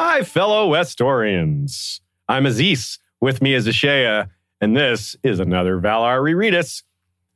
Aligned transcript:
My 0.00 0.22
fellow 0.22 0.70
Westorians, 0.70 1.98
I'm 2.28 2.46
Aziz. 2.46 3.00
With 3.20 3.42
me 3.42 3.52
is 3.52 3.66
Ashea, 3.66 4.28
and 4.60 4.76
this 4.76 5.16
is 5.24 5.40
another 5.40 5.80
Valar 5.80 6.22
Rereadus. 6.22 6.84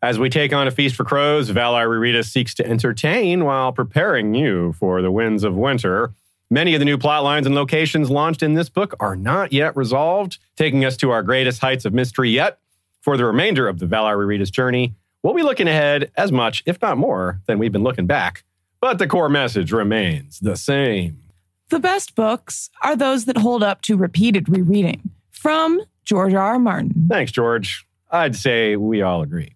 As 0.00 0.16
we 0.16 0.30
take 0.30 0.52
on 0.52 0.69
a 0.69 0.70
feast 0.70 0.95
for 0.95 1.02
crows, 1.02 1.51
Valar 1.51 1.88
Rereadus 1.88 2.30
seeks 2.30 2.55
to 2.55 2.64
entertain 2.64 3.45
while 3.45 3.73
preparing 3.73 4.37
you 4.37 4.75
for 4.75 5.02
the 5.02 5.11
winds 5.11 5.43
of 5.43 5.56
winter. 5.56 6.14
Many 6.51 6.73
of 6.75 6.79
the 6.79 6.84
new 6.84 6.96
plot 6.96 7.25
lines 7.25 7.46
and 7.46 7.55
locations 7.56 8.11
launched 8.11 8.45
in 8.45 8.55
this 8.55 8.69
book 8.69 8.95
are 9.01 9.16
not 9.16 9.52
yet 9.52 9.77
resolved, 9.77 10.38
taking 10.55 10.84
us 10.84 10.97
to 10.98 11.10
our 11.10 11.24
greatest 11.24 11.60
heights 11.60 11.84
of 11.84 11.92
mystery 11.92 12.30
yet. 12.30 12.60
For 13.01 13.16
the 13.16 13.24
remainder 13.24 13.66
of 13.66 13.80
the 13.80 13.87
Valar 13.87 14.16
Rereadus 14.16 14.52
journey, 14.52 14.95
we'll 15.24 15.34
be 15.34 15.42
looking 15.42 15.66
ahead 15.66 16.12
as 16.16 16.30
much, 16.30 16.62
if 16.65 16.80
not 16.80 16.97
more, 16.97 17.41
than 17.47 17.59
we've 17.59 17.73
been 17.73 17.83
looking 17.83 18.06
back. 18.06 18.45
But 18.80 18.98
the 18.98 19.09
core 19.09 19.29
message 19.29 19.73
remains 19.73 20.38
the 20.38 20.55
same. 20.55 21.22
The 21.73 21.81
best 21.81 22.15
books 22.15 22.69
are 22.83 22.95
those 22.95 23.25
that 23.25 23.39
hold 23.39 23.62
up 23.62 23.81
to 23.83 23.97
repeated 23.97 24.47
rereading. 24.47 25.09
From 25.31 25.81
George 26.05 26.35
R. 26.35 26.53
R. 26.53 26.59
Martin. 26.59 27.07
Thanks, 27.09 27.33
George. 27.33 27.87
I'd 28.11 28.37
say 28.37 28.77
we 28.77 29.01
all 29.01 29.23
agree. 29.23 29.55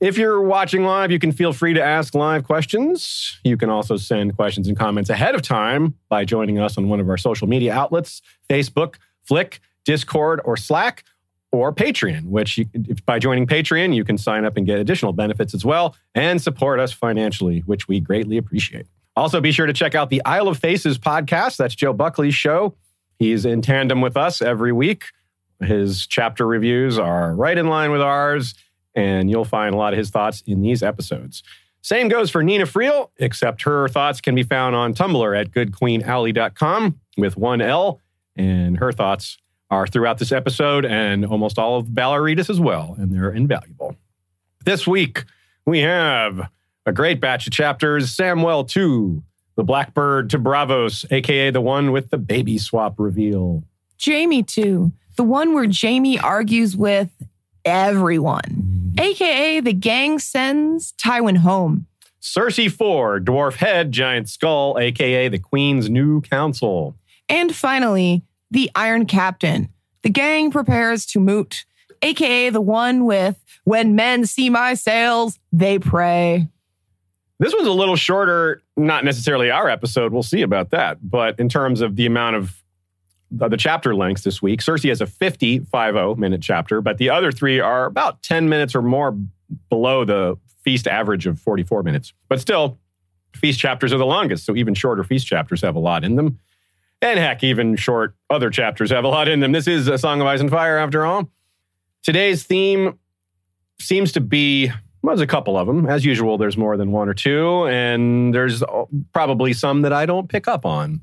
If 0.00 0.16
you're 0.16 0.40
watching 0.40 0.82
live, 0.82 1.10
you 1.10 1.18
can 1.18 1.30
feel 1.30 1.52
free 1.52 1.74
to 1.74 1.82
ask 1.82 2.14
live 2.14 2.44
questions. 2.44 3.38
You 3.44 3.58
can 3.58 3.68
also 3.68 3.98
send 3.98 4.34
questions 4.34 4.66
and 4.66 4.78
comments 4.78 5.10
ahead 5.10 5.34
of 5.34 5.42
time 5.42 5.94
by 6.08 6.24
joining 6.24 6.58
us 6.58 6.78
on 6.78 6.88
one 6.88 7.00
of 7.00 7.10
our 7.10 7.18
social 7.18 7.46
media 7.46 7.74
outlets 7.74 8.22
Facebook, 8.48 8.94
Flick, 9.22 9.60
Discord, 9.84 10.40
or 10.46 10.56
Slack, 10.56 11.04
or 11.52 11.70
Patreon, 11.70 12.30
which 12.30 12.56
you, 12.56 12.64
by 13.04 13.18
joining 13.18 13.46
Patreon, 13.46 13.94
you 13.94 14.04
can 14.04 14.16
sign 14.16 14.46
up 14.46 14.56
and 14.56 14.64
get 14.64 14.78
additional 14.78 15.12
benefits 15.12 15.52
as 15.52 15.66
well 15.66 15.96
and 16.14 16.40
support 16.40 16.80
us 16.80 16.92
financially, 16.92 17.60
which 17.66 17.88
we 17.88 18.00
greatly 18.00 18.38
appreciate. 18.38 18.86
Also, 19.16 19.40
be 19.40 19.52
sure 19.52 19.66
to 19.66 19.72
check 19.72 19.94
out 19.94 20.10
the 20.10 20.24
Isle 20.24 20.48
of 20.48 20.58
Faces 20.58 20.98
podcast. 20.98 21.56
That's 21.56 21.74
Joe 21.74 21.92
Buckley's 21.92 22.34
show. 22.34 22.74
He's 23.18 23.44
in 23.44 23.62
tandem 23.62 24.00
with 24.00 24.16
us 24.16 24.40
every 24.40 24.72
week. 24.72 25.04
His 25.60 26.06
chapter 26.06 26.46
reviews 26.46 26.98
are 26.98 27.34
right 27.34 27.56
in 27.56 27.68
line 27.68 27.92
with 27.92 28.00
ours, 28.00 28.54
and 28.94 29.30
you'll 29.30 29.44
find 29.44 29.74
a 29.74 29.78
lot 29.78 29.92
of 29.92 29.98
his 29.98 30.10
thoughts 30.10 30.42
in 30.46 30.62
these 30.62 30.82
episodes. 30.82 31.42
Same 31.82 32.08
goes 32.08 32.30
for 32.30 32.42
Nina 32.42 32.64
Friel, 32.64 33.10
except 33.18 33.62
her 33.62 33.88
thoughts 33.88 34.20
can 34.20 34.34
be 34.34 34.42
found 34.42 34.74
on 34.74 34.94
Tumblr 34.94 35.40
at 35.40 35.50
goodqueenaly.com 35.50 36.98
with 37.16 37.36
one 37.36 37.60
L, 37.60 38.00
and 38.34 38.78
her 38.78 38.92
thoughts 38.92 39.38
are 39.70 39.86
throughout 39.86 40.18
this 40.18 40.32
episode 40.32 40.84
and 40.84 41.24
almost 41.24 41.58
all 41.58 41.78
of 41.78 41.86
Valar 41.86 42.20
Rereadus 42.20 42.50
as 42.50 42.60
well, 42.60 42.94
and 42.98 43.12
they're 43.12 43.30
invaluable. 43.30 43.96
This 44.64 44.86
week, 44.86 45.24
we 45.66 45.80
have 45.80 46.48
a 46.86 46.92
great 46.92 47.20
batch 47.20 47.46
of 47.46 47.52
chapters 47.52 48.14
Samwell 48.14 48.68
2, 48.68 49.22
The 49.56 49.64
Blackbird 49.64 50.30
to 50.30 50.38
Braavos, 50.38 51.10
aka 51.12 51.50
the 51.50 51.60
one 51.60 51.92
with 51.92 52.10
the 52.10 52.18
baby 52.18 52.58
swap 52.58 52.94
reveal. 52.98 53.64
Jaime 54.04 54.42
2, 54.42 54.92
the 55.16 55.22
one 55.22 55.54
where 55.54 55.68
Jaime 55.70 56.18
argues 56.18 56.76
with 56.76 57.10
everyone, 57.64 58.94
mm. 58.96 59.00
aka 59.00 59.60
the 59.60 59.72
gang 59.72 60.18
sends 60.18 60.92
Tywin 60.94 61.38
home. 61.38 61.86
Cersei 62.20 62.70
4, 62.70 63.20
Dwarf 63.20 63.56
Head, 63.56 63.92
Giant 63.92 64.28
Skull, 64.28 64.78
aka 64.78 65.28
the 65.28 65.38
Queen's 65.38 65.90
New 65.90 66.20
Council. 66.20 66.96
And 67.28 67.54
finally, 67.54 68.22
the 68.50 68.70
Iron 68.74 69.06
Captain. 69.06 69.68
The 70.02 70.10
gang 70.10 70.50
prepares 70.50 71.06
to 71.06 71.20
moot, 71.20 71.64
aka 72.02 72.50
the 72.50 72.60
one 72.60 73.04
with 73.04 73.42
When 73.64 73.94
men 73.94 74.26
see 74.26 74.50
my 74.50 74.74
sails, 74.74 75.38
they 75.52 75.78
pray. 75.78 76.48
This 77.42 77.52
one's 77.52 77.66
a 77.66 77.72
little 77.72 77.96
shorter, 77.96 78.62
not 78.76 79.04
necessarily 79.04 79.50
our 79.50 79.68
episode. 79.68 80.12
We'll 80.12 80.22
see 80.22 80.42
about 80.42 80.70
that. 80.70 80.98
But 81.02 81.40
in 81.40 81.48
terms 81.48 81.80
of 81.80 81.96
the 81.96 82.06
amount 82.06 82.36
of 82.36 82.62
the, 83.32 83.56
chapter 83.56 83.96
lengths 83.96 84.22
this 84.22 84.40
week, 84.40 84.60
Cersei 84.60 84.90
has 84.90 85.00
a 85.00 85.06
50, 85.06 85.58
50 85.64 86.14
minute 86.20 86.40
chapter, 86.40 86.80
but 86.80 86.98
the 86.98 87.10
other 87.10 87.32
three 87.32 87.58
are 87.58 87.86
about 87.86 88.22
10 88.22 88.48
minutes 88.48 88.76
or 88.76 88.82
more 88.82 89.18
below 89.68 90.04
the 90.04 90.38
feast 90.62 90.86
average 90.86 91.26
of 91.26 91.40
44 91.40 91.82
minutes. 91.82 92.12
But 92.28 92.40
still, 92.40 92.78
feast 93.34 93.58
chapters 93.58 93.92
are 93.92 93.98
the 93.98 94.06
longest. 94.06 94.46
So 94.46 94.54
even 94.54 94.72
shorter 94.74 95.02
feast 95.02 95.26
chapters 95.26 95.62
have 95.62 95.74
a 95.74 95.80
lot 95.80 96.04
in 96.04 96.14
them. 96.14 96.38
And 97.00 97.18
heck, 97.18 97.42
even 97.42 97.74
short 97.74 98.14
other 98.30 98.50
chapters 98.50 98.92
have 98.92 99.02
a 99.02 99.08
lot 99.08 99.26
in 99.26 99.40
them. 99.40 99.50
This 99.50 99.66
is 99.66 99.88
a 99.88 99.98
Song 99.98 100.20
of 100.20 100.28
Ice 100.28 100.38
and 100.38 100.48
Fire, 100.48 100.78
after 100.78 101.04
all. 101.04 101.28
Today's 102.04 102.44
theme 102.44 103.00
seems 103.80 104.12
to 104.12 104.20
be 104.20 104.70
well, 105.02 105.16
there's 105.16 105.20
a 105.20 105.26
couple 105.26 105.58
of 105.58 105.66
them. 105.66 105.86
As 105.86 106.04
usual, 106.04 106.38
there's 106.38 106.56
more 106.56 106.76
than 106.76 106.92
one 106.92 107.08
or 107.08 107.14
two, 107.14 107.66
and 107.66 108.32
there's 108.32 108.62
uh, 108.62 108.84
probably 109.12 109.52
some 109.52 109.82
that 109.82 109.92
I 109.92 110.06
don't 110.06 110.28
pick 110.28 110.46
up 110.46 110.64
on. 110.64 111.00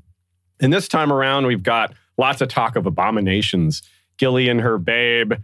And 0.60 0.72
this 0.72 0.88
time 0.88 1.12
around, 1.12 1.46
we've 1.46 1.62
got 1.62 1.92
lots 2.16 2.40
of 2.40 2.48
talk 2.48 2.76
of 2.76 2.86
abominations. 2.86 3.82
Gilly 4.16 4.48
and 4.48 4.60
her 4.60 4.78
babe, 4.78 5.34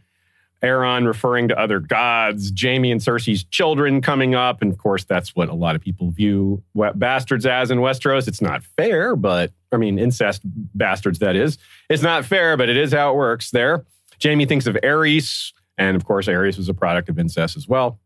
Aaron 0.63 1.07
referring 1.07 1.49
to 1.49 1.59
other 1.59 1.81
gods, 1.81 2.53
Jaime 2.59 2.91
and 2.91 3.01
Cersei's 3.01 3.45
children 3.45 4.01
coming 4.01 4.35
up. 4.35 4.63
And 4.63 4.73
of 4.73 4.79
course, 4.79 5.05
that's 5.05 5.35
what 5.35 5.49
a 5.49 5.55
lot 5.55 5.77
of 5.77 5.83
people 5.83 6.11
view 6.11 6.63
bastards 6.95 7.47
as 7.47 7.71
in 7.71 7.79
Westeros. 7.79 8.29
It's 8.29 8.43
not 8.43 8.65
fair, 8.65 9.17
but 9.17 9.53
I 9.73 9.77
mean, 9.77 9.99
incest 9.99 10.43
bastards, 10.75 11.19
that 11.19 11.37
is. 11.37 11.59
It's 11.89 12.03
not 12.03 12.25
fair, 12.25 12.57
but 12.57 12.69
it 12.69 12.77
is 12.77 12.93
how 12.93 13.13
it 13.13 13.17
works 13.17 13.51
there. 13.51 13.85
Jamie 14.19 14.47
thinks 14.47 14.67
of 14.67 14.77
Aerys, 14.83 15.53
and 15.77 15.95
of 15.97 16.05
course, 16.05 16.27
Aerys 16.27 16.57
was 16.57 16.69
a 16.69 16.75
product 16.75 17.09
of 17.09 17.19
incest 17.19 17.57
as 17.57 17.69
well. 17.69 17.99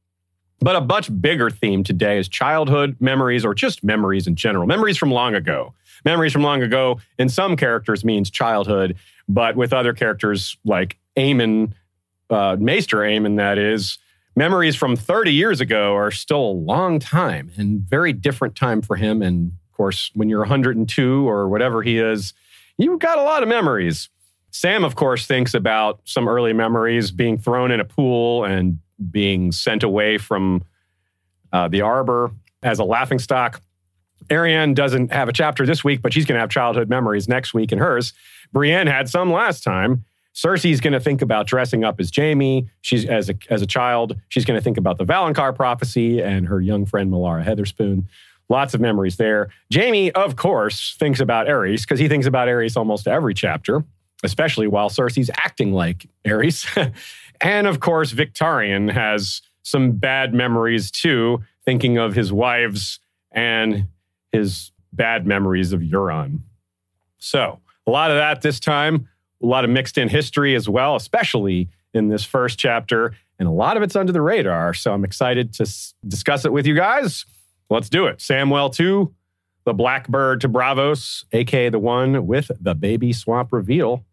But 0.60 0.76
a 0.76 0.81
much 0.82 1.21
bigger 1.21 1.48
theme 1.48 1.82
today 1.82 2.19
is 2.19 2.28
childhood 2.28 2.97
memories 3.00 3.44
or 3.44 3.54
just 3.54 3.82
memories 3.82 4.26
in 4.26 4.37
general, 4.37 4.66
memories 4.66 4.98
from 4.98 5.10
long 5.10 5.34
ago. 5.34 5.75
Memories 6.04 6.32
from 6.32 6.43
long 6.43 6.62
ago 6.62 7.00
in 7.19 7.28
some 7.28 7.56
characters 7.56 8.04
means 8.04 8.31
childhood, 8.31 8.97
but 9.28 9.56
with 9.56 9.72
other 9.72 9.93
characters 9.93 10.56
like 10.65 10.98
Aemon, 11.16 11.72
uh, 12.28 12.56
Maester 12.59 12.98
Aemon, 12.98 13.37
that 13.37 13.59
is, 13.59 13.98
memories 14.37 14.76
from 14.76 14.97
30 14.97 15.32
years 15.32 15.60
ago 15.60 15.94
are 15.94 16.10
still 16.10 16.41
a 16.41 16.53
long 16.53 16.98
time 16.98 17.50
and 17.56 17.81
very 17.81 18.12
different 18.12 18.54
time 18.54 18.82
for 18.82 18.97
him. 18.97 19.22
And 19.22 19.53
of 19.71 19.77
course, 19.77 20.10
when 20.15 20.28
you're 20.28 20.41
102 20.41 21.28
or 21.28 21.48
whatever 21.48 21.82
he 21.82 21.98
is, 21.98 22.34
you've 22.78 23.00
got 23.00 23.19
a 23.19 23.22
lot 23.22 23.42
of 23.42 23.48
memories. 23.48 24.10
Sam, 24.50 24.84
of 24.84 24.94
course, 24.94 25.27
thinks 25.27 25.54
about 25.54 26.00
some 26.04 26.28
early 26.28 26.53
memories 26.53 27.10
being 27.10 27.38
thrown 27.38 27.71
in 27.71 27.81
a 27.81 27.84
pool 27.84 28.44
and 28.44 28.78
being 29.10 29.52
sent 29.52 29.82
away 29.82 30.18
from 30.18 30.62
uh, 31.52 31.68
the 31.68 31.80
arbor 31.80 32.32
as 32.62 32.78
a 32.78 32.84
laughing 32.84 33.18
stock. 33.18 33.62
Arianne 34.28 34.74
doesn't 34.74 35.12
have 35.12 35.28
a 35.28 35.32
chapter 35.32 35.66
this 35.66 35.82
week, 35.82 36.02
but 36.02 36.12
she's 36.12 36.24
going 36.26 36.36
to 36.36 36.40
have 36.40 36.50
childhood 36.50 36.88
memories 36.88 37.28
next 37.28 37.54
week 37.54 37.72
in 37.72 37.78
hers. 37.78 38.12
Brienne 38.52 38.86
had 38.86 39.08
some 39.08 39.32
last 39.32 39.62
time. 39.64 40.04
Cersei's 40.34 40.80
going 40.80 40.92
to 40.92 41.00
think 41.00 41.22
about 41.22 41.46
dressing 41.46 41.84
up 41.84 41.98
as 41.98 42.10
Jaime. 42.14 42.68
She's 42.82 43.04
as 43.04 43.28
a 43.28 43.34
as 43.48 43.62
a 43.62 43.66
child. 43.66 44.16
She's 44.28 44.44
going 44.44 44.58
to 44.58 44.62
think 44.62 44.76
about 44.78 44.98
the 44.98 45.04
Valonqar 45.04 45.54
prophecy 45.54 46.22
and 46.22 46.46
her 46.46 46.60
young 46.60 46.86
friend 46.86 47.10
Melara 47.10 47.44
Heatherspoon. 47.44 48.04
Lots 48.48 48.74
of 48.74 48.80
memories 48.80 49.16
there. 49.16 49.50
Jaime, 49.72 50.10
of 50.12 50.36
course, 50.36 50.96
thinks 50.98 51.20
about 51.20 51.46
Aerys 51.46 51.82
because 51.82 51.98
he 51.98 52.08
thinks 52.08 52.26
about 52.26 52.48
Aerys 52.48 52.76
almost 52.76 53.06
every 53.06 53.34
chapter, 53.34 53.84
especially 54.22 54.66
while 54.66 54.88
Cersei's 54.88 55.30
acting 55.34 55.72
like 55.72 56.08
Aerys. 56.24 56.66
And 57.40 57.66
of 57.66 57.80
course, 57.80 58.12
Victarion 58.12 58.92
has 58.92 59.42
some 59.62 59.92
bad 59.92 60.34
memories 60.34 60.90
too, 60.90 61.42
thinking 61.64 61.98
of 61.98 62.14
his 62.14 62.32
wives 62.32 62.98
and 63.32 63.86
his 64.32 64.72
bad 64.92 65.26
memories 65.26 65.72
of 65.72 65.80
Euron. 65.80 66.40
So, 67.18 67.60
a 67.86 67.90
lot 67.90 68.10
of 68.10 68.16
that 68.16 68.42
this 68.42 68.60
time, 68.60 69.08
a 69.42 69.46
lot 69.46 69.64
of 69.64 69.70
mixed 69.70 69.98
in 69.98 70.08
history 70.08 70.54
as 70.54 70.68
well, 70.68 70.96
especially 70.96 71.68
in 71.94 72.08
this 72.08 72.24
first 72.24 72.58
chapter. 72.58 73.14
And 73.38 73.48
a 73.48 73.52
lot 73.52 73.76
of 73.76 73.82
it's 73.82 73.96
under 73.96 74.12
the 74.12 74.20
radar. 74.20 74.74
So, 74.74 74.92
I'm 74.92 75.04
excited 75.04 75.52
to 75.54 75.62
s- 75.62 75.94
discuss 76.06 76.44
it 76.44 76.53
with 76.53 76.66
you 76.66 76.74
guys. 76.74 77.24
Let's 77.68 77.88
do 77.88 78.06
it. 78.06 78.18
Samwell 78.18 78.74
2, 78.74 79.12
the 79.65 79.72
Blackbird 79.72 80.41
to 80.41 80.48
Braavos, 80.48 81.24
aka 81.32 81.68
the 81.68 81.78
one 81.78 82.26
with 82.26 82.50
the 82.60 82.74
baby 82.74 83.12
swamp 83.12 83.53
reveal. 83.53 84.04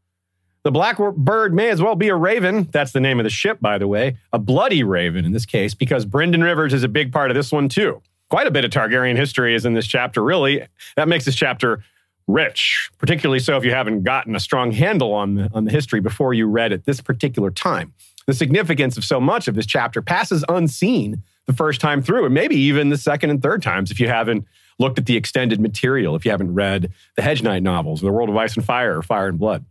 The 0.68 0.72
Blackbird 0.72 1.54
may 1.54 1.70
as 1.70 1.82
well 1.82 1.96
be 1.96 2.10
a 2.10 2.16
raven. 2.16 2.68
That's 2.74 2.92
the 2.92 3.00
name 3.00 3.22
of 3.22 3.24
the 3.24 3.30
ship, 3.30 3.60
by 3.62 3.78
the 3.78 3.88
way. 3.88 4.18
A 4.34 4.38
bloody 4.38 4.84
raven 4.84 5.24
in 5.24 5.32
this 5.32 5.46
case, 5.46 5.74
because 5.74 6.06
Brynden 6.06 6.44
Rivers 6.44 6.74
is 6.74 6.84
a 6.84 6.90
big 6.90 7.14
part 7.14 7.32
of 7.32 7.36
this 7.36 7.54
one, 7.54 7.70
too. 7.70 8.02
Quite 8.30 8.48
a 8.48 8.52
bit 8.52 8.66
of 8.66 8.72
Targaryen 8.72 9.16
history 9.16 9.56
is 9.56 9.66
in 9.66 9.76
this 9.76 9.88
chapter, 9.88 10.22
really. 10.22 10.68
That 10.98 11.08
makes 11.08 11.24
this 11.24 11.38
chapter 11.38 11.86
rich, 12.28 12.90
particularly 12.98 13.40
so 13.40 13.56
if 13.56 13.64
you 13.64 13.72
haven't 13.72 14.04
gotten 14.04 14.36
a 14.36 14.42
strong 14.42 14.74
handle 14.74 15.14
on 15.14 15.36
the, 15.36 15.50
on 15.54 15.64
the 15.64 15.72
history 15.72 16.02
before 16.02 16.34
you 16.34 16.48
read 16.48 16.74
at 16.74 16.84
this 16.84 17.00
particular 17.00 17.50
time. 17.50 17.94
The 18.26 18.34
significance 18.34 18.98
of 18.98 19.06
so 19.06 19.22
much 19.22 19.48
of 19.48 19.56
this 19.56 19.66
chapter 19.66 20.02
passes 20.02 20.44
unseen 20.50 21.24
the 21.46 21.54
first 21.54 21.80
time 21.80 22.02
through, 22.02 22.26
and 22.26 22.34
maybe 22.34 22.58
even 22.58 22.90
the 22.90 22.98
second 22.98 23.30
and 23.30 23.42
third 23.42 23.64
times 23.64 23.90
if 23.90 24.02
you 24.02 24.10
haven't 24.10 24.46
looked 24.80 25.00
at 25.00 25.06
the 25.06 25.16
extended 25.16 25.62
material, 25.62 26.14
if 26.18 26.26
you 26.26 26.32
haven't 26.32 26.54
read 26.54 26.92
the 27.16 27.22
Hedge 27.22 27.42
Knight 27.42 27.64
novels, 27.64 28.02
The 28.02 28.12
World 28.12 28.28
of 28.28 28.36
Ice 28.36 28.58
and 28.58 28.66
Fire, 28.66 28.98
or 28.98 29.02
Fire 29.02 29.30
and 29.30 29.40
Blood. 29.40 29.64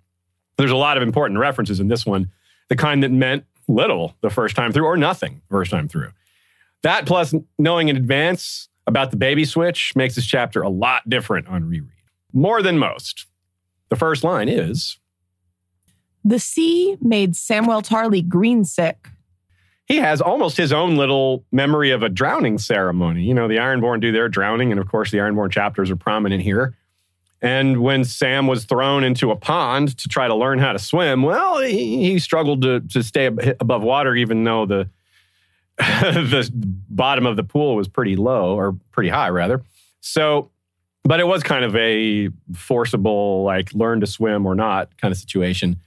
There's 0.58 0.70
a 0.70 0.76
lot 0.76 0.96
of 0.96 1.02
important 1.02 1.38
references 1.38 1.80
in 1.80 1.88
this 1.88 2.06
one, 2.06 2.30
the 2.68 2.76
kind 2.76 3.02
that 3.02 3.10
meant 3.12 3.44
little 3.68 4.14
the 4.20 4.30
first 4.30 4.56
time 4.56 4.72
through 4.72 4.86
or 4.86 4.96
nothing 4.96 5.42
the 5.48 5.54
first 5.54 5.70
time 5.70 5.88
through. 5.88 6.10
That 6.82 7.06
plus 7.06 7.34
knowing 7.58 7.88
in 7.88 7.96
advance 7.96 8.68
about 8.86 9.10
the 9.10 9.16
baby 9.16 9.44
switch 9.44 9.92
makes 9.96 10.14
this 10.14 10.26
chapter 10.26 10.62
a 10.62 10.68
lot 10.68 11.08
different 11.08 11.48
on 11.48 11.64
reread, 11.64 11.90
more 12.32 12.62
than 12.62 12.78
most. 12.78 13.26
The 13.88 13.96
first 13.96 14.22
line 14.24 14.48
is 14.48 14.98
The 16.24 16.38
sea 16.38 16.96
made 17.00 17.34
Samwell 17.34 17.86
Tarly 17.86 18.26
green 18.26 18.64
sick. 18.64 19.08
he 19.86 19.96
has 19.96 20.20
almost 20.20 20.56
his 20.56 20.72
own 20.72 20.96
little 20.96 21.44
memory 21.52 21.90
of 21.90 22.02
a 22.02 22.08
drowning 22.08 22.58
ceremony. 22.58 23.22
You 23.24 23.34
know, 23.34 23.48
the 23.48 23.56
Ironborn 23.56 24.00
do 24.00 24.12
their 24.12 24.28
drowning, 24.28 24.70
and 24.70 24.80
of 24.80 24.88
course, 24.88 25.10
the 25.10 25.18
Ironborn 25.18 25.50
chapters 25.50 25.90
are 25.90 25.96
prominent 25.96 26.42
here. 26.42 26.76
And 27.42 27.82
when 27.82 28.04
Sam 28.04 28.46
was 28.46 28.64
thrown 28.64 29.04
into 29.04 29.30
a 29.30 29.36
pond 29.36 29.96
to 29.98 30.08
try 30.08 30.26
to 30.26 30.34
learn 30.34 30.58
how 30.58 30.72
to 30.72 30.78
swim, 30.78 31.22
well, 31.22 31.60
he, 31.60 32.12
he 32.12 32.18
struggled 32.18 32.62
to, 32.62 32.80
to 32.80 33.02
stay 33.02 33.26
ab- 33.26 33.56
above 33.60 33.82
water, 33.82 34.14
even 34.14 34.42
though 34.44 34.66
the 34.66 34.88
the 35.78 36.50
bottom 36.88 37.26
of 37.26 37.36
the 37.36 37.44
pool 37.44 37.76
was 37.76 37.86
pretty 37.86 38.16
low 38.16 38.54
or 38.54 38.72
pretty 38.92 39.10
high, 39.10 39.28
rather. 39.28 39.62
So, 40.00 40.50
but 41.04 41.20
it 41.20 41.26
was 41.26 41.42
kind 41.42 41.66
of 41.66 41.76
a 41.76 42.30
forcible, 42.54 43.42
like 43.44 43.74
learn 43.74 44.00
to 44.00 44.06
swim 44.06 44.46
or 44.46 44.54
not 44.54 44.96
kind 44.98 45.12
of 45.12 45.18
situation. 45.18 45.78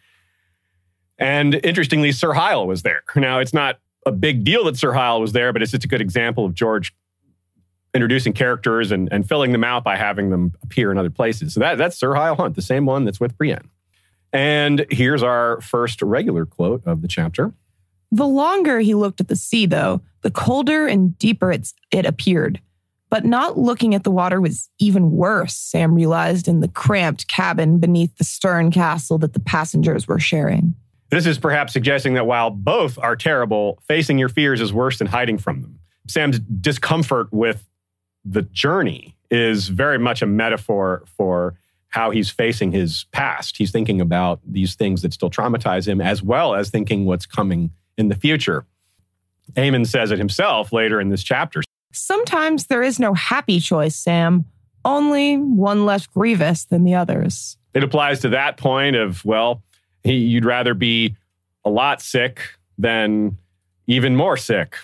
And 1.18 1.60
interestingly, 1.66 2.12
Sir 2.12 2.34
Hyle 2.34 2.68
was 2.68 2.84
there. 2.84 3.02
Now, 3.16 3.40
it's 3.40 3.54
not 3.54 3.80
a 4.06 4.12
big 4.12 4.44
deal 4.44 4.66
that 4.66 4.78
Sir 4.78 4.94
Hyle 4.94 5.20
was 5.20 5.34
there, 5.34 5.52
but 5.52 5.62
it's 5.64 5.72
just 5.72 5.84
a 5.84 5.88
good 5.88 6.02
example 6.02 6.46
of 6.46 6.54
George 6.54 6.96
introducing 7.94 8.34
characters 8.34 8.92
and, 8.92 9.10
and 9.12 9.28
filling 9.28 9.52
them 9.52 9.64
out 9.64 9.84
by 9.84 9.96
having 9.96 10.30
them 10.30 10.54
appear 10.64 10.92
in 10.92 10.98
other 10.98 11.10
places. 11.10 11.54
So 11.54 11.60
that, 11.60 11.78
that's 11.78 11.98
Sir 11.98 12.14
Hyle 12.14 12.36
Hunt, 12.36 12.56
the 12.56 12.62
same 12.62 12.86
one 12.86 13.06
that's 13.06 13.20
with 13.20 13.38
Brienne. 13.38 13.70
And 14.32 14.86
here's 14.92 15.24
our 15.24 15.60
first 15.62 16.02
regular 16.02 16.46
quote 16.46 16.86
of 16.86 17.02
the 17.02 17.08
chapter. 17.08 17.54
The 18.12 18.28
longer 18.28 18.80
he 18.80 18.96
looked 18.96 19.22
at 19.22 19.28
the 19.28 19.36
sea, 19.36 19.66
though, 19.66 20.02
the 20.22 20.32
colder 20.32 20.88
and 20.88 21.18
deeper 21.18 21.52
it's, 21.52 21.74
it 21.92 22.06
appeared. 22.06 22.62
But 23.10 23.26
not 23.26 23.58
looking 23.58 23.96
at 23.96 24.04
the 24.04 24.12
water 24.12 24.40
was 24.40 24.70
even 24.78 25.12
worse, 25.12 25.56
Sam 25.56 25.96
realized 25.96 26.48
in 26.48 26.60
the 26.60 26.68
cramped 26.68 27.28
cabin 27.28 27.80
beneath 27.80 28.16
the 28.18 28.24
stern 28.24 28.70
castle 28.70 29.18
that 29.20 29.34
the 29.34 29.40
passengers 29.40 30.08
were 30.08 30.20
sharing. 30.20 30.76
This 31.10 31.26
is 31.26 31.40
perhaps 31.40 31.74
suggesting 31.74 32.14
that 32.14 32.28
while 32.28 32.52
both 32.52 33.00
are 33.00 33.16
terrible, 33.16 33.82
facing 33.88 34.20
your 34.20 34.30
fears 34.30 34.62
is 34.62 34.72
worse 34.72 35.00
than 35.00 35.08
hiding 35.08 35.40
from 35.40 35.62
them. 35.62 35.80
Sam's 36.08 36.40
discomfort 36.40 37.32
with 37.32 37.68
the 38.26 38.42
journey 38.44 39.16
is 39.32 39.70
very 39.70 40.00
much 40.00 40.22
a 40.22 40.26
metaphor 40.26 41.04
for 41.18 41.56
how 41.90 42.12
he's 42.12 42.30
facing 42.30 42.72
his 42.72 43.06
past. 43.12 43.58
He's 43.58 43.72
thinking 43.72 44.00
about 44.00 44.40
these 44.46 44.76
things 44.76 45.02
that 45.02 45.14
still 45.14 45.30
traumatize 45.30 45.88
him, 45.88 46.02
as 46.02 46.22
well 46.22 46.54
as 46.54 46.70
thinking 46.70 47.06
what's 47.06 47.26
coming 47.26 47.72
in 47.98 48.10
the 48.10 48.16
future. 48.16 48.66
Aemon 49.54 49.88
says 49.88 50.12
it 50.12 50.20
himself 50.20 50.72
later 50.72 51.02
in 51.02 51.10
this 51.10 51.24
chapter. 51.24 51.62
Sometimes 51.92 52.68
there 52.68 52.84
is 52.84 53.00
no 53.00 53.16
happy 53.16 53.60
choice, 53.60 53.96
Sam, 53.96 54.46
only 54.86 55.38
one 55.38 55.86
less 55.86 56.06
grievous 56.06 56.66
than 56.66 56.84
the 56.84 56.94
others. 56.94 57.58
It 57.74 57.84
applies 57.84 58.20
to 58.22 58.30
that 58.30 58.58
point 58.58 58.96
of, 58.96 59.26
well, 59.26 59.64
he, 60.04 60.14
you'd 60.14 60.46
rather 60.46 60.76
be 60.76 61.16
a 61.66 61.70
lot 61.70 62.02
sick 62.02 62.42
than 62.78 63.38
even 63.88 64.16
more 64.16 64.38
sick. 64.38 64.78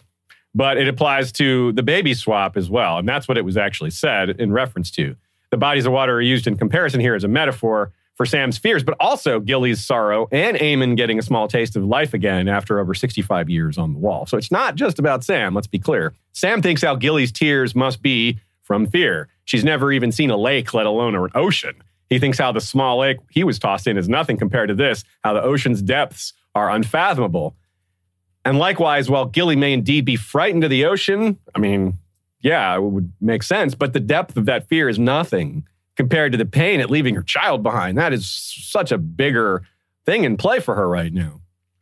But 0.56 0.78
it 0.78 0.88
applies 0.88 1.32
to 1.34 1.74
the 1.74 1.84
baby 1.84 2.14
swap 2.14 2.58
as 2.58 2.70
well. 2.70 2.98
And 2.98 3.08
that's 3.08 3.28
what 3.28 3.38
it 3.38 3.44
was 3.44 3.58
actually 3.58 3.92
said 3.92 4.30
in 4.30 4.52
reference 4.52 4.90
to. 4.92 5.16
The 5.52 5.58
bodies 5.58 5.86
of 5.86 5.92
water 5.92 6.16
are 6.16 6.22
used 6.22 6.48
in 6.48 6.58
comparison 6.58 7.00
here 7.00 7.14
as 7.14 7.24
a 7.24 7.28
metaphor 7.28 7.92
for 8.16 8.26
Sam's 8.26 8.58
fears, 8.58 8.84
but 8.84 8.96
also 9.00 9.40
Gilly's 9.40 9.84
sorrow 9.84 10.28
and 10.32 10.58
Aemon 10.58 10.96
getting 10.96 11.20
a 11.20 11.22
small 11.22 11.48
taste 11.48 11.76
of 11.76 11.84
life 11.84 12.14
again 12.14 12.48
after 12.48 12.80
over 12.80 12.94
65 12.94 13.50
years 13.50 13.78
on 13.78 13.94
the 13.94 14.00
wall. 14.00 14.26
So 14.26 14.38
it's 14.38 14.52
not 14.52 14.76
just 14.76 14.98
about 14.98 15.24
Sam, 15.24 15.54
let's 15.54 15.68
be 15.68 15.80
clear. 15.80 16.14
Sam 16.32 16.62
thinks 16.62 16.82
how 16.82 16.96
Gilly's 16.96 17.32
tears 17.32 17.76
must 17.76 18.02
be 18.02 18.40
from 18.62 18.88
fear. 18.88 19.28
She's 19.44 19.64
never 19.64 19.92
even 19.92 20.12
seen 20.12 20.32
a 20.32 20.38
lake, 20.38 20.74
let 20.74 20.86
alone 20.86 21.14
an 21.16 21.30
ocean. 21.36 21.76
He 22.10 22.20
thinks 22.20 22.38
how 22.38 22.52
the 22.52 22.62
small 22.62 23.00
lake 23.00 23.18
he 23.30 23.44
was 23.44 23.60
tossed 23.60 23.88
in 23.88 23.98
is 23.98 24.08
nothing 24.08 24.38
compared 24.38 24.70
to 24.70 24.76
this, 24.76 25.04
how 25.24 25.34
the 25.34 25.42
ocean's 25.42 25.82
depths 25.82 26.34
are 26.54 26.70
unfathomable. 26.70 27.56
And 28.46 28.60
likewise, 28.60 29.10
while 29.10 29.26
Gilly 29.26 29.56
may 29.56 29.74
indeed 29.74 30.06
be 30.06 30.16
frightened 30.16 30.64
of 30.64 30.70
the 30.70 30.86
ocean, 30.86 31.40
I 31.56 31.60
mean, 31.60 31.98
yeah, 32.42 32.76
it 32.76 32.82
would 32.82 33.12
make 33.20 33.42
sense, 33.42 33.74
but 33.74 33.94
the 33.94 34.00
depth 34.00 34.38
of 34.38 34.46
that 34.46 34.70
fear 34.70 34.88
is 34.88 35.00
nothing 35.00 35.68
compared 35.96 36.32
to 36.32 36.38
the 36.38 36.46
pain 36.46 36.80
at 36.80 36.92
leaving 36.92 37.16
her 37.16 37.24
child 37.24 37.64
behind. 37.64 37.98
That 37.98 38.14
is 38.14 38.30
such 38.30 38.92
a 38.92 39.00
bigger 39.00 39.64
thing 40.06 40.26
in 40.26 40.38
play 40.38 40.60
for 40.60 40.76
her 40.76 40.88
right 40.88 41.12
now. 41.12 41.42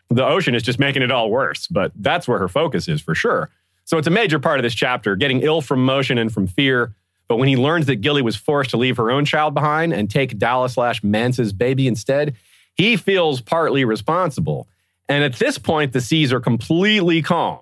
The 0.09 0.25
ocean 0.25 0.55
is 0.55 0.63
just 0.63 0.79
making 0.79 1.01
it 1.01 1.11
all 1.11 1.29
worse, 1.29 1.67
but 1.67 1.91
that's 1.95 2.27
where 2.27 2.39
her 2.39 2.47
focus 2.47 2.87
is 2.87 3.01
for 3.01 3.13
sure. 3.13 3.49
So 3.83 3.97
it's 3.97 4.07
a 4.07 4.11
major 4.11 4.39
part 4.39 4.59
of 4.59 4.63
this 4.63 4.75
chapter, 4.75 5.17
getting 5.17 5.41
ill 5.41 5.59
from 5.61 5.83
motion 5.83 6.17
and 6.17 6.31
from 6.31 6.47
fear. 6.47 6.95
But 7.27 7.37
when 7.37 7.49
he 7.49 7.57
learns 7.57 7.87
that 7.87 7.97
Gilly 7.97 8.21
was 8.21 8.35
forced 8.35 8.69
to 8.69 8.77
leave 8.77 8.97
her 8.97 9.11
own 9.11 9.25
child 9.25 9.53
behind 9.53 9.91
and 9.91 10.09
take 10.09 10.37
Dalla's 10.37 10.73
slash 10.73 11.03
Mance's 11.03 11.51
baby 11.51 11.87
instead, 11.87 12.35
he 12.75 12.95
feels 12.95 13.41
partly 13.41 13.83
responsible. 13.83 14.67
And 15.09 15.23
at 15.23 15.35
this 15.35 15.57
point, 15.57 15.93
the 15.93 16.01
seas 16.01 16.31
are 16.31 16.39
completely 16.39 17.21
calm. 17.21 17.59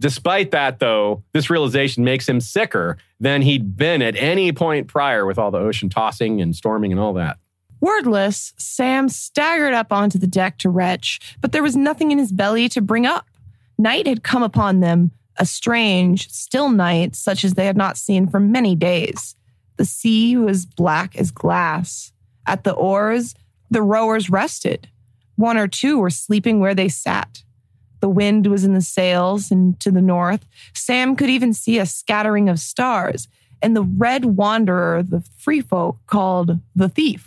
Despite 0.00 0.50
that, 0.52 0.78
though, 0.78 1.22
this 1.32 1.50
realization 1.50 2.04
makes 2.04 2.26
him 2.26 2.40
sicker 2.40 2.96
than 3.20 3.42
he'd 3.42 3.76
been 3.76 4.00
at 4.00 4.16
any 4.16 4.50
point 4.50 4.88
prior 4.88 5.26
with 5.26 5.38
all 5.38 5.50
the 5.50 5.58
ocean 5.58 5.90
tossing 5.90 6.40
and 6.40 6.56
storming 6.56 6.90
and 6.90 7.00
all 7.00 7.12
that. 7.14 7.36
Wordless, 7.80 8.54
Sam 8.58 9.08
staggered 9.08 9.74
up 9.74 9.92
onto 9.92 10.18
the 10.18 10.26
deck 10.26 10.58
to 10.58 10.70
retch, 10.70 11.36
but 11.40 11.52
there 11.52 11.62
was 11.62 11.76
nothing 11.76 12.10
in 12.10 12.18
his 12.18 12.32
belly 12.32 12.68
to 12.70 12.80
bring 12.80 13.06
up. 13.06 13.26
Night 13.78 14.06
had 14.06 14.22
come 14.22 14.42
upon 14.42 14.80
them, 14.80 15.12
a 15.36 15.46
strange, 15.46 16.30
still 16.30 16.70
night 16.70 17.14
such 17.14 17.44
as 17.44 17.54
they 17.54 17.66
had 17.66 17.76
not 17.76 17.96
seen 17.96 18.26
for 18.26 18.40
many 18.40 18.74
days. 18.74 19.34
The 19.76 19.86
sea 19.86 20.36
was 20.36 20.66
black 20.66 21.16
as 21.16 21.30
glass. 21.30 22.12
At 22.46 22.64
the 22.64 22.72
oars, 22.72 23.34
the 23.70 23.82
rowers 23.82 24.28
rested. 24.28 24.88
One 25.40 25.56
or 25.56 25.66
two 25.68 25.98
were 25.98 26.10
sleeping 26.10 26.60
where 26.60 26.74
they 26.74 26.90
sat. 26.90 27.42
The 28.00 28.10
wind 28.10 28.46
was 28.46 28.62
in 28.62 28.74
the 28.74 28.82
sails, 28.82 29.50
and 29.50 29.80
to 29.80 29.90
the 29.90 30.02
north, 30.02 30.44
Sam 30.74 31.16
could 31.16 31.30
even 31.30 31.54
see 31.54 31.78
a 31.78 31.86
scattering 31.86 32.50
of 32.50 32.60
stars 32.60 33.26
and 33.62 33.74
the 33.74 33.82
red 33.82 34.24
wanderer 34.24 35.02
the 35.02 35.22
free 35.38 35.62
folk 35.62 35.96
called 36.06 36.58
the 36.76 36.90
thief. 36.90 37.26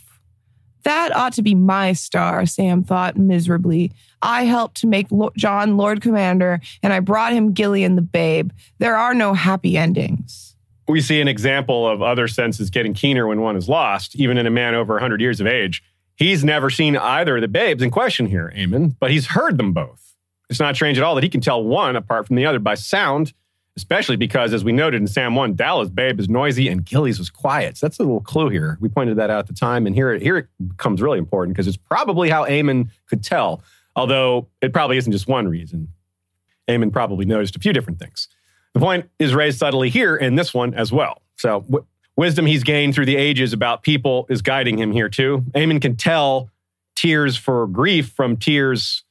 That 0.83 1.15
ought 1.15 1.33
to 1.33 1.42
be 1.42 1.56
my 1.56 1.94
star, 1.94 2.45
Sam 2.45 2.83
thought 2.83 3.18
miserably. 3.18 3.92
I 4.21 4.45
helped 4.45 4.77
to 4.81 4.88
make 4.88 5.07
Jon 5.36 5.75
Lord 5.75 6.01
Commander, 6.01 6.62
and 6.83 6.94
I 6.94 7.00
brought 7.00 7.33
him 7.33 7.56
Gillian 7.56 7.95
the 7.95 8.04
babe. 8.04 8.51
There 8.77 8.95
are 8.95 9.16
no 9.16 9.33
happy 9.33 9.75
endings. 9.75 10.56
We 10.88 11.02
see 11.02 11.19
an 11.19 11.28
example 11.28 11.88
of 11.88 12.04
other 12.04 12.28
senses 12.28 12.69
getting 12.69 12.94
keener 12.94 13.26
when 13.26 13.42
one 13.42 13.56
is 13.56 13.68
lost, 13.68 14.16
even 14.18 14.38
in 14.38 14.45
a 14.45 14.52
man 14.52 14.76
over 14.76 14.94
100 14.94 15.19
years 15.19 15.40
of 15.40 15.47
age. 15.47 15.81
He's 16.16 16.44
never 16.44 16.70
seen 16.70 16.96
either 16.96 17.38
of 17.38 17.42
the 17.42 17.48
babes 17.48 17.82
in 17.82 17.90
question 17.92 18.28
here, 18.28 18.54
Aemon, 18.56 18.96
but 19.00 19.12
he's 19.12 19.28
heard 19.28 19.58
them 19.58 19.74
both. 19.74 20.14
It's 20.50 20.60
not 20.60 20.76
strange 20.76 20.98
at 20.98 21.04
all 21.04 21.16
that 21.16 21.24
he 21.24 21.30
can 21.30 21.42
tell 21.42 21.64
one 21.64 21.96
apart 21.96 22.28
from 22.28 22.36
the 22.36 22.46
other 22.46 22.60
by 22.60 22.76
sound, 22.76 23.34
especially 23.76 24.16
because, 24.16 24.54
as 24.54 24.64
we 24.64 24.72
noted 24.72 25.02
in 25.02 25.08
Sam 25.08 25.36
1, 25.36 25.56
Dalla's' 25.56 25.90
babe 25.90 26.20
is 26.20 26.30
noisy 26.30 26.68
and 26.68 26.86
Gilly's 26.86 27.18
was 27.18 27.30
quiet. 27.30 27.78
So 27.78 27.88
that's 27.88 27.98
a 27.98 28.04
little 28.04 28.22
clue 28.22 28.50
here. 28.50 28.78
We 28.80 28.90
pointed 28.90 29.18
that 29.18 29.32
out 29.32 29.40
at 29.40 29.48
the 29.48 29.54
time, 29.54 29.88
and 29.88 29.96
here, 29.96 30.12
it 30.12 30.22
here 30.22 30.38
it 30.38 30.48
becomes 30.68 31.02
really 31.02 31.18
important 31.18 31.56
because 31.56 31.68
it's 31.68 31.78
probably 31.78 32.30
how 32.30 32.46
Aemon 32.46 32.90
could 33.08 33.24
tell, 33.24 33.64
although 33.96 34.48
it 34.62 34.74
probably 34.74 34.98
isn't 34.98 35.12
just 35.12 35.28
one 35.28 35.48
reason. 35.48 35.88
Aemon 36.68 36.92
probably 36.92 37.26
noticed 37.26 37.56
a 37.56 37.60
few 37.60 37.74
different 37.74 38.00
things. 38.00 38.28
The 38.74 38.80
point 38.80 39.10
is 39.20 39.34
raised 39.34 39.60
subtly 39.60 39.90
here 39.90 40.16
in 40.16 40.36
this 40.36 40.54
one 40.54 40.74
as 40.76 40.92
well. 40.92 41.22
So, 41.38 41.86
wisdom 42.16 42.46
he's 42.46 42.64
gained 42.64 42.96
through 42.96 43.06
the 43.06 43.16
ages 43.16 43.54
about 43.54 43.84
people 43.84 44.26
is 44.30 44.42
guiding 44.42 44.78
him 44.78 44.92
here 44.92 45.10
too. 45.10 45.44
Aemon 45.54 45.82
can 45.82 45.96
tell 45.96 46.50
tears 46.96 47.36
for 47.38 47.68
grief 47.68 48.10
from 48.10 48.38
tears 48.38 49.04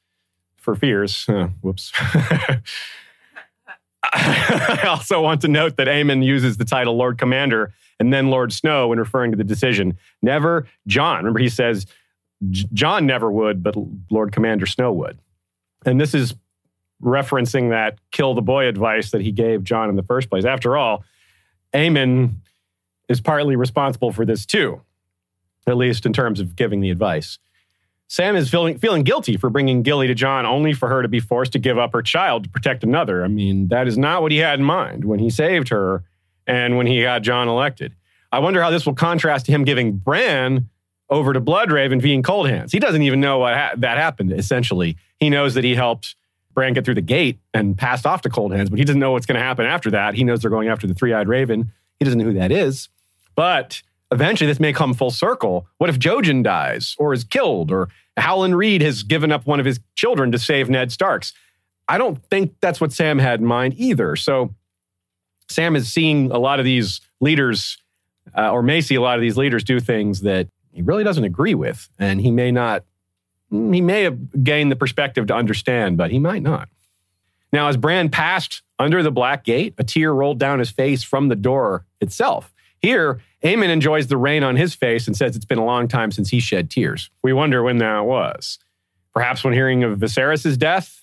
for 0.57 0.75
fears. 0.75 1.25
Whoops. 1.61 1.91
I 4.03 4.85
also 4.87 5.21
want 5.21 5.41
to 5.41 5.47
note 5.47 5.77
that 5.77 5.87
Aemon 5.87 6.23
uses 6.23 6.57
the 6.57 6.65
title 6.65 6.95
Lord 6.95 7.17
Commander 7.17 7.73
and 7.99 8.13
then 8.13 8.29
Lord 8.29 8.51
Snow 8.53 8.89
when 8.89 8.99
referring 8.99 9.31
to 9.31 9.37
the 9.37 9.43
decision. 9.43 9.97
Never 10.21 10.67
Jon. 10.87 11.17
Remember, 11.17 11.39
he 11.39 11.49
says 11.49 11.85
Jon 12.49 13.05
never 13.05 13.31
would, 13.31 13.63
but 13.63 13.75
Lord 14.09 14.31
Commander 14.31 14.65
Snow 14.65 14.91
would. 14.93 15.19
And 15.85 15.99
this 15.99 16.13
is 16.13 16.35
referencing 17.01 17.69
that 17.69 17.97
kill 18.11 18.33
the 18.33 18.41
boy 18.41 18.67
advice 18.67 19.11
that 19.11 19.21
he 19.21 19.31
gave 19.31 19.63
Jon 19.63 19.89
in 19.89 19.95
the 19.95 20.03
first 20.03 20.29
place. 20.29 20.45
After 20.45 20.77
all, 20.77 21.03
Aemon 21.73 22.35
is 23.09 23.21
partly 23.21 23.55
responsible 23.55 24.11
for 24.11 24.25
this 24.25 24.45
too, 24.45 24.81
at 25.67 25.77
least 25.77 26.05
in 26.05 26.13
terms 26.13 26.39
of 26.39 26.55
giving 26.55 26.81
the 26.81 26.89
advice. 26.89 27.39
Sam 28.07 28.35
is 28.35 28.49
feeling 28.49 28.77
feeling 28.77 29.03
guilty 29.03 29.37
for 29.37 29.49
bringing 29.49 29.81
Gilly 29.81 30.07
to 30.07 30.13
Jon 30.13 30.45
only 30.45 30.73
for 30.73 30.87
her 30.89 31.01
to 31.01 31.07
be 31.07 31.19
forced 31.19 31.53
to 31.53 31.59
give 31.59 31.77
up 31.77 31.93
her 31.93 32.01
child 32.01 32.43
to 32.43 32.49
protect 32.49 32.83
another. 32.83 33.23
I 33.23 33.27
mean, 33.27 33.69
that 33.69 33.87
is 33.87 33.97
not 33.97 34.21
what 34.21 34.31
he 34.31 34.37
had 34.37 34.59
in 34.59 34.65
mind 34.65 35.05
when 35.05 35.19
he 35.19 35.29
saved 35.29 35.69
her 35.69 36.03
and 36.45 36.77
when 36.77 36.85
he 36.85 37.01
got 37.01 37.21
Jon 37.21 37.47
elected. 37.47 37.95
I 38.31 38.39
wonder 38.39 38.61
how 38.61 38.69
this 38.69 38.85
will 38.85 38.93
contrast 38.93 39.45
to 39.47 39.51
him 39.51 39.63
giving 39.63 39.93
Bran 39.93 40.69
over 41.09 41.33
to 41.33 41.41
Bloodraven 41.41 42.01
being 42.01 42.23
cold 42.23 42.49
hands. 42.49 42.71
He 42.71 42.79
doesn't 42.79 43.01
even 43.01 43.19
know 43.19 43.39
what 43.39 43.55
ha- 43.55 43.73
that 43.77 43.97
happened, 43.97 44.31
essentially. 44.31 44.97
He 45.19 45.29
knows 45.29 45.53
that 45.53 45.63
he 45.63 45.75
helped 45.75 46.15
Bran 46.53 46.73
get 46.73 46.85
through 46.85 46.95
the 46.95 47.01
gate 47.01 47.39
and 47.53 47.77
passed 47.77 48.05
off 48.05 48.21
to 48.23 48.29
cold 48.29 48.53
hands, 48.53 48.69
but 48.69 48.79
he 48.79 48.85
doesn't 48.85 48.99
know 48.99 49.11
what's 49.11 49.25
going 49.25 49.39
to 49.39 49.43
happen 49.43 49.65
after 49.65 49.91
that. 49.91 50.15
He 50.15 50.23
knows 50.23 50.41
they're 50.41 50.51
going 50.51 50.67
after 50.67 50.87
the 50.87 50.93
three 50.93 51.13
eyed 51.13 51.27
raven. 51.27 51.71
He 51.99 52.05
doesn't 52.05 52.19
know 52.19 52.25
who 52.25 52.33
that 52.33 52.51
is. 52.51 52.89
But 53.35 53.81
eventually 54.11 54.47
this 54.47 54.59
may 54.59 54.73
come 54.73 54.93
full 54.93 55.11
circle. 55.11 55.67
What 55.77 55.89
if 55.89 55.99
Jojen 55.99 56.43
dies 56.43 56.95
or 56.99 57.13
is 57.13 57.23
killed 57.23 57.71
or 57.71 57.89
Howland 58.17 58.57
Reed 58.57 58.81
has 58.81 59.03
given 59.03 59.31
up 59.31 59.45
one 59.45 59.59
of 59.59 59.65
his 59.65 59.79
children 59.95 60.31
to 60.31 60.39
save 60.39 60.69
Ned 60.69 60.91
Starks? 60.91 61.33
I 61.87 61.97
don't 61.97 62.23
think 62.29 62.53
that's 62.61 62.79
what 62.79 62.93
Sam 62.93 63.19
had 63.19 63.39
in 63.39 63.45
mind 63.45 63.73
either. 63.77 64.15
So 64.15 64.53
Sam 65.49 65.75
is 65.75 65.91
seeing 65.91 66.31
a 66.31 66.37
lot 66.37 66.59
of 66.59 66.65
these 66.65 67.01
leaders, 67.19 67.77
uh, 68.37 68.51
or 68.51 68.63
may 68.63 68.81
see 68.81 68.95
a 68.95 69.01
lot 69.01 69.15
of 69.15 69.21
these 69.21 69.37
leaders 69.37 69.63
do 69.63 69.79
things 69.79 70.21
that 70.21 70.47
he 70.71 70.81
really 70.81 71.03
doesn't 71.03 71.23
agree 71.23 71.55
with. 71.55 71.89
And 71.99 72.21
he 72.21 72.31
may 72.31 72.51
not, 72.51 72.83
he 73.49 73.81
may 73.81 74.03
have 74.03 74.43
gained 74.43 74.71
the 74.71 74.75
perspective 74.75 75.27
to 75.27 75.35
understand, 75.35 75.97
but 75.97 76.11
he 76.11 76.19
might 76.19 76.41
not. 76.41 76.69
Now, 77.51 77.67
as 77.67 77.77
Bran 77.77 78.09
passed 78.09 78.63
under 78.83 79.01
the 79.01 79.11
black 79.11 79.43
gate, 79.43 79.73
a 79.77 79.83
tear 79.83 80.13
rolled 80.13 80.39
down 80.39 80.59
his 80.59 80.69
face 80.69 81.03
from 81.03 81.29
the 81.29 81.35
door 81.35 81.85
itself. 82.01 82.53
Here, 82.79 83.21
Aemon 83.43 83.69
enjoys 83.69 84.07
the 84.07 84.17
rain 84.17 84.43
on 84.43 84.57
his 84.57 84.75
face 84.75 85.07
and 85.07 85.15
says 85.15 85.35
it's 85.35 85.45
been 85.45 85.57
a 85.57 85.65
long 85.65 85.87
time 85.87 86.11
since 86.11 86.29
he 86.29 86.39
shed 86.39 86.69
tears. 86.69 87.09
We 87.23 87.33
wonder 87.33 87.63
when 87.63 87.77
that 87.77 88.05
was. 88.05 88.59
Perhaps 89.13 89.43
when 89.43 89.53
hearing 89.53 89.83
of 89.83 89.99
Viserys' 89.99 90.57
death 90.57 91.01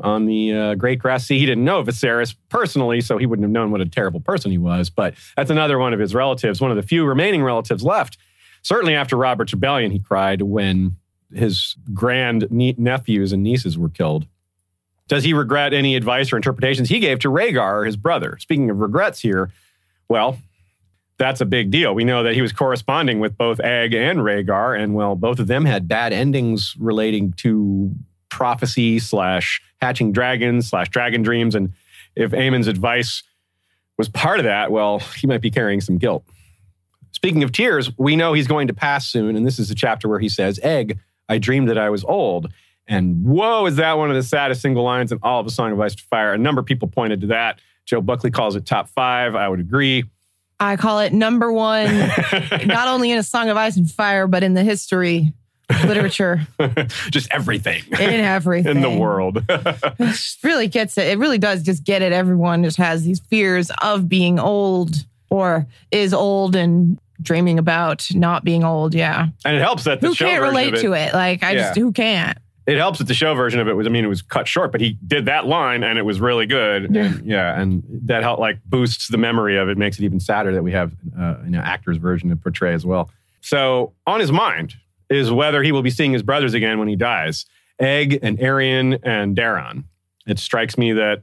on 0.00 0.26
the 0.26 0.52
uh, 0.52 0.74
Great 0.74 0.98
Grass 0.98 1.26
Sea. 1.26 1.38
He 1.38 1.46
didn't 1.46 1.64
know 1.64 1.82
Viserys 1.82 2.36
personally, 2.48 3.00
so 3.00 3.18
he 3.18 3.26
wouldn't 3.26 3.44
have 3.44 3.50
known 3.50 3.70
what 3.70 3.80
a 3.80 3.88
terrible 3.88 4.20
person 4.20 4.50
he 4.50 4.58
was. 4.58 4.90
But 4.90 5.14
that's 5.36 5.50
another 5.50 5.78
one 5.78 5.92
of 5.92 6.00
his 6.00 6.14
relatives, 6.14 6.60
one 6.60 6.70
of 6.70 6.76
the 6.76 6.82
few 6.82 7.04
remaining 7.04 7.42
relatives 7.42 7.82
left. 7.82 8.18
Certainly 8.62 8.94
after 8.94 9.16
Robert's 9.16 9.52
rebellion, 9.52 9.90
he 9.90 9.98
cried 9.98 10.42
when 10.42 10.96
his 11.34 11.76
grand 11.92 12.46
nephews 12.50 13.32
and 13.32 13.42
nieces 13.42 13.78
were 13.78 13.88
killed. 13.88 14.26
Does 15.08 15.24
he 15.24 15.32
regret 15.32 15.72
any 15.72 15.94
advice 15.94 16.32
or 16.32 16.36
interpretations 16.36 16.88
he 16.88 16.98
gave 16.98 17.20
to 17.20 17.28
Rhaegar, 17.28 17.86
his 17.86 17.96
brother? 17.96 18.38
Speaking 18.40 18.70
of 18.70 18.80
regrets 18.80 19.20
here, 19.20 19.50
well, 20.08 20.38
that's 21.18 21.40
a 21.40 21.46
big 21.46 21.70
deal. 21.70 21.94
We 21.94 22.04
know 22.04 22.22
that 22.24 22.34
he 22.34 22.42
was 22.42 22.52
corresponding 22.52 23.20
with 23.20 23.38
both 23.38 23.60
Egg 23.60 23.94
and 23.94 24.18
Rhaegar, 24.18 24.78
and 24.78 24.94
well, 24.94 25.14
both 25.14 25.38
of 25.38 25.46
them 25.46 25.64
had 25.64 25.88
bad 25.88 26.12
endings 26.12 26.74
relating 26.78 27.32
to 27.34 27.94
prophecy 28.28 28.98
slash 28.98 29.62
hatching 29.80 30.12
dragons 30.12 30.68
slash 30.68 30.88
dragon 30.88 31.22
dreams. 31.22 31.54
And 31.54 31.72
if 32.14 32.34
Aemon's 32.34 32.66
advice 32.66 33.22
was 33.96 34.08
part 34.08 34.40
of 34.40 34.44
that, 34.44 34.70
well, 34.70 34.98
he 34.98 35.26
might 35.26 35.40
be 35.40 35.50
carrying 35.50 35.80
some 35.80 35.98
guilt. 35.98 36.24
Speaking 37.12 37.42
of 37.42 37.52
tears, 37.52 37.90
we 37.96 38.14
know 38.14 38.34
he's 38.34 38.46
going 38.46 38.66
to 38.66 38.74
pass 38.74 39.08
soon. 39.08 39.36
And 39.36 39.46
this 39.46 39.58
is 39.58 39.68
the 39.70 39.74
chapter 39.74 40.08
where 40.08 40.18
he 40.18 40.28
says, 40.28 40.60
Egg, 40.62 40.98
I 41.28 41.38
dreamed 41.38 41.68
that 41.70 41.78
I 41.78 41.88
was 41.88 42.04
old. 42.04 42.52
And 42.88 43.24
whoa, 43.24 43.66
is 43.66 43.76
that 43.76 43.98
one 43.98 44.10
of 44.10 44.16
the 44.16 44.22
saddest 44.22 44.62
single 44.62 44.84
lines 44.84 45.12
in 45.12 45.18
all 45.22 45.40
of 45.40 45.46
A 45.46 45.50
Song 45.50 45.72
of 45.72 45.80
Ice 45.80 45.92
and 45.92 46.00
Fire? 46.00 46.32
A 46.32 46.38
number 46.38 46.60
of 46.60 46.66
people 46.66 46.88
pointed 46.88 47.20
to 47.22 47.26
that. 47.28 47.60
Joe 47.84 48.00
Buckley 48.00 48.30
calls 48.30 48.56
it 48.56 48.66
top 48.66 48.88
five. 48.88 49.34
I 49.34 49.48
would 49.48 49.60
agree. 49.60 50.04
I 50.58 50.76
call 50.76 51.00
it 51.00 51.12
number 51.12 51.52
one, 51.52 51.86
not 52.66 52.88
only 52.88 53.10
in 53.10 53.18
A 53.18 53.22
Song 53.22 53.48
of 53.48 53.56
Ice 53.56 53.76
and 53.76 53.90
Fire, 53.90 54.26
but 54.26 54.42
in 54.42 54.54
the 54.54 54.62
history 54.62 55.32
literature. 55.84 56.46
just 57.10 57.28
everything. 57.30 57.82
In 57.92 58.00
everything. 58.00 58.76
In 58.76 58.82
the 58.82 58.90
world. 58.90 59.44
it 59.48 60.36
really 60.42 60.68
gets 60.68 60.96
it. 60.96 61.08
It 61.08 61.18
really 61.18 61.38
does 61.38 61.62
just 61.62 61.84
get 61.84 62.02
it. 62.02 62.12
Everyone 62.12 62.64
just 62.64 62.76
has 62.78 63.02
these 63.02 63.20
fears 63.20 63.70
of 63.82 64.08
being 64.08 64.38
old 64.38 65.04
or 65.28 65.66
is 65.90 66.14
old 66.14 66.56
and 66.56 66.98
dreaming 67.20 67.58
about 67.58 68.06
not 68.14 68.44
being 68.44 68.64
old. 68.64 68.94
Yeah. 68.94 69.28
And 69.44 69.56
it 69.56 69.60
helps 69.60 69.84
that 69.84 70.00
the 70.00 70.08
who 70.08 70.14
show 70.14 70.26
can't 70.26 70.42
relate 70.42 70.74
it, 70.74 70.80
to 70.82 70.92
it. 70.92 71.12
Like 71.12 71.42
I 71.42 71.52
yeah. 71.52 71.58
just 71.58 71.78
who 71.78 71.92
can't. 71.92 72.38
It 72.66 72.78
helps 72.78 72.98
that 72.98 73.06
the 73.06 73.14
show 73.14 73.32
version 73.34 73.60
of 73.60 73.68
it 73.68 73.74
was, 73.74 73.86
I 73.86 73.90
mean, 73.90 74.04
it 74.04 74.08
was 74.08 74.22
cut 74.22 74.48
short, 74.48 74.72
but 74.72 74.80
he 74.80 74.98
did 75.06 75.26
that 75.26 75.46
line 75.46 75.84
and 75.84 75.98
it 75.98 76.02
was 76.02 76.20
really 76.20 76.46
good. 76.46 76.92
Yeah. 76.92 77.04
And, 77.04 77.26
yeah. 77.26 77.60
And 77.60 77.84
that 78.06 78.24
helped 78.24 78.40
like 78.40 78.58
boosts 78.64 79.08
the 79.08 79.18
memory 79.18 79.56
of 79.56 79.68
it, 79.68 79.78
makes 79.78 79.98
it 79.98 80.04
even 80.04 80.18
sadder 80.18 80.52
that 80.52 80.64
we 80.64 80.72
have 80.72 80.92
uh, 81.18 81.36
you 81.44 81.50
know, 81.50 81.60
actor's 81.60 81.98
version 81.98 82.28
to 82.30 82.36
portray 82.36 82.74
as 82.74 82.84
well. 82.84 83.08
So 83.40 83.92
on 84.06 84.18
his 84.18 84.32
mind 84.32 84.74
is 85.08 85.30
whether 85.30 85.62
he 85.62 85.70
will 85.70 85.82
be 85.82 85.90
seeing 85.90 86.12
his 86.12 86.24
brothers 86.24 86.54
again 86.54 86.80
when 86.80 86.88
he 86.88 86.96
dies. 86.96 87.46
Egg 87.78 88.18
and 88.22 88.38
Aerion 88.38 88.98
and 89.04 89.36
Daeron. 89.36 89.84
It 90.26 90.40
strikes 90.40 90.76
me 90.76 90.92
that 90.94 91.22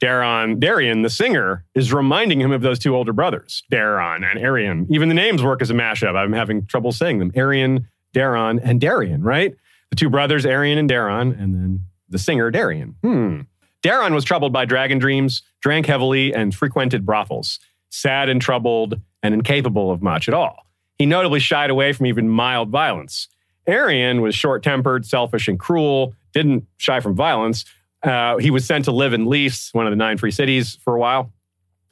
Daeron, 0.00 0.58
Dareon, 0.60 1.02
the 1.02 1.10
singer, 1.10 1.64
is 1.74 1.92
reminding 1.92 2.40
him 2.40 2.52
of 2.52 2.62
those 2.62 2.78
two 2.78 2.94
older 2.94 3.12
brothers, 3.12 3.64
Daeron 3.70 4.24
and 4.24 4.38
Aerion. 4.40 4.86
Even 4.88 5.08
the 5.08 5.14
names 5.14 5.42
work 5.42 5.60
as 5.60 5.70
a 5.70 5.74
mashup. 5.74 6.14
I'm 6.14 6.32
having 6.32 6.66
trouble 6.66 6.92
saying 6.92 7.18
them. 7.18 7.32
Aerion, 7.32 7.86
Daeron, 8.14 8.60
and 8.62 8.80
Dareon, 8.80 9.24
right? 9.24 9.54
The 9.90 9.96
two 9.96 10.10
brothers, 10.10 10.44
Aerion 10.44 10.78
and 10.78 10.88
Daeron, 10.88 11.38
and 11.40 11.54
then 11.54 11.80
the 12.08 12.18
singer, 12.18 12.50
Dareon. 12.50 12.94
Hmm. 13.02 13.40
Daeron 13.82 14.14
was 14.14 14.24
troubled 14.24 14.52
by 14.52 14.64
dragon 14.64 14.98
dreams, 14.98 15.42
drank 15.60 15.86
heavily, 15.86 16.34
and 16.34 16.54
frequented 16.54 17.06
brothels. 17.06 17.58
Sad 17.90 18.28
and 18.28 18.42
troubled 18.42 19.00
and 19.22 19.34
incapable 19.34 19.90
of 19.90 20.02
much 20.02 20.28
at 20.28 20.34
all. 20.34 20.66
He 20.98 21.06
notably 21.06 21.40
shied 21.40 21.70
away 21.70 21.92
from 21.92 22.06
even 22.06 22.28
mild 22.28 22.70
violence. 22.70 23.28
Aerion 23.68 24.20
was 24.20 24.34
short 24.34 24.62
tempered, 24.62 25.06
selfish, 25.06 25.46
and 25.46 25.58
cruel, 25.58 26.14
didn't 26.32 26.66
shy 26.78 27.00
from 27.00 27.14
violence. 27.14 27.64
Uh, 28.02 28.36
he 28.38 28.50
was 28.50 28.64
sent 28.64 28.84
to 28.86 28.92
live 28.92 29.12
in 29.12 29.26
Lys, 29.26 29.70
one 29.72 29.86
of 29.86 29.90
the 29.90 29.96
nine 29.96 30.18
free 30.18 30.30
cities, 30.30 30.78
for 30.82 30.94
a 30.96 30.98
while. 30.98 31.32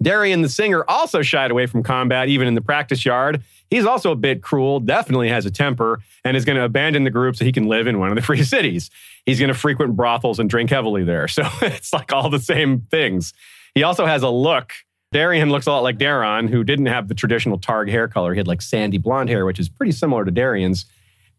Dareon, 0.03 0.43
the 0.43 0.49
singer, 0.49 0.85
also 0.89 1.23
shied 1.23 1.51
away 1.51 1.67
from 1.67 1.83
combat, 1.83 2.29
even 2.29 2.49
in 2.49 2.55
the 2.55 2.61
practice 2.61 3.05
yard. 3.05 3.43
He's 3.71 3.85
also 3.85 4.13
a 4.13 4.17
bit 4.17 4.43
cruel, 4.43 4.81
definitely 4.81 5.29
has 5.29 5.47
a 5.47 5.51
temper, 5.51 6.01
and 6.25 6.37
is 6.37 6.45
going 6.45 6.57
to 6.57 6.65
abandon 6.65 7.05
the 7.05 7.11
group 7.11 7.37
so 7.37 7.45
he 7.45 7.53
can 7.53 7.67
live 7.67 7.87
in 7.87 7.99
one 7.99 8.11
of 8.11 8.17
the 8.17 8.23
free 8.31 8.45
cities. 8.45 8.91
He's 9.25 9.39
going 9.39 9.49
to 9.49 9.55
frequent 9.55 9.97
brothels 9.97 10.39
and 10.39 10.49
drink 10.49 10.71
heavily 10.71 11.05
there. 11.05 11.27
So 11.37 11.43
it's 11.63 11.93
like 11.93 12.13
all 12.13 12.31
the 12.31 12.39
same 12.39 12.83
things. 12.91 13.33
He 13.75 13.83
also 13.83 14.07
has 14.07 14.23
a 14.23 14.31
look 14.31 14.73
Dareon 15.15 15.51
looks 15.51 15.67
a 15.67 15.71
lot 15.71 15.83
like 15.83 15.99
Daeron, 15.99 16.49
who 16.49 16.65
didn't 16.65 16.87
have 16.87 17.09
the 17.09 17.15
traditional 17.15 17.59
Targ 17.59 17.89
hair 17.89 18.09
color. 18.09 18.35
He 18.35 18.39
had 18.39 18.47
like 18.47 18.61
sandy 18.61 18.99
blonde 18.99 19.29
hair, 19.29 19.47
which 19.47 19.61
is 19.61 19.69
pretty 19.69 19.93
similar 19.93 20.25
to 20.25 20.33
Dareon's. 20.33 20.85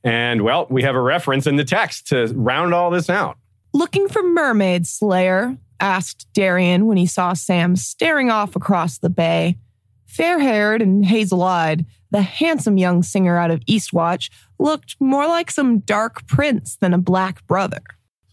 And 0.04 0.42
well, 0.42 0.68
we 0.70 0.84
have 0.84 0.96
a 0.96 1.02
reference 1.02 1.48
in 1.48 1.58
the 1.58 1.64
text 1.64 2.08
to 2.08 2.28
round 2.34 2.74
all 2.74 2.90
this 2.90 3.10
out. 3.10 3.38
Looking 3.74 4.08
for 4.08 4.24
Mermaid 4.24 4.88
Slayer? 4.88 5.58
asked 5.80 6.28
Dareon 6.34 6.86
when 6.86 6.98
he 6.98 7.06
saw 7.06 7.34
Sam 7.34 7.76
staring 7.76 8.32
off 8.32 8.56
across 8.56 8.98
the 8.98 9.12
bay. 9.12 9.60
Fair 10.08 10.40
haired 10.40 10.82
and 10.82 11.06
hazel 11.06 11.44
eyed, 11.44 11.86
the 12.12 12.22
handsome 12.22 12.78
young 12.78 13.04
singer 13.04 13.38
out 13.38 13.52
of 13.52 13.60
Eastwatch 13.62 14.30
looked 14.60 14.96
more 15.00 15.28
like 15.28 15.52
some 15.52 15.80
dark 15.80 16.26
prince 16.28 16.76
than 16.78 16.94
a 16.94 16.98
black 16.98 17.46
brother. 17.48 17.82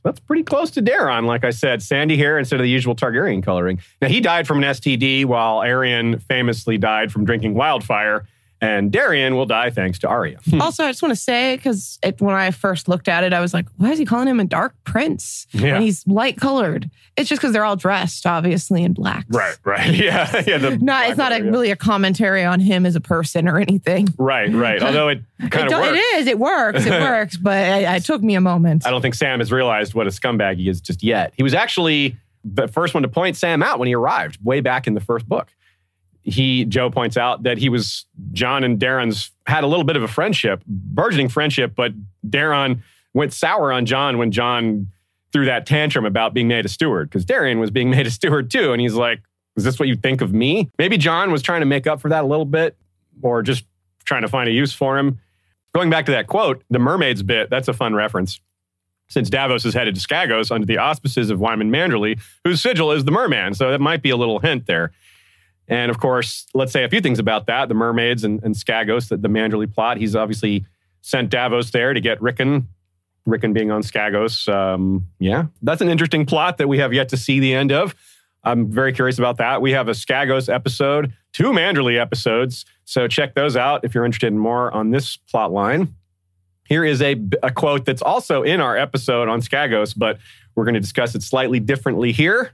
That's 0.04 0.20
pretty 0.20 0.42
close 0.42 0.70
to 0.72 0.82
Daeron, 0.82 1.24
like 1.24 1.44
I 1.44 1.50
said. 1.50 1.82
Sandy 1.82 2.18
hair 2.18 2.38
instead 2.38 2.60
of 2.60 2.64
the 2.64 2.70
usual 2.70 2.94
Targaryen 2.94 3.42
coloring. 3.42 3.80
Now, 4.02 4.08
he 4.08 4.20
died 4.20 4.46
from 4.46 4.62
an 4.62 4.64
STD, 4.64 5.24
while 5.24 5.60
Aerion 5.60 6.20
famously 6.22 6.76
died 6.76 7.10
from 7.10 7.24
drinking 7.24 7.54
wildfire. 7.54 8.26
And 8.64 8.90
Dareon 8.90 9.34
will 9.34 9.44
die 9.44 9.68
thanks 9.68 9.98
to 9.98 10.08
Arya. 10.08 10.38
Hmm. 10.48 10.62
also, 10.62 10.84
I 10.84 10.88
just 10.88 11.02
want 11.02 11.10
to 11.10 11.20
say, 11.20 11.56
because 11.56 11.98
when 12.18 12.34
I 12.34 12.50
first 12.50 12.88
looked 12.88 13.08
at 13.08 13.22
it, 13.22 13.34
I 13.34 13.40
was 13.40 13.52
like, 13.52 13.66
why 13.76 13.90
is 13.90 13.98
he 13.98 14.06
calling 14.06 14.26
him 14.26 14.40
a 14.40 14.44
dark 14.44 14.74
prince? 14.84 15.46
Yeah. 15.50 15.74
When 15.74 15.82
he's 15.82 16.06
light 16.06 16.38
colored. 16.38 16.90
It's 17.16 17.28
just 17.28 17.42
because 17.42 17.52
they're 17.52 17.64
all 17.64 17.76
dressed, 17.76 18.24
obviously, 18.24 18.82
in 18.82 18.94
black. 18.94 19.26
Right, 19.28 19.56
right. 19.64 19.94
Yeah. 20.04 20.42
yeah 20.46 20.56
not, 20.80 21.10
it's 21.10 21.18
not 21.18 21.32
a, 21.32 21.36
yeah. 21.36 21.50
really 21.50 21.70
a 21.70 21.76
commentary 21.76 22.42
on 22.42 22.58
him 22.58 22.86
as 22.86 22.96
a 22.96 23.00
person 23.00 23.48
or 23.48 23.58
anything. 23.58 24.08
Right, 24.16 24.50
right. 24.50 24.82
Although 24.82 25.08
it 25.08 25.20
kind 25.50 25.70
of 25.70 25.84
It 25.84 25.96
is. 26.16 26.26
It 26.26 26.38
works. 26.38 26.86
It 26.86 26.90
works. 27.02 27.36
But 27.36 27.82
it, 27.82 27.96
it 27.96 28.04
took 28.04 28.22
me 28.22 28.34
a 28.34 28.40
moment. 28.40 28.86
I 28.86 28.90
don't 28.90 29.02
think 29.02 29.14
Sam 29.14 29.40
has 29.40 29.52
realized 29.52 29.92
what 29.92 30.06
a 30.06 30.10
scumbag 30.10 30.56
he 30.56 30.70
is 30.70 30.80
just 30.80 31.02
yet. 31.02 31.34
He 31.36 31.42
was 31.42 31.52
actually 31.52 32.16
the 32.44 32.66
first 32.66 32.94
one 32.94 33.02
to 33.02 33.08
point 33.08 33.36
Sam 33.36 33.62
out 33.62 33.78
when 33.78 33.88
he 33.88 33.94
arrived 33.94 34.38
way 34.42 34.60
back 34.60 34.86
in 34.86 34.94
the 34.94 35.00
first 35.00 35.28
book 35.28 35.48
he 36.24 36.64
Joe 36.64 36.90
points 36.90 37.16
out 37.16 37.42
that 37.42 37.58
he 37.58 37.68
was 37.68 38.06
Jon 38.32 38.64
and 38.64 38.78
Dareon's 38.78 39.30
had 39.46 39.62
a 39.62 39.66
little 39.66 39.84
bit 39.84 39.96
of 39.96 40.02
a 40.02 40.08
friendship, 40.08 40.64
burgeoning 40.66 41.28
friendship, 41.28 41.74
but 41.76 41.92
Dareon 42.26 42.80
went 43.12 43.32
sour 43.32 43.72
on 43.72 43.86
Jon 43.86 44.18
when 44.18 44.30
Jon 44.30 44.90
threw 45.32 45.44
that 45.44 45.66
tantrum 45.66 46.06
about 46.06 46.32
being 46.32 46.48
made 46.48 46.64
a 46.64 46.68
steward 46.68 47.10
because 47.10 47.26
Dareon 47.26 47.60
was 47.60 47.70
being 47.70 47.90
made 47.96 48.06
a 48.06 48.10
steward 48.10 48.50
too, 48.50 48.72
and 48.72 48.80
he's 48.80 48.94
like, 48.94 49.20
"Is 49.56 49.64
this 49.64 49.78
what 49.78 49.88
you 49.88 49.96
think 49.96 50.22
of 50.22 50.32
me?" 50.32 50.70
Maybe 50.78 50.96
Jon 50.96 51.30
was 51.30 51.42
trying 51.42 51.60
to 51.60 51.66
make 51.66 51.86
up 51.86 52.00
for 52.00 52.08
that 52.08 52.24
a 52.24 52.26
little 52.26 52.46
bit, 52.46 52.76
or 53.22 53.42
just 53.42 53.64
trying 54.04 54.22
to 54.22 54.28
find 54.28 54.48
a 54.48 54.52
use 54.52 54.72
for 54.72 54.98
him. 54.98 55.20
Going 55.74 55.90
back 55.90 56.06
to 56.06 56.12
that 56.12 56.26
quote, 56.26 56.62
the 56.70 56.78
mermaids 56.78 57.22
bit, 57.22 57.50
that's 57.50 57.68
a 57.68 57.72
fun 57.72 57.94
reference. 57.94 58.40
Since 59.08 59.28
Davos 59.28 59.64
is 59.66 59.74
headed 59.74 59.96
to 59.96 60.00
Skagos 60.00 60.50
under 60.50 60.66
the 60.66 60.78
auspices 60.78 61.30
of 61.30 61.38
Wyman 61.38 61.70
Manderly, 61.70 62.18
whose 62.44 62.62
sigil 62.62 62.92
is 62.92 63.04
the 63.04 63.10
merman. 63.10 63.52
So 63.52 63.70
that 63.70 63.80
might 63.80 64.02
be 64.02 64.10
a 64.10 64.16
little 64.16 64.38
hint 64.38 64.66
there. 64.66 64.92
And 65.68 65.90
of 65.90 65.98
course, 65.98 66.46
let's 66.54 66.72
say 66.72 66.84
a 66.84 66.88
few 66.88 67.00
things 67.00 67.18
about 67.18 67.46
that 67.46 67.68
the 67.68 67.74
mermaids 67.74 68.24
and, 68.24 68.42
and 68.42 68.54
Skagos, 68.54 69.08
the, 69.08 69.16
the 69.16 69.28
Manderly 69.28 69.72
plot. 69.72 69.96
He's 69.96 70.14
obviously 70.14 70.66
sent 71.00 71.30
Davos 71.30 71.70
there 71.70 71.92
to 71.92 72.00
get 72.00 72.20
Rickon, 72.20 72.68
Rickon 73.26 73.52
being 73.52 73.70
on 73.70 73.82
Skagos. 73.82 74.52
Um, 74.52 75.06
yeah, 75.18 75.46
that's 75.62 75.80
an 75.80 75.88
interesting 75.88 76.26
plot 76.26 76.58
that 76.58 76.68
we 76.68 76.78
have 76.78 76.92
yet 76.92 77.08
to 77.10 77.16
see 77.16 77.40
the 77.40 77.54
end 77.54 77.72
of. 77.72 77.94
I'm 78.42 78.70
very 78.70 78.92
curious 78.92 79.18
about 79.18 79.38
that. 79.38 79.62
We 79.62 79.72
have 79.72 79.88
a 79.88 79.92
Skagos 79.92 80.52
episode, 80.52 81.14
two 81.32 81.50
Manderly 81.52 81.98
episodes. 81.98 82.66
So 82.84 83.08
check 83.08 83.34
those 83.34 83.56
out 83.56 83.84
if 83.84 83.94
you're 83.94 84.04
interested 84.04 84.26
in 84.26 84.38
more 84.38 84.70
on 84.72 84.90
this 84.90 85.16
plot 85.16 85.50
line. 85.50 85.94
Here 86.68 86.84
is 86.84 87.00
a, 87.00 87.16
a 87.42 87.50
quote 87.50 87.86
that's 87.86 88.02
also 88.02 88.42
in 88.42 88.60
our 88.60 88.76
episode 88.76 89.28
on 89.28 89.40
Skagos, 89.40 89.94
but 89.96 90.18
we're 90.54 90.64
going 90.64 90.74
to 90.74 90.80
discuss 90.80 91.14
it 91.14 91.22
slightly 91.22 91.58
differently 91.58 92.12
here 92.12 92.52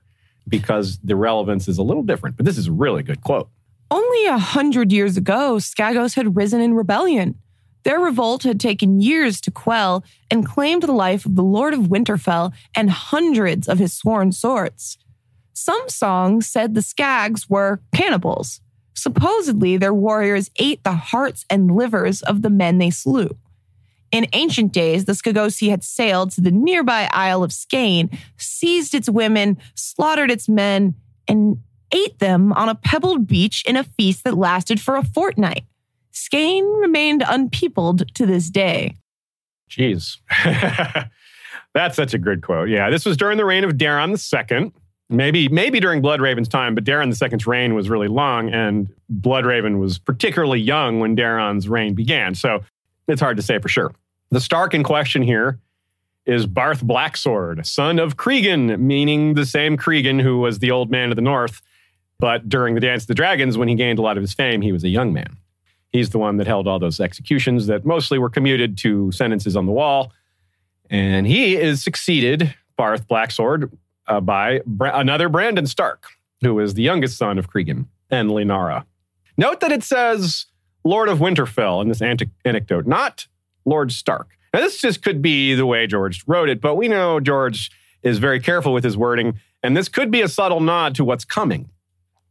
because 0.49 0.99
the 1.05 1.17
relevance 1.17 1.69
is 1.69 1.79
a 1.79 1.83
little 1.83 2.03
different. 2.03 2.37
But 2.37 2.47
this 2.47 2.59
is 2.59 2.69
a 2.69 2.73
really 2.73 3.03
good 3.03 3.23
quote. 3.23 3.49
Only 3.91 4.27
a 4.27 4.39
hundred 4.39 4.93
years 4.93 5.17
ago, 5.17 5.57
Skagos 5.57 6.15
had 6.15 6.37
risen 6.37 6.61
in 6.61 6.75
rebellion. 6.75 7.37
Their 7.83 7.99
revolt 7.99 8.43
had 8.43 8.61
taken 8.61 9.01
years 9.01 9.41
to 9.43 9.51
quell 9.51 10.05
and 10.31 10.47
claimed 10.47 10.83
the 10.83 10.93
life 10.93 11.25
of 11.25 11.35
the 11.35 11.43
Lord 11.43 11.73
of 11.75 11.89
Winterfell 11.89 12.53
and 12.75 12.91
hundreds 12.91 13.69
of 13.69 13.79
his 13.79 13.93
sworn 13.93 14.33
swords. 14.33 14.99
Some 15.55 15.89
songs 15.89 16.47
said 16.47 16.75
the 16.75 16.83
Skags 16.83 17.49
were 17.49 17.81
cannibals. 17.95 18.61
Supposedly, 18.95 19.77
their 19.77 19.95
warriors 19.95 20.51
ate 20.57 20.85
the 20.85 20.93
hearts 20.93 21.45
and 21.49 21.75
livers 21.75 22.23
of 22.23 22.43
the 22.43 22.51
men 22.51 22.79
they 22.79 22.91
slew. 22.91 23.31
In 24.13 24.27
ancient 24.33 24.73
days, 24.73 25.05
the 25.05 25.13
Skagosi 25.13 25.71
had 25.71 25.85
sailed 25.85 26.33
to 26.33 26.41
the 26.41 26.51
nearby 26.51 27.09
Isle 27.13 27.45
of 27.45 27.53
Skane, 27.53 28.11
seized 28.37 28.95
its 28.95 29.09
women, 29.09 29.57
slaughtered 29.75 30.31
its 30.31 30.49
men, 30.49 30.95
and 31.29 31.59
ate 31.93 32.19
them 32.19 32.53
on 32.55 32.69
a 32.69 32.75
pebbled 32.75 33.27
beach 33.27 33.65
in 33.67 33.77
a 33.77 33.85
feast 33.85 34.25
that 34.25 34.37
lasted 34.37 34.81
for 34.81 34.97
a 34.97 35.05
fortnight. 35.05 35.65
Skane 36.11 36.65
remained 36.81 37.23
unpeopled 37.23 38.15
to 38.15 38.27
this 38.27 38.51
day. 38.51 38.97
Jeez. 39.71 40.17
That's 41.75 41.95
such 41.95 42.15
a 42.15 42.19
good 42.19 42.43
quote. 42.43 42.69
Yeah, 42.69 42.91
this 42.91 43.05
was 43.05 43.17
during 43.17 43.39
the 43.39 43.45
reign 43.45 43.63
of 43.63 43.73
Daeron 43.73 44.19
II. 44.53 44.73
Maybe, 45.09 45.49
maybe 45.49 45.81
during 45.81 46.03
Bloodraven's 46.03 46.49
time, 46.49 46.75
but 46.75 46.85
Daeron 46.85 47.09
II's 47.09 47.47
reign 47.47 47.75
was 47.75 47.91
really 47.91 48.07
long, 48.07 48.49
and 48.51 48.89
Bloodraven 49.13 49.81
was 49.81 49.99
particularly 49.99 50.61
young 50.61 51.01
when 51.01 51.17
Daeron's 51.17 51.69
reign 51.69 51.95
began. 51.95 52.35
So 52.35 52.63
it's 53.09 53.21
hard 53.21 53.37
to 53.37 53.43
say 53.43 53.59
for 53.59 53.69
sure. 53.69 53.93
The 54.31 54.41
Stark 54.41 54.75
in 54.75 54.83
question 54.83 55.23
here 55.23 55.59
is 56.27 56.47
Barth 56.47 56.85
Blacksword, 56.85 57.67
son 57.67 57.99
of 57.99 58.17
Cregan, 58.17 58.87
meaning 58.87 59.35
the 59.35 59.47
same 59.47 59.77
Cregan 59.77 60.19
who 60.19 60.39
was 60.39 60.59
the 60.59 60.71
old 60.71 60.91
man 60.91 61.11
of 61.11 61.17
the 61.17 61.23
north. 61.23 61.63
But 62.19 62.49
during 62.49 62.75
the 62.75 62.81
Dance 62.81 63.05
of 63.05 63.09
the 63.09 63.15
Dragons, 63.15 63.57
when 63.57 63.69
he 63.69 63.75
gained 63.75 63.99
a 63.99 64.03
lot 64.03 64.17
of 64.17 64.23
his 64.23 64.35
fame, 64.35 64.61
he 64.61 64.73
was 64.73 64.85
a 64.85 64.89
young 64.89 65.13
man. 65.13 65.39
He's 65.91 66.11
the 66.11 66.19
one 66.19 66.37
that 66.37 66.47
held 66.47 66.69
all 66.69 66.79
those 66.79 67.01
executions 67.01 67.67
that 67.67 67.85
mostly 67.85 68.19
were 68.19 68.31
commuted 68.31 68.79
to 68.79 69.11
sentences 69.11 69.57
on 69.57 69.67
the 69.67 69.73
wall. 69.73 70.13
And 70.89 71.27
he 71.27 71.57
is 71.57 71.83
succeeded, 71.83 72.55
Barth 72.77 73.09
Blacksword, 73.09 73.73
uh, 74.07 74.21
by 74.21 74.61
Bra- 74.67 74.99
another 74.99 75.29
Brandon 75.29 75.67
Stark, 75.67 76.05
who 76.43 76.59
is 76.61 76.75
the 76.75 76.83
youngest 76.83 77.17
son 77.17 77.39
of 77.39 77.49
Cregan 77.49 77.89
and 78.11 78.31
Lyanna. 78.31 78.85
Note 79.37 79.61
that 79.61 79.73
it 79.73 79.83
says 79.83 80.47
Lord 80.85 81.09
of 81.09 81.19
Winterfell 81.19 81.83
in 81.83 81.89
this 81.89 82.03
anecdote, 82.03 82.87
not 82.87 83.27
Lord 83.65 83.93
Stark. 83.93 84.29
Now, 84.53 84.61
this 84.61 84.81
just 84.81 85.03
could 85.03 85.23
be 85.23 85.55
the 85.55 85.67
way 85.67 85.87
George 85.87 86.25
wrote 86.27 86.49
it, 86.49 86.61
but 86.61 86.75
we 86.75 86.89
know 86.89 87.21
George 87.21 87.71
is 88.03 88.19
very 88.19 88.41
careful 88.41 88.73
with 88.73 88.83
his 88.83 88.97
wording, 88.97 89.39
and 89.63 89.77
this 89.77 89.89
could 89.89 90.11
be 90.11 90.23
a 90.23 90.29
subtle 90.29 90.61
nod 90.61 90.95
to 90.97 91.05
what's 91.05 91.25
coming. 91.25 91.71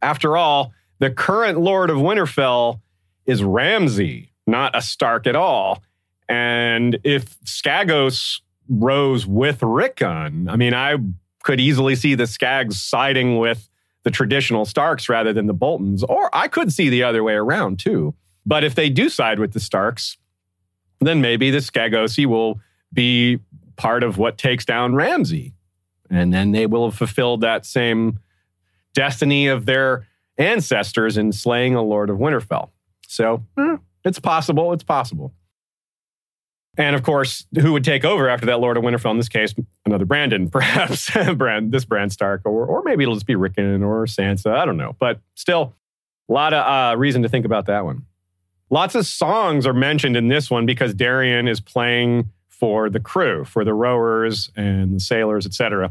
After 0.02 0.36
all, 0.36 0.72
the 0.98 1.10
current 1.10 1.58
Lord 1.58 1.88
of 1.88 1.98
Winterfell 1.98 2.80
is 3.24 3.42
Ramsay, 3.42 4.32
not 4.46 4.76
a 4.76 4.82
Stark 4.82 5.26
at 5.26 5.36
all. 5.36 5.82
And 6.28 6.98
if 7.04 7.40
Skagos 7.42 8.40
rose 8.68 9.26
with 9.26 9.62
Rickon, 9.62 10.48
I 10.48 10.56
mean, 10.56 10.74
I 10.74 10.96
could 11.42 11.60
easily 11.60 11.96
see 11.96 12.14
the 12.14 12.24
Skags 12.24 12.74
siding 12.74 13.38
with 13.38 13.68
the 14.02 14.10
traditional 14.10 14.64
Starks 14.64 15.08
rather 15.08 15.32
than 15.32 15.46
the 15.46 15.54
Boltons, 15.54 16.02
or 16.04 16.34
I 16.34 16.48
could 16.48 16.72
see 16.72 16.88
the 16.88 17.02
other 17.02 17.22
way 17.22 17.34
around 17.34 17.78
too. 17.78 18.14
But 18.46 18.64
if 18.64 18.74
they 18.74 18.88
do 18.88 19.08
side 19.08 19.38
with 19.38 19.52
the 19.52 19.60
Starks, 19.60 20.16
then 21.00 21.20
maybe 21.20 21.50
the 21.50 21.58
Skagosi 21.58 22.26
will 22.26 22.60
be 22.92 23.38
part 23.76 24.02
of 24.02 24.18
what 24.18 24.38
takes 24.38 24.64
down 24.64 24.94
Ramsay. 24.94 25.54
And 26.10 26.32
then 26.32 26.52
they 26.52 26.66
will 26.66 26.90
have 26.90 26.98
fulfilled 26.98 27.40
that 27.42 27.64
same 27.64 28.18
destiny 28.94 29.46
of 29.46 29.66
their 29.66 30.06
ancestors 30.38 31.16
in 31.16 31.32
slaying 31.32 31.74
a 31.74 31.82
Lord 31.82 32.10
of 32.10 32.18
Winterfell. 32.18 32.70
So 33.06 33.44
eh, 33.58 33.76
it's 34.04 34.18
possible. 34.18 34.72
It's 34.72 34.82
possible. 34.82 35.32
And 36.76 36.96
of 36.96 37.02
course, 37.02 37.46
who 37.60 37.72
would 37.72 37.84
take 37.84 38.04
over 38.04 38.28
after 38.28 38.46
that 38.46 38.60
Lord 38.60 38.76
of 38.76 38.82
Winterfell? 38.82 39.10
In 39.10 39.16
this 39.16 39.28
case, 39.28 39.54
another 39.84 40.04
Brandon, 40.04 40.48
perhaps 40.50 41.10
Bran, 41.34 41.70
this 41.70 41.84
Bran 41.84 42.10
Stark, 42.10 42.42
or 42.44 42.66
or 42.66 42.82
maybe 42.84 43.02
it'll 43.02 43.14
just 43.14 43.26
be 43.26 43.34
Rickon 43.34 43.82
or 43.82 44.06
Sansa. 44.06 44.54
I 44.54 44.64
don't 44.64 44.76
know, 44.76 44.96
but 44.98 45.20
still, 45.34 45.74
a 46.28 46.32
lot 46.32 46.54
of 46.54 46.64
uh, 46.64 46.96
reason 46.96 47.22
to 47.22 47.28
think 47.28 47.44
about 47.44 47.66
that 47.66 47.84
one. 47.84 48.06
Lots 48.70 48.94
of 48.94 49.04
songs 49.04 49.66
are 49.66 49.74
mentioned 49.74 50.16
in 50.16 50.28
this 50.28 50.50
one 50.50 50.64
because 50.64 50.94
Dareon 50.94 51.48
is 51.48 51.60
playing 51.60 52.30
for 52.48 52.88
the 52.88 53.00
crew, 53.00 53.44
for 53.44 53.64
the 53.64 53.74
rowers 53.74 54.50
and 54.54 54.94
the 54.94 55.00
sailors, 55.00 55.44
etc. 55.44 55.90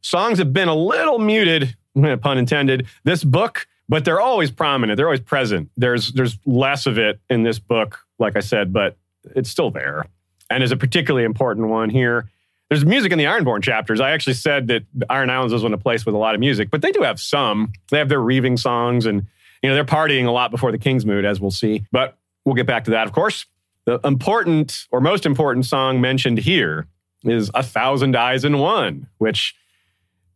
Songs 0.00 0.38
have 0.38 0.52
been 0.52 0.68
a 0.68 0.74
little 0.74 1.18
muted, 1.18 1.76
pun 2.20 2.38
intended, 2.38 2.86
this 3.04 3.22
book, 3.22 3.66
but 3.88 4.04
they're 4.04 4.20
always 4.20 4.50
prominent. 4.50 4.96
They're 4.96 5.06
always 5.06 5.20
present. 5.20 5.70
There's 5.76 6.12
there's 6.12 6.38
less 6.46 6.86
of 6.86 6.96
it 6.96 7.20
in 7.28 7.42
this 7.42 7.58
book, 7.58 7.98
like 8.18 8.36
I 8.36 8.40
said, 8.40 8.72
but 8.72 8.96
it's 9.34 9.50
still 9.50 9.70
there. 9.70 10.06
And 10.48 10.62
is 10.62 10.72
a 10.72 10.76
particularly 10.76 11.24
important 11.24 11.68
one 11.68 11.90
here. 11.90 12.28
There's 12.70 12.84
music 12.84 13.10
in 13.10 13.18
the 13.18 13.24
Ironborn 13.24 13.62
chapters. 13.62 14.00
I 14.00 14.12
actually 14.12 14.34
said 14.34 14.68
that 14.68 14.84
Iron 15.10 15.28
Islands 15.28 15.52
wasn't 15.52 15.74
a 15.74 15.78
place 15.78 16.06
with 16.06 16.14
a 16.14 16.18
lot 16.18 16.34
of 16.34 16.40
music, 16.40 16.70
but 16.70 16.82
they 16.82 16.92
do 16.92 17.02
have 17.02 17.20
some. 17.20 17.72
They 17.90 17.98
have 17.98 18.08
their 18.08 18.20
reaving 18.20 18.56
songs 18.56 19.06
and 19.06 19.26
you 19.62 19.68
know, 19.68 19.74
they're 19.74 19.84
partying 19.84 20.26
a 20.26 20.30
lot 20.30 20.50
before 20.50 20.72
the 20.72 20.78
King's 20.78 21.04
moot, 21.04 21.24
as 21.24 21.40
we'll 21.40 21.50
see. 21.50 21.84
But 21.92 22.16
we'll 22.44 22.54
get 22.54 22.66
back 22.66 22.84
to 22.84 22.90
that, 22.92 23.06
of 23.06 23.12
course. 23.12 23.46
The 23.84 24.00
important 24.04 24.86
or 24.90 25.00
most 25.00 25.26
important 25.26 25.66
song 25.66 26.00
mentioned 26.00 26.38
here 26.38 26.86
is 27.24 27.50
A 27.54 27.62
Thousand 27.62 28.16
Eyes 28.16 28.44
in 28.44 28.58
One, 28.58 29.08
which 29.18 29.54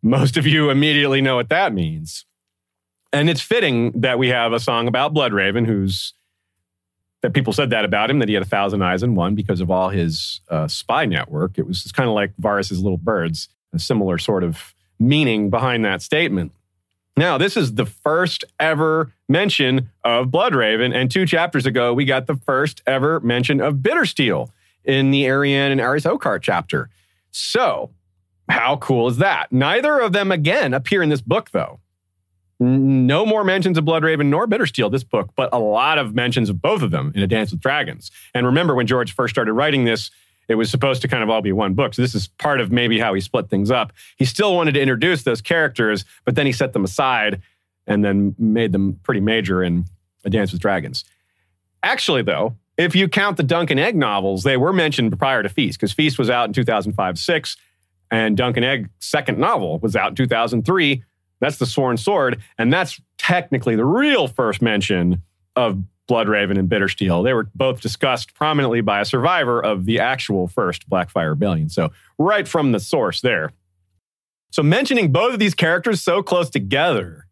most 0.02 0.37
of 0.37 0.46
you 0.46 0.70
immediately 0.70 1.20
know 1.20 1.37
what 1.37 1.48
that 1.48 1.72
means. 1.72 2.26
And 3.12 3.30
it's 3.30 3.40
fitting 3.40 3.92
that 4.00 4.18
we 4.18 4.28
have 4.28 4.52
a 4.52 4.60
song 4.60 4.88
about 4.88 5.14
Bloodraven, 5.14 5.66
who's 5.66 6.14
that 7.22 7.32
people 7.32 7.54
said 7.54 7.70
that 7.70 7.87
about 7.87 8.10
him, 8.10 8.18
that 8.18 8.28
he 8.28 8.34
had 8.34 8.42
a 8.42 8.46
thousand 8.46 8.82
eyes 8.82 9.02
in 9.02 9.14
one 9.14 9.34
because 9.34 9.62
of 9.62 9.70
all 9.70 9.88
his 9.88 10.42
uh, 10.50 10.68
spy 10.68 11.06
network. 11.06 11.58
It 11.58 11.66
was 11.66 11.90
kind 11.92 12.08
of 12.08 12.14
like 12.14 12.37
Varys's 12.37 12.82
little 12.82 12.98
birds, 12.98 13.48
a 13.72 13.78
similar 13.78 14.18
sort 14.18 14.44
of 14.44 14.74
meaning 14.98 15.48
behind 15.48 15.87
that 15.87 16.02
statement. 16.02 16.52
Now, 17.16 17.38
this 17.38 17.57
is 17.57 17.74
the 17.74 17.87
first 17.87 18.44
ever 18.59 19.12
mention 19.29 19.90
of 20.03 20.29
Bloodraven, 20.29 20.94
and 20.94 21.11
two 21.11 21.27
chapters 21.27 21.64
ago, 21.64 21.94
we 21.94 22.05
got 22.05 22.27
the 22.27 22.35
first 22.35 22.83
ever 22.87 23.20
mention 23.20 23.61
of 23.61 23.77
Bittersteel 23.77 24.50
in 24.85 25.12
the 25.12 25.24
Arianne 25.24 25.70
and 25.70 25.81
Arys 25.81 26.05
Oakheart 26.05 26.42
chapter. 26.42 26.90
So, 27.31 27.90
how 28.48 28.77
cool 28.77 29.09
is 29.09 29.18
that? 29.18 29.53
Neither 29.53 30.00
of 30.00 30.12
them 30.12 30.33
again 30.33 30.74
appear 30.74 31.03
in 31.03 31.09
this 31.09 31.20
book, 31.20 31.50
though. 31.53 31.79
No 32.61 33.27
more 33.27 33.44
mentions 33.44 33.79
of 33.79 33.85
Bloodraven 33.85 34.27
nor 34.27 34.46
Bittersteel 34.46 34.90
this 34.90 35.05
book, 35.05 35.31
but 35.37 35.50
a 35.53 35.59
lot 35.59 35.98
of 35.98 36.14
mentions 36.14 36.50
of 36.50 36.61
both 36.61 36.83
of 36.83 36.90
them 36.90 37.12
in 37.14 37.22
A 37.22 37.27
Dance 37.27 37.50
with 37.50 37.61
Dragons. 37.61 38.11
And 38.35 38.46
remember, 38.46 38.74
when 38.74 38.87
George 38.87 39.14
first 39.14 39.35
started 39.35 39.53
writing 39.53 39.85
this, 39.85 40.11
it 40.48 40.57
was 40.57 40.70
supposed 40.70 41.02
to 41.02 41.09
kind 41.09 41.22
of 41.22 41.30
all 41.30 41.42
be 41.42 41.52
one 41.52 41.74
book. 41.74 41.94
So 41.94 42.02
this 42.02 42.14
is 42.14 42.28
part 42.28 42.61
of 42.61 42.70
maybe 42.70 42.98
how 42.98 43.14
he 43.14 43.20
split 43.20 43.48
things 43.48 43.70
up. 43.70 43.92
He 44.16 44.24
still 44.24 44.54
wanted 44.54 44.74
to 44.74 44.80
introduce 44.80 45.22
those 45.22 45.40
characters, 45.40 46.04
but 46.24 46.35
then 46.35 46.46
he 46.46 46.52
set 46.52 46.72
them 46.72 46.85
aside 46.85 47.40
and 47.87 48.04
then 48.04 48.35
made 48.38 48.72
them 48.72 48.98
pretty 49.02 49.20
major 49.20 49.62
in 49.62 49.85
A 50.24 50.30
Dance 50.30 50.52
with 50.52 50.61
Dragons. 50.61 51.04
Actually, 51.83 52.22
though, 52.22 52.57
if 52.76 52.96
you 52.96 53.09
count 53.09 53.37
the 53.37 53.42
Dunk 53.42 53.70
and 53.70 53.78
Egg 53.78 53.96
novels, 53.96 54.42
they 54.42 54.57
were 54.57 54.72
mentioned 54.72 55.16
prior 55.18 55.42
to 55.42 55.48
Feast 55.48 55.78
because 55.78 55.92
Feast 55.92 56.18
was 56.18 56.30
out 56.30 56.48
in 56.48 56.52
2005 56.52 57.18
6, 57.18 57.57
and 58.11 58.37
Dunk 58.37 58.57
and 58.57 58.64
Egg's 58.64 58.88
second 59.00 59.38
novel 59.38 59.78
was 59.78 59.96
out 59.96 60.11
in 60.11 60.14
2003. 60.14 61.04
That's 61.40 61.59
The 61.59 61.66
Sworn 61.66 61.96
Sword, 61.96 62.40
and 62.59 62.72
that's 62.72 63.00
technically 63.18 63.76
the 63.76 63.85
real 63.85 64.28
first 64.28 64.62
mention 64.62 65.22
of 65.57 65.83
Bloodraven 66.08 66.58
and 66.58 66.68
Bittersteel. 66.68 67.24
They 67.24 67.32
were 67.32 67.48
both 67.54 67.80
discussed 67.80 68.34
prominently 68.34 68.80
by 68.80 69.00
a 69.00 69.04
survivor 69.04 69.64
of 69.64 69.84
the 69.84 70.00
actual 70.00 70.48
first 70.48 70.88
Blackfire 70.88 71.30
Rebellion. 71.30 71.68
So, 71.68 71.90
right 72.18 72.46
from 72.46 72.72
the 72.72 72.80
source 72.80 73.20
there. 73.20 73.52
So, 74.50 74.62
mentioning 74.62 75.12
both 75.12 75.32
of 75.32 75.38
these 75.38 75.54
characters 75.54 76.02
so 76.02 76.22
close 76.22 76.50
together, 76.50 77.26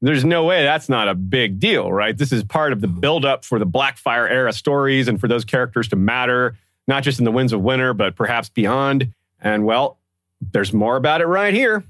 there's 0.00 0.24
no 0.24 0.44
way 0.44 0.64
that's 0.64 0.88
not 0.88 1.08
a 1.08 1.14
big 1.14 1.60
deal, 1.60 1.92
right? 1.92 2.16
This 2.16 2.32
is 2.32 2.42
part 2.42 2.72
of 2.72 2.80
the 2.80 2.88
buildup 2.88 3.44
for 3.44 3.58
the 3.58 3.66
Blackfire 3.66 4.28
era 4.28 4.52
stories 4.52 5.08
and 5.08 5.20
for 5.20 5.28
those 5.28 5.44
characters 5.44 5.88
to 5.88 5.96
matter, 5.96 6.58
not 6.88 7.04
just 7.04 7.18
in 7.18 7.24
the 7.24 7.30
Winds 7.30 7.52
of 7.52 7.60
Winter, 7.60 7.94
but 7.94 8.16
perhaps 8.16 8.48
beyond. 8.48 9.12
And 9.40 9.64
well, 9.64 9.98
there's 10.40 10.72
more 10.72 10.96
about 10.96 11.20
it 11.20 11.26
right 11.26 11.54
here. 11.54 11.84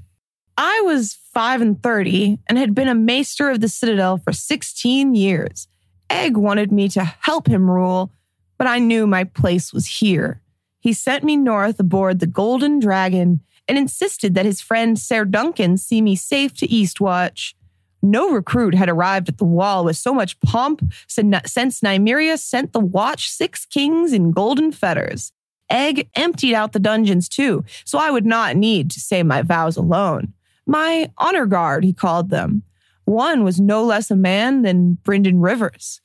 I 0.58 0.82
was 0.84 1.14
5 1.32 1.62
and 1.62 1.82
30 1.82 2.38
and 2.46 2.58
had 2.58 2.74
been 2.74 2.88
a 2.88 2.94
maester 2.94 3.48
of 3.48 3.60
the 3.60 3.68
Citadel 3.68 4.18
for 4.18 4.32
16 4.32 5.14
years. 5.14 5.66
Egg 6.12 6.36
wanted 6.36 6.70
me 6.70 6.90
to 6.90 7.02
help 7.02 7.48
him 7.48 7.70
rule, 7.70 8.12
but 8.58 8.66
I 8.66 8.78
knew 8.78 9.06
my 9.06 9.24
place 9.24 9.72
was 9.72 9.86
here. 9.86 10.42
He 10.78 10.92
sent 10.92 11.24
me 11.24 11.38
north 11.38 11.80
aboard 11.80 12.20
the 12.20 12.26
Golden 12.26 12.78
Dragon 12.78 13.40
and 13.66 13.78
insisted 13.78 14.34
that 14.34 14.44
his 14.44 14.60
friend 14.60 14.98
Sir 14.98 15.24
Duncan 15.24 15.78
see 15.78 16.02
me 16.02 16.14
safe 16.14 16.54
to 16.58 16.68
Eastwatch. 16.68 17.54
No 18.02 18.30
recruit 18.30 18.74
had 18.74 18.90
arrived 18.90 19.30
at 19.30 19.38
the 19.38 19.46
wall 19.46 19.86
with 19.86 19.96
so 19.96 20.12
much 20.12 20.38
pomp 20.40 20.82
since 21.06 21.80
Nymeria 21.80 22.38
sent 22.38 22.74
the 22.74 22.80
watch 22.80 23.30
six 23.30 23.64
kings 23.64 24.12
in 24.12 24.32
golden 24.32 24.70
fetters. 24.70 25.32
Egg 25.70 26.10
emptied 26.14 26.54
out 26.54 26.72
the 26.72 26.78
dungeons 26.78 27.26
too, 27.26 27.64
so 27.86 27.98
I 27.98 28.10
would 28.10 28.26
not 28.26 28.56
need 28.56 28.90
to 28.90 29.00
say 29.00 29.22
my 29.22 29.40
vows 29.40 29.78
alone. 29.78 30.34
My 30.66 31.10
honor 31.16 31.46
guard, 31.46 31.84
he 31.84 31.94
called 31.94 32.28
them. 32.28 32.64
One 33.06 33.42
was 33.42 33.60
no 33.60 33.82
less 33.82 34.10
a 34.10 34.16
man 34.16 34.62
than 34.62 34.98
Brynden 35.02 35.42
Rivers. 35.42 36.01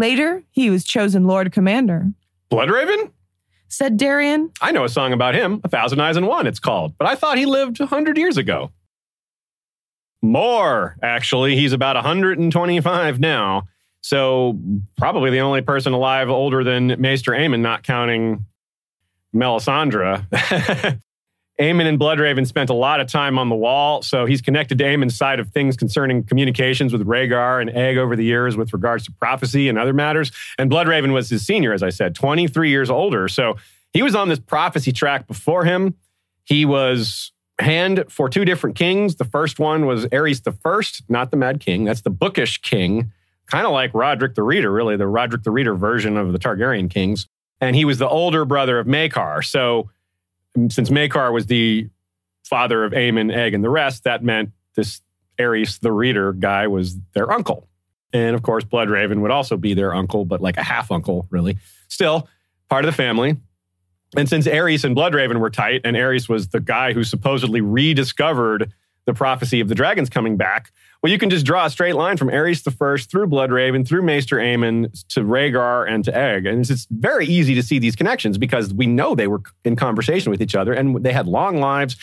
Later, 0.00 0.42
he 0.50 0.70
was 0.70 0.84
chosen 0.84 1.26
Lord 1.26 1.52
Commander. 1.52 2.06
Bloodraven? 2.50 3.10
Said 3.68 3.98
Dareon. 3.98 4.48
I 4.62 4.72
know 4.72 4.84
a 4.84 4.88
song 4.88 5.12
about 5.12 5.34
him, 5.34 5.60
A 5.62 5.68
Thousand 5.68 6.00
Eyes 6.00 6.16
and 6.16 6.26
One, 6.26 6.46
it's 6.46 6.58
called, 6.58 6.96
but 6.96 7.06
I 7.06 7.16
thought 7.16 7.36
he 7.36 7.44
lived 7.44 7.80
a 7.80 7.82
100 7.82 8.16
years 8.16 8.38
ago. 8.38 8.70
More, 10.22 10.96
actually. 11.02 11.54
He's 11.54 11.74
about 11.74 11.96
125 11.96 13.20
now. 13.20 13.64
So, 14.00 14.58
probably 14.96 15.28
the 15.28 15.40
only 15.40 15.60
person 15.60 15.92
alive 15.92 16.30
older 16.30 16.64
than 16.64 16.98
Maester 16.98 17.32
Aemon, 17.32 17.60
not 17.60 17.82
counting 17.82 18.46
Melisandre. 19.34 20.24
Aemon 21.60 21.86
and 21.86 22.00
Bloodraven 22.00 22.46
spent 22.46 22.70
a 22.70 22.74
lot 22.74 23.00
of 23.00 23.06
time 23.06 23.38
on 23.38 23.50
the 23.50 23.54
wall, 23.54 24.00
so 24.00 24.24
he's 24.24 24.40
connected 24.40 24.78
to 24.78 24.84
Aemon's 24.84 25.16
side 25.16 25.38
of 25.38 25.50
things 25.50 25.76
concerning 25.76 26.24
communications 26.24 26.90
with 26.90 27.06
Rhaegar 27.06 27.60
and 27.60 27.68
Egg 27.70 27.98
over 27.98 28.16
the 28.16 28.24
years 28.24 28.56
with 28.56 28.72
regards 28.72 29.04
to 29.04 29.12
prophecy 29.12 29.68
and 29.68 29.78
other 29.78 29.92
matters. 29.92 30.32
And 30.58 30.70
Bloodraven 30.70 31.12
was 31.12 31.28
his 31.28 31.44
senior, 31.44 31.74
as 31.74 31.82
I 31.82 31.90
said, 31.90 32.14
23 32.14 32.70
years 32.70 32.88
older. 32.88 33.28
So 33.28 33.56
he 33.92 34.02
was 34.02 34.14
on 34.14 34.30
this 34.30 34.38
prophecy 34.38 34.90
track 34.90 35.26
before 35.26 35.64
him. 35.64 35.96
He 36.44 36.64
was 36.64 37.30
hand 37.58 38.04
for 38.08 38.30
two 38.30 38.46
different 38.46 38.74
kings. 38.74 39.16
The 39.16 39.24
first 39.24 39.58
one 39.58 39.84
was 39.84 40.06
Aerys 40.06 40.42
the 40.42 40.52
First, 40.52 41.02
not 41.10 41.30
the 41.30 41.36
Mad 41.36 41.60
King. 41.60 41.84
That's 41.84 42.00
the 42.00 42.10
bookish 42.10 42.62
king, 42.62 43.12
kind 43.46 43.66
of 43.66 43.72
like 43.72 43.92
Rodrik 43.92 44.34
the 44.34 44.42
Reader, 44.42 44.72
really, 44.72 44.96
the 44.96 45.04
Rodrik 45.04 45.42
the 45.42 45.50
Reader 45.50 45.74
version 45.74 46.16
of 46.16 46.32
the 46.32 46.38
Targaryen 46.38 46.88
kings. 46.88 47.26
And 47.60 47.76
he 47.76 47.84
was 47.84 47.98
the 47.98 48.08
older 48.08 48.46
brother 48.46 48.78
of 48.78 48.86
Maekar. 48.86 49.44
So 49.44 49.90
since 50.68 50.90
Maekar 50.90 51.32
was 51.32 51.46
the 51.46 51.88
father 52.44 52.84
of 52.84 52.92
Aemon, 52.92 53.32
Egg, 53.34 53.54
and 53.54 53.62
the 53.62 53.70
rest, 53.70 54.04
that 54.04 54.22
meant 54.22 54.50
this 54.74 55.00
Aerys, 55.38 55.80
the 55.80 55.92
reader 55.92 56.32
guy, 56.32 56.66
was 56.66 56.98
their 57.14 57.32
uncle. 57.32 57.68
And 58.12 58.34
of 58.34 58.42
course, 58.42 58.64
Bloodraven 58.64 59.20
would 59.20 59.30
also 59.30 59.56
be 59.56 59.74
their 59.74 59.94
uncle, 59.94 60.24
but 60.24 60.40
like 60.40 60.56
a 60.56 60.62
half 60.62 60.90
uncle, 60.90 61.26
really. 61.30 61.58
Still 61.88 62.28
part 62.68 62.84
of 62.84 62.90
the 62.90 62.96
family. 62.96 63.36
And 64.16 64.28
since 64.28 64.46
Aerys 64.46 64.84
and 64.84 64.96
Bloodraven 64.96 65.38
were 65.38 65.50
tight, 65.50 65.82
and 65.84 65.96
Aerys 65.96 66.28
was 66.28 66.48
the 66.48 66.60
guy 66.60 66.92
who 66.92 67.04
supposedly 67.04 67.60
rediscovered 67.60 68.72
the 69.06 69.14
prophecy 69.14 69.60
of 69.60 69.68
the 69.68 69.74
dragons 69.74 70.08
coming 70.08 70.36
back, 70.36 70.72
well, 71.02 71.10
you 71.10 71.18
can 71.18 71.30
just 71.30 71.46
draw 71.46 71.64
a 71.64 71.70
straight 71.70 71.94
line 71.94 72.18
from 72.18 72.28
Aerys 72.28 72.62
the 72.62 72.70
First 72.70 73.10
through 73.10 73.28
Bloodraven, 73.28 73.88
through 73.88 74.02
Maester 74.02 74.36
Aemon 74.36 74.92
to 75.08 75.20
Rhaegar 75.20 75.90
and 75.90 76.04
to 76.04 76.14
Egg. 76.14 76.44
And 76.44 76.60
it's 76.60 76.68
just 76.68 76.88
very 76.90 77.26
easy 77.26 77.54
to 77.54 77.62
see 77.62 77.78
these 77.78 77.96
connections 77.96 78.36
because 78.36 78.74
we 78.74 78.86
know 78.86 79.14
they 79.14 79.26
were 79.26 79.40
in 79.64 79.76
conversation 79.76 80.30
with 80.30 80.42
each 80.42 80.54
other 80.54 80.74
and 80.74 81.02
they 81.02 81.12
had 81.12 81.26
long 81.26 81.58
lives 81.58 81.96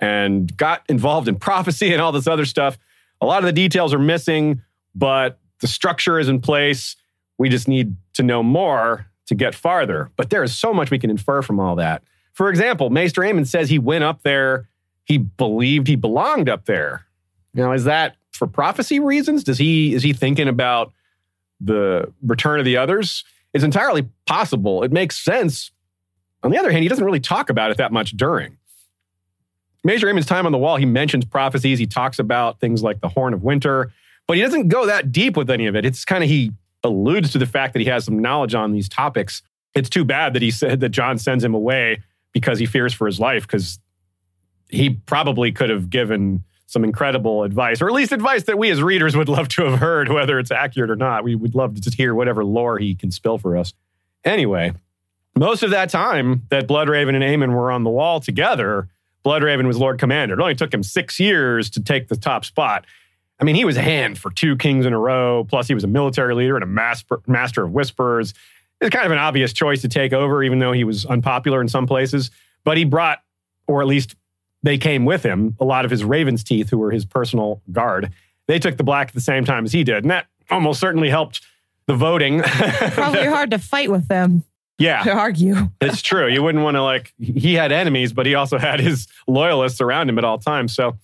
and 0.00 0.54
got 0.56 0.82
involved 0.88 1.28
in 1.28 1.36
prophecy 1.36 1.92
and 1.92 2.02
all 2.02 2.12
this 2.12 2.26
other 2.26 2.44
stuff. 2.44 2.76
A 3.22 3.26
lot 3.26 3.38
of 3.38 3.46
the 3.46 3.52
details 3.52 3.94
are 3.94 3.98
missing, 3.98 4.60
but 4.94 5.38
the 5.60 5.68
structure 5.68 6.18
is 6.18 6.28
in 6.28 6.40
place. 6.40 6.96
We 7.38 7.48
just 7.48 7.68
need 7.68 7.96
to 8.14 8.22
know 8.22 8.42
more 8.42 9.06
to 9.26 9.34
get 9.34 9.54
farther. 9.54 10.10
But 10.16 10.28
there 10.28 10.42
is 10.42 10.54
so 10.54 10.74
much 10.74 10.90
we 10.90 10.98
can 10.98 11.08
infer 11.08 11.40
from 11.40 11.58
all 11.58 11.76
that. 11.76 12.02
For 12.34 12.50
example, 12.50 12.90
Maester 12.90 13.22
Aemon 13.22 13.46
says 13.46 13.70
he 13.70 13.78
went 13.78 14.04
up 14.04 14.22
there, 14.22 14.68
he 15.12 15.18
believed 15.18 15.88
he 15.88 15.96
belonged 15.96 16.48
up 16.48 16.64
there. 16.64 17.06
Now, 17.52 17.72
is 17.72 17.84
that 17.84 18.16
for 18.30 18.46
prophecy 18.46 18.98
reasons? 18.98 19.44
Does 19.44 19.58
he 19.58 19.94
is 19.94 20.02
he 20.02 20.14
thinking 20.14 20.48
about 20.48 20.92
the 21.60 22.10
return 22.22 22.58
of 22.58 22.64
the 22.64 22.78
others? 22.78 23.24
It's 23.52 23.62
entirely 23.62 24.08
possible. 24.26 24.82
It 24.82 24.90
makes 24.90 25.22
sense. 25.22 25.70
On 26.42 26.50
the 26.50 26.58
other 26.58 26.70
hand, 26.70 26.82
he 26.82 26.88
doesn't 26.88 27.04
really 27.04 27.20
talk 27.20 27.50
about 27.50 27.70
it 27.70 27.76
that 27.76 27.92
much 27.92 28.12
during. 28.12 28.56
Maester 29.84 30.08
Aemon's 30.08 30.26
time 30.26 30.46
on 30.46 30.52
the 30.52 30.58
wall, 30.58 30.76
he 30.76 30.86
mentions 30.86 31.26
prophecies. 31.26 31.78
He 31.78 31.86
talks 31.86 32.18
about 32.18 32.58
things 32.58 32.82
like 32.82 33.00
the 33.00 33.08
Horn 33.08 33.34
of 33.34 33.42
Winter, 33.42 33.92
but 34.26 34.36
he 34.36 34.42
doesn't 34.42 34.68
go 34.68 34.86
that 34.86 35.12
deep 35.12 35.36
with 35.36 35.50
any 35.50 35.66
of 35.66 35.76
it. 35.76 35.84
It's 35.84 36.04
kind 36.06 36.24
of 36.24 36.30
he 36.30 36.52
alludes 36.84 37.32
to 37.32 37.38
the 37.38 37.46
fact 37.46 37.74
that 37.74 37.80
he 37.80 37.86
has 37.86 38.06
some 38.06 38.18
knowledge 38.18 38.54
on 38.54 38.72
these 38.72 38.88
topics. 38.88 39.42
It's 39.74 39.90
too 39.90 40.04
bad 40.04 40.32
that 40.32 40.42
he 40.42 40.50
said 40.50 40.80
that 40.80 40.88
Jon 40.88 41.18
sends 41.18 41.44
him 41.44 41.54
away 41.54 42.02
because 42.32 42.58
he 42.58 42.66
fears 42.66 42.94
for 42.94 43.06
his 43.06 43.20
life, 43.20 43.42
because 43.42 43.78
he 44.72 44.90
probably 44.90 45.52
could 45.52 45.70
have 45.70 45.90
given 45.90 46.42
some 46.66 46.84
incredible 46.84 47.42
advice, 47.42 47.82
or 47.82 47.88
at 47.88 47.92
least 47.92 48.12
advice 48.12 48.44
that 48.44 48.56
we 48.58 48.70
as 48.70 48.82
readers 48.82 49.14
would 49.14 49.28
love 49.28 49.46
to 49.46 49.64
have 49.64 49.78
heard, 49.78 50.08
whether 50.08 50.38
it's 50.38 50.50
accurate 50.50 50.90
or 50.90 50.96
not. 50.96 51.22
We 51.22 51.34
would 51.34 51.54
love 51.54 51.74
to 51.74 51.80
just 51.80 51.96
hear 51.96 52.14
whatever 52.14 52.44
lore 52.44 52.78
he 52.78 52.94
can 52.94 53.10
spill 53.10 53.36
for 53.36 53.56
us. 53.56 53.74
Anyway, 54.24 54.72
most 55.36 55.62
of 55.62 55.70
that 55.70 55.90
time 55.90 56.42
that 56.48 56.66
Bloodraven 56.66 57.14
and 57.14 57.22
Aemon 57.22 57.52
were 57.52 57.70
on 57.70 57.84
the 57.84 57.90
wall 57.90 58.20
together, 58.20 58.88
Bloodraven 59.24 59.66
was 59.66 59.76
Lord 59.76 59.98
Commander. 59.98 60.34
It 60.34 60.40
only 60.40 60.54
took 60.54 60.72
him 60.72 60.82
six 60.82 61.20
years 61.20 61.68
to 61.70 61.82
take 61.82 62.08
the 62.08 62.16
top 62.16 62.44
spot. 62.44 62.86
I 63.38 63.44
mean, 63.44 63.54
he 63.54 63.64
was 63.64 63.76
a 63.76 63.82
hand 63.82 64.18
for 64.18 64.30
two 64.30 64.56
kings 64.56 64.86
in 64.86 64.92
a 64.92 64.98
row, 64.98 65.44
plus 65.44 65.68
he 65.68 65.74
was 65.74 65.84
a 65.84 65.88
military 65.88 66.34
leader 66.34 66.56
and 66.56 66.64
a 66.64 67.20
master 67.26 67.64
of 67.64 67.72
whispers. 67.72 68.34
It's 68.80 68.94
kind 68.94 69.04
of 69.04 69.12
an 69.12 69.18
obvious 69.18 69.52
choice 69.52 69.82
to 69.82 69.88
take 69.88 70.12
over, 70.12 70.42
even 70.42 70.58
though 70.58 70.72
he 70.72 70.84
was 70.84 71.04
unpopular 71.04 71.60
in 71.60 71.68
some 71.68 71.86
places. 71.86 72.30
But 72.64 72.78
he 72.78 72.84
brought, 72.84 73.18
or 73.66 73.82
at 73.82 73.88
least 73.88 74.16
they 74.62 74.78
came 74.78 75.04
with 75.04 75.22
him, 75.22 75.56
a 75.60 75.64
lot 75.64 75.84
of 75.84 75.90
his 75.90 76.04
Raven's 76.04 76.44
teeth, 76.44 76.70
who 76.70 76.78
were 76.78 76.90
his 76.90 77.04
personal 77.04 77.62
guard. 77.70 78.12
They 78.46 78.58
took 78.58 78.76
the 78.76 78.84
black 78.84 79.08
at 79.08 79.14
the 79.14 79.20
same 79.20 79.44
time 79.44 79.64
as 79.64 79.72
he 79.72 79.84
did. 79.84 80.04
And 80.04 80.10
that 80.10 80.26
almost 80.50 80.80
certainly 80.80 81.08
helped 81.08 81.40
the 81.86 81.96
voting. 81.96 82.42
Probably 82.42 83.26
hard 83.26 83.50
to 83.50 83.58
fight 83.58 83.90
with 83.90 84.08
them. 84.08 84.44
Yeah. 84.78 85.02
To 85.02 85.12
argue. 85.12 85.70
it's 85.80 86.02
true. 86.02 86.28
You 86.28 86.42
wouldn't 86.42 86.62
want 86.64 86.76
to, 86.76 86.82
like, 86.82 87.12
he 87.18 87.54
had 87.54 87.72
enemies, 87.72 88.12
but 88.12 88.26
he 88.26 88.34
also 88.34 88.58
had 88.58 88.80
his 88.80 89.08
loyalists 89.26 89.80
around 89.80 90.08
him 90.08 90.18
at 90.18 90.24
all 90.24 90.38
times. 90.38 90.74
So, 90.74 90.98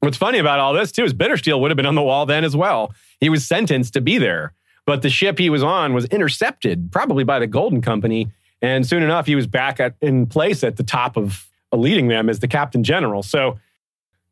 what's 0.00 0.16
funny 0.16 0.38
about 0.38 0.58
all 0.60 0.72
this, 0.72 0.92
too, 0.92 1.04
is 1.04 1.14
Bittersteel 1.14 1.60
would 1.60 1.70
have 1.70 1.76
been 1.76 1.86
on 1.86 1.94
the 1.94 2.02
wall 2.02 2.26
then 2.26 2.44
as 2.44 2.56
well. 2.56 2.92
He 3.20 3.28
was 3.28 3.46
sentenced 3.46 3.94
to 3.94 4.00
be 4.00 4.18
there, 4.18 4.52
but 4.86 5.02
the 5.02 5.10
ship 5.10 5.38
he 5.38 5.50
was 5.50 5.62
on 5.62 5.94
was 5.94 6.04
intercepted, 6.06 6.92
probably 6.92 7.24
by 7.24 7.38
the 7.38 7.46
Golden 7.46 7.80
Company. 7.80 8.30
And 8.60 8.86
soon 8.86 9.02
enough, 9.02 9.26
he 9.26 9.34
was 9.34 9.46
back 9.46 9.80
at, 9.80 9.94
in 10.00 10.26
place 10.26 10.62
at 10.62 10.76
the 10.76 10.82
top 10.82 11.16
of 11.16 11.46
leading 11.76 12.08
them 12.08 12.28
as 12.28 12.40
the 12.40 12.48
captain 12.48 12.84
general. 12.84 13.22
So 13.22 13.58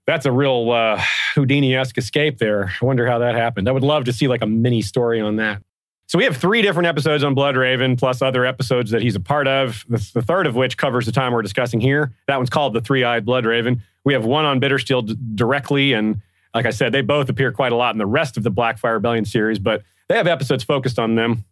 that's 0.07 0.27
a 0.27 0.33
real 0.33 0.71
uh, 0.71 1.01
Houdini-esque 1.35 1.97
escape 1.97 2.39
there. 2.39 2.73
I 2.81 2.85
wonder 2.85 3.07
how 3.07 3.19
that 3.21 3.35
happened. 3.35 3.69
I 3.69 3.73
would 3.73 3.85
love 3.85 4.05
to 4.05 4.13
see 4.13 4.29
like 4.29 4.43
a 4.43 4.47
mini 4.47 4.83
story 4.83 5.21
on 5.21 5.37
that. 5.37 5.63
So 6.09 6.19
we 6.19 6.25
have 6.25 6.37
three 6.37 6.61
different 6.61 6.89
episodes 6.89 7.25
on 7.25 7.35
Bloodraven, 7.35 7.99
plus 7.99 8.21
other 8.21 8.45
episodes 8.45 8.91
that 8.91 9.01
he's 9.01 9.15
a 9.15 9.21
part 9.21 9.49
of. 9.49 9.85
The, 9.89 10.11
the 10.15 10.21
third 10.21 10.47
of 10.47 10.55
which 10.55 10.77
covers 10.77 11.07
the 11.07 11.13
time 11.13 11.33
we're 11.33 11.41
discussing 11.41 11.81
here. 11.81 12.13
That 12.27 12.37
one's 12.37 12.51
called 12.51 12.75
the 12.75 12.83
Three-Eyed 12.83 13.25
Bloodraven. 13.25 13.81
We 14.05 14.13
have 14.13 14.25
one 14.25 14.45
on 14.45 14.61
Bittersteel 14.61 15.07
d- 15.07 15.17
directly, 15.35 15.95
and 15.95 16.21
like 16.55 16.67
I 16.67 16.71
said, 16.71 16.93
they 16.93 17.01
both 17.01 17.31
appear 17.31 17.51
quite 17.51 17.73
a 17.73 17.77
lot 17.77 17.95
in 17.95 17.99
the 17.99 18.05
rest 18.05 18.37
of 18.37 18.43
the 18.43 18.51
Blackfire 18.51 18.95
Rebellion 18.95 19.25
series, 19.25 19.59
but 19.59 19.85
they 20.09 20.17
have 20.17 20.27
episodes 20.27 20.65
focused 20.65 20.99
on 20.99 21.15
them. 21.15 21.45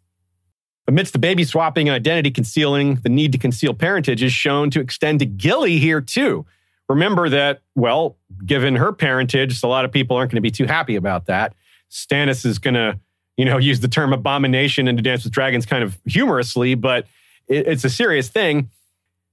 Amidst 0.91 1.13
the 1.13 1.19
baby 1.19 1.45
swapping 1.45 1.87
and 1.87 1.95
identity 1.95 2.31
concealing, 2.31 2.95
the 2.95 3.07
need 3.07 3.31
to 3.31 3.37
conceal 3.37 3.73
parentage 3.73 4.21
is 4.21 4.33
shown 4.33 4.69
to 4.71 4.81
extend 4.81 5.19
to 5.19 5.25
Gilly 5.25 5.79
here 5.79 6.01
too. 6.01 6.45
Remember 6.89 7.29
that, 7.29 7.61
well, 7.75 8.17
given 8.45 8.75
her 8.75 8.91
parentage, 8.91 9.63
a 9.63 9.67
lot 9.67 9.85
of 9.85 9.93
people 9.93 10.17
aren't 10.17 10.31
going 10.31 10.35
to 10.35 10.41
be 10.41 10.51
too 10.51 10.65
happy 10.65 10.97
about 10.97 11.27
that. 11.27 11.53
Stannis 11.89 12.45
is 12.45 12.59
going 12.59 12.73
to, 12.73 12.99
you 13.37 13.45
know, 13.45 13.57
use 13.57 13.79
the 13.79 13.87
term 13.87 14.11
abomination 14.11 14.89
and 14.89 14.97
to 14.97 15.01
dance 15.01 15.23
with 15.23 15.31
dragons 15.31 15.65
kind 15.65 15.81
of 15.81 15.97
humorously, 16.05 16.75
but 16.75 17.07
it, 17.47 17.67
it's 17.67 17.85
a 17.85 17.89
serious 17.89 18.27
thing. 18.27 18.69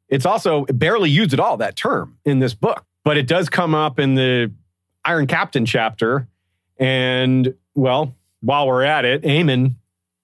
It's 0.08 0.26
also 0.26 0.64
barely 0.66 1.10
used 1.10 1.32
at 1.32 1.40
all, 1.40 1.56
that 1.56 1.74
term 1.74 2.18
in 2.24 2.38
this 2.38 2.54
book, 2.54 2.84
but 3.02 3.16
it 3.16 3.26
does 3.26 3.48
come 3.48 3.74
up 3.74 3.98
in 3.98 4.14
the 4.14 4.52
Iron 5.04 5.26
Captain 5.26 5.66
chapter. 5.66 6.28
And, 6.78 7.52
well, 7.74 8.14
while 8.42 8.68
we're 8.68 8.84
at 8.84 9.04
it, 9.04 9.22
Aemon 9.22 9.74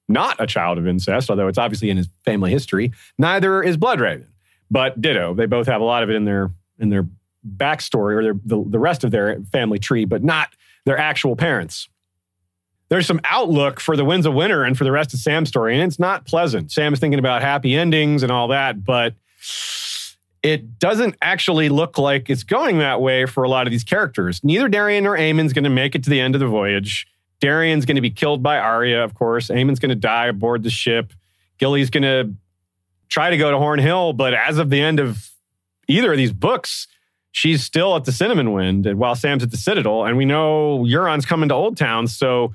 not 0.09 0.37
a 0.39 0.47
child 0.47 0.79
of 0.79 0.87
incest, 0.87 1.31
although 1.31 1.49
it's 1.49 1.59
obviously 1.59 1.91
in 1.91 1.97
his 1.97 2.09
family 2.25 2.51
history. 2.51 2.93
Neither 3.19 3.63
is 3.63 3.77
Bloodraven, 3.77 4.27
but 4.71 5.01
ditto. 5.01 5.35
They 5.35 5.47
both 5.47 5.67
have 5.67 5.81
a 5.81 5.85
lot 5.85 6.03
of 6.03 6.11
it 6.11 6.17
in 6.17 6.25
their 6.25 6.51
in 6.79 6.89
their 6.89 7.07
backstory 7.57 8.15
or 8.17 8.23
their, 8.23 8.35
the, 8.45 8.65
the 8.67 8.79
rest 8.79 9.05
of 9.05 9.11
their 9.11 9.41
family 9.53 9.79
tree, 9.79 10.05
but 10.05 10.25
not 10.25 10.55
their 10.87 10.99
actual 10.99 11.37
parents. 11.37 11.89
There's 12.89 13.07
some 13.07 13.21
outlook 13.25 13.81
for 13.81 13.97
the 13.97 14.05
Winds 14.05 14.27
of 14.27 14.35
Winter 14.35 14.65
and 14.65 14.77
for 14.77 14.85
the 14.85 14.93
rest 14.93 15.15
of 15.15 15.21
Sam's 15.21 15.49
story, 15.49 15.75
and 15.75 15.83
it's 15.83 15.99
not 15.99 16.27
pleasant. 16.27 16.71
Sam 16.71 16.93
is 16.93 17.01
thinking 17.01 17.19
about 17.19 17.43
happy 17.43 17.75
endings 17.75 18.23
and 18.23 18.31
all 18.31 18.49
that, 18.49 18.85
but 18.85 19.15
it 20.43 20.79
doesn't 20.79 21.17
actually 21.23 21.71
look 21.71 21.97
like 21.97 22.29
it's 22.29 22.43
going 22.43 22.79
that 22.79 23.01
way 23.01 23.25
for 23.25 23.45
a 23.45 23.49
lot 23.49 23.67
of 23.67 23.71
these 23.71 23.85
characters. 23.85 24.43
Neither 24.45 24.69
Dareon 24.69 25.05
nor 25.05 25.17
Aemon's 25.17 25.55
going 25.55 25.65
to 25.65 25.71
make 25.71 25.95
it 25.95 26.05
to 26.05 26.11
the 26.11 26.21
end 26.21 26.35
of 26.35 26.41
the 26.41 26.47
voyage. 26.47 27.07
Dareon's 27.45 27.85
going 27.85 27.97
to 27.97 28.01
be 28.01 28.11
killed 28.11 28.43
by 28.43 28.59
Arya, 28.59 29.05
of 29.05 29.13
course. 29.13 29.51
Aemon's 29.51 29.79
going 29.79 29.91
to 29.91 29.95
die 29.95 30.29
aboard 30.29 30.63
the 30.63 30.71
ship. 30.71 31.13
Gilly's 31.59 31.91
going 31.91 32.03
to 32.03 32.33
try 33.11 33.29
to 33.29 33.37
go 33.37 33.51
to 33.51 33.59
Horn 33.59 33.81
Hill, 33.81 34.15
but 34.15 34.33
as 34.33 34.57
of 34.57 34.71
the 34.71 34.81
end 34.81 34.99
of 34.99 35.31
either 35.87 36.11
of 36.11 36.17
these 36.17 36.33
books, 36.33 36.89
she's 37.33 37.63
still 37.63 37.97
at 37.97 38.05
the 38.05 38.13
Cinnamon 38.13 38.53
Wind, 38.53 38.87
and 38.87 38.99
while 38.99 39.15
Sam's 39.15 39.43
at 39.43 39.51
the 39.51 39.59
Citadel, 39.59 40.07
and 40.07 40.17
we 40.17 40.25
know 40.25 40.85
Euron's 40.85 41.27
coming 41.27 41.51
to 41.51 41.55
Old 41.55 41.77
Town. 41.77 42.07
So, 42.07 42.55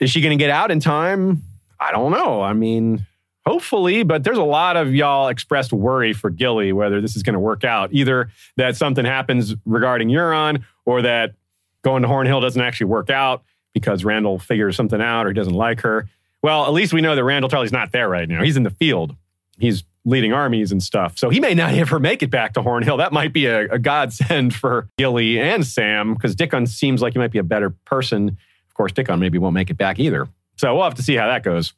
is 0.00 0.10
she 0.10 0.22
going 0.22 0.36
to 0.36 0.42
get 0.42 0.50
out 0.50 0.70
in 0.70 0.80
time? 0.80 1.42
I 1.78 1.92
don't 1.92 2.10
know. 2.10 2.40
I 2.40 2.54
mean, 2.54 3.06
hopefully, 3.44 4.04
but 4.04 4.24
there's 4.24 4.38
a 4.38 4.42
lot 4.42 4.78
of 4.78 4.94
y'all 4.94 5.28
expressed 5.28 5.70
worry 5.70 6.14
for 6.14 6.30
Gilly 6.30 6.72
whether 6.72 7.02
this 7.02 7.14
is 7.14 7.22
going 7.22 7.34
to 7.34 7.40
work 7.40 7.62
out. 7.62 7.92
Either 7.92 8.30
that 8.56 8.74
something 8.74 9.04
happens 9.04 9.54
regarding 9.66 10.08
Euron, 10.08 10.64
or 10.86 11.02
that 11.02 11.34
going 11.82 12.00
to 12.02 12.08
Hornhill 12.08 12.40
doesn't 12.40 12.62
actually 12.62 12.86
work 12.86 13.10
out 13.10 13.42
because 13.74 14.02
Randyll 14.02 14.40
figures 14.40 14.76
something 14.76 15.00
out 15.00 15.26
or 15.26 15.30
he 15.30 15.34
doesn't 15.34 15.54
like 15.54 15.80
her. 15.82 16.08
Well, 16.42 16.66
at 16.66 16.72
least 16.72 16.92
we 16.92 17.00
know 17.00 17.14
that 17.14 17.22
Randyll 17.22 17.50
Tarly's 17.50 17.72
not 17.72 17.92
there 17.92 18.08
right 18.08 18.28
now. 18.28 18.42
He's 18.42 18.56
in 18.56 18.62
the 18.62 18.70
field. 18.70 19.16
He's 19.58 19.84
leading 20.04 20.32
armies 20.32 20.72
and 20.72 20.82
stuff. 20.82 21.18
So 21.18 21.30
he 21.30 21.40
may 21.40 21.54
not 21.54 21.74
ever 21.74 21.98
make 21.98 22.22
it 22.22 22.30
back 22.30 22.54
to 22.54 22.62
Hornhill. 22.62 22.98
That 22.98 23.12
might 23.12 23.32
be 23.32 23.46
a, 23.46 23.68
a 23.70 23.78
godsend 23.78 24.54
for 24.54 24.88
Gilly 24.98 25.38
and 25.38 25.66
Sam 25.66 26.14
because 26.14 26.34
Dickon 26.34 26.66
seems 26.66 27.02
like 27.02 27.12
he 27.12 27.18
might 27.18 27.32
be 27.32 27.38
a 27.38 27.44
better 27.44 27.70
person. 27.70 28.28
Of 28.68 28.74
course, 28.74 28.92
Dickon 28.92 29.18
maybe 29.18 29.38
won't 29.38 29.54
make 29.54 29.70
it 29.70 29.76
back 29.76 29.98
either. 29.98 30.28
So 30.56 30.74
we'll 30.74 30.84
have 30.84 30.94
to 30.94 31.02
see 31.02 31.14
how 31.14 31.28
that 31.28 31.42
goes. 31.42 31.72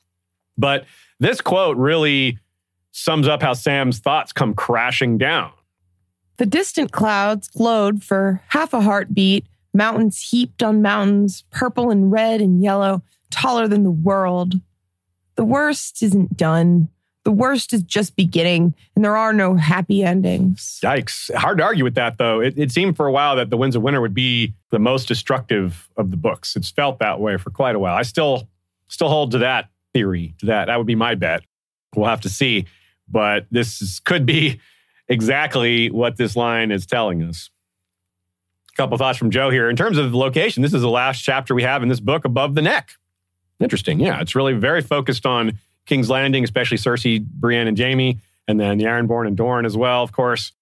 But 0.57 0.85
this 1.18 1.40
quote 1.40 1.76
really 1.76 2.38
sums 2.92 3.29
up 3.29 3.42
how 3.42 3.53
Sam's 3.53 3.98
thoughts 3.98 4.33
come 4.33 4.55
crashing 4.55 5.18
down. 5.18 5.53
The 6.38 6.46
distant 6.46 6.90
clouds 6.92 7.48
glowed 7.48 8.03
for 8.03 8.42
half 8.48 8.72
a 8.72 8.81
heartbeat, 8.81 9.44
mountains 9.72 10.28
heaped 10.30 10.62
on 10.62 10.83
mountains, 10.83 11.44
purple 11.50 11.90
and 11.90 12.11
red 12.11 12.40
and 12.40 12.62
yellow, 12.62 13.02
taller 13.30 13.68
than 13.68 13.85
the 13.85 13.90
world. 13.90 14.54
The 15.37 15.44
worst 15.44 16.02
isn't 16.02 16.37
done. 16.37 16.88
The 17.24 17.33
worst 17.33 17.74
is 17.74 17.83
just 17.83 18.16
beginning, 18.16 18.74
and 18.96 19.04
there 19.04 19.16
are 19.16 19.35
no 19.35 19.54
happy 19.54 20.02
endings. 20.02 20.80
Yikes. 20.83 21.33
Hard 21.35 21.59
to 21.59 21.64
argue 21.64 21.85
with 21.85 21.94
that, 21.94 22.16
though. 22.16 22.40
It, 22.40 22.54
it, 22.56 22.72
seemed 22.72 22.96
for 22.96 23.06
a 23.06 23.12
while 23.12 23.37
that 23.37 23.50
The 23.50 23.59
Winds 23.59 23.76
of 23.76 23.83
Winter 23.83 24.00
would 24.00 24.14
be 24.14 24.54
the 24.70 24.78
most 24.78 25.06
destructive 25.06 25.88
of 25.98 26.11
the 26.11 26.16
books. 26.16 26.56
It's 26.56 26.70
felt 26.70 26.98
that 27.00 27.20
way 27.20 27.37
for 27.37 27.50
quite 27.50 27.76
a 27.76 27.78
while. 27.78 27.94
I 27.94 28.02
still 28.02 28.48
still 28.88 29.09
hold 29.09 29.33
to 29.33 29.38
that 29.38 29.68
theory, 29.92 30.35
to 30.38 30.46
that. 30.46 30.66
That 30.66 30.78
would 30.78 30.87
be 30.87 30.94
my 30.94 31.14
bet. 31.14 31.42
We'll 31.94 32.09
have 32.09 32.22
to 32.22 32.28
see. 32.28 32.66
But 33.09 33.46
this 33.50 33.83
is, 33.83 34.00
could 34.00 34.24
be 34.24 34.61
exactly 35.09 35.90
what 35.90 36.16
this 36.16 36.37
line 36.37 36.70
is 36.70 36.87
telling 36.87 37.22
us. 37.22 37.50
Couple 38.76 38.96
thoughts 38.96 39.18
from 39.18 39.30
Joe 39.30 39.50
here. 39.50 39.68
In 39.68 39.76
terms 39.76 39.98
of 39.98 40.14
location, 40.14 40.62
this 40.62 40.72
is 40.72 40.80
the 40.80 40.88
last 40.88 41.20
chapter 41.20 41.54
we 41.54 41.62
have 41.64 41.83
in 41.83 41.88
this 41.88 42.00
book 42.00 42.24
above 42.24 42.54
the 42.54 42.62
neck. 42.62 42.92
Interesting. 43.59 44.00
Yeah, 44.00 44.20
it's 44.20 44.35
really 44.35 44.54
very 44.54 44.80
focused 44.80 45.26
on 45.26 45.59
King's 45.87 46.09
Landing, 46.09 46.44
especially 46.44 46.78
Cersei, 46.78 47.22
Brienne, 47.22 47.66
and 47.66 47.78
Jaime, 47.78 48.18
and 48.48 48.59
then 48.59 48.78
the 48.78 48.85
Ironborn 48.85 49.26
and 49.26 49.37
Dorne 49.37 49.66
as 49.66 49.76
well, 49.76 50.02
of 50.02 50.12
course. 50.12 50.52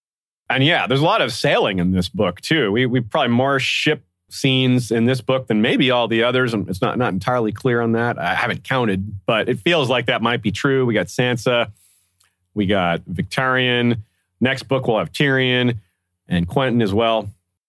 And 0.51 0.65
yeah, 0.65 0.87
there's 0.87 1.01
a 1.01 1.05
lot 1.05 1.21
of 1.21 1.33
sailing 1.33 1.79
in 1.79 1.93
this 1.93 2.09
book 2.09 2.41
too. 2.41 2.73
We 2.73 2.87
we 2.87 3.01
probably 3.01 3.29
more 3.29 3.61
ship 3.61 4.05
scenes 4.31 4.91
in 4.91 5.05
this 5.05 5.21
book 5.21 5.47
than 5.47 5.63
maybe 5.63 5.91
all 5.91 6.09
the 6.09 6.23
others. 6.23 6.55
Um, 6.55 6.67
it's 6.69 6.81
not 6.81 6.99
not 6.99 7.13
entirely 7.13 7.53
clear 7.53 7.81
on 7.81 7.93
that. 7.93 8.19
I 8.19 8.35
haven't 8.35 8.65
counted, 8.65 9.27
but 9.27 9.49
it 9.49 9.59
feels 9.59 9.89
like 9.89 10.07
that 10.07 10.23
might 10.23 10.43
be 10.43 10.51
true. 10.51 10.87
We 10.87 10.95
got 10.95 11.07
Sansa, 11.07 11.71
we 12.55 12.67
got 12.67 13.03
Victarion. 13.03 13.99
Next 14.41 14.65
book 14.65 14.87
we'll 14.87 14.99
have 14.99 15.13
Tyrion 15.13 15.79
and 16.29 16.49
Quentyn 16.49 16.83
as 16.83 16.93
well. 16.95 17.29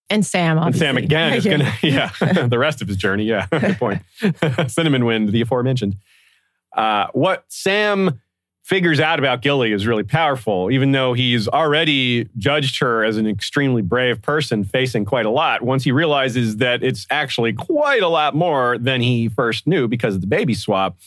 And 0.10 0.26
Sam, 0.26 0.58
obviously. 0.58 0.88
And 0.88 0.98
Sam 0.98 1.04
again 1.04 1.34
is 1.34 1.46
going 1.46 1.60
to, 1.82 1.88
yeah, 1.88 2.48
the 2.48 2.60
rest 2.60 2.82
of 2.82 2.88
his 2.88 2.98
journey. 2.98 3.26
Yeah, 3.26 3.48
good 3.52 3.78
point. 3.78 4.02
Cinnamon 4.68 5.06
Wind, 5.06 5.30
the 5.30 5.42
aforementioned. 5.42 5.98
Uh, 6.76 7.08
what 7.14 7.46
Sam 7.50 8.20
figures 8.64 9.00
out 9.00 9.18
about 9.18 9.42
Gilly 9.42 9.72
is 9.72 9.88
really 9.88 10.04
powerful, 10.04 10.70
even 10.70 10.92
though 10.92 11.14
he's 11.14 11.48
already 11.48 12.30
judged 12.38 12.80
her 12.80 13.04
as 13.04 13.18
an 13.18 13.26
extremely 13.26 13.82
brave 13.82 14.22
person 14.22 14.64
facing 14.64 15.06
quite 15.06 15.26
a 15.26 15.32
lot. 15.32 15.64
Once 15.64 15.84
he 15.84 15.92
realizes 15.92 16.58
that 16.58 16.84
it's 16.84 17.08
actually 17.10 17.52
quite 17.52 18.04
a 18.04 18.08
lot 18.08 18.36
more 18.36 18.78
than 18.78 19.02
he 19.02 19.28
first 19.28 19.66
knew 19.66 19.88
because 19.88 20.14
of 20.14 20.22
the 20.22 20.28
baby 20.28 20.54
swap. 20.54 20.98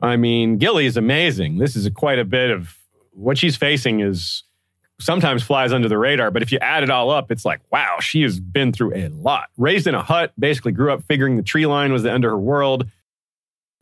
I 0.00 0.16
mean, 0.16 0.56
Gilly 0.56 0.86
is 0.86 0.96
amazing. 0.96 1.58
This 1.58 1.76
is 1.76 1.84
a, 1.84 1.90
quite 1.90 2.18
a 2.18 2.24
bit 2.24 2.50
of 2.50 2.74
what 3.12 3.36
she's 3.36 3.56
facing 3.56 4.00
is 4.00 4.44
sometimes 5.00 5.42
flies 5.42 5.72
under 5.72 5.88
the 5.88 5.98
radar, 5.98 6.30
but 6.30 6.42
if 6.42 6.52
you 6.52 6.58
add 6.58 6.82
it 6.82 6.90
all 6.90 7.10
up, 7.10 7.30
it's 7.30 7.44
like, 7.44 7.60
wow, 7.72 7.98
she 8.00 8.22
has 8.22 8.38
been 8.38 8.72
through 8.72 8.94
a 8.94 9.08
lot. 9.08 9.48
Raised 9.56 9.86
in 9.86 9.94
a 9.94 10.02
hut, 10.02 10.32
basically 10.38 10.72
grew 10.72 10.92
up 10.92 11.02
figuring 11.04 11.36
the 11.36 11.42
tree 11.42 11.66
line 11.66 11.92
was 11.92 12.02
the 12.02 12.12
end 12.12 12.24
of 12.24 12.30
her 12.30 12.38
world 12.38 12.86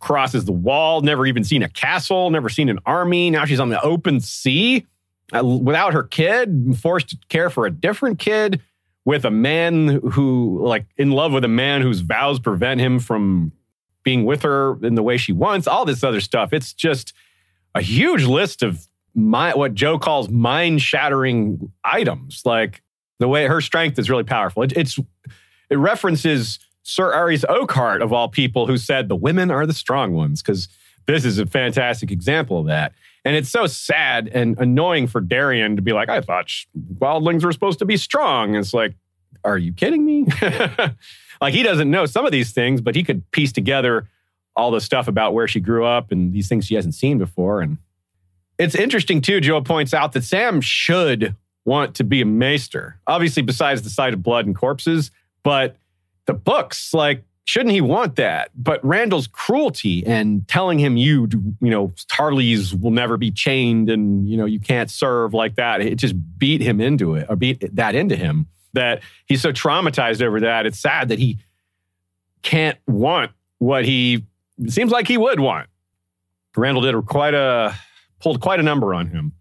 crosses 0.01 0.45
the 0.45 0.53
wall, 0.53 1.01
never 1.01 1.27
even 1.27 1.45
seen 1.45 1.63
a 1.63 1.69
castle, 1.69 2.31
never 2.31 2.49
seen 2.49 2.69
an 2.69 2.79
army. 2.87 3.31
Now 3.31 3.45
she's 3.45 3.61
on 3.61 3.69
the 3.69 3.81
open 3.83 4.21
sea 4.21 4.87
uh, 5.35 5.45
without 5.45 5.93
her 5.93 6.05
kid, 6.05 6.77
forced 6.81 7.11
to 7.11 7.19
care 7.29 7.51
for 7.51 7.67
a 7.67 7.71
different 7.71 8.19
kid 8.19 8.61
with 9.05 9.25
a 9.25 9.31
man 9.31 10.01
who, 10.13 10.61
like, 10.65 10.87
in 10.97 11.11
love 11.11 11.33
with 11.33 11.45
a 11.45 11.49
man 11.49 11.83
whose 11.83 12.01
vows 12.01 12.39
prevent 12.39 12.81
him 12.81 12.99
from 12.99 13.53
being 14.03 14.25
with 14.25 14.43
her 14.43 14.79
in 14.85 14.95
the 14.95 15.03
way 15.03 15.17
she 15.17 15.33
wants, 15.33 15.67
all 15.67 15.85
this 15.85 16.05
other 16.05 16.21
stuff. 16.21 16.53
It's 16.53 16.73
just 16.73 17.13
a 17.75 17.83
huge 17.83 18.25
list 18.25 18.63
of 18.63 18.87
my, 19.19 19.55
what 19.55 19.75
Joe 19.75 19.99
calls 19.99 20.29
mind 20.29 20.81
shattering 20.81 21.73
items. 21.85 22.43
Like, 22.45 22.83
the 23.19 23.29
way 23.29 23.47
her 23.47 23.61
strength 23.61 23.99
is 23.99 24.09
really 24.09 24.25
powerful. 24.25 24.63
It, 24.63 24.73
it's, 24.77 24.99
it 25.71 25.77
references 25.77 26.59
Sir 26.85 27.13
Arys 27.13 27.45
Oakheart, 27.45 28.01
of 28.01 28.13
all 28.13 28.29
people, 28.29 28.67
who 28.67 28.79
said 28.79 29.09
the 29.09 29.17
women 29.17 29.51
are 29.51 29.67
the 29.67 29.75
strong 29.75 30.15
ones, 30.15 30.41
because 30.41 30.69
this 31.07 31.25
is 31.25 31.39
a 31.39 31.47
fantastic 31.47 32.11
example 32.11 32.61
of 32.61 32.67
that. 32.67 32.93
And 33.25 33.35
it's 33.35 33.51
so 33.51 33.67
sad 33.67 34.29
and 34.29 34.57
annoying 34.59 35.09
for 35.09 35.21
Dareon 35.21 35.77
to 35.77 35.83
be 35.83 35.93
like, 35.93 36.09
I 36.09 36.21
thought 36.21 36.51
wildlings 36.95 37.45
were 37.45 37.53
supposed 37.53 37.81
to 37.81 37.85
be 37.85 37.97
strong. 37.97 38.55
It's 38.55 38.73
like, 38.73 38.95
are 39.45 39.59
you 39.59 39.73
kidding 39.73 40.05
me? 40.05 40.27
like, 41.41 41.55
he 41.55 41.63
doesn't 41.63 41.91
know 41.91 42.07
some 42.07 42.25
of 42.25 42.33
these 42.33 42.53
things, 42.53 42.81
but 42.81 42.95
he 42.95 43.03
could 43.03 43.29
piece 43.33 43.53
together 43.53 44.09
all 44.55 44.71
the 44.71 44.81
stuff 44.81 45.09
about 45.09 45.35
where 45.35 45.49
she 45.49 45.61
grew 45.61 45.85
up 45.85 46.13
and 46.13 46.33
these 46.33 46.49
things 46.49 46.67
she 46.67 46.75
hasn't 46.75 46.95
seen 46.95 47.19
before. 47.19 47.61
And 47.61 47.79
it's 48.59 48.75
interesting, 48.75 49.21
too, 49.21 49.41
Joe 49.41 49.61
points 49.61 49.95
out 49.95 50.13
that 50.13 50.25
Sam 50.25 50.61
should 50.61 51.37
want 51.65 51.95
to 51.97 52.05
be 52.05 52.21
a 52.23 52.27
maester, 52.27 52.99
obviously, 53.07 53.43
besides 53.43 53.83
the 53.83 53.91
sight 53.91 54.15
of 54.15 54.23
blood 54.23 54.47
and 54.47 54.57
corpses, 54.57 55.11
but 55.43 55.77
the 56.27 56.35
books. 56.35 56.93
Like, 56.95 57.25
shouldn't 57.45 57.73
he 57.73 57.81
want 57.81 58.17
that? 58.17 58.51
But 58.55 58.83
Randyll's 58.83 59.27
cruelty 59.27 60.05
and 60.07 60.47
telling 60.49 60.79
him 60.79 60.97
you, 60.97 61.29
you 61.61 61.71
know, 61.71 61.89
Tarlys 62.11 62.79
will 62.79 62.91
never 62.91 63.17
be 63.17 63.31
chained 63.31 63.91
and, 63.91 64.29
you 64.29 64.37
know, 64.37 64.45
you 64.45 64.61
can't 64.61 64.91
serve 64.91 65.35
like 65.35 65.57
that. 65.57 65.81
It 65.81 65.97
just 65.97 66.15
beat 66.39 66.61
him 66.61 66.81
into 66.81 67.15
it 67.15 67.27
or 67.29 67.37
beat 67.37 67.75
that 67.75 67.95
into 67.95 68.17
him 68.17 68.47
that 68.75 69.03
he's 69.27 69.41
so 69.41 69.53
traumatized 69.53 70.23
over 70.23 70.41
that. 70.41 70.67
It's 70.67 70.79
sad 70.79 71.09
that 71.09 71.19
he 71.19 71.39
can't 72.43 72.79
want 72.87 73.33
what 73.59 73.85
he 73.85 74.25
seems 74.69 74.91
like 74.91 75.09
he 75.09 75.17
would 75.17 75.41
want. 75.41 75.69
Randyll 76.57 76.83
did 76.83 77.07
quite 77.07 77.35
a, 77.35 77.75
pulled 78.21 78.41
quite 78.41 78.61
a 78.61 78.63
number 78.63 78.95
on 78.95 79.09
him. 79.09 79.33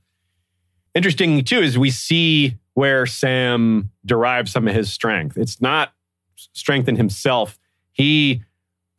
Interesting 0.94 1.44
too 1.44 1.60
is 1.60 1.78
we 1.78 1.92
see 1.92 2.58
where 2.74 3.06
Sam 3.06 3.92
derives 4.06 4.52
some 4.52 4.68
of 4.68 4.74
his 4.74 4.92
strength. 4.92 5.38
It's 5.38 5.62
not 5.62 5.94
strength 6.36 6.88
in 6.88 6.96
himself, 6.96 7.58
he 7.92 8.44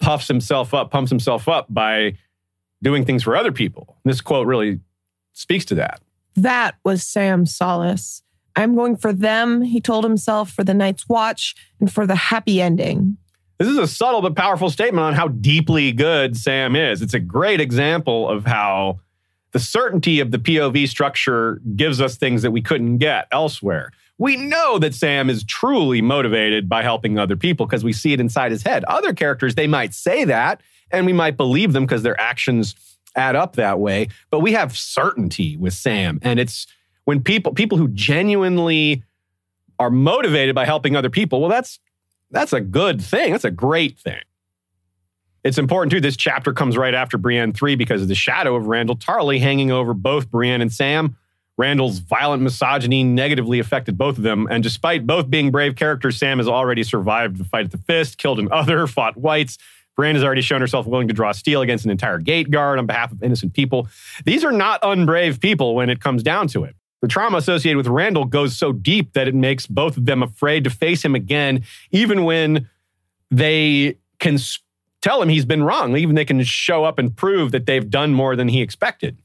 puffs 0.00 0.28
himself 0.28 0.74
up, 0.74 0.90
pumps 0.90 1.10
himself 1.10 1.48
up 1.48 1.66
by 1.68 2.16
doing 2.82 3.04
things 3.04 3.22
for 3.22 3.36
other 3.36 3.52
people. 3.52 3.96
This 4.04 4.20
quote 4.20 4.46
really 4.46 4.80
speaks 5.32 5.64
to 5.66 5.74
that. 5.76 6.00
That 6.36 6.76
was 6.84 7.02
Sam's 7.02 7.54
solace. 7.54 8.22
I'm 8.56 8.74
going 8.74 8.96
for 8.96 9.12
them, 9.12 9.62
he 9.62 9.80
told 9.80 10.04
himself, 10.04 10.50
for 10.50 10.64
the 10.64 10.74
night's 10.74 11.08
watch 11.08 11.54
and 11.80 11.92
for 11.92 12.06
the 12.06 12.16
happy 12.16 12.60
ending. 12.60 13.16
This 13.58 13.68
is 13.68 13.78
a 13.78 13.86
subtle 13.88 14.22
but 14.22 14.36
powerful 14.36 14.70
statement 14.70 15.04
on 15.04 15.14
how 15.14 15.28
deeply 15.28 15.92
good 15.92 16.36
Sam 16.36 16.76
is. 16.76 17.02
It's 17.02 17.14
a 17.14 17.20
great 17.20 17.60
example 17.60 18.28
of 18.28 18.46
how 18.46 19.00
the 19.52 19.60
certainty 19.60 20.20
of 20.20 20.30
the 20.30 20.38
POV 20.38 20.88
structure 20.88 21.60
gives 21.74 22.00
us 22.00 22.16
things 22.16 22.42
that 22.42 22.50
we 22.50 22.60
couldn't 22.60 22.98
get 22.98 23.26
elsewhere 23.32 23.92
we 24.18 24.36
know 24.36 24.78
that 24.80 24.94
Sam 24.94 25.30
is 25.30 25.44
truly 25.44 26.02
motivated 26.02 26.68
by 26.68 26.82
helping 26.82 27.18
other 27.18 27.36
people 27.36 27.66
because 27.66 27.84
we 27.84 27.92
see 27.92 28.12
it 28.12 28.20
inside 28.20 28.50
his 28.50 28.64
head. 28.64 28.84
Other 28.84 29.12
characters, 29.12 29.54
they 29.54 29.68
might 29.68 29.94
say 29.94 30.24
that 30.24 30.60
and 30.90 31.06
we 31.06 31.12
might 31.12 31.36
believe 31.36 31.72
them 31.72 31.86
because 31.86 32.02
their 32.02 32.20
actions 32.20 32.74
add 33.14 33.36
up 33.36 33.56
that 33.56 33.78
way. 33.78 34.08
But 34.30 34.40
we 34.40 34.52
have 34.52 34.76
certainty 34.76 35.56
with 35.56 35.72
Sam. 35.72 36.18
And 36.22 36.40
it's 36.40 36.66
when 37.04 37.22
people, 37.22 37.54
people 37.54 37.78
who 37.78 37.88
genuinely 37.88 39.04
are 39.78 39.90
motivated 39.90 40.54
by 40.54 40.64
helping 40.64 40.96
other 40.96 41.10
people, 41.10 41.40
well, 41.40 41.50
that's 41.50 41.78
that's 42.30 42.52
a 42.52 42.60
good 42.60 43.00
thing. 43.00 43.32
That's 43.32 43.44
a 43.44 43.50
great 43.50 43.98
thing. 43.98 44.20
It's 45.48 45.58
important 45.58 45.90
too. 45.90 46.00
This 46.00 46.16
chapter 46.16 46.52
comes 46.52 46.76
right 46.76 46.94
after 46.94 47.16
Brienne 47.16 47.52
3 47.52 47.74
because 47.74 48.02
of 48.02 48.08
the 48.08 48.14
shadow 48.14 48.54
of 48.54 48.64
Randyll 48.64 48.98
Tarly 48.98 49.40
hanging 49.40 49.70
over 49.70 49.94
both 49.94 50.30
Brienne 50.30 50.60
and 50.60 50.72
Sam 50.72 51.16
Randyll's 51.58 51.98
violent 51.98 52.42
misogyny 52.42 53.02
negatively 53.02 53.58
affected 53.58 53.98
both 53.98 54.16
of 54.16 54.22
them. 54.22 54.46
And 54.48 54.62
despite 54.62 55.06
both 55.06 55.28
being 55.28 55.50
brave 55.50 55.74
characters, 55.74 56.16
Sam 56.16 56.38
has 56.38 56.48
already 56.48 56.84
survived 56.84 57.36
the 57.36 57.44
fight 57.44 57.64
at 57.64 57.72
the 57.72 57.78
fist, 57.78 58.16
killed 58.16 58.38
an 58.38 58.48
other, 58.52 58.86
fought 58.86 59.16
whites. 59.16 59.58
Brienne 59.96 60.14
has 60.14 60.22
already 60.22 60.42
shown 60.42 60.60
herself 60.60 60.86
willing 60.86 61.08
to 61.08 61.14
draw 61.14 61.32
steel 61.32 61.60
against 61.60 61.84
an 61.84 61.90
entire 61.90 62.18
gate 62.18 62.52
guard 62.52 62.78
on 62.78 62.86
behalf 62.86 63.10
of 63.10 63.22
innocent 63.22 63.54
people. 63.54 63.88
These 64.24 64.44
are 64.44 64.52
not 64.52 64.80
unbrave 64.82 65.40
people 65.40 65.74
when 65.74 65.90
it 65.90 66.00
comes 66.00 66.22
down 66.22 66.46
to 66.48 66.62
it. 66.62 66.76
The 67.00 67.08
trauma 67.08 67.38
associated 67.38 67.76
with 67.76 67.86
Randyll 67.86 68.30
goes 68.30 68.56
so 68.56 68.70
deep 68.70 69.14
that 69.14 69.26
it 69.26 69.34
makes 69.34 69.66
both 69.66 69.96
of 69.96 70.04
them 70.04 70.22
afraid 70.22 70.62
to 70.64 70.70
face 70.70 71.04
him 71.04 71.16
again, 71.16 71.64
even 71.90 72.22
when 72.22 72.68
they 73.30 73.96
can 74.20 74.38
tell 75.00 75.22
him 75.22 75.28
he's 75.28 75.44
been 75.44 75.62
wrong. 75.62 75.96
Even 75.96 76.14
they 76.14 76.24
can 76.24 76.42
show 76.44 76.84
up 76.84 76.98
and 76.98 77.14
prove 77.14 77.52
that 77.52 77.66
they've 77.66 77.88
done 77.88 78.14
more 78.14 78.36
than 78.36 78.48
he 78.48 78.62
expected. 78.62 79.20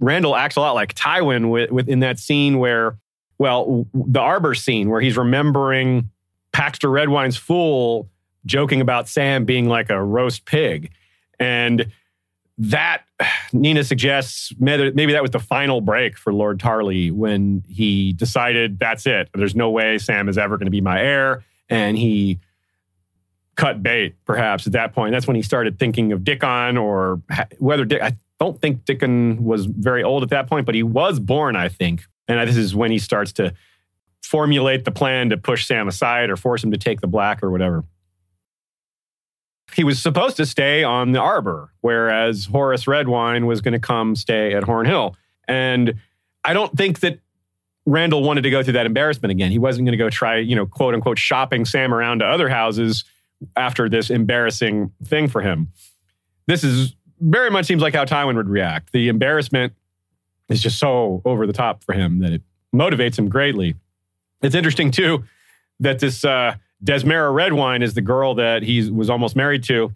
Randyll 0.00 0.38
acts 0.38 0.56
a 0.56 0.60
lot 0.60 0.74
like 0.74 0.94
Tywin 0.94 1.50
with, 1.50 1.70
with 1.70 1.88
in 1.88 2.00
that 2.00 2.18
scene 2.18 2.58
where, 2.58 2.98
well, 3.38 3.86
the 3.94 4.20
Arbor 4.20 4.54
scene 4.54 4.90
where 4.90 5.00
he's 5.00 5.16
remembering 5.16 6.10
Paxter 6.52 6.90
Redwine's 6.90 7.36
fool 7.36 8.08
joking 8.44 8.80
about 8.80 9.08
Sam 9.08 9.44
being 9.44 9.68
like 9.68 9.90
a 9.90 10.02
roast 10.02 10.44
pig. 10.44 10.92
And 11.38 11.90
that 12.58 13.02
Nina 13.52 13.84
suggests 13.84 14.52
maybe 14.58 15.12
that 15.12 15.22
was 15.22 15.30
the 15.30 15.40
final 15.40 15.80
break 15.80 16.16
for 16.16 16.32
Lord 16.32 16.58
Tarly 16.58 17.12
when 17.12 17.64
he 17.68 18.12
decided 18.12 18.78
that's 18.78 19.06
it. 19.06 19.28
There's 19.34 19.56
no 19.56 19.70
way 19.70 19.98
Sam 19.98 20.28
is 20.28 20.38
ever 20.38 20.56
going 20.56 20.66
to 20.66 20.70
be 20.70 20.80
my 20.80 21.00
heir. 21.00 21.44
And 21.68 21.98
he 21.98 22.38
cut 23.56 23.82
bait, 23.82 24.14
perhaps 24.24 24.66
at 24.66 24.74
that 24.74 24.92
point. 24.94 25.12
That's 25.12 25.26
when 25.26 25.36
he 25.36 25.42
started 25.42 25.78
thinking 25.78 26.12
of 26.12 26.24
Dickon 26.24 26.76
or 26.76 27.20
whether 27.58 27.84
Dick, 27.84 28.02
I 28.02 28.16
don't 28.38 28.60
think 28.60 28.84
Dickon 28.84 29.44
was 29.44 29.66
very 29.66 30.02
old 30.02 30.22
at 30.22 30.28
that 30.30 30.46
point, 30.46 30.66
but 30.66 30.74
he 30.74 30.82
was 30.82 31.18
born, 31.18 31.56
I 31.56 31.68
think. 31.68 32.02
And 32.28 32.46
this 32.48 32.56
is 32.56 32.74
when 32.74 32.90
he 32.90 32.98
starts 32.98 33.32
to 33.34 33.54
formulate 34.22 34.84
the 34.84 34.90
plan 34.90 35.30
to 35.30 35.36
push 35.36 35.66
Sam 35.66 35.88
aside 35.88 36.28
or 36.30 36.36
force 36.36 36.62
him 36.62 36.70
to 36.72 36.78
take 36.78 37.00
the 37.00 37.06
black 37.06 37.42
or 37.42 37.50
whatever. 37.50 37.84
He 39.74 39.84
was 39.84 40.00
supposed 40.00 40.36
to 40.36 40.46
stay 40.46 40.84
on 40.84 41.12
the 41.12 41.20
arbor, 41.20 41.72
whereas 41.80 42.46
Horas 42.46 42.86
Redwyne 42.86 43.46
was 43.46 43.60
going 43.60 43.72
to 43.72 43.80
come 43.80 44.16
stay 44.16 44.54
at 44.54 44.64
Horn 44.64 44.86
Hill. 44.86 45.16
And 45.48 45.94
I 46.44 46.52
don't 46.52 46.76
think 46.76 47.00
that 47.00 47.20
Randyll 47.88 48.22
wanted 48.22 48.42
to 48.42 48.50
go 48.50 48.62
through 48.62 48.74
that 48.74 48.86
embarrassment 48.86 49.30
again. 49.30 49.50
He 49.50 49.58
wasn't 49.58 49.86
going 49.86 49.92
to 49.92 50.04
go 50.04 50.10
try, 50.10 50.38
you 50.38 50.56
know, 50.56 50.66
quote 50.66 50.94
unquote, 50.94 51.18
shopping 51.18 51.64
Sam 51.64 51.94
around 51.94 52.18
to 52.18 52.26
other 52.26 52.48
houses 52.48 53.04
after 53.56 53.88
this 53.88 54.10
embarrassing 54.10 54.92
thing 55.04 55.28
for 55.28 55.40
him. 55.40 55.68
This 56.46 56.64
is 56.64 56.94
very 57.20 57.50
much 57.50 57.66
seems 57.66 57.82
like 57.82 57.94
how 57.94 58.04
Tywin 58.04 58.36
would 58.36 58.48
react. 58.48 58.92
The 58.92 59.08
embarrassment 59.08 59.72
is 60.48 60.62
just 60.62 60.78
so 60.78 61.22
over 61.24 61.46
the 61.46 61.52
top 61.52 61.82
for 61.82 61.92
him 61.92 62.20
that 62.20 62.32
it 62.32 62.42
motivates 62.74 63.18
him 63.18 63.28
greatly. 63.28 63.74
It's 64.42 64.54
interesting 64.54 64.90
too 64.90 65.24
that 65.80 65.98
this 65.98 66.24
uh, 66.24 66.56
Desmera 66.84 67.32
Redwyne 67.32 67.82
is 67.82 67.94
the 67.94 68.02
girl 68.02 68.34
that 68.34 68.62
he 68.62 68.90
was 68.90 69.10
almost 69.10 69.36
married 69.36 69.64
to, 69.64 69.94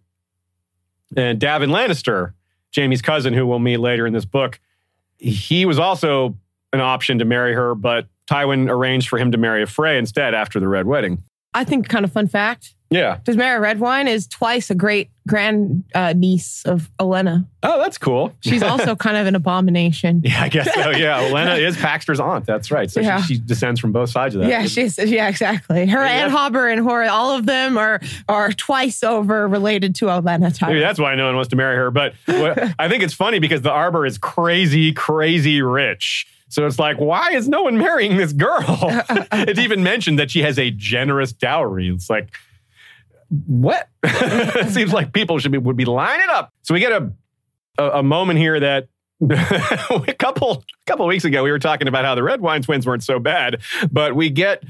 and 1.17 1.41
Daven 1.41 1.71
Lannister, 1.71 2.33
Jaime's 2.75 3.03
cousin, 3.03 3.35
who 3.35 3.47
we'll 3.47 3.59
meet 3.59 3.79
later 3.79 4.07
in 4.07 4.13
this 4.13 4.25
book, 4.25 4.61
he 5.19 5.67
was 5.67 5.79
also 5.79 6.37
an 6.73 6.81
option 6.81 7.19
to 7.19 7.25
marry 7.25 7.53
her, 7.53 7.75
but 7.75 8.07
Tywin 8.31 8.71
arranged 8.71 9.09
for 9.09 9.19
him 9.19 9.33
to 9.33 9.39
marry 9.39 9.63
a 9.63 9.67
Frey 9.67 9.99
instead 9.99 10.35
after 10.35 10.61
the 10.61 10.69
Red 10.69 10.87
Wedding. 10.87 11.23
I 11.55 11.65
think 11.65 11.89
kind 11.89 12.05
of 12.05 12.13
fun 12.13 12.29
fact. 12.29 12.75
Yeah. 12.93 13.19
Desmera 13.25 13.61
Redwyne 13.61 14.09
is 14.09 14.27
twice 14.27 14.69
a 14.69 14.75
great 14.75 15.11
grand 15.29 15.85
uh, 15.95 16.13
niece 16.13 16.65
of 16.65 16.91
Olenna. 16.99 17.47
Oh, 17.63 17.79
that's 17.79 17.99
cool. 17.99 18.33
She's 18.41 18.63
also 18.65 18.97
kind 18.97 19.17
of 19.17 19.29
an 19.29 19.37
abomination. 19.37 20.23
Yeah, 20.25 20.43
I 20.43 20.49
guess 20.49 20.75
so. 20.75 20.91
Yeah, 20.91 21.23
Olenna 21.31 21.57
is 21.61 21.77
Paxter's 21.77 22.19
aunt. 22.19 22.47
That's 22.47 22.73
right. 22.73 22.91
So 22.91 23.01
Yeah. 23.01 23.21
she, 23.23 23.35
she 23.35 23.41
descends 23.41 23.79
from 23.79 23.93
both 23.93 24.11
sides 24.11 24.35
of 24.35 24.41
that. 24.41 24.51
Yeah, 24.51 24.65
she's 24.67 24.99
yeah, 24.99 25.29
exactly. 25.29 25.87
Her 25.87 26.01
Maybe 26.01 26.15
that's- 26.15 26.33
Hobber 26.33 26.67
and 26.73 26.81
Hor, 26.81 27.05
all 27.05 27.37
of 27.37 27.47
them 27.47 27.79
are 27.79 28.01
are 28.29 28.51
twice 28.53 29.05
over 29.05 29.47
related 29.47 29.95
to 29.97 30.07
Olenna. 30.07 30.51
Tywin. 30.57 30.69
Maybe 30.69 30.81
that's 30.81 30.99
why 30.99 31.15
no 31.15 31.27
one 31.27 31.37
wants 31.37 31.51
to 31.51 31.57
marry 31.57 31.77
her. 31.77 31.93
But 31.93 32.15
what, 32.27 32.59
I 32.81 32.89
think 32.89 33.05
it's 33.05 33.15
funny 33.15 33.39
because 33.39 33.63
the 33.63 33.71
Arbor 33.71 34.05
is 34.05 34.19
crazy, 34.19 34.93
crazy 34.93 35.63
rich. 35.63 36.27
So 36.51 36.67
it's 36.67 36.79
like, 36.79 36.99
why 36.99 37.31
is 37.31 37.49
no 37.49 37.63
one 37.63 37.79
marrying 37.79 38.17
this 38.17 38.33
girl? 38.33 38.65
it's 39.33 39.61
even 39.61 39.83
mentioned 39.83 40.19
that 40.19 40.31
she 40.31 40.43
has 40.43 40.59
a 40.59 40.71
generous 40.71 41.33
dowry. 41.33 41.89
It's 41.89 42.11
like, 42.11 42.35
what? 43.47 43.89
it 44.03 44.71
seems 44.71 44.93
like 44.93 45.13
people 45.13 45.39
should 45.39 45.53
be 45.53 45.59
would 45.59 45.77
be 45.77 45.85
lining 45.85 46.29
up. 46.29 46.53
So 46.63 46.75
we 46.75 46.81
get 46.81 46.93
a 46.93 47.13
a, 47.79 47.99
a 47.99 48.03
moment 48.03 48.39
here 48.39 48.59
that 48.61 48.89
a 49.31 50.15
couple 50.19 50.53
a 50.53 50.85
couple 50.87 51.07
weeks 51.07 51.25
ago 51.25 51.43
we 51.43 51.51
were 51.51 51.59
talking 51.59 51.89
about 51.89 52.05
how 52.05 52.15
the 52.15 52.23
Redwyne 52.23 52.65
twins 52.65 52.87
weren't 52.87 53.05
so 53.05 53.19
bad, 53.19 53.61
but 53.91 54.17
we 54.17 54.31
get 54.31 54.65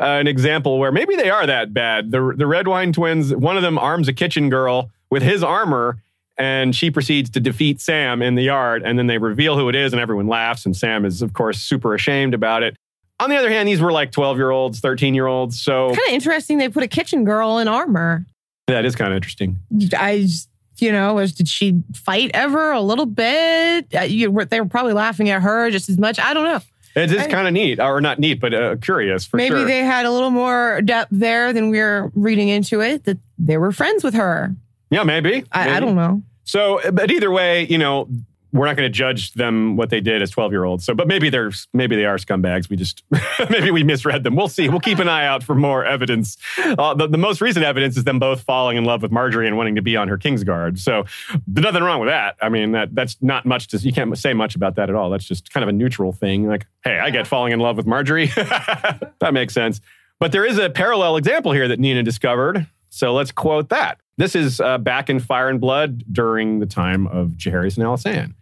uh, 0.00 0.04
an 0.04 0.26
example 0.26 0.78
where 0.78 0.92
maybe 0.92 1.16
they 1.16 1.30
are 1.30 1.46
that 1.46 1.74
bad. 1.74 2.10
The 2.10 2.34
the 2.36 2.44
Redwyne 2.44 2.92
twins, 2.92 3.34
one 3.34 3.56
of 3.56 3.62
them 3.62 3.78
arms 3.78 4.08
a 4.08 4.12
kitchen 4.12 4.48
girl 4.48 4.90
with 5.10 5.22
his 5.22 5.42
armor. 5.42 6.02
And 6.38 6.74
she 6.76 6.90
proceeds 6.90 7.30
to 7.30 7.40
defeat 7.40 7.80
Sam 7.80 8.20
in 8.20 8.34
the 8.34 8.42
yard, 8.42 8.82
and 8.84 8.98
then 8.98 9.06
they 9.06 9.16
reveal 9.18 9.56
who 9.56 9.68
it 9.70 9.74
is, 9.74 9.92
and 9.92 10.00
everyone 10.00 10.26
laughs. 10.26 10.66
And 10.66 10.76
Sam 10.76 11.04
is, 11.06 11.22
of 11.22 11.32
course, 11.32 11.58
super 11.62 11.94
ashamed 11.94 12.34
about 12.34 12.62
it. 12.62 12.76
On 13.20 13.30
the 13.30 13.36
other 13.36 13.48
hand, 13.48 13.66
these 13.66 13.80
were 13.80 13.92
like 13.92 14.12
12 14.12 14.36
year 14.36 14.50
olds, 14.50 14.80
13 14.80 15.14
year 15.14 15.26
olds. 15.26 15.58
So 15.62 15.88
Kind 15.88 16.00
of 16.08 16.12
interesting. 16.12 16.58
They 16.58 16.68
put 16.68 16.82
a 16.82 16.88
kitchen 16.88 17.24
girl 17.24 17.56
in 17.58 17.68
armor. 17.68 18.26
that 18.66 18.84
is 18.84 18.94
kind 18.94 19.12
of 19.12 19.16
interesting. 19.16 19.56
I, 19.98 20.20
just- 20.22 20.50
you 20.78 20.92
know, 20.92 21.14
was 21.14 21.32
did 21.32 21.48
she 21.48 21.82
fight 21.94 22.30
ever 22.34 22.70
a 22.72 22.82
little 22.82 23.06
bit? 23.06 23.86
Uh, 23.94 24.00
you, 24.02 24.30
were- 24.30 24.44
they 24.44 24.60
were 24.60 24.66
probably 24.68 24.92
laughing 24.92 25.30
at 25.30 25.40
her 25.40 25.70
just 25.70 25.88
as 25.88 25.96
much. 25.96 26.18
I 26.20 26.34
don't 26.34 26.44
know. 26.44 26.60
It 26.94 27.10
is 27.12 27.26
kind 27.28 27.46
of 27.46 27.54
neat, 27.54 27.80
or 27.80 28.00
not 28.02 28.18
neat, 28.18 28.40
but 28.40 28.52
uh, 28.52 28.76
curious 28.76 29.24
for 29.24 29.38
Maybe 29.38 29.54
sure. 29.56 29.64
they 29.64 29.78
had 29.84 30.04
a 30.04 30.10
little 30.10 30.30
more 30.30 30.82
depth 30.82 31.08
there 31.12 31.52
than 31.54 31.70
we 31.70 31.78
are 31.80 32.10
reading 32.14 32.48
into 32.48 32.80
it. 32.82 33.04
That 33.04 33.16
they 33.38 33.56
were 33.56 33.72
friends 33.72 34.04
with 34.04 34.12
her. 34.14 34.54
Yeah, 34.90 35.02
maybe. 35.02 35.44
I, 35.52 35.76
I 35.76 35.80
don't 35.80 35.96
know. 35.96 36.22
So, 36.44 36.80
but 36.92 37.10
either 37.10 37.30
way, 37.30 37.66
you 37.66 37.78
know, 37.78 38.08
we're 38.52 38.66
not 38.66 38.76
going 38.76 38.90
to 38.90 38.92
judge 38.92 39.32
them 39.32 39.76
what 39.76 39.90
they 39.90 40.00
did 40.00 40.22
as 40.22 40.30
12 40.30 40.52
year 40.52 40.64
olds. 40.64 40.84
So, 40.84 40.94
but 40.94 41.06
maybe 41.06 41.28
they're 41.28 41.50
maybe 41.72 41.96
they 41.96 42.04
are 42.04 42.16
scumbags. 42.16 42.68
We 42.68 42.76
just 42.76 43.02
maybe 43.50 43.70
we 43.70 43.82
misread 43.82 44.22
them. 44.22 44.36
We'll 44.36 44.48
see. 44.48 44.68
We'll 44.68 44.80
keep 44.80 44.98
an 44.98 45.08
eye 45.08 45.26
out 45.26 45.42
for 45.42 45.54
more 45.54 45.84
evidence. 45.84 46.36
Uh, 46.58 46.94
the, 46.94 47.06
the 47.06 47.18
most 47.18 47.40
recent 47.40 47.64
evidence 47.64 47.96
is 47.96 48.04
them 48.04 48.18
both 48.18 48.42
falling 48.42 48.76
in 48.76 48.84
love 48.84 49.02
with 49.02 49.10
Margaery 49.10 49.46
and 49.46 49.56
wanting 49.56 49.74
to 49.74 49.82
be 49.82 49.96
on 49.96 50.08
her 50.08 50.16
king's 50.16 50.36
Kingsguard. 50.36 50.78
So, 50.78 51.04
there's 51.46 51.64
nothing 51.64 51.82
wrong 51.82 52.00
with 52.00 52.08
that. 52.08 52.36
I 52.40 52.48
mean, 52.48 52.72
that 52.72 52.94
that's 52.94 53.16
not 53.20 53.46
much 53.46 53.68
to 53.68 53.78
you 53.78 53.92
can't 53.92 54.16
say 54.16 54.32
much 54.32 54.54
about 54.54 54.76
that 54.76 54.88
at 54.88 54.94
all. 54.94 55.10
That's 55.10 55.24
just 55.24 55.52
kind 55.52 55.62
of 55.62 55.68
a 55.68 55.72
neutral 55.72 56.12
thing. 56.12 56.48
Like, 56.48 56.66
hey, 56.84 56.98
I 56.98 57.10
get 57.10 57.26
falling 57.26 57.52
in 57.52 57.60
love 57.60 57.76
with 57.76 57.86
Margaery. 57.86 58.32
that 59.18 59.34
makes 59.34 59.54
sense. 59.54 59.80
But 60.18 60.32
there 60.32 60.46
is 60.46 60.58
a 60.58 60.70
parallel 60.70 61.16
example 61.16 61.52
here 61.52 61.68
that 61.68 61.78
Nina 61.78 62.02
discovered. 62.02 62.66
So 62.88 63.12
let's 63.12 63.32
quote 63.32 63.68
that. 63.68 63.98
This 64.18 64.34
is 64.34 64.60
uh, 64.60 64.78
back 64.78 65.10
in 65.10 65.20
Fire 65.20 65.48
and 65.48 65.60
Blood 65.60 66.04
during 66.10 66.58
the 66.58 66.66
time 66.66 67.06
of 67.06 67.32
Jaehaerys 67.32 67.76
and 67.76 67.86
Alisanne. 67.86 68.34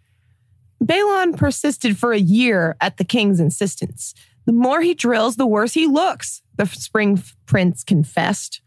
Baelon 0.83 1.35
persisted 1.35 1.97
for 1.97 2.13
a 2.13 2.19
year 2.19 2.75
at 2.79 2.97
the 2.97 3.03
king's 3.03 3.39
insistence. 3.39 4.13
The 4.45 4.53
more 4.53 4.81
he 4.81 4.93
drills, 4.93 5.35
the 5.35 5.47
worse 5.47 5.73
he 5.73 5.87
looks, 5.87 6.41
the 6.55 6.65
spring 6.65 7.21
prince 7.45 7.83
confessed. 7.83 8.61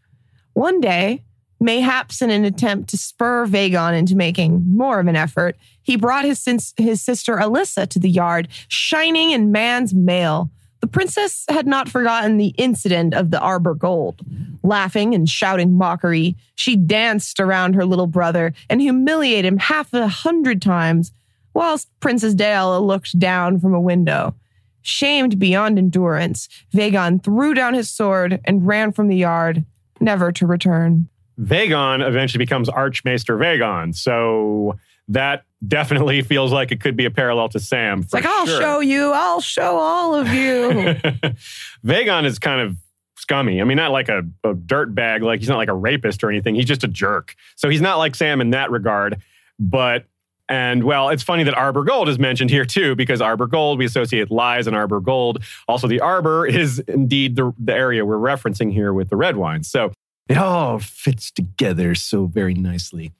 One 0.53 0.81
day, 0.81 1.23
mayhaps 1.59 2.21
in 2.21 2.29
an 2.29 2.45
attempt 2.45 2.89
to 2.89 2.97
spur 2.97 3.47
Vaegon 3.47 3.97
into 3.97 4.15
making 4.15 4.63
more 4.67 4.99
of 4.99 5.07
an 5.07 5.15
effort, 5.15 5.57
he 5.81 5.95
brought 5.95 6.25
his, 6.25 6.73
his 6.77 7.01
sister 7.01 7.37
Alyssa 7.37 7.87
to 7.89 7.99
the 7.99 8.09
yard, 8.09 8.49
shining 8.67 9.31
in 9.31 9.51
man's 9.51 9.93
mail. 9.93 10.51
The 10.81 10.87
princess 10.87 11.45
had 11.49 11.67
not 11.67 11.89
forgotten 11.89 12.37
the 12.37 12.53
incident 12.57 13.13
of 13.13 13.31
the 13.31 13.39
Arbor 13.39 13.73
Gold. 13.75 14.21
Laughing 14.63 15.13
and 15.13 15.27
shouting 15.27 15.77
mockery, 15.77 16.35
she 16.55 16.75
danced 16.75 17.39
around 17.39 17.73
her 17.73 17.85
little 17.85 18.07
brother 18.07 18.53
and 18.69 18.81
humiliated 18.81 19.45
him 19.45 19.57
half 19.57 19.93
a 19.93 20.07
hundred 20.07 20.61
times, 20.61 21.11
whilst 21.53 21.89
Princess 21.99 22.33
Dale 22.33 22.85
looked 22.85 23.17
down 23.19 23.59
from 23.59 23.73
a 23.73 23.81
window. 23.81 24.35
Shamed 24.81 25.39
beyond 25.39 25.77
endurance, 25.77 26.47
Vaegon 26.73 27.23
threw 27.23 27.53
down 27.53 27.73
his 27.73 27.89
sword 27.89 28.39
and 28.45 28.65
ran 28.65 28.91
from 28.91 29.09
the 29.09 29.17
yard, 29.17 29.65
never 29.99 30.31
to 30.31 30.47
return. 30.47 31.09
Vaegon 31.39 32.05
eventually 32.05 32.43
becomes 32.43 32.69
Archmaester 32.69 33.37
Vaegon. 33.37 33.95
So 33.95 34.77
that 35.09 35.43
definitely 35.67 36.21
feels 36.21 36.51
like 36.51 36.71
it 36.71 36.81
could 36.81 36.95
be 36.95 37.05
a 37.05 37.11
parallel 37.11 37.49
to 37.49 37.59
Sam. 37.59 38.01
It's 38.01 38.13
like, 38.13 38.25
I'll 38.25 38.45
show 38.45 38.79
you, 38.79 39.11
I'll 39.11 39.41
show 39.41 39.77
all 39.77 40.15
of 40.15 40.27
you. 40.29 40.69
Vaegon 41.85 42.25
is 42.25 42.39
kind 42.39 42.61
of 42.61 42.77
scummy. 43.17 43.61
I 43.61 43.63
mean, 43.65 43.77
not 43.77 43.91
like 43.91 44.09
a, 44.09 44.23
a 44.43 44.53
dirt 44.53 44.95
bag, 44.95 45.21
like 45.21 45.39
he's 45.39 45.49
not 45.49 45.57
like 45.57 45.69
a 45.69 45.73
rapist 45.73 46.23
or 46.23 46.29
anything. 46.29 46.55
He's 46.55 46.65
just 46.65 46.83
a 46.83 46.87
jerk. 46.87 47.35
So 47.55 47.69
he's 47.69 47.81
not 47.81 47.97
like 47.97 48.15
Sam 48.15 48.41
in 48.41 48.51
that 48.51 48.71
regard. 48.71 49.21
But 49.59 50.05
and 50.47 50.83
well, 50.83 51.09
it's 51.09 51.21
funny 51.21 51.43
that 51.43 51.53
Arbor 51.53 51.83
Gold 51.83 52.09
is 52.09 52.17
mentioned 52.17 52.49
here 52.49 52.65
too, 52.65 52.95
because 52.95 53.21
Arbor 53.21 53.45
Gold, 53.45 53.77
we 53.77 53.85
associate 53.85 54.31
lies 54.31 54.65
and 54.65 54.75
Arbor 54.75 54.99
Gold. 54.99 55.43
Also, 55.67 55.87
the 55.87 55.99
Arbor 55.99 56.47
is 56.47 56.79
indeed 56.79 57.35
the, 57.35 57.53
the 57.59 57.73
area 57.73 58.03
we're 58.03 58.17
referencing 58.17 58.73
here 58.73 58.91
with 58.91 59.09
the 59.09 59.15
red 59.15 59.37
wine. 59.37 59.63
So 59.63 59.91
it 60.27 60.37
all 60.37 60.79
fits 60.79 61.29
together 61.29 61.93
so 61.93 62.25
very 62.25 62.55
nicely. 62.55 63.13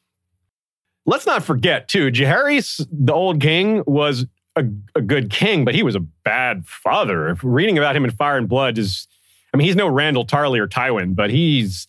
Let's 1.10 1.26
not 1.26 1.43
forget, 1.43 1.88
too, 1.88 2.12
Jaehaerys, 2.12 2.88
the 2.91 3.14
old 3.14 3.41
king, 3.41 3.84
was 3.88 4.28
a, 4.55 4.64
a 4.93 5.01
good 5.01 5.32
king, 5.32 5.66
but 5.66 5.74
he 5.74 5.82
was 5.82 5.95
a 5.95 6.01
bad 6.01 6.68
father. 6.68 7.36
Reading 7.41 7.80
about 7.80 7.95
him 7.95 8.05
in 8.05 8.12
Fire 8.12 8.38
and 8.38 8.47
Blood 8.47 8.78
is, 8.78 9.07
I 9.51 9.57
mean, 9.57 9.66
he's 9.66 9.76
no 9.76 9.89
Randyll 9.89 10.28
Tarly 10.28 10.60
or 10.60 10.68
Tywin, 10.68 11.16
but 11.16 11.32
he's 11.32 11.88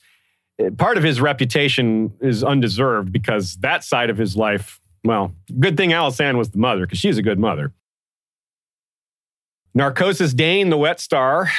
eh, 0.58 0.70
part 0.74 0.96
of 0.96 1.02
his 1.02 1.20
reputation 1.20 2.14
is 2.22 2.42
undeserved 2.42 3.12
because 3.12 3.56
that 3.56 3.84
side 3.84 4.08
of 4.08 4.16
his 4.16 4.36
life, 4.36 4.80
well, 5.04 5.34
good 5.58 5.76
thing 5.76 5.90
Alisanne 5.90 6.38
was 6.38 6.48
the 6.48 6.58
mother 6.58 6.86
because 6.86 6.98
she's 6.98 7.18
a 7.18 7.22
good 7.22 7.38
mother. 7.38 7.74
Narcosis 9.74 10.32
Dane, 10.32 10.70
the 10.70 10.78
Wet 10.78 10.98
Star, 10.98 11.50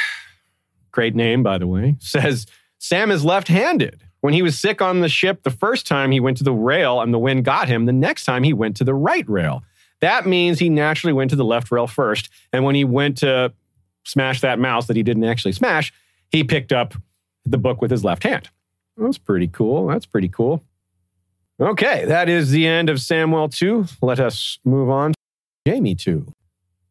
great 0.91 1.13
name, 1.13 1.43
by 1.43 1.59
the 1.59 1.67
way, 1.67 1.95
says 1.99 2.47
Sam 2.79 3.11
is 3.11 3.23
left 3.23 3.49
handed. 3.49 4.01
When 4.21 4.33
he 4.33 4.41
was 4.41 4.57
sick 4.57 4.81
on 4.81 5.01
the 5.01 5.09
ship 5.09 5.43
the 5.43 5.51
first 5.51 5.87
time, 5.87 6.11
he 6.11 6.19
went 6.19 6.37
to 6.37 6.43
the 6.43 6.53
rail 6.53 7.01
and 7.01 7.13
the 7.13 7.19
wind 7.19 7.43
got 7.43 7.67
him. 7.67 7.85
The 7.85 7.93
next 7.93 8.25
time, 8.25 8.43
he 8.43 8.53
went 8.53 8.77
to 8.77 8.83
the 8.83 8.93
right 8.93 9.27
rail. 9.27 9.63
That 9.99 10.25
means 10.25 10.59
he 10.59 10.69
naturally 10.69 11.13
went 11.13 11.29
to 11.31 11.35
the 11.35 11.45
left 11.45 11.71
rail 11.71 11.87
first. 11.87 12.29
And 12.53 12.63
when 12.63 12.75
he 12.75 12.83
went 12.83 13.17
to 13.19 13.53
smash 14.03 14.41
that 14.41 14.59
mouse 14.59 14.87
that 14.87 14.95
he 14.95 15.03
didn't 15.03 15.23
actually 15.23 15.51
smash, 15.51 15.93
he 16.29 16.43
picked 16.43 16.71
up 16.71 16.93
the 17.45 17.57
book 17.57 17.81
with 17.81 17.91
his 17.91 18.03
left 18.03 18.23
hand. 18.23 18.49
That's 18.97 19.17
pretty 19.17 19.47
cool. 19.47 19.87
That's 19.87 20.05
pretty 20.05 20.29
cool. 20.29 20.63
Okay, 21.59 22.05
that 22.05 22.29
is 22.29 22.51
the 22.51 22.65
end 22.65 22.89
of 22.89 22.97
Samwell 22.97 23.53
2. 23.53 23.85
Let 24.01 24.19
us 24.19 24.57
move 24.65 24.89
on 24.89 25.13
to 25.65 25.71
Jaime 25.71 25.93
2. 25.95 26.25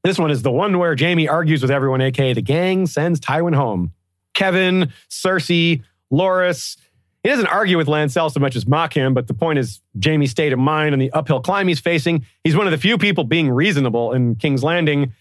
This 0.05 0.19
one 0.19 0.31
is 0.31 0.43
the 0.43 0.51
one 0.53 0.79
where 0.79 0.97
Jaime 0.99 1.29
argues 1.29 1.63
with 1.63 1.71
everyone, 1.71 2.01
aka 2.01 2.33
the 2.33 2.43
gang, 2.43 2.87
sends 2.87 3.21
Tywin 3.21 3.55
home. 3.55 3.93
Kevan, 4.33 4.93
Cersei, 5.11 5.83
Loras. 6.13 6.77
He 7.23 7.29
doesn't 7.29 7.47
argue 7.47 7.77
with 7.77 7.87
Lancel 7.87 8.33
so 8.33 8.41
much 8.41 8.57
as 8.57 8.67
mock 8.67 8.95
him, 8.95 9.13
but 9.13 9.27
the 9.27 9.35
point 9.35 9.59
is 9.59 9.81
Jaime's 10.03 10.31
state 10.31 10.53
of 10.53 10.59
mind 10.59 10.95
and 10.95 11.03
the 11.03 11.11
uphill 11.13 11.41
climb 11.41 11.69
he's 11.69 11.81
facing. 11.81 12.25
He's 12.45 12.57
one 12.57 12.67
of 12.67 12.71
the 12.71 12.79
few 12.79 12.97
people 12.97 13.25
being 13.25 13.51
reasonable 13.51 14.13
in 14.13 14.37
King's 14.37 14.63
Landing, 14.63 15.13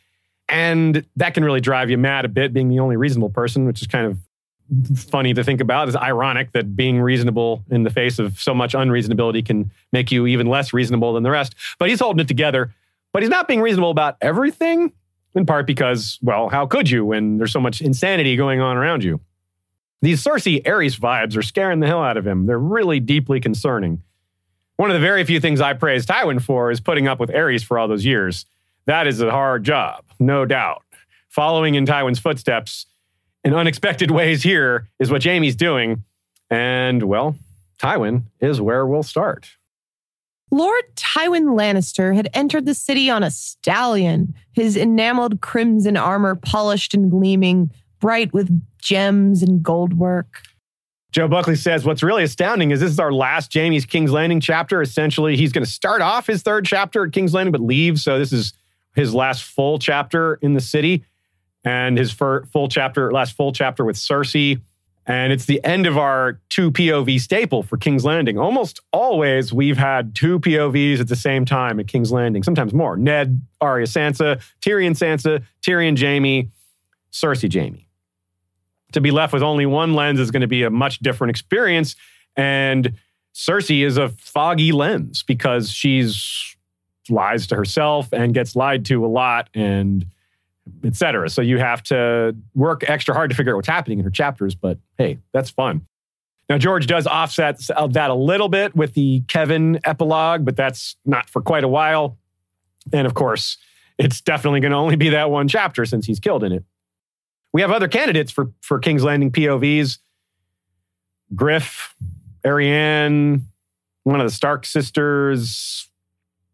and 0.48 1.06
that 1.18 1.34
can 1.34 1.44
really 1.44 1.60
drive 1.60 1.90
you 1.90 1.98
mad 1.98 2.26
a 2.26 2.30
bit, 2.30 2.54
being 2.54 2.70
the 2.70 2.80
only 2.80 2.96
reasonable 2.96 3.30
person, 3.30 3.66
which 3.66 3.82
is 3.82 3.88
kind 3.88 4.08
of 4.08 4.18
funny 4.96 5.34
to 5.34 5.44
think 5.44 5.62
about. 5.62 5.88
It's 5.88 5.98
ironic 5.98 6.52
that 6.54 6.76
being 6.76 7.02
reasonable 7.02 7.64
in 7.70 7.84
the 7.84 7.90
face 7.90 8.20
of 8.20 8.40
so 8.40 8.54
much 8.54 8.74
unreasonability 8.74 9.46
can 9.46 9.72
make 9.92 10.12
you 10.12 10.28
even 10.28 10.48
less 10.48 10.74
reasonable 10.74 11.14
than 11.14 11.24
the 11.24 11.32
rest. 11.32 11.56
But 11.80 11.90
he's 11.90 12.00
holding 12.00 12.22
it 12.22 12.28
together. 12.28 12.74
But 13.12 13.24
he's 13.24 13.30
not 13.30 13.48
being 13.48 13.62
reasonable 13.62 13.90
about 13.90 14.18
everything, 14.22 14.94
in 15.34 15.46
part 15.46 15.66
because, 15.66 16.20
well, 16.22 16.50
how 16.50 16.68
could 16.68 16.90
you 16.90 17.04
when 17.06 17.38
there's 17.38 17.52
so 17.52 17.60
much 17.60 17.82
insanity 17.82 18.36
going 18.36 18.62
on 18.62 18.78
around 18.78 19.04
you? 19.04 19.20
These 20.02 20.24
Cersei 20.24 20.64
Aerys 20.64 20.98
vibes 20.98 21.36
are 21.36 21.42
scaring 21.42 21.80
the 21.80 21.88
hell 21.88 22.02
out 22.02 22.18
of 22.18 22.26
him. 22.26 22.46
They're 22.46 22.58
really 22.58 23.00
deeply 23.00 23.40
concerning. 23.40 24.02
One 24.78 24.90
of 24.90 24.94
the 24.94 25.06
very 25.06 25.26
few 25.26 25.42
things 25.42 25.60
I 25.60 25.74
praise 25.74 26.06
Tywin 26.06 26.42
for 26.42 26.72
is 26.72 26.80
putting 26.80 27.08
up 27.08 27.20
with 27.20 27.30
Aerys 27.32 27.64
for 27.64 27.78
all 27.78 27.90
those 27.90 28.06
years. 28.06 28.46
That 28.86 29.08
is 29.08 29.20
a 29.20 29.30
hard 29.30 29.66
job, 29.66 30.06
no 30.20 30.46
doubt. 30.46 30.84
Following 31.28 31.76
in 31.76 31.86
Tywin's 31.86 32.20
footsteps 32.20 32.86
in 33.44 33.54
unexpected 33.54 34.10
ways 34.10 34.42
here 34.42 34.88
is 35.00 35.12
what 35.12 35.24
Jaime's 35.24 35.56
doing. 35.56 36.04
And, 36.50 37.04
well, 37.04 37.36
Tywin 37.78 38.24
is 38.40 38.62
where 38.62 38.86
we'll 38.86 39.04
start. 39.04 39.50
Lord 40.52 40.84
Tywin 40.96 41.56
Lannister 41.56 42.16
had 42.16 42.30
entered 42.34 42.66
the 42.66 42.74
city 42.74 43.10
on 43.10 43.22
a 43.22 43.30
stallion, 43.30 44.34
his 44.54 44.76
enameled 44.76 45.42
crimson 45.42 45.96
armor 45.96 46.36
polished 46.36 46.94
and 46.94 47.12
gleaming, 47.12 47.72
bright 48.00 48.34
with 48.34 48.50
gems 48.82 49.44
and 49.44 49.62
gold 49.64 49.98
work. 49.98 50.44
Joe 51.12 51.28
Buckley 51.28 51.56
says, 51.56 51.86
What's 51.86 52.04
really 52.04 52.24
astounding 52.24 52.72
is 52.72 52.80
this 52.80 52.92
is 52.92 53.00
our 53.00 53.12
last 53.12 53.54
Jaime's 53.54 53.86
King's 53.86 54.12
Landing 54.12 54.40
chapter. 54.40 54.82
Essentially, 54.82 55.36
he's 55.36 55.52
going 55.52 55.66
to 55.66 55.70
start 55.70 56.02
off 56.02 56.28
his 56.28 56.44
third 56.44 56.66
chapter 56.66 57.06
at 57.06 57.14
King's 57.14 57.34
Landing, 57.34 57.52
but 57.52 57.62
leave. 57.62 58.00
So 58.00 58.20
this 58.20 58.32
is 58.32 58.54
his 58.96 59.14
last 59.14 59.44
full 59.44 59.80
chapter 59.80 60.36
in 60.36 60.54
the 60.54 60.62
city 60.62 61.04
and 61.64 61.98
his 61.98 62.12
full 62.12 62.68
chapter, 62.70 63.12
last 63.12 63.36
full 63.36 63.52
chapter 63.52 63.84
with 63.84 63.96
Cersei. 63.96 64.62
And 65.06 65.34
it's 65.34 65.46
the 65.46 65.64
end 65.64 65.88
of 65.88 65.98
our 65.98 66.40
two 66.50 66.72
POV 66.72 67.20
staple 67.20 67.64
for 67.64 67.78
King's 67.78 68.06
Landing. 68.06 68.38
Almost 68.38 68.80
always, 68.94 69.52
we've 69.52 69.78
had 69.78 70.14
two 70.14 70.40
POVs 70.40 71.00
at 71.00 71.08
the 71.08 71.16
same 71.16 71.46
time 71.46 71.80
at 71.80 71.88
King's 71.88 72.12
Landing, 72.12 72.44
sometimes 72.44 72.74
more. 72.74 72.96
Ned, 72.96 73.42
Arya, 73.60 73.88
Sansa, 73.88 74.40
Tyrion, 74.62 74.92
Sansa, 74.92 75.44
Tyrion, 75.64 76.00
Jaime, 76.00 76.50
Cersei, 77.12 77.52
Jaime. 77.52 77.89
To 78.94 79.02
be 79.02 79.12
left 79.12 79.34
with 79.34 79.44
only 79.44 79.66
one 79.66 79.94
lens 79.94 80.20
is 80.20 80.32
going 80.32 80.42
to 80.42 80.48
be 80.48 80.64
a 80.64 80.70
much 80.70 81.00
different 81.00 81.30
experience. 81.30 81.96
And 82.36 82.94
Cersei 83.34 83.86
is 83.86 83.98
a 83.98 84.10
foggy 84.10 84.72
lens 84.72 85.24
because 85.24 85.72
she's 85.72 86.56
lies 87.10 87.48
to 87.48 87.56
herself 87.56 88.12
and 88.14 88.34
gets 88.34 88.56
lied 88.56 88.86
to 88.86 89.06
a 89.06 89.08
lot 89.08 89.50
and 89.54 90.06
etc. 90.84 91.30
So 91.30 91.42
you 91.42 91.58
have 91.58 91.82
to 91.84 92.36
work 92.54 92.88
extra 92.88 93.14
hard 93.14 93.32
to 93.32 93.36
figure 93.36 93.54
out 93.54 93.58
what's 93.58 93.68
happening 93.68 94.00
in 94.00 94.06
her 94.06 94.12
chapters, 94.12 94.56
but 94.56 94.78
hey, 94.98 95.18
that's 95.34 95.50
fun. 95.50 95.88
Now, 96.50 96.58
George 96.58 96.88
does 96.88 97.06
offset 97.06 97.60
uh, 97.70 97.88
that 97.88 98.10
a 98.10 98.16
little 98.16 98.50
bit 98.50 98.76
with 98.76 98.96
the 98.96 99.22
Kevan 99.28 99.80
epilogue, 99.84 100.46
but 100.46 100.56
that's 100.56 100.96
not 101.06 101.30
for 101.30 101.42
quite 101.42 101.64
a 101.64 101.68
while. 101.68 102.18
And 102.92 103.06
of 103.06 103.14
course, 103.14 103.58
it's 104.00 104.22
definitely 104.22 104.60
going 104.60 104.72
to 104.72 104.78
only 104.78 104.96
be 104.96 105.10
that 105.10 105.30
one 105.30 105.48
chapter 105.48 105.86
since 105.86 106.08
he's 106.08 106.20
killed 106.20 106.44
in 106.44 106.52
it. 106.52 106.64
We 107.54 107.62
have 107.62 107.72
other 107.72 107.88
candidates 107.88 108.32
for, 108.32 108.52
for 108.62 108.80
King's 108.80 109.04
Landing 109.04 109.32
POVs 109.32 110.00
Griff, 111.36 111.96
Arianne, 112.44 113.42
one 114.04 114.20
of 114.20 114.26
the 114.26 114.34
Stark 114.34 114.66
sisters, 114.66 115.88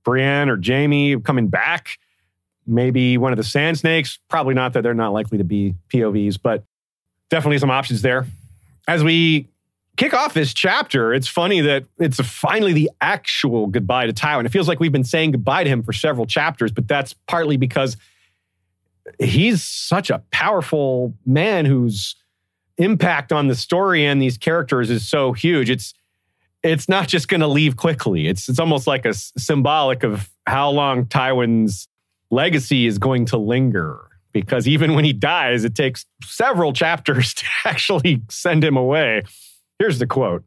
Brienne 0.04 0.50
or 0.50 0.60
Jaime 0.62 1.20
coming 1.22 1.48
back 1.48 1.98
maybe 2.68 3.18
one 3.18 3.32
of 3.32 3.38
the 3.38 3.44
sand 3.44 3.78
snakes. 3.78 4.20
Probably 4.30 4.54
not 4.54 4.74
that 4.74 4.82
they're 4.82 4.94
not 4.94 5.14
likely 5.14 5.38
to 5.38 5.44
be 5.44 5.76
POVs, 5.94 6.40
but 6.42 6.64
definitely 7.30 7.60
some 7.60 7.72
options 7.72 8.02
there. 8.02 8.26
As 8.88 9.04
we 9.04 9.48
kick 9.98 10.14
off 10.14 10.34
this 10.34 10.54
chapter, 10.54 11.14
it's 11.14 11.28
funny 11.28 11.62
that 11.62 11.86
it's 12.00 12.20
finally 12.20 12.74
the 12.74 12.90
actual 13.02 13.68
goodbye 13.68 14.08
to 14.08 14.14
Tywin. 14.14 14.46
It 14.46 14.50
feels 14.50 14.68
like 14.68 14.80
we've 14.80 14.92
been 14.92 15.04
saying 15.04 15.32
goodbye 15.32 15.64
to 15.64 15.70
him 15.70 15.84
for 15.84 15.94
several 15.94 16.26
chapters, 16.26 16.72
but 16.72 16.88
that's 16.88 17.14
partly 17.28 17.58
because 17.58 17.98
he's 19.20 19.64
such 19.64 20.10
a 20.10 20.20
powerful 20.32 21.14
man 21.26 21.66
whose 21.66 22.16
impact 22.78 23.32
on 23.32 23.48
the 23.48 23.56
story 23.56 24.06
and 24.06 24.22
these 24.22 24.38
characters 24.38 24.90
is 24.90 25.08
so 25.08 25.34
huge. 25.34 25.70
It's 25.70 25.94
it's 26.64 26.90
not 26.90 27.08
just 27.08 27.28
going 27.28 27.42
to 27.42 27.48
leave 27.48 27.78
quickly. 27.78 28.28
It's 28.28 28.50
it's 28.50 28.60
almost 28.60 28.88
like 28.88 29.06
a 29.06 29.14
symbolic 29.14 30.04
of 30.04 30.30
how 30.48 30.72
long 30.72 31.06
Tywin's 31.06 31.88
legacy 32.32 32.88
is 32.88 32.98
going 32.98 33.26
to 33.28 33.38
linger 33.38 34.10
because 34.32 34.68
even 34.68 34.96
when 34.96 35.06
he 35.06 35.14
dies, 35.14 35.64
it 35.64 35.76
takes 35.76 36.06
several 36.24 36.74
chapters 36.74 37.34
to 37.36 37.46
actually 37.64 38.22
send 38.30 38.64
him 38.64 38.76
away. 38.76 39.24
Here's 39.80 40.00
the 40.00 40.08
quote. 40.08 40.44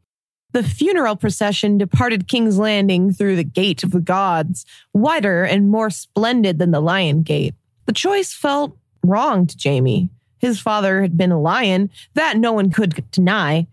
The 0.51 0.63
funeral 0.63 1.15
procession 1.15 1.77
departed 1.77 2.27
King's 2.27 2.57
Landing 2.57 3.13
through 3.13 3.35
the 3.35 3.43
Gate 3.43 3.83
of 3.83 3.91
the 3.91 3.99
Gods, 3.99 4.65
wider 4.93 5.43
and 5.43 5.69
more 5.69 5.91
splendid 5.91 6.57
than 6.57 6.71
the 6.71 6.81
Lion 6.81 7.21
Gate. 7.21 7.53
The 7.89 7.93
choice 7.93 8.35
felt 8.35 8.77
wrong 9.03 9.47
to 9.47 9.57
Jaime. 9.59 10.11
His 10.37 10.59
father 10.59 11.01
had 11.01 11.17
been 11.17 11.31
a 11.31 11.41
lion, 11.41 11.89
that 12.13 12.37
no 12.37 12.53
one 12.53 12.69
could 12.69 13.09
deny. 13.09 13.65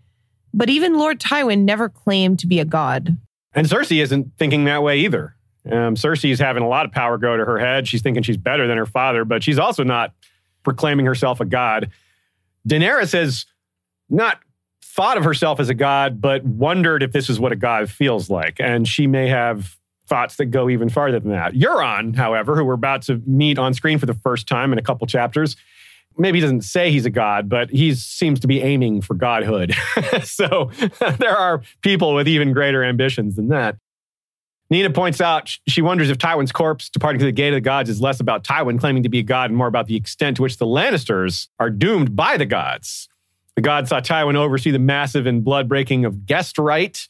But 0.55 0.71
even 0.71 0.97
Lord 0.97 1.19
Tywin 1.19 1.65
never 1.65 1.87
claimed 1.87 2.39
to 2.39 2.47
be 2.47 2.59
a 2.59 2.65
god. 2.65 3.15
And 3.53 3.67
Cersei 3.67 4.01
isn't 4.01 4.31
thinking 4.39 4.63
that 4.63 4.81
way 4.81 5.01
either. 5.01 5.35
Um, 5.67 5.93
Cersei's 5.93 6.39
having 6.39 6.63
a 6.63 6.67
lot 6.67 6.87
of 6.87 6.91
power 6.91 7.19
go 7.19 7.37
to 7.37 7.45
her 7.45 7.59
head. 7.59 7.87
She's 7.87 8.01
thinking 8.01 8.23
she's 8.23 8.37
better 8.37 8.65
than 8.65 8.79
her 8.79 8.87
father, 8.87 9.23
but 9.23 9.43
she's 9.43 9.59
also 9.59 9.83
not 9.83 10.15
proclaiming 10.63 11.05
herself 11.05 11.39
a 11.39 11.45
god. 11.45 11.91
Daenerys 12.67 13.13
has 13.13 13.45
not 14.09 14.39
thought 14.81 15.17
of 15.17 15.25
herself 15.25 15.59
as 15.59 15.69
a 15.69 15.75
god, 15.75 16.19
but 16.19 16.43
wondered 16.43 17.03
if 17.03 17.11
this 17.11 17.29
is 17.29 17.39
what 17.39 17.51
a 17.51 17.55
god 17.55 17.87
feels 17.87 18.31
like. 18.31 18.59
And 18.59 18.87
she 18.87 19.05
may 19.05 19.27
have 19.27 19.77
thoughts 20.07 20.35
that 20.37 20.47
go 20.47 20.69
even 20.69 20.89
farther 20.89 21.19
than 21.19 21.31
that. 21.31 21.53
Euron, 21.53 22.15
however, 22.15 22.55
who 22.55 22.63
we're 22.63 22.73
about 22.73 23.01
to 23.03 23.21
meet 23.25 23.59
on 23.59 23.73
screen 23.73 23.99
for 23.99 24.05
the 24.05 24.13
first 24.13 24.47
time 24.47 24.71
in 24.71 24.79
a 24.79 24.81
couple 24.81 25.05
chapters, 25.07 25.55
maybe 26.17 26.39
he 26.39 26.41
doesn't 26.41 26.61
say 26.61 26.91
he's 26.91 27.05
a 27.05 27.09
god, 27.09 27.49
but 27.49 27.69
he 27.69 27.93
seems 27.93 28.39
to 28.39 28.47
be 28.47 28.61
aiming 28.61 29.01
for 29.01 29.13
godhood. 29.13 29.73
so 30.23 30.71
there 31.17 31.37
are 31.37 31.61
people 31.81 32.13
with 32.13 32.27
even 32.27 32.53
greater 32.53 32.83
ambitions 32.83 33.35
than 33.35 33.49
that. 33.49 33.77
Nina 34.69 34.89
points 34.89 35.21
out 35.21 35.57
she 35.67 35.81
wonders 35.81 36.09
if 36.09 36.17
Tywin's 36.17 36.51
corpse 36.51 36.89
departing 36.89 37.19
to 37.19 37.25
the 37.25 37.31
gate 37.31 37.49
of 37.49 37.55
the 37.55 37.61
gods 37.61 37.89
is 37.89 38.01
less 38.01 38.19
about 38.19 38.43
Tywin 38.43 38.79
claiming 38.79 39.03
to 39.03 39.09
be 39.09 39.19
a 39.19 39.23
god 39.23 39.49
and 39.49 39.57
more 39.57 39.67
about 39.67 39.87
the 39.87 39.95
extent 39.95 40.37
to 40.37 40.43
which 40.43 40.57
the 40.57 40.65
Lannisters 40.65 41.47
are 41.59 41.69
doomed 41.69 42.15
by 42.15 42.35
the 42.35 42.45
gods. 42.45 43.07
The 43.55 43.61
gods 43.61 43.89
saw 43.89 44.01
Tywin 44.01 44.35
oversee 44.35 44.71
the 44.71 44.79
massive 44.79 45.25
and 45.25 45.43
blood 45.43 45.69
breaking 45.69 46.03
of 46.03 46.25
guest 46.25 46.57
right 46.57 47.07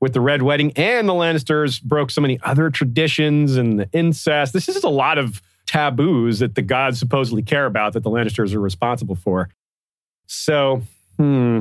with 0.00 0.14
the 0.14 0.20
Red 0.20 0.42
Wedding, 0.42 0.72
and 0.76 1.08
the 1.08 1.12
Lannisters 1.12 1.82
broke 1.82 2.10
so 2.10 2.20
many 2.20 2.40
other 2.42 2.70
traditions 2.70 3.56
and 3.56 3.78
the 3.78 3.88
incest. 3.92 4.52
This 4.52 4.68
is 4.68 4.82
a 4.82 4.88
lot 4.88 5.18
of 5.18 5.42
taboos 5.66 6.40
that 6.40 6.54
the 6.54 6.62
gods 6.62 6.98
supposedly 6.98 7.42
care 7.42 7.66
about 7.66 7.92
that 7.92 8.02
the 8.02 8.10
Lannisters 8.10 8.54
are 8.54 8.60
responsible 8.60 9.14
for. 9.14 9.50
So, 10.26 10.82
hmm. 11.16 11.60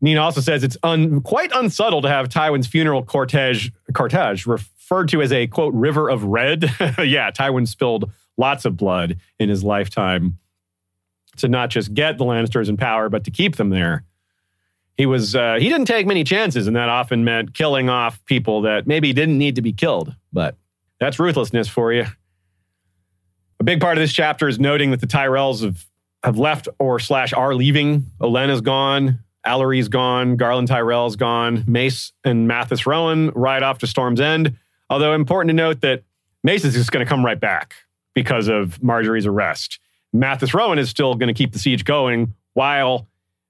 Nina 0.00 0.20
also 0.20 0.40
says 0.40 0.62
it's 0.62 0.76
un, 0.84 1.20
quite 1.22 1.50
unsubtle 1.52 2.02
to 2.02 2.08
have 2.08 2.28
Tywin's 2.28 2.68
funeral 2.68 3.04
cortege, 3.04 3.72
cortege 3.92 4.46
referred 4.46 5.08
to 5.08 5.20
as 5.20 5.32
a 5.32 5.48
quote 5.48 5.74
river 5.74 6.08
of 6.08 6.24
red. 6.24 6.62
yeah, 6.98 7.30
Tywin 7.32 7.66
spilled 7.66 8.10
lots 8.36 8.64
of 8.64 8.76
blood 8.76 9.18
in 9.40 9.48
his 9.48 9.64
lifetime 9.64 10.38
to 11.38 11.48
not 11.48 11.70
just 11.70 11.94
get 11.94 12.18
the 12.18 12.24
Lannisters 12.24 12.68
in 12.68 12.76
power, 12.76 13.08
but 13.08 13.24
to 13.24 13.30
keep 13.30 13.56
them 13.56 13.70
there. 13.70 14.04
He 14.98 15.06
was 15.06 15.34
uh, 15.36 15.56
he 15.60 15.68
didn't 15.68 15.86
take 15.86 16.06
many 16.06 16.24
chances, 16.24 16.66
and 16.66 16.76
that 16.76 16.88
often 16.88 17.24
meant 17.24 17.54
killing 17.54 17.88
off 17.88 18.22
people 18.26 18.62
that 18.62 18.86
maybe 18.86 19.12
didn't 19.12 19.38
need 19.38 19.54
to 19.54 19.62
be 19.62 19.72
killed. 19.72 20.14
But 20.32 20.56
that's 21.00 21.18
ruthlessness 21.18 21.68
for 21.68 21.92
you. 21.92 22.04
A 23.60 23.64
big 23.64 23.80
part 23.80 23.96
of 23.96 24.02
this 24.02 24.12
chapter 24.12 24.48
is 24.48 24.58
noting 24.58 24.90
that 24.90 25.00
the 25.00 25.06
Tyrells 25.06 25.62
have 25.62 25.86
have 26.24 26.36
left 26.36 26.68
or 26.80 26.98
slash 26.98 27.32
are 27.32 27.54
leaving. 27.54 28.10
Olenna's 28.20 28.60
gone. 28.60 29.20
Alerie's 29.46 29.88
gone, 29.88 30.36
Garlan 30.36 30.66
Tyrell's 30.66 31.16
gone, 31.16 31.64
Mace 31.66 32.12
and 32.24 32.48
Mathis 32.48 32.86
Rowan 32.86 33.30
ride 33.30 33.62
off 33.62 33.78
to 33.78 33.86
Storm's 33.86 34.20
End. 34.20 34.56
Although 34.90 35.14
important 35.14 35.50
to 35.50 35.54
note 35.54 35.80
that 35.82 36.02
Mace 36.42 36.64
is 36.64 36.74
just 36.74 36.92
going 36.92 37.04
to 37.04 37.08
come 37.08 37.24
right 37.24 37.38
back 37.38 37.74
because 38.14 38.48
of 38.48 38.78
Margaery's 38.82 39.26
arrest. 39.26 39.78
Mathis 40.12 40.52
Rowan 40.52 40.78
is 40.78 40.90
still 40.90 41.14
going 41.14 41.28
to 41.28 41.34
keep 41.34 41.52
the 41.52 41.58
siege 41.58 41.84
going 41.84 42.34
while 42.54 43.06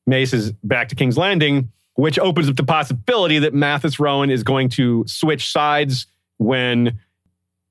Mace 0.09 0.33
is 0.33 0.53
back 0.65 0.89
to 0.89 0.95
King's 0.95 1.19
Landing, 1.19 1.71
which 1.95 2.19
opens 2.19 2.49
up 2.49 2.57
the 2.57 2.65
possibility 2.65 3.39
that 3.41 3.53
Mathis 3.53 4.01
Rowan 4.01 4.31
is 4.31 4.43
going 4.43 4.71
to 4.71 5.05
switch 5.07 5.53
sides 5.53 6.07
when 6.39 6.99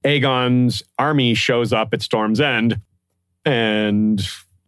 Aegon's 0.05 0.83
army 0.99 1.33
shows 1.33 1.73
up 1.73 1.93
at 1.93 2.01
Storm's 2.01 2.39
End. 2.39 2.79
And 3.43 4.21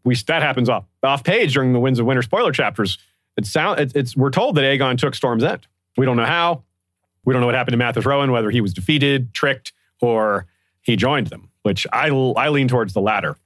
we 0.03 0.15
that 0.15 0.41
happens 0.41 0.67
off, 0.67 0.85
off 1.03 1.23
page 1.23 1.53
during 1.53 1.73
the 1.73 1.79
Winds 1.79 1.99
of 1.99 2.05
Winter 2.05 2.23
spoiler 2.23 2.51
chapters. 2.51 2.97
It 3.37 3.45
sound, 3.45 3.79
it, 3.79 3.95
it's, 3.95 4.17
we're 4.17 4.31
told 4.31 4.55
that 4.55 4.61
Aegon 4.61 4.97
took 4.97 5.13
Storm's 5.13 5.43
End. 5.43 5.67
We 5.95 6.05
don't 6.05 6.17
know 6.17 6.25
how. 6.25 6.63
We 7.23 7.33
don't 7.33 7.41
know 7.41 7.45
what 7.45 7.55
happened 7.55 7.73
to 7.73 7.77
Mathis 7.77 8.05
Rowan, 8.05 8.31
whether 8.31 8.49
he 8.49 8.61
was 8.61 8.73
defeated, 8.73 9.33
tricked, 9.33 9.73
or 10.01 10.47
he 10.81 10.95
joined 10.95 11.27
them, 11.27 11.49
which 11.61 11.85
I, 11.93 12.07
I 12.07 12.49
lean 12.49 12.67
towards 12.67 12.93
the 12.93 13.01
latter. 13.01 13.37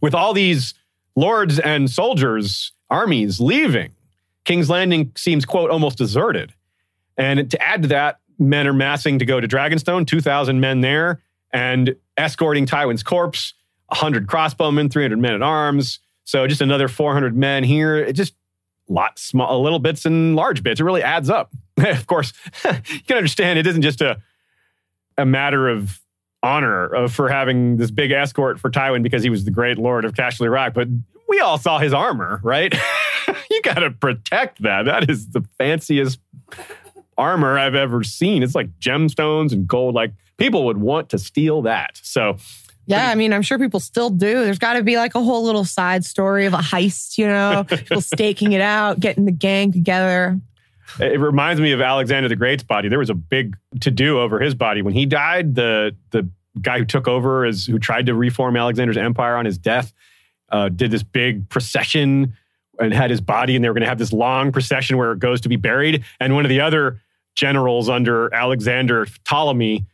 With 0.00 0.14
all 0.14 0.32
these 0.32 0.72
lords 1.16 1.58
and 1.58 1.90
soldiers, 1.90 2.72
armies 2.90 3.40
leaving, 3.40 3.92
King's 4.44 4.70
Landing 4.70 5.12
seems, 5.16 5.44
quote, 5.44 5.70
almost 5.70 5.98
deserted. 5.98 6.54
And 7.16 7.50
to 7.50 7.62
add 7.62 7.82
to 7.82 7.88
that, 7.88 8.20
men 8.38 8.66
are 8.66 8.72
massing 8.72 9.18
to 9.18 9.24
go 9.24 9.40
to 9.40 9.48
Dragonstone, 9.48 10.06
2,000 10.06 10.60
men 10.60 10.80
there, 10.80 11.22
and 11.52 11.96
escorting 12.16 12.66
Tywin's 12.66 13.02
corpse, 13.02 13.54
100 13.88 14.26
crossbowmen, 14.26 14.90
300 14.90 15.18
men 15.18 15.34
at 15.34 15.42
arms. 15.42 16.00
So 16.24 16.46
just 16.46 16.60
another 16.60 16.88
400 16.88 17.36
men 17.36 17.64
here. 17.64 17.96
It 17.96 18.14
just 18.14 18.34
lots, 18.88 19.22
small, 19.22 19.62
little 19.62 19.78
bits 19.78 20.04
and 20.04 20.36
large 20.36 20.62
bits. 20.62 20.80
It 20.80 20.84
really 20.84 21.02
adds 21.02 21.30
up. 21.30 21.52
of 21.76 22.06
course, 22.06 22.32
you 22.64 23.00
can 23.06 23.16
understand 23.16 23.58
it 23.58 23.66
isn't 23.66 23.82
just 23.82 24.00
a, 24.00 24.20
a 25.18 25.26
matter 25.26 25.68
of 25.68 26.00
honor 26.42 26.86
of, 26.86 27.12
for 27.12 27.28
having 27.28 27.76
this 27.76 27.90
big 27.90 28.12
escort 28.12 28.60
for 28.60 28.70
Tywin 28.70 29.02
because 29.02 29.22
he 29.22 29.30
was 29.30 29.44
the 29.44 29.50
great 29.50 29.78
lord 29.78 30.04
of 30.04 30.12
Casterly 30.12 30.50
Rock, 30.50 30.74
but 30.74 30.88
we 31.28 31.40
all 31.40 31.58
saw 31.58 31.78
his 31.78 31.92
armor, 31.92 32.40
right? 32.42 32.74
you 33.50 33.62
got 33.62 33.80
to 33.80 33.90
protect 33.90 34.62
that. 34.62 34.84
That 34.84 35.10
is 35.10 35.28
the 35.28 35.44
fanciest 35.58 36.20
armor 37.18 37.58
I've 37.58 37.74
ever 37.74 38.02
seen. 38.02 38.42
It's 38.42 38.54
like 38.54 38.78
gemstones 38.78 39.52
and 39.52 39.66
gold. 39.66 39.94
Like 39.94 40.12
people 40.36 40.64
would 40.66 40.78
want 40.78 41.10
to 41.10 41.18
steal 41.18 41.62
that. 41.62 41.98
So, 42.02 42.36
yeah, 42.86 43.08
I 43.08 43.14
mean, 43.14 43.32
I'm 43.32 43.42
sure 43.42 43.58
people 43.58 43.80
still 43.80 44.10
do. 44.10 44.44
There's 44.44 44.58
got 44.58 44.74
to 44.74 44.82
be 44.82 44.96
like 44.96 45.14
a 45.14 45.22
whole 45.22 45.44
little 45.44 45.64
side 45.64 46.04
story 46.04 46.46
of 46.46 46.54
a 46.54 46.58
heist, 46.58 47.18
you 47.18 47.26
know, 47.26 47.64
people 47.68 48.00
staking 48.00 48.52
it 48.52 48.60
out, 48.60 49.00
getting 49.00 49.24
the 49.24 49.32
gang 49.32 49.72
together. 49.72 50.40
It 51.00 51.18
reminds 51.18 51.60
me 51.60 51.72
of 51.72 51.80
Alexander 51.80 52.28
the 52.28 52.36
Great's 52.36 52.62
body. 52.62 52.88
There 52.88 53.00
was 53.00 53.10
a 53.10 53.14
big 53.14 53.56
to 53.80 53.90
do 53.90 54.20
over 54.20 54.38
his 54.38 54.54
body 54.54 54.82
when 54.82 54.94
he 54.94 55.04
died. 55.04 55.56
The 55.56 55.96
the 56.10 56.28
guy 56.60 56.78
who 56.78 56.84
took 56.84 57.08
over 57.08 57.44
as 57.44 57.66
who 57.66 57.78
tried 57.78 58.06
to 58.06 58.14
reform 58.14 58.56
Alexander's 58.56 58.96
empire 58.96 59.36
on 59.36 59.44
his 59.44 59.58
death 59.58 59.92
uh, 60.50 60.68
did 60.68 60.90
this 60.90 61.02
big 61.02 61.48
procession 61.48 62.34
and 62.78 62.92
had 62.92 63.10
his 63.10 63.20
body, 63.20 63.56
and 63.56 63.64
they 63.64 63.68
were 63.68 63.74
going 63.74 63.82
to 63.82 63.88
have 63.88 63.98
this 63.98 64.12
long 64.12 64.52
procession 64.52 64.96
where 64.96 65.12
it 65.12 65.18
goes 65.18 65.40
to 65.42 65.48
be 65.48 65.56
buried. 65.56 66.04
And 66.20 66.34
one 66.34 66.44
of 66.44 66.48
the 66.48 66.60
other 66.60 67.00
generals 67.34 67.88
under 67.88 68.32
Alexander 68.34 69.06
Ptolemy 69.24 69.86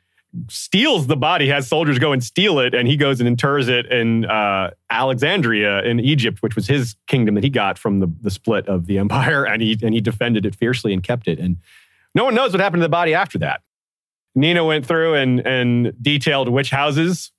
steals 0.48 1.07
the 1.07 1.16
body, 1.16 1.48
has 1.48 1.68
soldiers 1.68 1.98
go 1.98 2.12
and 2.12 2.24
steal 2.24 2.59
it, 2.59 2.74
and 2.74 2.88
he 2.88 2.96
goes 2.96 3.20
and 3.20 3.38
inters 3.38 3.68
it 3.68 3.86
in 3.86 4.24
uh, 4.24 4.70
Alexandria 4.90 5.82
in 5.82 6.00
Egypt, 6.00 6.42
which 6.42 6.57
was 6.57 6.66
his 6.66 6.96
kingdom 7.07 7.34
that 7.34 7.44
he 7.44 7.50
got 7.50 7.78
from 7.78 7.98
the, 8.00 8.11
the 8.22 8.30
split 8.30 8.66
of 8.66 8.86
the 8.86 8.98
empire, 8.98 9.44
and 9.44 9.61
he 9.61 9.78
and 9.82 9.94
he 9.94 10.00
defended 10.00 10.46
it 10.46 10.55
fiercely 10.55 10.92
and 10.92 11.03
kept 11.03 11.28
it. 11.28 11.38
And 11.38 11.59
no 12.14 12.24
one 12.24 12.34
knows 12.34 12.53
what 12.53 12.61
happened 12.61 12.80
to 12.80 12.84
the 12.84 12.90
body 12.90 13.14
after 13.14 13.38
that. 13.38 13.62
Nina 14.34 14.64
went 14.64 14.86
through 14.86 15.14
and 15.14 15.40
and 15.46 15.92
detailed 16.03 16.48
which 16.48 16.70
houses 16.70 17.30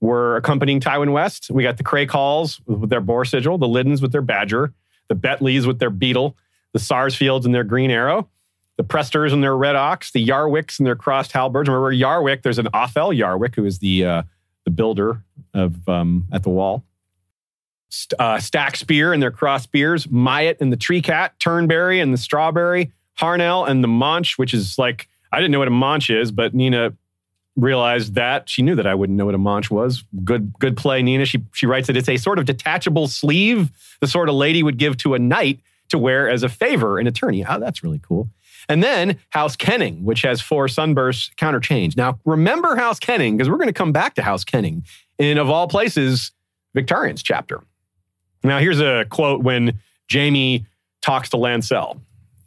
were 0.00 0.36
accompanying 0.36 0.80
Tywin 0.80 1.12
West. 1.12 1.50
We 1.50 1.62
got 1.62 1.76
the 1.76 1.84
Crakehalls 1.84 2.60
with 2.66 2.90
their 2.90 3.00
boar 3.00 3.24
sigil, 3.24 3.58
the 3.58 3.66
Lyddens 3.66 4.00
with 4.00 4.12
their 4.12 4.22
badger, 4.22 4.72
the 5.08 5.14
Bettleys 5.14 5.66
with 5.66 5.78
their 5.78 5.90
beetle, 5.90 6.36
the 6.72 6.78
Sarsfields 6.78 7.46
and 7.46 7.54
their 7.54 7.64
green 7.64 7.90
arrow, 7.90 8.28
the 8.76 8.84
Presters 8.84 9.32
and 9.32 9.42
their 9.42 9.56
red 9.56 9.74
ox, 9.74 10.12
the 10.12 10.24
Yarwicks 10.24 10.78
and 10.78 10.86
their 10.86 10.96
crossed 10.96 11.32
halberds. 11.32 11.68
Remember 11.68 11.92
Yarwick? 11.92 12.42
There's 12.42 12.58
an 12.58 12.68
Othel 12.72 13.16
Yarwick 13.16 13.54
who 13.54 13.64
is 13.64 13.80
the 13.80 14.04
uh, 14.04 14.22
the 14.64 14.70
builder 14.70 15.24
of 15.54 15.88
um, 15.88 16.26
at 16.32 16.42
the 16.42 16.50
wall. 16.50 16.84
St- 17.88 18.20
uh, 18.20 18.36
Stackspear 18.36 19.14
and 19.14 19.22
their 19.22 19.30
cross 19.30 19.62
spears, 19.62 20.10
Myatt 20.10 20.58
and 20.60 20.70
the 20.70 20.76
Tree 20.76 21.00
Cat, 21.00 21.34
Turnberry 21.40 22.00
and 22.00 22.12
the 22.12 22.18
Strawberry, 22.18 22.92
Harnell 23.18 23.68
and 23.68 23.82
the 23.82 23.88
Maunch, 23.88 24.38
which 24.38 24.54
is 24.54 24.78
like 24.78 25.08
I 25.32 25.38
didn't 25.38 25.50
know 25.50 25.58
what 25.58 25.68
a 25.68 25.72
Maunch 25.72 26.14
is, 26.14 26.30
but 26.30 26.54
Nina 26.54 26.92
realized 27.58 28.14
that 28.14 28.48
she 28.48 28.62
knew 28.62 28.74
that 28.76 28.86
I 28.86 28.94
wouldn't 28.94 29.16
know 29.16 29.26
what 29.26 29.34
a 29.34 29.38
Maunch 29.38 29.70
was. 29.70 30.04
Good, 30.24 30.52
good 30.58 30.76
play, 30.76 31.02
Nina. 31.02 31.26
She 31.26 31.44
she 31.52 31.66
writes 31.66 31.88
that 31.88 31.96
it's 31.96 32.08
a 32.08 32.16
sort 32.16 32.38
of 32.38 32.44
detachable 32.44 33.08
sleeve, 33.08 33.70
the 34.00 34.06
sort 34.06 34.28
of 34.28 34.36
lady 34.36 34.62
would 34.62 34.78
give 34.78 34.96
to 34.98 35.14
a 35.14 35.18
knight 35.18 35.60
to 35.88 35.98
wear 35.98 36.28
as 36.28 36.42
a 36.42 36.48
favor, 36.48 36.98
an 36.98 37.06
attorney. 37.06 37.44
Oh, 37.44 37.58
that's 37.58 37.82
really 37.82 38.00
cool. 38.02 38.28
And 38.68 38.82
then 38.82 39.18
House 39.30 39.56
Kenning, 39.56 40.04
which 40.04 40.22
has 40.22 40.40
four 40.40 40.68
sunburst 40.68 41.36
counter 41.36 41.60
change. 41.60 41.96
Now, 41.96 42.18
remember 42.24 42.76
House 42.76 43.00
Kenning, 43.00 43.36
because 43.36 43.48
we're 43.48 43.56
going 43.56 43.68
to 43.68 43.72
come 43.72 43.92
back 43.92 44.14
to 44.14 44.22
House 44.22 44.44
Kenning 44.44 44.84
in, 45.18 45.38
of 45.38 45.48
all 45.48 45.66
places, 45.68 46.32
Victarion's 46.74 47.22
chapter. 47.22 47.62
Now, 48.44 48.58
here's 48.58 48.80
a 48.80 49.06
quote 49.08 49.42
when 49.42 49.80
Jaime 50.12 50.66
talks 51.00 51.30
to 51.30 51.36
Lancel. 51.36 52.00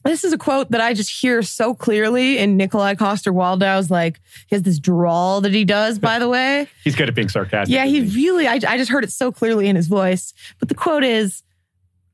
This 0.03 0.23
is 0.23 0.33
a 0.33 0.37
quote 0.37 0.71
that 0.71 0.81
I 0.81 0.93
just 0.93 1.11
hear 1.11 1.43
so 1.43 1.75
clearly 1.75 2.37
in 2.39 2.57
Nikolaj 2.57 2.97
Coster-Waldau's 2.97 3.91
like 3.91 4.19
he 4.47 4.55
has 4.55 4.63
this 4.63 4.79
drawl 4.79 5.41
that 5.41 5.53
he 5.53 5.63
does, 5.63 5.99
by 5.99 6.17
the 6.17 6.27
way. 6.27 6.67
He's 6.83 6.95
good 6.95 7.07
at 7.07 7.15
being 7.15 7.29
sarcastic. 7.29 7.73
Yeah, 7.73 7.85
he 7.85 8.01
really 8.01 8.47
I, 8.47 8.53
I 8.53 8.77
just 8.77 8.89
heard 8.89 9.03
it 9.03 9.11
so 9.11 9.31
clearly 9.31 9.67
in 9.67 9.75
his 9.75 9.87
voice. 9.87 10.33
But 10.59 10.69
the 10.69 10.75
quote 10.75 11.03
is 11.03 11.43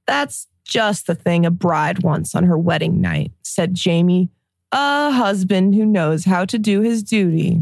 that's 0.05 0.47
just 0.65 1.07
the 1.07 1.15
thing 1.15 1.45
a 1.45 1.51
bride 1.51 2.03
wants 2.03 2.35
on 2.35 2.43
her 2.43 2.57
wedding 2.57 2.99
night, 2.99 3.31
said 3.43 3.77
Jaime. 3.81 4.29
A 4.73 5.11
husband 5.11 5.75
who 5.75 5.85
knows 5.85 6.25
how 6.25 6.43
to 6.43 6.59
do 6.59 6.81
his 6.81 7.01
duty. 7.03 7.61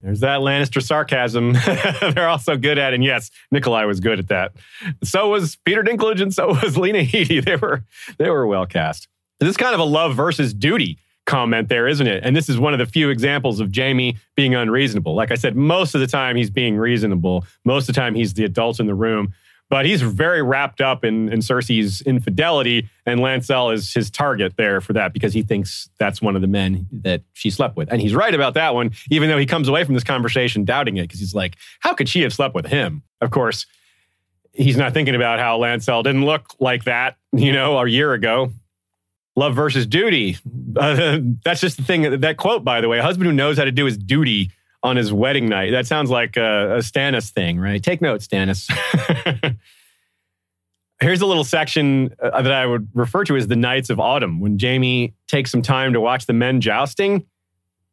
There's 0.00 0.20
that 0.20 0.40
Lannister 0.40 0.82
sarcasm. 0.82 1.52
They're 2.14 2.28
also 2.28 2.56
good 2.56 2.78
at, 2.78 2.94
and 2.94 3.04
yes, 3.04 3.30
Nikolai 3.50 3.84
was 3.84 4.00
good 4.00 4.18
at 4.18 4.28
that. 4.28 4.52
So 5.04 5.28
was 5.28 5.56
Peter 5.64 5.82
Dinklage, 5.82 6.22
and 6.22 6.32
so 6.32 6.48
was 6.62 6.76
Lena 6.76 7.00
Headey. 7.00 7.44
They 7.50 7.56
were 7.56 7.84
they 8.18 8.30
were 8.30 8.46
well 8.46 8.64
cast. 8.64 9.08
This 9.40 9.48
is 9.50 9.56
kind 9.56 9.74
of 9.74 9.80
a 9.80 9.84
love 9.84 10.14
versus 10.14 10.54
duty 10.54 10.98
comment 11.26 11.68
there, 11.68 11.86
isn't 11.86 12.06
it? 12.06 12.24
And 12.24 12.34
this 12.34 12.48
is 12.48 12.58
one 12.58 12.72
of 12.72 12.78
the 12.78 12.86
few 12.86 13.08
examples 13.08 13.60
of 13.60 13.74
Jaime 13.74 14.16
being 14.36 14.54
unreasonable. 14.54 15.14
Like 15.14 15.30
I 15.30 15.36
said, 15.36 15.56
most 15.56 15.94
of 15.94 16.00
the 16.00 16.06
time 16.06 16.36
he's 16.36 16.50
being 16.50 16.76
reasonable. 16.76 17.44
Most 17.64 17.88
of 17.88 17.94
the 17.94 18.00
time 18.00 18.14
he's 18.14 18.34
the 18.34 18.44
adult 18.44 18.80
in 18.80 18.86
the 18.86 18.94
room. 18.94 19.32
But 19.70 19.86
he's 19.86 20.02
very 20.02 20.42
wrapped 20.42 20.80
up 20.80 21.04
in, 21.04 21.32
in 21.32 21.38
Cersei's 21.38 22.02
infidelity, 22.02 22.90
and 23.06 23.20
Lancel 23.20 23.72
is 23.72 23.94
his 23.94 24.10
target 24.10 24.54
there 24.56 24.80
for 24.80 24.94
that 24.94 25.12
because 25.12 25.32
he 25.32 25.42
thinks 25.42 25.88
that's 25.96 26.20
one 26.20 26.34
of 26.34 26.42
the 26.42 26.48
men 26.48 26.88
that 26.90 27.22
she 27.34 27.50
slept 27.50 27.76
with. 27.76 27.88
And 27.92 28.00
he's 28.00 28.12
right 28.12 28.34
about 28.34 28.54
that 28.54 28.74
one, 28.74 28.90
even 29.10 29.28
though 29.28 29.38
he 29.38 29.46
comes 29.46 29.68
away 29.68 29.84
from 29.84 29.94
this 29.94 30.02
conversation 30.02 30.64
doubting 30.64 30.96
it 30.96 31.02
because 31.02 31.20
he's 31.20 31.36
like, 31.36 31.56
how 31.78 31.94
could 31.94 32.08
she 32.08 32.22
have 32.22 32.32
slept 32.32 32.52
with 32.52 32.66
him? 32.66 33.04
Of 33.20 33.30
course, 33.30 33.66
he's 34.52 34.76
not 34.76 34.92
thinking 34.92 35.14
about 35.14 35.38
how 35.38 35.60
Lancel 35.60 36.02
didn't 36.02 36.24
look 36.24 36.52
like 36.58 36.82
that, 36.84 37.16
you 37.32 37.52
know, 37.52 37.78
a 37.78 37.88
year 37.88 38.12
ago. 38.12 38.52
Love 39.40 39.54
versus 39.54 39.86
duty. 39.86 40.36
Uh, 40.76 41.18
that's 41.44 41.62
just 41.62 41.78
the 41.78 41.82
thing. 41.82 42.20
That 42.20 42.36
quote, 42.36 42.62
by 42.62 42.82
the 42.82 42.88
way, 42.88 42.98
a 42.98 43.02
husband 43.02 43.26
who 43.26 43.32
knows 43.32 43.56
how 43.56 43.64
to 43.64 43.72
do 43.72 43.86
his 43.86 43.96
duty 43.96 44.50
on 44.82 44.96
his 44.96 45.14
wedding 45.14 45.48
night. 45.48 45.70
That 45.70 45.86
sounds 45.86 46.10
like 46.10 46.36
a, 46.36 46.76
a 46.76 46.78
Stannis 46.80 47.30
thing, 47.30 47.58
right? 47.58 47.82
Take 47.82 48.02
note, 48.02 48.20
Stannis. 48.20 48.70
Here's 51.00 51.22
a 51.22 51.26
little 51.26 51.44
section 51.44 52.14
uh, 52.22 52.42
that 52.42 52.52
I 52.52 52.66
would 52.66 52.90
refer 52.92 53.24
to 53.24 53.36
as 53.36 53.48
the 53.48 53.56
Knights 53.56 53.88
of 53.88 53.98
Autumn. 53.98 54.40
When 54.40 54.58
Jaime 54.58 55.14
takes 55.26 55.50
some 55.50 55.62
time 55.62 55.94
to 55.94 56.02
watch 56.02 56.26
the 56.26 56.34
men 56.34 56.60
jousting, 56.60 57.24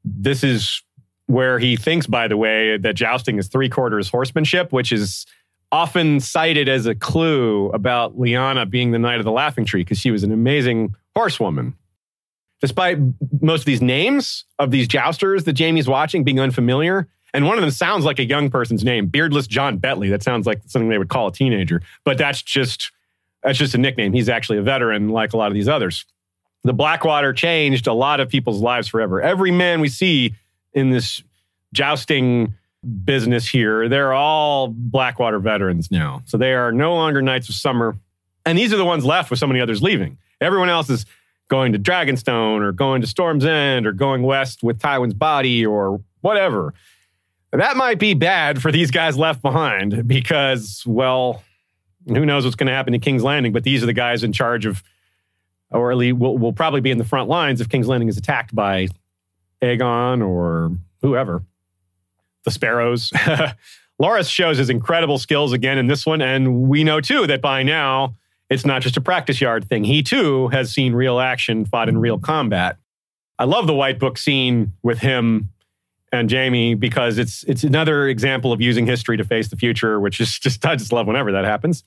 this 0.03 0.43
is 0.43 0.83
where 1.27 1.59
he 1.59 1.77
thinks, 1.77 2.07
by 2.07 2.27
the 2.27 2.35
way, 2.35 2.75
that 2.75 2.95
jousting 2.95 3.37
is 3.37 3.47
three 3.47 3.69
quarters 3.69 4.09
horsemanship, 4.09 4.73
which 4.73 4.91
is 4.91 5.25
often 5.71 6.19
cited 6.19 6.67
as 6.67 6.85
a 6.85 6.95
clue 6.95 7.69
about 7.69 8.17
Lyanna 8.17 8.69
being 8.69 8.91
the 8.91 8.99
Knight 8.99 9.19
of 9.19 9.23
the 9.23 9.31
Laughing 9.31 9.63
Tree 9.63 9.81
because 9.81 9.97
she 9.97 10.11
was 10.11 10.23
an 10.23 10.33
amazing 10.33 10.93
horsewoman 11.17 11.73
despite 12.61 12.97
most 13.41 13.61
of 13.61 13.65
these 13.65 13.81
names 13.81 14.45
of 14.59 14.71
these 14.71 14.87
jousters 14.87 15.43
that 15.43 15.57
Jaime's 15.57 15.87
watching 15.87 16.23
being 16.23 16.39
unfamiliar. 16.39 17.07
And 17.33 17.45
one 17.45 17.57
of 17.57 17.61
them 17.61 17.71
sounds 17.71 18.05
like 18.05 18.19
a 18.19 18.25
young 18.25 18.49
person's 18.49 18.83
name, 18.83 19.07
Beardless 19.07 19.47
Jon 19.47 19.77
Bettley. 19.79 20.09
That 20.09 20.23
sounds 20.23 20.47
like 20.47 20.61
something 20.65 20.89
they 20.89 20.97
would 20.97 21.09
call 21.09 21.27
a 21.27 21.31
teenager, 21.31 21.81
but 22.03 22.17
that's 22.17 22.41
just 22.41 22.91
that's 23.43 23.57
just 23.57 23.75
a 23.75 23.77
nickname. 23.77 24.13
He's 24.13 24.29
actually 24.29 24.57
a 24.57 24.63
veteran, 24.63 25.09
like 25.09 25.33
a 25.33 25.37
lot 25.37 25.47
of 25.47 25.53
these 25.53 25.67
others. 25.67 26.05
The 26.63 26.73
Blackwater 26.73 27.33
changed 27.33 27.87
a 27.87 27.93
lot 27.93 28.19
of 28.19 28.29
people's 28.29 28.59
lives 28.59 28.87
forever. 28.87 29.21
Every 29.21 29.51
man 29.51 29.79
we 29.79 29.89
see 29.89 30.33
in 30.73 30.89
this 30.89 31.21
jousting 31.73 32.55
business 33.03 33.47
here, 33.47 33.87
they're 33.87 34.13
all 34.13 34.69
Blackwater 34.69 35.39
veterans 35.39 35.91
now. 35.91 36.23
So 36.25 36.37
they 36.37 36.53
are 36.53 36.71
no 36.71 36.95
longer 36.95 37.21
Knights 37.21 37.49
of 37.49 37.55
Summer. 37.55 37.95
And 38.45 38.57
these 38.57 38.73
are 38.73 38.77
the 38.77 38.85
ones 38.85 39.05
left 39.05 39.29
with 39.29 39.39
so 39.39 39.47
many 39.47 39.61
others 39.61 39.83
leaving. 39.83 40.17
Everyone 40.41 40.69
else 40.69 40.89
is 40.89 41.05
going 41.49 41.73
to 41.73 41.79
Dragonstone 41.79 42.61
or 42.61 42.71
going 42.71 43.01
to 43.01 43.07
Storm's 43.07 43.45
End 43.45 43.87
or 43.87 43.91
going 43.91 44.23
west 44.23 44.63
with 44.63 44.79
Tywin's 44.79 45.13
body 45.13 45.65
or 45.65 46.01
whatever. 46.21 46.73
That 47.51 47.77
might 47.77 47.99
be 47.99 48.13
bad 48.13 48.61
for 48.61 48.71
these 48.71 48.91
guys 48.91 49.17
left 49.17 49.41
behind 49.41 50.07
because, 50.07 50.83
well, 50.85 51.43
who 52.07 52.25
knows 52.25 52.43
what's 52.43 52.55
going 52.55 52.67
to 52.67 52.73
happen 52.73 52.93
to 52.93 52.99
King's 52.99 53.23
Landing, 53.23 53.53
but 53.53 53.63
these 53.63 53.81
are 53.81 53.85
the 53.85 53.93
guys 53.93 54.23
in 54.23 54.33
charge 54.33 54.65
of, 54.65 54.83
or 55.71 55.91
at 55.91 55.97
least 55.97 56.17
will, 56.17 56.37
will 56.37 56.53
probably 56.53 56.81
be 56.81 56.91
in 56.91 56.97
the 56.97 57.05
front 57.05 57.29
lines 57.29 57.61
if 57.61 57.69
King's 57.69 57.87
Landing 57.87 58.09
is 58.09 58.17
attacked 58.17 58.53
by 58.53 58.87
Aegon 59.61 60.25
or 60.25 60.71
whoever. 61.01 61.43
The 62.43 62.51
Sparrows. 62.51 63.11
Loras 64.01 64.29
shows 64.29 64.57
his 64.57 64.69
incredible 64.69 65.17
skills 65.17 65.53
again 65.53 65.77
in 65.77 65.87
this 65.87 66.05
one, 66.05 66.21
and 66.21 66.67
we 66.69 66.83
know 66.83 67.01
too 67.01 67.25
that 67.27 67.41
by 67.41 67.63
now 67.63 68.15
it's 68.49 68.65
not 68.65 68.81
just 68.81 68.97
a 68.97 69.01
practice 69.01 69.41
yard 69.41 69.67
thing. 69.67 69.83
He 69.83 70.03
too 70.03 70.47
has 70.49 70.71
seen 70.71 70.93
real 70.93 71.19
action, 71.19 71.65
fought 71.65 71.89
in 71.89 71.97
real 71.97 72.17
combat. 72.17 72.77
I 73.39 73.43
love 73.43 73.67
the 73.67 73.73
White 73.73 73.99
Book 73.99 74.17
scene 74.17 74.73
with 74.83 74.99
him 74.99 75.49
and 76.11 76.31
Jaime 76.31 76.73
because 76.73 77.17
it's 77.17 77.43
it's 77.43 77.63
another 77.63 78.07
example 78.07 78.53
of 78.53 78.61
using 78.61 78.85
history 78.85 79.17
to 79.17 79.23
face 79.23 79.49
the 79.49 79.57
future, 79.57 79.99
which 79.99 80.19
is 80.19 80.37
just 80.39 80.65
I 80.65 80.75
just 80.75 80.91
love 80.91 81.07
whenever 81.07 81.31
that 81.33 81.45
happens. 81.45 81.83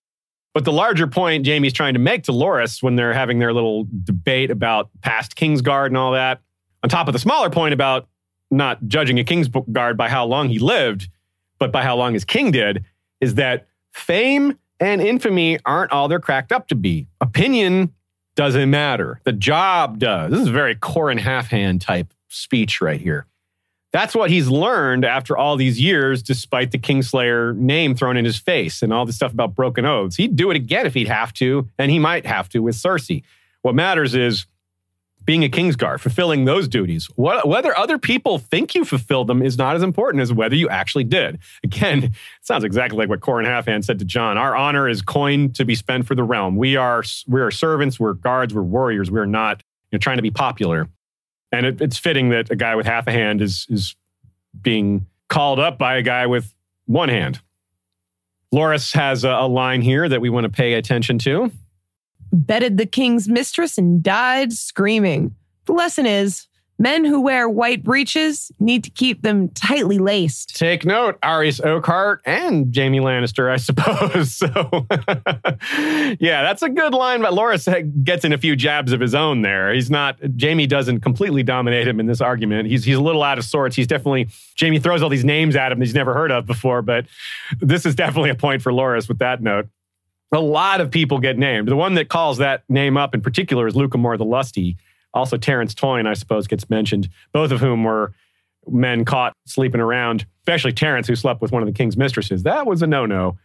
But 0.52 0.64
the 0.64 0.72
larger 0.72 1.06
point 1.06 1.46
Jaime's 1.46 1.72
trying 1.72 1.94
to 1.94 2.00
make 2.00 2.24
to 2.24 2.32
Loras 2.32 2.82
when 2.82 2.96
they're 2.96 3.14
having 3.14 3.38
their 3.38 3.52
little 3.52 3.86
debate 4.04 4.50
about 4.50 4.90
past 5.00 5.36
Kingsguard 5.36 5.86
and 5.86 5.96
all 5.96 6.12
that, 6.12 6.40
on 6.82 6.90
top 6.90 7.06
of 7.06 7.12
the 7.12 7.20
smaller 7.20 7.50
point 7.50 7.72
about 7.72 8.08
not 8.50 8.86
judging 8.88 9.18
a 9.18 9.24
Kingsguard 9.24 9.96
by 9.96 10.08
how 10.08 10.26
long 10.26 10.48
he 10.48 10.58
lived, 10.58 11.08
but 11.58 11.70
by 11.70 11.82
how 11.82 11.96
long 11.96 12.14
his 12.14 12.24
king 12.24 12.50
did, 12.50 12.84
is 13.20 13.36
that 13.36 13.68
fame 13.92 14.58
and 14.80 15.00
infamy 15.00 15.58
aren't 15.64 15.92
all 15.92 16.08
they're 16.08 16.18
cracked 16.18 16.52
up 16.52 16.68
to 16.68 16.74
be. 16.74 17.06
Opinion 17.20 17.92
doesn't 18.34 18.70
matter. 18.70 19.20
The 19.24 19.32
job 19.32 19.98
does. 19.98 20.30
This 20.30 20.40
is 20.40 20.48
very 20.48 20.74
Qhorin 20.74 21.20
Halfhand 21.20 21.80
type 21.80 22.12
speech 22.28 22.80
right 22.80 23.00
here. 23.00 23.26
That's 23.92 24.14
what 24.14 24.30
he's 24.30 24.48
learned 24.48 25.04
after 25.04 25.36
all 25.36 25.56
these 25.56 25.80
years, 25.80 26.22
despite 26.22 26.70
the 26.70 26.78
Kingslayer 26.78 27.56
name 27.56 27.96
thrown 27.96 28.16
in 28.16 28.24
his 28.24 28.38
face 28.38 28.82
and 28.82 28.92
all 28.92 29.04
the 29.04 29.12
stuff 29.12 29.32
about 29.32 29.56
broken 29.56 29.84
oaths. 29.84 30.14
He'd 30.14 30.36
do 30.36 30.50
it 30.50 30.56
again 30.56 30.86
if 30.86 30.94
he'd 30.94 31.08
have 31.08 31.32
to, 31.34 31.68
and 31.76 31.90
he 31.90 31.98
might 31.98 32.24
have 32.24 32.48
to 32.50 32.60
with 32.60 32.76
Cersei. 32.76 33.24
What 33.62 33.74
matters 33.74 34.14
is 34.14 34.46
being 35.24 35.44
a 35.44 35.48
Kingsguard, 35.48 36.00
fulfilling 36.00 36.44
those 36.44 36.66
duties. 36.66 37.06
What, 37.16 37.46
whether 37.46 37.76
other 37.78 37.98
people 37.98 38.38
think 38.38 38.74
you 38.74 38.84
fulfilled 38.84 39.26
them 39.26 39.42
is 39.42 39.58
not 39.58 39.76
as 39.76 39.82
important 39.82 40.22
as 40.22 40.32
whether 40.32 40.54
you 40.54 40.68
actually 40.68 41.04
did. 41.04 41.38
Again, 41.62 42.04
it 42.04 42.12
sounds 42.42 42.64
exactly 42.64 42.98
like 42.98 43.08
what 43.08 43.20
Qhorin 43.20 43.46
Halfhand 43.46 43.84
said 43.84 43.98
to 43.98 44.04
Jon. 44.04 44.38
Our 44.38 44.56
honor 44.56 44.88
is 44.88 45.02
coin 45.02 45.52
to 45.52 45.64
be 45.64 45.74
spent 45.74 46.06
for 46.06 46.14
the 46.14 46.24
realm. 46.24 46.56
We 46.56 46.76
are 46.76 47.02
we 47.26 47.40
are 47.40 47.50
servants, 47.50 48.00
we're 48.00 48.14
guards, 48.14 48.54
we're 48.54 48.62
warriors. 48.62 49.10
We're 49.10 49.26
not 49.26 49.62
you 49.90 49.96
know, 49.96 50.00
trying 50.00 50.18
to 50.18 50.22
be 50.22 50.30
popular. 50.30 50.88
And 51.52 51.66
it, 51.66 51.80
it's 51.80 51.98
fitting 51.98 52.30
that 52.30 52.50
a 52.50 52.56
guy 52.56 52.74
with 52.76 52.86
half 52.86 53.06
a 53.06 53.12
hand 53.12 53.42
is 53.42 53.66
is 53.68 53.94
being 54.60 55.06
called 55.28 55.60
up 55.60 55.78
by 55.78 55.96
a 55.96 56.02
guy 56.02 56.26
with 56.26 56.54
one 56.86 57.08
hand. 57.08 57.40
Loras 58.52 58.94
has 58.94 59.22
a, 59.22 59.30
a 59.30 59.46
line 59.46 59.80
here 59.80 60.08
that 60.08 60.20
we 60.20 60.28
want 60.28 60.44
to 60.44 60.50
pay 60.50 60.72
attention 60.72 61.18
to 61.20 61.52
bedded 62.32 62.78
the 62.78 62.86
king's 62.86 63.28
mistress 63.28 63.78
and 63.78 64.02
died 64.02 64.52
screaming. 64.52 65.34
The 65.66 65.72
lesson 65.72 66.06
is 66.06 66.48
men 66.80 67.04
who 67.04 67.20
wear 67.20 67.46
white 67.48 67.84
breeches 67.84 68.50
need 68.58 68.82
to 68.82 68.90
keep 68.90 69.20
them 69.20 69.50
tightly 69.50 69.98
laced. 69.98 70.56
Take 70.56 70.86
note, 70.86 71.18
Arys 71.22 71.60
Oakheart 71.60 72.20
and 72.24 72.74
Jaime 72.74 73.00
Lannister, 73.00 73.50
I 73.50 73.56
suppose. 73.58 74.34
So, 74.34 74.48
yeah, 76.18 76.42
that's 76.42 76.62
a 76.62 76.70
good 76.70 76.94
line, 76.94 77.20
but 77.20 77.32
Loras 77.32 78.02
gets 78.02 78.24
in 78.24 78.32
a 78.32 78.38
few 78.38 78.56
jabs 78.56 78.92
of 78.92 79.00
his 79.00 79.14
own 79.14 79.42
there. 79.42 79.72
He's 79.72 79.90
not, 79.90 80.18
Jaime 80.40 80.66
doesn't 80.66 81.00
completely 81.00 81.42
dominate 81.42 81.86
him 81.86 82.00
in 82.00 82.06
this 82.06 82.22
argument. 82.22 82.68
He's, 82.68 82.84
he's 82.84 82.96
a 82.96 83.02
little 83.02 83.22
out 83.22 83.38
of 83.38 83.44
sorts. 83.44 83.76
He's 83.76 83.86
definitely, 83.86 84.28
Jaime 84.58 84.78
throws 84.78 85.02
all 85.02 85.10
these 85.10 85.24
names 85.24 85.54
at 85.54 85.70
him 85.70 85.80
he's 85.80 85.94
never 85.94 86.14
heard 86.14 86.32
of 86.32 86.46
before, 86.46 86.80
but 86.80 87.06
this 87.60 87.84
is 87.84 87.94
definitely 87.94 88.30
a 88.30 88.34
point 88.34 88.62
for 88.62 88.72
Loras 88.72 89.06
with 89.06 89.18
that 89.18 89.42
note 89.42 89.68
a 90.32 90.40
lot 90.40 90.80
of 90.80 90.90
people 90.90 91.18
get 91.18 91.38
named. 91.38 91.68
The 91.68 91.76
one 91.76 91.94
that 91.94 92.08
calls 92.08 92.38
that 92.38 92.62
name 92.68 92.96
up 92.96 93.14
in 93.14 93.20
particular 93.20 93.66
is 93.66 93.74
Lucamore 93.74 94.16
the 94.16 94.24
Lusty. 94.24 94.76
Also, 95.12 95.36
Terrence 95.36 95.74
Toyne, 95.74 96.06
I 96.06 96.14
suppose, 96.14 96.46
gets 96.46 96.70
mentioned, 96.70 97.08
both 97.32 97.50
of 97.50 97.60
whom 97.60 97.82
were 97.82 98.14
men 98.68 99.04
caught 99.04 99.32
sleeping 99.46 99.80
around, 99.80 100.24
especially 100.42 100.72
Terrence, 100.72 101.08
who 101.08 101.16
slept 101.16 101.40
with 101.40 101.50
one 101.50 101.62
of 101.62 101.66
the 101.66 101.72
king's 101.72 101.96
mistresses. 101.96 102.44
That 102.44 102.66
was 102.66 102.82
a 102.82 102.86
no 102.86 103.06
no. 103.06 103.38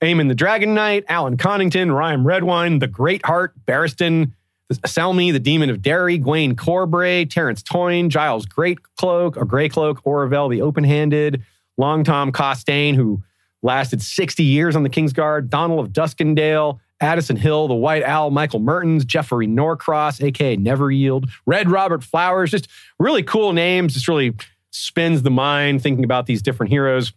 Aemon 0.00 0.28
the 0.28 0.34
Dragon 0.34 0.74
Knight, 0.74 1.04
Alyn 1.06 1.36
Connington, 1.36 1.94
Ryam 1.94 2.24
Redwyne, 2.24 2.80
the 2.80 2.88
Great 2.88 3.24
Heart, 3.24 3.54
Barristan, 3.66 4.32
Selmy, 4.72 5.32
the 5.32 5.38
Demon 5.38 5.70
of 5.70 5.82
Darry, 5.82 6.18
Gwayne 6.18 6.54
Corbray, 6.54 7.28
Terrence 7.28 7.62
Toyne, 7.62 8.10
Giles 8.10 8.46
Great 8.46 8.78
Cloak, 8.96 9.36
or 9.36 9.44
Grey 9.44 9.68
Cloak, 9.68 10.02
Orvel 10.04 10.50
the 10.50 10.62
Open 10.62 10.82
Handed, 10.82 11.42
Long 11.76 12.04
Tom 12.04 12.32
Costayne, 12.32 12.94
who 12.94 13.22
lasted 13.62 14.02
60 14.02 14.42
years 14.42 14.76
on 14.76 14.82
the 14.82 14.90
Kingsguard, 14.90 15.48
Donnel 15.48 15.80
of 15.80 15.90
Duskendale, 15.90 16.78
Addison 17.00 17.36
Hill, 17.36 17.68
the 17.68 17.74
White 17.74 18.04
Owl, 18.04 18.30
Michael 18.30 18.60
Mertyns, 18.60 19.04
Jeffrey 19.04 19.46
Norcross, 19.46 20.22
aka 20.22 20.56
Never 20.56 20.90
Yield, 20.90 21.28
Red 21.46 21.70
Robert 21.70 22.04
Flowers, 22.04 22.50
just 22.50 22.68
really 22.98 23.22
cool 23.22 23.52
names. 23.52 23.94
Just 23.94 24.08
really 24.08 24.34
spins 24.70 25.22
the 25.22 25.30
mind 25.30 25.82
thinking 25.82 26.04
about 26.04 26.26
these 26.26 26.42
different 26.42 26.70
heroes. 26.70 27.12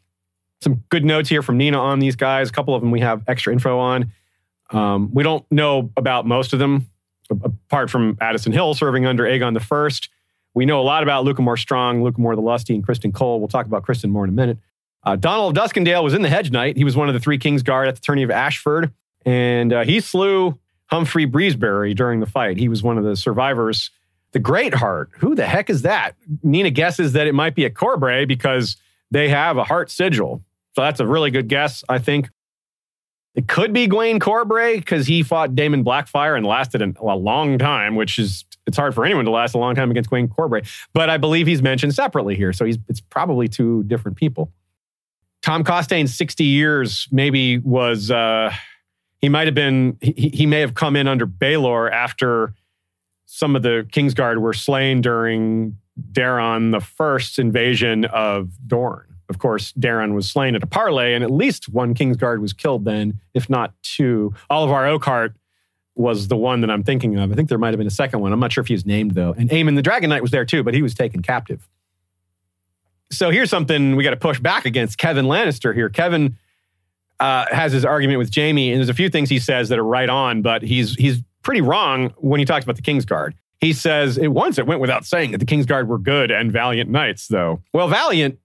Some 0.62 0.84
good 0.90 1.06
notes 1.06 1.30
here 1.30 1.42
from 1.42 1.58
Nina 1.58 1.80
on 1.80 2.00
these 2.00 2.16
guys. 2.16 2.50
A 2.50 2.52
couple 2.52 2.74
of 2.74 2.82
them 2.82 2.92
we 2.92 3.02
have 3.02 3.24
extra 3.28 3.54
info 3.54 3.78
on. 3.78 4.12
Um, 4.72 5.14
we 5.14 5.24
don't 5.24 5.46
know 5.52 5.92
about 5.96 6.26
most 6.26 6.54
of 6.54 6.60
them, 6.60 6.90
apart 7.30 7.90
from 7.90 8.18
Addison 8.20 8.52
Hill 8.52 8.74
serving 8.74 9.06
under 9.06 9.24
Aegon 9.24 9.54
the 9.54 9.60
First. 9.60 10.10
We 10.56 10.66
know 10.66 10.80
a 10.80 10.84
lot 10.84 11.04
about 11.04 11.26
Lucamore 11.26 11.60
Strong, 11.60 12.02
Lucamore 12.02 12.36
the 12.36 12.42
Lusty, 12.42 12.74
and 12.74 12.86
Criston 12.86 13.14
Cole. 13.14 13.40
We'll 13.40 13.50
talk 13.50 13.66
about 13.66 13.86
Criston 13.86 14.10
more 14.10 14.24
in 14.24 14.30
a 14.30 14.34
minute. 14.34 14.58
Uh, 15.06 15.16
Donnel 15.16 15.54
Duskendale 15.54 16.04
was 16.04 16.14
in 16.14 16.24
the 16.24 16.30
Hedge 16.30 16.52
Knight. 16.52 16.78
He 16.78 16.84
was 16.84 16.98
one 16.98 17.08
of 17.08 17.14
the 17.14 17.20
three 17.20 17.38
King's 17.38 17.64
Guard 17.64 17.88
at 17.88 17.96
the 17.96 18.02
tourney 18.02 18.24
of 18.24 18.32
Ashford, 18.32 18.92
and 19.26 19.72
uh, 19.72 19.84
he 19.84 20.00
slew 20.00 20.58
Humfrey 20.92 21.28
Beesbury 21.28 21.96
during 21.96 22.20
the 22.20 22.26
fight. 22.26 22.58
He 22.58 22.70
was 22.70 22.82
one 22.82 22.98
of 22.98 23.04
the 23.04 23.16
survivors. 23.16 23.92
The 24.32 24.40
Great 24.40 24.74
Heart, 24.74 25.12
who 25.20 25.36
the 25.36 25.46
heck 25.46 25.70
is 25.70 25.84
that? 25.84 26.16
Nina 26.44 26.70
guesses 26.70 27.14
that 27.14 27.28
it 27.28 27.34
might 27.34 27.56
be 27.56 27.66
a 27.66 27.70
Corbray 27.70 28.28
because 28.28 28.76
they 29.12 29.30
have 29.30 29.58
a 29.58 29.64
heart 29.64 29.90
sigil. 29.90 30.44
So 30.74 30.82
that's 30.82 31.00
a 31.00 31.08
really 31.08 31.32
good 31.32 31.48
guess, 31.48 31.84
I 31.88 32.00
think. 32.00 32.30
It 33.34 33.48
could 33.48 33.74
be 33.74 33.88
Gwayne 33.88 34.20
Corbray 34.20 34.78
because 34.78 35.08
he 35.08 35.24
fought 35.24 35.56
Daemon 35.56 35.84
Blackfyre 35.84 36.36
and 36.36 36.46
lasted 36.46 36.82
a 36.82 37.16
long 37.16 37.58
time, 37.58 37.96
which 37.96 38.18
is 38.18 38.46
it's 38.66 38.78
hard 38.78 38.96
for 38.96 39.06
anyone 39.06 39.26
to 39.26 39.32
last 39.32 39.54
a 39.54 39.58
long 39.58 39.76
time 39.76 39.92
against 39.92 40.10
Gwayne 40.10 40.28
Corbray. 40.28 40.68
But 40.94 41.10
I 41.10 41.18
believe 41.18 41.48
he's 41.48 41.62
mentioned 41.62 41.94
separately 41.94 42.36
here, 42.36 42.54
so 42.54 42.66
he's 42.66 42.78
it's 42.90 43.02
probably 43.02 43.48
two 43.48 43.84
different 43.84 44.18
people. 44.18 44.52
Tom 45.46 45.64
Costayne's 45.64 46.12
60 46.16 46.44
years 46.44 47.08
maybe 47.12 47.60
was, 47.60 48.10
uh, 48.10 48.52
he 49.22 49.30
might 49.30 49.46
have 49.46 49.54
been, 49.54 49.96
he, 50.02 50.32
he 50.34 50.46
may 50.48 50.60
have 50.60 50.74
come 50.74 50.96
in 50.96 51.08
under 51.08 51.28
Baelor 51.28 51.92
after 51.92 52.56
some 53.28 53.56
of 53.56 53.62
the 53.62 53.88
Kingsguard 53.92 54.40
were 54.40 54.54
slain 54.54 55.02
during 55.02 55.78
Daeron 56.12 56.72
the 56.72 56.80
first 56.80 57.38
invasion 57.38 58.06
of 58.06 58.54
Dorne. 58.66 59.06
Of 59.30 59.38
course, 59.38 59.72
Daeron 59.74 60.16
was 60.16 60.28
slain 60.28 60.56
at 60.56 60.64
a 60.64 60.68
parley, 60.68 61.14
and 61.14 61.24
at 61.24 61.30
least 61.30 61.70
one 61.70 61.94
Kingsguard 61.94 62.42
was 62.42 62.52
killed 62.52 62.84
then, 62.84 63.20
if 63.36 63.48
not 63.48 63.72
two. 63.84 64.34
Olyvar 64.50 64.98
Oakheart 64.98 65.36
was 65.94 66.28
the 66.28 66.38
one 66.38 66.62
that 66.62 66.72
I'm 66.72 66.84
thinking 66.84 67.20
of. 67.20 67.32
I 67.32 67.36
think 67.36 67.50
there 67.50 67.60
might 67.60 67.70
have 67.70 67.78
been 67.78 67.86
a 67.86 67.92
second 67.92 68.20
one. 68.20 68.34
I'm 68.34 68.40
not 68.40 68.52
sure 68.52 68.64
if 68.64 68.68
he 68.68 68.74
was 68.74 68.86
named, 68.88 69.12
though. 69.12 69.36
And 69.38 69.48
Aemon 69.52 69.76
the 69.76 69.84
Dragon 69.84 70.10
Knight 70.10 70.24
was 70.24 70.32
there 70.32 70.44
too, 70.44 70.64
but 70.64 70.74
he 70.74 70.82
was 70.82 70.96
taken 70.96 71.22
captive. 71.22 71.70
So 73.12 73.30
here's 73.30 73.50
something 73.50 73.96
we 73.96 74.04
got 74.04 74.12
to 74.12 74.18
push 74.18 74.40
back 74.40 74.66
against 74.66 74.98
Kevan 74.98 75.26
Lannister 75.26 75.74
here. 75.74 75.90
Kevan 75.90 76.38
uh, 77.20 77.46
has 77.52 77.72
his 77.72 77.86
argument 77.86 78.20
with 78.20 78.34
Jaime, 78.34 78.72
and 78.72 78.80
there's 78.80 78.90
a 78.90 78.94
few 78.94 79.10
things 79.10 79.30
he 79.30 79.40
says 79.40 79.70
that 79.70 79.80
are 79.80 79.84
right 79.84 80.10
on, 80.10 80.42
but 80.42 80.62
he's 80.62 80.96
he's 80.96 81.22
pretty 81.44 81.62
wrong 81.62 82.14
when 82.18 82.40
he 82.40 82.46
talks 82.46 82.64
about 82.64 82.76
the 82.76 82.82
Kingsguard. 82.82 83.34
He 83.62 83.74
says 83.74 84.18
it 84.18 84.28
once 84.30 84.58
it 84.58 84.68
went 84.68 84.82
without 84.82 85.06
saying 85.06 85.32
that 85.32 85.38
the 85.38 85.46
Kingsguard 85.46 85.88
were 85.88 85.98
good 85.98 86.32
and 86.32 86.52
valiant 86.52 86.90
knights, 86.90 87.28
though. 87.28 87.62
Well, 87.74 87.88
valiant, 87.88 88.40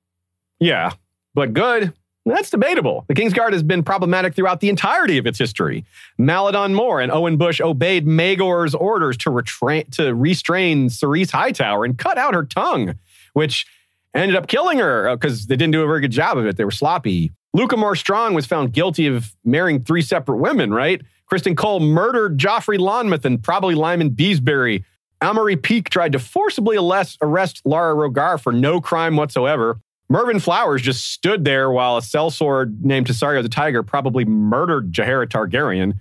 yeah, 0.61 0.93
but 1.35 1.53
good. 1.53 1.93
That's 2.27 2.51
debatable. 2.51 3.07
The 3.09 3.15
Kingsguard 3.15 3.53
has 3.55 3.63
been 3.63 3.83
problematic 3.83 4.35
throughout 4.35 4.61
the 4.61 4.69
entirety 4.69 5.17
of 5.17 5.27
its 5.27 5.39
history. 5.39 5.85
Maladon 6.19 6.75
Moore 6.75 7.01
and 7.01 7.11
Owen 7.11 7.39
Bush 7.39 7.61
obeyed 7.63 8.07
Maegor's 8.07 8.75
orders 8.75 9.17
to, 9.19 9.31
retrain, 9.31 9.91
to 9.97 10.15
restrain 10.15 10.91
Ceryse 10.91 11.31
Hightower 11.31 11.85
and 11.85 11.97
cut 11.97 12.19
out 12.19 12.35
her 12.35 12.45
tongue, 12.45 12.95
which 13.33 13.67
ended 14.15 14.37
up 14.37 14.47
killing 14.47 14.79
her 14.79 15.15
because 15.17 15.43
uh, 15.43 15.47
they 15.49 15.57
didn't 15.57 15.73
do 15.73 15.83
a 15.83 15.87
very 15.87 16.01
good 16.01 16.11
job 16.11 16.37
of 16.39 16.47
it. 16.47 16.57
They 16.57 16.65
were 16.65 16.71
sloppy. 16.71 17.33
Lucamore 17.57 17.97
Strong 17.97 18.35
was 18.35 18.47
found 18.47 18.73
guilty 18.73 19.07
of 19.07 19.35
marrying 19.45 19.83
three 19.83 20.03
separate 20.03 20.39
women, 20.39 20.73
right? 20.73 21.03
Criston 21.31 21.57
Cole 21.57 21.81
murdered 21.81 22.39
Joffrey 22.39 22.79
Lonmouth 22.79 23.25
and 23.25 23.43
probably 23.43 23.75
Lyman 23.75 24.11
Beesbury. 24.11 24.85
Amaury 25.21 25.61
Peake 25.61 25.91
tried 25.91 26.13
to 26.13 26.19
forcibly 26.19 26.77
arrest 26.77 27.63
Lara 27.65 27.95
Rogare 27.95 28.41
for 28.41 28.53
no 28.53 28.81
crime 28.81 29.17
whatsoever. 29.17 29.81
Mervyn 30.09 30.41
Flowers 30.41 30.83
just 30.83 31.13
stood 31.13 31.45
there 31.45 31.71
while 31.71 31.97
a 31.97 32.01
sellsword 32.01 32.83
named 32.83 33.07
Tessario 33.07 33.43
the 33.43 33.49
Tiger 33.49 33.83
probably 33.83 34.25
murdered 34.25 34.93
Jaehaera 34.93 35.29
Targaryen. 35.29 35.99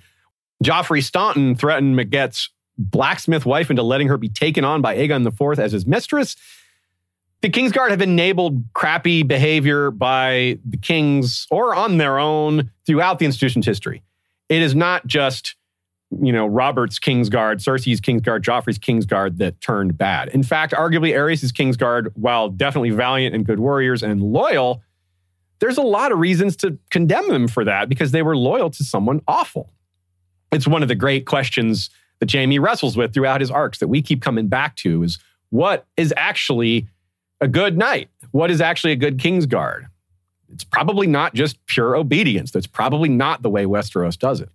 Joffrey 0.64 1.04
Staunton 1.04 1.56
threatened 1.56 1.96
McGett's 1.96 2.50
blacksmith 2.78 3.46
wife 3.46 3.70
into 3.70 3.84
letting 3.84 4.08
her 4.08 4.18
be 4.18 4.30
taken 4.30 4.64
on 4.64 4.82
by 4.82 4.98
Aegon 4.98 5.28
IV 5.28 5.60
as 5.60 5.74
his 5.74 5.86
mistress 5.86 6.36
the 7.42 7.50
Kingsguard 7.50 7.92
have 7.92 8.02
enabled 8.02 8.64
crappy 8.74 9.24
behavior 9.24 9.92
by 9.92 10.60
the 10.66 10.78
kings 10.78 11.48
or 11.50 11.74
on 11.74 11.98
their 11.98 12.20
own 12.20 12.72
throughout 12.86 13.20
the 13.20 13.26
institution's 13.26 13.66
history. 13.66 14.04
it 14.50 14.62
is 14.62 14.76
not 14.76 15.06
just 15.08 15.56
you 16.24 16.34
know 16.34 16.48
Robert's 16.48 17.00
Kingsguard, 17.00 17.58
Cersei's 17.58 18.02
Kingsguard, 18.02 18.42
Joffrey's 18.42 18.80
Kingsguard 18.80 19.38
that 19.38 19.62
turned 19.62 19.98
bad. 19.98 20.30
In 20.30 20.44
fact, 20.44 20.74
arguably 20.74 21.14
Aerys' 21.14 21.54
Kingsguard, 21.54 22.12
while 22.16 22.50
definitely 22.50 22.90
valiant 22.90 23.36
and 23.36 23.46
good 23.46 23.60
warriors 23.60 24.02
and 24.02 24.22
loyal, 24.22 24.82
there's 25.60 25.78
a 25.78 25.84
lot 25.84 26.12
of 26.12 26.20
reasons 26.20 26.56
to 26.58 26.78
condemn 26.90 27.28
them 27.30 27.48
for 27.48 27.64
that 27.64 27.90
because 27.90 28.12
they 28.12 28.22
were 28.22 28.36
loyal 28.36 28.70
to 28.72 28.84
someone 28.84 29.22
awful. 29.28 29.72
It's 30.52 30.68
one 30.68 30.82
of 30.82 30.88
the 30.88 30.96
great 30.96 31.26
questions 31.26 31.90
that 32.20 32.32
Jaime 32.32 32.60
wrestles 32.60 32.98
with 32.98 33.14
throughout 33.14 33.42
his 33.42 33.52
arcs 33.52 33.78
that 33.80 33.88
we 33.88 34.02
keep 34.02 34.22
coming 34.22 34.48
back 34.48 34.76
to 34.78 35.04
is 35.04 35.20
what 35.52 35.86
is 35.96 36.14
actually 36.18 36.88
a 37.42 37.48
good 37.48 37.78
knight? 37.78 38.10
What 38.32 38.52
is 38.52 38.62
actually 38.62 38.94
a 38.94 38.98
good 38.98 39.18
Kingsguard? 39.18 39.88
It's 40.52 40.64
probably 40.64 41.08
not 41.08 41.34
just 41.34 41.64
pure 41.68 41.96
obedience. 41.96 42.52
That's 42.52 42.68
probably 42.68 43.10
not 43.10 43.42
the 43.42 43.50
way 43.50 43.66
Westeros 43.66 44.18
does 44.18 44.42
it. 44.42 44.50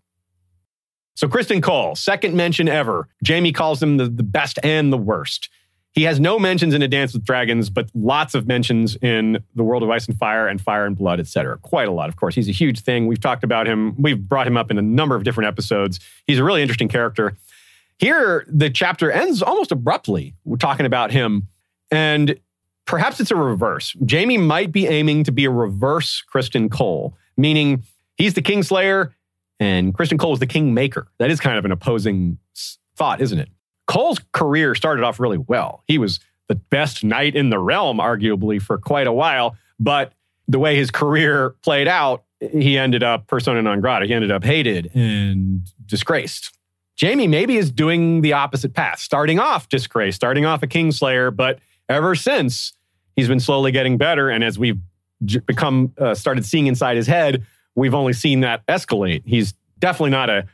So, 1.16 1.28
Criston 1.28 1.62
Cole, 1.62 1.94
second 1.94 2.34
mention 2.34 2.68
ever. 2.68 3.08
Jaime 3.26 3.52
calls 3.52 3.80
him 3.80 3.98
the, 3.98 4.08
the 4.08 4.24
best 4.24 4.58
and 4.64 4.92
the 4.92 4.98
worst. 4.98 5.48
He 5.92 6.02
has 6.02 6.18
no 6.18 6.40
mentions 6.40 6.74
in 6.74 6.82
A 6.82 6.88
Dance 6.88 7.12
with 7.12 7.24
Dragons, 7.24 7.70
but 7.70 7.88
lots 7.94 8.34
of 8.34 8.48
mentions 8.48 8.96
in 8.96 9.38
The 9.54 9.62
World 9.62 9.84
of 9.84 9.90
Ice 9.90 10.08
and 10.08 10.18
Fire 10.18 10.48
and 10.48 10.60
Fire 10.60 10.86
and 10.86 10.96
Blood, 10.96 11.20
etc. 11.20 11.56
Quite 11.58 11.86
a 11.86 11.92
lot, 11.92 12.08
of 12.08 12.16
course. 12.16 12.34
He's 12.34 12.48
a 12.48 12.52
huge 12.52 12.80
thing. 12.80 13.06
We've 13.06 13.20
talked 13.20 13.44
about 13.44 13.68
him. 13.68 13.94
We've 13.96 14.18
brought 14.18 14.48
him 14.48 14.56
up 14.56 14.72
in 14.72 14.78
a 14.78 14.82
number 14.82 15.14
of 15.14 15.22
different 15.22 15.46
episodes. 15.46 16.00
He's 16.26 16.40
a 16.40 16.44
really 16.44 16.62
interesting 16.62 16.88
character. 16.88 17.36
Here, 17.98 18.44
the 18.48 18.70
chapter 18.70 19.12
ends 19.12 19.40
almost 19.40 19.70
abruptly. 19.70 20.34
We're 20.44 20.56
talking 20.56 20.84
about 20.84 21.12
him. 21.12 21.46
And 21.92 22.40
perhaps 22.86 23.20
it's 23.20 23.30
a 23.30 23.36
reverse. 23.36 23.94
Jaime 24.10 24.38
might 24.38 24.72
be 24.72 24.86
aiming 24.86 25.24
to 25.24 25.32
be 25.32 25.44
a 25.44 25.50
reverse 25.50 26.22
Criston 26.32 26.70
Cole, 26.70 27.16
meaning 27.36 27.84
he's 28.16 28.34
the 28.34 28.42
Kingslayer 28.42 29.12
and 29.60 29.94
Criston 29.94 30.18
Cole 30.18 30.34
is 30.34 30.40
the 30.40 30.46
Kingmaker. 30.46 31.08
That 31.18 31.30
is 31.30 31.40
kind 31.40 31.58
of 31.58 31.64
an 31.64 31.72
opposing 31.72 32.38
thought, 32.96 33.20
isn't 33.20 33.38
it? 33.38 33.48
Cole's 33.86 34.20
career 34.32 34.74
started 34.74 35.04
off 35.04 35.20
really 35.20 35.38
well. 35.38 35.82
He 35.86 35.98
was 35.98 36.20
the 36.48 36.54
best 36.54 37.04
knight 37.04 37.34
in 37.36 37.50
the 37.50 37.58
realm, 37.58 37.98
arguably, 37.98 38.60
for 38.60 38.78
quite 38.78 39.06
a 39.06 39.12
while. 39.12 39.56
But 39.78 40.12
the 40.48 40.58
way 40.58 40.76
his 40.76 40.90
career 40.90 41.50
played 41.62 41.88
out, 41.88 42.24
he 42.40 42.78
ended 42.78 43.02
up 43.02 43.26
persona 43.26 43.62
non 43.62 43.80
grata. 43.80 44.06
He 44.06 44.14
ended 44.14 44.30
up 44.30 44.44
hated 44.44 44.90
and 44.94 45.62
disgraced. 45.86 46.56
Jaime 47.00 47.26
maybe 47.26 47.56
is 47.56 47.70
doing 47.70 48.20
the 48.20 48.34
opposite 48.34 48.72
path, 48.72 49.00
starting 49.00 49.40
off 49.40 49.68
disgrace, 49.68 50.14
starting 50.14 50.44
off 50.44 50.62
a 50.62 50.66
Kingslayer, 50.66 51.34
but 51.34 51.58
ever 51.88 52.14
since 52.14 52.72
he's 53.16 53.28
been 53.28 53.40
slowly 53.40 53.72
getting 53.72 53.96
better. 53.96 54.28
And 54.30 54.42
as 54.42 54.58
we've 54.58 54.78
become 55.46 55.92
uh, 55.98 56.14
started 56.14 56.44
seeing 56.44 56.66
inside 56.66 56.96
his 56.96 57.06
head, 57.06 57.46
we've 57.74 57.94
only 57.94 58.12
seen 58.12 58.40
that 58.40 58.66
escalate. 58.66 59.22
He's 59.24 59.54
definitely 59.78 60.10
not 60.10 60.30
a, 60.30 60.46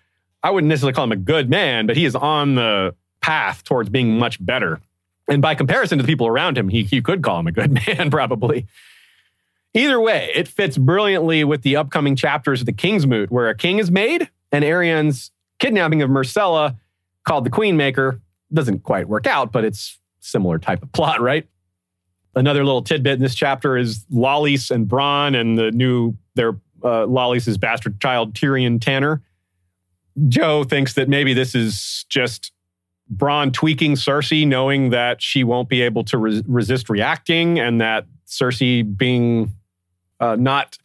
I 0.43 0.51
wouldn't 0.51 0.69
necessarily 0.69 0.95
call 0.95 1.05
him 1.05 1.13
a 1.13 1.17
good 1.17 1.51
man, 1.51 1.87
but 1.87 1.97
he 1.97 2.05
is 2.05 2.15
on 2.15 2.55
the 2.55 2.95
path 3.21 3.65
towards 3.65 3.91
being 3.91 4.19
much 4.19 4.45
better. 4.45 4.81
And 5.29 5.41
by 5.41 5.55
comparison 5.55 5.99
to 5.99 6.03
the 6.03 6.09
people 6.09 6.27
around 6.27 6.59
him, 6.59 6.69
he, 6.69 6.83
he 6.83 7.01
could 7.01 7.23
call 7.23 7.39
him 7.39 7.47
a 7.47 7.53
good 7.53 7.73
man, 7.87 8.11
probably. 8.11 8.67
Either 9.73 10.01
way, 10.01 10.33
it 10.35 10.49
fits 10.49 10.77
brilliantly 10.77 11.45
with 11.45 11.63
the 11.63 11.77
upcoming 11.77 12.17
chapters 12.17 12.61
of 12.61 12.67
the 12.67 12.73
Kingsmoot, 12.73 13.31
where 13.31 13.49
a 13.49 13.55
king 13.55 13.79
is 13.79 13.91
made 13.91 14.29
and 14.51 14.65
Arianne's 14.65 15.31
kidnapping 15.61 16.03
of 16.03 16.11
Myrcella, 16.11 16.77
called 17.25 17.45
the 17.45 17.51
Queenmaker, 17.51 18.21
doesn't 18.53 18.83
quite 18.83 19.07
work 19.07 19.27
out, 19.27 19.53
but 19.53 19.65
it's 19.65 20.00
similar 20.21 20.59
type 20.59 20.83
of 20.83 20.93
plot, 20.93 21.21
right? 21.21 21.47
Another 22.35 22.65
little 22.65 22.83
tidbit 22.83 23.15
in 23.15 23.21
this 23.21 23.35
chapter 23.35 23.77
is 23.77 24.05
Lollys 24.13 24.71
and 24.71 24.87
Bronn 24.87 25.39
and 25.39 25.59
the 25.59 25.73
new 25.73 26.17
their 26.35 26.51
uh, 26.83 27.07
Lollys' 27.07 27.59
bastard 27.59 28.01
child 28.01 28.35
Tyrion 28.35 28.81
Tanner. 28.81 29.23
Joe 30.29 30.65
thinks 30.65 30.95
that 30.95 31.09
maybe 31.09 31.35
this 31.35 31.55
is 31.55 32.05
just 32.09 32.53
Bronn 33.15 33.53
tweaking 33.53 33.95
Cersei, 33.95 34.47
knowing 34.47 34.91
that 34.91 35.21
she 35.21 35.43
won't 35.43 35.69
be 35.69 35.83
able 35.83 36.05
to 36.05 36.19
res- 36.19 36.43
resist 36.47 36.89
reacting, 36.89 37.59
and 37.59 37.81
that 37.81 38.07
Cersei 38.27 38.97
being 38.97 39.53
uh, 40.21 40.37
not 40.37 40.79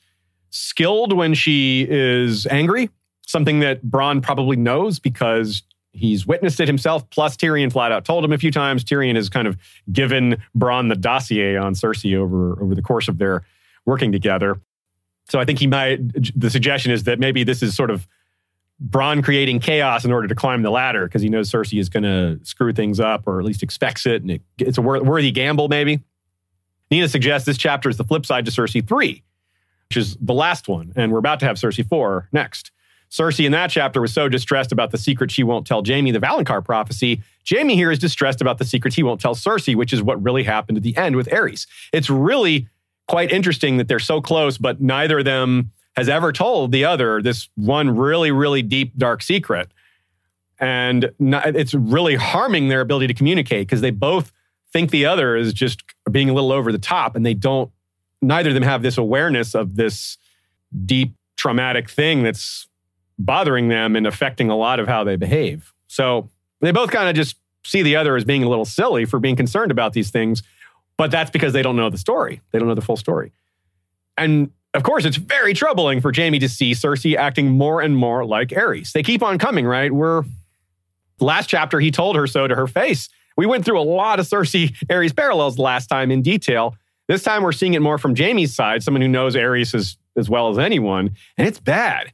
skilled 0.49 1.13
when 1.13 1.33
she 1.33 1.85
is 1.87 2.47
angry, 2.47 2.89
something 3.27 3.59
that 3.59 3.85
Bronn 3.85 4.23
probably 4.23 4.55
knows 4.55 4.99
because 4.99 5.61
he's 5.95 6.27
witnessed 6.27 6.59
it 6.59 6.67
himself. 6.67 7.09
Plus, 7.09 7.35
Tyrion 7.35 7.71
flat 7.71 7.91
out 7.91 8.05
told 8.05 8.23
him 8.23 8.31
a 8.31 8.37
few 8.37 8.51
times. 8.51 8.83
Tyrion 8.83 9.15
has 9.15 9.29
kind 9.29 9.47
of 9.47 9.57
given 9.91 10.41
Bronn 10.57 10.89
the 10.89 10.95
dossier 10.95 11.55
on 11.55 11.73
Cersei 11.73 12.15
over, 12.17 12.61
over 12.61 12.75
the 12.75 12.81
course 12.81 13.07
of 13.07 13.17
their 13.17 13.45
working 13.85 14.11
together. 14.11 14.59
So 15.29 15.39
I 15.39 15.45
think 15.45 15.59
he 15.59 15.67
might, 15.67 15.99
the 16.39 16.49
suggestion 16.49 16.91
is 16.91 17.03
that 17.05 17.19
maybe 17.19 17.43
this 17.43 17.63
is 17.63 17.75
sort 17.75 17.89
of 17.89 18.07
Bronn 18.83 19.23
creating 19.23 19.59
chaos 19.59 20.05
in 20.05 20.11
order 20.11 20.27
to 20.27 20.35
climb 20.35 20.61
the 20.61 20.69
ladder 20.69 21.05
because 21.05 21.21
he 21.21 21.29
knows 21.29 21.49
Cersei 21.49 21.79
is 21.79 21.89
going 21.89 22.03
to 22.03 22.39
screw 22.43 22.73
things 22.73 22.99
up 22.99 23.23
or 23.25 23.39
at 23.39 23.45
least 23.45 23.63
expects 23.63 24.05
it. 24.05 24.21
And 24.21 24.31
it, 24.31 24.41
it's 24.59 24.77
a 24.77 24.81
worthy 24.81 25.31
gamble, 25.31 25.69
maybe. 25.69 26.03
Nina 26.91 27.07
suggests 27.07 27.45
this 27.45 27.57
chapter 27.57 27.89
is 27.89 27.97
the 27.97 28.03
flip 28.03 28.25
side 28.25 28.45
to 28.45 28.51
Cersei 28.51 28.85
3, 28.85 29.23
which 29.89 29.97
is 29.97 30.17
the 30.19 30.33
last 30.33 30.67
one. 30.67 30.93
And 30.95 31.11
we're 31.11 31.19
about 31.19 31.39
to 31.39 31.45
have 31.45 31.55
Cersei 31.55 31.87
4 31.87 32.29
next. 32.31 32.71
Cersei 33.15 33.45
in 33.45 33.53
that 33.53 33.69
chapter 33.69 34.01
was 34.01 34.11
so 34.11 34.27
distressed 34.27 34.73
about 34.73 34.91
the 34.91 34.97
secret 34.97 35.31
she 35.31 35.43
won't 35.43 35.65
tell 35.65 35.81
Jaime, 35.85 36.11
the 36.11 36.19
Valonqar 36.19 36.63
prophecy. 36.65 37.21
Jaime 37.49 37.75
here 37.75 37.89
is 37.89 37.97
distressed 37.97 38.41
about 38.41 38.57
the 38.57 38.65
secrets 38.65 38.95
he 38.97 39.03
won't 39.03 39.21
tell 39.21 39.35
Cersei, 39.35 39.73
which 39.73 39.93
is 39.93 40.01
what 40.01 40.21
really 40.21 40.43
happened 40.43 40.77
at 40.77 40.83
the 40.83 40.97
end 40.97 41.15
with 41.15 41.27
Aerys. 41.27 41.65
It's 41.93 42.09
really 42.09 42.67
quite 43.07 43.31
interesting 43.31 43.77
that 43.77 43.87
they're 43.87 43.99
so 43.99 44.19
close, 44.19 44.57
but 44.57 44.81
neither 44.81 45.19
of 45.19 45.25
them 45.25 45.71
has 45.95 46.09
ever 46.09 46.33
told 46.33 46.73
the 46.73 46.83
other 46.83 47.21
this 47.21 47.47
one 47.55 47.95
really, 47.95 48.31
really 48.31 48.61
deep, 48.61 48.97
dark 48.97 49.23
secret. 49.23 49.69
And 50.59 51.11
it's 51.19 51.73
really 51.73 52.15
harming 52.15 52.67
their 52.67 52.81
ability 52.81 53.07
to 53.07 53.13
communicate 53.13 53.67
because 53.67 53.79
they 53.79 53.91
both 53.91 54.33
think 54.73 54.91
the 54.91 55.05
other 55.05 55.37
is 55.37 55.53
just 55.53 55.83
being 56.11 56.29
a 56.29 56.33
little 56.33 56.51
over 56.51 56.73
the 56.73 56.79
top 56.79 57.15
and 57.15 57.25
they 57.25 57.33
don't, 57.33 57.71
neither 58.21 58.49
of 58.49 58.55
them 58.55 58.63
have 58.63 58.81
this 58.81 58.97
awareness 58.97 59.55
of 59.55 59.77
this 59.77 60.17
deep 60.85 61.13
traumatic 61.37 61.89
thing 61.89 62.23
that's 62.23 62.67
bothering 63.17 63.67
them 63.69 63.95
and 63.95 64.05
affecting 64.05 64.49
a 64.49 64.55
lot 64.55 64.79
of 64.79 64.87
how 64.87 65.03
they 65.03 65.15
behave. 65.15 65.73
So 65.87 66.29
they 66.61 66.71
both 66.71 66.91
kind 66.91 67.09
of 67.09 67.15
just 67.15 67.37
see 67.65 67.81
the 67.81 67.95
other 67.95 68.15
as 68.15 68.25
being 68.25 68.43
a 68.43 68.49
little 68.49 68.65
silly 68.65 69.05
for 69.05 69.19
being 69.19 69.35
concerned 69.35 69.71
about 69.71 69.93
these 69.93 70.11
things, 70.11 70.43
but 70.97 71.11
that's 71.11 71.31
because 71.31 71.53
they 71.53 71.61
don't 71.61 71.75
know 71.75 71.89
the 71.89 71.97
story. 71.97 72.41
They 72.51 72.59
don't 72.59 72.67
know 72.67 72.75
the 72.75 72.81
full 72.81 72.97
story. 72.97 73.31
And 74.17 74.51
of 74.73 74.83
course, 74.83 75.05
it's 75.05 75.17
very 75.17 75.53
troubling 75.53 76.01
for 76.01 76.11
Jaime 76.13 76.39
to 76.39 76.49
see 76.49 76.71
Cersei 76.71 77.15
acting 77.15 77.49
more 77.49 77.81
and 77.81 77.95
more 77.95 78.25
like 78.25 78.49
Aerys. 78.49 78.91
They 78.91 79.03
keep 79.03 79.23
on 79.23 79.37
coming, 79.37 79.65
right? 79.65 79.91
We're 79.91 80.23
last 81.19 81.47
chapter, 81.47 81.79
he 81.79 81.91
told 81.91 82.15
her 82.15 82.27
so 82.27 82.47
to 82.47 82.55
her 82.55 82.67
face. 82.67 83.09
We 83.37 83.45
went 83.45 83.65
through 83.65 83.79
a 83.79 83.83
lot 83.83 84.19
of 84.19 84.27
Cersei 84.27 84.75
Aerys 84.87 85.15
parallels 85.15 85.57
last 85.57 85.87
time 85.87 86.11
in 86.11 86.21
detail. 86.21 86.75
This 87.07 87.23
time 87.23 87.43
we're 87.43 87.51
seeing 87.51 87.73
it 87.73 87.81
more 87.81 87.97
from 87.97 88.15
Jaime's 88.15 88.55
side, 88.55 88.83
someone 88.83 89.01
who 89.01 89.07
knows 89.07 89.35
Aerys 89.35 89.73
as, 89.73 89.97
as 90.17 90.29
well 90.29 90.49
as 90.49 90.57
anyone, 90.57 91.11
and 91.37 91.47
it's 91.47 91.59
bad. 91.59 92.11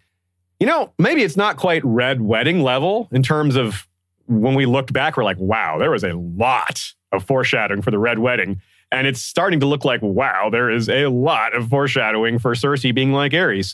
You 0.61 0.67
know, 0.67 0.93
maybe 0.99 1.23
it's 1.23 1.35
not 1.35 1.57
quite 1.57 1.83
red 1.83 2.21
wedding 2.21 2.61
level 2.61 3.09
in 3.11 3.23
terms 3.23 3.55
of 3.55 3.87
when 4.27 4.53
we 4.53 4.67
looked 4.67 4.93
back, 4.93 5.17
we're 5.17 5.23
like, 5.23 5.39
wow, 5.39 5.79
there 5.79 5.89
was 5.89 6.03
a 6.03 6.13
lot 6.13 6.93
of 7.11 7.23
foreshadowing 7.23 7.81
for 7.81 7.89
the 7.89 7.97
red 7.97 8.19
wedding. 8.19 8.61
And 8.91 9.07
it's 9.07 9.23
starting 9.23 9.59
to 9.61 9.65
look 9.65 9.85
like, 9.85 10.03
wow, 10.03 10.51
there 10.51 10.69
is 10.69 10.87
a 10.87 11.07
lot 11.07 11.55
of 11.55 11.67
foreshadowing 11.67 12.37
for 12.37 12.53
Cersei 12.53 12.93
being 12.93 13.11
like 13.11 13.31
Aerys. 13.31 13.73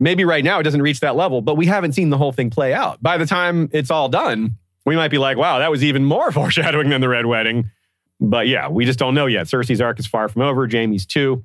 Maybe 0.00 0.24
right 0.24 0.42
now 0.42 0.58
it 0.58 0.64
doesn't 0.64 0.82
reach 0.82 0.98
that 1.00 1.14
level, 1.14 1.40
but 1.40 1.54
we 1.54 1.66
haven't 1.66 1.92
seen 1.92 2.10
the 2.10 2.18
whole 2.18 2.32
thing 2.32 2.50
play 2.50 2.74
out. 2.74 3.00
By 3.00 3.16
the 3.16 3.26
time 3.26 3.70
it's 3.72 3.92
all 3.92 4.08
done, 4.08 4.56
we 4.84 4.96
might 4.96 5.12
be 5.12 5.18
like, 5.18 5.36
wow, 5.36 5.60
that 5.60 5.70
was 5.70 5.84
even 5.84 6.04
more 6.04 6.32
foreshadowing 6.32 6.88
than 6.88 7.00
the 7.00 7.08
red 7.08 7.26
wedding. 7.26 7.70
But 8.18 8.48
yeah, 8.48 8.66
we 8.68 8.84
just 8.86 8.98
don't 8.98 9.14
know 9.14 9.26
yet. 9.26 9.46
Cersei's 9.46 9.80
arc 9.80 10.00
is 10.00 10.06
far 10.08 10.28
from 10.28 10.42
over. 10.42 10.66
Jaime's 10.66 11.06
too. 11.06 11.44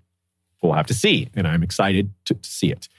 We'll 0.63 0.74
have 0.74 0.88
to 0.88 0.95
see. 0.95 1.30
And 1.36 1.47
I'm 1.47 1.61
excited 1.61 2.09
to, 2.26 2.34
to 2.34 2.49
see 2.49 2.71
it. 2.71 2.89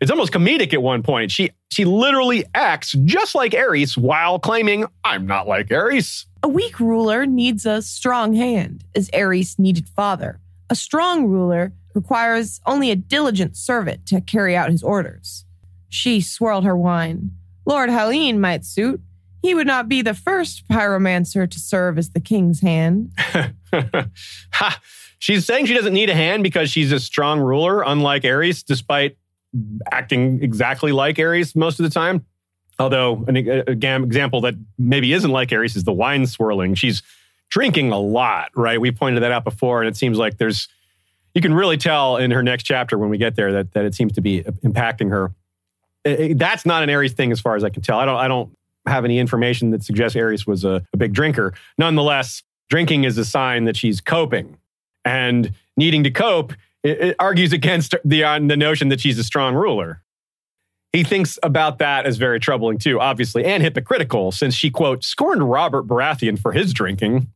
It's 0.00 0.10
almost 0.10 0.32
comedic 0.32 0.74
at 0.74 0.82
one 0.82 1.02
point. 1.02 1.30
She 1.30 1.50
she 1.70 1.84
literally 1.84 2.44
acts 2.54 2.92
just 3.04 3.34
like 3.34 3.52
Aerys 3.52 3.96
while 3.96 4.38
claiming, 4.38 4.86
I'm 5.02 5.26
not 5.26 5.48
like 5.48 5.68
Aerys. 5.68 6.26
A 6.42 6.48
weak 6.48 6.78
ruler 6.78 7.26
needs 7.26 7.66
a 7.66 7.82
strong 7.82 8.34
hand, 8.34 8.84
as 8.94 9.08
Aerys 9.10 9.58
needed 9.58 9.88
father. 9.88 10.40
A 10.70 10.74
strong 10.74 11.26
ruler 11.26 11.72
requires 11.94 12.60
only 12.66 12.90
a 12.90 12.96
diligent 12.96 13.56
servant 13.56 14.06
to 14.06 14.20
carry 14.20 14.56
out 14.56 14.70
his 14.70 14.82
orders. 14.82 15.44
She 15.88 16.20
swirled 16.20 16.64
her 16.64 16.76
wine. 16.76 17.30
Lord 17.66 17.88
Hallyne 17.88 18.38
might 18.38 18.64
suit. 18.64 19.00
He 19.42 19.54
would 19.54 19.66
not 19.66 19.88
be 19.88 20.02
the 20.02 20.14
first 20.14 20.66
pyromancer 20.68 21.50
to 21.50 21.60
serve 21.60 21.98
as 21.98 22.10
the 22.10 22.20
king's 22.20 22.60
hand. 22.60 23.12
ha! 23.18 24.80
She's 25.18 25.46
saying 25.46 25.66
she 25.66 25.74
doesn't 25.74 25.92
need 25.92 26.10
a 26.10 26.14
hand 26.14 26.42
because 26.42 26.70
she's 26.70 26.92
a 26.92 27.00
strong 27.00 27.40
ruler, 27.40 27.82
unlike 27.82 28.22
Aerys, 28.22 28.64
despite 28.64 29.16
acting 29.90 30.42
exactly 30.42 30.92
like 30.92 31.16
Aerys 31.16 31.54
most 31.56 31.78
of 31.78 31.84
the 31.84 31.90
time. 31.90 32.24
Although 32.78 33.24
an 33.28 33.36
example 33.36 34.40
that 34.42 34.54
maybe 34.78 35.12
isn't 35.12 35.30
like 35.30 35.50
Aerys 35.50 35.76
is 35.76 35.84
the 35.84 35.92
wine 35.92 36.26
swirling. 36.26 36.74
She's 36.74 37.02
drinking 37.50 37.92
a 37.92 37.98
lot, 37.98 38.50
right? 38.56 38.80
We 38.80 38.90
pointed 38.90 39.22
that 39.22 39.30
out 39.30 39.44
before, 39.44 39.80
and 39.80 39.88
it 39.88 39.96
seems 39.96 40.18
like 40.18 40.38
there's 40.38 40.68
you 41.34 41.40
can 41.40 41.54
really 41.54 41.76
tell 41.76 42.16
in 42.16 42.30
her 42.32 42.42
next 42.42 42.64
chapter 42.64 42.96
when 42.98 43.10
we 43.10 43.18
get 43.18 43.36
there 43.36 43.52
that 43.52 43.72
that 43.74 43.84
it 43.84 43.94
seems 43.94 44.12
to 44.14 44.20
be 44.20 44.42
impacting 44.42 45.10
her. 45.10 45.32
It- 46.04 46.20
it- 46.20 46.38
that's 46.38 46.66
not 46.66 46.82
an 46.82 46.88
Aerys 46.88 47.12
thing, 47.12 47.30
as 47.32 47.40
far 47.40 47.54
as 47.54 47.62
I 47.62 47.70
can 47.70 47.82
tell. 47.82 47.98
I 47.98 48.04
don't. 48.04 48.16
I 48.16 48.26
don't 48.28 48.50
have 48.86 49.04
any 49.04 49.18
information 49.18 49.70
that 49.70 49.82
suggests 49.82 50.16
Aerys 50.16 50.46
was 50.46 50.64
a, 50.64 50.84
a 50.92 50.96
big 50.96 51.12
drinker. 51.14 51.54
Nonetheless, 51.78 52.42
drinking 52.68 53.04
is 53.04 53.16
a 53.18 53.24
sign 53.24 53.64
that 53.64 53.76
she's 53.76 54.00
coping, 54.00 54.56
and 55.04 55.52
needing 55.76 56.02
to 56.04 56.10
cope 56.10 56.52
it, 56.84 57.00
it 57.00 57.16
argues 57.18 57.52
against 57.52 57.94
the 58.04 58.22
uh, 58.22 58.38
the 58.38 58.56
notion 58.56 58.90
that 58.90 59.00
she's 59.00 59.18
a 59.18 59.24
strong 59.24 59.54
ruler. 59.54 60.02
He 60.92 61.02
thinks 61.02 61.40
about 61.42 61.78
that 61.78 62.06
as 62.06 62.18
very 62.18 62.38
troubling 62.38 62.78
too, 62.78 63.00
obviously, 63.00 63.44
and 63.44 63.62
hypocritical, 63.62 64.30
since 64.30 64.54
she 64.54 64.70
quote 64.70 65.02
scorned 65.02 65.50
Robert 65.50 65.88
Baratheon 65.88 66.38
for 66.38 66.52
his 66.52 66.72
drinking. 66.72 67.26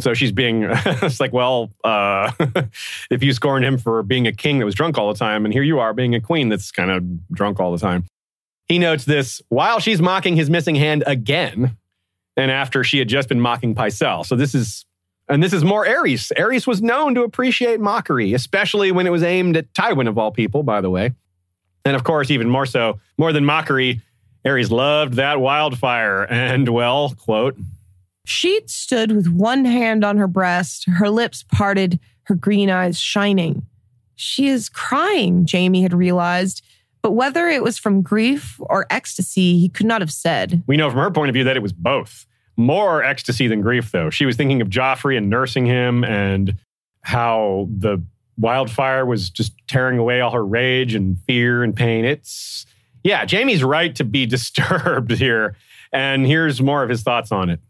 So 0.00 0.14
she's 0.14 0.32
being, 0.32 0.64
it's 0.68 1.20
like, 1.20 1.32
well, 1.32 1.70
uh, 1.84 2.32
if 3.10 3.22
you 3.22 3.32
scorned 3.32 3.64
him 3.64 3.78
for 3.78 4.02
being 4.02 4.26
a 4.26 4.32
king 4.32 4.58
that 4.58 4.64
was 4.64 4.74
drunk 4.74 4.98
all 4.98 5.12
the 5.12 5.18
time, 5.18 5.44
and 5.44 5.54
here 5.54 5.62
you 5.62 5.78
are 5.78 5.94
being 5.94 6.16
a 6.16 6.20
queen 6.20 6.48
that's 6.48 6.72
kind 6.72 6.90
of 6.90 7.30
drunk 7.30 7.60
all 7.60 7.70
the 7.70 7.78
time. 7.78 8.04
He 8.66 8.80
notes 8.80 9.04
this 9.04 9.40
while 9.48 9.78
she's 9.78 10.00
mocking 10.00 10.34
his 10.34 10.50
missing 10.50 10.74
hand 10.74 11.04
again, 11.06 11.76
and 12.36 12.50
after 12.50 12.82
she 12.82 12.98
had 12.98 13.08
just 13.08 13.28
been 13.28 13.40
mocking 13.40 13.76
Pycelle. 13.76 14.26
So 14.26 14.34
this 14.34 14.56
is, 14.56 14.84
and 15.28 15.42
this 15.42 15.52
is 15.52 15.64
more 15.64 15.86
Aerys. 15.86 16.32
Aerys 16.36 16.66
was 16.66 16.82
known 16.82 17.14
to 17.14 17.22
appreciate 17.22 17.80
mockery, 17.80 18.34
especially 18.34 18.92
when 18.92 19.06
it 19.06 19.10
was 19.10 19.22
aimed 19.22 19.56
at 19.56 19.72
Tywin 19.72 20.08
of 20.08 20.18
all 20.18 20.30
people, 20.30 20.62
by 20.62 20.80
the 20.80 20.90
way. 20.90 21.12
And 21.84 21.96
of 21.96 22.04
course, 22.04 22.30
even 22.30 22.48
more 22.48 22.66
so, 22.66 23.00
more 23.18 23.32
than 23.32 23.44
mockery, 23.44 24.00
Aerys 24.44 24.70
loved 24.70 25.14
that 25.14 25.40
wildfire. 25.40 26.24
And 26.24 26.68
well, 26.68 27.14
quote, 27.14 27.56
She 28.24 28.60
stood 28.66 29.12
with 29.12 29.28
one 29.28 29.64
hand 29.64 30.04
on 30.04 30.18
her 30.18 30.28
breast, 30.28 30.86
her 30.88 31.08
lips 31.08 31.42
parted, 31.42 31.98
her 32.24 32.34
green 32.34 32.70
eyes 32.70 32.98
shining. 32.98 33.66
She 34.16 34.48
is 34.48 34.68
crying, 34.68 35.46
Jaime 35.50 35.82
had 35.82 35.92
realized, 35.92 36.62
but 37.02 37.12
whether 37.12 37.48
it 37.48 37.62
was 37.62 37.78
from 37.78 38.00
grief 38.00 38.56
or 38.60 38.86
ecstasy, 38.88 39.58
he 39.58 39.68
could 39.68 39.86
not 39.86 40.00
have 40.00 40.12
said. 40.12 40.62
we 40.66 40.76
know 40.76 40.88
from 40.88 41.00
her 41.00 41.10
point 41.10 41.28
of 41.30 41.34
view 41.34 41.44
that 41.44 41.56
it 41.56 41.62
was 41.62 41.72
both. 41.72 42.26
More 42.56 43.02
ecstasy 43.02 43.48
than 43.48 43.60
grief, 43.60 43.90
though. 43.90 44.10
She 44.10 44.26
was 44.26 44.36
thinking 44.36 44.60
of 44.60 44.68
Joffrey 44.68 45.16
and 45.16 45.28
nursing 45.28 45.66
him 45.66 46.04
and 46.04 46.56
how 47.02 47.68
the 47.70 48.02
wildfire 48.38 49.04
was 49.04 49.30
just 49.30 49.52
tearing 49.66 49.98
away 49.98 50.20
all 50.20 50.30
her 50.30 50.44
rage 50.44 50.94
and 50.94 51.18
fear 51.26 51.62
and 51.62 51.74
pain. 51.74 52.04
It's, 52.04 52.66
yeah, 53.02 53.26
Jaime's 53.28 53.64
right 53.64 53.94
to 53.96 54.04
be 54.04 54.26
disturbed 54.26 55.12
here. 55.12 55.56
And 55.92 56.26
here's 56.26 56.60
more 56.60 56.82
of 56.82 56.90
his 56.90 57.02
thoughts 57.02 57.30
on 57.32 57.50
it. 57.50 57.60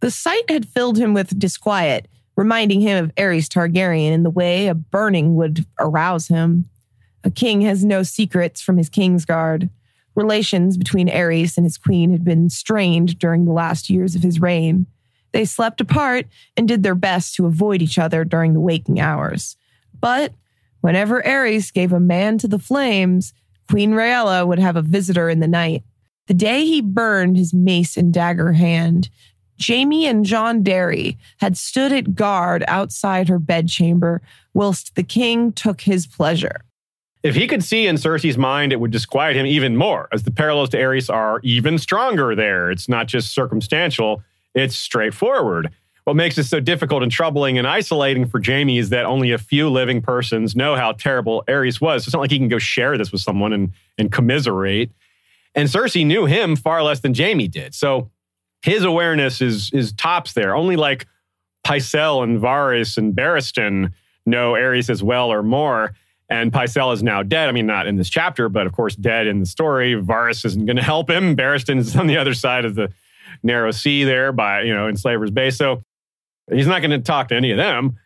The 0.00 0.10
sight 0.10 0.50
had 0.50 0.66
filled 0.66 0.98
him 0.98 1.14
with 1.14 1.38
disquiet, 1.38 2.08
reminding 2.36 2.80
him 2.80 3.04
of 3.04 3.14
Aerys 3.14 3.46
Targaryen 3.46 4.12
in 4.12 4.22
the 4.22 4.30
way 4.30 4.66
a 4.66 4.74
burning 4.74 5.36
would 5.36 5.64
arouse 5.78 6.28
him. 6.28 6.68
A 7.22 7.30
king 7.30 7.62
has 7.62 7.84
no 7.84 8.02
secrets 8.02 8.60
from 8.60 8.76
his 8.76 8.90
Kingsguard. 8.90 9.70
Relations 10.14 10.76
between 10.76 11.08
Aerys 11.08 11.56
and 11.56 11.64
his 11.64 11.76
queen 11.76 12.10
had 12.10 12.24
been 12.24 12.48
strained 12.48 13.18
during 13.18 13.44
the 13.44 13.52
last 13.52 13.90
years 13.90 14.14
of 14.14 14.22
his 14.22 14.40
reign. 14.40 14.86
They 15.32 15.44
slept 15.44 15.80
apart 15.80 16.26
and 16.56 16.68
did 16.68 16.82
their 16.82 16.94
best 16.94 17.34
to 17.34 17.46
avoid 17.46 17.82
each 17.82 17.98
other 17.98 18.24
during 18.24 18.52
the 18.52 18.60
waking 18.60 19.00
hours. 19.00 19.56
But 19.98 20.32
whenever 20.80 21.22
Aerys 21.22 21.72
gave 21.72 21.92
a 21.92 21.98
man 21.98 22.38
to 22.38 22.48
the 22.48 22.58
flames, 22.58 23.32
Queen 23.68 23.92
Rhaella 23.92 24.46
would 24.46 24.58
have 24.58 24.76
a 24.76 24.82
visitor 24.82 25.28
in 25.28 25.40
the 25.40 25.48
night. 25.48 25.82
The 26.26 26.34
day 26.34 26.64
he 26.64 26.80
burned 26.80 27.36
his 27.36 27.52
mace 27.52 27.96
and 27.96 28.12
dagger 28.12 28.52
hand, 28.52 29.10
Jaime 29.60 30.06
and 30.06 30.24
Jon 30.24 30.62
Darry 30.62 31.18
had 31.38 31.56
stood 31.56 31.92
at 31.92 32.14
guard 32.14 32.64
outside 32.66 33.28
her 33.28 33.38
bedchamber 33.38 34.20
whilst 34.52 34.94
the 34.94 35.02
king 35.02 35.52
took 35.52 35.82
his 35.82 36.06
pleasure. 36.06 36.62
If 37.24 37.34
he 37.34 37.46
could 37.46 37.64
see 37.64 37.86
in 37.86 37.96
Cersei's 37.96 38.36
mind, 38.36 38.70
it 38.70 38.78
would 38.80 38.90
disquiet 38.90 39.34
him 39.34 39.46
even 39.46 39.78
more, 39.78 40.10
as 40.12 40.24
the 40.24 40.30
parallels 40.30 40.68
to 40.70 40.76
Aerys 40.76 41.12
are 41.12 41.40
even 41.42 41.78
stronger 41.78 42.34
there. 42.34 42.70
It's 42.70 42.86
not 42.86 43.06
just 43.06 43.32
circumstantial, 43.32 44.22
it's 44.54 44.76
straightforward. 44.76 45.70
What 46.04 46.16
makes 46.16 46.36
it 46.36 46.44
so 46.44 46.60
difficult 46.60 47.02
and 47.02 47.10
troubling 47.10 47.56
and 47.56 47.66
isolating 47.66 48.26
for 48.26 48.42
Jaime 48.44 48.76
is 48.76 48.90
that 48.90 49.06
only 49.06 49.32
a 49.32 49.38
few 49.38 49.70
living 49.70 50.02
persons 50.02 50.54
know 50.54 50.76
how 50.76 50.92
terrible 50.92 51.42
Aerys 51.48 51.80
was. 51.80 52.04
So 52.04 52.08
it's 52.08 52.12
not 52.12 52.20
like 52.20 52.30
he 52.30 52.36
can 52.36 52.48
go 52.48 52.58
share 52.58 52.98
this 52.98 53.10
with 53.10 53.22
someone 53.22 53.54
and, 53.54 53.72
and 53.96 54.12
commiserate. 54.12 54.90
And 55.54 55.66
Cersei 55.66 56.04
knew 56.04 56.26
him 56.26 56.56
far 56.56 56.82
less 56.82 57.00
than 57.00 57.14
Jaime 57.14 57.48
did. 57.48 57.74
So 57.74 58.10
his 58.60 58.84
awareness 58.84 59.40
is, 59.40 59.70
is 59.72 59.92
tops 59.94 60.34
there. 60.34 60.54
Only 60.54 60.76
like 60.76 61.06
Pycelle 61.66 62.22
and 62.22 62.38
Varys 62.38 62.98
and 62.98 63.14
Barristan 63.14 63.92
know 64.26 64.52
Aerys 64.52 64.90
as 64.90 65.02
well 65.02 65.32
or 65.32 65.42
more. 65.42 65.94
And 66.34 66.52
Pycelle 66.52 66.92
is 66.92 67.02
now 67.02 67.22
dead. 67.22 67.48
I 67.48 67.52
mean, 67.52 67.66
not 67.66 67.86
in 67.86 67.94
this 67.96 68.08
chapter, 68.10 68.48
but 68.48 68.66
of 68.66 68.72
course, 68.72 68.96
dead 68.96 69.26
in 69.28 69.38
the 69.40 69.46
story. 69.46 69.94
Varys 69.94 70.44
isn't 70.44 70.66
going 70.66 70.76
to 70.76 70.82
help 70.82 71.08
him. 71.08 71.36
Barristan 71.36 71.78
is 71.78 71.94
on 72.02 72.06
the 72.08 72.16
other 72.16 72.34
side 72.34 72.64
of 72.64 72.74
the 72.74 72.92
narrow 73.42 73.70
sea 73.70 74.02
there 74.04 74.32
by, 74.32 74.62
you 74.62 74.74
know, 74.74 74.88
in 74.88 74.96
Slaver's 74.96 75.30
Bay. 75.30 75.50
So 75.50 75.82
he's 76.50 76.66
not 76.66 76.80
going 76.80 76.90
to 76.90 76.98
talk 76.98 77.28
to 77.28 77.36
any 77.36 77.50
of 77.52 77.56
them. 77.56 77.98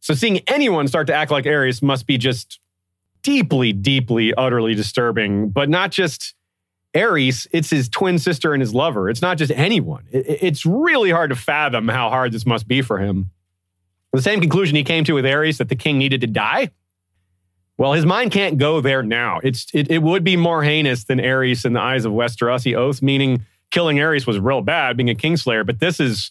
So 0.00 0.14
seeing 0.14 0.38
anyone 0.48 0.88
start 0.88 1.06
to 1.08 1.14
act 1.14 1.30
like 1.30 1.44
Aerys 1.44 1.82
must 1.82 2.06
be 2.06 2.16
just 2.18 2.58
deeply, 3.22 3.72
deeply, 3.72 4.32
utterly 4.34 4.74
disturbing, 4.74 5.50
but 5.50 5.68
not 5.68 5.90
just 5.90 6.34
Aerys, 6.94 7.46
it's 7.52 7.70
his 7.70 7.88
twin 7.88 8.18
sister 8.18 8.52
and 8.54 8.60
his 8.60 8.72
lover. 8.74 9.10
It's 9.10 9.22
not 9.22 9.36
just 9.38 9.50
anyone. 9.52 10.04
It- 10.10 10.26
it- 10.26 10.38
it's 10.42 10.64
really 10.66 11.10
hard 11.10 11.30
to 11.30 11.36
fathom 11.36 11.88
how 11.88 12.08
hard 12.08 12.32
this 12.32 12.46
must 12.46 12.66
be 12.68 12.82
for 12.82 12.98
him. 12.98 13.30
The 14.12 14.22
same 14.22 14.40
conclusion 14.40 14.76
he 14.76 14.84
came 14.84 15.04
to 15.04 15.12
with 15.14 15.24
Aerys 15.24 15.58
that 15.58 15.68
the 15.68 15.76
king 15.76 15.98
needed 15.98 16.20
to 16.22 16.26
die. 16.28 16.70
Well, 17.76 17.92
his 17.92 18.06
mind 18.06 18.30
can't 18.30 18.56
go 18.56 18.80
there 18.80 19.02
now. 19.02 19.40
It's 19.42 19.66
it, 19.74 19.90
it 19.90 20.02
would 20.02 20.22
be 20.22 20.36
more 20.36 20.62
heinous 20.62 21.04
than 21.04 21.18
Aerys 21.18 21.64
in 21.64 21.72
the 21.72 21.80
eyes 21.80 22.04
of 22.04 22.12
Westerosi 22.12 22.76
oath, 22.76 23.02
meaning 23.02 23.44
killing 23.70 23.96
Aerys 23.96 24.26
was 24.26 24.38
real 24.38 24.60
bad, 24.60 24.96
being 24.96 25.10
a 25.10 25.14
kingslayer, 25.14 25.66
but 25.66 25.80
this 25.80 25.98
is 25.98 26.30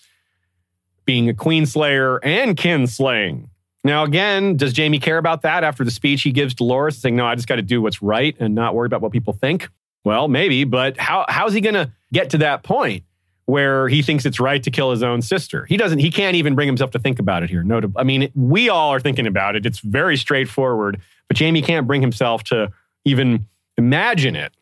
being 1.06 1.28
a 1.28 1.34
queen 1.34 1.66
slayer 1.66 2.24
and 2.24 2.56
kin 2.56 2.88
slaying. 2.88 3.50
Now, 3.84 4.04
again, 4.04 4.56
does 4.56 4.76
Jaime 4.78 5.00
care 5.00 5.18
about 5.18 5.42
that 5.42 5.66
after 5.66 5.84
the 5.84 5.92
speech 5.92 6.22
he 6.22 6.32
gives 6.32 6.54
to 6.56 6.64
Loras, 6.64 6.94
saying, 6.94 7.18
No, 7.18 7.26
I 7.26 7.36
just 7.36 7.48
got 7.48 7.58
to 7.58 7.62
do 7.62 7.82
what's 7.82 8.02
right 8.02 8.36
and 8.40 8.56
not 8.56 8.74
worry 8.74 8.86
about 8.86 9.02
what 9.02 9.12
people 9.12 9.34
think? 9.34 9.68
Well, 10.06 10.28
maybe, 10.28 10.64
but 10.64 10.98
how 10.98 11.26
how's 11.30 11.54
he 11.54 11.62
gonna 11.62 11.94
get 12.12 12.30
to 12.32 12.38
that 12.40 12.64
point 12.64 13.04
where 13.46 13.88
he 13.90 14.02
thinks 14.02 14.26
it's 14.26 14.40
right 14.40 14.62
to 14.64 14.72
kill 14.72 14.92
his 14.92 15.04
own 15.04 15.22
sister? 15.22 15.66
He 15.66 15.78
doesn't, 15.78 16.00
he 16.00 16.12
can't 16.12 16.36
even 16.36 16.56
bring 16.56 16.68
himself 16.68 16.92
to 16.92 17.00
think 17.00 17.20
about 17.20 17.44
it 17.44 17.50
here. 17.50 17.64
No, 17.64 17.82
I 17.96 18.04
mean, 18.04 18.32
we 18.36 18.70
all 18.70 18.92
are 18.92 19.00
thinking 19.00 19.28
about 19.28 19.56
it. 19.56 19.66
It's 19.66 19.80
very 19.80 20.18
straightforward, 20.18 21.02
but 21.28 21.38
Jaime 21.38 21.62
can't 21.62 21.88
bring 21.88 22.02
himself 22.02 22.44
to 22.46 22.72
even 23.06 23.48
imagine 23.78 24.36
it. 24.36 24.54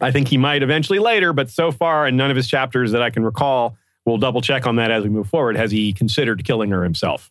I 0.00 0.10
think 0.10 0.28
he 0.28 0.38
might 0.38 0.62
eventually 0.62 0.98
later, 0.98 1.32
but 1.32 1.50
so 1.50 1.70
far 1.70 2.06
in 2.06 2.16
none 2.16 2.30
of 2.30 2.36
his 2.36 2.48
chapters 2.48 2.92
that 2.92 3.02
I 3.02 3.10
can 3.10 3.22
recall, 3.22 3.76
we'll 4.06 4.18
double 4.18 4.40
check 4.40 4.66
on 4.66 4.76
that 4.76 4.90
as 4.90 5.04
we 5.04 5.10
move 5.10 5.28
forward. 5.28 5.56
Has 5.56 5.70
he 5.70 5.92
considered 5.92 6.44
killing 6.44 6.70
her 6.70 6.82
himself? 6.82 7.30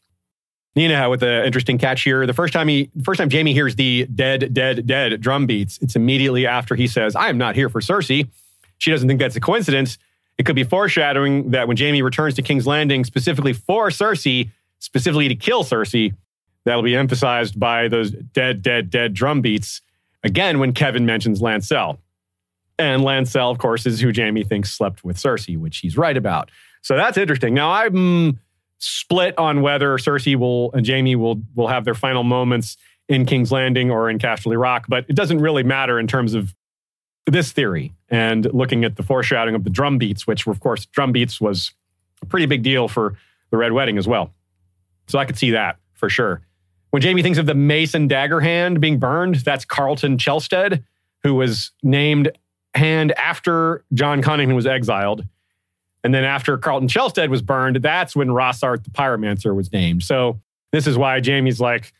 Nina 0.75 1.09
with 1.09 1.23
an 1.23 1.45
interesting 1.45 1.79
catch 1.79 2.03
here. 2.03 2.27
The 2.27 2.33
first 2.33 2.53
time 2.53 2.67
he, 2.67 2.91
first 3.03 3.17
time 3.17 3.31
Jaime 3.31 3.53
hears 3.53 3.75
the 3.75 4.05
dead, 4.13 4.53
dead, 4.53 4.85
dead 4.85 5.19
drum 5.19 5.47
beats, 5.47 5.79
it's 5.81 5.95
immediately 5.95 6.45
after 6.45 6.75
he 6.75 6.85
says, 6.85 7.15
"I 7.15 7.29
am 7.29 7.39
not 7.39 7.55
here 7.55 7.69
for 7.69 7.81
Cersei." 7.81 8.29
She 8.77 8.91
doesn't 8.91 9.07
think 9.07 9.19
that's 9.19 9.35
a 9.35 9.41
coincidence. 9.41 9.97
It 10.37 10.45
could 10.45 10.55
be 10.55 10.63
foreshadowing 10.63 11.51
that 11.51 11.67
when 11.67 11.75
Jaime 11.75 12.01
returns 12.01 12.35
to 12.35 12.43
King's 12.43 12.67
Landing 12.67 13.03
specifically 13.03 13.51
for 13.51 13.89
Cersei, 13.89 14.51
specifically 14.77 15.27
to 15.27 15.35
kill 15.35 15.63
Cersei, 15.63 16.13
that'll 16.65 16.83
be 16.83 16.95
emphasized 16.95 17.59
by 17.59 17.87
those 17.87 18.11
dead, 18.11 18.61
dead, 18.61 18.89
dead 18.89 19.13
drum 19.13 19.41
beats. 19.41 19.81
Again, 20.23 20.59
when 20.59 20.73
Kevan 20.73 21.05
mentions 21.05 21.41
Lancel. 21.41 21.97
And 22.77 23.01
Lancel, 23.03 23.51
of 23.51 23.57
course, 23.57 23.85
is 23.85 23.99
who 23.99 24.11
Jaime 24.15 24.43
thinks 24.43 24.71
slept 24.71 25.03
with 25.03 25.17
Cersei, 25.17 25.57
which 25.57 25.79
he's 25.79 25.97
right 25.97 26.15
about. 26.15 26.49
So 26.81 26.95
that's 26.95 27.17
interesting. 27.17 27.53
Now 27.53 27.71
I'm 27.71 28.39
split 28.79 29.37
on 29.37 29.61
whether 29.61 29.97
Cersei 29.97 30.35
will 30.35 30.71
and 30.73 30.87
Jaime 30.87 31.15
will 31.15 31.41
will 31.55 31.67
have 31.67 31.85
their 31.85 31.93
final 31.93 32.23
moments 32.23 32.77
in 33.09 33.25
King's 33.25 33.51
Landing 33.51 33.91
or 33.91 34.09
in 34.09 34.19
Casterly 34.19 34.59
Rock, 34.59 34.85
but 34.87 35.05
it 35.09 35.15
doesn't 35.15 35.39
really 35.39 35.63
matter 35.63 35.99
in 35.99 36.07
terms 36.07 36.33
of 36.33 36.55
this 37.25 37.51
theory 37.51 37.93
and 38.09 38.51
looking 38.53 38.85
at 38.85 38.95
the 38.95 39.03
foreshadowing 39.03 39.55
of 39.55 39.63
the 39.63 39.69
drum 39.69 39.97
beats, 39.97 40.25
which 40.25 40.47
of 40.47 40.59
course 40.59 40.85
drum 40.85 41.11
beats 41.11 41.41
was 41.41 41.73
a 42.21 42.25
pretty 42.25 42.45
big 42.45 42.63
deal 42.63 42.87
for 42.87 43.17
the 43.51 43.57
Red 43.57 43.73
Wedding 43.73 43.97
as 43.97 44.07
well. 44.07 44.31
So 45.07 45.19
I 45.19 45.25
could 45.25 45.37
see 45.37 45.51
that 45.51 45.77
for 45.93 46.09
sure. 46.09 46.41
When 46.91 47.01
Jaime 47.01 47.21
thinks 47.21 47.37
of 47.37 47.45
the 47.45 47.55
Mason 47.55 48.07
dagger 48.07 48.39
hand 48.39 48.81
being 48.81 48.99
burned, 48.99 49.35
that's 49.35 49.65
Qarlton 49.65 50.17
Chelsted, 50.19 50.83
who 51.23 51.35
was 51.35 51.71
named 51.83 52.31
hand 52.73 53.11
after 53.13 53.83
Jon 53.93 54.21
Connington 54.21 54.55
was 54.55 54.65
exiled. 54.65 55.25
And 56.03 56.13
then 56.13 56.23
after 56.23 56.57
Qarlton 56.57 56.89
Chelsted 56.89 57.29
was 57.29 57.41
burned, 57.41 57.77
that's 57.77 58.15
when 58.15 58.29
Rossart 58.29 58.83
the 58.83 58.89
Pyromancer 58.89 59.55
was 59.55 59.71
named. 59.71 60.03
So 60.03 60.39
this 60.71 60.87
is 60.87 60.97
why 60.97 61.21
Jaime's 61.23 61.59
like, 61.59 61.93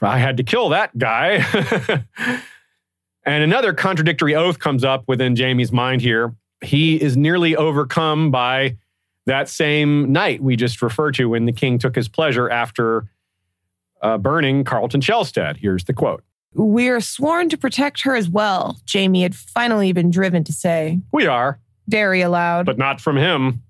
I 0.00 0.18
had 0.18 0.38
to 0.38 0.42
kill 0.42 0.70
that 0.70 0.96
guy. 0.96 1.44
and 3.24 3.44
another 3.44 3.72
contradictory 3.72 4.34
oath 4.34 4.58
comes 4.58 4.84
up 4.84 5.04
within 5.06 5.36
Jamie's 5.36 5.70
mind 5.70 6.00
here. 6.00 6.34
He 6.62 7.00
is 7.00 7.16
nearly 7.16 7.54
overcome 7.56 8.30
by 8.30 8.76
that 9.26 9.48
same 9.48 10.10
night 10.10 10.42
we 10.42 10.56
just 10.56 10.82
referred 10.82 11.14
to 11.14 11.28
when 11.28 11.44
the 11.44 11.52
king 11.52 11.78
took 11.78 11.94
his 11.94 12.08
pleasure 12.08 12.50
after 12.50 13.06
uh, 14.02 14.18
burning 14.18 14.64
Qarlton 14.64 15.02
Chelsted. 15.02 15.56
Here's 15.56 15.84
the 15.84 15.94
quote. 15.94 16.22
We're 16.54 17.00
sworn 17.00 17.48
to 17.48 17.56
protect 17.56 18.02
her 18.02 18.14
as 18.14 18.28
well, 18.28 18.76
Jaime 18.92 19.22
had 19.22 19.34
finally 19.34 19.92
been 19.92 20.10
driven 20.10 20.44
to 20.44 20.52
say. 20.52 21.00
We 21.10 21.26
are, 21.26 21.58
Darry 21.88 22.20
allowed. 22.20 22.66
but 22.66 22.76
not 22.76 23.00
from 23.00 23.16
him. 23.16 23.62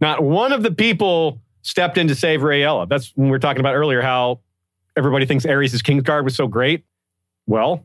Not 0.00 0.22
one 0.22 0.52
of 0.52 0.62
the 0.62 0.70
people 0.70 1.40
stepped 1.62 1.98
in 1.98 2.08
to 2.08 2.14
save 2.14 2.40
Rhaella. 2.40 2.88
That's 2.88 3.12
when 3.16 3.26
we 3.26 3.32
were 3.32 3.38
talking 3.38 3.60
about 3.60 3.74
earlier 3.74 4.00
how 4.00 4.40
everybody 4.96 5.26
thinks 5.26 5.44
Aerys' 5.44 5.82
Kingsguard 5.82 6.24
was 6.24 6.36
so 6.36 6.46
great. 6.46 6.84
Well, 7.46 7.84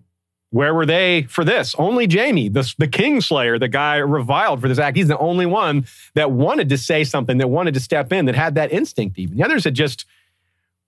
where 0.52 0.74
were 0.74 0.86
they 0.86 1.24
for 1.24 1.44
this? 1.44 1.76
Only 1.78 2.08
Jaime, 2.08 2.50
the, 2.50 2.72
the 2.78 2.88
Kingslayer, 2.88 3.60
the 3.60 3.68
guy 3.68 3.98
reviled 3.98 4.62
for 4.62 4.68
this 4.68 4.80
act. 4.80 4.96
He's 4.96 5.08
the 5.08 5.18
only 5.18 5.46
one 5.46 5.88
that 6.14 6.32
wanted 6.32 6.70
to 6.70 6.78
say 6.78 7.04
something, 7.04 7.40
that 7.40 7.50
wanted 7.50 7.74
to 7.74 7.80
step 7.80 8.14
in, 8.14 8.26
that 8.26 8.36
had 8.36 8.56
that 8.56 8.72
instinct 8.72 9.18
even. 9.18 9.36
The 9.36 9.44
others 9.44 9.64
had 9.66 9.74
just 9.74 10.06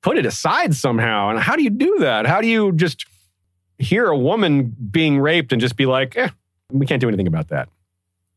put 0.02 0.18
it 0.18 0.26
aside 0.26 0.76
somehow. 0.76 1.30
And 1.30 1.40
how 1.40 1.56
do 1.56 1.64
you 1.64 1.70
do 1.70 1.98
that? 2.00 2.26
How 2.26 2.42
do 2.42 2.48
you 2.48 2.72
just 2.74 3.06
hear 3.78 4.08
a 4.08 4.18
woman 4.18 4.76
being 4.92 5.20
raped 5.20 5.52
and 5.52 5.62
just 5.62 5.76
be 5.76 5.86
like, 5.86 6.16
eh, 6.18 6.30
we 6.72 6.86
can't 6.86 7.02
do 7.02 7.08
anything 7.08 7.28
about 7.28 7.50
that? 7.50 7.70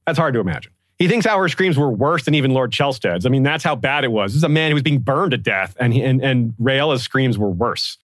That's 0.07 0.19
hard 0.19 0.35
to 0.35 0.41
imagine. 0.41 0.73
He 0.99 1.09
thinks 1.09 1.25
her 1.25 1.49
screams 1.49 1.79
were 1.79 1.91
worse 1.91 2.25
than 2.25 2.35
even 2.35 2.53
Lord 2.53 2.73
Chelsted's. 2.73 3.25
I 3.25 3.31
mean, 3.31 3.43
that's 3.43 3.65
how 3.65 3.75
bad 3.75 4.05
it 4.05 4.13
was. 4.13 4.33
This 4.33 4.39
is 4.39 4.45
a 4.45 4.51
man 4.51 4.71
who 4.71 4.75
was 4.75 4.83
being 4.83 4.99
burned 4.99 5.31
to 5.31 5.39
death, 5.39 5.75
and, 5.81 5.95
and, 5.95 6.23
and 6.23 6.53
Rhaella's 6.59 7.03
screams 7.03 7.39
were 7.39 7.49
worse. 7.49 7.97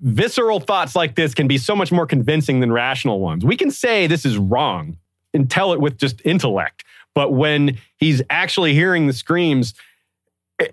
Visceral 0.00 0.58
thoughts 0.58 0.96
like 0.96 1.16
this 1.16 1.34
can 1.34 1.46
be 1.46 1.58
so 1.58 1.76
much 1.76 1.92
more 1.92 2.06
convincing 2.06 2.60
than 2.60 2.72
rational 2.72 3.20
ones. 3.20 3.44
We 3.44 3.58
can 3.58 3.70
say 3.70 4.06
this 4.06 4.24
is 4.24 4.38
wrong 4.38 4.96
and 5.34 5.50
tell 5.50 5.74
it 5.74 5.82
with 5.82 5.98
just 5.98 6.22
intellect, 6.24 6.82
but 7.14 7.34
when 7.34 7.76
he's 7.98 8.22
actually 8.30 8.72
hearing 8.72 9.06
the 9.06 9.12
screams, 9.12 9.74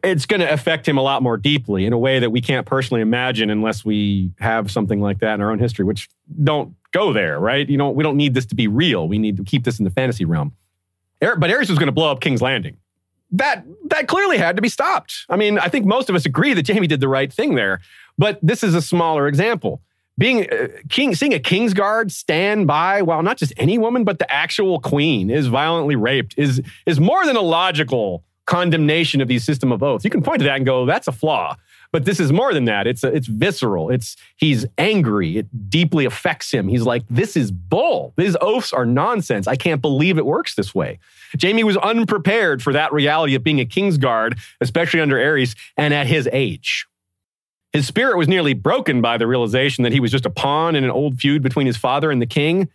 it's 0.03 0.25
going 0.25 0.41
to 0.41 0.51
affect 0.51 0.87
him 0.87 0.97
a 0.97 1.01
lot 1.01 1.23
more 1.23 1.37
deeply 1.37 1.85
in 1.85 1.93
a 1.93 1.97
way 1.97 2.19
that 2.19 2.29
we 2.29 2.41
can't 2.41 2.65
personally 2.65 3.01
imagine 3.01 3.49
unless 3.49 3.85
we 3.85 4.31
have 4.39 4.69
something 4.69 4.99
like 4.99 5.19
that 5.19 5.35
in 5.35 5.41
our 5.41 5.51
own 5.51 5.59
history, 5.59 5.85
which 5.85 6.09
don't 6.43 6.75
go 6.91 7.13
there, 7.13 7.39
right? 7.39 7.67
You 7.67 7.77
know, 7.77 7.89
we 7.89 8.03
don't 8.03 8.17
need 8.17 8.33
this 8.33 8.45
to 8.47 8.55
be 8.55 8.67
real. 8.67 9.07
We 9.07 9.17
need 9.17 9.37
to 9.37 9.43
keep 9.43 9.63
this 9.63 9.79
in 9.79 9.85
the 9.85 9.91
fantasy 9.91 10.25
realm. 10.25 10.53
But 11.19 11.49
Aerys 11.49 11.69
was 11.69 11.79
going 11.79 11.87
to 11.87 11.93
blow 11.93 12.11
up 12.11 12.21
King's 12.21 12.41
Landing. 12.41 12.77
That 13.31 13.65
that 13.89 14.07
clearly 14.07 14.37
had 14.37 14.55
to 14.55 14.61
be 14.61 14.69
stopped. 14.69 15.25
I 15.27 15.35
mean, 15.35 15.59
I 15.59 15.67
think 15.67 15.85
most 15.85 16.09
of 16.09 16.15
us 16.15 16.25
agree 16.25 16.53
that 16.53 16.65
Jaime 16.65 16.87
did 16.87 17.01
the 17.01 17.09
right 17.09 17.31
thing 17.31 17.55
there. 17.55 17.81
But 18.17 18.39
this 18.41 18.63
is 18.63 18.73
a 18.73 18.81
smaller 18.81 19.27
example. 19.27 19.81
Being 20.17 20.51
uh, 20.51 20.67
king, 20.89 21.13
seeing 21.13 21.33
a 21.33 21.39
king's 21.39 21.73
guard 21.73 22.11
stand 22.11 22.67
by 22.67 23.01
while 23.01 23.21
not 23.21 23.37
just 23.37 23.53
any 23.57 23.77
woman, 23.77 24.05
but 24.05 24.19
the 24.19 24.31
actual 24.33 24.79
queen 24.79 25.29
is 25.29 25.47
violently 25.47 25.95
raped 25.95 26.35
is 26.37 26.61
is 26.85 26.99
more 27.01 27.25
than 27.25 27.35
a 27.35 27.41
logical 27.41 28.23
condemnation 28.47 29.21
of 29.21 29.27
the 29.27 29.37
system 29.37 29.71
of 29.71 29.83
oaths. 29.83 30.03
You 30.03 30.09
can 30.09 30.23
point 30.23 30.39
to 30.39 30.45
that 30.45 30.55
and 30.55 30.65
go, 30.65 30.85
that's 30.85 31.07
a 31.07 31.11
flaw. 31.11 31.55
But 31.91 32.05
this 32.05 32.19
is 32.19 32.33
more 32.33 32.53
than 32.53 32.65
that. 32.65 32.85
It's 32.85 33.03
it's 33.03 33.27
visceral. 33.27 33.89
It's 33.89 34.17
he's 34.35 34.65
angry. 34.77 35.37
It 35.37 35.69
deeply 35.69 36.03
affects 36.05 36.51
him. 36.51 36.67
He's 36.67 36.81
like, 36.81 37.03
this 37.09 37.37
is 37.37 37.49
bull. 37.51 38.13
These 38.17 38.35
oaths 38.41 38.73
are 38.73 38.85
nonsense. 38.85 39.47
I 39.47 39.55
can't 39.55 39.81
believe 39.81 40.17
it 40.17 40.25
works 40.25 40.55
this 40.55 40.75
way. 40.75 40.99
Jaime 41.41 41.63
was 41.63 41.77
unprepared 41.77 42.61
for 42.61 42.73
that 42.73 42.91
reality 42.91 43.35
of 43.35 43.43
being 43.43 43.59
a 43.59 43.65
king's 43.65 43.97
guard, 43.97 44.37
especially 44.59 44.99
under 44.99 45.15
Aerys 45.15 45.55
and 45.77 45.93
at 45.93 46.07
his 46.07 46.27
age. 46.33 46.87
His 47.71 47.87
spirit 47.87 48.17
was 48.17 48.27
nearly 48.27 48.53
broken 48.53 49.01
by 49.01 49.17
the 49.17 49.27
realization 49.27 49.83
that 49.83 49.93
he 49.93 49.99
was 49.99 50.11
just 50.11 50.25
a 50.25 50.29
pawn 50.29 50.75
in 50.75 50.83
an 50.83 50.91
old 50.91 51.19
feud 51.19 51.41
between 51.41 51.67
his 51.67 51.77
father 51.77 52.11
and 52.11 52.21
the 52.21 52.27
king. 52.27 52.69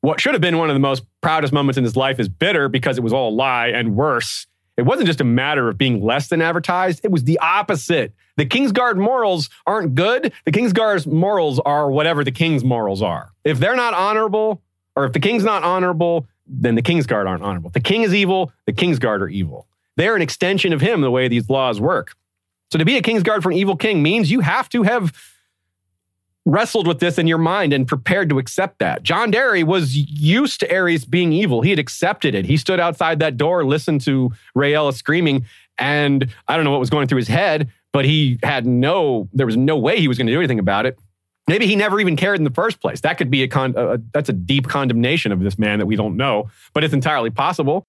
What 0.00 0.20
should 0.20 0.34
have 0.34 0.40
been 0.40 0.58
one 0.58 0.70
of 0.70 0.74
the 0.74 0.80
most 0.80 1.04
proudest 1.20 1.52
moments 1.52 1.78
in 1.78 1.84
his 1.84 1.96
life 1.96 2.18
is 2.18 2.28
bitter 2.28 2.68
because 2.68 2.98
it 2.98 3.04
was 3.04 3.12
all 3.12 3.28
a 3.28 3.34
lie 3.34 3.68
and 3.68 3.94
worse. 3.94 4.46
It 4.76 4.82
wasn't 4.82 5.06
just 5.06 5.20
a 5.20 5.24
matter 5.24 5.68
of 5.68 5.76
being 5.76 6.02
less 6.02 6.28
than 6.28 6.40
advertised, 6.40 7.00
it 7.04 7.10
was 7.10 7.24
the 7.24 7.38
opposite. 7.38 8.14
The 8.36 8.46
Kingsguard 8.46 8.96
morals 8.96 9.50
aren't 9.66 9.94
good. 9.94 10.32
The 10.44 10.52
Kingsguard's 10.52 11.06
morals 11.06 11.60
are 11.60 11.90
whatever 11.90 12.24
the 12.24 12.32
king's 12.32 12.64
morals 12.64 13.02
are. 13.02 13.32
If 13.44 13.58
they're 13.58 13.76
not 13.76 13.92
honorable, 13.92 14.62
or 14.96 15.04
if 15.04 15.12
the 15.12 15.20
king's 15.20 15.44
not 15.44 15.62
honorable, 15.62 16.26
then 16.46 16.74
the 16.74 16.82
Kingsguard 16.82 17.26
aren't 17.26 17.42
honorable. 17.42 17.68
If 17.68 17.74
the 17.74 17.80
king 17.80 18.02
is 18.02 18.14
evil, 18.14 18.52
the 18.66 18.72
Kingsguard 18.72 19.20
are 19.20 19.28
evil. 19.28 19.66
They're 19.96 20.16
an 20.16 20.22
extension 20.22 20.72
of 20.72 20.80
him 20.80 21.02
the 21.02 21.10
way 21.10 21.28
these 21.28 21.50
laws 21.50 21.80
work. 21.80 22.14
So 22.70 22.78
to 22.78 22.84
be 22.86 22.96
a 22.96 23.02
Kingsguard 23.02 23.42
for 23.42 23.50
an 23.50 23.58
evil 23.58 23.76
king 23.76 24.02
means 24.02 24.30
you 24.30 24.40
have 24.40 24.68
to 24.70 24.82
have 24.82 25.12
wrestled 26.44 26.86
with 26.86 26.98
this 26.98 27.18
in 27.18 27.26
your 27.26 27.38
mind 27.38 27.72
and 27.72 27.86
prepared 27.86 28.28
to 28.30 28.38
accept 28.38 28.78
that. 28.80 29.02
Jon 29.02 29.30
Darry 29.30 29.62
was 29.62 29.96
used 29.96 30.60
to 30.60 30.68
Aerys 30.68 31.08
being 31.08 31.32
evil. 31.32 31.62
He 31.62 31.70
had 31.70 31.78
accepted 31.78 32.34
it. 32.34 32.46
He 32.46 32.56
stood 32.56 32.80
outside 32.80 33.20
that 33.20 33.36
door, 33.36 33.64
listened 33.64 34.00
to 34.02 34.32
Rhaella 34.56 34.92
screaming, 34.92 35.46
and 35.78 36.26
I 36.48 36.56
don't 36.56 36.64
know 36.64 36.72
what 36.72 36.80
was 36.80 36.90
going 36.90 37.06
through 37.06 37.18
his 37.18 37.28
head, 37.28 37.70
but 37.92 38.04
he 38.04 38.38
had 38.42 38.66
no, 38.66 39.28
there 39.32 39.46
was 39.46 39.56
no 39.56 39.76
way 39.76 40.00
he 40.00 40.08
was 40.08 40.18
going 40.18 40.26
to 40.26 40.32
do 40.32 40.38
anything 40.38 40.58
about 40.58 40.86
it. 40.86 40.98
Maybe 41.48 41.66
he 41.66 41.76
never 41.76 41.98
even 42.00 42.16
cared 42.16 42.38
in 42.38 42.44
the 42.44 42.50
first 42.50 42.80
place. 42.80 43.00
That 43.00 43.18
could 43.18 43.30
be 43.30 43.42
a 43.42 43.48
con, 43.48 43.74
a, 43.76 43.98
that's 44.12 44.28
a 44.28 44.32
deep 44.32 44.68
condemnation 44.68 45.32
of 45.32 45.40
this 45.40 45.58
man 45.58 45.78
that 45.78 45.86
we 45.86 45.96
don't 45.96 46.16
know, 46.16 46.50
but 46.72 46.84
it's 46.84 46.94
entirely 46.94 47.30
possible. 47.30 47.84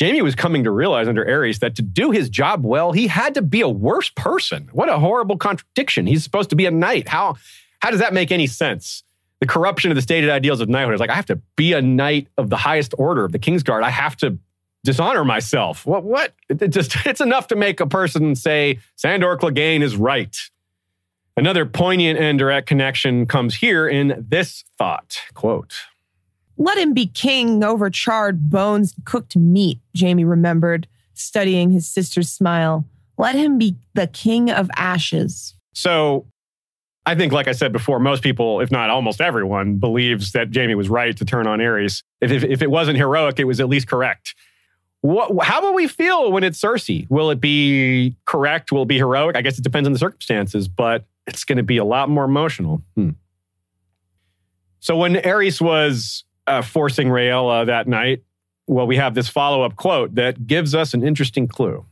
Jaime 0.00 0.22
was 0.22 0.34
coming 0.34 0.64
to 0.64 0.70
realize 0.70 1.06
under 1.06 1.24
Aerys 1.24 1.60
that 1.60 1.76
to 1.76 1.82
do 1.82 2.10
his 2.10 2.28
job 2.28 2.64
well, 2.64 2.92
he 2.92 3.06
had 3.06 3.34
to 3.34 3.42
be 3.42 3.60
a 3.60 3.68
worse 3.68 4.10
person. 4.10 4.68
What 4.72 4.88
a 4.88 4.98
horrible 4.98 5.36
contradiction. 5.36 6.06
He's 6.06 6.24
supposed 6.24 6.50
to 6.50 6.56
be 6.56 6.66
a 6.66 6.70
knight. 6.70 7.08
How, 7.08 7.36
how 7.84 7.90
does 7.90 8.00
that 8.00 8.14
make 8.14 8.32
any 8.32 8.46
sense? 8.46 9.02
The 9.40 9.46
corruption 9.46 9.90
of 9.90 9.94
the 9.94 10.00
stated 10.00 10.30
ideals 10.30 10.62
of 10.62 10.70
knighthood 10.70 10.94
is 10.94 11.00
like, 11.00 11.10
I 11.10 11.14
have 11.14 11.26
to 11.26 11.36
be 11.54 11.74
a 11.74 11.82
knight 11.82 12.28
of 12.38 12.48
the 12.48 12.56
highest 12.56 12.94
order 12.96 13.26
of 13.26 13.32
the 13.32 13.38
Kingsguard. 13.38 13.82
I 13.82 13.90
have 13.90 14.16
to 14.16 14.38
dishonor 14.84 15.22
myself. 15.22 15.84
What? 15.84 16.02
What? 16.02 16.32
It, 16.48 16.62
it 16.62 16.68
just, 16.68 16.96
it's 17.06 17.20
enough 17.20 17.48
to 17.48 17.56
make 17.56 17.80
a 17.80 17.86
person 17.86 18.36
say, 18.36 18.78
Sandor 18.96 19.36
Clegane 19.36 19.82
is 19.82 19.98
right. 19.98 20.34
Another 21.36 21.66
poignant 21.66 22.18
and 22.18 22.38
direct 22.38 22.66
connection 22.66 23.26
comes 23.26 23.56
here 23.56 23.86
in 23.86 24.24
this 24.30 24.64
thought 24.78 25.18
quote. 25.34 25.74
Let 26.56 26.78
him 26.78 26.94
be 26.94 27.08
king 27.08 27.62
over 27.62 27.90
charred 27.90 28.48
bones 28.48 28.94
and 28.96 29.04
cooked 29.04 29.36
meat, 29.36 29.78
Jaime 30.00 30.24
remembered, 30.24 30.88
studying 31.12 31.70
his 31.70 31.86
sister's 31.86 32.30
smile. 32.30 32.86
Let 33.18 33.34
him 33.34 33.58
be 33.58 33.76
the 33.92 34.06
king 34.06 34.50
of 34.50 34.70
ashes. 34.74 35.54
So 35.74 36.24
I 37.06 37.14
think, 37.14 37.32
like 37.32 37.48
I 37.48 37.52
said 37.52 37.72
before, 37.72 37.98
most 37.98 38.22
people, 38.22 38.60
if 38.60 38.70
not 38.70 38.88
almost 38.88 39.20
everyone, 39.20 39.76
believes 39.76 40.32
that 40.32 40.54
Jaime 40.54 40.74
was 40.74 40.88
right 40.88 41.14
to 41.16 41.24
turn 41.24 41.46
on 41.46 41.58
Aerys. 41.58 42.02
If, 42.20 42.30
if, 42.30 42.44
if 42.44 42.62
it 42.62 42.70
wasn't 42.70 42.96
heroic, 42.96 43.38
it 43.38 43.44
was 43.44 43.60
at 43.60 43.68
least 43.68 43.86
correct. 43.86 44.34
What, 45.02 45.44
how 45.44 45.60
will 45.60 45.74
we 45.74 45.86
feel 45.86 46.32
when 46.32 46.44
it's 46.44 46.58
Cersei? 46.58 47.06
Will 47.10 47.30
it 47.30 47.40
be 47.40 48.16
correct? 48.24 48.72
Will 48.72 48.82
it 48.82 48.88
be 48.88 48.96
heroic? 48.96 49.36
I 49.36 49.42
guess 49.42 49.58
it 49.58 49.62
depends 49.62 49.86
on 49.86 49.92
the 49.92 49.98
circumstances, 49.98 50.66
but 50.66 51.04
it's 51.26 51.44
going 51.44 51.58
to 51.58 51.62
be 51.62 51.76
a 51.76 51.84
lot 51.84 52.08
more 52.08 52.24
emotional. 52.24 52.80
Hmm. 52.94 53.10
So 54.80 54.96
when 54.96 55.14
Aerys 55.16 55.60
was 55.60 56.24
uh, 56.46 56.62
forcing 56.62 57.08
Rhaella 57.08 57.66
that 57.66 57.86
night, 57.86 58.22
well, 58.66 58.86
we 58.86 58.96
have 58.96 59.14
this 59.14 59.28
follow 59.28 59.62
up 59.62 59.76
quote 59.76 60.14
that 60.14 60.46
gives 60.46 60.74
us 60.74 60.94
an 60.94 61.06
interesting 61.06 61.48
clue. 61.48 61.84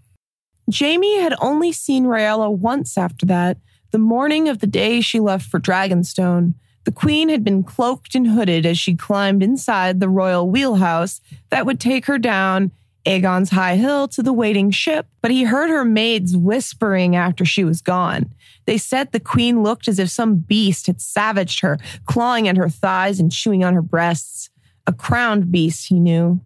Jaime 0.74 1.20
had 1.20 1.34
only 1.40 1.72
seen 1.72 2.04
Rhaella 2.04 2.50
once 2.50 2.96
after 2.96 3.26
that, 3.26 3.58
the 3.92 3.98
morning 3.98 4.48
of 4.48 4.58
the 4.58 4.66
day 4.66 5.00
she 5.00 5.20
left 5.20 5.46
for 5.46 5.60
Dragonstone. 5.60 6.54
The 6.84 6.92
queen 6.92 7.28
had 7.28 7.44
been 7.44 7.62
cloaked 7.62 8.14
and 8.14 8.26
hooded 8.26 8.66
as 8.66 8.78
she 8.78 8.96
climbed 8.96 9.42
inside 9.42 10.00
the 10.00 10.08
royal 10.08 10.50
wheelhouse 10.50 11.20
that 11.50 11.64
would 11.64 11.78
take 11.78 12.06
her 12.06 12.18
down 12.18 12.72
Aegon's 13.04 13.50
high 13.50 13.76
hill 13.76 14.08
to 14.08 14.22
the 14.22 14.32
waiting 14.32 14.70
ship, 14.70 15.06
but 15.20 15.30
he 15.30 15.44
heard 15.44 15.70
her 15.70 15.84
maids 15.84 16.36
whispering 16.36 17.16
after 17.16 17.44
she 17.44 17.64
was 17.64 17.80
gone. 17.80 18.32
They 18.64 18.78
said 18.78 19.10
the 19.10 19.20
queen 19.20 19.62
looked 19.62 19.88
as 19.88 19.98
if 19.98 20.08
some 20.08 20.36
beast 20.36 20.86
had 20.86 21.00
savaged 21.00 21.60
her, 21.60 21.78
clawing 22.06 22.48
at 22.48 22.56
her 22.56 22.68
thighs 22.68 23.20
and 23.20 23.30
chewing 23.30 23.64
on 23.64 23.74
her 23.74 23.82
breasts. 23.82 24.50
A 24.86 24.92
crowned 24.92 25.50
beast, 25.50 25.88
he 25.88 25.98
knew. 25.98 26.40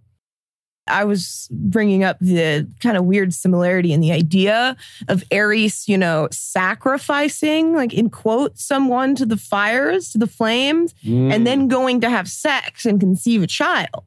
I 0.86 1.04
was 1.04 1.48
bringing 1.50 2.04
up 2.04 2.18
the 2.20 2.66
kind 2.80 2.96
of 2.96 3.04
weird 3.04 3.34
similarity 3.34 3.92
in 3.92 4.00
the 4.00 4.12
idea 4.12 4.76
of 5.08 5.24
Aerys, 5.30 5.88
you 5.88 5.98
know, 5.98 6.28
sacrificing, 6.30 7.74
like 7.74 7.92
in 7.92 8.10
quote, 8.10 8.58
someone 8.58 9.14
to 9.16 9.26
the 9.26 9.36
fires, 9.36 10.10
to 10.10 10.18
the 10.18 10.26
flames, 10.26 10.94
and 11.04 11.46
then 11.46 11.66
mm. 11.66 11.70
going 11.70 12.00
to 12.02 12.10
have 12.10 12.28
sex 12.28 12.86
and 12.86 13.00
conceive 13.00 13.42
a 13.42 13.46
child. 13.46 14.04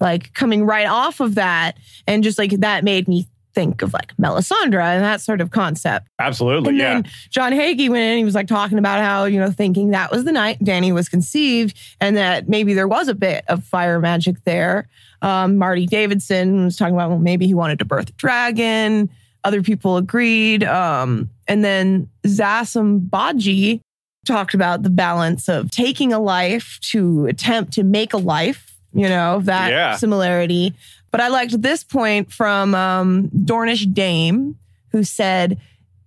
Like 0.00 0.34
coming 0.34 0.66
right 0.66 0.86
off 0.86 1.20
of 1.20 1.36
that. 1.36 1.78
And 2.06 2.22
just 2.22 2.38
like 2.38 2.50
that 2.50 2.84
made 2.84 3.08
me 3.08 3.28
think 3.56 3.80
of 3.80 3.94
like 3.94 4.14
Melisandre 4.18 4.82
and 4.82 5.02
that 5.02 5.22
sort 5.22 5.40
of 5.40 5.50
concept. 5.50 6.08
Absolutely, 6.18 6.78
And 6.78 7.06
yeah. 7.06 7.12
John 7.30 7.52
Hagee 7.52 7.88
went 7.88 8.02
in 8.02 8.18
he 8.18 8.24
was 8.24 8.34
like 8.34 8.48
talking 8.48 8.78
about 8.78 9.00
how, 9.00 9.24
you 9.24 9.40
know, 9.40 9.50
thinking 9.50 9.90
that 9.90 10.10
was 10.10 10.24
the 10.24 10.32
night 10.32 10.58
Dany 10.60 10.92
was 10.92 11.08
conceived 11.08 11.76
and 11.98 12.18
that 12.18 12.50
maybe 12.50 12.74
there 12.74 12.86
was 12.86 13.08
a 13.08 13.14
bit 13.14 13.44
of 13.48 13.64
fire 13.64 13.98
magic 13.98 14.44
there. 14.44 14.88
Um, 15.22 15.56
Marty 15.56 15.86
Davidson 15.86 16.64
was 16.64 16.76
talking 16.76 16.94
about, 16.94 17.10
well, 17.10 17.18
maybe 17.18 17.46
he 17.46 17.54
wanted 17.54 17.78
to 17.80 17.84
birth 17.84 18.08
a 18.10 18.12
dragon. 18.12 19.08
Other 19.44 19.62
people 19.62 19.96
agreed. 19.96 20.64
Um, 20.64 21.30
and 21.48 21.64
then 21.64 22.08
Zasim 22.24 23.08
Baji 23.08 23.80
talked 24.26 24.54
about 24.54 24.82
the 24.82 24.90
balance 24.90 25.48
of 25.48 25.70
taking 25.70 26.12
a 26.12 26.18
life 26.18 26.78
to 26.90 27.26
attempt 27.26 27.72
to 27.74 27.84
make 27.84 28.12
a 28.12 28.16
life, 28.18 28.76
you 28.92 29.08
know, 29.08 29.40
that 29.42 29.70
Yeah. 29.70 29.96
similarity. 29.96 30.74
But 31.12 31.20
I 31.20 31.28
liked 31.28 31.62
this 31.62 31.84
point 31.84 32.32
from 32.32 32.74
um, 32.74 33.28
Dornish 33.28 33.92
Dame, 33.94 34.56
who 34.90 35.04
said, 35.04 35.58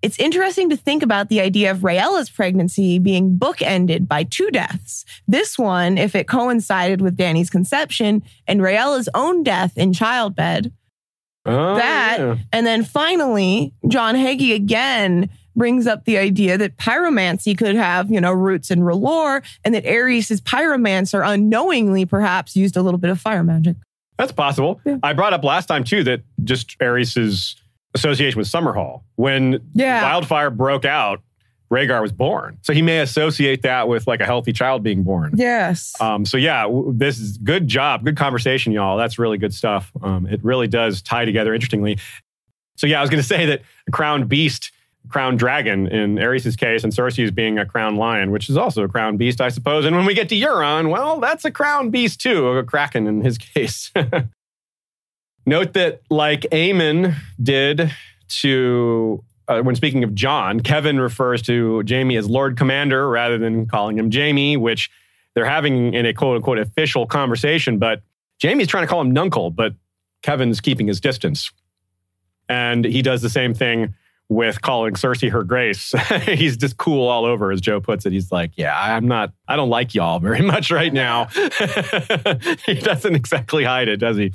It's 0.02 0.20
interesting 0.20 0.70
to 0.70 0.78
think 0.78 1.04
about 1.04 1.30
the 1.30 1.42
idea 1.42 1.72
of 1.72 1.80
Rhaella's 1.80 2.30
pregnancy 2.30 3.00
being 3.00 3.38
bookended 3.38 4.08
by 4.08 4.24
two 4.24 4.50
deaths. 4.50 5.04
This 5.28 5.58
one, 5.58 5.98
if 5.98 6.16
it 6.16 6.28
coincided 6.28 7.02
with 7.02 7.18
Dany's 7.18 7.50
conception, 7.50 8.24
and 8.48 8.62
Rhaella's 8.62 9.10
own 9.14 9.44
death 9.44 9.78
in 9.78 9.92
childbed. 9.92 10.72
Oh, 11.46 11.76
that, 11.76 12.20
yeah. 12.20 12.36
and 12.54 12.66
then 12.66 12.84
finally, 12.84 13.74
John 13.88 14.16
Hagee 14.16 14.54
again 14.54 15.30
brings 15.56 15.88
up 15.88 16.06
the 16.06 16.18
idea 16.18 16.58
that 16.58 16.78
pyromancy 16.78 17.58
could 17.58 17.76
have, 17.76 18.12
you 18.12 18.22
know, 18.22 18.32
roots 18.32 18.72
in 18.72 18.80
R'hllor, 18.80 19.44
and 19.66 19.76
that 19.76 19.84
Aerys' 19.84 20.42
pyromancer 20.42 21.28
unknowingly 21.28 22.06
perhaps 22.06 22.56
used 22.56 22.78
a 22.78 22.82
little 22.82 23.00
bit 23.00 23.10
of 23.10 23.20
fire 23.20 23.44
magic. 23.44 23.76
That's 24.18 24.32
possible. 24.32 24.82
Yeah. 24.86 24.98
I 25.04 25.14
brought 25.14 25.34
up 25.34 25.44
last 25.44 25.68
time 25.68 25.84
too 25.84 26.04
that 26.04 26.22
just 26.44 26.78
Aerys's 26.80 27.56
association 28.00 28.38
with 28.38 28.48
Summerhall. 28.48 29.02
When 29.16 29.60
Yeah. 29.74 30.04
wildfire 30.04 30.50
broke 30.50 30.86
out, 30.86 31.22
Rhaegar 31.72 32.02
was 32.02 32.12
born. 32.12 32.58
So 32.64 32.74
he 32.74 32.82
may 32.82 33.00
associate 33.00 33.62
that 33.62 33.88
with 33.88 34.08
like 34.08 34.22
a 34.22 34.26
healthy 34.26 34.52
child 34.52 34.82
being 34.82 35.04
born. 35.04 35.34
Yes. 35.36 35.94
Um, 36.02 36.26
so 36.26 36.36
yeah, 36.36 36.64
w- 36.64 36.92
this 36.98 37.20
is 37.20 37.38
good 37.38 37.68
job, 37.68 38.04
good 38.04 38.18
conversation, 38.18 38.72
y'all. 38.74 38.98
That's 38.98 39.20
really 39.20 39.38
good 39.38 39.54
stuff. 39.54 39.92
Um, 40.02 40.26
it 40.26 40.44
really 40.44 40.68
does 40.68 41.04
tie 41.04 41.26
together 41.26 41.54
interestingly. 41.54 42.00
So 42.76 42.88
yeah, 42.88 42.98
I 42.98 43.02
was 43.02 43.12
going 43.12 43.22
to 43.22 43.28
say 43.28 43.46
that 43.46 43.62
a 43.88 43.92
crowned 43.92 44.28
beast, 44.28 44.72
crowned 45.10 45.38
dragon 45.38 45.86
in 45.88 46.16
Aerys' 46.16 46.58
case, 46.58 46.84
and 46.84 46.92
Cersei's 46.92 47.30
being 47.30 47.60
a 47.60 47.66
crowned 47.68 48.00
lion, 48.00 48.32
which 48.32 48.50
is 48.50 48.58
also 48.58 48.84
a 48.84 48.88
crowned 48.88 49.20
beast, 49.20 49.40
I 49.40 49.50
suppose. 49.50 49.86
And 49.86 49.96
when 49.96 50.06
we 50.06 50.16
get 50.16 50.28
to 50.30 50.36
Euron, 50.36 50.90
well, 50.90 51.20
that's 51.20 51.46
a 51.46 51.52
crowned 51.52 51.92
beast 51.92 52.20
too, 52.20 52.48
a 52.48 52.64
kraken 52.64 53.06
in 53.06 53.22
his 53.22 53.38
case. 53.54 53.92
Note 55.50 55.74
that, 55.74 56.02
like 56.12 56.42
Aemon 56.52 57.16
did 57.42 57.92
to 58.42 59.24
uh, 59.48 59.62
when 59.62 59.74
speaking 59.74 60.04
of 60.04 60.14
Jon, 60.14 60.60
Kevan 60.60 61.00
refers 61.00 61.42
to 61.42 61.84
Jaime 61.90 62.16
as 62.18 62.30
Lord 62.30 62.56
Commander 62.56 63.10
rather 63.10 63.40
than 63.40 63.66
calling 63.66 63.98
him 63.98 64.12
Jaime, 64.12 64.58
which 64.58 64.92
they're 65.34 65.46
having 65.46 65.96
in 65.96 66.06
a 66.06 66.14
quote 66.14 66.36
unquote 66.36 66.60
official 66.60 67.08
conversation. 67.08 67.80
But 67.80 68.04
Jaime's 68.40 68.68
trying 68.68 68.84
to 68.84 68.88
call 68.88 69.02
him 69.02 69.10
Nuncle, 69.10 69.50
but 69.50 69.74
Kevan's 70.22 70.62
keeping 70.62 70.86
his 70.86 71.02
distance. 71.02 71.52
And 72.48 72.86
he 72.86 73.02
does 73.02 73.24
the 73.24 73.30
same 73.30 73.56
thing 73.56 73.96
with 74.28 74.62
calling 74.62 74.94
Cersei 74.94 75.32
her 75.32 75.44
grace. 75.44 75.96
He's 76.26 76.58
just 76.58 76.78
cool 76.78 77.08
all 77.08 77.26
over, 77.26 77.52
as 77.52 77.60
Joe 77.60 77.82
puts 77.82 78.06
it. 78.06 78.14
He's 78.14 78.32
like, 78.32 78.52
Yeah, 78.56 78.80
I'm 78.80 79.08
not, 79.08 79.34
I 79.48 79.56
don't 79.56 79.70
like 79.70 79.96
y'all 79.96 80.20
very 80.20 80.42
much 80.54 80.70
right 80.70 80.94
now. 80.94 81.26
he 82.68 82.76
doesn't 82.76 83.16
exactly 83.16 83.64
hide 83.64 83.88
it, 83.88 83.98
does 83.98 84.18
he? 84.18 84.32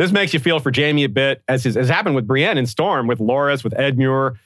This 0.00 0.12
makes 0.12 0.32
you 0.32 0.40
feel 0.40 0.60
for 0.60 0.72
Jaime 0.74 1.04
a 1.04 1.10
bit, 1.10 1.42
as 1.46 1.64
has, 1.64 1.90
happened 1.90 2.14
with 2.14 2.26
Brienne 2.26 2.56
and 2.56 2.66
Storm, 2.66 3.06
with 3.06 3.18
Loras, 3.18 3.62
with 3.62 3.74
Edmure. 3.74 4.38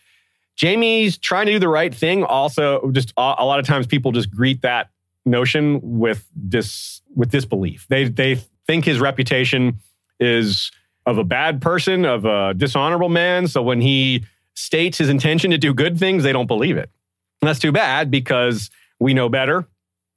Jaime's 0.61 1.17
trying 1.17 1.47
to 1.47 1.53
do 1.53 1.59
the 1.61 1.69
right 1.69 1.95
thing. 1.95 2.25
Also, 2.25 2.91
just 2.91 3.13
a, 3.17 3.37
a 3.39 3.45
lot 3.45 3.61
of 3.61 3.65
times 3.65 3.87
people 3.87 4.11
just 4.11 4.33
greet 4.33 4.63
that 4.63 4.91
notion 5.25 5.79
with 5.81 6.27
dis 6.49 7.03
with 7.15 7.31
disbelief. 7.31 7.87
They 7.89 8.09
they 8.09 8.35
think 8.67 8.85
his 8.85 8.99
reputation 8.99 9.79
is 10.19 10.73
of 11.07 11.19
a 11.19 11.25
bad 11.25 11.63
person, 11.63 12.05
of 12.05 12.25
a 12.25 12.53
dishonorable 12.55 13.09
man. 13.09 13.47
So 13.47 13.63
when 13.63 13.81
he 13.81 14.25
states 14.55 14.99
his 14.99 15.09
intention 15.09 15.53
to 15.53 15.59
do 15.59 15.73
good 15.73 16.01
things, 16.01 16.25
they 16.25 16.33
don't 16.33 16.49
believe 16.49 16.77
it. 16.77 16.91
And 17.41 17.49
that's 17.49 17.61
too 17.61 17.71
bad 17.71 18.11
because 18.11 18.71
we 18.99 19.15
know 19.15 19.29
better. 19.29 19.69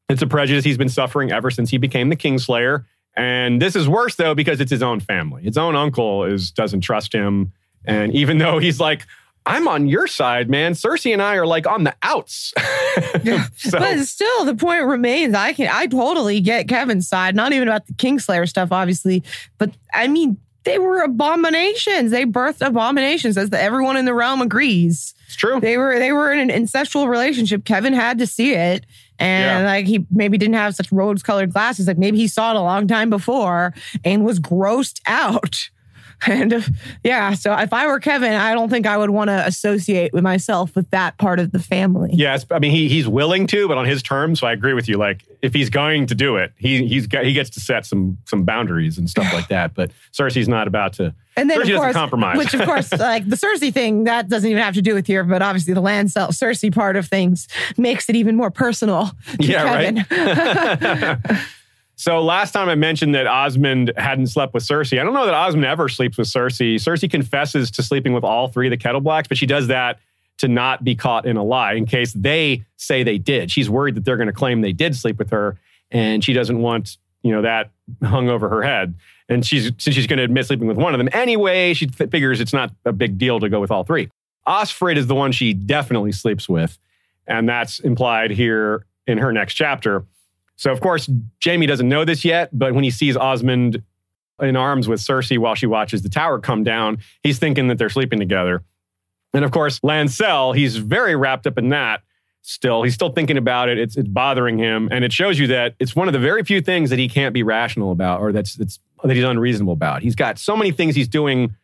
It's 0.10 0.24
a 0.24 0.28
prejudice 0.28 0.66
he's 0.66 0.80
been 0.80 0.90
suffering 0.90 1.32
ever 1.32 1.52
since 1.52 1.70
he 1.70 1.78
became 1.78 2.10
the 2.10 2.16
Kingslayer. 2.16 2.86
And 3.18 3.60
this 3.62 3.76
is 3.76 3.90
worse 3.90 4.16
though 4.16 4.36
because 4.36 4.62
it's 4.62 4.72
his 4.72 4.84
own 4.84 5.00
family. 5.00 5.44
His 5.44 5.58
own 5.58 5.76
uncle 5.76 6.24
is 6.24 6.52
doesn't 6.52 6.82
trust 6.82 7.12
him. 7.12 7.52
And 7.84 8.14
even 8.14 8.38
though 8.38 8.60
he's 8.60 8.80
like, 8.80 9.06
I'm 9.48 9.68
on 9.68 9.88
your 9.88 10.08
side, 10.08 10.50
man. 10.50 10.74
Cersei 10.74 11.14
and 11.14 11.22
I 11.22 11.36
are 11.36 11.48
like 11.48 11.66
on 11.66 11.86
the 11.86 11.96
outs. 12.04 12.54
so, 13.56 13.80
But 13.80 14.00
still, 14.00 14.46
the 14.46 14.56
point 14.56 14.86
remains. 14.86 15.34
I 15.34 15.54
can, 15.54 15.70
I 15.72 15.88
totally 15.88 16.42
get 16.42 16.68
Kevan's 16.68 17.08
side. 17.08 17.36
Not 17.36 17.54
even 17.54 17.68
about 17.68 17.88
the 17.88 17.94
Kingslayer 17.94 18.48
stuff, 18.48 18.72
obviously, 18.72 19.24
but 19.58 19.72
I 19.94 20.08
mean, 20.10 20.38
they 20.66 20.80
were 20.80 21.02
abominations. 21.02 22.12
They 22.12 22.26
birthed 22.26 22.66
abominations, 22.66 23.38
as 23.38 23.50
the, 23.50 23.62
everyone 23.62 23.96
in 23.96 24.04
the 24.04 24.14
realm 24.14 24.42
agrees. 24.42 25.16
it's 25.28 25.38
true. 25.38 25.62
They 25.62 25.78
were, 25.78 25.98
they 25.98 26.12
were 26.12 26.30
in 26.34 26.50
an 26.50 26.64
incestual 26.64 27.08
relationship. 27.08 27.64
Kevan 27.64 27.94
had 27.94 28.18
to 28.18 28.28
see 28.28 28.54
it, 28.54 28.86
and 29.20 29.64
Yeah. 29.64 29.66
like 29.72 29.86
he 29.88 30.06
maybe 30.12 30.38
didn't 30.38 30.56
have 30.56 30.76
such 30.76 30.92
rose-colored 30.92 31.52
glasses. 31.54 31.88
Like 31.88 31.98
maybe 31.98 32.18
he 32.18 32.28
saw 32.28 32.52
it 32.52 32.56
a 32.58 32.62
long 32.62 32.88
time 32.88 33.10
before 33.10 33.74
and 34.04 34.24
was 34.26 34.40
grossed 34.40 35.02
out. 35.06 35.70
And 36.26 36.66
yeah, 37.04 37.34
so 37.34 37.54
if 37.58 37.72
I 37.74 37.86
were 37.88 38.00
Kevan, 38.00 38.34
I 38.34 38.54
don't 38.54 38.70
think 38.70 38.88
I 38.88 38.98
would 38.98 39.12
want 39.12 39.30
to 39.30 39.46
associate 39.46 40.14
with 40.14 40.24
myself 40.24 40.76
with 40.76 40.90
that 40.90 41.18
part 41.18 41.40
of 41.40 41.52
the 41.52 41.60
family. 41.60 42.10
Yes, 42.14 42.46
I 42.50 42.60
mean 42.60 42.72
he 42.72 42.90
he's 42.90 43.08
willing 43.08 43.46
to, 43.48 43.68
but 43.68 43.78
on 43.78 43.86
his 43.86 44.02
terms. 44.02 44.40
So 44.40 44.48
I 44.48 44.52
agree 44.52 44.74
with 44.74 44.90
you. 44.90 44.98
Like 44.98 45.24
if 45.42 45.54
he's 45.54 45.70
going 45.70 46.08
to 46.08 46.16
do 46.16 46.38
it, 46.38 46.54
he 46.58 46.88
he's 46.88 47.06
got 47.06 47.24
he 47.24 47.34
gets 47.34 47.52
to 47.52 47.60
set 47.60 47.86
some 47.86 48.18
some 48.26 48.44
boundaries 48.44 48.98
and 48.98 49.10
stuff 49.10 49.32
like 49.34 49.48
that. 49.50 49.76
But 49.76 49.92
Cersei's 50.12 50.48
not 50.48 50.68
about 50.68 50.94
to. 50.94 51.14
And 51.36 51.52
then, 51.52 51.62
Cersei 51.62 51.76
of 51.76 51.80
course, 51.82 51.94
compromise. 51.94 52.38
which 52.38 52.54
of 52.56 52.62
course, 52.66 52.92
like 53.00 53.30
the 53.30 53.36
Cersei 53.36 53.72
thing, 53.72 54.06
that 54.06 54.28
doesn't 54.28 54.50
even 54.50 54.64
have 54.64 54.74
to 54.74 54.82
do 54.82 54.96
with 54.96 55.06
here, 55.06 55.24
but 55.24 55.44
obviously 55.44 55.76
the 55.76 55.82
land 55.82 56.10
self 56.12 56.32
Cersei 56.32 56.74
part 56.74 56.96
of 56.96 57.06
things 57.08 57.48
makes 57.78 58.10
it 58.10 58.16
even 58.16 58.36
more 58.36 58.50
personal 58.50 59.12
Yeah, 59.40 60.04
Kevan. 60.04 60.06
right. 60.10 61.42
so 61.98 62.22
last 62.22 62.52
time 62.52 62.70
I 62.70 62.76
mentioned 62.76 63.16
that 63.16 63.26
Osmund 63.26 63.98
hadn't 63.98 64.28
slept 64.28 64.54
with 64.54 64.64
Cersei. 64.64 65.02
I 65.02 65.04
don't 65.04 65.16
know 65.16 65.26
that 65.26 65.34
Osmund 65.34 65.66
ever 65.66 65.90
sleeps 65.90 66.16
with 66.16 66.28
Cersei. 66.28 66.76
Cersei 66.76 67.10
confesses 67.10 67.72
to 67.72 67.82
sleeping 67.82 68.14
with 68.14 68.24
all 68.24 68.48
three 68.48 68.68
of 68.68 68.72
the 68.72 68.78
Kettleblacks, 68.78 69.28
but 69.28 69.36
she 69.36 69.48
does 69.48 69.66
that 69.68 70.00
to 70.38 70.48
not 70.48 70.84
be 70.84 70.96
caught 70.96 71.26
in 71.26 71.38
a 71.38 71.44
lie 71.44 71.74
in 71.74 71.88
case 71.88 72.14
they 72.14 72.64
say 72.76 73.02
they 73.02 73.18
did. 73.18 73.50
She's 73.50 73.68
worried 73.68 73.96
that 73.96 74.06
they're 74.06 74.16
going 74.16 74.28
to 74.28 74.34
claim 74.34 74.62
they 74.62 74.74
did 74.74 74.96
sleep 74.96 75.18
with 75.18 75.32
her, 75.32 75.58
and 75.90 76.24
she 76.24 76.34
doesn't 76.34 76.60
want 76.60 76.98
you 77.24 77.32
know 77.32 77.42
that 77.42 77.72
hung 78.04 78.30
over 78.30 78.48
her 78.48 78.62
head. 78.62 78.94
And 79.28 79.44
she's 79.44 79.72
since 79.80 79.96
she's 79.96 80.06
going 80.06 80.18
to 80.18 80.24
admit 80.24 80.46
sleeping 80.46 80.68
with 80.68 80.78
one 80.78 80.94
of 80.94 81.00
them 81.00 81.10
anyway, 81.14 81.74
she 81.74 81.88
figures 81.88 82.40
it's 82.40 82.54
not 82.54 82.72
a 82.86 82.94
big 82.94 83.18
deal 83.18 83.40
to 83.40 83.50
go 83.50 83.60
with 83.60 83.72
all 83.72 83.84
three. 83.84 84.10
Osfryd 84.48 84.98
is 84.98 85.08
the 85.08 85.16
one 85.16 85.32
she 85.32 85.54
definitely 85.54 86.12
sleeps 86.12 86.48
with, 86.48 86.78
and 87.26 87.50
that's 87.50 87.80
implied 87.80 88.30
here 88.30 88.86
in 89.08 89.18
her 89.18 89.34
next 89.34 89.56
chapter. 89.56 90.06
So, 90.58 90.72
of 90.72 90.82
course, 90.82 91.10
Jaime 91.44 91.66
doesn't 91.66 91.88
know 91.88 92.04
this 92.04 92.26
yet, 92.26 92.50
but 92.52 92.74
when 92.74 92.84
he 92.84 92.92
sees 92.92 93.16
Osmund 93.16 93.84
in 94.42 94.56
arms 94.56 94.88
with 94.88 95.00
Cersei 95.00 95.38
while 95.38 95.56
she 95.56 95.68
watches 95.68 96.02
the 96.02 96.10
tower 96.10 96.40
come 96.40 96.64
down, 96.64 97.00
he's 97.24 97.40
thinking 97.40 97.68
that 97.70 97.78
they're 97.78 97.90
sleeping 97.90 98.20
together. 98.20 98.64
And 99.34 99.46
of 99.46 99.52
course, 99.52 99.80
Lancel, 99.80 100.56
he's 100.56 100.78
very 100.78 101.16
wrapped 101.16 101.48
up 101.48 101.58
in 101.58 101.70
that 101.70 102.02
still. 102.42 102.84
He's 102.84 102.94
still 102.94 103.12
thinking 103.12 103.38
about 103.38 103.70
it. 103.70 103.78
It's, 103.78 103.98
it's 103.98 104.08
bothering 104.08 104.58
him. 104.58 104.90
And 104.92 105.04
it 105.04 105.14
shows 105.14 105.38
you 105.38 105.48
that 105.48 105.76
it's 105.80 105.96
one 105.96 106.08
of 106.08 106.14
the 106.14 106.20
very 106.20 106.44
few 106.44 106.62
things 106.62 106.90
that 106.90 107.00
he 107.00 107.08
can't 107.08 107.34
be 107.34 107.44
rational 107.44 107.92
about 107.92 108.22
or 108.22 108.32
that's, 108.32 108.56
that's, 108.56 108.80
that 109.04 109.16
he's 109.16 109.26
unreasonable 109.26 109.74
about. 109.74 110.02
He's 110.02 110.16
got 110.16 110.40
so 110.40 110.56
many 110.56 110.72
things 110.72 110.96
he's 110.96 111.08
doing 111.08 111.56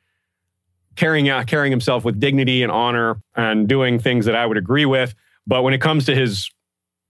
carrying 0.95 1.29
out 1.29 1.47
carrying 1.47 1.71
himself 1.71 2.05
with 2.05 2.19
dignity 2.19 2.61
and 2.61 2.71
honor 2.71 3.19
and 3.35 3.67
doing 3.67 3.97
things 3.97 4.25
that 4.25 4.35
I 4.35 4.45
would 4.45 4.57
agree 4.57 4.85
with. 4.85 5.15
But 5.47 5.63
when 5.63 5.73
it 5.73 5.81
comes 5.81 6.05
to 6.05 6.15
his, 6.15 6.51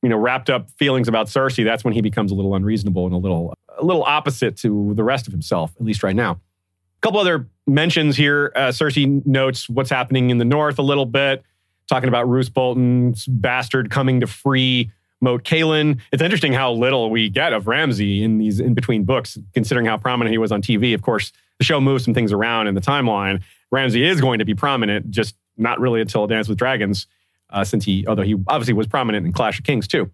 you 0.04 0.10
know, 0.10 0.18
wrapped 0.18 0.50
up 0.50 0.70
feelings 0.72 1.08
about 1.08 1.28
Cersei, 1.28 1.64
that's 1.64 1.84
when 1.84 1.94
he 1.94 2.02
becomes 2.02 2.32
a 2.32 2.36
little 2.36 2.54
unreasonable 2.54 3.06
and 3.06 3.16
a 3.16 3.18
little 3.18 3.54
a 3.80 3.84
little 3.84 4.04
opposite 4.04 4.58
to 4.58 4.94
the 4.94 5.04
rest 5.04 5.26
of 5.26 5.34
himself, 5.34 5.74
at 5.80 5.86
least 5.86 6.04
right 6.04 6.16
now. 6.16 6.34
A 6.34 7.02
couple 7.02 7.20
other 7.20 7.48
mentions 7.66 8.16
here. 8.16 8.52
Uh, 8.56 8.68
Cersei 8.68 9.26
notes 9.26 9.68
what's 9.68 9.90
happening 9.90 10.30
in 10.30 10.38
the 10.38 10.46
north 10.46 10.78
a 10.78 10.84
little 10.84 11.06
bit, 11.06 11.42
talking 11.88 12.10
about 12.10 12.28
Roose 12.28 12.50
Bolton's 12.50 13.26
bastard 13.26 13.90
coming 13.90 14.20
to 14.20 14.28
free 14.28 14.92
Moat 15.22 15.46
Cailin. 15.46 16.00
It's 16.12 16.22
interesting 16.22 16.52
how 16.52 16.74
little 16.74 17.10
we 17.10 17.30
get 17.30 17.54
of 17.54 17.68
Ramsay 17.68 18.24
in 18.24 18.38
these 18.38 18.60
in 18.60 18.74
between 18.74 19.06
books, 19.06 19.38
considering 19.54 19.86
how 19.86 19.98
prominent 19.98 20.34
he 20.34 20.38
was 20.38 20.52
on 20.52 20.62
TV. 20.62 20.94
Of 20.94 21.02
course, 21.02 21.32
the 21.60 21.64
show 21.64 21.80
moves 21.80 22.04
some 22.04 22.14
things 22.14 22.34
around 22.34 22.68
in 22.68 22.76
the 22.76 22.82
timeline. 22.82 23.42
Ramsay 23.72 24.06
is 24.06 24.20
going 24.20 24.40
to 24.40 24.46
be 24.46 24.54
prominent, 24.54 25.10
just 25.10 25.36
not 25.58 25.80
really 25.80 26.02
until 26.02 26.28
Dance 26.28 26.50
with 26.50 26.58
Dragons, 26.58 27.08
uh, 27.54 27.64
since 27.64 27.86
he, 27.86 28.06
although 28.08 28.24
he 28.24 28.36
obviously 28.48 28.74
was 28.74 28.88
prominent 28.88 29.26
in 29.26 29.32
Clash 29.32 29.60
of 29.60 29.66
Kings 29.66 29.88
too. 29.88 30.12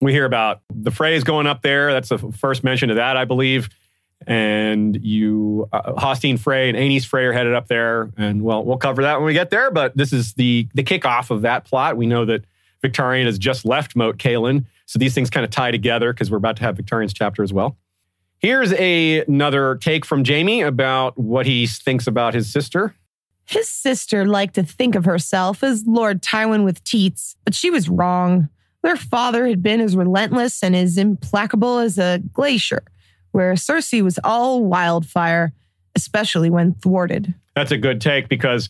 We 0.00 0.12
hear 0.12 0.24
about 0.24 0.62
the 0.72 0.90
Freys 0.90 1.24
going 1.24 1.46
up 1.46 1.60
there. 1.60 1.92
That's 1.92 2.08
the 2.08 2.18
first 2.18 2.64
mention 2.64 2.88
of 2.88 2.96
that, 2.96 3.18
I 3.18 3.26
believe. 3.26 3.68
And 4.26 4.98
you, 5.02 5.68
uh, 5.72 5.92
Hosteen 5.94 6.38
Frey 6.38 6.68
and 6.68 6.78
Aenys 6.78 7.04
Frey 7.04 7.24
are 7.24 7.32
headed 7.32 7.54
up 7.54 7.68
there, 7.68 8.10
and 8.16 8.42
well, 8.42 8.64
we'll 8.64 8.76
cover 8.76 9.02
that 9.02 9.18
when 9.18 9.26
we 9.26 9.32
get 9.32 9.50
there. 9.50 9.70
But 9.70 9.96
this 9.96 10.12
is 10.12 10.34
the 10.34 10.68
the 10.74 10.84
kickoff 10.84 11.30
of 11.30 11.42
that 11.42 11.64
plot. 11.64 11.96
We 11.96 12.06
know 12.06 12.26
that 12.26 12.44
Victarion 12.84 13.24
has 13.24 13.38
just 13.38 13.64
left 13.64 13.96
Moat 13.96 14.18
Cailin, 14.18 14.66
so 14.84 14.98
these 14.98 15.14
things 15.14 15.30
kind 15.30 15.44
of 15.44 15.50
tie 15.50 15.70
together 15.70 16.12
because 16.12 16.30
we're 16.30 16.36
about 16.36 16.56
to 16.56 16.62
have 16.64 16.76
Victarion's 16.76 17.14
chapter 17.14 17.42
as 17.42 17.52
well. 17.52 17.78
Here's 18.40 18.72
a, 18.72 19.22
another 19.26 19.76
take 19.76 20.06
from 20.06 20.24
Jaime 20.24 20.62
about 20.62 21.18
what 21.18 21.44
he 21.44 21.66
thinks 21.66 22.06
about 22.06 22.32
his 22.32 22.50
sister. 22.50 22.94
His 23.50 23.68
sister 23.68 24.26
liked 24.26 24.54
to 24.54 24.62
think 24.62 24.94
of 24.94 25.04
herself 25.04 25.64
as 25.64 25.84
Lord 25.84 26.22
Tywin 26.22 26.64
with 26.64 26.84
teats, 26.84 27.34
but 27.44 27.52
she 27.52 27.68
was 27.68 27.88
wrong. 27.88 28.48
Their 28.84 28.94
father 28.94 29.48
had 29.48 29.60
been 29.60 29.80
as 29.80 29.96
relentless 29.96 30.62
and 30.62 30.76
as 30.76 30.96
implacable 30.96 31.78
as 31.78 31.98
a 31.98 32.22
glacier, 32.32 32.84
where 33.32 33.54
Cersei 33.54 34.02
was 34.02 34.20
all 34.22 34.64
wildfire, 34.64 35.52
especially 35.96 36.48
when 36.48 36.74
thwarted. 36.74 37.34
That's 37.56 37.72
a 37.72 37.76
good 37.76 38.00
take 38.00 38.28
because 38.28 38.68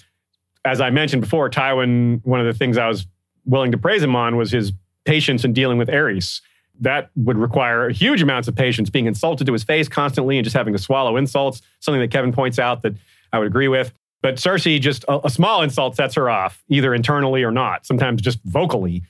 as 0.65 0.81
I 0.81 0.89
mentioned 0.89 1.23
before, 1.23 1.51
Tywin, 1.51 2.25
one 2.25 2.41
of 2.41 2.47
the 2.47 2.55
things 2.55 2.79
I 2.79 2.89
was 2.89 3.07
willing 3.45 3.73
to 3.73 3.79
praise 3.79 4.03
him 4.03 4.17
on 4.17 4.37
was 4.37 4.51
his 4.51 4.73
patience 5.05 5.45
in 5.45 5.53
dealing 5.53 5.77
with 5.77 5.89
Aerys. 5.89 6.41
That 6.81 7.11
would 7.17 7.37
require 7.37 7.91
huge 7.91 8.23
amounts 8.23 8.49
of 8.49 8.57
patience, 8.57 8.89
being 8.89 9.05
insulted 9.05 9.47
to 9.47 9.53
his 9.53 9.63
face 9.63 9.89
constantly 9.89 10.39
and 10.39 10.45
just 10.45 10.57
having 10.57 10.73
to 10.73 10.79
swallow 10.79 11.19
insults, 11.19 11.61
something 11.81 12.01
that 12.01 12.11
Kevan 12.11 12.33
points 12.33 12.59
out 12.59 12.81
that 12.83 12.95
I 13.31 13.39
would 13.39 13.47
agree 13.47 13.69
with. 13.69 13.93
But 14.23 14.37
Cersei, 14.37 14.81
just 14.81 15.05
a, 15.05 15.27
a 15.27 15.31
small 15.31 15.63
insult 15.63 15.97
sets 15.97 16.15
her 16.15 16.29
off, 16.29 16.63
either 16.69 16.95
internally 16.95 17.43
or 17.43 17.51
not, 17.51 17.87
sometimes 17.87 18.21
just 18.21 18.39
vocally. 18.45 19.03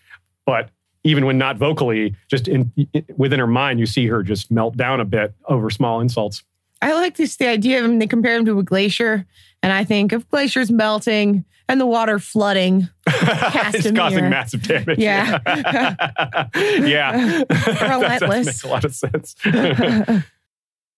But 0.47 0.70
even 1.05 1.27
when 1.27 1.39
not 1.39 1.57
vocally, 1.57 2.15
just 2.28 2.47
in, 2.47 2.73
within 3.16 3.41
her 3.41 3.47
mind, 3.47 3.81
you 3.81 3.87
see 3.87 4.07
her 4.07 4.23
just 4.23 4.51
melt 4.51 4.77
down 4.77 5.01
a 5.01 5.05
bit 5.05 5.35
over 5.47 5.70
small 5.70 6.01
insults. 6.01 6.43
I 6.82 6.95
like 6.95 7.16
this 7.16 7.37
the 7.37 7.49
idea 7.49 7.78
of 7.78 7.85
him. 7.85 7.99
They 7.99 8.07
compare 8.07 8.37
him 8.37 8.45
to 8.47 8.59
a 8.59 8.62
glacier, 8.62 9.27
and 9.62 9.73
I 9.73 9.85
think 9.85 10.12
of 10.12 10.28
glaciers 10.31 10.70
melting 10.70 11.45
and 11.69 11.81
the 11.81 11.87
water 11.87 12.19
flooding. 12.19 12.89
it's 13.07 13.91
causing 13.93 14.31
massive 14.31 14.62
damage. 14.62 14.99
Yeah, 14.99 15.39
yeah, 16.57 17.43
relentless. 17.82 18.20
that 18.20 18.45
makes 18.47 18.62
a 18.65 18.69
lot 18.69 18.85
of 18.85 18.95
sense. 18.95 19.37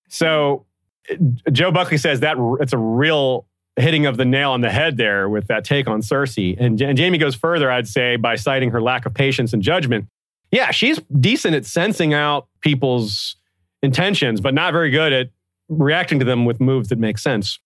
so, 0.08 0.66
Joe 1.50 1.72
Buckley 1.72 1.98
says 1.98 2.20
that 2.20 2.36
it's 2.60 2.72
a 2.72 2.78
real 2.78 3.46
hitting 3.76 4.06
of 4.06 4.16
the 4.16 4.24
nail 4.24 4.50
on 4.50 4.60
the 4.60 4.70
head 4.70 4.96
there 4.96 5.28
with 5.28 5.46
that 5.46 5.64
take 5.64 5.86
on 5.86 6.02
Cersei. 6.02 6.56
And, 6.58 6.80
and 6.80 6.98
Jaime 6.98 7.18
goes 7.18 7.34
further, 7.34 7.70
I'd 7.70 7.88
say, 7.88 8.16
by 8.16 8.36
citing 8.36 8.70
her 8.70 8.82
lack 8.82 9.06
of 9.06 9.14
patience 9.14 9.52
and 9.52 9.62
judgment. 9.62 10.06
Yeah, 10.50 10.70
she's 10.70 11.00
decent 11.18 11.54
at 11.54 11.64
sensing 11.64 12.12
out 12.12 12.46
people's 12.60 13.36
intentions, 13.82 14.40
but 14.40 14.52
not 14.52 14.72
very 14.72 14.90
good 14.90 15.12
at 15.12 15.30
reacting 15.68 16.18
to 16.18 16.24
them 16.24 16.44
with 16.44 16.60
moves 16.60 16.88
that 16.88 16.98
make 16.98 17.18
sense. 17.18 17.58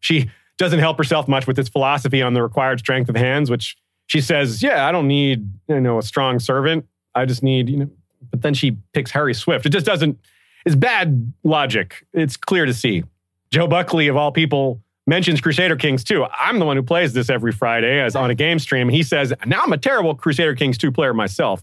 She 0.00 0.30
doesn't 0.56 0.78
help 0.78 0.98
herself 0.98 1.28
much 1.28 1.46
with 1.46 1.56
this 1.56 1.68
philosophy 1.68 2.22
on 2.22 2.34
the 2.34 2.42
required 2.42 2.78
strength 2.78 3.08
of 3.08 3.16
hands, 3.16 3.50
which 3.50 3.76
she 4.06 4.20
says, 4.20 4.62
"Yeah, 4.62 4.86
I 4.86 4.92
don't 4.92 5.08
need 5.08 5.48
you 5.68 5.80
know 5.80 5.98
a 5.98 6.02
strong 6.02 6.38
servant. 6.38 6.86
I 7.14 7.26
just 7.26 7.42
need 7.42 7.68
you 7.68 7.76
know." 7.78 7.90
But 8.30 8.42
then 8.42 8.54
she 8.54 8.76
picks 8.92 9.10
Harry 9.10 9.34
Swift. 9.34 9.66
It 9.66 9.70
just 9.70 9.86
doesn't. 9.86 10.18
It's 10.66 10.74
bad 10.74 11.32
logic. 11.44 12.06
It's 12.12 12.36
clear 12.36 12.66
to 12.66 12.74
see. 12.74 13.04
Joe 13.50 13.66
Buckley, 13.66 14.08
of 14.08 14.16
all 14.16 14.32
people, 14.32 14.82
mentions 15.06 15.40
Crusader 15.40 15.76
Kings 15.76 16.04
2. 16.04 16.24
I'm 16.24 16.58
the 16.58 16.64
one 16.64 16.76
who 16.76 16.82
plays 16.82 17.12
this 17.12 17.30
every 17.30 17.52
Friday 17.52 18.00
as 18.00 18.14
on 18.14 18.30
a 18.30 18.34
game 18.34 18.58
stream. 18.58 18.88
He 18.88 19.02
says, 19.02 19.32
"Now 19.46 19.62
I'm 19.62 19.72
a 19.72 19.78
terrible 19.78 20.14
Crusader 20.14 20.54
Kings 20.54 20.78
2 20.78 20.92
player 20.92 21.14
myself." 21.14 21.62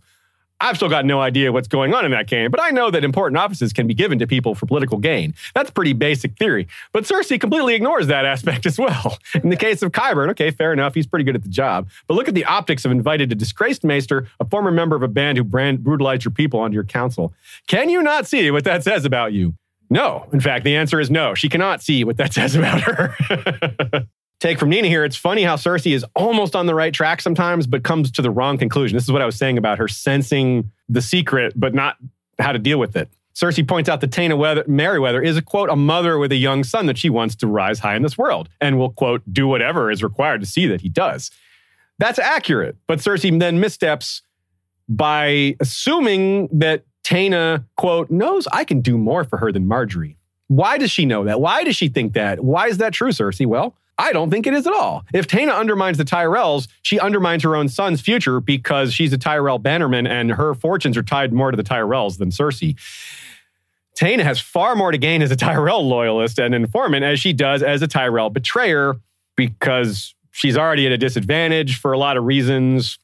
I've 0.60 0.76
still 0.76 0.90
got 0.90 1.06
no 1.06 1.22
idea 1.22 1.52
what's 1.52 1.68
going 1.68 1.94
on 1.94 2.04
in 2.04 2.12
that 2.12 2.28
game, 2.28 2.50
but 2.50 2.60
I 2.62 2.72
know 2.72 2.90
that 2.90 3.04
important 3.04 3.38
offices 3.38 3.74
can 3.74 3.86
be 3.86 3.94
given 3.94 4.18
to 4.20 4.28
people 4.28 4.56
for 4.56 4.66
political 4.66 4.98
gain. 4.98 5.36
That's 5.54 5.70
pretty 5.70 5.94
basic 5.94 6.36
theory. 6.36 6.68
But 6.94 7.04
Cersei 7.04 7.40
completely 7.40 7.76
ignores 7.76 8.08
that 8.08 8.26
aspect 8.26 8.66
as 8.66 8.80
well. 8.80 9.20
In 9.36 9.50
the 9.50 9.56
case 9.56 9.84
of 9.84 9.92
Qyburn, 9.92 10.30
okay, 10.32 10.50
fair 10.50 10.74
enough, 10.74 10.96
he's 10.96 11.06
pretty 11.06 11.26
good 11.26 11.36
at 11.36 11.44
the 11.44 11.50
job. 11.50 11.88
But 12.08 12.16
look 12.16 12.28
at 12.28 12.34
the 12.34 12.46
optics 12.46 12.86
of 12.86 12.92
invited 12.92 13.32
a 13.32 13.36
disgraced 13.36 13.84
maester, 13.84 14.28
a 14.40 14.46
former 14.46 14.72
member 14.72 14.96
of 14.96 15.04
a 15.04 15.08
band 15.08 15.38
who 15.38 15.44
brand, 15.44 15.84
brutalized 15.84 16.26
your 16.26 16.32
people 16.32 16.60
onto 16.60 16.74
your 16.74 16.84
council. 16.84 17.34
Can 17.68 17.90
you 17.90 18.02
not 18.02 18.26
see 18.26 18.50
what 18.50 18.64
that 18.64 18.84
says 18.84 19.06
about 19.06 19.34
you? 19.34 19.54
No. 19.90 20.28
In 20.34 20.40
fact, 20.40 20.64
the 20.64 20.76
answer 20.76 21.00
is 21.00 21.10
no. 21.10 21.34
She 21.34 21.50
cannot 21.50 21.82
see 21.82 22.04
what 22.04 22.18
that 22.18 22.34
says 22.34 22.56
about 22.56 22.82
her. 22.82 24.08
take 24.40 24.60
from 24.60 24.70
Nina 24.70 24.88
here, 24.88 25.04
it's 25.04 25.16
funny 25.16 25.44
how 25.44 25.56
Cersei 25.56 25.94
is 25.94 26.06
almost 26.16 26.56
on 26.56 26.66
the 26.66 26.76
right 26.76 26.94
track 26.94 27.22
sometimes, 27.22 27.68
but 27.68 27.84
comes 27.84 28.12
to 28.12 28.22
the 28.22 28.32
wrong 28.32 28.58
conclusion. 28.58 28.96
This 28.96 29.04
is 29.04 29.12
what 29.12 29.22
I 29.22 29.26
was 29.26 29.36
saying 29.36 29.58
about 29.58 29.78
her 29.78 29.88
sensing 29.88 30.72
the 30.90 31.02
secret, 31.02 31.54
but 31.56 31.74
not 31.74 31.98
how 32.40 32.52
to 32.52 32.60
deal 32.60 32.80
with 32.80 32.96
it. 32.96 33.10
Cersei 33.34 33.68
points 33.68 33.88
out 33.88 34.02
that 34.02 34.10
Taena 34.10 34.36
Weather, 34.36 34.64
Merryweather 34.68 35.22
is 35.22 35.38
a 35.38 35.44
quote, 35.44 35.70
a 35.70 35.76
mother 35.76 36.18
with 36.18 36.32
a 36.32 36.36
young 36.36 36.64
son 36.64 36.88
that 36.88 36.98
she 36.98 37.10
wants 37.10 37.36
to 37.36 37.48
rise 37.48 37.78
high 37.78 37.96
in 37.96 38.02
this 38.02 38.18
world 38.18 38.50
and 38.60 38.80
will 38.80 38.90
quote, 38.90 39.22
do 39.32 39.48
whatever 39.48 39.92
is 39.92 40.02
required 40.02 40.42
to 40.42 40.48
see 40.48 40.66
that 40.66 40.82
he 40.82 40.90
does. 40.90 41.30
That's 42.00 42.18
accurate. 42.18 42.78
But 42.88 43.00
Cersei 43.00 43.40
then 43.40 43.60
missteps 43.60 44.24
by 44.90 45.56
assuming 45.60 46.48
that 46.52 46.86
Taena, 47.04 47.66
quote, 47.78 48.10
knows 48.10 48.48
I 48.52 48.64
can 48.64 48.82
do 48.82 48.98
more 48.98 49.24
for 49.24 49.38
her 49.38 49.52
than 49.52 49.66
Margaery. 49.66 50.16
Why 50.48 50.78
does 50.78 50.92
she 50.92 51.06
know 51.06 51.26
that? 51.26 51.42
Why 51.42 51.64
does 51.64 51.76
she 51.76 51.90
think 51.90 52.14
that? 52.14 52.44
Why 52.44 52.68
is 52.68 52.78
that 52.78 52.94
true, 52.94 53.10
Cersei? 53.10 53.46
Well, 53.46 53.76
I 53.98 54.12
don't 54.12 54.30
think 54.30 54.46
it 54.46 54.54
is 54.54 54.68
at 54.68 54.74
all. 54.74 55.06
If 55.14 55.28
Taena 55.28 55.58
undermines 55.58 55.98
the 55.98 56.06
Tyrells, 56.06 56.68
she 56.84 57.00
undermines 57.00 57.44
her 57.44 57.56
own 57.56 57.68
son's 57.68 58.00
future 58.00 58.40
because 58.40 58.94
she's 58.94 59.12
a 59.12 59.18
Tyrell 59.18 59.58
bannerman 59.58 60.06
and 60.06 60.32
her 60.32 60.54
fortunes 60.54 60.98
are 60.98 61.04
tied 61.04 61.34
more 61.34 61.52
to 61.52 61.58
the 61.58 61.64
Tyrells 61.64 62.18
than 62.18 62.30
Cersei. 62.30 62.78
Taena 63.98 64.24
has 64.24 64.40
far 64.40 64.76
more 64.76 64.92
to 64.92 64.98
gain 64.98 65.24
as 65.24 65.32
a 65.32 65.36
Tyrell 65.36 65.88
loyalist 65.88 66.38
and 66.38 66.54
informant 66.54 67.04
as 67.04 67.20
she 67.20 67.34
does 67.34 67.64
as 67.64 67.82
a 67.82 67.88
Tyrell 67.88 68.30
betrayer 68.30 68.96
because 69.36 70.14
she's 70.32 70.56
already 70.56 70.86
at 70.86 70.92
a 70.92 70.98
disadvantage 70.98 71.80
for 71.80 71.92
a 71.92 71.98
lot 71.98 72.16
of 72.16 72.24
reasons. 72.24 73.00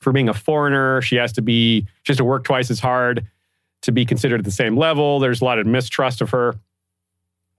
For 0.00 0.12
being 0.12 0.28
a 0.28 0.34
foreigner, 0.34 1.02
she 1.02 1.16
has 1.16 1.32
to 1.32 1.42
be, 1.42 1.86
she 2.02 2.12
has 2.12 2.16
to 2.16 2.24
work 2.24 2.44
twice 2.44 2.70
as 2.70 2.80
hard 2.80 3.26
to 3.82 3.92
be 3.92 4.04
considered 4.04 4.40
at 4.40 4.44
the 4.44 4.50
same 4.50 4.76
level. 4.76 5.20
There's 5.20 5.40
a 5.40 5.44
lot 5.44 5.58
of 5.58 5.66
mistrust 5.66 6.20
of 6.20 6.30
her. 6.30 6.58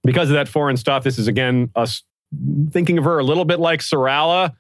Because 0.04 0.30
of 0.30 0.34
that 0.34 0.48
foreign 0.48 0.78
stuff, 0.78 1.04
this 1.04 1.20
is 1.20 1.28
again 1.28 1.70
us 1.76 2.04
thinking 2.72 2.98
of 2.98 3.04
her 3.04 3.20
a 3.20 3.24
little 3.24 3.46
bit 3.46 3.60
like 3.60 3.82
Serala, 3.82 4.56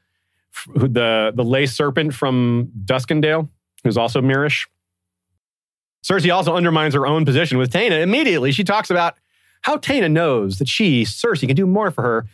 the, 0.75 1.31
the 1.33 1.43
lace 1.43 1.73
serpent 1.73 2.13
from 2.13 2.71
Duskendale, 2.85 3.49
who's 3.83 3.97
also 3.97 4.21
Myrish. 4.21 4.67
Cersei 6.03 6.33
also 6.33 6.55
undermines 6.55 6.93
her 6.93 7.07
own 7.07 7.25
position 7.25 7.57
with 7.57 7.71
Taena. 7.71 8.01
Immediately, 8.01 8.51
she 8.51 8.63
talks 8.63 8.89
about 8.89 9.15
how 9.61 9.77
Taena 9.77 10.11
knows 10.11 10.57
that 10.57 10.67
she, 10.67 11.03
Cersei, 11.03 11.47
can 11.47 11.55
do 11.55 11.65
more 11.67 11.91
for 11.91 12.01
her, 12.01 12.25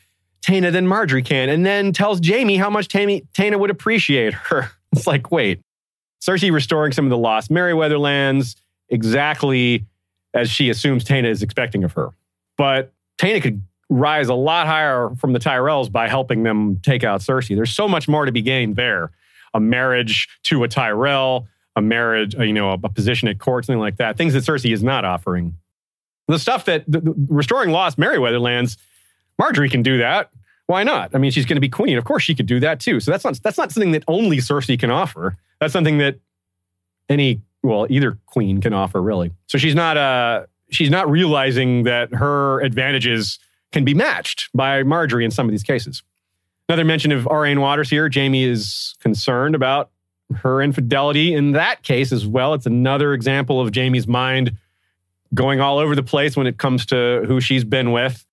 Taena, 0.41 0.71
than 0.71 0.87
Margaery 0.87 1.23
can, 1.23 1.49
and 1.49 1.65
then 1.65 1.91
tells 1.91 2.25
Jaime 2.25 2.57
how 2.57 2.69
much 2.69 2.87
Taena 2.87 3.59
would 3.59 3.69
appreciate 3.69 4.33
her. 4.33 4.71
It's 4.93 5.07
like, 5.07 5.31
wait, 5.31 5.61
Cersei 6.21 6.51
restoring 6.51 6.91
some 6.91 7.05
of 7.05 7.09
the 7.09 7.17
lost 7.17 7.51
Merryweather 7.51 7.97
lands 7.97 8.55
exactly 8.89 9.85
as 10.33 10.49
she 10.49 10.69
assumes 10.69 11.03
Taena 11.03 11.29
is 11.29 11.41
expecting 11.41 11.83
of 11.83 11.93
her. 11.93 12.09
But 12.57 12.93
Taena 13.17 13.41
could 13.41 13.61
rise 13.89 14.27
a 14.27 14.33
lot 14.33 14.67
higher 14.67 15.11
from 15.17 15.33
the 15.33 15.39
Tyrells 15.39 15.91
by 15.91 16.07
helping 16.07 16.43
them 16.43 16.79
take 16.81 17.03
out 17.03 17.21
Cersei. 17.21 17.55
There's 17.55 17.73
so 17.73 17.87
much 17.87 18.07
more 18.07 18.25
to 18.25 18.31
be 18.31 18.41
gained 18.41 18.75
there. 18.75 19.11
A 19.53 19.59
marriage 19.59 20.27
to 20.43 20.63
a 20.63 20.67
Tyrell, 20.67 21.47
a 21.75 21.81
marriage, 21.81 22.35
uh, 22.35 22.43
you 22.43 22.53
know, 22.53 22.71
a, 22.71 22.79
a 22.83 22.89
position 22.89 23.27
at 23.27 23.39
court, 23.39 23.65
something 23.65 23.79
like 23.79 23.97
that. 23.97 24.17
Things 24.17 24.33
that 24.33 24.43
Cersei 24.43 24.73
is 24.73 24.83
not 24.83 25.05
offering. 25.05 25.55
The 26.27 26.39
stuff 26.39 26.65
that 26.65 26.83
the, 26.87 26.99
the, 26.99 27.15
restoring 27.29 27.71
lost 27.71 27.97
Merryweather 27.97 28.39
lands, 28.39 28.77
Margaery 29.41 29.71
can 29.71 29.83
do 29.83 29.99
that. 29.99 30.31
Why 30.67 30.83
not? 30.83 31.15
I 31.15 31.17
mean, 31.17 31.31
she's 31.31 31.45
going 31.45 31.55
to 31.55 31.61
be 31.61 31.69
queen. 31.69 31.97
Of 31.97 32.03
course, 32.03 32.23
she 32.23 32.35
could 32.35 32.45
do 32.45 32.59
that 32.59 32.79
too. 32.79 32.99
So 32.99 33.11
that's 33.11 33.23
not 33.23 33.39
that's 33.41 33.57
not 33.57 33.71
something 33.71 33.91
that 33.91 34.03
only 34.07 34.37
Cersei 34.37 34.79
can 34.79 34.91
offer. 34.91 35.37
That's 35.59 35.73
something 35.73 35.97
that 35.97 36.19
any 37.09 37.41
well, 37.63 37.87
either 37.89 38.17
queen 38.25 38.61
can 38.61 38.73
offer 38.73 39.01
really. 39.01 39.31
So 39.47 39.57
she's 39.57 39.75
not 39.75 39.97
uh 39.97 40.45
she's 40.69 40.89
not 40.89 41.09
realizing 41.09 41.83
that 41.83 42.13
her 42.13 42.59
advantages 42.61 43.39
can 43.71 43.85
be 43.85 43.93
matched 43.93 44.49
by 44.53 44.83
Margaery 44.83 45.23
in 45.23 45.31
some 45.31 45.47
of 45.47 45.51
these 45.51 45.63
cases. 45.63 46.03
Another 46.69 46.83
mention 46.83 47.11
of 47.13 47.25
Aurane 47.25 47.59
Waters 47.59 47.89
here. 47.89 48.09
Jaime 48.13 48.43
is 48.43 48.95
concerned 48.99 49.55
about 49.55 49.89
her 50.35 50.61
infidelity 50.61 51.33
in 51.33 51.53
that 51.53 51.83
case 51.83 52.11
as 52.11 52.27
well. 52.27 52.53
It's 52.53 52.65
another 52.65 53.13
example 53.13 53.61
of 53.61 53.73
Jaime's 53.73 54.07
mind 54.07 54.57
going 55.33 55.61
all 55.61 55.77
over 55.77 55.95
the 55.95 56.03
place 56.03 56.35
when 56.35 56.47
it 56.47 56.57
comes 56.57 56.85
to 56.87 57.23
who 57.27 57.39
she's 57.39 57.63
been 57.63 57.91
with. 57.91 58.25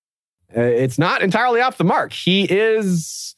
Uh, 0.56 0.62
it's 0.62 0.98
not 0.98 1.22
entirely 1.22 1.60
off 1.60 1.78
the 1.78 1.84
mark. 1.84 2.12
He 2.12 2.44
is 2.44 3.34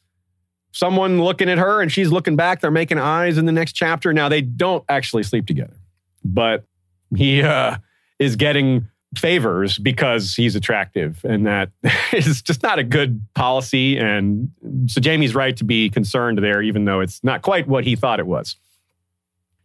someone 0.72 1.22
looking 1.22 1.48
at 1.48 1.58
her 1.58 1.80
and 1.80 1.90
she's 1.90 2.10
looking 2.10 2.36
back. 2.36 2.60
They're 2.60 2.70
making 2.70 2.98
eyes 2.98 3.38
in 3.38 3.46
the 3.46 3.52
next 3.52 3.72
chapter. 3.72 4.12
Now, 4.12 4.28
they 4.28 4.42
don't 4.42 4.84
actually 4.88 5.22
sleep 5.22 5.46
together, 5.46 5.76
but 6.24 6.64
he 7.16 7.42
uh, 7.42 7.78
is 8.18 8.36
getting 8.36 8.88
favors 9.16 9.78
because 9.78 10.34
he's 10.34 10.54
attractive. 10.54 11.24
And 11.24 11.46
that 11.46 11.70
is 12.12 12.42
just 12.42 12.62
not 12.62 12.78
a 12.78 12.84
good 12.84 13.22
policy. 13.34 13.98
And 13.98 14.50
so 14.86 15.00
Jaime's 15.02 15.34
right 15.34 15.56
to 15.56 15.64
be 15.64 15.88
concerned 15.88 16.38
there, 16.38 16.62
even 16.62 16.84
though 16.84 17.00
it's 17.00 17.22
not 17.24 17.42
quite 17.42 17.66
what 17.66 17.84
he 17.84 17.96
thought 17.96 18.20
it 18.20 18.26
was. 18.26 18.56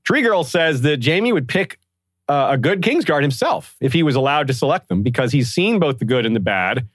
Tree 0.03 0.21
Girl 0.21 0.43
says 0.43 0.81
that 0.81 1.03
Jaime 1.03 1.31
would 1.31 1.47
pick 1.47 1.77
uh, 2.27 2.49
a 2.51 2.57
good 2.57 2.81
Kingsguard 2.81 3.21
himself 3.21 3.75
if 3.81 3.93
he 3.93 4.03
was 4.03 4.15
allowed 4.15 4.47
to 4.47 4.53
select 4.53 4.87
them 4.87 5.03
because 5.03 5.31
he's 5.31 5.51
seen 5.51 5.79
both 5.79 5.99
the 5.99 6.05
good 6.05 6.25
and 6.25 6.35
the 6.35 6.39
bad. 6.39 6.87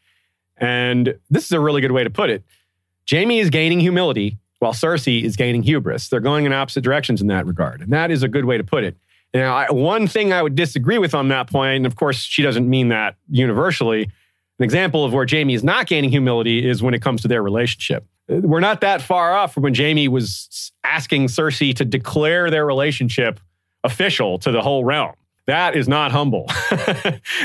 And 0.58 1.18
this 1.30 1.44
is 1.44 1.52
a 1.52 1.60
really 1.60 1.80
good 1.80 1.92
way 1.92 2.04
to 2.04 2.10
put 2.10 2.30
it. 2.30 2.42
Jaime 3.10 3.38
is 3.38 3.50
gaining 3.50 3.80
humility 3.80 4.38
while 4.58 4.72
Cersei 4.72 5.22
is 5.22 5.36
gaining 5.36 5.62
hubris. 5.62 6.08
They're 6.08 6.20
going 6.20 6.44
in 6.44 6.52
opposite 6.52 6.82
directions 6.82 7.20
in 7.20 7.26
that 7.28 7.46
regard. 7.46 7.80
And 7.80 7.92
that 7.92 8.10
is 8.10 8.22
a 8.22 8.28
good 8.28 8.44
way 8.44 8.56
to 8.56 8.64
put 8.64 8.84
it. 8.84 8.96
Now, 9.34 9.54
I, 9.54 9.70
one 9.70 10.06
thing 10.06 10.32
I 10.32 10.42
would 10.42 10.54
disagree 10.54 10.98
with 10.98 11.14
on 11.14 11.28
that 11.28 11.50
point, 11.50 11.76
and 11.76 11.86
of 11.86 11.96
course, 11.96 12.16
she 12.16 12.42
doesn't 12.42 12.68
mean 12.68 12.88
that 12.88 13.16
universally. 13.28 14.04
An 14.58 14.64
example 14.64 15.04
of 15.04 15.12
where 15.12 15.26
Jaime 15.28 15.52
is 15.52 15.62
not 15.62 15.86
gaining 15.86 16.10
humility 16.10 16.66
is 16.66 16.82
when 16.82 16.94
it 16.94 17.02
comes 17.02 17.22
to 17.22 17.28
their 17.28 17.42
relationship. 17.42 18.06
We're 18.28 18.60
not 18.60 18.80
that 18.80 19.02
far 19.02 19.34
off 19.34 19.54
from 19.54 19.62
when 19.64 19.74
Jaime 19.74 20.08
was 20.08 20.72
asking 20.82 21.26
Cersei 21.26 21.74
to 21.76 21.84
declare 21.84 22.50
their 22.50 22.64
relationship 22.64 23.38
official 23.84 24.38
to 24.38 24.50
the 24.50 24.62
whole 24.62 24.84
realm. 24.84 25.14
That 25.46 25.76
is 25.76 25.86
not 25.86 26.10
humble. 26.10 26.46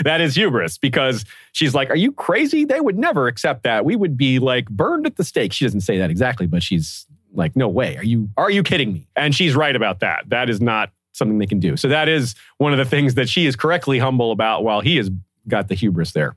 that 0.03 0.17
is 0.19 0.35
hubris 0.35 0.77
because 0.77 1.23
she's 1.51 1.75
like, 1.75 1.89
Are 1.89 1.95
you 1.95 2.11
crazy? 2.11 2.65
They 2.65 2.81
would 2.81 2.97
never 2.97 3.27
accept 3.27 3.63
that. 3.63 3.85
We 3.85 3.95
would 3.95 4.17
be 4.17 4.39
like 4.39 4.69
burned 4.69 5.05
at 5.05 5.17
the 5.17 5.23
stake. 5.23 5.53
She 5.53 5.65
doesn't 5.65 5.81
say 5.81 5.99
that 5.99 6.09
exactly, 6.09 6.47
but 6.47 6.63
she's 6.63 7.05
like, 7.33 7.55
No 7.55 7.67
way. 7.67 7.97
Are 7.97 8.03
you 8.03 8.29
are 8.37 8.49
you 8.49 8.63
kidding 8.63 8.91
me? 8.91 9.07
And 9.15 9.35
she's 9.35 9.55
right 9.55 9.75
about 9.75 9.99
that. 9.99 10.29
That 10.29 10.49
is 10.49 10.59
not 10.59 10.91
something 11.13 11.37
they 11.37 11.45
can 11.45 11.59
do. 11.59 11.77
So 11.77 11.89
that 11.89 12.09
is 12.09 12.35
one 12.57 12.71
of 12.71 12.79
the 12.79 12.85
things 12.85 13.15
that 13.15 13.29
she 13.29 13.45
is 13.45 13.55
correctly 13.55 13.99
humble 13.99 14.31
about 14.31 14.63
while 14.63 14.81
he 14.81 14.97
has 14.97 15.11
got 15.47 15.67
the 15.67 15.75
hubris 15.75 16.13
there. 16.13 16.35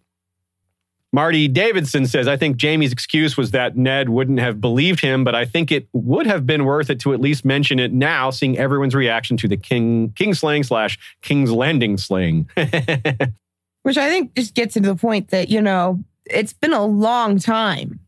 Marty 1.15 1.47
Davidson 1.47 2.09
says, 2.09 2.27
I 2.27 2.37
think 2.37 2.61
Jaime's 2.61 2.91
excuse 2.91 3.37
was 3.37 3.53
that 3.53 3.77
Ned 3.77 4.09
wouldn't 4.09 4.41
have 4.41 4.61
believed 4.61 4.99
him, 4.99 5.23
but 5.23 5.33
I 5.33 5.45
think 5.45 5.71
it 5.71 5.87
would 5.93 6.27
have 6.27 6.45
been 6.45 6.65
worth 6.65 6.91
it 6.91 6.99
to 7.03 7.15
at 7.15 7.21
least 7.21 7.45
mention 7.45 7.79
it 7.79 7.93
now, 7.93 8.31
seeing 8.31 8.59
everyone's 8.59 8.97
reaction 8.97 9.37
to 9.37 9.47
the 9.47 9.57
King 9.57 10.13
King 10.17 10.35
slaying 10.35 10.65
slash 10.65 10.99
King's 11.23 11.53
Landing 11.53 11.99
slaying. 11.99 12.51
Which 12.57 13.97
I 13.97 14.09
think 14.09 14.35
just 14.35 14.55
gets 14.55 14.77
into 14.77 14.89
the 14.89 14.97
point 14.97 15.29
that, 15.29 15.51
you 15.51 15.63
know, 15.63 16.03
it's 16.27 16.53
been 16.53 16.73
a 16.73 16.85
long 16.85 17.39
time 17.39 18.01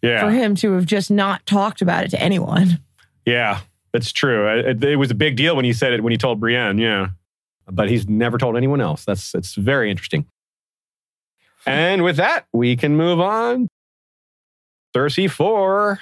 yeah. 0.00 0.24
for 0.24 0.30
him 0.30 0.54
to 0.54 0.72
have 0.72 0.86
just 0.86 1.10
not 1.10 1.44
talked 1.44 1.82
about 1.82 2.04
it 2.04 2.10
to 2.12 2.22
anyone. 2.22 2.80
Yeah, 3.26 3.60
that's 3.92 4.12
true. 4.12 4.48
It, 4.60 4.82
it 4.82 4.96
was 4.96 5.10
a 5.10 5.14
big 5.14 5.36
deal 5.36 5.56
when 5.56 5.66
he 5.66 5.74
said 5.74 5.92
it 5.92 6.02
when 6.02 6.10
he 6.10 6.16
told 6.16 6.40
Brienne, 6.40 6.78
yeah. 6.78 7.08
But 7.70 7.90
he's 7.90 8.08
never 8.08 8.38
told 8.38 8.56
anyone 8.56 8.80
else. 8.80 9.04
That's 9.04 9.34
it's 9.34 9.56
very 9.56 9.90
interesting. 9.90 10.24
And 11.66 12.04
with 12.04 12.16
that, 12.16 12.46
we 12.52 12.76
can 12.76 12.96
move 12.96 13.20
on. 13.20 13.68
Cersei 14.94 15.28
4, 15.28 15.98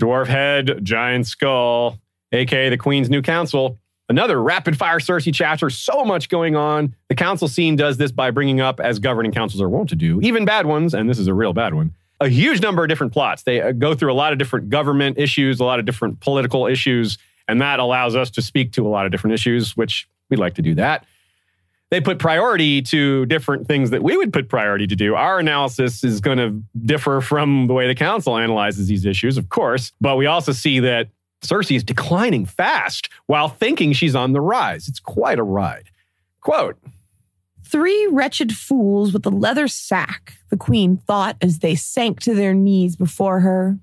Dwarf 0.00 0.26
Head, 0.26 0.80
Giant 0.82 1.26
Skull, 1.26 1.98
aka 2.32 2.70
the 2.70 2.78
Queen's 2.78 3.10
New 3.10 3.22
Council. 3.22 3.78
Another 4.08 4.42
rapid 4.42 4.78
fire 4.78 4.98
Cersei 4.98 5.32
chapter, 5.32 5.68
so 5.68 6.04
much 6.04 6.30
going 6.30 6.56
on. 6.56 6.94
The 7.08 7.14
council 7.14 7.46
scene 7.46 7.76
does 7.76 7.98
this 7.98 8.10
by 8.10 8.30
bringing 8.30 8.60
up, 8.60 8.80
as 8.80 8.98
governing 8.98 9.32
councils 9.32 9.60
are 9.60 9.68
wont 9.68 9.90
to 9.90 9.96
do, 9.96 10.18
even 10.22 10.46
bad 10.46 10.64
ones, 10.64 10.94
and 10.94 11.10
this 11.10 11.18
is 11.18 11.26
a 11.26 11.34
real 11.34 11.52
bad 11.52 11.74
one, 11.74 11.92
a 12.18 12.28
huge 12.28 12.62
number 12.62 12.82
of 12.82 12.88
different 12.88 13.12
plots. 13.12 13.42
They 13.42 13.60
uh, 13.60 13.72
go 13.72 13.94
through 13.94 14.10
a 14.10 14.14
lot 14.14 14.32
of 14.32 14.38
different 14.38 14.70
government 14.70 15.18
issues, 15.18 15.60
a 15.60 15.64
lot 15.64 15.78
of 15.78 15.84
different 15.84 16.20
political 16.20 16.66
issues, 16.66 17.18
and 17.46 17.60
that 17.60 17.80
allows 17.80 18.16
us 18.16 18.30
to 18.30 18.42
speak 18.42 18.72
to 18.72 18.86
a 18.86 18.88
lot 18.88 19.04
of 19.04 19.12
different 19.12 19.34
issues, 19.34 19.76
which 19.76 20.08
we 20.30 20.38
like 20.38 20.54
to 20.54 20.62
do 20.62 20.74
that 20.76 21.04
they 21.90 22.00
put 22.00 22.18
priority 22.18 22.82
to 22.82 23.24
different 23.26 23.66
things 23.66 23.90
that 23.90 24.02
we 24.02 24.16
would 24.16 24.32
put 24.32 24.48
priority 24.48 24.86
to 24.86 24.96
do. 24.96 25.14
Our 25.14 25.38
analysis 25.38 26.04
is 26.04 26.20
going 26.20 26.38
to 26.38 26.62
differ 26.84 27.20
from 27.20 27.66
the 27.66 27.74
way 27.74 27.86
the 27.86 27.94
council 27.94 28.36
analyzes 28.36 28.88
these 28.88 29.06
issues, 29.06 29.38
of 29.38 29.48
course, 29.48 29.92
but 30.00 30.16
we 30.16 30.26
also 30.26 30.52
see 30.52 30.80
that 30.80 31.08
Cersei 31.42 31.76
is 31.76 31.84
declining 31.84 32.44
fast 32.46 33.08
while 33.26 33.48
thinking 33.48 33.92
she's 33.92 34.14
on 34.14 34.32
the 34.32 34.40
rise. 34.40 34.88
It's 34.88 35.00
quite 35.00 35.38
a 35.38 35.44
ride. 35.44 35.90
Quote 36.40 36.76
Three 37.64 38.08
wretched 38.10 38.56
fools 38.56 39.12
with 39.12 39.26
a 39.26 39.30
leather 39.30 39.68
sack, 39.68 40.38
the 40.50 40.56
queen 40.56 40.96
thought 40.96 41.36
as 41.42 41.58
they 41.58 41.74
sank 41.74 42.20
to 42.20 42.34
their 42.34 42.54
knees 42.54 42.96
before 42.96 43.40
her. 43.40 43.78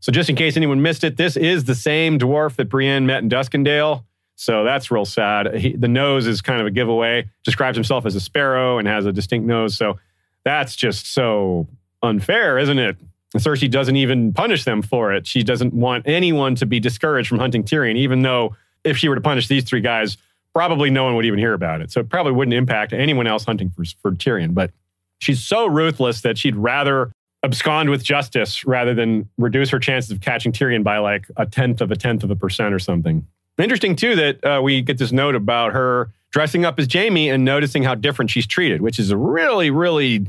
So, 0.00 0.12
just 0.12 0.30
in 0.30 0.36
case 0.36 0.56
anyone 0.56 0.80
missed 0.80 1.04
it, 1.04 1.16
this 1.16 1.36
is 1.36 1.64
the 1.64 1.74
same 1.74 2.18
dwarf 2.18 2.56
that 2.56 2.68
Brienne 2.68 3.06
met 3.06 3.22
in 3.22 3.28
Duskendale. 3.28 4.04
So 4.40 4.62
that's 4.62 4.88
real 4.92 5.04
sad. 5.04 5.52
He, 5.54 5.72
the 5.72 5.88
nose 5.88 6.28
is 6.28 6.40
kind 6.40 6.60
of 6.60 6.66
a 6.68 6.70
giveaway. 6.70 7.28
Describes 7.42 7.76
himself 7.76 8.06
as 8.06 8.14
a 8.14 8.20
sparrow 8.20 8.78
and 8.78 8.86
has 8.86 9.04
a 9.04 9.12
distinct 9.12 9.48
nose. 9.48 9.76
So 9.76 9.98
that's 10.44 10.76
just 10.76 11.12
so 11.12 11.66
unfair, 12.04 12.56
isn't 12.56 12.78
it? 12.78 12.96
And 13.34 13.42
Cersei 13.42 13.68
doesn't 13.68 13.96
even 13.96 14.32
punish 14.32 14.62
them 14.62 14.80
for 14.80 15.12
it. 15.12 15.26
She 15.26 15.42
doesn't 15.42 15.74
want 15.74 16.06
anyone 16.06 16.54
to 16.54 16.66
be 16.66 16.78
discouraged 16.78 17.28
from 17.28 17.40
hunting 17.40 17.64
Tyrion, 17.64 17.96
even 17.96 18.22
though 18.22 18.54
if 18.84 18.96
she 18.96 19.08
were 19.08 19.16
to 19.16 19.20
punish 19.20 19.48
these 19.48 19.64
three 19.64 19.80
guys, 19.80 20.16
probably 20.54 20.88
no 20.88 21.02
one 21.02 21.16
would 21.16 21.24
even 21.24 21.40
hear 21.40 21.52
about 21.52 21.80
it. 21.80 21.90
So 21.90 22.00
it 22.00 22.08
probably 22.08 22.30
wouldn't 22.30 22.54
impact 22.54 22.92
anyone 22.92 23.26
else 23.26 23.44
hunting 23.44 23.70
for, 23.70 23.84
for 24.00 24.12
Tyrion. 24.12 24.54
But 24.54 24.70
she's 25.18 25.42
so 25.42 25.66
ruthless 25.66 26.20
that 26.20 26.38
she'd 26.38 26.54
rather 26.54 27.10
abscond 27.42 27.90
with 27.90 28.04
justice 28.04 28.64
rather 28.64 28.94
than 28.94 29.28
reduce 29.36 29.70
her 29.70 29.80
chances 29.80 30.12
of 30.12 30.20
catching 30.20 30.52
Tyrion 30.52 30.84
by 30.84 30.98
like 30.98 31.26
a 31.36 31.44
tenth 31.44 31.80
of 31.80 31.90
a 31.90 31.96
tenth 31.96 32.22
of 32.22 32.30
a 32.30 32.36
percent 32.36 32.72
or 32.72 32.78
something. 32.78 33.26
Interesting, 33.58 33.96
too, 33.96 34.16
that 34.16 34.44
uh, 34.44 34.60
we 34.62 34.82
get 34.82 34.98
this 34.98 35.12
note 35.12 35.34
about 35.34 35.72
her 35.72 36.12
dressing 36.30 36.64
up 36.64 36.78
as 36.78 36.92
Jaime 36.92 37.28
and 37.28 37.44
noticing 37.44 37.82
how 37.82 37.94
different 37.94 38.30
she's 38.30 38.46
treated, 38.46 38.82
which 38.82 38.98
is 38.98 39.10
a 39.10 39.16
really, 39.16 39.70
really 39.70 40.26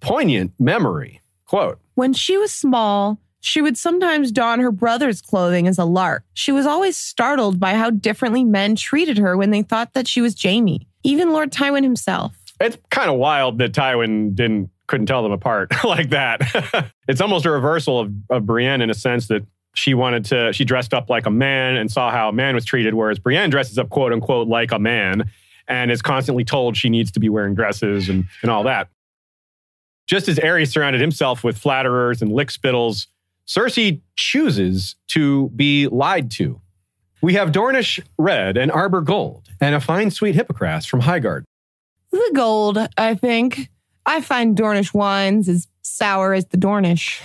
poignant 0.00 0.52
memory. 0.58 1.20
Quote 1.46 1.78
When 1.94 2.12
she 2.12 2.36
was 2.36 2.52
small, 2.52 3.18
she 3.40 3.62
would 3.62 3.76
sometimes 3.76 4.32
don 4.32 4.60
her 4.60 4.70
brother's 4.70 5.20
clothing 5.20 5.66
as 5.66 5.78
a 5.78 5.84
lark. 5.84 6.24
She 6.34 6.52
was 6.52 6.66
always 6.66 6.96
startled 6.96 7.60
by 7.60 7.74
how 7.74 7.90
differently 7.90 8.44
men 8.44 8.76
treated 8.76 9.18
her 9.18 9.36
when 9.36 9.50
they 9.50 9.62
thought 9.62 9.94
that 9.94 10.08
she 10.08 10.20
was 10.20 10.40
Jaime, 10.40 10.86
even 11.02 11.32
Lord 11.32 11.52
Tywin 11.52 11.82
himself. 11.82 12.36
It's 12.60 12.76
kind 12.90 13.08
of 13.08 13.16
wild 13.18 13.58
that 13.58 13.72
Tywin 13.72 14.34
didn't 14.34 14.70
couldn't 14.88 15.06
tell 15.06 15.22
them 15.22 15.32
apart 15.32 15.70
like 15.84 16.10
that. 16.10 16.90
it's 17.08 17.20
almost 17.20 17.44
a 17.44 17.50
reversal 17.50 18.00
of, 18.00 18.12
of 18.30 18.46
Brienne 18.46 18.80
in 18.80 18.90
a 18.90 18.94
sense 18.94 19.28
that 19.28 19.46
she 19.78 19.94
wanted 19.94 20.24
to, 20.26 20.52
she 20.52 20.64
dressed 20.64 20.92
up 20.92 21.08
like 21.08 21.26
a 21.26 21.30
man 21.30 21.76
and 21.76 21.90
saw 21.90 22.10
how 22.10 22.28
a 22.28 22.32
man 22.32 22.54
was 22.54 22.64
treated, 22.64 22.94
whereas 22.94 23.18
Brienne 23.18 23.50
dresses 23.50 23.78
up, 23.78 23.88
quote 23.88 24.12
unquote, 24.12 24.48
like 24.48 24.72
a 24.72 24.78
man 24.78 25.30
and 25.68 25.90
is 25.90 26.02
constantly 26.02 26.44
told 26.44 26.76
she 26.76 26.88
needs 26.88 27.10
to 27.12 27.20
be 27.20 27.28
wearing 27.28 27.54
dresses 27.54 28.08
and, 28.08 28.24
and 28.42 28.50
all 28.50 28.64
that. 28.64 28.88
Just 30.06 30.28
as 30.28 30.38
Aerys 30.38 30.72
surrounded 30.72 31.00
himself 31.00 31.44
with 31.44 31.58
flatterers 31.58 32.22
and 32.22 32.30
lickspittles, 32.30 33.06
Cersei 33.46 34.00
chooses 34.16 34.96
to 35.08 35.50
be 35.50 35.86
lied 35.86 36.30
to. 36.32 36.60
We 37.20 37.34
have 37.34 37.52
Dornish 37.52 38.00
red 38.16 38.56
and 38.56 38.72
Arbor 38.72 39.02
gold 39.02 39.48
and 39.60 39.74
a 39.74 39.80
fine 39.80 40.10
sweet 40.10 40.34
hippocras 40.34 40.86
from 40.86 41.02
Highgarden. 41.02 41.44
The 42.10 42.30
gold, 42.34 42.78
I 42.96 43.14
think. 43.14 43.68
I 44.06 44.22
find 44.22 44.56
Dornish 44.56 44.94
wines 44.94 45.48
as 45.48 45.66
sour 45.98 46.32
as 46.32 46.46
the 46.46 46.56
Dornish. 46.56 47.20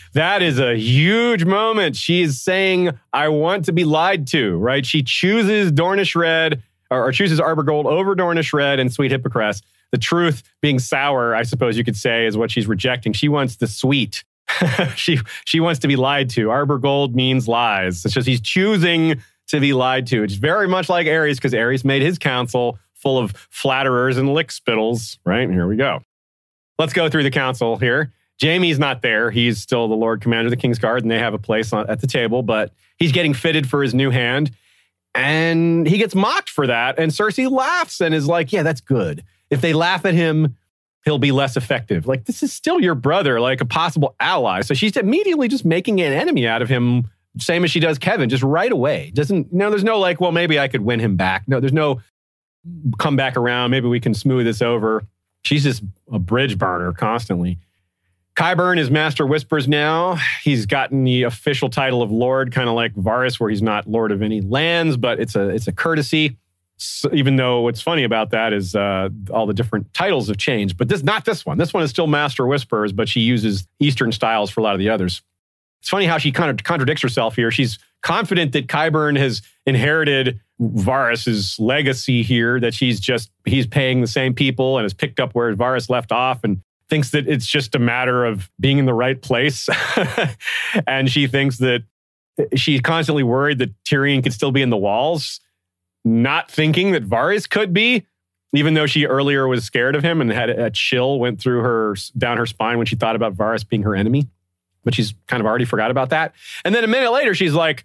that 0.12 0.42
is 0.42 0.58
a 0.58 0.76
huge 0.76 1.44
moment. 1.44 1.96
She's 1.96 2.40
saying, 2.40 2.90
I 3.12 3.28
want 3.28 3.64
to 3.66 3.72
be 3.72 3.84
lied 3.84 4.26
to, 4.28 4.56
right? 4.56 4.84
She 4.84 5.02
chooses 5.02 5.72
Dornish 5.72 6.14
Red 6.14 6.62
or, 6.90 7.06
or 7.06 7.12
chooses 7.12 7.40
Arbor 7.40 7.62
Gold 7.62 7.86
over 7.86 8.14
Dornish 8.14 8.52
Red 8.52 8.78
and 8.78 8.92
Sweet 8.92 9.12
Hippocras. 9.12 9.62
The 9.92 9.98
truth 9.98 10.42
being 10.60 10.78
sour, 10.78 11.34
I 11.34 11.44
suppose 11.44 11.78
you 11.78 11.84
could 11.84 11.96
say, 11.96 12.26
is 12.26 12.36
what 12.36 12.50
she's 12.50 12.66
rejecting. 12.66 13.12
She 13.12 13.28
wants 13.28 13.56
the 13.56 13.68
sweet. 13.68 14.24
she 14.96 15.18
she 15.44 15.60
wants 15.60 15.80
to 15.80 15.88
be 15.88 15.96
lied 15.96 16.30
to. 16.30 16.50
Arbor 16.50 16.78
Gold 16.78 17.14
means 17.14 17.48
lies. 17.48 18.04
It's 18.04 18.14
just 18.14 18.26
he's 18.26 18.40
choosing 18.40 19.22
to 19.48 19.60
be 19.60 19.72
lied 19.72 20.06
to. 20.08 20.22
It's 20.24 20.34
very 20.34 20.68
much 20.68 20.88
like 20.88 21.06
Aerys 21.06 21.36
because 21.36 21.52
Aerys 21.52 21.84
made 21.84 22.02
his 22.02 22.18
council 22.18 22.78
full 22.94 23.18
of 23.18 23.32
flatterers 23.50 24.18
and 24.18 24.30
lickspittles. 24.30 25.18
Right 25.24 25.48
here 25.48 25.66
we 25.66 25.76
go. 25.76 26.00
Let's 26.78 26.92
go 26.92 27.08
through 27.08 27.22
the 27.22 27.30
council 27.30 27.76
here. 27.76 28.12
Jaime's 28.40 28.78
not 28.78 29.00
there. 29.00 29.30
He's 29.30 29.58
still 29.58 29.88
the 29.88 29.94
Lord 29.94 30.20
Commander 30.20 30.46
of 30.46 30.50
the 30.50 30.56
King's 30.56 30.78
Guard, 30.78 31.02
and 31.02 31.10
they 31.10 31.18
have 31.18 31.34
a 31.34 31.38
place 31.38 31.72
at 31.72 32.00
the 32.00 32.06
table, 32.06 32.42
but 32.42 32.72
he's 32.98 33.12
getting 33.12 33.32
fitted 33.32 33.68
for 33.68 33.82
his 33.82 33.94
new 33.94 34.10
hand. 34.10 34.50
And 35.14 35.86
he 35.86 35.96
gets 35.96 36.14
mocked 36.14 36.50
for 36.50 36.66
that. 36.66 36.98
And 36.98 37.10
Cersei 37.10 37.50
laughs 37.50 38.02
and 38.02 38.14
is 38.14 38.26
like, 38.26 38.52
Yeah, 38.52 38.62
that's 38.62 38.82
good. 38.82 39.24
If 39.48 39.62
they 39.62 39.72
laugh 39.72 40.04
at 40.04 40.12
him, 40.12 40.56
he'll 41.06 41.18
be 41.18 41.32
less 41.32 41.56
effective. 41.56 42.06
Like, 42.06 42.26
this 42.26 42.42
is 42.42 42.52
still 42.52 42.80
your 42.80 42.94
brother, 42.94 43.40
like 43.40 43.62
a 43.62 43.64
possible 43.64 44.14
ally. 44.20 44.60
So 44.60 44.74
she's 44.74 44.96
immediately 44.96 45.48
just 45.48 45.64
making 45.64 46.00
an 46.02 46.12
enemy 46.12 46.46
out 46.46 46.60
of 46.60 46.68
him, 46.68 47.08
same 47.38 47.64
as 47.64 47.70
she 47.70 47.80
does 47.80 47.96
Kevan, 47.96 48.28
just 48.28 48.42
right 48.42 48.70
away. 48.70 49.12
Doesn't, 49.14 49.52
no, 49.52 49.70
there's 49.70 49.84
no 49.84 49.98
like, 49.98 50.20
well, 50.20 50.32
maybe 50.32 50.58
I 50.58 50.68
could 50.68 50.82
win 50.82 51.00
him 51.00 51.16
back. 51.16 51.44
No, 51.46 51.60
there's 51.60 51.72
no 51.72 52.02
come 52.98 53.16
back 53.16 53.36
around. 53.36 53.70
Maybe 53.70 53.88
we 53.88 54.00
can 54.00 54.12
smooth 54.12 54.44
this 54.44 54.60
over. 54.60 55.06
She's 55.46 55.62
just 55.62 55.82
a 56.10 56.18
bridge 56.18 56.58
burner 56.58 56.92
constantly. 56.92 57.58
Qyburn 58.34 58.78
is 58.78 58.90
Master 58.90 59.26
Whispers 59.26 59.66
now. 59.66 60.18
He's 60.42 60.66
gotten 60.66 61.04
the 61.04 61.22
official 61.22 61.70
title 61.70 62.02
of 62.02 62.10
Lord, 62.10 62.52
kind 62.52 62.68
of 62.68 62.74
like 62.74 62.94
Varys, 62.94 63.40
where 63.40 63.48
he's 63.48 63.62
not 63.62 63.86
Lord 63.86 64.12
of 64.12 64.20
any 64.22 64.42
lands, 64.42 64.96
but 64.96 65.20
it's 65.20 65.34
a 65.34 65.48
it's 65.48 65.68
a 65.68 65.72
courtesy. 65.72 66.36
So 66.78 67.08
even 67.14 67.36
though 67.36 67.60
what's 67.60 67.80
funny 67.80 68.04
about 68.04 68.30
that 68.30 68.52
is 68.52 68.74
uh, 68.74 69.08
all 69.30 69.46
the 69.46 69.54
different 69.54 69.94
titles 69.94 70.28
have 70.28 70.36
changed, 70.36 70.76
but 70.76 70.88
this 70.88 71.02
not 71.02 71.24
this 71.24 71.46
one. 71.46 71.56
This 71.56 71.72
one 71.72 71.82
is 71.82 71.90
still 71.90 72.06
Master 72.06 72.46
Whispers, 72.46 72.92
but 72.92 73.08
she 73.08 73.20
uses 73.20 73.66
Eastern 73.80 74.12
styles 74.12 74.50
for 74.50 74.60
a 74.60 74.64
lot 74.64 74.74
of 74.74 74.80
the 74.80 74.90
others. 74.90 75.22
It's 75.80 75.88
funny 75.88 76.06
how 76.06 76.18
she 76.18 76.32
kind 76.32 76.50
of 76.50 76.62
contradicts 76.64 77.02
herself 77.02 77.36
here. 77.36 77.50
She's 77.50 77.78
confident 78.06 78.52
that 78.52 78.68
Qyburn 78.68 79.18
has 79.18 79.42
inherited 79.66 80.40
Varys's 80.60 81.58
legacy 81.58 82.22
here, 82.22 82.60
that 82.60 82.72
she's 82.72 83.00
just 83.00 83.32
he's 83.44 83.66
paying 83.66 84.00
the 84.00 84.06
same 84.06 84.32
people 84.32 84.78
and 84.78 84.84
has 84.84 84.94
picked 84.94 85.18
up 85.18 85.34
where 85.34 85.52
Varys 85.56 85.90
left 85.90 86.12
off 86.12 86.44
and 86.44 86.62
thinks 86.88 87.10
that 87.10 87.26
it's 87.26 87.46
just 87.46 87.74
a 87.74 87.80
matter 87.80 88.24
of 88.24 88.48
being 88.60 88.78
in 88.78 88.86
the 88.86 88.94
right 88.94 89.20
place. 89.20 89.68
and 90.86 91.10
she 91.10 91.26
thinks 91.26 91.58
that 91.58 91.82
she's 92.54 92.80
constantly 92.80 93.24
worried 93.24 93.58
that 93.58 93.72
Tyrion 93.82 94.22
could 94.22 94.32
still 94.32 94.52
be 94.52 94.62
in 94.62 94.70
the 94.70 94.76
walls, 94.76 95.40
not 96.04 96.48
thinking 96.48 96.92
that 96.92 97.04
Varys 97.04 97.50
could 97.50 97.72
be, 97.72 98.06
even 98.54 98.74
though 98.74 98.86
she 98.86 99.04
earlier 99.04 99.48
was 99.48 99.64
scared 99.64 99.96
of 99.96 100.04
him 100.04 100.20
and 100.20 100.30
had 100.30 100.48
a 100.48 100.70
chill 100.70 101.18
went 101.18 101.40
through 101.40 101.62
her 101.62 101.96
down 102.16 102.36
her 102.36 102.46
spine 102.46 102.76
when 102.78 102.86
she 102.86 102.94
thought 102.94 103.16
about 103.16 103.34
Varys 103.34 103.68
being 103.68 103.82
her 103.82 103.96
enemy. 103.96 104.28
But 104.84 104.94
she's 104.94 105.12
kind 105.26 105.40
of 105.40 105.46
already 105.48 105.64
forgot 105.64 105.90
about 105.90 106.10
that. 106.10 106.34
And 106.64 106.72
then 106.72 106.84
a 106.84 106.86
minute 106.86 107.10
later, 107.10 107.34
she's 107.34 107.52
like, 107.52 107.84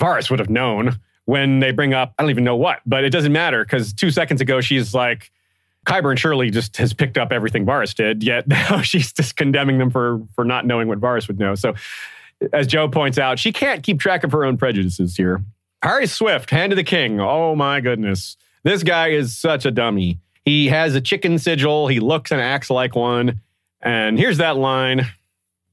Varys 0.00 0.30
would 0.30 0.38
have 0.38 0.50
known 0.50 0.98
when 1.26 1.60
they 1.60 1.72
bring 1.72 1.94
up, 1.94 2.14
I 2.18 2.22
don't 2.22 2.30
even 2.30 2.44
know 2.44 2.56
what, 2.56 2.80
but 2.84 3.04
it 3.04 3.10
doesn't 3.10 3.32
matter 3.32 3.64
because 3.64 3.92
two 3.92 4.10
seconds 4.10 4.40
ago 4.40 4.60
she's 4.60 4.94
like, 4.94 5.30
Qyburn 5.86 6.18
surely 6.18 6.50
just 6.50 6.76
has 6.78 6.92
picked 6.92 7.18
up 7.18 7.32
everything 7.32 7.66
Varys 7.66 7.94
did, 7.94 8.22
yet 8.22 8.46
now 8.48 8.82
she's 8.82 9.12
just 9.12 9.36
condemning 9.36 9.78
them 9.78 9.90
for 9.90 10.20
for 10.34 10.44
not 10.44 10.66
knowing 10.66 10.88
what 10.88 11.00
Varys 11.00 11.28
would 11.28 11.38
know. 11.38 11.54
So, 11.54 11.74
as 12.52 12.66
Joe 12.66 12.88
points 12.88 13.18
out, 13.18 13.38
she 13.38 13.52
can't 13.52 13.82
keep 13.82 14.00
track 14.00 14.24
of 14.24 14.32
her 14.32 14.44
own 14.44 14.56
prejudices 14.56 15.16
here. 15.16 15.42
Harry 15.82 16.06
Swift, 16.06 16.50
hand 16.50 16.72
of 16.72 16.76
the 16.76 16.84
king. 16.84 17.20
Oh 17.20 17.54
my 17.54 17.80
goodness. 17.80 18.36
This 18.62 18.82
guy 18.82 19.08
is 19.08 19.36
such 19.36 19.66
a 19.66 19.70
dummy. 19.70 20.18
He 20.44 20.68
has 20.68 20.94
a 20.94 21.00
chicken 21.00 21.38
sigil, 21.38 21.88
he 21.88 22.00
looks 22.00 22.30
and 22.30 22.40
acts 22.40 22.70
like 22.70 22.96
one. 22.96 23.40
And 23.82 24.18
here's 24.18 24.38
that 24.38 24.56
line 24.56 25.06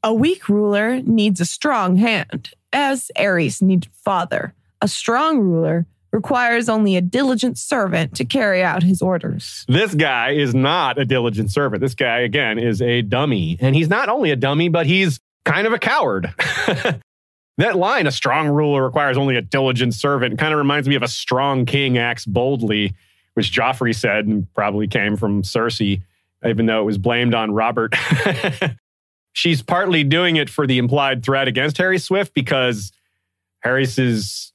A 0.04 0.14
weak 0.14 0.50
ruler 0.50 1.02
needs 1.02 1.40
a 1.40 1.46
strong 1.46 1.96
hand, 1.96 2.52
as 2.74 3.12
Aerys 3.18 3.62
needed 3.62 3.92
father. 3.94 4.54
A 4.82 4.88
strong 4.88 5.40
ruler 5.40 5.86
requires 6.12 6.68
only 6.68 6.96
a 6.96 7.02
diligent 7.02 7.58
servant 7.58 8.16
to 8.16 8.26
carry 8.26 8.62
out 8.62 8.84
his 8.84 9.02
orders. 9.02 9.66
This 9.68 9.96
guy 9.96 10.32
is 10.32 10.54
not 10.54 11.00
a 11.00 11.06
diligent 11.06 11.52
servant. 11.52 11.82
This 11.82 11.96
guy, 11.96 12.20
again, 12.20 12.60
is 12.60 12.82
a 12.82 13.02
dummy. 13.02 13.58
And 13.62 13.76
he's 13.76 13.90
not 13.90 14.10
only 14.10 14.32
a 14.32 14.36
dummy, 14.36 14.70
but 14.70 14.86
he's 14.86 15.20
kind 15.46 15.66
of 15.66 15.74
a 15.74 15.80
coward. 15.80 16.34
that 17.58 17.76
line, 17.76 18.08
a 18.08 18.12
strong 18.12 18.50
ruler 18.50 18.84
requires 18.84 19.18
only 19.18 19.38
a 19.38 19.42
diligent 19.42 19.94
servant, 19.94 20.38
kind 20.38 20.54
of 20.54 20.58
reminds 20.58 20.88
me 20.88 20.96
of 20.96 21.04
a 21.04 21.08
strong 21.08 21.66
king 21.66 21.98
acts 21.98 22.26
boldly, 22.26 22.94
which 23.34 23.54
Joffrey 23.54 23.96
said 23.96 24.26
and 24.26 24.54
probably 24.54 24.88
came 24.88 25.16
from 25.16 25.44
Cersei, 25.44 26.02
even 26.46 26.66
though 26.66 26.82
it 26.82 26.86
was 26.86 26.98
blamed 26.98 27.34
on 27.34 27.52
Robert. 27.52 27.96
She's 29.34 29.62
partly 29.62 30.04
doing 30.04 30.36
it 30.36 30.50
for 30.50 30.68
the 30.68 30.78
implied 30.78 31.24
threat 31.24 31.48
against 31.48 31.78
Harry 31.78 31.98
Swift 32.00 32.34
because 32.34 32.92
Harry's 33.62 34.52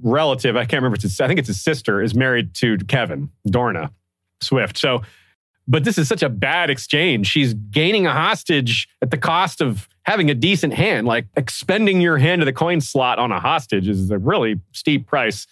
relative, 0.00 0.56
I 0.56 0.60
can't 0.60 0.82
remember, 0.82 0.94
it's 0.94 1.04
his, 1.04 1.20
I 1.20 1.28
think 1.28 1.38
it's 1.38 1.48
his 1.48 1.60
sister, 1.60 2.02
is 2.02 2.14
married 2.14 2.54
to 2.54 2.78
Kevan, 2.78 3.30
Dorna 3.46 3.90
Swift. 4.40 4.78
So, 4.78 5.02
but 5.68 5.84
this 5.84 5.98
is 5.98 6.08
such 6.08 6.22
a 6.22 6.28
bad 6.28 6.70
exchange. 6.70 7.26
She's 7.28 7.54
gaining 7.54 8.06
a 8.06 8.12
hostage 8.12 8.88
at 9.00 9.10
the 9.10 9.18
cost 9.18 9.60
of 9.60 9.88
having 10.04 10.30
a 10.30 10.34
decent 10.34 10.74
hand. 10.74 11.06
Like 11.06 11.26
expending 11.36 12.00
your 12.00 12.18
hand 12.18 12.40
to 12.40 12.44
the 12.44 12.52
coin 12.52 12.80
slot 12.80 13.18
on 13.18 13.30
a 13.30 13.38
hostage 13.38 13.88
is 13.88 14.10
a 14.10 14.18
really 14.18 14.60
steep 14.72 15.06
price. 15.06 15.46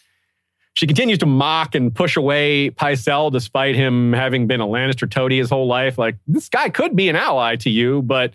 She 0.81 0.87
continues 0.87 1.19
to 1.19 1.27
mock 1.27 1.75
and 1.75 1.95
push 1.95 2.17
away 2.17 2.71
Pycelle 2.71 3.31
despite 3.31 3.75
him 3.75 4.15
having 4.15 4.47
been 4.47 4.63
a 4.63 4.67
Lannister 4.67 5.11
toady 5.11 5.37
his 5.37 5.51
whole 5.51 5.67
life. 5.67 5.99
Like, 5.99 6.17
this 6.27 6.49
guy 6.49 6.71
could 6.71 6.97
be 6.97 7.11
an 7.11 7.17
ally 7.17 7.57
to 7.57 7.69
you, 7.69 8.01
but 8.01 8.33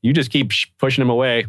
you 0.00 0.12
just 0.12 0.30
keep 0.30 0.52
pushing 0.78 1.02
him 1.02 1.10
away. 1.10 1.46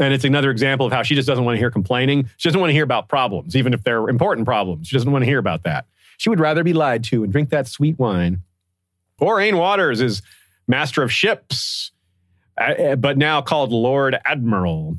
And 0.00 0.14
it's 0.14 0.24
another 0.24 0.50
example 0.50 0.86
of 0.86 0.94
how 0.94 1.02
she 1.02 1.14
just 1.14 1.28
doesn't 1.28 1.44
want 1.44 1.56
to 1.56 1.58
hear 1.58 1.70
complaining. 1.70 2.26
She 2.38 2.48
doesn't 2.48 2.58
want 2.58 2.70
to 2.70 2.72
hear 2.72 2.84
about 2.84 3.10
problems, 3.10 3.54
even 3.54 3.74
if 3.74 3.82
they're 3.82 4.08
important 4.08 4.46
problems. 4.46 4.88
She 4.88 4.96
doesn't 4.96 5.12
want 5.12 5.24
to 5.24 5.26
hear 5.26 5.38
about 5.38 5.64
that. 5.64 5.84
She 6.16 6.30
would 6.30 6.40
rather 6.40 6.64
be 6.64 6.72
lied 6.72 7.04
to 7.04 7.22
and 7.22 7.30
drink 7.30 7.50
that 7.50 7.68
sweet 7.68 7.98
wine. 7.98 8.40
Aurane 9.20 9.58
Waters 9.58 10.00
is 10.00 10.22
master 10.66 11.02
of 11.02 11.12
ships, 11.12 11.90
but 12.56 13.18
now 13.18 13.42
called 13.42 13.72
Lord 13.72 14.16
Admiral 14.24 14.96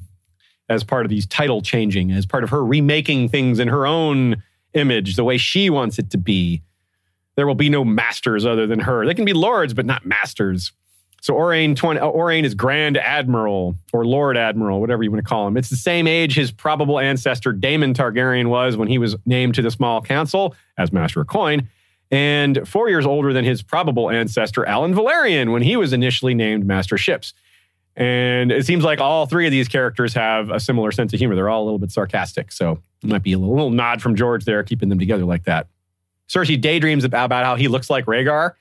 as 0.70 0.84
part 0.84 1.04
of 1.04 1.10
these 1.10 1.26
title 1.26 1.64
changing, 1.64 2.12
as 2.12 2.28
part 2.28 2.44
of 2.44 2.52
her 2.52 2.64
remaking 2.64 3.28
things 3.28 3.58
in 3.58 3.70
her 3.70 3.88
own 3.88 4.44
image, 4.74 5.16
the 5.16 5.24
way 5.24 5.38
she 5.38 5.70
wants 5.70 6.00
it 6.00 6.10
to 6.12 6.18
be. 6.18 6.62
There 7.36 7.46
will 7.46 7.56
be 7.56 7.70
no 7.70 7.86
masters 7.86 8.46
other 8.46 8.66
than 8.66 8.80
her. 8.80 9.06
They 9.06 9.14
can 9.14 9.26
be 9.26 9.34
lords, 9.34 9.74
but 9.74 9.86
not 9.86 10.06
masters. 10.06 10.72
So 11.22 11.34
Aurane 11.34 11.76
20, 11.76 12.00
Aurane 12.00 12.44
uh, 12.44 12.48
is 12.48 12.56
Grand 12.56 12.98
Admiral 12.98 13.76
or 13.92 14.06
Lord 14.06 14.38
Admiral, 14.38 14.80
whatever 14.80 15.04
you 15.04 15.12
want 15.12 15.24
to 15.24 15.28
call 15.28 15.48
him. 15.48 15.58
It's 15.58 15.70
the 15.70 15.76
same 15.76 16.08
age 16.08 16.36
his 16.36 16.52
probable 16.52 17.00
ancestor 17.00 17.52
Daemon 17.52 17.94
Targaryen 17.94 18.48
was 18.48 18.78
when 18.78 18.88
he 18.88 18.98
was 18.98 19.16
named 19.26 19.56
to 19.56 19.62
the 19.62 19.72
small 19.72 20.02
council 20.02 20.56
as 20.78 20.94
Master 20.94 21.22
of 21.22 21.28
Coin, 21.28 21.68
and 22.12 22.68
four 22.68 22.90
years 22.90 23.06
older 23.06 23.34
than 23.34 23.44
his 23.44 23.62
probable 23.62 24.10
ancestor 24.10 24.64
Alyn 24.64 24.94
Velaryon 24.94 25.52
when 25.52 25.62
he 25.62 25.76
was 25.76 25.92
initially 25.92 26.34
named 26.34 26.66
Master 26.66 26.98
Ships. 26.98 27.34
And 27.98 28.52
it 28.52 28.64
seems 28.66 28.84
like 28.84 29.02
all 29.02 29.26
three 29.26 29.48
of 29.48 29.52
these 29.52 29.68
characters 29.68 30.14
have 30.14 30.52
a 30.52 30.60
similar 30.60 30.92
sense 30.92 31.14
of 31.14 31.20
humor. 31.20 31.34
They're 31.34 31.50
all 31.50 31.64
a 31.64 31.66
little 31.66 31.80
bit 31.80 31.92
sarcastic. 31.92 32.52
So 32.52 32.80
it 33.04 33.10
might 33.10 33.24
be 33.24 33.34
a 33.34 33.40
little, 33.40 33.72
nod 33.72 34.04
from 34.04 34.16
George 34.16 34.46
there, 34.46 34.62
keeping 34.64 34.90
them 34.90 35.00
together 35.00 35.26
like 35.26 35.46
that. 35.46 35.68
Cersei 36.30 36.62
daydreams 36.62 37.04
about, 37.04 37.32
how 37.32 37.56
he 37.56 37.68
looks 37.68 37.90
like 37.90 38.06
Rhaegar 38.06 38.54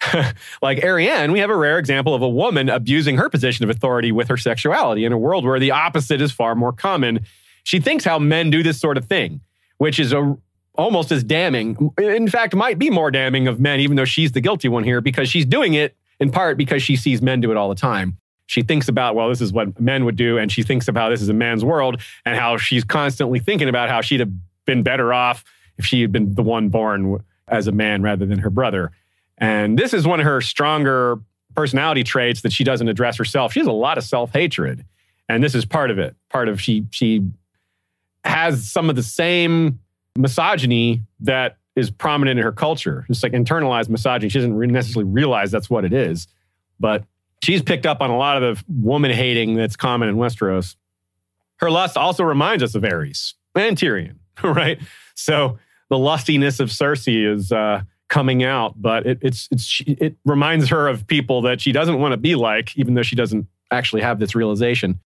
like 0.62 0.78
Arianne, 0.78 1.32
we 1.32 1.38
have 1.40 1.50
a 1.50 1.56
rare 1.56 1.78
example 1.78 2.14
of 2.14 2.22
a 2.22 2.28
woman 2.28 2.68
abusing 2.68 3.16
her 3.16 3.28
position 3.28 3.64
of 3.64 3.70
authority 3.70 4.12
with 4.12 4.28
her 4.28 4.36
sexuality 4.36 5.04
in 5.04 5.12
a 5.12 5.18
world 5.18 5.44
where 5.44 5.58
the 5.58 5.70
opposite 5.70 6.20
is 6.20 6.32
far 6.32 6.54
more 6.54 6.72
common. 6.72 7.20
She 7.64 7.80
thinks 7.80 8.04
how 8.04 8.18
men 8.18 8.50
do 8.50 8.62
this 8.62 8.78
sort 8.78 8.96
of 8.96 9.06
thing, 9.06 9.40
which 9.78 9.98
is 9.98 10.12
a, 10.12 10.36
almost 10.74 11.12
as 11.12 11.24
damning. 11.24 11.92
In 11.98 12.28
fact, 12.28 12.54
might 12.54 12.78
be 12.78 12.90
more 12.90 13.10
damning 13.10 13.48
of 13.48 13.58
men, 13.58 13.80
even 13.80 13.96
though 13.96 14.04
she's 14.04 14.32
the 14.32 14.40
guilty 14.40 14.68
one 14.68 14.84
here, 14.84 15.00
because 15.00 15.28
she's 15.28 15.46
doing 15.46 15.74
it 15.74 15.96
in 16.20 16.30
part 16.30 16.56
because 16.56 16.82
she 16.82 16.96
sees 16.96 17.20
men 17.20 17.40
do 17.40 17.50
it 17.50 17.56
all 17.56 17.68
the 17.68 17.74
time. 17.74 18.18
She 18.46 18.62
thinks 18.62 18.88
about, 18.88 19.14
well, 19.14 19.28
this 19.28 19.40
is 19.40 19.52
what 19.52 19.80
men 19.80 20.04
would 20.04 20.16
do, 20.16 20.38
and 20.38 20.50
she 20.50 20.62
thinks 20.62 20.88
about 20.88 21.10
this 21.10 21.22
is 21.22 21.28
a 21.28 21.34
man's 21.34 21.64
world, 21.64 22.00
and 22.24 22.38
how 22.38 22.56
she's 22.56 22.84
constantly 22.84 23.40
thinking 23.40 23.68
about 23.68 23.88
how 23.88 24.00
she'd 24.00 24.20
have 24.20 24.32
been 24.64 24.82
better 24.82 25.12
off 25.12 25.44
if 25.78 25.84
she 25.84 26.00
had 26.00 26.12
been 26.12 26.34
the 26.34 26.42
one 26.42 26.68
born 26.68 27.22
as 27.48 27.66
a 27.66 27.72
man 27.72 28.02
rather 28.02 28.24
than 28.26 28.38
her 28.38 28.50
brother. 28.50 28.92
And 29.38 29.78
this 29.78 29.92
is 29.92 30.06
one 30.06 30.20
of 30.20 30.26
her 30.26 30.40
stronger 30.40 31.18
personality 31.54 32.04
traits 32.04 32.42
that 32.42 32.52
she 32.52 32.64
doesn't 32.64 32.88
address 32.88 33.16
herself. 33.16 33.52
She 33.52 33.60
has 33.60 33.66
a 33.66 33.72
lot 33.72 33.98
of 33.98 34.04
self-hatred. 34.04 34.84
And 35.28 35.42
this 35.42 35.54
is 35.54 35.64
part 35.64 35.90
of 35.90 35.98
it. 35.98 36.14
Part 36.30 36.48
of 36.48 36.60
she 36.60 36.84
she 36.90 37.28
has 38.24 38.70
some 38.70 38.88
of 38.88 38.96
the 38.96 39.02
same 39.02 39.80
misogyny 40.16 41.02
that 41.20 41.58
is 41.74 41.90
prominent 41.90 42.38
in 42.38 42.44
her 42.44 42.52
culture. 42.52 43.04
It's 43.08 43.22
like 43.22 43.32
internalized 43.32 43.88
misogyny. 43.88 44.28
She 44.28 44.38
doesn't 44.38 44.58
necessarily 44.58 45.10
realize 45.10 45.50
that's 45.50 45.68
what 45.68 45.84
it 45.84 45.92
is. 45.92 46.28
But 46.78 47.04
she's 47.46 47.62
picked 47.62 47.86
up 47.86 48.00
on 48.00 48.10
a 48.10 48.16
lot 48.16 48.42
of 48.42 48.58
the 48.58 48.64
woman 48.68 49.12
hating 49.12 49.54
that's 49.54 49.76
common 49.76 50.08
in 50.08 50.16
Westeros. 50.16 50.74
Her 51.58 51.70
lust 51.70 51.96
also 51.96 52.24
reminds 52.24 52.60
us 52.64 52.74
of 52.74 52.82
Aerys 52.82 53.34
and 53.54 53.78
Tyrion, 53.78 54.16
right? 54.42 54.80
So 55.14 55.60
the 55.88 55.96
lustiness 55.96 56.58
of 56.58 56.70
Cersei 56.70 57.32
is 57.32 57.52
uh, 57.52 57.82
coming 58.08 58.42
out, 58.42 58.74
but 58.82 59.06
it, 59.06 59.18
it's 59.22 59.48
it's 59.52 59.80
it 59.86 60.16
reminds 60.24 60.68
her 60.70 60.88
of 60.88 61.06
people 61.06 61.42
that 61.42 61.60
she 61.60 61.70
doesn't 61.70 62.00
want 62.00 62.12
to 62.12 62.16
be 62.16 62.34
like, 62.34 62.76
even 62.76 62.94
though 62.94 63.04
she 63.04 63.14
doesn't 63.14 63.46
actually 63.70 64.02
have 64.02 64.18
this 64.18 64.34
realization. 64.34 64.98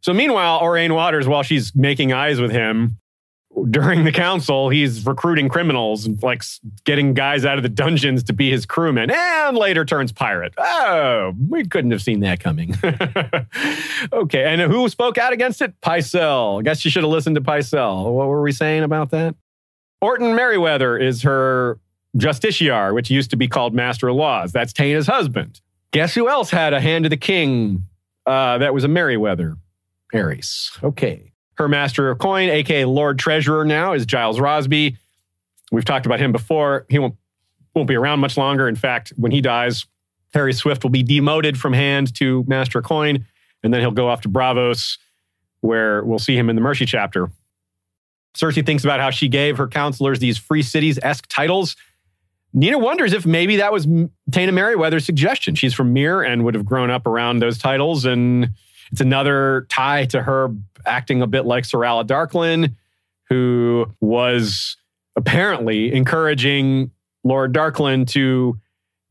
So 0.00 0.14
meanwhile, 0.14 0.58
Aurane 0.60 0.94
Waters, 0.94 1.28
while 1.28 1.42
she's 1.42 1.74
making 1.74 2.14
eyes 2.14 2.40
with 2.40 2.50
him 2.50 2.98
during 3.70 4.04
the 4.04 4.12
council, 4.12 4.68
he's 4.68 5.04
recruiting 5.04 5.48
criminals 5.48 6.06
and 6.06 6.22
like 6.22 6.42
getting 6.84 7.14
guys 7.14 7.44
out 7.44 7.58
of 7.58 7.62
the 7.62 7.68
dungeons 7.68 8.22
to 8.24 8.32
be 8.32 8.50
his 8.50 8.66
crewmen, 8.66 9.10
and 9.10 9.56
later 9.56 9.84
turns 9.84 10.12
pirate. 10.12 10.54
Oh, 10.56 11.34
we 11.48 11.66
couldn't 11.66 11.90
have 11.90 12.02
seen 12.02 12.20
that 12.20 12.40
coming. 12.40 12.74
okay, 14.12 14.44
and 14.44 14.60
who 14.60 14.88
spoke 14.88 15.18
out 15.18 15.32
against 15.32 15.60
it? 15.60 15.78
Pycelle. 15.80 16.60
I 16.60 16.62
guess 16.62 16.84
you 16.84 16.90
should 16.90 17.02
have 17.02 17.12
listened 17.12 17.36
to 17.36 17.42
Pycelle. 17.42 18.12
What 18.12 18.28
were 18.28 18.42
we 18.42 18.52
saying 18.52 18.82
about 18.82 19.10
that? 19.10 19.34
Orton 20.00 20.34
Merryweather 20.34 20.98
is 20.98 21.22
her 21.22 21.78
Justiciar, 22.16 22.94
which 22.94 23.10
used 23.10 23.30
to 23.30 23.36
be 23.36 23.48
called 23.48 23.74
Master 23.74 24.08
of 24.08 24.16
Laws. 24.16 24.52
That's 24.52 24.72
Taena's 24.72 25.06
husband. 25.06 25.60
Guess 25.92 26.14
who 26.14 26.28
else 26.28 26.50
had 26.50 26.72
a 26.72 26.80
hand 26.80 27.06
of 27.06 27.10
the 27.10 27.16
king? 27.16 27.86
Uh, 28.26 28.58
that 28.58 28.72
was 28.72 28.84
a 28.84 28.88
Merryweather, 28.88 29.56
Aerys. 30.14 30.82
Okay. 30.82 31.31
Her 31.54 31.68
Master 31.68 32.10
of 32.10 32.18
Coin, 32.18 32.48
aka 32.48 32.84
Lord 32.84 33.18
Treasurer 33.18 33.64
now, 33.64 33.92
is 33.92 34.06
Giles 34.06 34.40
Rosby. 34.40 34.96
We've 35.70 35.84
talked 35.84 36.06
about 36.06 36.20
him 36.20 36.32
before. 36.32 36.86
He 36.88 36.98
won't, 36.98 37.14
won't 37.74 37.88
be 37.88 37.94
around 37.94 38.20
much 38.20 38.36
longer. 38.36 38.68
In 38.68 38.76
fact, 38.76 39.12
when 39.16 39.32
he 39.32 39.40
dies, 39.40 39.86
Harry 40.34 40.52
Swift 40.52 40.82
will 40.82 40.90
be 40.90 41.02
demoted 41.02 41.58
from 41.58 41.72
hand 41.72 42.14
to 42.16 42.44
Master 42.46 42.78
of 42.78 42.84
Coin, 42.84 43.26
and 43.62 43.72
then 43.72 43.80
he'll 43.80 43.90
go 43.90 44.08
off 44.08 44.22
to 44.22 44.28
Braavos, 44.28 44.98
where 45.60 46.04
we'll 46.04 46.18
see 46.18 46.36
him 46.36 46.48
in 46.48 46.56
the 46.56 46.62
Mercy 46.62 46.86
chapter. 46.86 47.30
Cersei 48.34 48.64
thinks 48.64 48.82
about 48.82 49.00
how 49.00 49.10
she 49.10 49.28
gave 49.28 49.58
her 49.58 49.68
counselors 49.68 50.18
these 50.18 50.38
free 50.38 50.62
cities 50.62 50.98
esque 51.02 51.26
titles 51.28 51.76
Nina 52.54 52.78
wonders 52.78 53.12
if 53.12 53.24
maybe 53.24 53.56
that 53.56 53.72
was 53.72 53.86
Taena 53.86 54.52
Merryweather's 54.52 55.04
suggestion. 55.04 55.54
She's 55.54 55.72
from 55.72 55.92
Myr 55.92 56.22
and 56.22 56.44
would 56.44 56.54
have 56.54 56.66
grown 56.66 56.90
up 56.90 57.06
around 57.06 57.38
those 57.38 57.58
titles. 57.58 58.04
And 58.04 58.50
it's 58.92 59.00
another 59.00 59.66
tie 59.70 60.04
to 60.06 60.22
her 60.22 60.54
acting 60.86 61.22
a 61.22 61.26
bit 61.26 61.46
like 61.46 61.64
Serala 61.64 62.06
Darklyn, 62.06 62.74
who 63.28 63.86
was 64.00 64.76
apparently 65.16 65.92
encouraging 65.92 66.90
Lord 67.24 67.52
Darklyn 67.54 68.06
to 68.08 68.58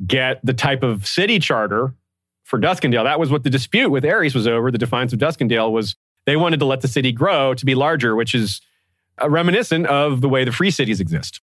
get 0.06 0.40
the 0.45 0.53
type 0.53 0.84
of 0.84 1.08
city 1.08 1.40
charter 1.40 1.94
for 2.44 2.60
Duskendale. 2.60 3.03
That 3.03 3.20
was 3.20 3.32
what 3.32 3.44
the 3.44 3.49
dispute 3.49 3.90
with 3.90 4.03
Aerys 4.03 4.36
was 4.36 4.48
over. 4.48 4.72
The 4.72 4.78
Defiance 4.78 5.14
of 5.14 5.20
Duskendale 5.20 5.72
was 5.72 5.95
they 6.26 6.36
wanted 6.36 6.60
to 6.60 6.66
let 6.66 6.82
the 6.82 6.88
city 6.88 7.12
grow 7.12 7.53
to 7.53 7.66
be 7.66 7.76
larger, 7.76 8.16
which 8.16 8.36
is 8.36 8.62
reminiscent 9.24 9.88
of 9.88 10.22
the 10.22 10.30
way 10.30 10.44
the 10.44 10.52
free 10.52 10.72
cities 10.72 10.99
exist. 10.99 11.41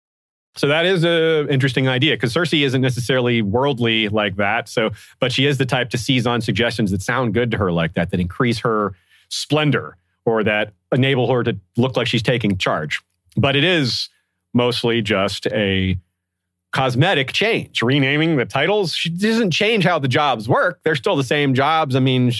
So 0.54 0.68
that 0.68 0.84
is 0.84 1.02
an 1.04 1.48
interesting 1.48 1.88
idea 1.88 2.14
because 2.14 2.34
Cersei 2.34 2.64
isn't 2.64 2.80
necessarily 2.80 3.40
worldly 3.40 4.08
like 4.08 4.36
that. 4.36 4.68
So, 4.68 4.90
but 5.18 5.32
she 5.32 5.46
is 5.46 5.58
the 5.58 5.64
type 5.64 5.90
to 5.90 5.98
seize 5.98 6.26
on 6.26 6.40
suggestions 6.40 6.90
that 6.90 7.00
sound 7.02 7.32
good 7.32 7.50
to 7.52 7.58
her 7.58 7.72
like 7.72 7.94
that, 7.94 8.10
that 8.10 8.20
increase 8.20 8.58
her 8.58 8.94
splendor 9.28 9.96
or 10.24 10.44
that 10.44 10.72
enable 10.92 11.32
her 11.32 11.42
to 11.42 11.58
look 11.76 11.96
like 11.96 12.06
she's 12.06 12.22
taking 12.22 12.58
charge. 12.58 13.00
But 13.36 13.56
it 13.56 13.64
is 13.64 14.10
mostly 14.52 15.00
just 15.00 15.46
a 15.46 15.96
cosmetic 16.72 17.32
change. 17.32 17.82
Renaming 17.82 18.36
the 18.36 18.44
titles 18.44 18.94
she 18.94 19.08
doesn't 19.08 19.50
change 19.52 19.84
how 19.84 19.98
the 19.98 20.08
jobs 20.08 20.48
work. 20.48 20.80
They're 20.84 20.96
still 20.96 21.16
the 21.16 21.24
same 21.24 21.54
jobs. 21.54 21.96
I 21.96 22.00
mean, 22.00 22.32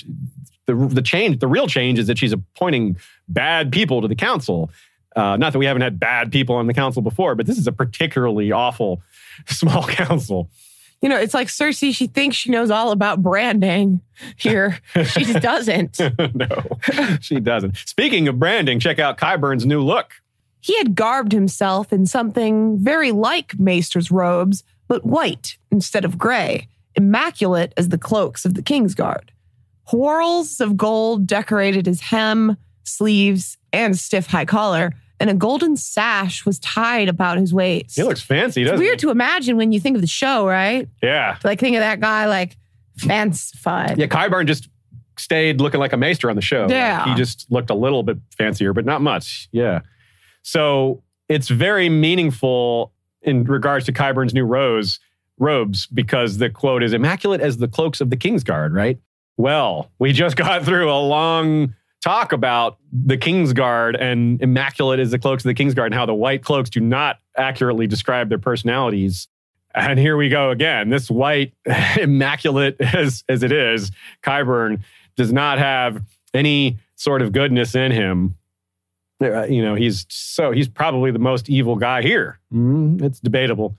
the 0.67 0.75
the 0.75 1.03
change, 1.03 1.41
the 1.41 1.49
real 1.49 1.67
change 1.67 1.99
is 1.99 2.07
that 2.07 2.19
she's 2.19 2.33
appointing 2.33 2.97
bad 3.29 3.73
people 3.73 4.03
to 4.03 4.09
the 4.09 4.17
council. 4.17 4.71
Uh, 5.15 5.37
not 5.37 5.53
that 5.53 5.59
we 5.59 5.67
haven't 5.67 5.83
had 5.83 6.01
bad 6.01 6.33
people 6.33 6.57
on 6.57 6.67
the 6.67 6.75
council 6.75 7.03
before, 7.03 7.35
but 7.35 7.47
this 7.47 7.59
is 7.59 7.67
a 7.67 7.73
particularly 7.73 8.51
awful 8.53 9.03
small 9.47 9.85
council. 9.85 10.51
You 11.01 11.09
know, 11.09 11.19
it's 11.19 11.35
like 11.35 11.49
Cersei, 11.49 11.95
she 11.95 12.07
thinks 12.07 12.37
she 12.37 12.51
knows 12.51 12.71
all 12.71 12.93
about 12.93 13.23
branding 13.23 14.01
here. 14.37 14.79
She 15.05 15.25
just 15.25 15.41
doesn't. 15.43 15.99
no, 16.35 17.19
she 17.21 17.41
doesn't. 17.41 17.77
Speaking 17.77 18.29
of 18.29 18.39
branding, 18.39 18.79
check 18.79 19.01
out 19.01 19.19
Qyburn's 19.19 19.67
new 19.67 19.83
look. 19.83 20.13
He 20.61 20.79
had 20.79 20.95
garbed 20.95 21.33
himself 21.33 21.93
in 21.93 22.07
something 22.07 22.79
very 22.79 23.11
like 23.11 23.59
Maester's 23.59 24.13
robes, 24.13 24.63
but 24.87 25.05
white 25.05 25.59
instead 25.73 26.05
of 26.05 26.17
gray, 26.17 26.69
immaculate 26.95 27.73
as 27.77 27.89
the 27.89 27.99
cloaks 27.99 28.45
of 28.45 28.55
the 28.55 28.63
Kingsguard. 28.63 29.31
Whorls 29.87 30.61
of 30.61 30.77
gold 30.77 31.27
decorated 31.27 31.87
his 31.87 32.01
hem, 32.01 32.57
sleeves, 32.85 33.59
and 33.73 33.99
stiff 33.99 34.27
high 34.27 34.45
collar, 34.45 34.93
and 35.23 35.31
a 35.31 35.35
golden 35.35 35.77
sash 35.77 36.45
was 36.45 36.59
tied 36.59 37.09
about 37.09 37.39
his 37.39 37.55
waist. 37.55 37.97
He 37.97 38.03
looks 38.03 38.21
fancy, 38.21 38.65
doesn't 38.65 38.75
it's 38.75 38.81
weird 38.81 39.01
he? 39.01 39.07
to 39.07 39.11
imagine 39.11 39.57
when 39.57 39.73
you 39.73 39.81
think 39.81 39.95
of 39.97 40.01
the 40.03 40.07
show, 40.09 40.47
right? 40.47 40.89
yeah. 41.03 41.39
Like 41.45 41.61
think 41.61 41.77
of 41.77 41.81
that 41.81 42.01
guy 42.01 42.27
like 42.27 42.57
fancified. 42.97 43.99
Yeah, 43.99 44.07
Qyburn 44.07 44.47
just 44.47 44.69
stayed 45.19 45.61
looking 45.61 45.81
like 45.81 45.93
a 45.93 45.97
maester 45.97 46.29
on 46.31 46.37
the 46.37 46.43
show. 46.43 46.63
Like, 46.63 46.71
Yeah. 46.71 47.05
he 47.05 47.15
just 47.15 47.51
looked 47.51 47.71
a 47.71 47.75
little 47.75 48.03
bit 48.03 48.19
fancier, 48.37 48.73
but 48.73 48.85
not 48.85 49.01
much. 49.03 49.49
Yeah. 49.53 49.81
So 50.43 51.03
it's 51.29 51.49
very 51.49 51.89
meaningful 51.89 52.93
in 53.23 53.45
regards 53.45 53.87
to 53.87 53.93
Qyburn's 53.93 54.35
new 54.35 54.45
rose 54.45 54.99
robes 55.39 55.87
because 55.87 56.39
the 56.39 56.51
quote 56.51 56.83
is 56.83 56.93
immaculate 56.93 57.41
as 57.41 57.59
the 57.59 57.69
cloaks 57.69 58.01
of 58.01 58.11
the 58.11 58.17
Kingsguard, 58.17 58.75
right? 58.75 58.99
Well, 59.37 59.91
we 59.99 60.13
just 60.13 60.37
got 60.45 60.65
through 60.65 60.91
a 60.91 60.99
long 61.01 61.75
talk 62.03 62.33
about 62.33 62.79
the 62.93 63.17
Kingsguard 63.17 63.97
and 64.01 64.41
immaculate 64.43 65.01
as 65.01 65.13
the 65.13 65.19
cloaks 65.19 65.45
of 65.45 65.55
the 65.55 65.55
Kingsguard 65.55 65.87
and 65.87 65.95
how 65.95 66.05
the 66.05 66.15
white 66.15 66.43
cloaks 66.43 66.69
do 66.69 66.81
not 66.81 67.19
accurately 67.37 67.87
describe 67.87 68.29
their 68.29 68.39
personalities. 68.39 69.29
And 69.75 69.99
here 69.99 70.17
we 70.17 70.29
go 70.29 70.51
again. 70.51 70.91
This 70.91 71.11
white, 71.11 71.55
immaculate 71.99 72.77
as, 72.81 73.25
as 73.29 73.43
it 73.43 73.53
is, 73.53 73.91
Qyburn 74.23 74.83
does 75.17 75.33
not 75.33 75.59
have 75.59 76.03
any 76.35 76.79
sort 76.97 77.23
of 77.23 77.33
goodness 77.33 77.75
in 77.75 77.93
him. 77.93 78.37
Uh, 79.23 79.45
you 79.45 79.63
know, 79.63 79.77
he's 79.77 80.05
so 80.09 80.51
he's 80.51 80.69
probably 80.69 81.13
the 81.13 81.19
most 81.19 81.49
evil 81.49 81.77
guy 81.77 82.03
here. 82.03 82.41
Mm, 82.53 83.01
it's 83.03 83.21
debatable. 83.21 83.77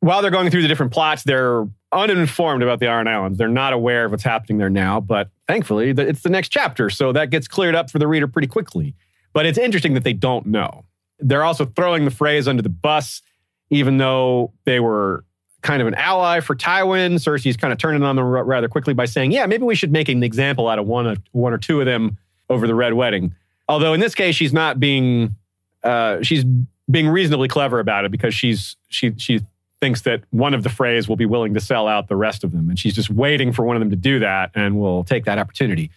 While 0.00 0.22
they're 0.22 0.30
going 0.30 0.50
through 0.50 0.62
the 0.62 0.68
different 0.68 0.92
plots, 0.92 1.24
they're 1.24 1.68
uninformed 1.92 2.62
about 2.62 2.80
the 2.80 2.88
Iron 2.88 3.08
Islands. 3.08 3.38
They're 3.38 3.48
not 3.48 3.72
aware 3.72 4.04
of 4.04 4.10
what's 4.10 4.22
happening 4.22 4.58
there 4.58 4.70
now, 4.70 5.00
but 5.00 5.30
thankfully, 5.46 5.90
it's 5.90 6.22
the 6.22 6.28
next 6.28 6.50
chapter, 6.50 6.90
so 6.90 7.12
that 7.12 7.30
gets 7.30 7.48
cleared 7.48 7.74
up 7.74 7.90
for 7.90 7.98
the 7.98 8.06
reader 8.06 8.28
pretty 8.28 8.48
quickly. 8.48 8.94
But 9.32 9.46
it's 9.46 9.58
interesting 9.58 9.94
that 9.94 10.04
they 10.04 10.12
don't 10.12 10.46
know. 10.46 10.84
They're 11.18 11.44
also 11.44 11.64
throwing 11.64 12.04
the 12.04 12.10
Freys 12.10 12.46
under 12.46 12.62
the 12.62 12.68
bus, 12.68 13.22
even 13.70 13.98
though 13.98 14.52
they 14.64 14.80
were 14.80 15.24
kind 15.62 15.82
of 15.82 15.88
an 15.88 15.94
ally 15.94 16.40
for 16.40 16.54
Tywin. 16.54 17.14
Cersei's 17.14 17.56
kind 17.56 17.72
of 17.72 17.78
turning 17.78 18.02
on 18.02 18.16
them 18.16 18.24
rather 18.24 18.68
quickly 18.68 18.94
by 18.94 19.04
saying, 19.04 19.32
"Yeah, 19.32 19.46
maybe 19.46 19.64
we 19.64 19.74
should 19.74 19.90
make 19.90 20.08
an 20.08 20.22
example 20.22 20.68
out 20.68 20.78
of 20.78 20.86
one, 20.86 21.06
of, 21.06 21.18
one 21.32 21.52
or 21.52 21.58
two 21.58 21.80
of 21.80 21.86
them 21.86 22.16
over 22.48 22.66
the 22.66 22.74
Red 22.74 22.94
Wedding." 22.94 23.34
Although 23.68 23.92
in 23.92 24.00
this 24.00 24.14
case, 24.14 24.34
she's 24.34 24.52
not 24.52 24.78
being 24.78 25.34
uh, 25.82 26.22
she's 26.22 26.44
being 26.90 27.08
reasonably 27.08 27.48
clever 27.48 27.80
about 27.80 28.04
it 28.04 28.10
because 28.10 28.34
she's 28.34 28.76
she 28.88 29.12
she 29.16 29.40
thinks 29.80 30.02
that 30.02 30.22
one 30.30 30.54
of 30.54 30.62
the 30.62 30.68
Freys 30.68 31.08
will 31.08 31.16
be 31.16 31.26
willing 31.26 31.54
to 31.54 31.60
sell 31.60 31.86
out 31.86 32.08
the 32.08 32.16
rest 32.16 32.44
of 32.44 32.52
them, 32.52 32.68
and 32.68 32.78
she's 32.78 32.94
just 32.94 33.10
waiting 33.10 33.52
for 33.52 33.64
one 33.64 33.76
of 33.76 33.80
them 33.80 33.90
to 33.90 33.96
do 33.96 34.18
that, 34.20 34.50
and 34.54 34.78
will 34.78 35.04
take 35.04 35.24
that 35.24 35.38
opportunity. 35.38 35.90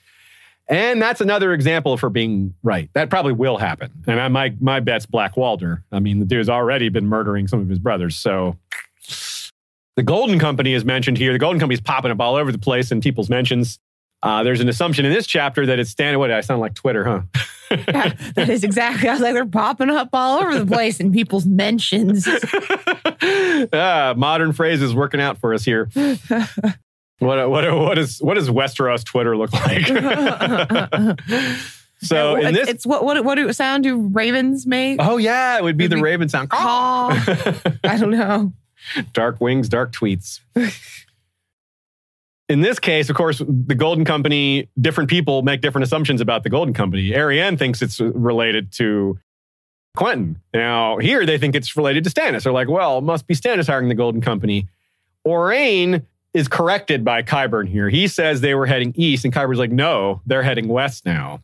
And 0.67 1.01
that's 1.01 1.19
another 1.19 1.53
example 1.53 1.91
of 1.91 1.99
her 1.99 2.09
being 2.09 2.53
right. 2.63 2.89
That 2.93 3.09
probably 3.09 3.33
will 3.33 3.57
happen. 3.57 3.91
And 4.07 4.19
I, 4.19 4.27
my 4.29 4.53
my 4.59 4.79
bet's 4.79 5.05
Black 5.05 5.35
Walder. 5.35 5.83
I 5.91 5.99
mean, 5.99 6.19
the 6.19 6.25
dude's 6.25 6.49
already 6.49 6.89
been 6.89 7.07
murdering 7.07 7.47
some 7.47 7.59
of 7.59 7.69
his 7.69 7.79
brothers, 7.79 8.15
so. 8.15 8.57
The 9.97 10.03
Golden 10.03 10.39
Company 10.39 10.73
is 10.73 10.85
mentioned 10.85 11.17
here. 11.17 11.33
The 11.33 11.37
Golden 11.37 11.59
Company's 11.59 11.81
popping 11.81 12.11
up 12.11 12.19
all 12.21 12.35
over 12.35 12.49
the 12.49 12.57
place 12.57 12.93
in 12.93 13.01
people's 13.01 13.29
mentions. 13.29 13.77
Uh, 14.23 14.41
there's 14.41 14.61
an 14.61 14.69
assumption 14.69 15.05
in 15.05 15.11
this 15.11 15.27
chapter 15.27 15.65
that 15.65 15.79
it's 15.79 15.89
standing. 15.89 16.17
What 16.17 16.31
I 16.31 16.39
sound 16.39 16.61
like 16.61 16.75
Twitter, 16.75 17.03
huh? 17.03 17.21
Yeah, 17.71 18.13
that 18.35 18.49
is 18.49 18.63
exactly. 18.63 19.09
I 19.09 19.13
was 19.13 19.21
like, 19.21 19.33
they're 19.33 19.45
popping 19.45 19.89
up 19.89 20.09
all 20.13 20.39
over 20.39 20.59
the 20.59 20.65
place 20.65 20.99
in 20.99 21.11
people's 21.11 21.45
mentions. 21.45 22.27
ah, 23.73 24.13
modern 24.17 24.53
phrases 24.53 24.93
working 24.93 25.21
out 25.21 25.37
for 25.37 25.53
us 25.53 25.63
here. 25.63 25.89
What 27.19 27.51
what 27.51 27.71
what 27.77 27.97
is 27.99 28.19
what 28.19 28.33
does 28.33 28.49
Westeros 28.49 29.05
Twitter 29.05 29.37
look 29.37 29.53
like? 29.53 29.85
so 32.01 32.35
in 32.35 32.47
it's, 32.47 32.57
this, 32.57 32.67
it's 32.67 32.83
what 32.83 33.05
what 33.05 33.23
what 33.23 33.35
do 33.35 33.53
sound 33.53 33.83
do 33.83 34.07
ravens 34.07 34.65
make? 34.65 34.99
oh 34.99 35.17
yeah, 35.17 35.55
it 35.55 35.63
would 35.63 35.77
be 35.77 35.83
Would 35.83 35.91
the 35.91 35.95
be- 35.97 36.01
Raven 36.01 36.29
sound. 36.29 36.49
Caw. 36.49 37.09
I 37.83 37.97
don't 37.99 38.09
know. 38.09 38.53
dark 39.13 39.39
wings, 39.39 39.69
dark 39.69 39.93
tweets. 39.93 40.39
In 42.51 42.59
this 42.59 42.79
case, 42.79 43.09
of 43.09 43.15
course, 43.15 43.41
the 43.47 43.75
Golden 43.75 44.03
Company, 44.03 44.67
different 44.77 45.09
people 45.09 45.41
make 45.41 45.61
different 45.61 45.83
assumptions 45.83 46.19
about 46.19 46.43
the 46.43 46.49
Golden 46.49 46.73
Company. 46.73 47.11
Arianne 47.11 47.57
thinks 47.57 47.81
it's 47.81 48.01
related 48.01 48.73
to 48.73 49.17
Quentyn. 49.97 50.35
Now, 50.53 50.97
here 50.97 51.25
they 51.25 51.37
think 51.37 51.55
it's 51.55 51.77
related 51.77 52.03
to 52.03 52.09
Stannis. 52.09 52.43
They're 52.43 52.51
like, 52.51 52.67
well, 52.67 52.97
it 52.97 53.03
must 53.03 53.25
be 53.25 53.35
Stannis 53.35 53.67
hiring 53.67 53.87
the 53.87 53.95
Golden 53.95 54.19
Company. 54.19 54.67
Aurane 55.25 56.05
is 56.33 56.49
corrected 56.49 57.05
by 57.05 57.23
Qyburn 57.23 57.69
here. 57.69 57.87
He 57.87 58.09
says 58.09 58.41
they 58.41 58.53
were 58.53 58.65
heading 58.65 58.91
east, 58.97 59.23
and 59.23 59.33
Qyburn's 59.33 59.59
like, 59.59 59.71
no, 59.71 60.21
they're 60.25 60.43
heading 60.43 60.67
west 60.67 61.05
now 61.05 61.41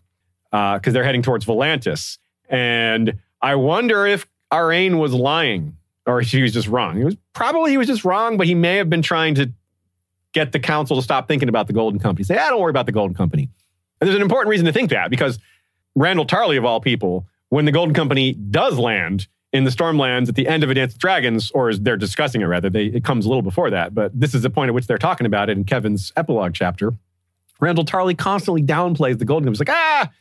uh, 0.52 0.78
because 0.78 0.94
they're 0.94 1.06
heading 1.06 1.22
towards 1.22 1.46
Volantis. 1.46 2.18
And 2.50 3.18
I 3.42 3.56
wonder 3.56 4.06
if 4.06 4.28
Aurane 4.52 5.00
was 5.00 5.14
lying 5.14 5.78
or 6.06 6.20
if 6.20 6.32
he 6.32 6.42
was 6.42 6.52
just 6.52 6.68
wrong. 6.68 6.98
He 6.98 7.06
was 7.06 7.16
probably 7.32 7.72
he 7.72 7.78
was 7.78 7.88
just 7.88 8.04
wrong, 8.04 8.36
but 8.36 8.46
he 8.46 8.56
may 8.56 8.76
have 8.76 8.90
been 8.90 9.02
trying 9.02 9.36
to 9.36 9.54
get 10.38 10.52
the 10.52 10.60
council 10.60 10.96
to 10.96 11.02
stop 11.02 11.28
thinking 11.28 11.50
about 11.50 11.68
the 11.68 11.74
Golden 11.74 12.00
Company. 12.00 12.24
Say, 12.24 12.38
ah, 12.38 12.50
don't 12.50 12.62
worry 12.62 12.70
about 12.70 12.86
the 12.86 12.92
Golden 12.92 13.16
Company. 13.16 13.50
And 14.00 14.08
there's 14.08 14.16
an 14.16 14.22
important 14.22 14.50
reason 14.50 14.66
to 14.68 14.72
think 14.72 14.92
that 14.92 15.10
because 15.10 15.40
Randyll 15.98 16.28
Tarly, 16.28 16.58
of 16.58 16.66
all 16.66 16.80
people, 16.80 17.26
when 17.50 17.66
the 17.66 17.72
Golden 17.72 17.96
Company 17.96 18.34
does 18.34 18.78
land 18.78 19.28
in 19.52 19.64
the 19.64 19.72
Stormlands 19.72 20.30
at 20.30 20.36
the 20.36 20.48
end 20.48 20.64
of 20.64 20.70
A 20.70 20.76
Dance 20.76 20.94
with 20.94 21.00
Dragons, 21.00 21.50
or 21.52 21.70
as 21.70 21.80
they're 21.80 21.98
discussing 21.98 22.42
it 22.42 22.46
rather, 22.46 22.70
they, 22.70 22.86
it 22.86 23.04
comes 23.04 23.26
a 23.26 23.30
little 23.30 23.42
before 23.42 23.72
that, 23.72 23.96
but 23.96 24.12
this 24.18 24.36
is 24.36 24.44
the 24.44 24.50
point 24.50 24.70
at 24.70 24.76
which 24.76 24.86
they're 24.86 24.98
talking 25.00 25.26
about 25.26 25.50
it 25.50 25.58
in 25.58 25.64
Kevan's 25.64 26.14
epilogue 26.16 26.54
chapter. 26.54 26.94
Randyll 27.60 27.86
Tarly 27.86 28.16
constantly 28.16 28.62
downplays 28.62 29.18
the 29.18 29.26
Golden 29.26 29.48
Company. 29.48 29.54
He's 29.54 29.68
like, 29.68 29.76
ah, 29.76 30.12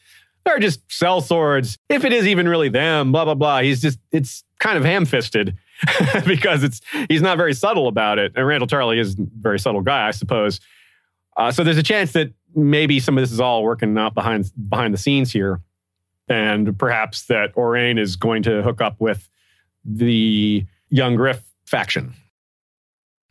they're 0.45 0.59
just 0.59 0.81
sell 0.91 1.21
swords. 1.21 1.77
If 1.91 2.05
it 2.05 2.13
is 2.13 2.27
even 2.27 2.49
really 2.49 2.71
them, 2.71 3.13
blah, 3.13 3.27
blah, 3.27 3.35
blah. 3.35 3.61
He's 3.61 3.83
just, 3.83 3.99
it's 4.13 4.45
kind 4.59 4.79
of 4.79 4.85
ham 4.85 5.05
fisted 5.05 5.57
because 6.27 6.63
it's, 6.63 6.81
he's 7.09 7.23
not 7.23 7.37
very 7.37 7.55
subtle 7.55 7.89
about 7.89 8.19
it. 8.19 8.33
And 8.35 8.45
Randyll 8.45 8.69
Tarly 8.69 8.99
is 8.99 9.19
a 9.19 9.27
very 9.39 9.59
subtle 9.59 9.83
guy, 9.83 10.09
I 10.09 10.11
suppose. 10.11 10.61
Uh, 11.37 11.51
so 11.51 11.63
there's 11.65 11.79
a 11.79 11.83
chance 11.83 12.13
that 12.13 12.33
maybe 12.55 12.99
some 13.01 13.19
of 13.19 13.23
this 13.23 13.33
is 13.33 13.41
all 13.41 13.63
working 13.63 13.97
out 13.99 14.15
behind, 14.15 14.51
behind 14.69 14.95
the 14.95 14.99
scenes 14.99 15.33
here. 15.33 15.61
And 16.29 16.79
perhaps 16.79 17.27
that 17.27 17.55
Aurane 17.55 17.99
is 17.99 18.17
going 18.17 18.43
to 18.45 18.63
hook 18.63 18.81
up 18.81 18.97
with 19.01 19.29
the 19.85 20.67
Young 20.89 21.15
Griff 21.17 21.43
faction. 21.67 22.15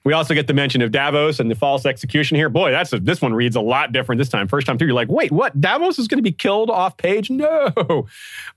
We 0.05 0.13
also 0.13 0.35
get 0.35 0.45
the 0.45 0.53
mention 0.53 0.83
of 0.83 0.91
Davos 0.91 1.39
and 1.39 1.49
the 1.49 1.55
false 1.55 1.83
execution 1.83 2.37
here. 2.37 2.47
Boy, 2.47 2.69
that's 2.69 2.93
a, 2.93 2.99
this 2.99 3.21
one 3.21 3.33
reads 3.33 3.55
a 3.55 3.61
lot 3.61 3.91
different 3.91 4.19
this 4.19 4.29
time. 4.29 4.47
First 4.47 4.67
time 4.67 4.77
through, 4.77 4.87
you're 4.87 4.95
like, 4.95 5.09
wait, 5.09 5.31
what? 5.31 5.59
Davos 5.59 5.97
is 5.97 6.07
going 6.07 6.19
to 6.19 6.23
be 6.23 6.31
killed 6.31 6.69
off 6.69 6.95
page? 6.95 7.29
No. 7.35 8.07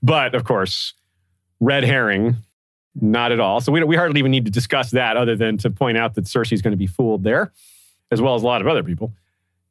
But 0.01 0.35
of 0.35 0.43
course, 0.43 0.93
red 1.59 1.83
herring, 1.83 2.37
not 2.95 3.31
at 3.31 3.39
all. 3.39 3.61
So 3.61 3.71
we, 3.71 3.83
we 3.83 3.95
hardly 3.95 4.19
even 4.19 4.31
need 4.31 4.45
to 4.45 4.51
discuss 4.51 4.91
that 4.91 5.17
other 5.17 5.35
than 5.35 5.57
to 5.59 5.69
point 5.69 5.97
out 5.97 6.15
that 6.15 6.25
Cersei's 6.25 6.61
going 6.61 6.71
to 6.71 6.77
be 6.77 6.87
fooled 6.87 7.23
there, 7.23 7.51
as 8.11 8.21
well 8.21 8.35
as 8.35 8.43
a 8.43 8.45
lot 8.45 8.61
of 8.61 8.67
other 8.67 8.83
people. 8.83 9.13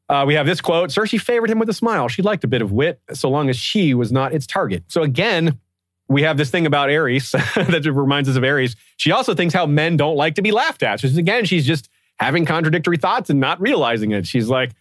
Uh, 0.07 0.23
we 0.25 0.33
have 0.33 0.47
this 0.47 0.59
quote 0.59 0.89
Cersei 0.89 1.21
favored 1.21 1.49
him 1.49 1.59
with 1.59 1.69
a 1.69 1.73
smile. 1.73 2.07
She 2.07 2.21
liked 2.21 2.43
a 2.43 2.47
bit 2.47 2.61
of 2.61 2.71
wit, 2.71 2.99
so 3.13 3.29
long 3.29 3.49
as 3.49 3.57
she 3.57 3.93
was 3.93 4.11
not 4.11 4.33
its 4.33 4.47
target. 4.47 4.83
So 4.87 5.03
again, 5.03 5.59
we 6.07 6.23
have 6.23 6.37
this 6.37 6.49
thing 6.49 6.65
about 6.65 6.89
Aerys 6.89 7.31
that 7.71 7.85
reminds 7.85 8.27
us 8.27 8.35
of 8.35 8.43
Aerys. 8.43 8.75
She 8.97 9.11
also 9.11 9.35
thinks 9.35 9.53
how 9.53 9.67
men 9.67 9.97
don't 9.97 10.15
like 10.15 10.35
to 10.35 10.41
be 10.41 10.51
laughed 10.51 10.81
at. 10.81 10.99
She's 10.99 11.17
again, 11.17 11.45
she's 11.45 11.65
just 11.65 11.89
having 12.19 12.45
contradictory 12.45 12.97
thoughts 12.97 13.29
and 13.29 13.39
not 13.39 13.61
realizing 13.61 14.11
it. 14.11 14.25
She's 14.25 14.49
like, 14.49 14.71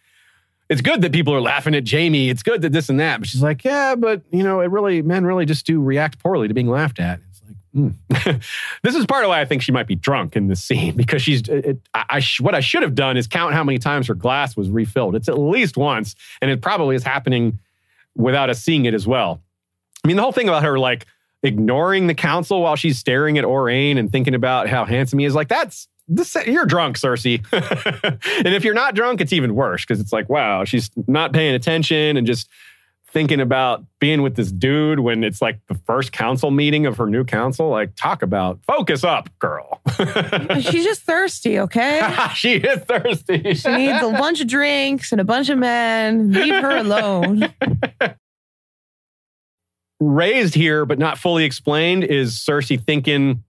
it's 0.71 0.81
good 0.81 1.03
that 1.03 1.13
people 1.13 1.35
are 1.35 1.41
laughing 1.41 1.75
at 1.75 1.89
Jaime. 1.89 2.31
It's 2.31 2.43
good 2.43 2.63
that 2.63 2.73
this 2.73 2.89
and 2.89 2.99
that. 3.01 3.21
But 3.21 3.29
she's 3.29 3.43
like, 3.43 3.65
yeah, 3.65 3.95
but 3.95 4.23
you 4.31 4.43
know, 4.43 4.61
it 4.61 4.71
really, 4.71 5.03
men 5.03 5.25
really 5.25 5.47
just 5.47 5.67
do 5.67 5.81
react 5.81 6.19
poorly 6.19 6.49
to 6.49 6.55
being 6.55 6.69
laughed 6.69 6.99
at. 6.99 7.21
Hmm. 7.79 7.91
this 8.83 8.97
is 8.97 9.07
part 9.07 9.23
of 9.23 9.29
why 9.29 9.41
I 9.41 9.45
think 9.45 9.63
she 9.63 9.71
might 9.71 9.87
be 9.87 9.95
drunk 9.95 10.35
in 10.35 10.49
this 10.49 10.63
scene 10.65 10.97
because 10.97 11.23
she's. 11.23 11.43
It, 11.49 11.81
I, 11.95 12.05
I 12.11 12.21
sh- 12.21 12.41
what 12.41 12.57
I 12.57 12.61
should 12.61 12.83
have 12.83 12.97
done 12.97 13.17
is 13.17 13.29
count 13.29 13.55
how 13.55 13.63
many 13.63 13.79
times 13.79 14.09
her 14.09 14.15
glass 14.15 14.57
was 14.57 14.69
refilled. 14.69 15.15
It's 15.15 15.29
at 15.29 15.39
least 15.39 15.77
once, 15.77 16.17
and 16.43 16.51
it 16.51 16.61
probably 16.61 16.97
is 16.97 17.05
happening 17.05 17.61
without 18.17 18.51
us 18.51 18.61
seeing 18.61 18.85
it 18.87 18.95
as 18.95 19.07
well. 19.07 19.41
I 20.05 20.09
mean, 20.09 20.17
the 20.17 20.23
whole 20.23 20.33
thing 20.33 20.49
about 20.49 20.65
her 20.65 20.77
like 20.77 21.07
ignoring 21.45 22.09
the 22.09 22.15
council 22.15 22.63
while 22.63 22.75
she's 22.75 22.99
staring 22.99 23.39
at 23.39 23.45
Aurane 23.45 23.97
and 23.97 24.11
thinking 24.11 24.35
about 24.35 24.69
how 24.69 24.85
handsome 24.85 25.21
he 25.21 25.25
is, 25.25 25.37
like 25.37 25.49
that's 25.49 25.87
this, 26.09 26.37
you're 26.47 26.67
drunk, 26.67 26.97
Cersei. 26.97 27.45
and 28.45 28.55
if 28.55 28.65
you're 28.65 28.75
not 28.75 28.97
drunk, 28.97 29.21
it's 29.21 29.33
even 29.33 29.55
worse 29.55 29.85
because 29.85 30.01
it's 30.01 30.13
like, 30.13 30.29
wow, 30.29 30.65
she's 30.65 30.91
not 31.07 31.33
paying 31.33 31.55
attention 31.55 32.17
and 32.17 32.27
just 32.27 32.49
thinking 33.11 33.41
about 33.41 33.85
being 34.01 34.23
with 34.23 34.37
this 34.37 34.53
dude 34.53 35.01
when 35.01 35.25
it's 35.25 35.41
like 35.41 35.59
the 35.67 35.75
first 35.75 36.13
council 36.13 36.51
meeting 36.51 36.87
of 36.87 36.97
her 36.99 37.07
new 37.07 37.25
council. 37.25 37.69
Like, 37.69 37.95
talk 37.97 38.23
about 38.23 38.61
focus 38.67 39.03
up, 39.03 39.31
girl. 39.39 39.81
She's 40.61 40.85
just 40.85 41.03
thirsty, 41.03 41.59
okay? 41.59 42.17
she 42.35 42.57
is 42.57 42.81
thirsty. 42.81 43.55
She 43.55 43.77
needs 43.77 44.03
a 44.03 44.11
bunch 44.11 44.41
of 44.41 44.47
drinks 44.47 45.13
and 45.13 45.21
a 45.21 45.25
bunch 45.25 45.49
of 45.49 45.59
men. 45.59 46.33
Leave 46.33 46.55
her 46.55 46.77
alone. 46.77 47.53
Raised 50.01 50.55
here, 50.55 50.85
but 50.85 50.99
not 50.99 51.19
fully 51.19 51.45
explained, 51.45 52.05
is 52.05 52.35
Cersei 52.35 52.83
thinking 52.83 53.43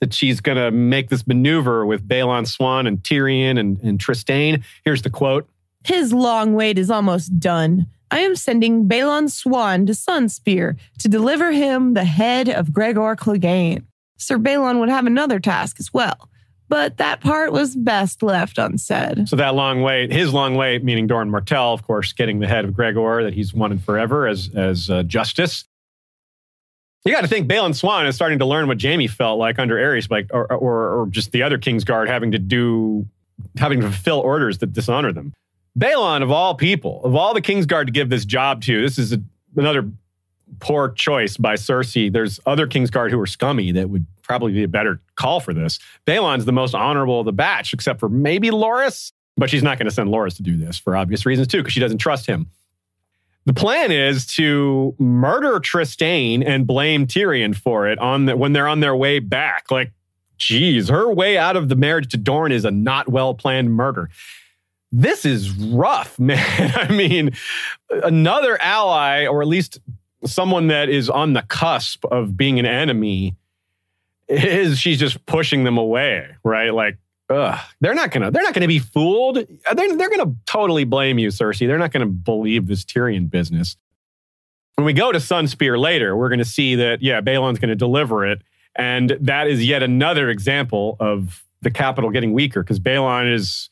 that 0.00 0.12
she's 0.12 0.40
going 0.40 0.58
to 0.58 0.72
make 0.72 1.10
this 1.10 1.28
maneuver 1.28 1.86
with 1.86 2.06
Balon 2.08 2.44
Swann 2.48 2.88
and 2.88 2.98
Tyrion 2.98 3.56
and, 3.56 3.78
and 3.82 4.00
Trystane. 4.00 4.64
Here's 4.84 5.02
the 5.02 5.10
quote 5.10 5.48
His 5.84 6.12
long 6.12 6.54
wait 6.54 6.76
is 6.76 6.90
almost 6.90 7.38
done. 7.38 7.86
I 8.12 8.18
am 8.18 8.36
sending 8.36 8.86
Balon 8.86 9.30
Swan 9.30 9.86
to 9.86 9.94
Sunspear 9.94 10.76
to 10.98 11.08
deliver 11.08 11.50
him 11.50 11.94
the 11.94 12.04
head 12.04 12.50
of 12.50 12.70
Gregor 12.70 13.16
Clegane. 13.16 13.84
Sir 14.18 14.36
Balon 14.36 14.80
would 14.80 14.90
have 14.90 15.06
another 15.06 15.40
task 15.40 15.80
as 15.80 15.94
well, 15.94 16.28
but 16.68 16.98
that 16.98 17.22
part 17.22 17.52
was 17.52 17.74
best 17.74 18.22
left 18.22 18.58
unsaid. 18.58 19.30
So 19.30 19.36
that 19.36 19.54
long 19.54 19.80
wait, 19.80 20.12
his 20.12 20.30
long 20.34 20.56
wait, 20.56 20.84
meaning 20.84 21.06
Doran 21.06 21.30
Martell, 21.30 21.72
of 21.72 21.84
course, 21.84 22.12
getting 22.12 22.38
the 22.38 22.46
head 22.46 22.66
of 22.66 22.74
Gregor 22.74 23.24
that 23.24 23.32
he's 23.32 23.54
wanted 23.54 23.82
forever 23.82 24.28
as 24.28 24.50
as 24.54 24.90
uh, 24.90 25.04
justice. 25.04 25.64
You 27.06 27.12
got 27.12 27.22
to 27.22 27.28
think 27.28 27.48
Balon 27.48 27.74
Swan 27.74 28.06
is 28.06 28.14
starting 28.14 28.38
to 28.40 28.46
learn 28.46 28.68
what 28.68 28.80
Jaime 28.80 29.06
felt 29.06 29.38
like 29.38 29.58
under 29.58 29.76
Aerys, 29.76 30.10
like 30.10 30.28
or, 30.34 30.52
or 30.52 31.00
or 31.00 31.06
just 31.06 31.32
the 31.32 31.42
other 31.42 31.56
Kingsguard 31.56 32.08
having 32.08 32.32
to 32.32 32.38
do 32.38 33.06
having 33.56 33.80
to 33.80 33.86
fulfill 33.86 34.20
orders 34.20 34.58
that 34.58 34.74
dishonor 34.74 35.12
them. 35.12 35.32
Balon, 35.78 36.22
of 36.22 36.30
all 36.30 36.54
people, 36.54 37.00
of 37.04 37.14
all 37.14 37.34
the 37.34 37.40
Kingsguard 37.40 37.86
to 37.86 37.92
give 37.92 38.10
this 38.10 38.24
job 38.24 38.62
to, 38.62 38.82
this 38.82 38.98
is 38.98 39.12
a, 39.12 39.22
another 39.56 39.90
poor 40.60 40.90
choice 40.90 41.36
by 41.36 41.54
Cersei. 41.54 42.12
There's 42.12 42.38
other 42.44 42.66
Kingsguard 42.66 43.10
who 43.10 43.20
are 43.20 43.26
scummy 43.26 43.72
that 43.72 43.88
would 43.88 44.06
probably 44.22 44.52
be 44.52 44.62
a 44.62 44.68
better 44.68 45.00
call 45.16 45.40
for 45.40 45.54
this. 45.54 45.78
Balon's 46.06 46.44
the 46.44 46.52
most 46.52 46.74
honorable 46.74 47.20
of 47.20 47.26
the 47.26 47.32
batch, 47.32 47.72
except 47.72 48.00
for 48.00 48.08
maybe 48.08 48.50
Loras, 48.50 49.12
but 49.36 49.48
she's 49.48 49.62
not 49.62 49.78
going 49.78 49.86
to 49.86 49.94
send 49.94 50.10
Loras 50.10 50.36
to 50.36 50.42
do 50.42 50.56
this 50.56 50.78
for 50.78 50.96
obvious 50.96 51.24
reasons 51.24 51.48
too, 51.48 51.58
because 51.58 51.72
she 51.72 51.80
doesn't 51.80 51.98
trust 51.98 52.26
him. 52.26 52.50
The 53.44 53.54
plan 53.54 53.90
is 53.90 54.26
to 54.26 54.94
murder 54.98 55.58
Trystane 55.58 56.46
and 56.46 56.66
blame 56.66 57.06
Tyrion 57.06 57.56
for 57.56 57.88
it 57.88 57.98
on 57.98 58.26
the, 58.26 58.36
when 58.36 58.52
they're 58.52 58.68
on 58.68 58.80
their 58.80 58.94
way 58.94 59.18
back. 59.18 59.70
Like, 59.70 59.92
geez, 60.36 60.88
her 60.88 61.12
way 61.12 61.36
out 61.36 61.56
of 61.56 61.68
the 61.68 61.74
marriage 61.74 62.08
to 62.12 62.16
Dorne 62.16 62.52
is 62.52 62.64
a 62.64 62.70
not 62.70 63.08
well 63.08 63.34
planned 63.34 63.72
murder. 63.72 64.10
This 64.92 65.24
is 65.24 65.50
rough, 65.50 66.18
man. 66.18 66.72
I 66.76 66.92
mean, 66.92 67.32
another 67.90 68.60
ally, 68.60 69.26
or 69.26 69.40
at 69.40 69.48
least 69.48 69.80
someone 70.24 70.68
that 70.68 70.88
is 70.88 71.08
on 71.10 71.32
the 71.32 71.42
cusp 71.42 72.04
of 72.04 72.36
being 72.36 72.58
an 72.58 72.66
enemy, 72.66 73.34
is 74.28 74.78
she's 74.78 74.98
just 74.98 75.24
pushing 75.26 75.64
them 75.64 75.78
away, 75.78 76.28
right? 76.44 76.72
Like, 76.72 76.98
ugh, 77.28 77.58
they're 77.80 77.94
not 77.94 78.10
gonna 78.10 78.30
they're 78.30 78.42
not 78.42 78.54
gonna 78.54 78.68
be 78.68 78.78
fooled. 78.78 79.38
Uh, 79.38 79.74
they're, 79.74 79.96
they're 79.96 80.10
gonna 80.10 80.34
totally 80.46 80.84
blame 80.84 81.18
you, 81.18 81.28
Cersei. 81.28 81.66
They're 81.66 81.78
not 81.78 81.92
gonna 81.92 82.06
believe 82.06 82.66
this 82.66 82.84
Tyrion 82.84 83.30
business. 83.30 83.76
When 84.76 84.84
we 84.84 84.92
go 84.92 85.12
to 85.12 85.18
Sunspear 85.18 85.78
later, 85.78 86.16
we're 86.16 86.28
gonna 86.28 86.44
see 86.44 86.76
that 86.76 87.02
yeah, 87.02 87.20
Balon's 87.20 87.58
gonna 87.58 87.74
deliver 87.74 88.26
it, 88.26 88.42
and 88.76 89.16
that 89.20 89.48
is 89.48 89.64
yet 89.64 89.82
another 89.82 90.30
example 90.30 90.96
of 91.00 91.44
the 91.62 91.70
capital 91.70 92.10
getting 92.10 92.32
weaker 92.32 92.62
because 92.62 92.80
Balon 92.80 93.32
is 93.32 93.70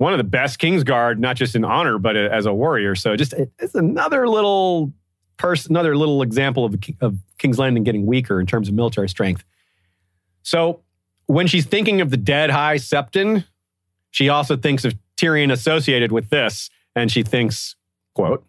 one 0.00 0.14
of 0.14 0.18
the 0.18 0.24
best 0.24 0.58
Kingsguard, 0.58 1.18
not 1.18 1.36
just 1.36 1.54
in 1.54 1.62
honor 1.62 1.98
but 1.98 2.16
as 2.16 2.46
a 2.46 2.54
warrior. 2.54 2.94
So 2.94 3.16
just 3.16 3.34
it's 3.58 3.74
another 3.74 4.26
little 4.26 4.94
person, 5.36 5.72
another 5.72 5.94
little 5.94 6.22
example 6.22 6.64
of, 6.64 6.74
of 7.02 7.18
King's 7.36 7.58
Landing 7.58 7.84
getting 7.84 8.06
weaker 8.06 8.40
in 8.40 8.46
terms 8.46 8.68
of 8.68 8.74
military 8.74 9.10
strength. 9.10 9.44
So 10.42 10.80
when 11.26 11.46
she's 11.46 11.66
thinking 11.66 12.00
of 12.00 12.08
the 12.08 12.16
dead 12.16 12.48
High 12.48 12.76
Septon, 12.76 13.44
she 14.10 14.30
also 14.30 14.56
thinks 14.56 14.86
of 14.86 14.94
Tyrion 15.18 15.52
associated 15.52 16.12
with 16.12 16.30
this, 16.30 16.70
and 16.96 17.12
she 17.12 17.22
thinks, 17.22 17.76
quote, 18.14 18.42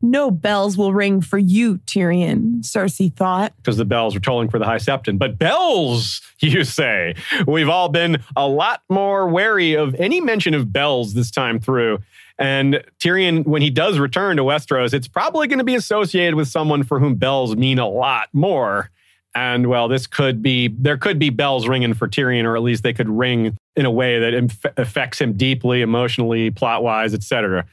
no 0.00 0.30
bells 0.30 0.76
will 0.76 0.92
ring 0.92 1.20
for 1.20 1.38
you, 1.38 1.78
Tyrion, 1.78 2.60
Cersei 2.62 3.12
thought. 3.12 3.52
Because 3.56 3.76
the 3.76 3.84
bells 3.84 4.14
were 4.14 4.20
tolling 4.20 4.48
for 4.48 4.58
the 4.58 4.64
High 4.64 4.76
Septon. 4.76 5.18
But 5.18 5.38
bells, 5.38 6.20
you 6.38 6.64
say? 6.64 7.14
We've 7.46 7.68
all 7.68 7.88
been 7.88 8.22
a 8.36 8.46
lot 8.46 8.82
more 8.88 9.28
wary 9.28 9.74
of 9.74 9.94
any 9.96 10.20
mention 10.20 10.54
of 10.54 10.72
bells 10.72 11.14
this 11.14 11.30
time 11.30 11.60
through. 11.60 11.98
And 12.38 12.84
Tyrion, 13.00 13.44
when 13.46 13.62
he 13.62 13.70
does 13.70 13.98
return 13.98 14.36
to 14.36 14.44
Westeros, 14.44 14.94
it's 14.94 15.08
probably 15.08 15.48
going 15.48 15.58
to 15.58 15.64
be 15.64 15.74
associated 15.74 16.36
with 16.36 16.46
someone 16.46 16.84
for 16.84 17.00
whom 17.00 17.16
bells 17.16 17.56
mean 17.56 17.80
a 17.80 17.88
lot 17.88 18.28
more. 18.32 18.90
And 19.34 19.66
well, 19.66 19.88
this 19.88 20.06
could 20.06 20.42
be, 20.42 20.68
there 20.68 20.96
could 20.96 21.18
be 21.18 21.30
bells 21.30 21.66
ringing 21.66 21.94
for 21.94 22.08
Tyrion, 22.08 22.44
or 22.44 22.56
at 22.56 22.62
least 22.62 22.82
they 22.82 22.92
could 22.92 23.08
ring 23.08 23.56
in 23.76 23.86
a 23.86 23.90
way 23.90 24.20
that 24.20 24.34
inf- 24.34 24.64
affects 24.76 25.20
him 25.20 25.32
deeply, 25.34 25.82
emotionally, 25.82 26.50
plot 26.50 26.82
wise, 26.82 27.12
etc. 27.12 27.66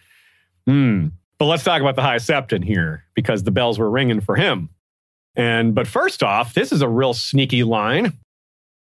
Hmm. 0.66 1.08
But 1.38 1.46
let's 1.46 1.64
talk 1.64 1.82
about 1.82 1.96
the 1.96 2.02
High 2.02 2.18
Septon 2.18 2.64
here 2.64 3.04
because 3.14 3.44
the 3.44 3.52
bells 3.52 3.78
were 3.78 3.90
ringing 3.90 4.22
for 4.22 4.36
him. 4.36 4.70
And 5.36 5.76
but 5.76 5.88
first 5.88 6.24
off, 6.24 6.54
this 6.54 6.72
is 6.72 6.82
a 6.82 6.88
real 6.88 7.14
sneaky 7.14 7.64
line. 7.64 8.14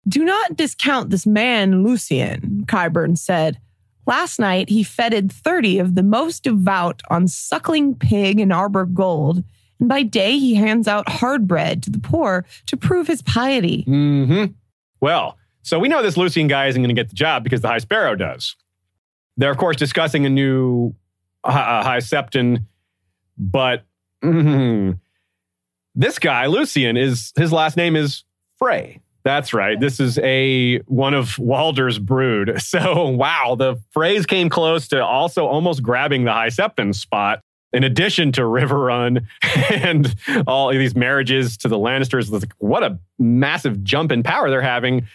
Do 0.08 0.24
not 0.24 0.56
discount 0.56 1.10
this 1.10 1.26
man, 1.26 1.84
Lucian, 1.84 2.64
Qyburn 2.66 3.16
said. 3.16 3.60
Last 4.06 4.40
night 4.40 4.68
he 4.68 4.82
feted 4.82 5.30
30 5.30 5.78
of 5.78 5.94
the 5.94 6.02
most 6.02 6.42
devout 6.42 7.02
on 7.08 7.28
suckling 7.28 7.94
pig 7.94 8.40
and 8.40 8.52
arbor 8.52 8.84
gold. 8.84 9.44
And 9.78 9.88
by 9.88 10.02
day 10.02 10.38
he 10.38 10.54
hands 10.54 10.88
out 10.88 11.08
hard 11.08 11.46
bread 11.46 11.84
to 11.84 11.90
the 11.90 12.00
poor 12.00 12.44
to 12.66 12.76
prove 12.76 13.06
his 13.06 13.22
piety. 13.22 13.84
Mm-hmm. 13.86 14.52
Well, 15.00 15.38
so 15.62 15.78
we 15.78 15.88
know 15.88 16.02
this 16.02 16.16
Lucian 16.16 16.48
guy 16.48 16.66
isn't 16.66 16.82
going 16.82 16.94
to 16.94 17.00
get 17.00 17.08
the 17.08 17.14
job 17.14 17.44
because 17.44 17.60
the 17.60 17.68
High 17.68 17.78
Sparrow 17.78 18.16
does. 18.16 18.56
They're, 19.36 19.52
of 19.52 19.56
course, 19.56 19.76
discussing 19.76 20.26
a 20.26 20.30
new 20.30 20.94
uh, 21.44 21.82
High 21.82 21.98
Septon, 21.98 22.64
but 23.38 23.84
mm, 24.22 24.98
this 25.94 26.18
guy 26.18 26.46
Lucian 26.46 26.96
is 26.96 27.32
his 27.36 27.52
last 27.52 27.76
name 27.76 27.96
is 27.96 28.24
Frey. 28.58 29.00
That's 29.24 29.54
right. 29.54 29.78
This 29.78 30.00
is 30.00 30.18
a 30.18 30.78
one 30.80 31.14
of 31.14 31.38
Walder's 31.38 31.98
brood. 31.98 32.60
So 32.72 33.08
wow, 33.08 33.54
the 33.56 33.76
Freys 33.94 34.26
came 34.26 34.48
close 34.48 34.88
to 34.88 35.04
also 35.04 35.46
almost 35.46 35.82
grabbing 35.82 36.24
the 36.24 36.32
High 36.32 36.48
Septon 36.48 36.94
spot. 36.94 37.40
In 37.74 37.84
addition 37.84 38.32
to 38.32 38.42
Riverrun 38.42 39.26
and 39.70 40.14
all 40.46 40.70
these 40.70 40.94
marriages 40.94 41.56
to 41.58 41.68
the 41.68 41.76
Lannisters, 41.78 42.46
what 42.58 42.82
a 42.82 42.98
massive 43.18 43.82
jump 43.82 44.12
in 44.12 44.22
power 44.22 44.50
they're 44.50 44.60
having. 44.60 45.06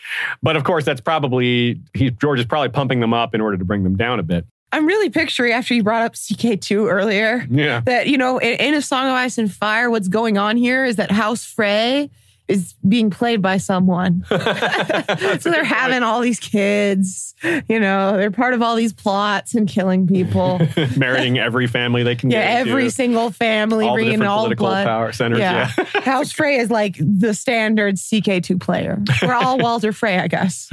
But 0.41 0.55
of 0.55 0.63
course, 0.63 0.85
that's 0.85 1.01
probably 1.01 1.81
he, 1.93 2.11
George 2.11 2.39
is 2.39 2.45
probably 2.45 2.69
pumping 2.69 2.99
them 2.99 3.13
up 3.13 3.35
in 3.35 3.41
order 3.41 3.57
to 3.57 3.65
bring 3.65 3.83
them 3.83 3.95
down 3.95 4.19
a 4.19 4.23
bit. 4.23 4.45
I'm 4.71 4.85
really 4.85 5.09
picturing 5.09 5.53
after 5.53 5.73
you 5.73 5.83
brought 5.83 6.03
up 6.03 6.13
CK2 6.13 6.91
earlier. 6.91 7.45
Yeah. 7.49 7.81
That, 7.81 8.07
you 8.07 8.17
know, 8.17 8.37
in, 8.37 8.59
in, 8.59 8.73
A 8.73 8.81
Song 8.81 9.05
of 9.05 9.13
Ice 9.13 9.37
and 9.37 9.51
Fire, 9.51 9.89
what's 9.89 10.09
going 10.09 10.37
on 10.37 10.57
here 10.57 10.83
is 10.83 10.97
that 10.97 11.09
House 11.09 11.45
Frey 11.45 12.09
is 12.47 12.75
being 12.87 13.09
played 13.09 13.41
by 13.41 13.57
someone. 13.57 14.25
so 14.29 14.35
they're 15.49 15.63
having 15.63 16.03
all 16.03 16.19
these 16.19 16.39
kids, 16.39 17.33
you 17.67 17.79
know, 17.79 18.17
they're 18.17 18.31
part 18.31 18.53
of 18.53 18.61
all 18.61 18.75
these 18.75 18.93
plots 18.93 19.55
and 19.55 19.67
killing 19.69 20.05
people. 20.05 20.59
Marrying 20.97 21.37
every 21.37 21.67
family 21.67 22.03
they 22.03 22.15
can 22.15 22.29
yeah, 22.29 22.39
every 22.39 22.89
single 22.89 23.31
family, 23.31 23.87
all 23.87 23.95
bringing 23.95 24.21
all 24.21 24.39
political 24.39 24.67
blood. 24.67 24.85
power 24.85 25.11
centers. 25.11 25.39
Yeah. 25.39 25.71
yeah. 25.77 26.01
House 26.01 26.31
Frey 26.31 26.57
is 26.57 26.69
like 26.69 26.97
the 26.99 27.33
standard 27.33 27.95
CK2 27.95 28.59
player. 28.59 29.01
We're 29.21 29.33
all 29.33 29.57
Walder 29.57 29.93
Frey, 29.93 30.19
I 30.19 30.27
guess 30.27 30.69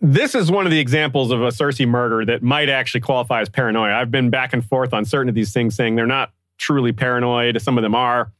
this 0.00 0.34
is 0.34 0.50
one 0.50 0.66
of 0.66 0.72
the 0.72 0.78
examples 0.78 1.30
of 1.30 1.42
a 1.42 1.48
Cersei 1.48 1.86
murder 1.86 2.24
that 2.24 2.42
might 2.42 2.68
actually 2.68 3.02
qualify 3.02 3.42
as 3.42 3.48
paranoia. 3.48 3.92
I've 3.92 4.10
been 4.10 4.30
back 4.30 4.52
and 4.52 4.64
forth 4.64 4.94
on 4.94 5.04
certain 5.04 5.28
of 5.28 5.34
these 5.34 5.52
things, 5.52 5.74
saying 5.74 5.96
they're 5.96 6.06
not 6.06 6.32
truly 6.58 6.92
paranoid. 6.92 7.60
Some 7.60 7.76
of 7.76 7.82
them 7.82 7.94
are. 7.94 8.32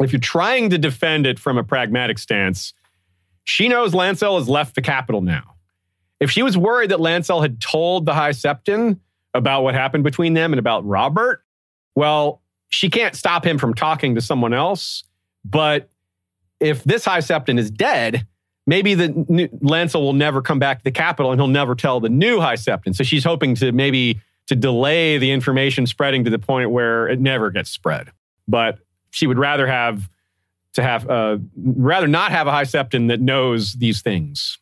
If 0.00 0.12
you're 0.12 0.20
trying 0.20 0.70
to 0.70 0.78
defend 0.78 1.26
it 1.26 1.38
from 1.38 1.56
a 1.56 1.64
pragmatic 1.64 2.18
stance, 2.18 2.74
she 3.44 3.68
knows 3.68 3.92
Lancel 3.92 4.38
has 4.38 4.48
left 4.48 4.74
the 4.74 4.82
capital 4.82 5.20
now. 5.20 5.54
If 6.18 6.30
she 6.30 6.42
was 6.42 6.56
worried 6.56 6.90
that 6.90 6.98
Lancel 6.98 7.42
had 7.42 7.60
told 7.60 8.06
the 8.06 8.14
High 8.14 8.30
Septon 8.30 8.98
about 9.34 9.62
what 9.62 9.74
happened 9.74 10.04
between 10.04 10.34
them 10.34 10.52
and 10.52 10.58
about 10.58 10.84
Robert, 10.86 11.44
well, 11.94 12.42
she 12.70 12.88
can't 12.88 13.14
stop 13.14 13.44
him 13.44 13.58
from 13.58 13.74
talking 13.74 14.14
to 14.14 14.20
someone 14.20 14.54
else. 14.54 15.04
But 15.44 15.90
if 16.58 16.82
this 16.84 17.04
High 17.04 17.18
Septon 17.18 17.58
is 17.58 17.70
dead, 17.70 18.26
maybe 18.66 18.94
the 18.94 19.08
new, 19.08 19.48
Lancel 19.48 20.00
will 20.00 20.12
never 20.12 20.42
come 20.42 20.58
back 20.58 20.78
to 20.78 20.84
the 20.84 20.90
capital 20.90 21.32
and 21.32 21.40
he'll 21.40 21.48
never 21.48 21.74
tell 21.74 22.00
the 22.00 22.08
new 22.08 22.40
High 22.40 22.54
Septon. 22.54 22.94
So 22.94 23.04
she's 23.04 23.24
hoping 23.24 23.54
to 23.56 23.72
maybe 23.72 24.20
to 24.46 24.56
delay 24.56 25.18
the 25.18 25.30
information 25.30 25.86
spreading 25.86 26.24
to 26.24 26.30
the 26.30 26.38
point 26.38 26.70
where 26.70 27.08
it 27.08 27.20
never 27.20 27.50
gets 27.50 27.70
spread. 27.70 28.10
But 28.48 28.78
she 29.10 29.26
would 29.26 29.38
rather 29.38 29.66
have 29.66 30.08
to 30.74 30.82
have 30.82 31.08
uh, 31.08 31.38
rather 31.56 32.08
not 32.08 32.32
have 32.32 32.46
a 32.46 32.50
high 32.50 32.64
septon 32.64 33.08
that 33.08 33.20
knows 33.20 33.74
these 33.74 34.02
things. 34.02 34.58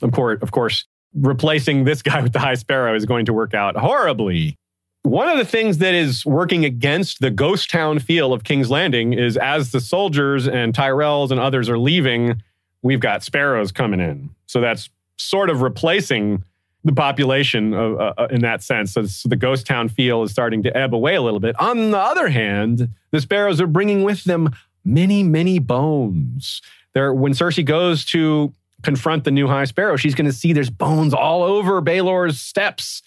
Of 0.00 0.12
course, 0.12 0.40
of 0.42 0.50
course, 0.50 0.86
replacing 1.14 1.84
this 1.84 2.02
guy 2.10 2.22
with 2.22 2.32
the 2.32 2.38
high 2.38 2.54
sparrow 2.54 2.94
is 2.94 3.04
going 3.04 3.26
to 3.26 3.32
work 3.32 3.54
out 3.54 3.76
horribly. 3.76 4.56
One 5.02 5.28
of 5.28 5.38
the 5.38 5.44
things 5.44 5.78
that 5.78 5.94
is 5.94 6.26
working 6.26 6.64
against 6.64 7.20
the 7.20 7.30
ghost 7.30 7.70
town 7.70 7.98
feel 7.98 8.32
of 8.32 8.44
King's 8.44 8.68
Landing 8.68 9.12
is 9.12 9.36
as 9.36 9.70
the 9.70 9.80
soldiers 9.80 10.48
and 10.48 10.74
Tyrells 10.74 11.30
and 11.30 11.38
others 11.38 11.68
are 11.68 11.78
leaving, 11.78 12.42
we've 12.82 13.00
got 13.00 13.22
sparrows 13.22 13.72
coming 13.72 14.00
in. 14.00 14.30
So 14.46 14.60
that's 14.60 14.90
sort 15.16 15.50
of 15.50 15.62
replacing 15.62 16.44
the 16.84 16.92
population 16.92 17.74
uh, 17.74 18.14
uh 18.16 18.28
in 18.30 18.40
that 18.42 18.62
sense. 18.62 18.92
So 18.92 19.02
the 19.24 19.36
ghost 19.36 19.66
town 19.66 19.88
feel 19.88 20.22
is 20.22 20.30
starting 20.30 20.62
to 20.62 20.76
ebb 20.76 20.94
away 20.94 21.16
a 21.16 21.22
little 21.22 21.40
bit. 21.40 21.58
On 21.60 21.90
the 21.90 21.98
other 21.98 22.28
hand, 22.28 22.88
the 23.10 23.20
sparrows 23.20 23.60
are 23.60 23.66
bringing 23.66 24.04
with 24.04 24.24
them 24.24 24.50
many, 24.84 25.22
many 25.22 25.58
bones. 25.58 26.62
There, 26.94 27.12
when 27.12 27.32
Cersei 27.32 27.64
goes 27.64 28.04
to 28.06 28.54
confront 28.82 29.24
the 29.24 29.30
new 29.30 29.48
High 29.48 29.64
Sparrow, 29.64 29.96
she's 29.96 30.14
going 30.14 30.26
to 30.26 30.32
see 30.32 30.52
there's 30.52 30.70
bones 30.70 31.12
all 31.12 31.42
over 31.42 31.80
Baelor's 31.80 32.40
steps 32.40 33.02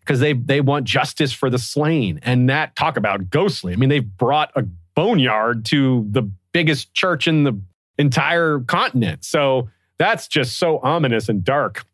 because 0.00 0.20
they 0.20 0.32
they 0.32 0.60
want 0.60 0.84
justice 0.84 1.32
for 1.32 1.48
the 1.48 1.58
slain. 1.58 2.20
And 2.22 2.48
that 2.50 2.76
talk 2.76 2.96
about 2.96 3.30
ghostly. 3.30 3.72
I 3.72 3.76
mean, 3.76 3.88
they've 3.88 4.16
brought 4.16 4.50
a 4.56 4.62
boneyard 4.94 5.64
to 5.66 6.06
the 6.10 6.22
biggest 6.52 6.92
church 6.92 7.26
in 7.26 7.44
the 7.44 7.58
entire 8.02 8.60
continent. 8.60 9.24
So 9.24 9.70
that's 9.98 10.28
just 10.28 10.58
so 10.58 10.78
ominous 10.82 11.30
and 11.30 11.42
dark. 11.42 11.84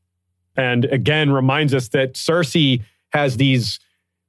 And 0.56 0.86
again, 0.86 1.30
reminds 1.30 1.72
us 1.72 1.88
that 1.88 2.14
Cersei 2.14 2.82
has 3.10 3.36
these 3.36 3.78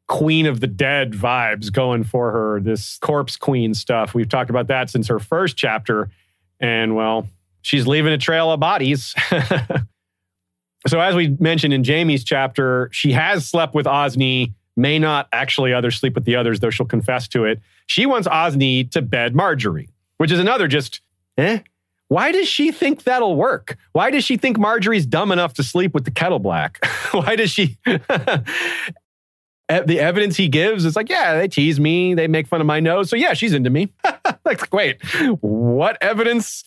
Queen 0.08 0.46
of 0.46 0.60
the 0.60 0.68
Dead 0.68 1.14
vibes 1.14 1.72
going 1.72 2.04
for 2.04 2.32
her, 2.32 2.60
this 2.60 2.98
corpse 2.98 3.38
queen 3.38 3.74
stuff. 3.74 4.14
We've 4.14 4.28
talked 4.28 4.50
about 4.50 4.68
that 4.68 4.90
since 4.90 5.08
her 5.08 5.20
first 5.20 5.56
chapter. 5.56 6.10
And 6.60 6.96
well, 6.96 7.28
she's 7.62 7.88
leaving 7.88 8.12
a 8.12 8.18
trail 8.18 8.52
of 8.52 8.60
bodies. 8.60 9.14
so, 10.88 11.00
as 11.00 11.16
we 11.16 11.30
mentioned 11.40 11.74
in 11.74 11.84
Jaime's 11.84 12.24
chapter, 12.24 12.90
she 12.92 13.12
has 13.12 13.48
slept 13.48 13.76
with 13.76 13.86
Osney, 13.86 14.54
may 14.76 14.98
not 14.98 15.28
actually 15.32 15.74
other 15.74 15.92
sleep 15.92 16.16
with 16.16 16.26
the 16.26 16.36
others, 16.36 16.60
though 16.60 16.72
she'll 16.72 16.88
confess 16.88 17.28
to 17.30 17.46
it. 17.46 17.62
She 17.86 18.06
wants 18.06 18.28
Osney 18.28 18.86
to 18.86 19.02
bed 19.02 19.36
Margaery, 19.36 19.90
which 20.18 20.32
is 20.32 20.40
another 20.40 20.68
just, 20.68 21.02
eh? 21.38 21.60
Why 22.10 22.32
does 22.32 22.48
she 22.48 22.72
think 22.72 23.04
that'll 23.04 23.36
work? 23.36 23.78
Why 23.92 24.10
does 24.10 24.24
she 24.24 24.36
think 24.36 24.58
Margaery's 24.58 25.06
dumb 25.06 25.32
enough 25.32 25.54
to 25.56 25.64
sleep 25.64 25.94
with 25.94 26.06
the 26.06 26.12
Kettleblack? 26.12 26.84
Why 27.14 27.36
does 27.36 27.52
she? 27.52 27.78
the 27.86 28.44
evidence 29.70 30.36
he 30.36 30.48
gives 30.48 30.86
is 30.86 30.96
like, 30.96 31.10
yeah, 31.10 31.38
they 31.38 31.48
tease 31.48 31.80
me, 31.80 32.16
they 32.16 32.28
make 32.28 32.48
fun 32.48 32.62
of 32.62 32.68
my 32.68 32.80
nose. 32.80 33.10
So 33.10 33.16
yeah, 33.16 33.34
she's 33.34 33.54
into 33.54 33.70
me. 33.70 33.94
like, 34.46 34.74
wait, 34.74 34.98
what 35.42 35.98
evidence? 36.02 36.64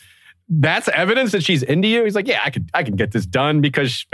That's 0.49 0.89
evidence 0.89 1.33
that 1.33 1.43
she's 1.43 1.65
into 1.65 1.89
you. 1.89 2.05
He's 2.05 2.15
like, 2.15 2.29
yeah, 2.29 2.41
I 2.45 2.51
could, 2.51 2.71
I 2.73 2.85
can 2.85 2.95
get 2.95 3.11
this 3.11 3.27
done 3.27 3.61
because 3.61 4.07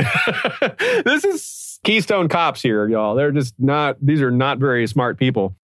this 1.05 1.25
is 1.25 1.79
Keystone 1.85 2.29
cops 2.29 2.62
here, 2.62 2.89
y'all. 2.89 3.15
They're 3.15 3.33
just 3.33 3.55
not. 3.59 3.97
These 4.01 4.23
are 4.23 4.31
not 4.31 4.59
very 4.59 4.87
smart 4.87 5.19
people. 5.19 5.57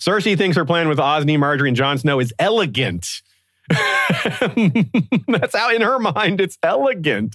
Cersei 0.00 0.38
thinks 0.38 0.56
her 0.56 0.64
plan 0.64 0.88
with 0.88 1.00
Osney, 1.00 1.36
Margaery, 1.36 1.68
and 1.68 1.76
Jon 1.76 1.98
Snow 1.98 2.20
is 2.20 2.32
elegant. 2.38 3.22
That's 5.28 5.56
how, 5.56 5.70
in 5.74 5.82
her 5.82 5.98
mind, 5.98 6.40
it's 6.40 6.58
elegant. 6.62 7.34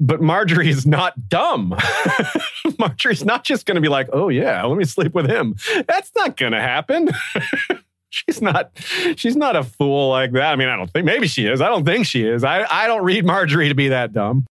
But 0.00 0.20
Margaery 0.20 0.68
is 0.68 0.86
not 0.86 1.28
dumb. 1.28 1.74
Margaery's 2.78 3.24
not 3.24 3.44
just 3.44 3.66
going 3.66 3.74
to 3.74 3.80
be 3.80 3.88
like, 3.88 4.08
oh, 4.12 4.28
yeah, 4.28 4.62
let 4.64 4.78
me 4.78 4.84
sleep 4.84 5.12
with 5.14 5.28
him. 5.28 5.56
That's 5.88 6.12
not 6.14 6.36
going 6.36 6.52
to 6.52 6.60
happen. 6.60 7.10
she's 8.10 8.40
not 8.40 8.70
she's 9.16 9.36
not 9.36 9.56
a 9.56 9.62
fool 9.62 10.10
like 10.10 10.32
that. 10.32 10.52
I 10.52 10.56
mean, 10.56 10.68
I 10.68 10.76
don't 10.76 10.90
think 10.90 11.04
maybe 11.04 11.26
she 11.26 11.46
is. 11.46 11.60
I 11.60 11.68
don't 11.68 11.84
think 11.84 12.06
she 12.06 12.24
is. 12.24 12.44
I, 12.44 12.64
I 12.70 12.86
don't 12.86 13.04
read 13.04 13.24
Margaery 13.24 13.68
to 13.68 13.74
be 13.74 13.88
that 13.88 14.12
dumb. 14.12 14.46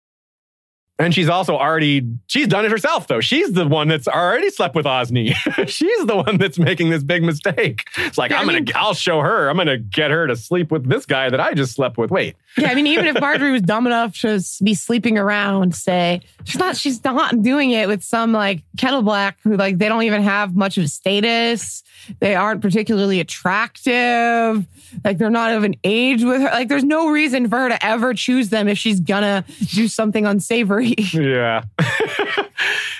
And 0.99 1.13
she's 1.13 1.29
also 1.29 1.55
already, 1.55 2.07
she's 2.25 2.47
done 2.47 2.65
it 2.65 2.71
herself, 2.71 3.05
though. 3.07 3.21
She's 3.21 3.53
the 3.53 3.67
one 3.67 3.87
that's 3.87 4.07
already 4.07 4.49
slept 4.49 4.73
with 4.73 4.87
Osney. 4.87 5.29
she's 5.67 6.05
the 6.05 6.15
one 6.15 6.37
that's 6.37 6.57
making 6.57 6.89
this 6.89 7.03
big 7.03 7.21
mistake. 7.21 7.87
It's 7.97 8.17
like, 8.17 8.31
yeah, 8.31 8.37
I'm 8.39 8.49
I 8.49 8.53
mean, 8.53 8.63
going 8.63 8.65
to, 8.65 8.79
I'll 8.79 8.93
show 8.95 9.21
her. 9.21 9.47
I'm 9.47 9.57
going 9.57 9.67
to 9.67 9.77
get 9.77 10.09
her 10.09 10.25
to 10.25 10.35
sleep 10.35 10.71
with 10.71 10.89
this 10.89 11.05
guy 11.05 11.29
that 11.29 11.39
I 11.39 11.53
just 11.53 11.75
slept 11.75 11.99
with. 11.99 12.09
Wait. 12.09 12.35
Yeah. 12.57 12.71
I 12.71 12.75
mean, 12.75 12.87
even 12.87 13.05
if 13.05 13.15
Margaery 13.17 13.51
was 13.51 13.61
dumb 13.61 13.85
enough 13.85 14.19
to 14.21 14.41
be 14.63 14.73
sleeping 14.73 15.19
around, 15.19 15.75
say, 15.75 16.21
she's 16.45 16.57
not, 16.57 16.75
she's 16.75 17.03
not 17.03 17.43
doing 17.43 17.69
it 17.71 17.87
with 17.87 18.03
some 18.03 18.31
like 18.31 18.63
Kettleblack 18.77 19.35
who 19.43 19.55
like, 19.55 19.77
they 19.77 19.89
don't 19.89 20.03
even 20.03 20.23
have 20.23 20.55
much 20.55 20.79
of 20.79 20.85
a 20.85 20.87
status. 20.87 21.83
They 22.19 22.35
aren't 22.35 22.61
particularly 22.61 23.19
attractive. 23.19 24.65
Like 25.03 25.17
they're 25.17 25.29
not 25.29 25.53
of 25.53 25.63
an 25.63 25.75
age 25.83 26.23
with 26.23 26.41
her. 26.41 26.49
Like 26.49 26.67
there's 26.69 26.83
no 26.83 27.09
reason 27.09 27.49
for 27.49 27.57
her 27.57 27.69
to 27.69 27.85
ever 27.85 28.13
choose 28.13 28.49
them 28.49 28.67
if 28.67 28.77
she's 28.77 28.99
gonna 28.99 29.43
do 29.73 29.87
something 29.87 30.25
unsavory. 30.25 30.95
Yeah. 31.13 31.63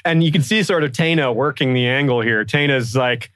and 0.05 0.23
you 0.23 0.31
can 0.31 0.41
see 0.41 0.63
sort 0.63 0.83
of 0.83 0.91
Taena 0.91 1.33
working 1.33 1.73
the 1.73 1.87
angle 1.87 2.21
here. 2.21 2.43
Taena's 2.43 2.95
like, 2.95 3.31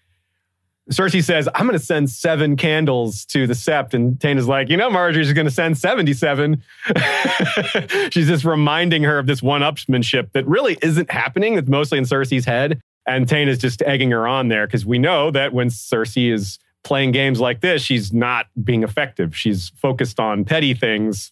Cersei 0.89 1.23
says, 1.23 1.47
I'm 1.55 1.67
going 1.67 1.77
to 1.77 1.85
send 1.85 2.09
seven 2.09 2.57
candles 2.57 3.25
to 3.25 3.47
the 3.47 3.53
sept. 3.53 3.93
And 3.93 4.19
Taena's 4.19 4.47
like, 4.47 4.69
you 4.69 4.77
know, 4.77 4.89
Margaery's 4.89 5.31
going 5.33 5.45
to 5.45 5.51
send 5.51 5.77
77. 5.77 6.61
She's 8.11 8.27
just 8.27 8.43
reminding 8.43 9.03
her 9.03 9.17
of 9.17 9.27
this 9.27 9.41
one 9.41 9.61
upsmanship 9.61 10.31
that 10.33 10.45
really 10.47 10.77
isn't 10.81 11.09
happening. 11.09 11.55
That's 11.55 11.69
mostly 11.69 11.97
in 11.97 12.03
Cersei's 12.05 12.45
head. 12.45 12.81
And 13.15 13.27
Taena's 13.27 13.57
just 13.57 13.81
egging 13.83 14.11
her 14.11 14.27
on 14.27 14.47
there 14.47 14.67
because 14.67 14.85
we 14.85 14.99
know 14.99 15.31
that 15.31 15.53
when 15.53 15.69
Cersei 15.69 16.31
is 16.31 16.59
playing 16.83 17.11
games 17.11 17.39
like 17.39 17.61
this, 17.61 17.81
she's 17.81 18.11
not 18.11 18.47
being 18.63 18.83
effective. 18.83 19.35
She's 19.35 19.69
focused 19.75 20.19
on 20.19 20.45
petty 20.45 20.73
things. 20.73 21.31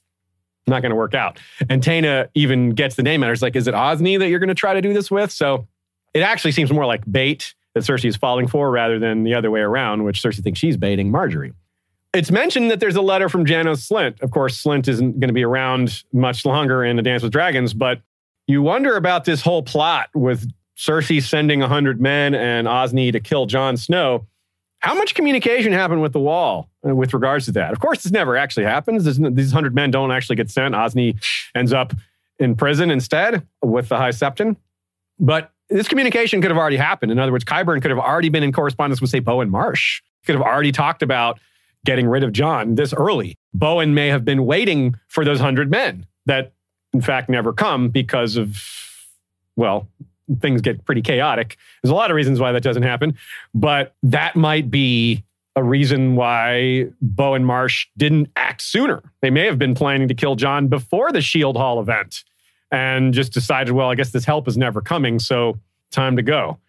Not 0.68 0.82
going 0.82 0.92
to 0.92 0.96
work 0.96 1.16
out. 1.16 1.40
And 1.68 1.82
Taena 1.82 2.26
uh, 2.26 2.28
even 2.36 2.72
gets 2.72 2.96
the 2.96 3.02
name 3.02 3.24
out. 3.24 3.32
It's 3.32 3.42
like, 3.42 3.56
is 3.56 3.68
it 3.68 3.74
Osney 3.74 4.18
that 4.18 4.30
you're 4.30 4.40
going 4.40 4.50
to 4.50 4.56
try 4.56 4.76
to 4.76 4.82
do 4.82 4.94
this 4.94 5.10
with? 5.10 5.32
So 5.32 5.68
it 6.14 6.20
actually 6.20 6.52
seems 6.52 6.72
more 6.72 6.86
like 6.86 7.10
bait 7.12 7.56
that 7.74 7.82
Cersei 7.82 8.06
is 8.06 8.16
falling 8.16 8.48
for 8.48 8.70
rather 8.70 9.00
than 9.00 9.24
the 9.24 9.34
other 9.34 9.50
way 9.50 9.62
around, 9.62 10.04
which 10.04 10.22
Cersei 10.22 10.44
thinks 10.44 10.60
she's 10.60 10.78
baiting 10.78 11.12
Margaery. 11.12 11.54
It's 12.14 12.32
mentioned 12.32 12.72
that 12.72 12.80
there's 12.80 12.96
a 12.96 13.02
letter 13.02 13.30
from 13.30 13.46
Janos 13.46 13.88
Slynt. 13.88 14.22
Of 14.22 14.32
course, 14.32 14.62
Slynt 14.64 14.88
isn't 14.88 15.20
going 15.20 15.30
to 15.30 15.34
be 15.34 15.44
around 15.44 16.04
much 16.12 16.46
longer 16.46 16.84
in 16.84 16.98
A 16.98 17.02
Dance 17.02 17.24
with 17.24 17.32
Dragons, 17.32 17.74
but 17.74 18.02
you 18.48 18.64
wonder 18.64 18.96
about 18.96 19.26
this 19.26 19.42
whole 19.42 19.62
plot 19.62 20.10
with 20.16 20.52
Cersei 20.80 21.22
sending 21.22 21.60
100 21.60 22.00
men 22.00 22.34
and 22.34 22.66
Osney 22.66 23.12
to 23.12 23.20
kill 23.20 23.46
Jon 23.46 23.76
Snow. 23.76 24.26
How 24.80 24.96
much 24.96 25.14
communication 25.14 25.74
happened 25.74 26.02
with 26.02 26.14
the 26.14 26.22
wall 26.22 26.70
uh, 26.88 26.96
with 26.96 27.14
regards 27.14 27.46
to 27.46 27.52
that? 27.52 27.74
Of 27.74 27.82
course, 27.82 28.04
this 28.04 28.14
never 28.14 28.38
actually 28.38 28.64
happens. 28.64 29.04
these 29.04 29.20
100 29.20 29.76
men 29.76 29.92
don't 29.92 30.12
actually 30.12 30.38
get 30.38 30.50
sent. 30.50 30.74
Osney 30.74 31.18
ends 31.54 31.74
up 31.74 31.94
in 32.40 32.56
prison 32.56 32.92
instead 32.92 33.46
with 33.62 33.90
the 33.90 33.98
High 33.98 34.12
Septon. 34.12 34.56
But 35.20 35.52
this 35.70 35.90
communication 35.90 36.42
could 36.42 36.50
have 36.50 36.58
already 36.58 36.78
happened. 36.78 37.12
In 37.12 37.20
other 37.20 37.34
words, 37.34 37.44
Qyburn 37.44 37.82
could 37.82 37.92
have 37.92 38.00
already 38.00 38.30
been 38.30 38.44
in 38.44 38.54
correspondence 38.54 39.02
with, 39.02 39.10
say, 39.10 39.20
Bowen 39.20 39.50
Marsh. 39.50 40.02
Could 40.26 40.36
have 40.36 40.46
already 40.46 40.72
talked 40.72 41.04
about 41.04 41.42
getting 41.84 42.08
rid 42.08 42.24
of 42.24 42.32
Jon 42.32 42.76
this 42.76 42.94
early. 42.94 43.38
Bowen 43.54 43.94
may 43.94 44.08
have 44.08 44.24
been 44.24 44.46
waiting 44.46 44.96
for 45.10 45.26
those 45.26 45.40
100 45.40 45.70
men 45.70 46.06
that, 46.26 46.54
in 46.94 47.02
fact, 47.02 47.28
never 47.28 47.52
come 47.52 47.90
because 47.90 48.38
of, 48.38 48.64
well, 49.58 49.90
things 50.42 50.62
get 50.62 50.86
pretty 50.86 51.02
chaotic. 51.02 51.58
There's 51.82 51.92
a 51.92 51.96
lot 51.96 52.12
of 52.12 52.16
reasons 52.16 52.40
why 52.40 52.52
that 52.52 52.64
doesn't 52.64 52.84
happen, 52.84 53.18
but 53.54 53.96
that 54.04 54.36
might 54.36 54.70
be 54.70 55.24
a 55.56 55.64
reason 55.64 56.16
why 56.16 56.88
Bowen 57.02 57.44
Marsh 57.44 57.88
didn't 57.98 58.30
act 58.36 58.62
sooner. 58.62 59.04
They 59.22 59.30
may 59.30 59.46
have 59.46 59.60
been 59.60 59.76
planning 59.76 60.08
to 60.08 60.14
kill 60.14 60.36
Jon 60.36 60.68
before 60.68 61.12
the 61.12 61.20
Shieldhall 61.20 61.82
event 61.82 62.24
and 62.72 63.14
just 63.14 63.34
decided, 63.34 63.74
well, 63.74 63.90
I 63.90 63.96
guess 63.96 64.12
this 64.12 64.26
help 64.26 64.48
is 64.48 64.58
never 64.58 64.82
coming, 64.82 65.20
so 65.20 65.60
time 65.92 66.16
to 66.18 66.22
go. 66.22 66.60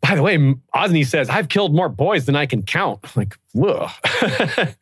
By 0.00 0.14
the 0.14 0.22
way, 0.22 0.54
Osney 0.74 1.04
says, 1.04 1.30
I've 1.30 1.48
killed 1.48 1.74
more 1.74 1.88
boys 1.88 2.26
than 2.26 2.36
I 2.36 2.46
can 2.46 2.62
count. 2.62 3.04
Like, 3.16 3.38
ugh. 3.62 3.90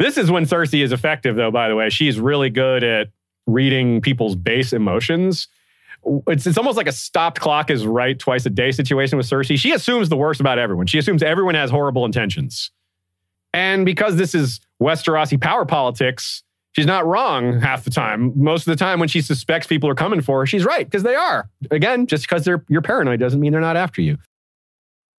this 0.00 0.16
is 0.18 0.30
when 0.30 0.44
Cersei 0.44 0.82
is 0.82 0.92
effective, 0.92 1.36
though, 1.36 1.50
by 1.50 1.68
the 1.68 1.76
way. 1.76 1.90
She's 1.90 2.18
really 2.18 2.50
good 2.50 2.82
at 2.82 3.08
reading 3.46 4.00
people's 4.00 4.34
base 4.34 4.72
emotions 4.72 5.48
it's, 6.26 6.46
it's 6.46 6.58
almost 6.58 6.76
like 6.76 6.88
a 6.88 6.92
stopped 6.92 7.40
clock 7.40 7.70
is 7.70 7.86
right 7.86 8.18
twice 8.18 8.46
a 8.46 8.50
day 8.50 8.70
situation 8.70 9.16
with 9.16 9.28
Cersei. 9.28 9.58
She 9.58 9.72
assumes 9.72 10.08
the 10.08 10.16
worst 10.16 10.40
about 10.40 10.58
everyone. 10.58 10.86
She 10.86 10.98
assumes 10.98 11.22
everyone 11.22 11.54
has 11.54 11.70
horrible 11.70 12.04
intentions. 12.04 12.70
And 13.52 13.84
because 13.84 14.16
this 14.16 14.34
is 14.34 14.60
Westerosi 14.80 15.40
power 15.40 15.64
politics, 15.64 16.42
she's 16.72 16.86
not 16.86 17.06
wrong 17.06 17.60
half 17.60 17.84
the 17.84 17.90
time. 17.90 18.32
Most 18.36 18.66
of 18.66 18.70
the 18.70 18.76
time, 18.76 19.00
when 19.00 19.08
she 19.08 19.20
suspects 19.20 19.66
people 19.66 19.90
are 19.90 19.94
coming 19.94 20.20
for 20.20 20.40
her, 20.40 20.46
she's 20.46 20.64
right 20.64 20.86
because 20.86 21.02
they 21.02 21.14
are. 21.14 21.50
Again, 21.70 22.06
just 22.06 22.24
because 22.24 22.44
they're 22.44 22.64
you're 22.68 22.82
paranoid 22.82 23.20
doesn't 23.20 23.40
mean 23.40 23.52
they're 23.52 23.60
not 23.60 23.76
after 23.76 24.00
you. 24.00 24.18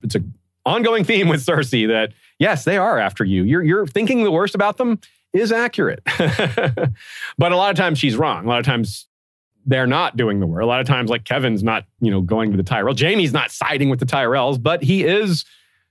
It's 0.03 0.15
an 0.15 0.33
ongoing 0.65 1.03
theme 1.03 1.27
with 1.27 1.45
Cersei 1.45 1.87
that 1.89 2.13
yes, 2.39 2.63
they 2.63 2.77
are 2.77 2.97
after 2.97 3.23
you. 3.23 3.43
You're 3.43 3.63
you're 3.63 3.87
thinking 3.87 4.23
the 4.23 4.31
worst 4.31 4.55
about 4.55 4.77
them 4.77 4.99
is 5.33 5.51
accurate, 5.51 6.01
but 6.17 7.51
a 7.51 7.55
lot 7.55 7.71
of 7.71 7.77
times 7.77 7.99
she's 7.99 8.15
wrong. 8.15 8.45
A 8.45 8.47
lot 8.47 8.59
of 8.59 8.65
times 8.65 9.07
they're 9.65 9.87
not 9.87 10.17
doing 10.17 10.39
the 10.39 10.47
work. 10.47 10.61
A 10.61 10.65
lot 10.65 10.81
of 10.81 10.87
times, 10.87 11.09
like 11.09 11.23
Kevan's 11.23 11.63
not, 11.63 11.85
you 11.99 12.11
know, 12.11 12.21
going 12.21 12.51
to 12.51 12.57
the 12.57 12.63
Tyrell. 12.63 12.95
Jaime's 12.95 13.33
not 13.33 13.51
siding 13.51 13.89
with 13.89 13.99
the 13.99 14.05
Tyrells, 14.05 14.61
but 14.61 14.83
he 14.83 15.03
is 15.03 15.45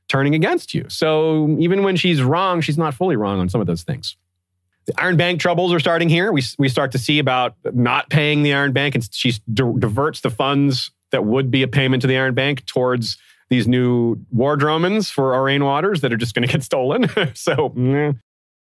turning 0.08 0.34
against 0.34 0.74
you. 0.74 0.84
So 0.88 1.56
even 1.58 1.82
when 1.82 1.96
she's 1.96 2.22
wrong, 2.22 2.60
she's 2.60 2.78
not 2.78 2.94
fully 2.94 3.16
wrong 3.16 3.38
on 3.38 3.48
some 3.48 3.60
of 3.60 3.66
those 3.66 3.82
things. 3.82 4.16
The 4.86 5.00
Iron 5.00 5.16
Bank 5.16 5.40
troubles 5.40 5.72
are 5.72 5.78
starting 5.78 6.08
here. 6.08 6.32
We, 6.32 6.42
we 6.58 6.68
start 6.68 6.92
to 6.92 6.98
see 6.98 7.18
about 7.18 7.54
not 7.64 8.10
paying 8.10 8.42
the 8.42 8.52
Iron 8.54 8.72
Bank, 8.72 8.94
and 8.94 9.08
she 9.12 9.34
diverts 9.52 10.20
the 10.20 10.30
funds 10.30 10.90
that 11.12 11.24
would 11.24 11.50
be 11.50 11.62
a 11.62 11.68
payment 11.68 12.00
to 12.02 12.06
the 12.06 12.16
Iron 12.16 12.34
Bank 12.34 12.66
towards 12.66 13.18
these 13.50 13.68
new 13.68 14.16
war 14.30 14.56
wardromans 14.56 15.10
for 15.10 15.34
Aurane 15.34 15.64
Waters 15.64 16.00
that 16.00 16.12
are 16.12 16.16
just 16.16 16.34
going 16.34 16.46
to 16.46 16.52
get 16.52 16.62
stolen. 16.62 17.08
so 17.34 17.74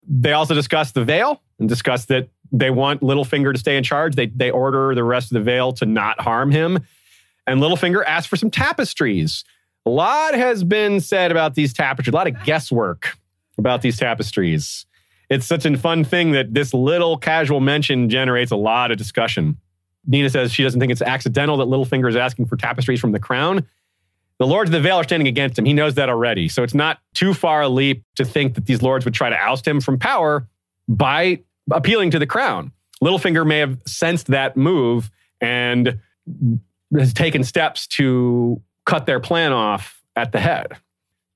they 0.07 0.33
also 0.33 0.55
discuss 0.55 0.93
the 0.93 1.05
Vale 1.05 1.41
and 1.59 1.69
discuss 1.69 2.07
that 2.07 2.29
they 2.53 2.71
want 2.71 3.01
Littlefinger 3.01 3.53
to 3.53 3.59
stay 3.59 3.77
in 3.77 3.83
charge. 3.83 4.15
They, 4.15 4.27
they 4.27 4.51
order 4.51 4.95
the 4.95 5.05
rest 5.05 5.31
of 5.31 5.35
the 5.35 5.41
Vale 5.41 5.73
to 5.75 5.87
not 5.87 6.21
harm 6.21 6.51
him. 6.51 6.81
And 7.47 7.61
Littlefinger 7.61 8.05
asks 8.07 8.29
for 8.29 8.37
some 8.37 8.51
tapestries. 8.51 9.45
A 9.87 9.91
lot 9.91 10.35
has 10.35 10.63
been 10.63 11.01
said 11.01 11.33
about 11.33 11.55
these 11.55 11.73
tapestries, 11.73 12.13
a 12.13 12.17
lot 12.17 12.29
of 12.29 12.45
guesswork 12.45 13.17
about 13.59 13.83
these 13.83 13.97
tapestries. 13.97 14.87
It's 15.29 15.47
such 15.47 15.65
a 15.65 15.77
fun 15.77 16.05
thing 16.05 16.33
that 16.33 16.53
this 16.53 16.75
little 16.75 17.17
casual 17.17 17.61
mention 17.61 18.09
generates 18.09 18.53
a 18.53 18.57
lot 18.57 18.91
of 18.91 18.99
discussion. 18.99 19.57
Nina 20.07 20.29
says 20.29 20.53
she 20.53 20.63
doesn't 20.63 20.79
think 20.79 20.93
it's 20.93 21.03
accidental 21.03 21.57
that 21.57 21.67
Littlefinger 21.67 22.09
is 22.09 22.17
asking 22.17 22.47
for 22.47 22.57
tapestries 22.57 23.01
from 23.01 23.13
the 23.13 23.19
crown. 23.19 23.67
The 24.39 24.47
lords 24.47 24.69
of 24.69 24.73
the 24.73 24.81
Vale 24.81 24.97
are 24.97 25.05
standing 25.05 25.29
against 25.29 25.59
him. 25.59 25.65
He 25.65 25.73
knows 25.73 25.95
that 25.95 26.09
already. 26.09 26.49
So 26.49 26.63
it's 26.63 26.75
not 26.75 26.99
too 27.15 27.33
far 27.33 27.63
a 27.63 27.69
leap 27.69 28.05
to 28.17 28.25
think 28.25 28.55
that 28.57 28.67
these 28.67 28.83
lords 28.83 29.05
would 29.05 29.15
try 29.15 29.31
to 29.31 29.37
oust 29.37 29.67
him 29.67 29.81
from 29.81 29.99
power 29.99 30.47
by 30.89 31.41
appealing 31.71 32.11
to 32.13 32.19
the 32.19 32.27
crown. 32.27 32.73
Littlefinger 33.03 33.47
may 33.47 33.59
have 33.59 33.79
sensed 33.87 34.29
that 34.29 34.57
move 34.57 35.11
and 35.41 35.99
has 36.97 37.13
taken 37.13 37.45
steps 37.45 37.87
to 37.87 38.61
cut 38.87 39.07
their 39.07 39.21
plan 39.21 39.53
off 39.53 40.03
at 40.17 40.33
the 40.33 40.41
head. 40.41 40.77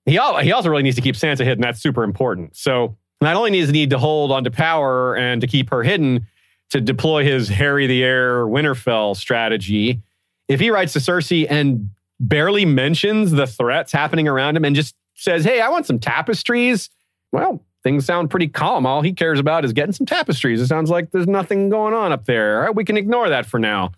He, 0.04 0.12
he 0.12 0.18
also 0.52 0.68
really 0.68 0.82
needs 0.82 0.96
to 0.96 1.02
keep 1.02 1.16
Sansa 1.16 1.44
hidden. 1.44 1.62
That's 1.62 1.80
super 1.80 2.04
important. 2.04 2.56
So 2.56 2.96
not 3.20 3.36
only 3.36 3.50
he 3.52 3.72
need 3.72 3.90
to 3.90 3.98
hold 3.98 4.30
onto 4.30 4.50
power 4.50 5.16
and 5.16 5.40
to 5.40 5.46
keep 5.46 5.70
her 5.70 5.82
hidden, 5.82 6.26
to 6.70 6.80
deploy 6.80 7.24
his 7.24 7.48
Harry 7.48 7.86
the 7.86 8.02
Heir 8.02 8.44
Winterfell 8.46 9.16
strategy, 9.16 10.02
if 10.48 10.60
he 10.60 10.70
writes 10.70 10.92
to 10.92 10.98
Cersei 11.00 11.46
and 11.48 11.90
barely 12.20 12.64
mentions 12.64 13.30
the 13.32 13.46
threats 13.46 13.92
happening 13.92 14.28
around 14.28 14.56
him 14.56 14.64
and 14.64 14.74
just 14.76 14.94
says, 15.14 15.44
Hey, 15.44 15.60
I 15.60 15.68
want 15.68 15.86
some 15.86 15.98
tapestries, 15.98 16.90
well, 17.32 17.64
things 17.86 18.04
sound 18.04 18.28
pretty 18.30 18.48
calm. 18.48 18.84
All 18.84 19.00
he 19.00 19.12
cares 19.12 19.38
about 19.38 19.64
is 19.64 19.72
getting 19.72 19.92
some 19.92 20.06
tapestries. 20.06 20.60
It 20.60 20.66
sounds 20.66 20.90
like 20.90 21.12
there's 21.12 21.28
nothing 21.28 21.68
going 21.68 21.94
on 21.94 22.10
up 22.10 22.24
there. 22.24 22.58
All 22.58 22.66
right, 22.66 22.74
we 22.74 22.84
can 22.84 22.96
ignore 22.96 23.28
that 23.28 23.46
for 23.46 23.60
now. 23.60 23.92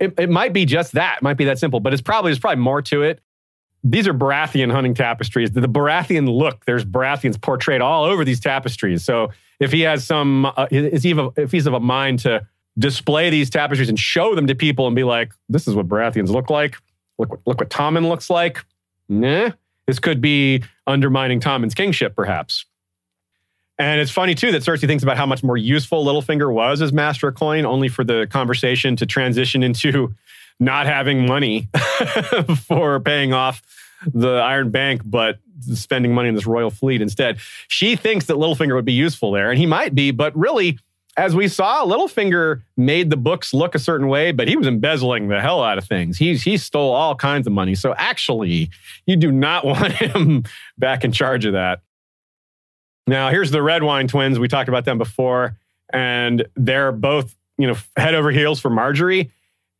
It, 0.00 0.14
it 0.16 0.30
might 0.30 0.52
be 0.52 0.64
just 0.64 0.92
that, 0.92 1.16
it 1.16 1.22
might 1.24 1.36
be 1.36 1.44
that 1.46 1.58
simple, 1.58 1.80
but 1.80 1.92
it's 1.92 2.00
probably 2.00 2.30
there's 2.30 2.38
probably 2.38 2.62
more 2.62 2.80
to 2.82 3.02
it. 3.02 3.18
These 3.82 4.06
are 4.06 4.14
Baratheon 4.14 4.70
hunting 4.70 4.94
tapestries. 4.94 5.50
The, 5.50 5.62
the 5.62 5.68
Baratheon 5.68 6.32
look, 6.32 6.64
there's 6.64 6.84
Baratheons 6.84 7.40
portrayed 7.42 7.80
all 7.80 8.04
over 8.04 8.24
these 8.24 8.38
tapestries. 8.38 9.04
So 9.04 9.30
if 9.58 9.72
he 9.72 9.80
has 9.80 10.06
some, 10.06 10.46
uh, 10.46 10.68
is 10.70 11.02
he 11.02 11.12
if 11.36 11.50
he's 11.50 11.66
of 11.66 11.74
a 11.74 11.80
mind 11.80 12.20
to 12.20 12.46
display 12.78 13.30
these 13.30 13.50
tapestries 13.50 13.88
and 13.88 13.98
show 13.98 14.36
them 14.36 14.46
to 14.46 14.54
people 14.54 14.86
and 14.86 14.94
be 14.94 15.02
like, 15.02 15.32
this 15.48 15.66
is 15.66 15.74
what 15.74 15.88
Baratheons 15.88 16.28
look 16.28 16.50
like. 16.50 16.76
Look 17.18 17.30
what 17.30 17.40
look 17.46 17.58
what 17.58 17.68
Tommen 17.68 18.08
looks 18.08 18.30
like. 18.30 18.64
Nah, 19.08 19.50
this 19.88 19.98
could 19.98 20.20
be 20.20 20.62
undermining 20.86 21.40
Tommen's 21.40 21.74
kingship, 21.74 22.14
perhaps. 22.14 22.64
And 23.78 24.00
it's 24.00 24.10
funny 24.10 24.34
too 24.34 24.52
that 24.52 24.62
Cersei 24.62 24.86
thinks 24.86 25.02
about 25.02 25.16
how 25.16 25.26
much 25.26 25.42
more 25.42 25.56
useful 25.56 26.04
Littlefinger 26.04 26.52
was 26.52 26.80
as 26.80 26.92
Master 26.92 27.28
of 27.28 27.34
Coin, 27.34 27.66
only 27.66 27.88
for 27.88 28.04
the 28.04 28.26
conversation 28.30 28.96
to 28.96 29.06
transition 29.06 29.62
into 29.62 30.14
not 30.60 30.86
having 30.86 31.26
money 31.26 31.68
for 32.66 33.00
paying 33.00 33.32
off 33.32 33.62
the 34.12 34.34
Iron 34.36 34.70
Bank, 34.70 35.02
but 35.04 35.38
spending 35.72 36.14
money 36.14 36.28
in 36.28 36.34
this 36.34 36.46
royal 36.46 36.70
fleet 36.70 37.00
instead. 37.00 37.38
She 37.68 37.96
thinks 37.96 38.26
that 38.26 38.36
Littlefinger 38.36 38.74
would 38.74 38.84
be 38.84 38.92
useful 38.92 39.32
there, 39.32 39.50
and 39.50 39.58
he 39.58 39.66
might 39.66 39.94
be, 39.94 40.10
but 40.10 40.36
really, 40.36 40.78
as 41.16 41.34
we 41.34 41.48
saw, 41.48 41.84
Littlefinger 41.84 42.62
made 42.76 43.10
the 43.10 43.16
books 43.16 43.54
look 43.54 43.74
a 43.74 43.78
certain 43.78 44.08
way, 44.08 44.32
but 44.32 44.48
he 44.48 44.56
was 44.56 44.66
embezzling 44.66 45.28
the 45.28 45.40
hell 45.40 45.62
out 45.62 45.78
of 45.78 45.84
things. 45.84 46.18
He, 46.18 46.34
he 46.36 46.56
stole 46.56 46.92
all 46.92 47.14
kinds 47.14 47.46
of 47.46 47.52
money. 47.52 47.74
So 47.74 47.94
actually, 47.96 48.70
you 49.06 49.16
do 49.16 49.30
not 49.30 49.64
want 49.66 49.92
him 49.92 50.44
back 50.76 51.04
in 51.04 51.12
charge 51.12 51.44
of 51.44 51.52
that. 51.52 51.80
Now, 53.06 53.30
here's 53.30 53.50
the 53.50 53.58
Redwyne 53.58 54.08
twins. 54.08 54.38
We 54.38 54.48
talked 54.48 54.68
about 54.68 54.84
them 54.84 54.98
before, 54.98 55.58
and 55.92 56.46
they're 56.56 56.92
both, 56.92 57.36
you 57.58 57.66
know, 57.66 57.76
head 57.96 58.14
over 58.14 58.30
heels 58.30 58.60
for 58.60 58.70
Margaery. 58.70 59.30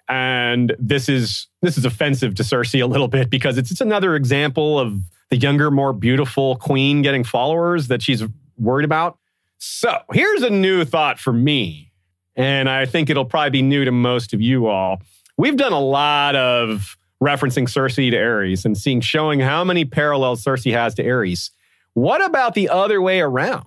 And 0.09 0.77
this 0.79 1.09
is 1.09 1.47
this 1.63 1.79
is 1.79 1.87
offensive 1.87 2.35
to 2.35 2.43
Cersei 2.43 2.83
a 2.83 2.87
little 2.87 3.09
bit 3.09 3.31
because 3.31 3.57
it's, 3.57 3.71
it's 3.71 3.81
another 3.81 4.15
example 4.15 4.79
of 4.79 5.01
the 5.31 5.39
younger, 5.39 5.71
more 5.71 5.95
beautiful 5.95 6.57
queen 6.57 7.01
getting 7.01 7.25
followers 7.25 7.89
that 7.89 8.03
she's 8.03 8.23
worried 8.59 8.85
about. 8.85 9.19
So 9.59 9.99
here's 10.13 10.43
a 10.43 10.51
new 10.51 10.85
thought 10.85 11.19
for 11.19 11.33
me, 11.33 11.91
and 12.37 12.69
I 12.69 12.85
think 12.85 13.09
it'll 13.09 13.25
probably 13.25 13.51
be 13.51 13.63
new 13.63 13.87
to 13.87 13.93
most 13.93 14.35
of 14.35 14.43
you 14.43 14.67
all. 14.67 15.01
We've 15.39 15.57
done 15.57 15.73
a 15.73 15.81
lot 15.81 16.37
of 16.37 16.99
referencing 17.23 17.65
Cersei 17.65 18.11
to 18.11 18.17
Aerys 18.17 18.67
and 18.67 18.77
seeing 18.77 19.01
showing 19.01 19.41
how 19.41 19.65
many 19.65 19.87
parallels 19.87 20.45
Cersei 20.45 20.73
has 20.73 20.95
to 20.97 21.03
Aerys. 21.03 21.51
What 21.95 22.25
about 22.25 22.55
the 22.55 22.69
other 22.69 23.01
way 23.01 23.21
around? 23.21 23.67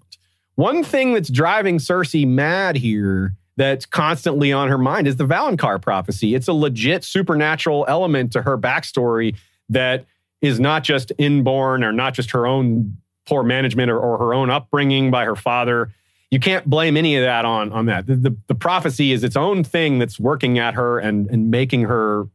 One 0.56 0.84
thing 0.84 1.14
that's 1.14 1.30
driving 1.30 1.78
Cersei 1.78 2.28
mad 2.28 2.76
here 2.76 3.36
that's 3.58 3.86
constantly 3.86 4.54
on 4.54 4.70
her 4.70 4.78
mind 4.78 5.08
is 5.08 5.16
the 5.16 5.26
Valonqar 5.26 5.82
prophecy. 5.82 6.36
It's 6.36 6.48
a 6.48 6.54
legit 6.54 7.04
supernatural 7.04 7.86
element 7.88 8.32
to 8.34 8.44
her 8.44 8.58
backstory 8.58 9.36
that 9.70 10.06
is 10.42 10.60
not 10.60 10.84
just 10.84 11.12
inborn 11.18 11.84
or 11.84 11.92
not 11.92 12.14
just 12.14 12.32
her 12.32 12.46
own 12.46 12.98
poor 13.26 13.44
management 13.44 13.90
or, 13.90 14.00
or 14.00 14.18
her 14.18 14.34
own 14.34 14.50
upbringing 14.50 15.10
by 15.10 15.26
her 15.26 15.36
father. 15.36 15.92
You 16.30 16.40
can't 16.40 16.66
blame 16.70 16.98
any 16.98 17.16
of 17.16 17.24
that 17.24 17.46
on, 17.46 17.72
on 17.72 17.86
that. 17.88 18.06
The, 18.06 18.16
the, 18.16 18.38
the 18.48 18.56
prophecy 18.56 19.12
is 19.12 19.24
its 19.24 19.36
own 19.36 19.64
thing 19.64 20.00
that's 20.00 20.20
working 20.20 20.60
at 20.60 20.76
her 20.76 21.00
and, 21.00 21.30
and 21.30 21.50
making 21.50 21.84
her, 21.84 22.28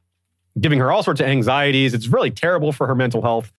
giving 0.61 0.79
her 0.79 0.91
all 0.91 1.03
sorts 1.03 1.21
of 1.21 1.27
anxieties. 1.27 1.95
It's 1.95 2.09
really 2.09 2.31
terrible 2.31 2.73
for 2.73 2.87
her 2.87 2.95
mental 2.95 3.23
health. 3.23 3.53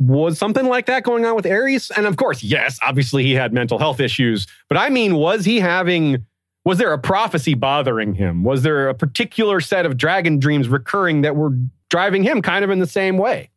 Was 0.00 0.38
something 0.38 0.66
like 0.66 0.86
that 0.86 1.04
going 1.04 1.24
on 1.24 1.36
with 1.36 1.44
Aerys? 1.44 1.90
And 1.96 2.06
of 2.06 2.16
course, 2.16 2.42
yes, 2.42 2.78
obviously 2.82 3.22
he 3.22 3.32
had 3.32 3.52
mental 3.52 3.78
health 3.78 4.00
issues. 4.00 4.46
But 4.68 4.76
I 4.76 4.90
mean, 4.90 5.14
was 5.16 5.44
he 5.44 5.60
having 5.60 6.24
was 6.64 6.78
there 6.78 6.92
a 6.92 6.98
prophecy 6.98 7.54
bothering 7.54 8.14
him? 8.14 8.42
Was 8.42 8.62
there 8.62 8.88
a 8.88 8.94
particular 8.94 9.60
set 9.60 9.84
of 9.84 9.96
dragon 9.96 10.38
dreams 10.38 10.68
recurring 10.68 11.20
that 11.22 11.36
were 11.36 11.52
driving 11.90 12.22
him 12.22 12.40
kind 12.40 12.64
of 12.64 12.70
in 12.70 12.78
the 12.78 12.86
same 12.86 13.18
way? 13.18 13.50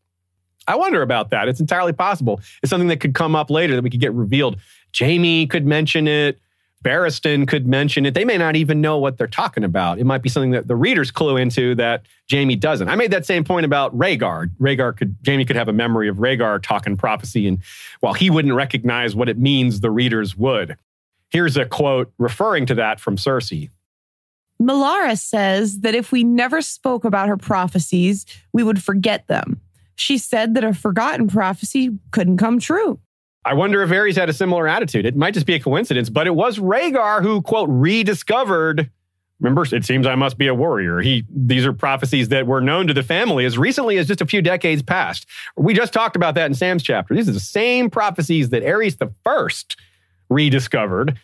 I 0.68 0.76
wonder 0.76 1.01
about 1.01 1.30
that. 1.30 1.47
It's 1.47 1.61
entirely 1.61 1.93
possible. 1.93 2.41
It's 2.61 2.69
something 2.69 2.89
that 2.89 2.99
could 2.99 3.14
come 3.14 3.35
up 3.35 3.49
later 3.49 3.76
that 3.76 3.81
we 3.81 3.89
could 3.89 4.01
get 4.01 4.14
revealed. 4.14 4.57
Jaime 4.97 5.47
could 5.47 5.65
mention 5.65 6.07
it. 6.07 6.39
Barristan 6.84 7.48
could 7.48 7.68
mention 7.68 8.06
it. 8.06 8.14
They 8.14 8.24
may 8.24 8.38
not 8.38 8.56
even 8.56 8.82
know 8.82 8.98
what 8.98 9.18
they're 9.18 9.28
talking 9.28 9.64
about. 9.64 9.99
It 9.99 10.06
might 10.06 10.22
be 10.22 10.30
something 10.30 10.52
that 10.52 10.68
the 10.68 10.76
readers 10.76 11.12
clue 11.12 11.36
into 11.36 11.76
that 11.76 12.06
Jaime 12.32 12.56
doesn't. 12.56 12.88
I 12.88 12.95
made 12.95 13.12
that 13.12 13.26
same 13.26 13.44
point 13.44 13.66
about 13.66 13.98
Rhaegar. 13.98 14.52
Rhaegar 14.60 14.95
could 14.95 15.16
Jaime 15.26 15.45
could 15.45 15.56
have 15.56 15.68
a 15.68 15.74
memory 15.74 16.08
of 16.08 16.18
Rhaegar 16.18 16.62
talking 16.62 16.95
prophecy, 16.95 17.48
and 17.48 17.60
while 17.99 18.14
he 18.14 18.30
wouldn't 18.30 18.54
recognize 18.54 19.16
what 19.16 19.28
it 19.28 19.38
means, 19.38 19.80
the 19.80 19.91
readers 19.91 20.38
would. 20.38 20.78
Here's 21.30 21.58
a 21.58 21.66
quote 21.66 22.14
referring 22.18 22.66
to 22.68 22.76
that 22.76 22.99
from 22.99 23.18
Cersei. 23.18 23.70
Melara 24.62 25.20
says 25.20 25.82
that 25.82 25.94
if 25.94 26.12
we 26.12 26.24
never 26.24 26.62
spoke 26.62 27.04
about 27.04 27.28
her 27.28 27.38
prophecies, 27.38 28.26
we 28.54 28.64
would 28.64 28.82
forget 28.82 29.28
them. 29.28 29.62
She 29.95 30.18
said 30.18 30.54
that 30.56 30.64
a 30.64 30.74
forgotten 30.74 31.28
prophecy 31.28 31.98
couldn't 32.12 32.38
come 32.38 32.60
true. 32.60 32.99
I 33.48 33.53
wonder 33.53 33.82
if 33.82 33.90
Aerys 33.91 34.18
had 34.18 34.28
a 34.28 34.34
similar 34.34 34.68
attitude. 34.68 35.06
It 35.06 35.15
might 35.15 35.34
just 35.34 35.45
be 35.45 35.56
a 35.56 35.60
coincidence, 35.60 36.10
but 36.10 36.28
it 36.28 36.36
was 36.36 36.60
Rhaegar 36.60 37.22
who, 37.22 37.41
quote, 37.41 37.69
rediscovered. 37.72 38.91
Remember, 39.40 39.64
it 39.74 39.86
seems 39.86 40.06
I 40.06 40.15
must 40.15 40.38
be 40.38 40.48
a 40.48 40.53
warrior. 40.53 40.99
He, 40.99 41.24
these 41.30 41.65
are 41.65 41.72
prophecies 41.72 42.28
that 42.28 42.45
were 42.45 42.60
known 42.60 42.88
to 42.88 42.94
the 42.94 43.03
family 43.03 43.45
as 43.45 43.57
recently 43.57 43.98
as 43.99 44.07
just 44.07 44.19
a 44.19 44.26
few 44.26 44.41
decades 44.41 44.84
past. 44.84 45.28
We 45.56 45.74
just 45.74 45.94
talked 45.94 46.18
about 46.18 46.36
that 46.36 46.48
in 46.48 46.56
Sam's 46.56 46.84
chapter. 46.84 47.15
These 47.15 47.30
are 47.30 47.34
the 47.34 47.40
same 47.40 47.90
prophecies 47.90 48.49
that 48.49 48.64
Aerys 48.64 48.98
the 48.98 49.14
First 49.24 49.78
rediscovered. 50.30 51.18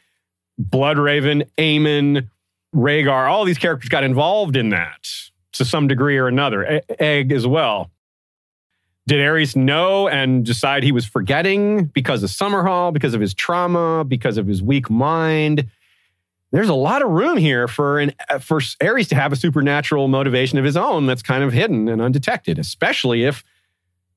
Bloodraven, 0.61 1.49
Aemon, 1.57 2.29
Rhaegar, 2.73 3.29
all 3.29 3.43
these 3.43 3.57
characters 3.57 3.89
got 3.89 4.05
involved 4.05 4.55
in 4.55 4.69
that 4.69 5.09
to 5.53 5.65
some 5.65 5.89
degree 5.89 6.17
or 6.17 6.27
another. 6.29 6.81
Egg 6.99 7.33
as 7.33 7.45
well. 7.45 7.91
Did 9.05 9.19
Aerys 9.19 9.55
know 9.55 10.07
and 10.07 10.45
decide 10.45 10.83
he 10.83 10.93
was 10.93 11.05
forgetting 11.05 11.85
because 11.85 12.23
of 12.23 12.29
Summerhall, 12.29 12.93
because 12.93 13.13
of 13.13 13.19
his 13.19 13.33
trauma, 13.33 14.05
because 14.05 14.37
of 14.37 14.47
his 14.47 14.63
weak 14.63 14.89
mind? 14.89 15.69
There's 16.51 16.69
a 16.69 16.73
lot 16.75 17.01
of 17.01 17.09
room 17.09 17.37
here 17.37 17.67
for 17.67 17.99
an 17.99 18.13
for 18.39 18.59
Aerys 18.59 19.09
to 19.09 19.15
have 19.15 19.33
a 19.33 19.35
supernatural 19.35 20.07
motivation 20.07 20.57
of 20.57 20.63
his 20.63 20.77
own 20.77 21.05
that's 21.05 21.21
kind 21.21 21.43
of 21.43 21.51
hidden 21.51 21.89
and 21.89 22.01
undetected, 22.01 22.59
especially 22.59 23.23
if, 23.23 23.43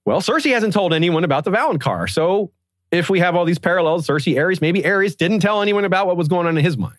well, 0.04 0.20
Cersei 0.20 0.52
hasn't 0.52 0.74
told 0.74 0.92
anyone 0.92 1.24
about 1.24 1.44
the 1.44 1.50
Valonqar. 1.50 2.08
So 2.08 2.52
if 2.92 3.10
we 3.10 3.18
have 3.20 3.34
all 3.34 3.44
these 3.44 3.58
parallels, 3.58 4.06
Cersei, 4.06 4.36
Aerys, 4.36 4.60
maybe 4.60 4.82
Aerys 4.82 5.16
didn't 5.16 5.40
tell 5.40 5.62
anyone 5.62 5.84
about 5.84 6.06
what 6.06 6.16
was 6.16 6.28
going 6.28 6.46
on 6.46 6.56
in 6.56 6.64
his 6.64 6.76
mind. 6.76 6.98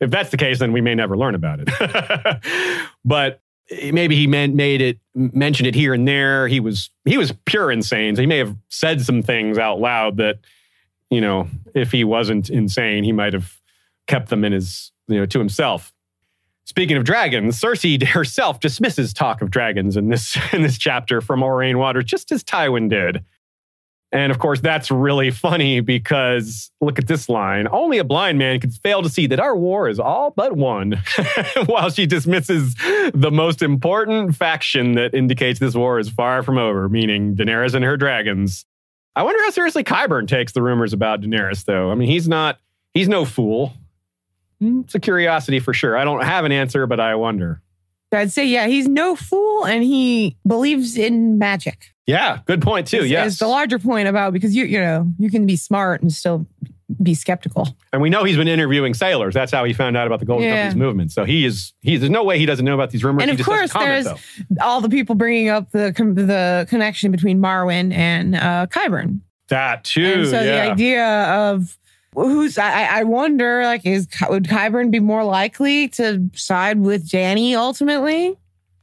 If 0.00 0.10
that's 0.10 0.30
the 0.30 0.36
case, 0.36 0.58
then 0.58 0.72
we 0.72 0.80
may 0.80 0.94
never 0.94 1.16
learn 1.16 1.34
about 1.34 1.60
it. 1.60 2.40
but 3.04 3.40
maybe 3.70 4.16
he 4.16 4.26
meant 4.26 4.54
made 4.54 4.80
it 4.80 4.98
mentioned 5.14 5.66
it 5.66 5.74
here 5.74 5.94
and 5.94 6.06
there. 6.06 6.48
He 6.48 6.60
was 6.60 6.90
he 7.04 7.18
was 7.18 7.32
pure 7.44 7.70
insane. 7.70 8.16
So 8.16 8.22
he 8.22 8.26
may 8.26 8.38
have 8.38 8.56
said 8.68 9.00
some 9.00 9.22
things 9.22 9.58
out 9.58 9.80
loud 9.80 10.18
that, 10.18 10.38
you 11.10 11.20
know, 11.20 11.48
if 11.74 11.92
he 11.92 12.04
wasn't 12.04 12.50
insane, 12.50 13.04
he 13.04 13.12
might 13.12 13.32
have 13.32 13.60
kept 14.06 14.28
them 14.28 14.44
in 14.44 14.52
his, 14.52 14.92
you 15.08 15.18
know, 15.18 15.26
to 15.26 15.38
himself. 15.38 15.92
Speaking 16.64 16.96
of 16.96 17.04
dragons, 17.04 17.60
Cersei 17.60 18.02
herself 18.06 18.60
dismisses 18.60 19.12
talk 19.12 19.42
of 19.42 19.50
dragons 19.50 19.96
in 19.96 20.08
this 20.08 20.36
in 20.52 20.62
this 20.62 20.78
chapter 20.78 21.20
from 21.20 21.42
Aurane 21.42 21.78
Waters, 21.78 22.04
just 22.04 22.32
as 22.32 22.44
Tywin 22.44 22.88
did. 22.88 23.24
And 24.16 24.32
of 24.32 24.38
course, 24.38 24.60
that's 24.60 24.90
really 24.90 25.30
funny 25.30 25.80
because 25.80 26.70
look 26.80 26.98
at 26.98 27.06
this 27.06 27.28
line. 27.28 27.68
Only 27.70 27.98
a 27.98 28.04
blind 28.04 28.38
man 28.38 28.58
could 28.60 28.72
fail 28.72 29.02
to 29.02 29.10
see 29.10 29.26
that 29.26 29.38
our 29.38 29.54
war 29.54 29.90
is 29.90 30.00
all 30.00 30.30
but 30.30 30.56
won. 30.56 31.02
While 31.66 31.90
she 31.90 32.06
dismisses 32.06 32.74
the 33.12 33.30
most 33.30 33.60
important 33.60 34.34
faction 34.34 34.94
that 34.94 35.12
indicates 35.12 35.60
this 35.60 35.74
war 35.74 35.98
is 35.98 36.08
far 36.08 36.42
from 36.42 36.56
over, 36.56 36.88
meaning 36.88 37.36
Daenerys 37.36 37.74
and 37.74 37.84
her 37.84 37.98
dragons. 37.98 38.64
I 39.14 39.22
wonder 39.22 39.42
how 39.42 39.50
seriously 39.50 39.84
Qyburn 39.84 40.26
takes 40.26 40.52
the 40.52 40.62
rumors 40.62 40.94
about 40.94 41.20
Daenerys, 41.20 41.66
though. 41.66 41.90
I 41.90 41.94
mean, 41.94 42.08
he's 42.08 42.26
not, 42.26 42.58
he's 42.94 43.10
no 43.10 43.26
fool. 43.26 43.74
Hmm, 44.60 44.80
it's 44.80 44.94
a 44.94 45.00
curiosity 45.00 45.60
for 45.60 45.74
sure. 45.74 45.94
I 45.94 46.04
don't 46.04 46.24
have 46.24 46.46
an 46.46 46.52
answer, 46.52 46.86
but 46.86 47.00
I 47.00 47.16
wonder. 47.16 47.60
I'd 48.16 48.32
say, 48.32 48.46
yeah, 48.46 48.66
he's 48.66 48.88
no 48.88 49.16
fool 49.16 49.64
and 49.66 49.82
he 49.82 50.36
believes 50.46 50.96
in 50.96 51.38
magic. 51.38 51.86
Yeah, 52.06 52.38
good 52.46 52.62
point 52.62 52.86
too. 52.86 52.98
Is, 52.98 53.10
yes, 53.10 53.32
is 53.32 53.38
the 53.38 53.48
larger 53.48 53.78
point 53.78 54.08
about 54.08 54.32
because 54.32 54.54
you 54.54 54.64
you 54.64 54.78
know 54.80 55.10
you 55.18 55.28
can 55.30 55.44
be 55.46 55.56
smart 55.56 56.02
and 56.02 56.12
still 56.12 56.46
be 57.02 57.14
skeptical. 57.14 57.66
And 57.92 58.00
we 58.00 58.10
know 58.10 58.22
he's 58.22 58.36
been 58.36 58.46
interviewing 58.46 58.94
sailors. 58.94 59.34
That's 59.34 59.50
how 59.50 59.64
he 59.64 59.72
found 59.72 59.96
out 59.96 60.06
about 60.06 60.20
the 60.20 60.24
Golden 60.24 60.46
Yeah. 60.46 60.62
Company's 60.62 60.76
movement. 60.76 61.10
So 61.10 61.24
he 61.24 61.44
is. 61.44 61.72
He 61.82 61.96
there's 61.96 62.10
no 62.10 62.22
way 62.22 62.38
he 62.38 62.46
doesn't 62.46 62.64
know 62.64 62.74
about 62.74 62.90
these 62.90 63.02
rumors. 63.02 63.24
And 63.28 63.38
of 63.38 63.44
course, 63.44 63.72
comment, 63.72 64.04
there's 64.04 64.20
though. 64.50 64.64
all 64.64 64.80
the 64.80 64.88
people 64.88 65.16
bringing 65.16 65.48
up 65.48 65.70
the 65.72 65.92
the 66.14 66.66
connection 66.70 67.10
between 67.10 67.40
Marwyn 67.40 67.92
and 67.92 68.36
uh, 68.36 68.66
Qyburn. 68.70 69.20
that 69.48 69.82
too. 69.82 70.04
and 70.04 70.26
so 70.26 70.44
the 70.44 70.62
idea 70.62 71.04
of 71.24 71.76
who's 72.24 72.58
I, 72.58 73.00
I 73.00 73.04
wonder 73.04 73.62
like 73.64 73.84
is 73.86 74.08
would 74.28 74.44
Qyburn 74.44 74.90
be 74.90 75.00
more 75.00 75.22
likely 75.24 75.88
to 75.90 76.28
side 76.34 76.80
with 76.80 77.08
Dany 77.08 77.54
ultimately 77.54 78.36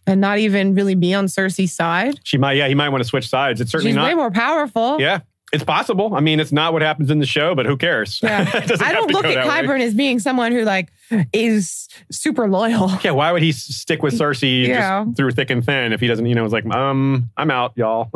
and 0.06 0.22
not 0.22 0.38
even 0.38 0.76
really 0.76 0.96
be 0.96 1.14
on 1.14 1.26
Cersei's 1.26 1.74
side? 1.74 2.20
she 2.24 2.38
might. 2.38 2.54
Yeah, 2.54 2.68
he 2.68 2.76
might 2.76 2.90
want 2.90 3.04
to 3.04 3.08
switch 3.10 3.28
sides. 3.30 3.60
It's 3.62 3.72
certainly 3.72 3.92
She's 3.92 3.96
not. 3.96 4.06
way 4.08 4.14
more 4.16 4.32
powerful. 4.32 5.00
yeah, 5.00 5.22
it's 5.52 5.64
possible. 5.64 6.14
I 6.16 6.20
mean, 6.20 6.40
it's 6.40 6.52
not 6.52 6.74
what 6.74 6.82
happens 6.82 7.10
in 7.12 7.20
the 7.20 7.26
show, 7.26 7.54
but 7.56 7.66
who 7.66 7.78
cares? 7.78 8.20
Yeah. 8.24 8.50
I 8.82 8.92
don't 8.92 9.12
look 9.12 9.24
at 9.26 9.48
way. 9.48 9.84
As 9.84 9.94
being 9.94 10.20
someone 10.20 10.52
who 10.52 10.64
like 10.64 10.90
is 11.32 11.88
super 12.12 12.50
loyal. 12.50 12.92
Yeah, 13.04 13.12
why 13.12 13.32
would 13.32 13.42
he 13.44 13.52
stick 13.52 14.02
with 14.04 14.14
Cersei 14.16 14.68
Yeah. 14.68 15.04
just 15.06 15.18
through 15.18 15.32
thick 15.32 15.50
and 15.52 15.64
thin 15.66 15.94
if 15.94 16.00
he 16.02 16.08
doesn't, 16.08 16.26
you 16.26 16.34
know, 16.36 16.44
is 16.46 16.52
like, 16.54 16.66
um, 16.68 17.30
I'm 17.38 17.50
out, 17.52 17.74
y'all. 17.76 18.10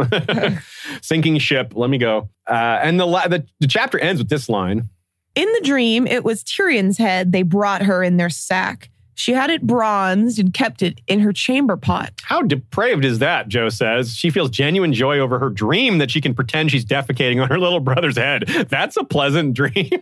Sinking 1.02 1.38
ship, 1.40 1.74
let 1.76 1.90
me 1.90 1.98
go. 1.98 2.30
Uh, 2.48 2.80
and 2.82 3.00
the, 3.00 3.06
la- 3.06 3.28
the 3.28 3.46
the 3.60 3.68
chapter 3.68 4.00
ends 4.00 4.20
with 4.22 4.30
this 4.30 4.50
line. 4.50 4.90
In 5.38 5.48
the 5.54 5.62
dream, 5.64 6.08
it 6.08 6.24
was 6.24 6.44
Tyrion's 6.44 6.98
head 6.98 7.32
they 7.32 7.44
brought 7.44 7.84
her 7.84 8.02
in 8.02 8.18
their 8.18 8.32
sack. 8.32 8.90
She 9.14 9.34
had 9.34 9.52
it 9.52 9.62
bronzed 9.62 10.40
and 10.40 10.52
kept 10.52 10.82
it 10.82 11.00
in 11.06 11.20
her 11.20 11.32
chamber 11.32 11.78
pot. 11.78 12.12
How 12.24 12.42
depraved 12.42 13.06
is 13.06 13.20
that? 13.20 13.48
Joe 13.48 13.70
says 13.70 14.16
she 14.16 14.32
feels 14.32 14.50
genuine 14.50 14.94
joy 14.94 15.20
over 15.20 15.38
her 15.38 15.52
dream 15.52 16.00
that 16.00 16.10
she 16.10 16.22
can 16.22 16.34
pretend 16.34 16.72
she's 16.72 16.86
defecating 16.86 17.40
on 17.40 17.50
her 17.50 17.60
little 17.60 17.80
brother's 17.80 18.18
head. 18.18 18.46
That's 18.48 18.98
a 18.98 19.04
pleasant 19.04 19.54
dream. 19.54 20.02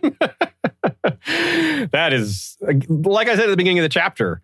that 1.90 2.12
is, 2.14 2.56
like 2.88 3.28
I 3.28 3.34
said 3.34 3.44
at 3.44 3.50
the 3.50 3.58
beginning 3.58 3.80
of 3.80 3.82
the 3.82 3.90
chapter, 3.90 4.40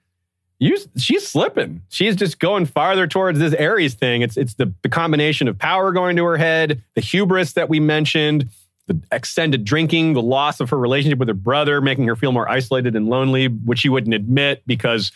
you, 0.58 0.76
she's 0.98 1.26
slipping. 1.26 1.80
She's 1.88 2.16
just 2.16 2.38
going 2.38 2.66
farther 2.66 3.06
towards 3.06 3.38
this 3.38 3.54
Aerys 3.54 3.94
thing. 3.94 4.20
It's 4.20 4.36
it's 4.36 4.54
the, 4.54 4.74
the 4.82 4.90
combination 4.90 5.48
of 5.48 5.58
power 5.58 5.90
going 5.92 6.16
to 6.16 6.24
her 6.24 6.36
head, 6.36 6.82
the 6.96 7.00
hubris 7.00 7.54
that 7.54 7.70
we 7.70 7.80
mentioned, 7.80 8.50
the 8.86 9.00
extended 9.12 9.64
drinking, 9.64 10.14
the 10.14 10.22
loss 10.22 10.60
of 10.60 10.70
her 10.70 10.78
relationship 10.78 11.18
with 11.18 11.28
her 11.28 11.34
brother, 11.34 11.80
making 11.80 12.06
her 12.06 12.16
feel 12.16 12.32
more 12.32 12.48
isolated 12.48 12.96
and 12.96 13.08
lonely, 13.08 13.46
which 13.46 13.80
she 13.80 13.88
wouldn't 13.88 14.14
admit 14.14 14.62
because 14.66 15.12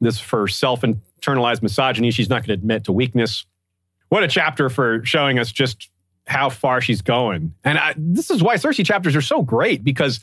this 0.00 0.18
for 0.18 0.48
self 0.48 0.82
internalized 0.82 1.62
misogyny. 1.62 2.10
She's 2.10 2.28
not 2.28 2.42
going 2.42 2.48
to 2.48 2.54
admit 2.54 2.84
to 2.84 2.92
weakness. 2.92 3.44
What 4.08 4.22
a 4.22 4.28
chapter 4.28 4.68
for 4.68 5.04
showing 5.04 5.38
us 5.38 5.50
just 5.52 5.90
how 6.26 6.48
far 6.48 6.80
she's 6.80 7.02
going. 7.02 7.54
And 7.64 7.78
I, 7.78 7.94
this 7.96 8.30
is 8.30 8.42
why 8.42 8.56
Cersei 8.56 8.84
chapters 8.84 9.14
are 9.14 9.22
so 9.22 9.42
great 9.42 9.84
because 9.84 10.20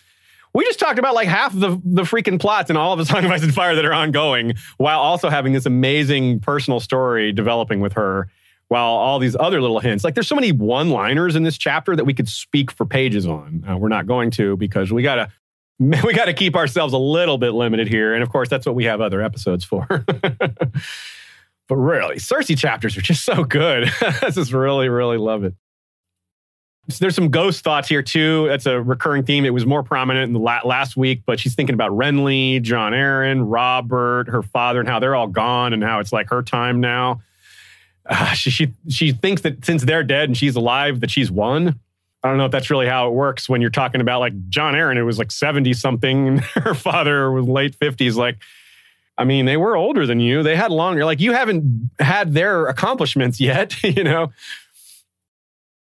we 0.54 0.64
just 0.66 0.80
talked 0.80 1.00
about 1.00 1.16
like 1.16 1.28
half 1.28 1.54
of 1.54 1.60
the, 1.60 1.82
the 1.84 2.04
freaking 2.04 2.40
plots 2.40 2.70
in 2.70 2.78
all 2.78 2.94
of 2.94 3.00
the 3.00 3.06
Song 3.12 3.26
of 3.26 3.32
Ice 3.32 3.44
and 3.44 3.54
Fire 3.54 3.76
that 3.76 3.86
are 3.86 3.94
ongoing 3.94 4.54
while 4.78 5.00
also 5.00 5.30
having 5.30 5.54
this 5.54 5.66
amazing 5.66 6.40
personal 6.40 6.80
story 6.80 7.32
developing 7.32 7.80
with 7.80 7.94
her 7.94 8.30
while 8.68 8.92
all 8.92 9.20
these 9.20 9.36
other 9.40 9.62
little 9.62 9.80
hints 9.80 10.04
like 10.04 10.16
there's 10.16 10.28
so 10.28 10.36
many 10.36 10.52
one 10.52 10.90
liners 10.90 11.36
in 11.36 11.44
this 11.44 11.58
chapter 11.58 11.96
that 11.96 12.06
we 12.06 12.14
could 12.14 12.28
speak 12.28 12.72
for 12.72 12.86
pages 12.86 13.26
on 13.26 13.64
uh, 13.68 13.78
we're 13.78 13.90
not 13.90 14.08
going 14.08 14.32
to 14.32 14.58
because 14.58 14.92
we 14.92 15.04
gotta 15.04 15.32
we 15.80 16.14
gotta 16.14 16.34
keep 16.34 16.56
ourselves 16.56 16.94
a 16.94 16.98
little 16.98 17.38
bit 17.38 17.52
limited 17.52 17.88
here 17.88 18.14
and 18.14 18.24
of 18.24 18.30
course 18.30 18.50
that's 18.50 18.66
what 18.66 18.76
we 18.76 18.86
have 18.86 19.02
other 19.02 19.22
episodes 19.22 19.64
for 19.64 19.86
but 20.08 21.76
really 21.76 22.16
cersei 22.16 22.58
chapters 22.58 22.98
are 22.98 23.02
just 23.02 23.24
so 23.24 23.44
good 23.44 23.92
i 24.02 24.30
just 24.30 24.54
really 24.54 24.90
really 24.90 25.18
love 25.18 25.44
it 25.44 25.54
so 26.90 26.98
there's 27.00 27.16
some 27.16 27.30
ghost 27.30 27.64
thoughts 27.64 27.88
here 27.88 28.02
too. 28.02 28.48
That's 28.50 28.66
a 28.66 28.82
recurring 28.82 29.24
theme. 29.24 29.46
It 29.46 29.54
was 29.54 29.66
more 29.66 29.84
prominent 29.84 30.26
in 30.26 30.34
the 30.34 30.40
la- 30.40 30.62
last 30.66 30.98
week, 30.98 31.22
but 31.26 31.40
she's 31.40 31.56
thinking 31.56 31.74
about 31.74 31.92
Renly, 31.92 32.62
Jon 32.62 32.92
Arryn, 32.92 33.44
Robert, 33.46 34.28
her 34.28 34.42
father, 34.42 34.82
and 34.82 34.90
how 34.90 35.00
they're 35.00 35.16
all 35.16 35.28
gone, 35.28 35.72
and 35.72 35.82
how 35.82 36.00
it's 36.00 36.12
like 36.12 36.30
her 36.30 36.44
time 36.44 36.82
now. 36.82 37.22
Uh, 38.06 38.34
she, 38.34 38.50
she 38.50 38.74
she 38.90 39.12
thinks 39.12 39.42
that 39.44 39.64
since 39.64 39.84
they're 39.84 40.04
dead 40.04 40.30
and 40.30 40.38
she's 40.38 40.56
alive, 40.56 41.00
that 41.00 41.10
she's 41.10 41.32
won. 41.32 41.80
I 42.24 42.30
don't 42.30 42.38
know 42.38 42.46
if 42.46 42.52
that's 42.52 42.70
really 42.70 42.88
how 42.88 43.10
it 43.10 43.12
works 43.12 43.50
when 43.50 43.60
you're 43.60 43.70
talking 43.70 44.00
about 44.00 44.22
like 44.22 44.50
Jon 44.50 44.74
Arryn, 44.76 44.96
who 44.96 45.06
was 45.06 45.20
like 45.20 45.32
70 45.32 45.74
something, 45.74 46.38
her 46.56 46.74
father 46.74 47.32
was 47.32 47.46
late 47.46 47.78
50s. 47.78 48.16
Like, 48.16 48.38
I 49.18 49.26
mean, 49.26 49.46
they 49.46 49.58
were 49.58 49.76
older 49.76 50.06
than 50.06 50.22
you. 50.22 50.42
They 50.42 50.56
had 50.56 50.72
longer. 50.72 51.04
Like, 51.04 51.20
you 51.20 51.34
haven't 51.34 51.92
had 52.00 52.34
their 52.34 52.68
accomplishments 52.68 53.42
yet, 53.42 53.82
you 53.84 54.04
know. 54.04 54.32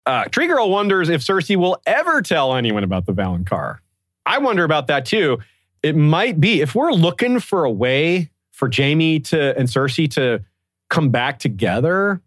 Uh, 0.07 0.25
Tree 0.25 0.47
Girl 0.47 0.71
wonders 0.71 1.09
if 1.09 1.21
Cersei 1.21 1.57
will 1.57 1.81
ever 1.85 2.23
tell 2.23 2.55
anyone 2.55 2.85
about 2.85 3.07
the 3.07 3.13
Valonqar. 3.13 3.79
I 4.25 4.39
wonder 4.39 4.65
about 4.65 4.87
that 4.87 5.07
too. 5.07 5.39
It 5.83 5.97
might 5.97 6.41
be 6.41 6.61
if 6.61 6.75
we're 6.75 6.93
looking 6.93 7.41
for 7.41 7.65
a 7.65 7.71
way 7.71 8.31
for 8.53 8.71
Jaime 8.73 9.21
to 9.21 9.59
and 9.59 9.69
Cersei 9.69 10.11
to 10.13 10.45
come 10.91 11.09
back 11.09 11.39
together. 11.39 12.21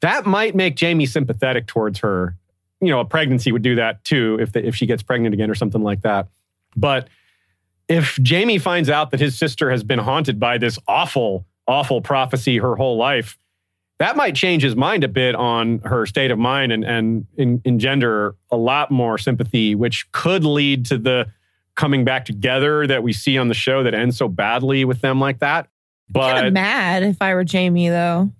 That 0.00 0.26
might 0.26 0.56
make 0.56 0.78
Jaime 0.78 1.06
sympathetic 1.06 1.68
towards 1.68 2.00
her. 2.00 2.36
You 2.80 2.88
know, 2.88 3.00
a 3.00 3.04
pregnancy 3.04 3.52
would 3.52 3.62
do 3.62 3.76
that 3.76 4.04
too 4.04 4.36
if 4.40 4.52
the, 4.52 4.66
if 4.66 4.74
she 4.74 4.86
gets 4.86 5.02
pregnant 5.02 5.32
again 5.32 5.50
or 5.50 5.54
something 5.54 5.82
like 5.82 6.02
that. 6.02 6.28
But 6.74 7.08
if 7.88 8.18
Jaime 8.26 8.58
finds 8.58 8.90
out 8.90 9.12
that 9.12 9.20
his 9.20 9.38
sister 9.38 9.70
has 9.70 9.84
been 9.84 10.00
haunted 10.00 10.40
by 10.40 10.58
this 10.58 10.78
awful, 10.88 11.46
awful 11.68 12.00
prophecy 12.00 12.58
her 12.58 12.74
whole 12.74 12.96
life, 12.96 13.38
that 13.98 14.16
might 14.16 14.34
change 14.34 14.62
his 14.62 14.76
mind 14.76 15.04
a 15.04 15.08
bit 15.08 15.34
on 15.34 15.78
her 15.84 16.04
state 16.04 16.30
of 16.30 16.38
mind 16.38 16.72
and, 16.72 16.84
and 16.84 17.26
en- 17.38 17.62
engender 17.64 18.34
a 18.50 18.56
lot 18.56 18.90
more 18.90 19.16
sympathy, 19.16 19.74
which 19.74 20.10
could 20.12 20.44
lead 20.44 20.84
to 20.86 20.98
the 20.98 21.26
coming 21.76 22.04
back 22.04 22.24
together 22.24 22.86
that 22.86 23.02
we 23.02 23.12
see 23.12 23.38
on 23.38 23.48
the 23.48 23.54
show 23.54 23.82
that 23.82 23.94
ends 23.94 24.16
so 24.16 24.28
badly 24.28 24.84
with 24.84 25.00
them 25.00 25.20
like 25.20 25.38
that. 25.38 25.68
Kind 26.14 26.34
But 26.36 26.46
of 26.46 26.52
mad 26.52 27.02
if 27.02 27.20
I 27.20 27.34
were 27.34 27.44
Jaime, 27.50 27.88
though. 27.88 28.30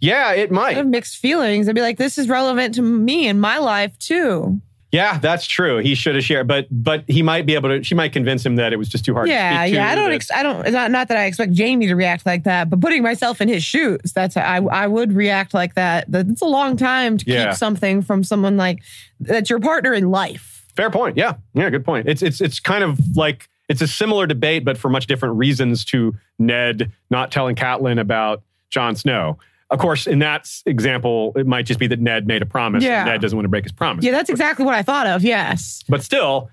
yeah, 0.00 0.32
it 0.32 0.50
I 0.50 0.54
might. 0.54 0.76
have 0.76 0.86
mixed 0.86 1.16
feelings. 1.18 1.68
I'd 1.68 1.74
be 1.74 1.82
like, 1.82 1.98
this 1.98 2.18
is 2.18 2.28
relevant 2.28 2.74
to 2.76 2.82
me 2.82 3.28
in 3.28 3.38
my 3.40 3.58
life 3.58 3.96
too. 3.98 4.60
Yeah, 4.92 5.18
that's 5.18 5.46
true. 5.46 5.78
He 5.78 5.94
should 5.94 6.16
have 6.16 6.24
shared, 6.24 6.48
but 6.48 6.66
but 6.70 7.04
he 7.06 7.22
might 7.22 7.46
be 7.46 7.54
able 7.54 7.68
to. 7.68 7.84
She 7.84 7.94
might 7.94 8.12
convince 8.12 8.44
him 8.44 8.56
that 8.56 8.72
it 8.72 8.76
was 8.76 8.88
just 8.88 9.04
too 9.04 9.14
hard. 9.14 9.28
yeah, 9.28 9.62
to 9.62 9.68
speak 9.68 9.74
yeah. 9.76 9.88
I 9.90 9.94
don't. 9.94 10.10
Ex- 10.10 10.30
I 10.32 10.42
don't. 10.42 10.68
Not, 10.72 10.90
not 10.90 11.06
that 11.08 11.16
I 11.16 11.26
expect 11.26 11.56
Jaime 11.56 11.86
to 11.86 11.94
react 11.94 12.26
like 12.26 12.42
that, 12.42 12.68
but 12.68 12.80
putting 12.80 13.00
myself 13.04 13.40
in 13.40 13.46
his 13.48 13.62
shoes, 13.62 14.00
that's 14.12 14.36
I. 14.36 14.56
I 14.56 14.88
would 14.88 15.12
react 15.12 15.54
like 15.54 15.74
that. 15.76 16.10
That 16.10 16.26
it's 16.28 16.42
a 16.42 16.46
long 16.46 16.76
time 16.76 17.18
to 17.18 17.24
Yeah. 17.30 17.50
keep 17.50 17.54
something 17.58 18.02
from 18.02 18.24
someone 18.24 18.56
like 18.56 18.82
that's 19.20 19.48
your 19.48 19.60
partner 19.60 19.92
in 19.94 20.10
life. 20.10 20.66
Fair 20.74 20.90
point. 20.90 21.16
Yeah, 21.16 21.34
yeah, 21.54 21.70
good 21.70 21.84
point. 21.84 22.08
It's 22.08 22.22
it's 22.22 22.40
it's 22.40 22.58
kind 22.58 22.82
of 22.82 22.98
like 23.16 23.48
it's 23.70 23.80
a 23.80 23.86
similar 23.86 24.26
debate, 24.26 24.64
but 24.64 24.76
for 24.76 24.90
much 24.90 25.06
different 25.06 25.36
reasons 25.36 25.84
to 25.86 26.12
Ned 26.40 26.90
not 27.08 27.30
telling 27.30 27.54
Catelyn 27.54 28.00
about 28.00 28.42
Jon 28.68 28.96
Snow. 28.96 29.38
Of 29.70 29.78
course, 29.78 30.08
in 30.08 30.18
that 30.18 30.50
example, 30.66 31.32
it 31.36 31.46
might 31.46 31.66
just 31.66 31.78
be 31.78 31.86
that 31.86 32.00
Ned 32.00 32.26
made 32.26 32.42
a 32.42 32.46
promise. 32.46 32.82
Yeah. 32.82 33.02
and 33.02 33.10
Ned 33.10 33.20
doesn't 33.20 33.36
want 33.36 33.44
to 33.44 33.48
break 33.48 33.62
his 33.62 33.70
promise. 33.70 34.04
Yeah, 34.04 34.10
that's 34.10 34.28
exactly 34.28 34.64
what 34.64 34.74
I 34.74 34.82
thought 34.82 35.06
of. 35.06 35.22
Yes. 35.22 35.84
But 35.88 36.02
still, 36.02 36.50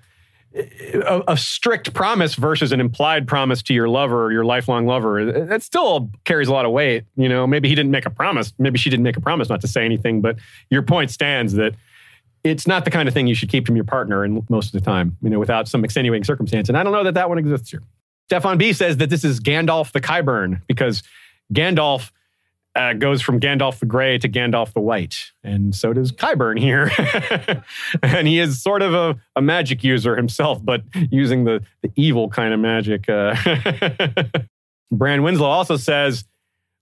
a, 0.54 1.22
a 1.26 1.36
strict 1.36 1.92
promise 1.92 2.36
versus 2.36 2.70
an 2.70 2.80
implied 2.80 3.26
promise 3.26 3.64
to 3.64 3.74
your 3.74 3.88
lover, 3.88 4.30
your 4.30 4.44
lifelong 4.44 4.86
lover, 4.86 5.46
that 5.46 5.64
still 5.64 6.10
carries 6.24 6.46
a 6.46 6.52
lot 6.52 6.66
of 6.66 6.70
weight. 6.70 7.02
You 7.16 7.28
know, 7.28 7.48
maybe 7.48 7.68
he 7.68 7.74
didn't 7.74 7.90
make 7.90 8.06
a 8.06 8.10
promise. 8.10 8.52
Maybe 8.60 8.78
she 8.78 8.90
didn't 8.90 9.02
make 9.02 9.16
a 9.16 9.20
promise 9.20 9.48
not 9.48 9.60
to 9.62 9.68
say 9.68 9.84
anything. 9.84 10.20
But 10.20 10.36
your 10.70 10.82
point 10.82 11.10
stands 11.10 11.54
that 11.54 11.74
it's 12.44 12.66
not 12.66 12.84
the 12.84 12.90
kind 12.90 13.08
of 13.08 13.14
thing 13.14 13.26
you 13.26 13.34
should 13.34 13.48
keep 13.48 13.66
from 13.66 13.76
your 13.76 13.84
partner, 13.84 14.24
and 14.24 14.48
most 14.50 14.74
of 14.74 14.80
the 14.80 14.84
time, 14.84 15.16
you 15.22 15.30
know, 15.30 15.38
without 15.38 15.68
some 15.68 15.84
extenuating 15.84 16.24
circumstance. 16.24 16.68
And 16.68 16.78
I 16.78 16.82
don't 16.82 16.92
know 16.92 17.04
that 17.04 17.14
that 17.14 17.28
one 17.28 17.38
exists 17.38 17.70
here. 17.70 17.82
Stefan 18.28 18.58
B 18.58 18.72
says 18.72 18.98
that 18.98 19.10
this 19.10 19.24
is 19.24 19.40
Gandalf 19.40 19.92
the 19.92 20.00
Qyburn 20.00 20.60
because 20.66 21.02
Gandalf 21.52 22.10
uh, 22.74 22.92
goes 22.92 23.22
from 23.22 23.40
Gandalf 23.40 23.80
the 23.80 23.86
Grey 23.86 24.18
to 24.18 24.28
Gandalf 24.28 24.72
the 24.72 24.80
White. 24.80 25.32
And 25.42 25.74
so 25.74 25.92
does 25.92 26.12
Qyburn 26.12 26.60
here. 26.60 26.90
and 28.02 28.28
he 28.28 28.38
is 28.38 28.62
sort 28.62 28.82
of 28.82 28.94
a, 28.94 29.18
a, 29.34 29.42
magic 29.42 29.82
user 29.82 30.14
himself, 30.14 30.64
but 30.64 30.82
using 31.10 31.44
the, 31.44 31.64
the 31.82 31.90
evil 31.96 32.28
kind 32.28 32.54
of 32.54 32.60
magic. 32.60 33.08
Uh, 33.08 33.34
Bran 34.92 35.22
Winslow 35.22 35.48
also 35.48 35.76
says, 35.76 36.24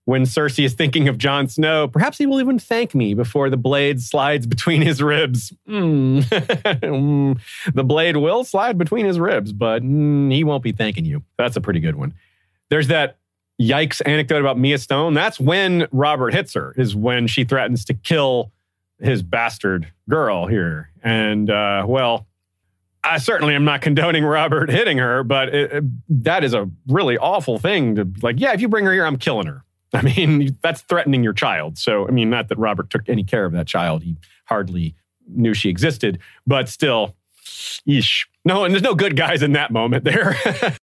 when 0.07 0.23
Cersei 0.23 0.63
is 0.63 0.73
thinking 0.73 1.09
of 1.09 1.17
Jon 1.17 1.49
Snow, 1.49 1.85
perhaps 1.85 2.17
he 2.17 2.25
will 2.25 2.39
even 2.39 2.57
thank 2.57 2.95
me 2.95 3.13
before 3.13 3.49
the 3.49 3.57
blade 3.57 4.01
slides 4.01 4.47
between 4.47 4.81
his 4.81 5.03
ribs. 5.03 5.51
Mm. 5.67 6.23
the 7.73 7.83
blade 7.83 8.15
will 8.15 8.45
slide 8.45 8.77
between 8.77 9.05
his 9.05 9.19
ribs, 9.19 9.51
but 9.51 9.83
mm, 9.83 10.33
he 10.33 10.45
won't 10.45 10.63
be 10.63 10.71
thanking 10.71 11.03
you. 11.03 11.23
That's 11.37 11.57
a 11.57 11.61
pretty 11.61 11.81
good 11.81 11.95
one. 11.95 12.13
There's 12.69 12.87
that 12.87 13.17
yikes 13.61 14.01
anecdote 14.05 14.39
about 14.39 14.57
Mya 14.57 14.77
Stone. 14.77 15.13
That's 15.13 15.41
when 15.41 15.89
Robert 15.91 16.33
hits 16.33 16.53
her, 16.53 16.73
is 16.77 16.95
when 16.95 17.27
she 17.27 17.43
threatens 17.43 17.83
to 17.83 17.93
kill 17.93 18.53
his 19.01 19.21
bastard 19.21 19.91
girl 20.09 20.47
here. 20.47 20.89
And, 21.03 21.49
uh, 21.49 21.83
well, 21.85 22.27
I 23.03 23.17
certainly 23.17 23.55
am 23.55 23.65
not 23.65 23.81
condoning 23.81 24.23
Robert 24.23 24.69
hitting 24.69 24.99
her, 24.99 25.25
but 25.25 25.53
it, 25.53 25.73
it, 25.73 25.83
that 26.23 26.45
is 26.45 26.53
a 26.53 26.69
really 26.87 27.17
awful 27.17 27.59
thing 27.59 27.95
to 27.95 28.07
like, 28.21 28.39
yeah, 28.39 28.53
if 28.53 28.61
you 28.61 28.69
bring 28.69 28.85
her 28.85 28.93
here, 28.93 29.05
I'm 29.05 29.17
killing 29.17 29.47
her. 29.47 29.65
I 29.93 30.01
mean, 30.01 30.57
that's 30.63 30.81
threatening 30.81 31.23
your 31.23 31.33
child. 31.33 31.77
So, 31.77 32.07
I 32.07 32.11
mean, 32.11 32.29
not 32.29 32.49
that 32.49 32.57
Robert 32.57 32.89
took 32.89 33.07
any 33.07 33.23
care 33.23 33.45
of 33.45 33.53
that 33.53 33.67
child. 33.67 34.03
He 34.03 34.17
hardly 34.45 34.95
knew 35.27 35.53
she 35.53 35.69
existed, 35.69 36.19
but 36.45 36.69
still, 36.69 37.15
yeesh. 37.87 38.25
No, 38.45 38.63
and 38.63 38.73
there's 38.73 38.83
no 38.83 38.95
good 38.95 39.15
guys 39.15 39.43
in 39.43 39.53
that 39.53 39.71
moment 39.71 40.03
there. 40.03 40.35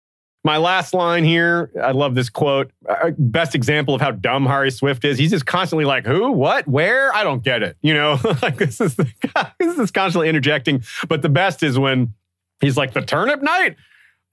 My 0.45 0.57
last 0.57 0.93
line 0.93 1.23
here, 1.23 1.71
I 1.81 1.91
love 1.91 2.15
this 2.15 2.29
quote. 2.29 2.69
Uh, 2.87 3.11
best 3.17 3.55
example 3.55 3.95
of 3.95 4.01
how 4.01 4.11
dumb 4.11 4.45
Harys 4.45 4.77
Swyft 4.77 5.05
is. 5.05 5.17
He's 5.17 5.31
just 5.31 5.45
constantly 5.45 5.85
like, 5.85 6.05
"Who? 6.05 6.31
What? 6.33 6.67
Where? 6.67 7.15
I 7.15 7.23
don't 7.23 7.41
get 7.41 7.63
it." 7.63 7.77
You 7.81 7.93
know, 7.93 8.19
like 8.41 8.57
this 8.57 8.81
is 8.81 8.95
the, 8.95 9.09
guy. 9.33 9.53
this 9.57 9.79
is 9.79 9.89
constantly 9.89 10.27
interjecting. 10.27 10.83
But 11.07 11.21
the 11.21 11.29
best 11.29 11.63
is 11.63 11.79
when 11.79 12.13
he's 12.59 12.75
like, 12.75 12.91
"The 12.91 13.01
Turnip 13.01 13.41
Knight? 13.41 13.77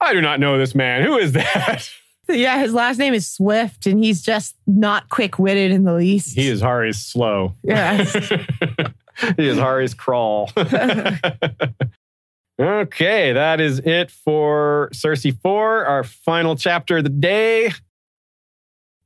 I 0.01 0.11
do 0.11 0.19
not 0.19 0.41
know 0.41 0.57
this 0.57 0.75
man. 0.75 1.03
Who 1.03 1.17
is 1.17 1.31
that?" 1.31 1.89
Yeah, 2.33 2.59
his 2.59 2.73
last 2.73 2.97
name 2.97 3.13
is 3.13 3.27
Swyft, 3.27 3.89
and 3.89 4.03
he's 4.03 4.21
just 4.21 4.55
not 4.67 5.09
quick 5.09 5.37
witted 5.39 5.71
in 5.71 5.83
the 5.83 5.93
least. 5.93 6.35
He 6.35 6.47
is 6.47 6.61
Harry's 6.61 6.97
slow. 6.97 7.55
Yeah. 7.63 8.03
he 9.37 9.47
is 9.47 9.57
Harry's 9.57 9.93
crawl. 9.93 10.49
okay, 12.59 13.33
that 13.33 13.59
is 13.59 13.79
it 13.79 14.11
for 14.11 14.89
Cersei 14.93 15.37
4, 15.41 15.85
our 15.85 16.03
final 16.03 16.55
chapter 16.55 16.97
of 16.97 17.03
the 17.03 17.09
day. 17.09 17.71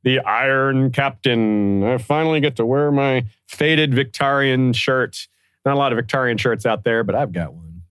The 0.04 0.20
Iron 0.20 0.92
Captain. 0.92 1.84
I 1.84 1.98
finally 1.98 2.40
get 2.40 2.58
to 2.58 2.66
wear 2.66 2.92
my 2.92 3.26
faded 3.48 3.92
Victarion 3.92 4.76
shirt. 4.76 5.28
Not 5.66 5.74
a 5.74 5.80
lot 5.80 5.94
of 5.94 6.06
Victarion 6.06 6.40
shirts 6.40 6.64
out 6.66 6.84
there, 6.84 7.04
but 7.04 7.16
I've 7.16 7.32
got 7.32 7.56
one. 7.56 7.82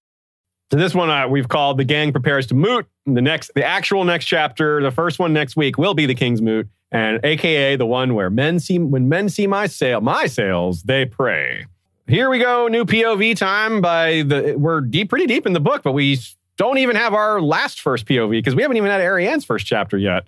So 0.70 0.78
this 0.78 0.94
one 0.94 1.10
uh, 1.10 1.26
we've 1.26 1.48
called 1.48 1.76
"The 1.76 1.84
Gang 1.84 2.12
Prepares 2.12 2.46
to 2.48 2.54
Moot." 2.54 2.86
The 3.06 3.20
next, 3.20 3.52
the 3.54 3.64
actual 3.64 4.04
next 4.04 4.24
chapter, 4.24 4.82
the 4.82 4.90
first 4.90 5.18
one 5.18 5.32
next 5.32 5.56
week 5.56 5.76
will 5.76 5.94
be 5.94 6.06
the 6.06 6.14
King's 6.14 6.40
Moot, 6.40 6.68
and 6.90 7.20
AKA 7.22 7.76
the 7.76 7.86
one 7.86 8.14
where 8.14 8.30
men 8.30 8.58
see 8.58 8.78
when 8.78 9.08
men 9.08 9.28
see 9.28 9.46
my 9.46 9.66
sail, 9.66 10.00
my 10.00 10.26
sails, 10.26 10.84
they 10.84 11.04
pray. 11.04 11.66
Here 12.06 12.30
we 12.30 12.38
go, 12.38 12.68
new 12.68 12.84
POV 12.84 13.36
time. 13.36 13.80
By 13.80 14.22
the 14.22 14.54
we're 14.56 14.80
deep, 14.80 15.10
pretty 15.10 15.26
deep 15.26 15.46
in 15.46 15.52
the 15.52 15.60
book, 15.60 15.82
but 15.82 15.92
we 15.92 16.18
don't 16.56 16.78
even 16.78 16.96
have 16.96 17.14
our 17.14 17.40
last 17.40 17.80
first 17.80 18.06
POV 18.06 18.30
because 18.30 18.54
we 18.54 18.62
haven't 18.62 18.76
even 18.76 18.90
had 18.90 19.00
Arianne's 19.00 19.44
first 19.44 19.66
chapter 19.66 19.98
yet. 19.98 20.26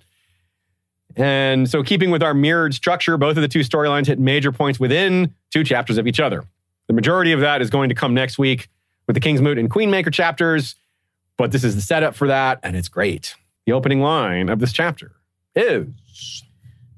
And 1.15 1.69
so, 1.69 1.81
keeping 1.81 2.11
with 2.11 2.21
our 2.21 2.33
mirrored 2.33 2.75
structure, 2.75 3.17
both 3.17 3.37
of 3.37 3.41
the 3.41 3.47
two 3.47 3.61
storylines 3.61 4.05
hit 4.05 4.19
major 4.19 4.51
points 4.51 4.79
within 4.79 5.33
two 5.51 5.63
chapters 5.63 5.97
of 5.97 6.05
each 6.05 6.19
other. 6.19 6.43
The 6.87 6.93
majority 6.93 7.31
of 7.31 7.39
that 7.39 7.61
is 7.61 7.69
going 7.69 7.89
to 7.89 7.95
come 7.95 8.13
next 8.13 8.37
week 8.37 8.69
with 9.07 9.15
the 9.15 9.19
King's 9.19 9.41
Moot 9.41 9.57
and 9.57 9.69
Queenmaker 9.69 10.13
chapters, 10.13 10.75
but 11.37 11.51
this 11.51 11.63
is 11.63 11.75
the 11.75 11.81
setup 11.81 12.15
for 12.15 12.27
that, 12.27 12.59
and 12.63 12.75
it's 12.75 12.89
great. 12.89 13.35
The 13.65 13.73
opening 13.73 14.01
line 14.01 14.49
of 14.49 14.59
this 14.59 14.73
chapter 14.73 15.11
is 15.55 16.43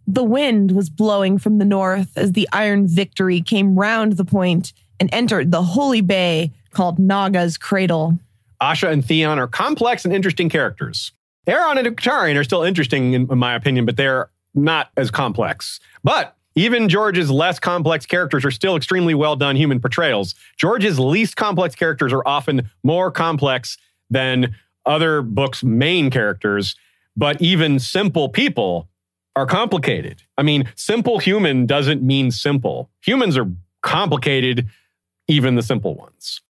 The 0.07 0.23
wind 0.23 0.71
was 0.71 0.89
blowing 0.89 1.37
from 1.37 1.57
the 1.57 1.65
north 1.65 2.17
as 2.17 2.31
the 2.31 2.47
Iron 2.51 2.87
Victory 2.87 3.41
came 3.41 3.77
round 3.77 4.13
the 4.13 4.25
point 4.25 4.73
and 4.99 5.09
entered 5.13 5.51
the 5.51 5.63
holy 5.63 6.01
bay 6.01 6.51
called 6.71 6.99
Naga's 6.99 7.57
Cradle. 7.57 8.19
Asha 8.61 8.91
and 8.91 9.05
Theon 9.05 9.39
are 9.39 9.47
complex 9.47 10.05
and 10.05 10.13
interesting 10.13 10.49
characters. 10.49 11.11
Aeron 11.47 11.77
and 11.77 11.87
Victarion 11.87 12.37
are 12.37 12.43
still 12.43 12.63
interesting, 12.63 13.13
in, 13.13 13.31
in 13.31 13.37
my 13.37 13.55
opinion, 13.55 13.85
but 13.85 13.97
they're 13.97 14.29
not 14.53 14.89
as 14.97 15.09
complex. 15.09 15.79
But 16.03 16.35
even 16.55 16.89
George's 16.89 17.31
less 17.31 17.59
complex 17.59 18.05
characters 18.05 18.43
are 18.43 18.51
still 18.51 18.75
extremely 18.75 19.13
well 19.13 19.35
done 19.35 19.55
human 19.55 19.79
portrayals. 19.79 20.35
George's 20.57 20.99
least 20.99 21.35
complex 21.35 21.75
characters 21.75 22.11
are 22.11 22.27
often 22.27 22.69
more 22.83 23.11
complex 23.11 23.77
than 24.09 24.55
other 24.85 25.21
books' 25.21 25.63
main 25.63 26.09
characters, 26.09 26.75
but 27.15 27.41
even 27.41 27.79
simple 27.79 28.29
people 28.29 28.89
are 29.35 29.45
complicated. 29.45 30.23
I 30.37 30.43
mean, 30.43 30.69
simple 30.75 31.19
human 31.19 31.65
doesn't 31.65 32.01
mean 32.01 32.31
simple. 32.31 32.89
Humans 33.01 33.37
are 33.37 33.49
complicated, 33.81 34.67
even 35.27 35.55
the 35.55 35.61
simple 35.61 35.95
ones. 35.95 36.41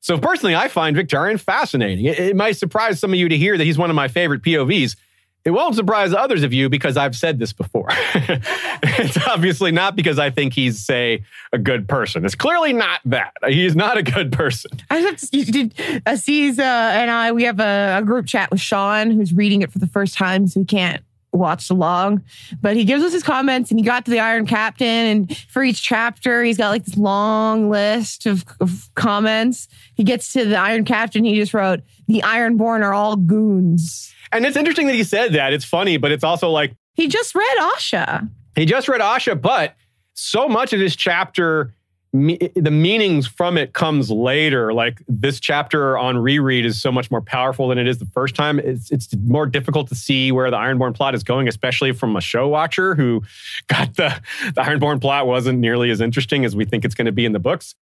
So 0.00 0.18
personally, 0.18 0.54
I 0.54 0.68
find 0.68 0.94
Victarion 0.94 1.40
fascinating. 1.40 2.04
It, 2.04 2.18
it 2.18 2.36
might 2.36 2.58
surprise 2.58 3.00
some 3.00 3.12
of 3.12 3.18
you 3.18 3.28
to 3.30 3.38
hear 3.38 3.56
that 3.56 3.64
he's 3.64 3.78
one 3.78 3.88
of 3.88 3.96
my 3.96 4.08
favorite 4.08 4.42
POVs. 4.42 4.96
It 5.44 5.50
won't 5.50 5.74
surprise 5.74 6.14
others 6.14 6.42
of 6.42 6.54
you 6.54 6.70
because 6.70 6.96
I've 6.96 7.14
said 7.14 7.38
this 7.38 7.52
before. 7.52 7.88
it's 8.14 9.18
obviously 9.26 9.72
not 9.72 9.94
because 9.94 10.18
I 10.18 10.30
think 10.30 10.54
he's, 10.54 10.82
say, 10.82 11.22
a 11.52 11.58
good 11.58 11.86
person. 11.86 12.24
It's 12.24 12.34
clearly 12.34 12.72
not 12.72 13.00
that. 13.04 13.34
He's 13.46 13.76
not 13.76 13.98
a 13.98 14.02
good 14.02 14.32
person. 14.32 14.70
I 14.88 14.96
have 14.98 15.16
to, 15.18 15.44
did 15.44 15.74
Aziz 16.06 16.58
uh, 16.58 16.62
and 16.62 17.10
I, 17.10 17.32
we 17.32 17.42
have 17.44 17.60
a, 17.60 17.98
a 17.98 18.02
group 18.02 18.26
chat 18.26 18.50
with 18.50 18.60
Sean 18.60 19.10
who's 19.10 19.34
reading 19.34 19.60
it 19.60 19.70
for 19.70 19.78
the 19.78 19.86
first 19.86 20.16
time, 20.16 20.46
so 20.46 20.60
he 20.60 20.66
can't 20.66 21.04
watch 21.34 21.68
along. 21.68 22.22
But 22.62 22.76
he 22.76 22.84
gives 22.84 23.04
us 23.04 23.12
his 23.12 23.22
comments 23.22 23.70
and 23.70 23.78
he 23.78 23.84
got 23.84 24.04
to 24.06 24.10
the 24.10 24.20
Iron 24.20 24.46
Captain. 24.46 24.86
And 24.86 25.36
for 25.48 25.62
each 25.62 25.82
chapter, 25.82 26.42
he's 26.42 26.56
got 26.56 26.70
like 26.70 26.84
this 26.84 26.96
long 26.96 27.68
list 27.68 28.26
of, 28.26 28.44
of 28.60 28.88
comments. 28.94 29.68
He 29.94 30.04
gets 30.04 30.32
to 30.32 30.44
the 30.44 30.56
Iron 30.56 30.84
Captain, 30.84 31.24
he 31.24 31.34
just 31.36 31.52
wrote, 31.52 31.80
The 32.08 32.22
Ironborn 32.22 32.82
are 32.82 32.94
all 32.94 33.16
goons. 33.16 34.13
And 34.34 34.44
it's 34.44 34.56
interesting 34.56 34.88
that 34.88 34.94
he 34.94 35.04
said 35.04 35.32
that. 35.34 35.52
It's 35.52 35.64
funny, 35.64 35.96
but 35.96 36.10
it's 36.10 36.24
also 36.24 36.50
like 36.50 36.74
he 36.94 37.06
just 37.08 37.34
read 37.34 37.58
Asha. 37.58 38.28
He 38.56 38.66
just 38.66 38.88
read 38.88 39.00
Asha, 39.00 39.40
but 39.40 39.74
so 40.14 40.48
much 40.48 40.72
of 40.72 40.80
this 40.80 40.96
chapter, 40.96 41.72
me, 42.12 42.38
the 42.54 42.70
meanings 42.70 43.28
from 43.28 43.56
it 43.56 43.72
comes 43.74 44.10
later. 44.10 44.72
Like 44.72 45.02
this 45.06 45.38
chapter 45.38 45.96
on 45.96 46.18
reread 46.18 46.66
is 46.66 46.82
so 46.82 46.90
much 46.90 47.12
more 47.12 47.20
powerful 47.20 47.68
than 47.68 47.78
it 47.78 47.86
is 47.86 47.98
the 47.98 48.06
first 48.06 48.34
time. 48.34 48.58
It's 48.58 48.90
it's 48.90 49.14
more 49.24 49.46
difficult 49.46 49.88
to 49.88 49.94
see 49.94 50.32
where 50.32 50.50
the 50.50 50.56
Ironborn 50.56 50.94
plot 50.94 51.14
is 51.14 51.22
going, 51.22 51.46
especially 51.46 51.92
from 51.92 52.16
a 52.16 52.20
show 52.20 52.48
watcher 52.48 52.96
who 52.96 53.22
got 53.68 53.94
the 53.94 54.20
the 54.46 54.62
Ironborn 54.62 55.00
plot 55.00 55.28
wasn't 55.28 55.60
nearly 55.60 55.90
as 55.90 56.00
interesting 56.00 56.44
as 56.44 56.56
we 56.56 56.64
think 56.64 56.84
it's 56.84 56.96
going 56.96 57.06
to 57.06 57.12
be 57.12 57.24
in 57.24 57.32
the 57.32 57.38
books 57.38 57.76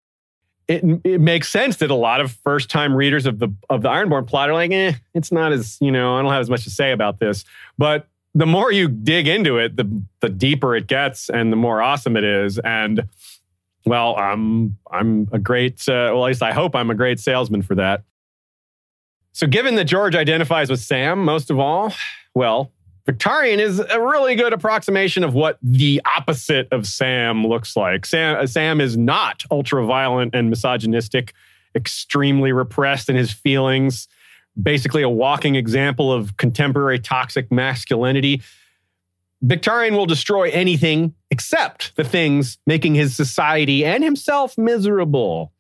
it, 0.71 1.01
it 1.03 1.21
makes 1.21 1.49
sense 1.49 1.79
that 1.79 1.91
a 1.91 1.97
lot 1.97 2.21
of 2.21 2.31
first 2.31 2.71
time 2.71 2.95
readers 2.95 3.27
of 3.27 3.41
the 3.41 3.49
of 3.69 3.83
the 3.83 3.89
Ironborn 3.89 4.27
plot 4.27 4.49
are 4.49 4.55
like, 4.55 4.71
eh, 4.71 4.93
it's 5.15 5.33
not 5.33 5.53
as 5.53 5.77
you 5.81 5.91
know, 5.91 6.17
I 6.17 6.23
don't 6.23 6.31
have 6.31 6.41
as 6.41 6.51
much 6.51 6.63
to 6.65 6.71
say 6.71 6.93
about 6.93 7.19
this. 7.19 7.45
But 7.77 8.09
the 8.37 8.47
more 8.47 8.71
you 8.71 8.87
dig 8.87 9.27
into 9.27 9.59
it, 9.59 9.77
the 9.77 10.03
the 10.21 10.29
deeper 10.29 10.77
it 10.77 10.87
gets, 10.87 11.29
and 11.29 11.53
the 11.53 11.57
more 11.57 11.83
awesome 11.83 12.17
it 12.17 12.23
is. 12.23 12.61
And 12.61 13.09
well, 13.85 14.15
I'm 14.17 14.77
I'm 14.91 15.29
a 15.33 15.41
great, 15.41 15.89
uh, 15.89 16.15
well, 16.15 16.25
at 16.25 16.29
least 16.29 16.43
I 16.43 16.53
hope 16.53 16.77
I'm 16.77 16.91
a 16.91 16.95
great 16.95 17.19
salesman 17.19 17.63
for 17.63 17.75
that. 17.75 18.05
So, 19.33 19.49
given 19.49 19.75
that 19.75 19.85
George 19.85 20.15
identifies 20.15 20.71
with 20.71 20.81
Sam 20.81 21.25
most 21.25 21.51
of 21.51 21.59
all, 21.59 21.93
well, 22.33 22.71
Victarion 23.11 23.59
is 23.59 23.81
a 23.81 24.01
really 24.01 24.37
good 24.37 24.53
approximation 24.53 25.25
of 25.25 25.35
what 25.35 25.59
the 25.63 26.01
opposite 26.17 26.69
of 26.71 26.87
Sam 26.87 27.45
looks 27.45 27.77
like. 27.77 28.07
Sam, 28.07 28.37
uh, 28.39 28.47
Sam 28.47 28.81
is 28.81 28.97
not 28.97 29.43
ultra 29.51 29.85
violent 29.85 30.33
and 30.33 30.49
misogynistic, 30.49 31.35
extremely 31.75 32.53
repressed 32.53 33.09
in 33.09 33.17
his 33.17 33.33
feelings, 33.33 34.07
basically 34.61 35.03
a 35.03 35.09
walking 35.09 35.57
example 35.57 36.13
of 36.13 36.37
contemporary 36.37 37.01
toxic 37.01 37.51
masculinity. 37.51 38.43
Victarion 39.45 39.97
will 39.97 40.07
destroy 40.07 40.49
anything 40.51 41.13
except 41.33 41.97
the 41.97 42.05
things 42.05 42.59
making 42.65 42.95
his 42.95 43.17
society 43.17 43.85
and 43.85 44.05
himself 44.05 44.57
miserable. 44.57 45.53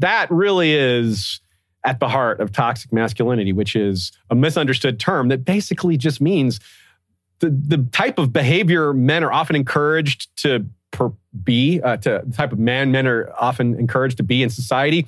That 0.00 0.28
really 0.28 0.72
is 0.72 1.40
at 1.84 2.00
the 2.00 2.08
heart 2.08 2.40
of 2.40 2.50
toxic 2.50 2.92
masculinity, 2.92 3.52
which 3.52 3.76
is 3.76 4.10
a 4.28 4.34
misunderstood 4.34 4.98
term 4.98 5.28
that 5.28 5.44
basically 5.44 5.96
just 5.96 6.20
means 6.20 6.58
the, 7.40 7.50
the 7.50 7.88
type 7.90 8.18
of 8.18 8.32
behavior 8.32 8.92
men 8.92 9.24
are 9.24 9.32
often 9.32 9.56
encouraged 9.56 10.34
to 10.42 10.66
per, 10.90 11.12
be, 11.42 11.80
uh, 11.80 11.96
to 11.98 12.22
the 12.24 12.36
type 12.36 12.52
of 12.52 12.58
man 12.58 12.92
men 12.92 13.06
are 13.06 13.32
often 13.38 13.78
encouraged 13.78 14.18
to 14.18 14.22
be 14.22 14.42
in 14.42 14.50
society, 14.50 15.06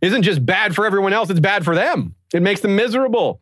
isn't 0.00 0.22
just 0.22 0.44
bad 0.44 0.74
for 0.74 0.86
everyone 0.86 1.12
else, 1.12 1.30
it's 1.30 1.40
bad 1.40 1.64
for 1.64 1.74
them. 1.74 2.14
It 2.32 2.42
makes 2.42 2.60
them 2.60 2.74
miserable. 2.76 3.40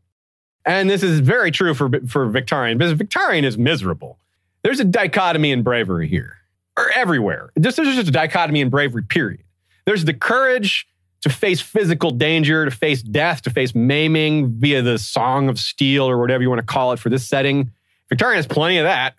And 0.66 0.90
this 0.90 1.02
is 1.02 1.20
very 1.20 1.50
true 1.50 1.74
for, 1.74 1.88
for 2.06 2.28
Victarion, 2.28 2.76
because 2.76 2.94
Victarion 2.94 3.44
is 3.44 3.56
miserable. 3.56 4.18
There's 4.62 4.80
a 4.80 4.84
dichotomy 4.84 5.52
in 5.52 5.62
bravery 5.62 6.06
here, 6.06 6.36
or 6.76 6.90
everywhere. 6.90 7.50
Just, 7.58 7.76
there's 7.76 7.94
just 7.94 8.08
a 8.08 8.12
dichotomy 8.12 8.60
in 8.60 8.68
bravery, 8.68 9.02
period. 9.02 9.42
There's 9.86 10.04
the 10.04 10.12
courage 10.12 10.86
to 11.22 11.30
face 11.30 11.60
physical 11.60 12.10
danger, 12.10 12.64
to 12.64 12.70
face 12.70 13.02
death, 13.02 13.42
to 13.42 13.50
face 13.50 13.74
maiming 13.74 14.58
via 14.58 14.82
the 14.82 14.98
Song 14.98 15.48
of 15.48 15.58
Steel 15.58 16.08
or 16.08 16.18
whatever 16.18 16.42
you 16.42 16.48
want 16.48 16.60
to 16.60 16.66
call 16.66 16.92
it 16.92 16.98
for 16.98 17.08
this 17.08 17.26
setting. 17.26 17.70
Victarion 18.12 18.36
has 18.36 18.46
plenty 18.46 18.78
of 18.78 18.84
that, 18.84 19.14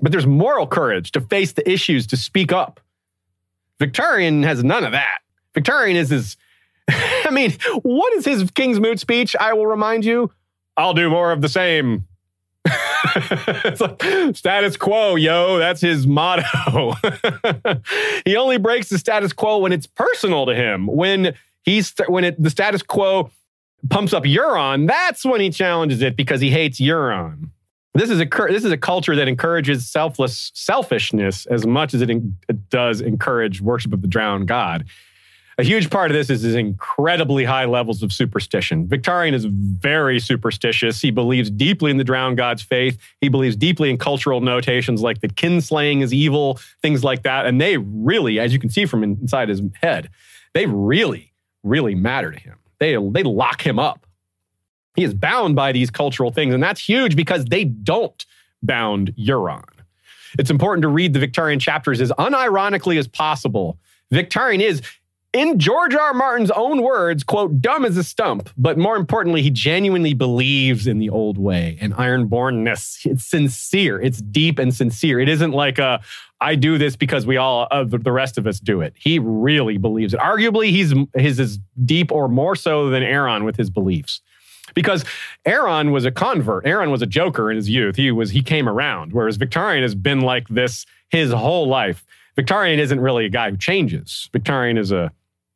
but 0.00 0.12
there's 0.12 0.26
moral 0.26 0.66
courage 0.66 1.12
to 1.12 1.20
face 1.20 1.52
the 1.52 1.68
issues, 1.70 2.06
to 2.08 2.16
speak 2.16 2.52
up. 2.52 2.80
Victarion 3.80 4.44
has 4.44 4.62
none 4.62 4.84
of 4.84 4.92
that. 4.92 5.18
Victarion 5.54 5.94
is 5.94 6.10
his, 6.10 6.36
I 6.88 7.30
mean, 7.30 7.52
what 7.82 8.12
is 8.14 8.24
his 8.24 8.50
King's 8.50 8.80
Moot 8.80 9.00
speech? 9.00 9.34
I 9.38 9.52
will 9.54 9.66
remind 9.66 10.04
you. 10.04 10.30
I'll 10.76 10.94
do 10.94 11.08
more 11.08 11.32
of 11.32 11.40
the 11.40 11.48
same. 11.48 12.06
it's 13.16 13.80
like 13.80 14.02
status 14.36 14.76
quo, 14.76 15.16
yo. 15.16 15.58
That's 15.58 15.80
his 15.80 16.06
motto. 16.06 16.94
he 18.24 18.36
only 18.36 18.58
breaks 18.58 18.88
the 18.88 18.98
status 18.98 19.32
quo 19.32 19.58
when 19.58 19.72
it's 19.72 19.86
personal 19.86 20.46
to 20.46 20.54
him. 20.54 20.86
When 20.86 21.34
he's 21.62 21.92
when 22.08 22.24
it, 22.24 22.42
the 22.42 22.50
status 22.50 22.82
quo 22.82 23.30
pumps 23.90 24.12
up 24.12 24.24
Euron, 24.24 24.88
that's 24.88 25.24
when 25.24 25.40
he 25.40 25.50
challenges 25.50 26.00
it 26.00 26.16
because 26.16 26.40
he 26.40 26.50
hates 26.50 26.80
Euron. 26.80 27.50
This 27.94 28.10
is 28.10 28.20
a 28.20 28.26
this 28.48 28.64
is 28.64 28.72
a 28.72 28.76
culture 28.76 29.14
that 29.16 29.28
encourages 29.28 29.86
selfless 29.86 30.50
selfishness 30.54 31.46
as 31.46 31.66
much 31.66 31.94
as 31.94 32.02
it, 32.02 32.10
in, 32.10 32.36
it 32.48 32.68
does 32.68 33.00
encourage 33.00 33.60
worship 33.60 33.92
of 33.92 34.02
the 34.02 34.08
drowned 34.08 34.48
god 34.48 34.84
a 35.56 35.62
huge 35.62 35.88
part 35.88 36.10
of 36.10 36.16
this 36.16 36.30
is 36.30 36.42
his 36.42 36.54
incredibly 36.54 37.44
high 37.44 37.64
levels 37.64 38.02
of 38.02 38.12
superstition. 38.12 38.88
Victarion 38.88 39.34
is 39.34 39.44
very 39.44 40.18
superstitious. 40.18 41.00
He 41.00 41.12
believes 41.12 41.48
deeply 41.48 41.90
in 41.92 41.96
the 41.96 42.04
drowned 42.04 42.36
god's 42.36 42.62
faith. 42.62 42.98
He 43.20 43.28
believes 43.28 43.54
deeply 43.54 43.90
in 43.90 43.98
cultural 43.98 44.40
notations 44.40 45.00
like 45.00 45.20
that 45.20 45.36
kinslaying 45.36 46.02
is 46.02 46.12
evil, 46.12 46.58
things 46.82 47.04
like 47.04 47.22
that. 47.22 47.46
And 47.46 47.60
they 47.60 47.76
really, 47.76 48.40
as 48.40 48.52
you 48.52 48.58
can 48.58 48.70
see 48.70 48.84
from 48.84 49.04
inside 49.04 49.48
his 49.48 49.62
head, 49.80 50.10
they 50.54 50.66
really, 50.66 51.32
really 51.62 51.94
matter 51.94 52.32
to 52.32 52.40
him. 52.40 52.58
They, 52.80 52.96
they 53.10 53.22
lock 53.22 53.64
him 53.64 53.78
up. 53.78 54.06
He 54.94 55.04
is 55.04 55.14
bound 55.14 55.56
by 55.56 55.72
these 55.72 55.90
cultural 55.90 56.30
things. 56.30 56.54
And 56.54 56.62
that's 56.62 56.80
huge 56.80 57.16
because 57.16 57.44
they 57.44 57.64
don't 57.64 58.24
bound 58.62 59.14
Euron. 59.16 59.64
It's 60.38 60.50
important 60.50 60.82
to 60.82 60.88
read 60.88 61.12
the 61.12 61.24
Victarion 61.24 61.60
chapters 61.60 62.00
as 62.00 62.10
unironically 62.12 62.98
as 62.98 63.06
possible. 63.06 63.78
Victarion 64.12 64.60
is 64.60 64.82
in 65.32 65.58
George 65.58 65.94
R. 65.94 66.00
R. 66.00 66.14
Martin's 66.14 66.52
own 66.52 66.82
words, 66.82 67.24
quote, 67.24 67.60
dumb 67.60 67.84
as 67.84 67.96
a 67.96 68.04
stump, 68.04 68.48
but 68.56 68.78
more 68.78 68.96
importantly, 68.96 69.42
he 69.42 69.50
genuinely 69.50 70.14
believes 70.14 70.86
in 70.86 70.98
the 70.98 71.10
old 71.10 71.38
way 71.38 71.76
and 71.80 71.92
ironbornness. 71.94 73.04
It's 73.04 73.26
sincere, 73.26 74.00
it's 74.00 74.22
deep 74.22 74.58
and 74.58 74.72
sincere. 74.72 75.18
It 75.18 75.28
isn't 75.28 75.50
like 75.50 75.78
a, 75.78 76.00
I 76.40 76.54
do 76.54 76.78
this 76.78 76.94
because 76.94 77.26
we 77.26 77.36
all, 77.36 77.66
uh, 77.70 77.84
the 77.84 78.12
rest 78.12 78.38
of 78.38 78.46
us 78.46 78.60
do 78.60 78.80
it. 78.80 78.94
He 78.96 79.18
really 79.18 79.76
believes 79.76 80.14
it. 80.14 80.20
Arguably, 80.20 80.70
he's 80.70 80.94
his 81.14 81.40
is 81.40 81.58
deep 81.84 82.12
or 82.12 82.28
more 82.28 82.54
so 82.54 82.90
than 82.90 83.02
Aeron 83.02 83.44
with 83.44 83.56
his 83.56 83.70
beliefs. 83.70 84.20
Because 84.74 85.04
Aeron 85.46 85.92
was 85.92 86.04
a 86.04 86.10
convert. 86.10 86.66
Aeron 86.66 86.90
was 86.90 87.00
a 87.00 87.06
joker 87.06 87.50
in 87.50 87.56
his 87.56 87.68
youth. 87.68 87.96
He 87.96 88.10
was 88.10 88.30
he 88.30 88.42
came 88.42 88.68
around, 88.68 89.12
whereas 89.12 89.38
Victarion 89.38 89.82
has 89.82 89.94
been 89.94 90.20
like 90.20 90.48
this 90.48 90.84
his 91.10 91.32
whole 91.32 91.68
life. 91.68 92.04
Victarion 92.36 92.78
isn't 92.78 93.00
really 93.00 93.26
a 93.26 93.28
guy 93.28 93.50
who 93.50 93.56
changes. 93.56 94.28
Victarion 94.32 94.78
is 94.78 94.90
a 94.90 95.12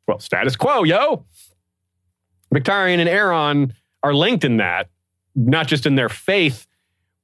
well, 0.07 0.19
status 0.19 0.55
quo, 0.55 0.83
yo. 0.83 1.25
Victarion 2.53 2.99
and 2.99 3.09
Aeron 3.09 3.73
are 4.01 4.13
linked 4.13 4.43
in 4.43 4.57
that, 4.57 4.89
not 5.35 5.67
just 5.67 5.85
in 5.85 5.95
their 5.95 6.09
faith, 6.09 6.65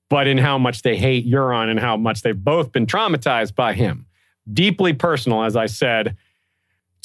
but 0.10 0.28
in 0.28 0.38
how 0.38 0.58
much 0.58 0.84
they 0.84 0.96
hate 0.96 1.26
Euron 1.28 1.70
and 1.70 1.80
how 1.80 1.98
much 1.98 2.22
they've 2.22 2.44
both 2.44 2.72
been 2.72 2.86
traumatized 2.86 3.56
by 3.56 3.74
him. 3.74 4.06
Deeply 4.52 4.94
personal, 4.94 5.44
as 5.44 5.56
I 5.56 5.66
said, 5.66 6.16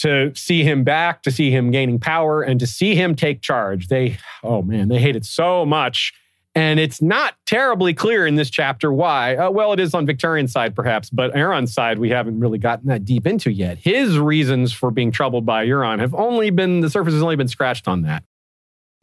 to 0.01 0.35
see 0.35 0.63
him 0.63 0.85
back, 0.85 1.23
to 1.23 1.31
see 1.31 1.51
him 1.51 1.71
gaining 1.71 1.99
power, 1.99 2.43
and 2.43 2.59
to 2.61 2.67
see 2.67 2.95
him 2.95 3.15
take 3.15 3.43
charge. 3.43 3.89
They, 3.89 4.19
oh 4.43 4.63
man, 4.63 4.89
they 4.89 4.99
hate 4.99 5.17
it 5.17 5.25
so 5.25 5.65
much. 5.65 6.13
And 6.55 6.81
it's 6.81 7.01
not 7.01 7.35
terribly 7.47 7.95
clear 7.95 8.27
in 8.27 8.35
this 8.35 8.51
chapter 8.51 8.93
why. 8.93 9.37
Uh, 9.37 9.51
well, 9.51 9.73
it 9.73 9.79
is 9.79 9.95
on 9.95 10.05
Victarion's 10.05 10.51
side, 10.51 10.75
perhaps, 10.75 11.09
but 11.09 11.33
Aeron's 11.37 11.73
side, 11.73 12.01
we 12.01 12.11
haven't 12.11 12.41
really 12.41 12.59
gotten 12.59 12.89
that 12.89 13.05
deep 13.05 13.25
into 13.25 13.53
yet. 13.53 13.79
His 13.79 14.19
reasons 14.19 14.73
for 14.73 14.91
being 14.91 15.13
troubled 15.13 15.47
by 15.47 15.65
Euron 15.65 16.01
have 16.01 16.13
only 16.13 16.51
been, 16.51 16.81
the 16.81 16.91
surface 16.91 17.15
has 17.15 17.23
only 17.23 17.37
been 17.37 17.47
scratched 17.47 17.87
on 17.87 18.03
that. 18.03 18.25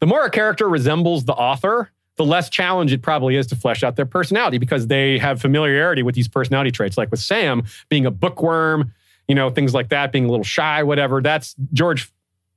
The 0.02 0.07
more 0.07 0.26
a 0.26 0.30
character 0.30 0.68
resembles 0.68 1.24
the 1.24 1.34
author, 1.34 1.90
the 2.18 2.26
less 2.26 2.49
challenge 2.49 2.91
it 2.91 3.02
probably 3.02 3.38
is 3.38 3.48
to 3.48 3.56
flesh 3.56 3.82
out 3.82 3.95
their 3.95 4.06
personality 4.06 4.57
because 4.57 4.88
they 4.88 5.18
have 5.18 5.40
familiarity 5.40 6.03
with 6.03 6.15
these 6.15 6.28
personality 6.28 6.72
traits. 6.72 6.98
Like 6.98 7.11
with 7.11 7.19
Sam 7.19 7.64
being 7.90 8.06
a 8.06 8.11
bookworm, 8.11 8.94
you 9.27 9.35
know, 9.35 9.49
things 9.49 9.73
like 9.73 9.89
that, 9.89 10.11
being 10.11 10.25
a 10.25 10.29
little 10.29 10.43
shy, 10.43 10.83
whatever. 10.83 11.21
That's 11.21 11.55
George 11.73 12.11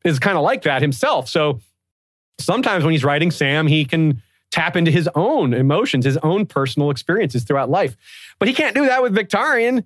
is 0.04 0.18
kind 0.18 0.36
of 0.36 0.42
like 0.44 0.62
that 0.62 0.82
himself. 0.82 1.28
So 1.28 1.60
sometimes 2.38 2.84
when 2.84 2.92
he's 2.92 3.04
writing 3.04 3.30
Sam, 3.30 3.66
he 3.66 3.84
can 3.84 4.22
tap 4.50 4.76
into 4.76 4.90
his 4.90 5.08
own 5.14 5.54
emotions, 5.54 6.04
his 6.04 6.16
own 6.18 6.46
personal 6.46 6.90
experiences 6.90 7.44
throughout 7.44 7.70
life. 7.70 7.96
But 8.38 8.48
he 8.48 8.54
can't 8.54 8.74
do 8.74 8.86
that 8.86 9.02
with 9.02 9.14
Victarion. 9.14 9.84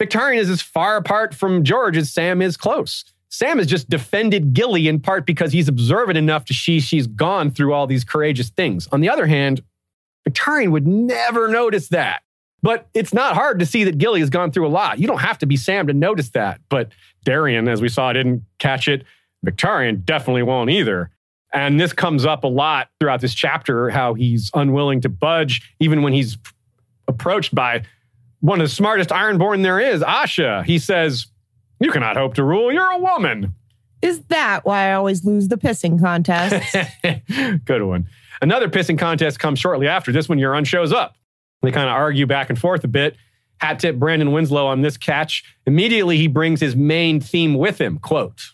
Victarion 0.00 0.38
is 0.38 0.50
as 0.50 0.62
far 0.62 0.96
apart 0.96 1.34
from 1.34 1.62
George 1.62 1.96
as 1.96 2.10
Sam 2.10 2.42
is 2.42 2.56
close. 2.56 3.04
Sam 3.28 3.58
has 3.58 3.66
just 3.66 3.88
defended 3.88 4.52
Gilly 4.54 4.88
in 4.88 4.98
part 4.98 5.24
because 5.24 5.52
he's 5.52 5.68
observant 5.68 6.18
enough 6.18 6.44
to 6.46 6.54
see 6.54 6.80
she's 6.80 7.06
gone 7.06 7.50
through 7.50 7.72
all 7.72 7.86
these 7.86 8.02
courageous 8.02 8.48
things. 8.50 8.88
On 8.88 9.00
the 9.00 9.08
other 9.08 9.26
hand, 9.26 9.62
Victarion 10.28 10.72
would 10.72 10.86
never 10.86 11.46
notice 11.46 11.88
that. 11.88 12.22
But 12.62 12.88
it's 12.94 13.14
not 13.14 13.34
hard 13.34 13.58
to 13.60 13.66
see 13.66 13.84
that 13.84 13.98
Gilly 13.98 14.20
has 14.20 14.30
gone 14.30 14.52
through 14.52 14.66
a 14.66 14.68
lot. 14.68 14.98
You 14.98 15.06
don't 15.06 15.20
have 15.20 15.38
to 15.38 15.46
be 15.46 15.56
Sam 15.56 15.86
to 15.86 15.94
notice 15.94 16.30
that. 16.30 16.60
But 16.68 16.90
Dareon, 17.24 17.68
as 17.70 17.80
we 17.80 17.88
saw, 17.88 18.12
didn't 18.12 18.44
catch 18.58 18.88
it. 18.88 19.04
Victarion 19.46 20.04
definitely 20.04 20.42
won't 20.42 20.70
either. 20.70 21.10
And 21.52 21.80
this 21.80 21.92
comes 21.92 22.24
up 22.24 22.44
a 22.44 22.48
lot 22.48 22.88
throughout 23.00 23.20
this 23.20 23.34
chapter 23.34 23.90
how 23.90 24.14
he's 24.14 24.50
unwilling 24.54 25.00
to 25.00 25.08
budge, 25.08 25.74
even 25.80 26.02
when 26.02 26.12
he's 26.12 26.36
approached 27.08 27.54
by 27.54 27.82
one 28.40 28.60
of 28.60 28.68
the 28.68 28.74
smartest 28.74 29.10
Ironborn 29.10 29.62
there 29.62 29.80
is, 29.80 30.02
Asha. 30.02 30.64
He 30.64 30.78
says, 30.78 31.26
You 31.80 31.90
cannot 31.90 32.16
hope 32.16 32.34
to 32.34 32.44
rule. 32.44 32.72
You're 32.72 32.90
a 32.90 32.98
woman. 32.98 33.54
Is 34.02 34.20
that 34.28 34.64
why 34.64 34.90
I 34.90 34.94
always 34.94 35.24
lose 35.24 35.48
the 35.48 35.56
pissing 35.56 36.00
contest? 36.00 36.74
Good 37.64 37.82
one. 37.82 38.06
Another 38.40 38.68
pissing 38.68 38.98
contest 38.98 39.38
comes 39.38 39.58
shortly 39.58 39.88
after. 39.88 40.12
This 40.12 40.28
one, 40.28 40.38
Euron 40.38 40.66
shows 40.66 40.92
up. 40.92 41.16
They 41.62 41.70
kind 41.70 41.88
of 41.88 41.94
argue 41.94 42.26
back 42.26 42.50
and 42.50 42.58
forth 42.58 42.84
a 42.84 42.88
bit. 42.88 43.16
Hat 43.58 43.78
tip 43.78 43.96
Brandon 43.96 44.32
Winslow 44.32 44.66
on 44.66 44.80
this 44.80 44.96
catch. 44.96 45.44
Immediately, 45.66 46.16
he 46.16 46.26
brings 46.26 46.60
his 46.60 46.74
main 46.74 47.20
theme 47.20 47.54
with 47.54 47.78
him. 47.78 47.98
Quote, 47.98 48.52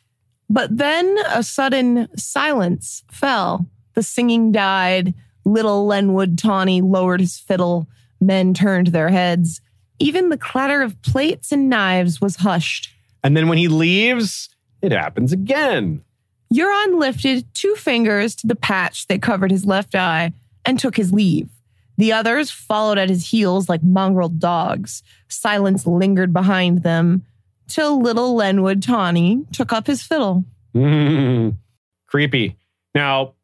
but 0.48 0.76
then 0.76 1.16
a 1.28 1.42
sudden 1.42 2.08
silence 2.16 3.02
fell. 3.10 3.66
The 3.94 4.02
singing 4.02 4.52
died. 4.52 5.14
Little 5.44 5.86
Lenwood 5.86 6.38
Tawney 6.38 6.80
lowered 6.80 7.20
his 7.20 7.38
fiddle. 7.38 7.88
Men 8.20 8.54
turned 8.54 8.88
their 8.88 9.08
heads. 9.08 9.60
Even 9.98 10.28
the 10.28 10.38
clatter 10.38 10.82
of 10.82 11.00
plates 11.02 11.52
and 11.52 11.68
knives 11.68 12.20
was 12.20 12.36
hushed. 12.36 12.94
And 13.24 13.36
then 13.36 13.48
when 13.48 13.58
he 13.58 13.68
leaves, 13.68 14.48
it 14.82 14.92
happens 14.92 15.32
again. 15.32 16.02
Euron 16.52 16.98
lifted 16.98 17.52
two 17.54 17.74
fingers 17.74 18.36
to 18.36 18.46
the 18.46 18.54
patch 18.54 19.06
that 19.08 19.22
covered 19.22 19.50
his 19.50 19.64
left 19.64 19.94
eye 19.94 20.32
and 20.64 20.78
took 20.78 20.96
his 20.96 21.12
leave. 21.12 21.48
The 21.96 22.12
others 22.12 22.50
followed 22.50 22.98
at 22.98 23.08
his 23.08 23.26
heels 23.28 23.68
like 23.68 23.82
mongrel 23.82 24.28
dogs. 24.28 25.02
Silence 25.28 25.86
lingered 25.86 26.32
behind 26.32 26.82
them 26.82 27.24
till 27.68 28.00
little 28.00 28.34
Lenwood 28.34 28.82
Tawney 28.82 29.44
took 29.52 29.72
up 29.72 29.86
his 29.86 30.02
fiddle. 30.02 30.44
Mm, 30.74 31.56
creepy. 32.06 32.56
Now, 32.94 33.34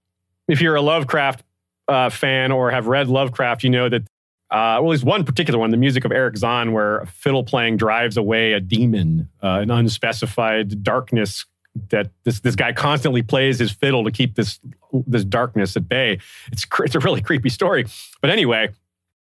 if 0.49 0.61
you're 0.61 0.77
a 0.77 0.83
Lovecraft 0.83 1.43
uh, 1.89 2.11
fan 2.11 2.53
or 2.53 2.71
have 2.71 2.87
read 2.87 3.09
Lovecraft, 3.09 3.65
you 3.65 3.71
know 3.71 3.89
that, 3.89 4.03
uh, 4.51 4.79
well, 4.81 4.89
there's 4.89 5.05
one 5.05 5.25
particular 5.25 5.59
one, 5.59 5.71
the 5.71 5.77
music 5.77 6.05
of 6.05 6.13
Erich 6.13 6.37
Zann, 6.37 6.73
where 6.73 7.07
fiddle 7.07 7.45
playing 7.45 7.79
drives 7.79 8.17
away 8.17 8.53
a 8.53 8.61
demon, 8.61 9.29
uh, 9.43 9.61
an 9.63 9.71
unspecified 9.71 10.83
darkness 10.83 11.47
that 11.91 12.11
this 12.25 12.41
this 12.41 12.55
guy 12.55 12.73
constantly 12.73 13.23
plays 13.23 13.59
his 13.59 13.71
fiddle 13.71 14.05
to 14.05 14.11
keep 14.11 14.35
this 14.35 14.61
this 15.07 15.25
darkness 15.25 15.77
at 15.77 15.89
bay. 15.89 16.19
It's 16.51 16.67
it's 16.81 16.95
a 16.95 17.01
really 17.01 17.23
creepy 17.23 17.49
story. 17.49 17.87
But 18.21 18.31
anyway, 18.31 18.71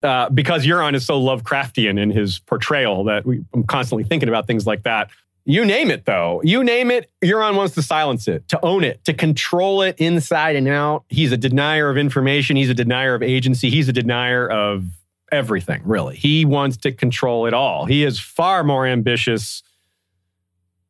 uh, 0.03 0.29
because 0.29 0.65
Euron 0.65 0.95
is 0.95 1.05
so 1.05 1.19
Lovecraftian 1.19 1.99
in 1.99 2.11
his 2.11 2.39
portrayal 2.39 3.05
that 3.05 3.25
we, 3.25 3.43
I'm 3.53 3.63
constantly 3.63 4.03
thinking 4.03 4.29
about 4.29 4.47
things 4.47 4.65
like 4.65 4.83
that. 4.83 5.09
You 5.49 5.63
name 5.63 5.91
it, 5.91 6.03
though. 6.03 6.41
You 6.43 6.61
name 6.61 6.91
it, 6.91 7.09
Euron 7.23 7.55
wants 7.55 7.73
to 7.75 7.81
silence 7.81 8.27
it, 8.27 8.45
to 8.49 8.59
own 8.65 8.83
it, 8.83 9.05
to 9.05 9.13
control 9.13 9.81
it 9.81 9.95
inside 9.97 10.57
and 10.57 10.67
out. 10.67 11.05
He's 11.07 11.31
a 11.31 11.37
denier 11.37 11.89
of 11.89 11.97
information. 11.97 12.57
He's 12.57 12.69
a 12.69 12.73
denier 12.73 13.15
of 13.15 13.23
agency. 13.23 13.69
He's 13.69 13.87
a 13.87 13.93
denier 13.93 14.45
of 14.45 14.83
everything, 15.31 15.83
really. 15.85 16.17
He 16.17 16.43
wants 16.43 16.75
to 16.77 16.91
control 16.91 17.45
it 17.45 17.53
all. 17.53 17.85
He 17.85 18.03
is 18.03 18.19
far 18.19 18.65
more 18.65 18.85
ambitious 18.85 19.63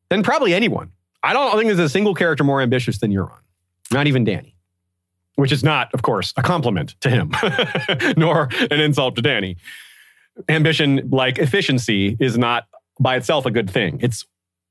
than 0.09 0.23
probably 0.23 0.55
anyone. 0.55 0.91
I 1.23 1.33
don't 1.33 1.51
think 1.57 1.67
there's 1.67 1.79
a 1.79 1.89
single 1.89 2.15
character 2.15 2.43
more 2.43 2.61
ambitious 2.61 2.99
than 2.99 3.11
Euron, 3.11 3.39
not 3.91 4.07
even 4.07 4.25
Dany, 4.25 4.53
which 5.35 5.51
is 5.51 5.63
not, 5.63 5.93
of 5.93 6.01
course, 6.01 6.33
a 6.37 6.43
compliment 6.43 6.95
to 7.01 7.09
him, 7.09 7.31
nor 8.17 8.49
an 8.71 8.79
insult 8.79 9.15
to 9.15 9.21
Dany. 9.21 9.57
Ambition, 10.49 11.09
like 11.11 11.39
efficiency, 11.39 12.15
is 12.19 12.37
not 12.37 12.67
by 12.99 13.15
itself 13.15 13.45
a 13.45 13.51
good 13.51 13.69
thing. 13.69 13.99
It's 14.01 14.25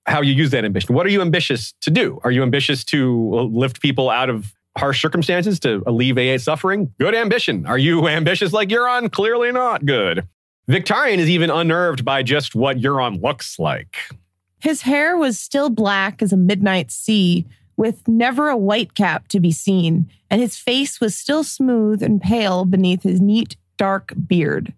how 0.07 0.23
you 0.23 0.33
use 0.33 0.51
that 0.51 0.65
ambition. 0.65 0.95
What 0.95 1.07
are 1.07 1.11
you 1.11 1.21
ambitious 1.21 1.75
to 1.81 1.91
do? 1.91 2.21
Are 2.23 2.31
you 2.31 2.43
ambitious 2.43 2.85
to 2.85 3.31
uh, 3.35 3.43
lift 3.43 3.83
people 3.83 4.09
out 4.09 4.31
of 4.31 4.53
harsh 4.79 5.03
circumstances 5.03 5.59
to 5.61 5.83
alleviate 5.87 6.41
suffering? 6.41 6.93
Good 6.99 7.15
ambition. 7.15 7.67
Are 7.67 7.79
you 7.79 8.07
ambitious 8.09 8.53
like 8.53 8.69
Euron? 8.69 9.11
Clearly 9.11 9.51
not 9.53 9.85
good. 9.85 10.27
Victarion 10.69 11.19
is 11.19 11.29
even 11.29 11.51
unnerved 11.51 12.05
by 12.05 12.23
just 12.23 12.55
what 12.55 12.79
Euron 12.79 13.23
looks 13.23 13.59
like. 13.59 13.97
His 14.61 14.83
hair 14.83 15.17
was 15.17 15.39
still 15.39 15.71
black 15.71 16.23
as 16.23 16.33
a 16.33 16.37
midnight 16.37 16.91
sea, 16.91 17.47
with 17.77 18.09
never 18.09 18.49
a 18.49 18.57
white 18.57 18.95
cap 18.95 19.29
to 19.29 19.41
be 19.41 19.53
seen, 19.53 20.11
and 20.31 20.41
his 20.41 20.57
face 20.57 21.01
was 21.01 21.15
still 21.15 21.45
smooth 21.45 22.03
and 22.03 22.21
pale 22.21 22.65
beneath 22.65 23.03
his 23.03 23.21
neat, 23.21 23.57
dark 23.77 24.15
beard. 24.27 24.73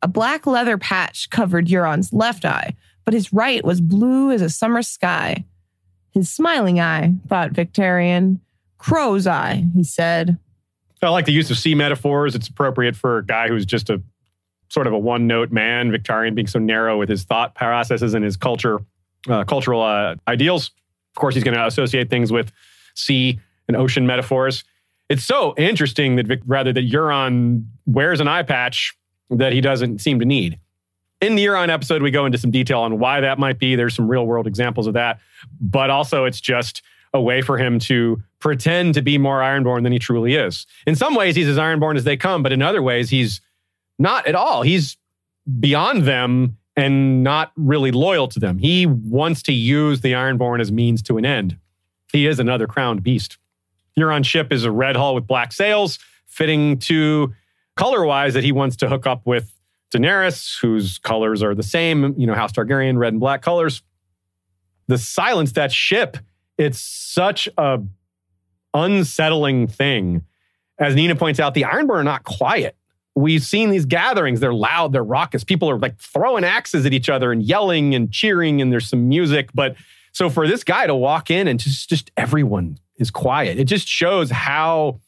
A 0.00 0.08
black 0.08 0.46
leather 0.46 0.78
patch 0.78 1.28
covered 1.28 1.66
Euron's 1.66 2.12
left 2.12 2.44
eye, 2.44 2.74
but 3.04 3.14
his 3.14 3.32
right 3.32 3.64
was 3.64 3.80
blue 3.80 4.30
as 4.30 4.42
a 4.42 4.48
summer 4.48 4.82
sky. 4.82 5.44
His 6.12 6.30
smiling 6.30 6.80
eye, 6.80 7.14
thought 7.28 7.52
Victarion. 7.52 8.40
Crow's 8.78 9.26
eye, 9.26 9.64
he 9.74 9.82
said. 9.82 10.38
I 11.02 11.08
like 11.10 11.26
the 11.26 11.32
use 11.32 11.50
of 11.50 11.58
sea 11.58 11.74
metaphors. 11.74 12.34
It's 12.34 12.48
appropriate 12.48 12.96
for 12.96 13.18
a 13.18 13.26
guy 13.26 13.48
who's 13.48 13.66
just 13.66 13.90
a 13.90 14.02
sort 14.68 14.86
of 14.86 14.92
a 14.92 14.98
one 14.98 15.26
note 15.26 15.50
man, 15.50 15.90
Victarion 15.90 16.34
being 16.34 16.46
so 16.46 16.58
narrow 16.58 16.98
with 16.98 17.08
his 17.08 17.24
thought 17.24 17.54
processes 17.54 18.14
and 18.14 18.24
his 18.24 18.36
culture, 18.36 18.80
uh, 19.28 19.44
cultural 19.44 19.82
uh, 19.82 20.14
ideals. 20.26 20.70
Of 21.16 21.20
course, 21.20 21.34
he's 21.34 21.44
going 21.44 21.56
to 21.56 21.66
associate 21.66 22.10
things 22.10 22.30
with 22.30 22.52
sea 22.94 23.40
and 23.66 23.76
ocean 23.76 24.06
metaphors. 24.06 24.64
It's 25.08 25.24
so 25.24 25.54
interesting 25.56 26.16
that 26.16 26.26
Vic, 26.26 26.40
rather 26.46 26.72
that 26.72 26.90
Euron 26.90 27.64
wears 27.86 28.20
an 28.20 28.28
eye 28.28 28.42
patch 28.42 28.94
that 29.30 29.52
he 29.52 29.60
doesn't 29.60 30.00
seem 30.00 30.20
to 30.20 30.24
need. 30.24 30.58
In 31.20 31.34
the 31.34 31.44
Euron 31.44 31.68
episode, 31.68 32.02
we 32.02 32.10
go 32.10 32.26
into 32.26 32.38
some 32.38 32.50
detail 32.50 32.80
on 32.80 32.98
why 32.98 33.20
that 33.20 33.38
might 33.38 33.58
be. 33.58 33.74
There's 33.74 33.94
some 33.94 34.08
real 34.08 34.26
world 34.26 34.46
examples 34.46 34.86
of 34.86 34.94
that, 34.94 35.18
but 35.60 35.90
also 35.90 36.24
it's 36.24 36.40
just 36.40 36.82
a 37.12 37.20
way 37.20 37.40
for 37.40 37.58
him 37.58 37.78
to 37.80 38.22
pretend 38.38 38.94
to 38.94 39.02
be 39.02 39.18
more 39.18 39.40
Ironborn 39.40 39.82
than 39.82 39.92
he 39.92 39.98
truly 39.98 40.34
is. 40.34 40.66
In 40.86 40.94
some 40.94 41.14
ways, 41.14 41.34
he's 41.34 41.48
as 41.48 41.56
Ironborn 41.56 41.96
as 41.96 42.04
they 42.04 42.16
come, 42.16 42.42
but 42.42 42.52
in 42.52 42.62
other 42.62 42.82
ways, 42.82 43.10
he's 43.10 43.40
not 43.98 44.26
at 44.26 44.34
all. 44.34 44.62
He's 44.62 44.96
beyond 45.58 46.02
them 46.04 46.58
and 46.78 47.24
not 47.24 47.50
really 47.56 47.90
loyal 47.90 48.28
to 48.28 48.38
them. 48.38 48.56
He 48.56 48.86
wants 48.86 49.42
to 49.42 49.52
use 49.52 50.00
the 50.00 50.12
Ironborn 50.12 50.60
as 50.60 50.70
means 50.70 51.02
to 51.02 51.18
an 51.18 51.26
end. 51.26 51.58
He 52.12 52.28
is 52.28 52.38
another 52.38 52.68
crowned 52.68 53.02
beast. 53.02 53.36
Euron's 53.98 54.28
ship 54.28 54.52
is 54.52 54.62
a 54.62 54.70
red 54.70 54.94
hull 54.94 55.16
with 55.16 55.26
black 55.26 55.52
sails, 55.52 55.98
fitting 56.28 56.78
to 56.78 57.34
color 57.76 58.04
wise 58.04 58.32
that 58.34 58.44
he 58.44 58.52
wants 58.52 58.76
to 58.76 58.88
hook 58.88 59.08
up 59.08 59.26
with 59.26 59.52
Daenerys, 59.92 60.60
whose 60.60 60.98
colors 60.98 61.42
are 61.42 61.52
the 61.52 61.64
same, 61.64 62.14
you 62.16 62.28
know, 62.28 62.34
House 62.34 62.52
Targaryen, 62.52 62.96
red 62.96 63.12
and 63.12 63.18
black 63.18 63.42
colors. 63.42 63.82
The 64.86 64.98
silence, 64.98 65.52
that 65.52 65.72
ship, 65.72 66.16
it's 66.58 66.80
such 66.80 67.48
a 67.58 67.82
unsettling 68.72 69.66
thing. 69.66 70.22
As 70.78 70.94
Nina 70.94 71.16
points 71.16 71.40
out, 71.40 71.54
the 71.54 71.62
Ironborn 71.62 71.96
are 71.96 72.04
not 72.04 72.22
quiet 72.22 72.76
we've 73.18 73.42
seen 73.42 73.70
these 73.70 73.84
gatherings. 73.84 74.40
They're 74.40 74.54
loud, 74.54 74.92
they're 74.92 75.04
raucous. 75.04 75.44
People 75.44 75.68
are 75.70 75.78
like 75.78 75.98
throwing 75.98 76.44
axes 76.44 76.86
at 76.86 76.92
each 76.92 77.08
other 77.08 77.32
and 77.32 77.42
yelling 77.42 77.94
and 77.94 78.10
cheering, 78.12 78.60
and 78.62 78.72
there's 78.72 78.88
some 78.88 79.08
music. 79.08 79.50
But 79.54 79.76
so 80.12 80.30
for 80.30 80.46
this 80.46 80.64
guy 80.64 80.86
to 80.86 80.94
walk 80.94 81.30
in 81.30 81.48
and 81.48 81.58
just, 81.58 81.88
just 81.88 82.10
everyone 82.16 82.78
is 82.96 83.10
quiet, 83.10 83.58
it 83.58 83.64
just 83.64 83.86
shows 83.86 84.30
how 84.30 85.00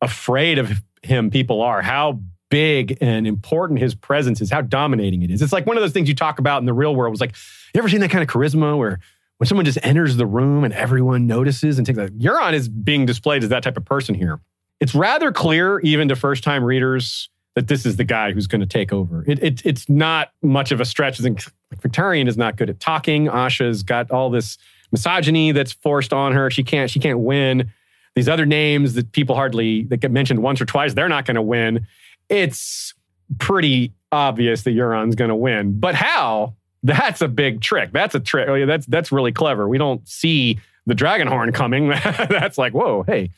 afraid 0.00 0.58
of 0.58 0.82
him 1.02 1.30
people 1.30 1.62
are, 1.62 1.82
how 1.82 2.20
big 2.48 2.98
and 3.00 3.26
important 3.26 3.80
his 3.80 3.94
presence 3.94 4.40
is, 4.40 4.50
how 4.50 4.60
dominating 4.60 5.22
it 5.22 5.30
is. 5.30 5.42
It's 5.42 5.52
like 5.52 5.66
one 5.66 5.76
of 5.76 5.82
those 5.82 5.92
things 5.92 6.08
you 6.08 6.14
talk 6.14 6.38
about 6.38 6.60
in 6.60 6.66
the 6.66 6.74
real 6.74 6.94
world. 6.94 7.14
It's 7.14 7.20
like, 7.20 7.34
you 7.74 7.78
ever 7.78 7.88
seen 7.88 8.00
that 8.00 8.10
kind 8.10 8.22
of 8.22 8.28
charisma 8.28 8.78
where 8.78 8.98
when 9.38 9.46
someone 9.46 9.64
just 9.64 9.78
enters 9.82 10.16
the 10.16 10.26
room 10.26 10.64
and 10.64 10.72
everyone 10.72 11.26
notices 11.26 11.78
and 11.78 11.86
takes 11.86 11.98
a 11.98 12.08
Euron 12.08 12.54
is 12.54 12.68
being 12.68 13.04
displayed 13.04 13.42
as 13.42 13.50
that 13.50 13.62
type 13.62 13.76
of 13.76 13.84
person 13.84 14.14
here 14.14 14.40
it's 14.80 14.94
rather 14.94 15.32
clear, 15.32 15.80
even 15.80 16.08
to 16.08 16.16
first 16.16 16.44
time 16.44 16.62
readers, 16.64 17.28
that 17.54 17.68
this 17.68 17.86
is 17.86 17.96
the 17.96 18.04
guy 18.04 18.32
who's 18.32 18.46
going 18.46 18.60
to 18.60 18.66
take 18.66 18.92
over. 18.92 19.24
It, 19.26 19.42
it, 19.42 19.66
it's 19.66 19.88
not 19.88 20.32
much 20.42 20.72
of 20.72 20.80
a 20.80 20.84
stretch. 20.84 21.18
Victarion 21.18 22.28
is 22.28 22.36
not 22.36 22.56
good 22.56 22.70
at 22.70 22.80
talking. 22.80 23.28
Asha's 23.28 23.82
got 23.82 24.10
all 24.10 24.30
this 24.30 24.58
misogyny 24.92 25.52
that's 25.52 25.72
forced 25.72 26.12
on 26.12 26.32
her. 26.32 26.50
She 26.50 26.62
can't 26.62 26.90
she 26.90 27.00
can't 27.00 27.20
win. 27.20 27.72
These 28.14 28.28
other 28.28 28.46
names 28.46 28.94
that 28.94 29.12
people 29.12 29.34
hardly 29.34 29.84
that 29.84 29.98
get 29.98 30.10
mentioned 30.10 30.42
once 30.42 30.60
or 30.60 30.66
twice, 30.66 30.94
they're 30.94 31.08
not 31.08 31.26
going 31.26 31.34
to 31.34 31.42
win. 31.42 31.86
It's 32.28 32.94
pretty 33.38 33.92
obvious 34.12 34.62
that 34.62 34.70
Euron's 34.70 35.14
going 35.14 35.28
to 35.28 35.34
win. 35.34 35.78
But 35.78 35.94
how? 35.94 36.54
That's 36.82 37.20
a 37.20 37.28
big 37.28 37.60
trick. 37.60 37.90
That's 37.92 38.14
a 38.14 38.20
trick. 38.20 38.48
Oh, 38.48 38.66
that's 38.66 38.86
that's 38.86 39.10
really 39.10 39.32
clever. 39.32 39.66
We 39.68 39.78
don't 39.78 40.06
see 40.06 40.60
the 40.86 40.94
dragon 40.94 41.26
horn 41.26 41.52
coming. 41.52 41.88
that's 42.28 42.58
like, 42.58 42.74
whoa, 42.74 43.02
hey, 43.02 43.30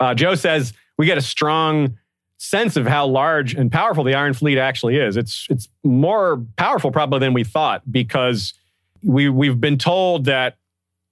uh, 0.00 0.14
Joe 0.14 0.34
says 0.34 0.72
we 0.96 1.06
get 1.06 1.18
a 1.18 1.22
strong 1.22 1.96
sense 2.38 2.76
of 2.76 2.86
how 2.86 3.06
large 3.06 3.54
and 3.54 3.70
powerful 3.70 4.04
the 4.04 4.14
Iron 4.14 4.32
Fleet 4.32 4.58
actually 4.58 4.96
is. 4.96 5.16
It's 5.16 5.46
it's 5.50 5.68
more 5.84 6.44
powerful 6.56 6.90
probably 6.90 7.18
than 7.20 7.32
we 7.32 7.44
thought 7.44 7.82
because 7.90 8.54
we 9.02 9.28
we've 9.28 9.60
been 9.60 9.78
told 9.78 10.24
that 10.26 10.56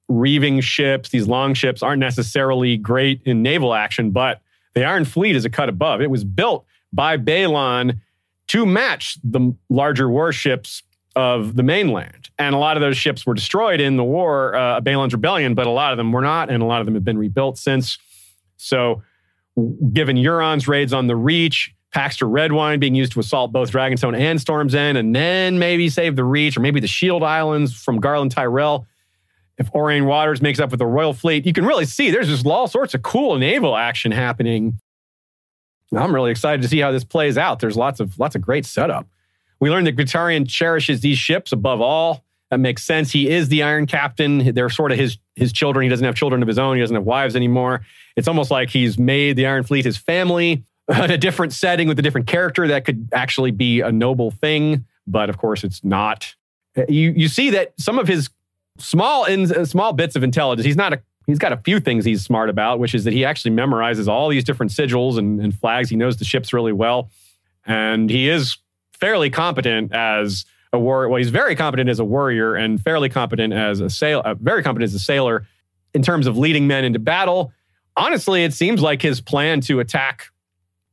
reaving 0.09 0.61
ships, 0.61 1.09
these 1.09 1.27
long 1.27 1.55
ships, 1.55 1.83
aren't 1.83 2.01
necessarily 2.01 2.77
great 2.77 3.21
in 3.25 3.43
naval 3.43 3.75
action, 3.75 4.11
but 4.11 4.41
the 4.75 4.85
Iron 4.85 5.05
Fleet 5.05 5.35
is 5.35 5.45
a 5.45 5.51
cut 5.51 5.69
above. 5.69 6.01
It 6.01 6.11
was 6.11 6.23
built 6.23 6.65
by 6.93 7.17
Balon 7.17 7.99
to 8.49 8.67
match 8.67 9.19
the 9.25 9.55
larger 9.69 10.09
warships 10.09 10.83
of 11.17 11.57
the 11.57 11.63
mainland. 11.63 12.29
And 12.39 12.55
a 12.55 12.59
lot 12.59 12.77
of 12.77 12.83
those 12.83 12.97
ships 12.97 13.27
were 13.27 13.35
destroyed 13.35 13.81
in 13.81 13.97
the 13.97 14.05
war, 14.05 14.55
uh, 14.55 14.81
Balon's 14.81 15.15
rebellion, 15.15 15.55
but 15.55 15.67
a 15.67 15.71
lot 15.71 15.93
of 15.93 15.97
them 15.97 16.13
were 16.13 16.21
not, 16.21 16.51
and 16.51 16.63
a 16.63 16.67
lot 16.67 16.81
of 16.81 16.85
them 16.85 16.95
have 16.95 17.05
been 17.05 17.19
rebuilt 17.19 17.59
since. 17.59 17.99
So, 18.57 19.03
given 19.93 20.17
Euron's 20.17 20.69
raids 20.69 20.93
on 20.93 21.07
the 21.07 21.17
Reach, 21.17 21.75
Paxter 21.95 22.29
Redwyne 22.29 22.79
being 22.79 22.95
used 22.95 23.13
to 23.13 23.21
assault 23.21 23.53
both 23.53 23.71
Dragonstone 23.71 24.19
and 24.19 24.41
Storm's 24.41 24.75
End, 24.75 24.99
and 24.99 25.15
then 25.15 25.59
maybe 25.59 25.89
save 25.89 26.17
the 26.17 26.25
Reach 26.25 26.57
or 26.57 26.61
maybe 26.61 26.81
the 26.81 26.87
Shield 26.87 27.23
Islands 27.23 27.75
from 27.75 28.01
Garlan 28.01 28.31
Tyrell. 28.31 28.87
If 29.59 29.73
Aurane 29.73 30.05
Waters 30.05 30.43
makes 30.43 30.61
up 30.61 30.71
with 30.71 30.79
the 30.79 30.87
Royal 30.87 31.15
Fleet, 31.15 31.47
you 31.47 31.55
can 31.55 31.65
really 31.65 31.87
see 31.87 32.11
there's 32.11 32.29
just 32.29 32.45
all 32.45 32.69
sorts 32.69 32.93
of 32.93 33.01
cool 33.03 33.39
naval 33.39 33.75
action 33.75 34.13
happening. 34.13 34.79
I'm 35.97 36.15
really 36.15 36.31
excited 36.31 36.61
to 36.61 36.69
see 36.69 36.81
how 36.81 36.93
this 36.93 37.05
plays 37.05 37.39
out. 37.39 37.61
There's 37.61 37.77
lots 37.77 38.01
of 38.01 38.19
lots 38.19 38.35
of 38.35 38.43
great 38.43 38.67
setup. 38.67 39.09
We 39.59 39.71
learned 39.71 39.87
that 39.87 39.97
Victarion 39.97 40.47
cherishes 40.47 41.01
these 41.01 41.17
ships 41.17 41.53
above 41.53 41.81
all. 41.81 42.26
That 42.51 42.61
makes 42.61 42.85
sense. 42.85 43.11
He 43.11 43.29
is 43.29 43.49
the 43.49 43.63
Iron 43.65 43.87
Captain. 43.87 44.55
They're 44.55 44.71
sort 44.71 44.93
of 44.93 44.99
his 44.99 45.19
his 45.35 45.53
children. 45.53 45.83
He 45.83 45.89
doesn't 45.89 46.05
have 46.05 46.15
children 46.15 46.43
of 46.43 46.49
his 46.49 46.59
own. 46.59 46.77
He 46.77 46.81
doesn't 46.81 46.95
have 46.95 47.05
wives 47.05 47.35
anymore. 47.35 47.85
It's 48.15 48.29
almost 48.29 48.51
like 48.51 48.71
he's 48.71 48.99
made 48.99 49.37
the 49.37 49.47
Iron 49.47 49.65
Fleet 49.65 49.85
his 49.85 49.97
family 49.97 50.65
in 50.89 51.11
a 51.11 51.19
different 51.19 51.53
setting 51.53 51.89
with 51.89 51.99
a 51.99 52.03
different 52.03 52.27
character 52.27 52.69
that 52.69 52.85
could 52.85 53.09
actually 53.13 53.51
be 53.51 53.81
a 53.81 53.91
noble 53.91 54.31
thing. 54.31 54.85
But 55.07 55.29
of 55.29 55.39
course, 55.39 55.65
it's 55.65 55.83
not. 55.83 56.35
You 56.89 57.13
you 57.17 57.29
see 57.29 57.51
that 57.51 57.73
some 57.79 57.99
of 57.99 58.07
his 58.07 58.31
small 58.79 59.25
in 59.25 59.67
small 59.67 59.93
bits 59.93 60.17
of 60.17 60.23
intelligence. 60.23 60.65
He's 60.65 60.77
not 60.77 60.93
a 60.93 61.03
he's 61.27 61.39
got 61.39 61.53
a 61.53 61.57
few 61.57 61.81
things 61.81 62.05
he's 62.05 62.23
smart 62.23 62.49
about, 62.49 62.79
which 62.79 62.95
is 62.95 63.05
that 63.05 63.13
he 63.13 63.25
actually 63.25 63.55
memorizes 63.55 64.07
all 64.07 64.29
these 64.29 64.45
different 64.45 64.73
sigils 64.73 65.19
and, 65.19 65.41
and 65.41 65.55
flags. 65.55 65.91
He 65.91 65.97
knows 65.97 66.17
the 66.17 66.25
ships 66.25 66.53
really 66.53 66.73
well, 66.73 67.11
and 67.65 68.09
he 68.09 68.29
is 68.29 68.59
fairly 68.93 69.31
competent 69.31 69.93
as 69.93 70.45
a 70.73 70.79
warrior. 70.79 71.09
Well, 71.09 71.19
he's 71.19 71.31
very 71.31 71.57
competent 71.57 71.89
as 71.89 71.99
a 71.99 72.05
warrior 72.05 72.55
and 72.55 72.81
fairly 72.81 73.09
competent 73.09 73.53
as 73.53 73.81
a 73.81 73.91
sailor. 73.91 74.27
Uh, 74.27 74.35
very 74.35 74.63
competent 74.63 74.89
as 74.91 74.95
a 74.95 74.99
sailor 74.99 75.47
in 75.95 76.03
terms 76.03 76.27
of 76.27 76.37
leading 76.37 76.67
men 76.67 76.85
into 76.85 76.99
battle. 76.99 77.53
Honestly, 77.97 78.45
it 78.45 78.53
seems 78.53 78.83
like 78.83 79.01
his 79.01 79.21
plan 79.21 79.61
to 79.63 79.81
attack 79.81 80.27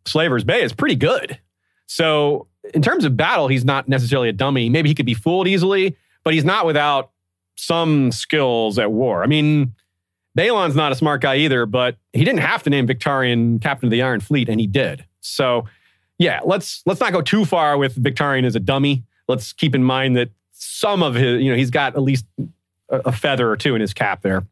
Slaver's 0.06 0.44
Bay 0.44 0.64
is 0.64 0.74
pretty 0.74 0.96
good. 0.96 1.40
So, 1.86 2.48
in 2.74 2.82
terms 2.82 3.04
of 3.04 3.18
battle, 3.18 3.50
he's 3.50 3.66
not 3.66 3.90
necessarily 3.90 4.30
a 4.30 4.34
dummy. 4.34 4.70
Maybe 4.70 4.90
he 4.90 4.96
could 4.96 5.06
be 5.06 5.14
fooled 5.14 5.48
easily, 5.48 5.98
but 6.24 6.34
he's 6.34 6.46
not 6.46 6.66
without 6.66 7.12
some 7.56 8.12
skills 8.12 8.80
at 8.80 8.92
war. 8.92 9.22
I 9.22 9.28
mean, 9.28 9.74
Balon's 10.36 10.76
not 10.76 10.92
a 10.92 10.96
smart 10.96 11.22
guy 11.22 11.38
either, 11.38 11.66
but 11.66 11.98
he 12.14 12.24
didn't 12.24 12.40
have 12.40 12.64
to 12.64 12.70
name 12.70 12.88
Victarion 12.88 13.62
captain 13.62 13.88
of 13.88 13.92
the 13.92 14.02
Iron 14.02 14.22
Fleet, 14.22 14.48
and 14.48 14.60
he 14.60 14.68
did. 14.68 15.06
So, 15.20 15.66
yeah, 16.18 16.40
let's 16.46 16.82
let's 16.86 17.00
not 17.00 17.12
go 17.12 17.22
too 17.22 17.46
far 17.46 17.78
with 17.78 18.02
Victarion 18.02 18.46
as 18.46 18.56
a 18.56 18.60
dummy 18.60 19.04
let's 19.28 19.54
keep 19.54 19.76
in 19.76 19.84
mind 19.84 20.16
that 20.18 20.30
some 20.52 21.04
of 21.04 21.16
his, 21.16 21.42
you 21.42 21.50
know, 21.52 21.58
he's 21.58 21.72
got 21.72 21.96
at 21.96 22.02
least 22.02 22.26
a, 22.90 23.00
a 23.06 23.12
feather 23.12 23.50
or 23.50 23.58
two 23.58 23.76
in 23.76 23.82
his 23.82 23.94
cap 23.94 24.22
there. 24.22 24.46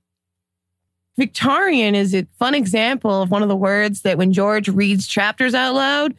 Victorian 1.18 1.94
is 1.94 2.16
a 2.16 2.26
fun 2.40 2.56
example 2.56 3.22
of 3.22 3.32
one 3.32 3.44
of 3.44 3.50
the 3.50 3.56
words 3.56 4.02
that 4.02 4.18
when 4.18 4.32
George 4.34 4.70
reads 4.70 5.08
chapters 5.08 5.54
out 5.54 5.76
loud, 5.76 6.16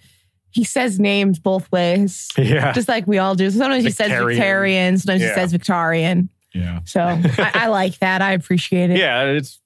he 0.51 0.65
says 0.65 1.01
names 1.01 1.39
both 1.39 1.71
ways. 1.73 2.29
Yeah. 2.37 2.73
Just 2.73 2.89
like 2.89 3.07
we 3.07 3.19
all 3.19 3.35
do. 3.35 3.51
Sometimes 3.51 3.85
he 3.85 3.91
says 3.91 4.11
Victorian, 4.11 4.99
sometimes 4.99 5.23
yeah. 5.23 5.29
he 5.29 5.35
says 5.35 5.51
Victorian. 5.51 6.29
Yeah. 6.55 6.81
So 6.85 7.01
I, 7.01 7.51
I, 7.55 7.67
like 7.69 7.99
that. 8.01 8.21
I 8.21 8.33
appreciate 8.33 8.91
it. 8.91 8.99
Yeah, 8.99 9.25
it's 9.25 9.59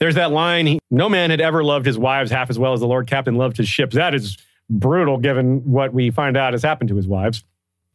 There's 0.00 0.16
that 0.16 0.32
line 0.32 0.66
he, 0.66 0.80
no 0.90 1.08
man 1.08 1.30
had 1.30 1.40
ever 1.40 1.62
loved 1.62 1.86
his 1.86 1.96
wives 1.96 2.32
half 2.32 2.50
as 2.50 2.58
well 2.58 2.72
as 2.72 2.80
the 2.80 2.88
Lord 2.88 3.06
Captain 3.06 3.36
loved 3.36 3.56
his 3.56 3.68
ships. 3.68 3.94
That 3.94 4.12
is 4.12 4.36
brutal 4.68 5.18
given 5.18 5.70
what 5.70 5.94
we 5.94 6.10
find 6.10 6.36
out 6.36 6.52
has 6.52 6.64
happened 6.64 6.88
to 6.88 6.96
his 6.96 7.06
wives. 7.06 7.44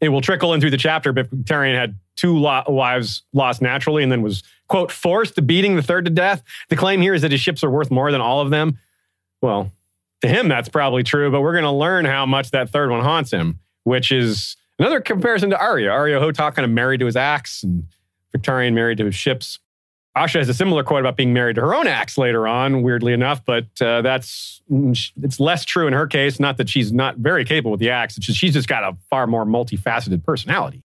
It 0.01 0.09
will 0.09 0.21
trickle 0.21 0.53
in 0.53 0.61
through 0.61 0.69
the 0.71 0.77
chapter, 0.77 1.11
but 1.11 1.29
Victarion 1.29 1.75
had 1.75 1.95
two 2.15 2.37
lo- 2.37 2.63
wives 2.67 3.23
lost 3.33 3.61
naturally 3.61 4.03
and 4.03 4.11
then 4.11 4.21
was, 4.21 4.43
quote, 4.67 4.91
forced 4.91 5.35
to 5.35 5.41
beating 5.41 5.75
the 5.75 5.81
third 5.81 6.05
to 6.05 6.11
death. 6.11 6.41
The 6.69 6.75
claim 6.75 7.01
here 7.01 7.13
is 7.13 7.21
that 7.21 7.31
his 7.31 7.41
ships 7.41 7.63
are 7.63 7.69
worth 7.69 7.91
more 7.91 8.11
than 8.11 8.21
all 8.21 8.41
of 8.41 8.49
them. 8.49 8.77
Well, 9.41 9.71
to 10.21 10.27
him, 10.27 10.47
that's 10.47 10.69
probably 10.69 11.03
true, 11.03 11.31
but 11.31 11.41
we're 11.41 11.53
going 11.53 11.63
to 11.63 11.71
learn 11.71 12.05
how 12.05 12.25
much 12.25 12.51
that 12.51 12.69
third 12.69 12.89
one 12.89 13.01
haunts 13.01 13.31
him, 13.31 13.59
which 13.83 14.11
is 14.11 14.55
another 14.77 15.01
comparison 15.01 15.49
to 15.51 15.55
Areo. 15.55 15.89
Areo 15.91 16.21
Hotah 16.21 16.53
kind 16.53 16.65
of 16.65 16.71
married 16.71 16.99
to 16.99 17.05
his 17.05 17.15
axe 17.15 17.63
and 17.63 17.83
Victarion 18.35 18.73
married 18.73 18.97
to 18.97 19.05
his 19.05 19.15
ships. 19.15 19.59
Asha 20.17 20.39
has 20.39 20.49
a 20.49 20.53
similar 20.53 20.83
quote 20.83 21.01
about 21.01 21.15
being 21.15 21.33
married 21.33 21.55
to 21.55 21.61
her 21.61 21.73
own 21.73 21.87
axe 21.87 22.17
later 22.17 22.47
on, 22.47 22.81
weirdly 22.81 23.13
enough, 23.13 23.45
but 23.45 23.65
uh, 23.81 24.01
that's 24.01 24.61
it's 24.69 25.39
less 25.39 25.63
true 25.65 25.87
in 25.87 25.93
her 25.93 26.07
case. 26.07 26.39
Not 26.39 26.57
that 26.57 26.67
she's 26.67 26.91
not 26.91 27.17
very 27.17 27.45
capable 27.45 27.71
with 27.71 27.79
the 27.79 27.91
axe; 27.91 28.17
it's 28.17 28.25
just, 28.25 28.39
she's 28.39 28.53
just 28.53 28.67
got 28.67 28.83
a 28.83 28.97
far 29.09 29.27
more 29.27 29.45
multifaceted 29.45 30.23
personality. 30.23 30.83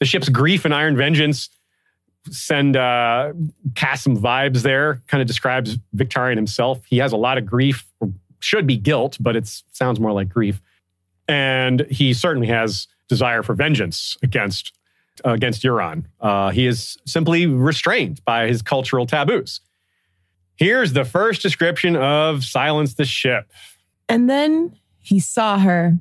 The 0.00 0.06
ship's 0.06 0.28
grief 0.28 0.64
and 0.64 0.74
iron 0.74 0.96
vengeance 0.96 1.50
send 2.30 2.76
uh, 2.76 3.34
cast 3.74 4.04
some 4.04 4.16
vibes 4.16 4.62
there. 4.62 5.02
Kind 5.06 5.20
of 5.20 5.28
describes 5.28 5.78
Victorian 5.92 6.38
himself. 6.38 6.82
He 6.86 6.98
has 6.98 7.12
a 7.12 7.16
lot 7.16 7.38
of 7.38 7.44
grief, 7.46 7.86
should 8.40 8.66
be 8.66 8.76
guilt, 8.76 9.18
but 9.20 9.36
it 9.36 9.46
sounds 9.72 10.00
more 10.00 10.12
like 10.12 10.30
grief, 10.30 10.62
and 11.28 11.86
he 11.90 12.14
certainly 12.14 12.48
has 12.48 12.88
desire 13.08 13.42
for 13.42 13.54
vengeance 13.54 14.16
against 14.22 14.72
against 15.24 15.62
Euron. 15.62 16.04
Uh, 16.20 16.50
he 16.50 16.66
is 16.66 16.96
simply 17.04 17.46
restrained 17.46 18.24
by 18.24 18.46
his 18.46 18.62
cultural 18.62 19.06
taboos. 19.06 19.60
Here's 20.56 20.92
the 20.92 21.04
first 21.04 21.42
description 21.42 21.96
of 21.96 22.44
Silence 22.44 22.94
the 22.94 23.04
Ship. 23.04 23.50
And 24.08 24.30
then 24.30 24.76
he 25.00 25.20
saw 25.20 25.58
her, 25.58 25.98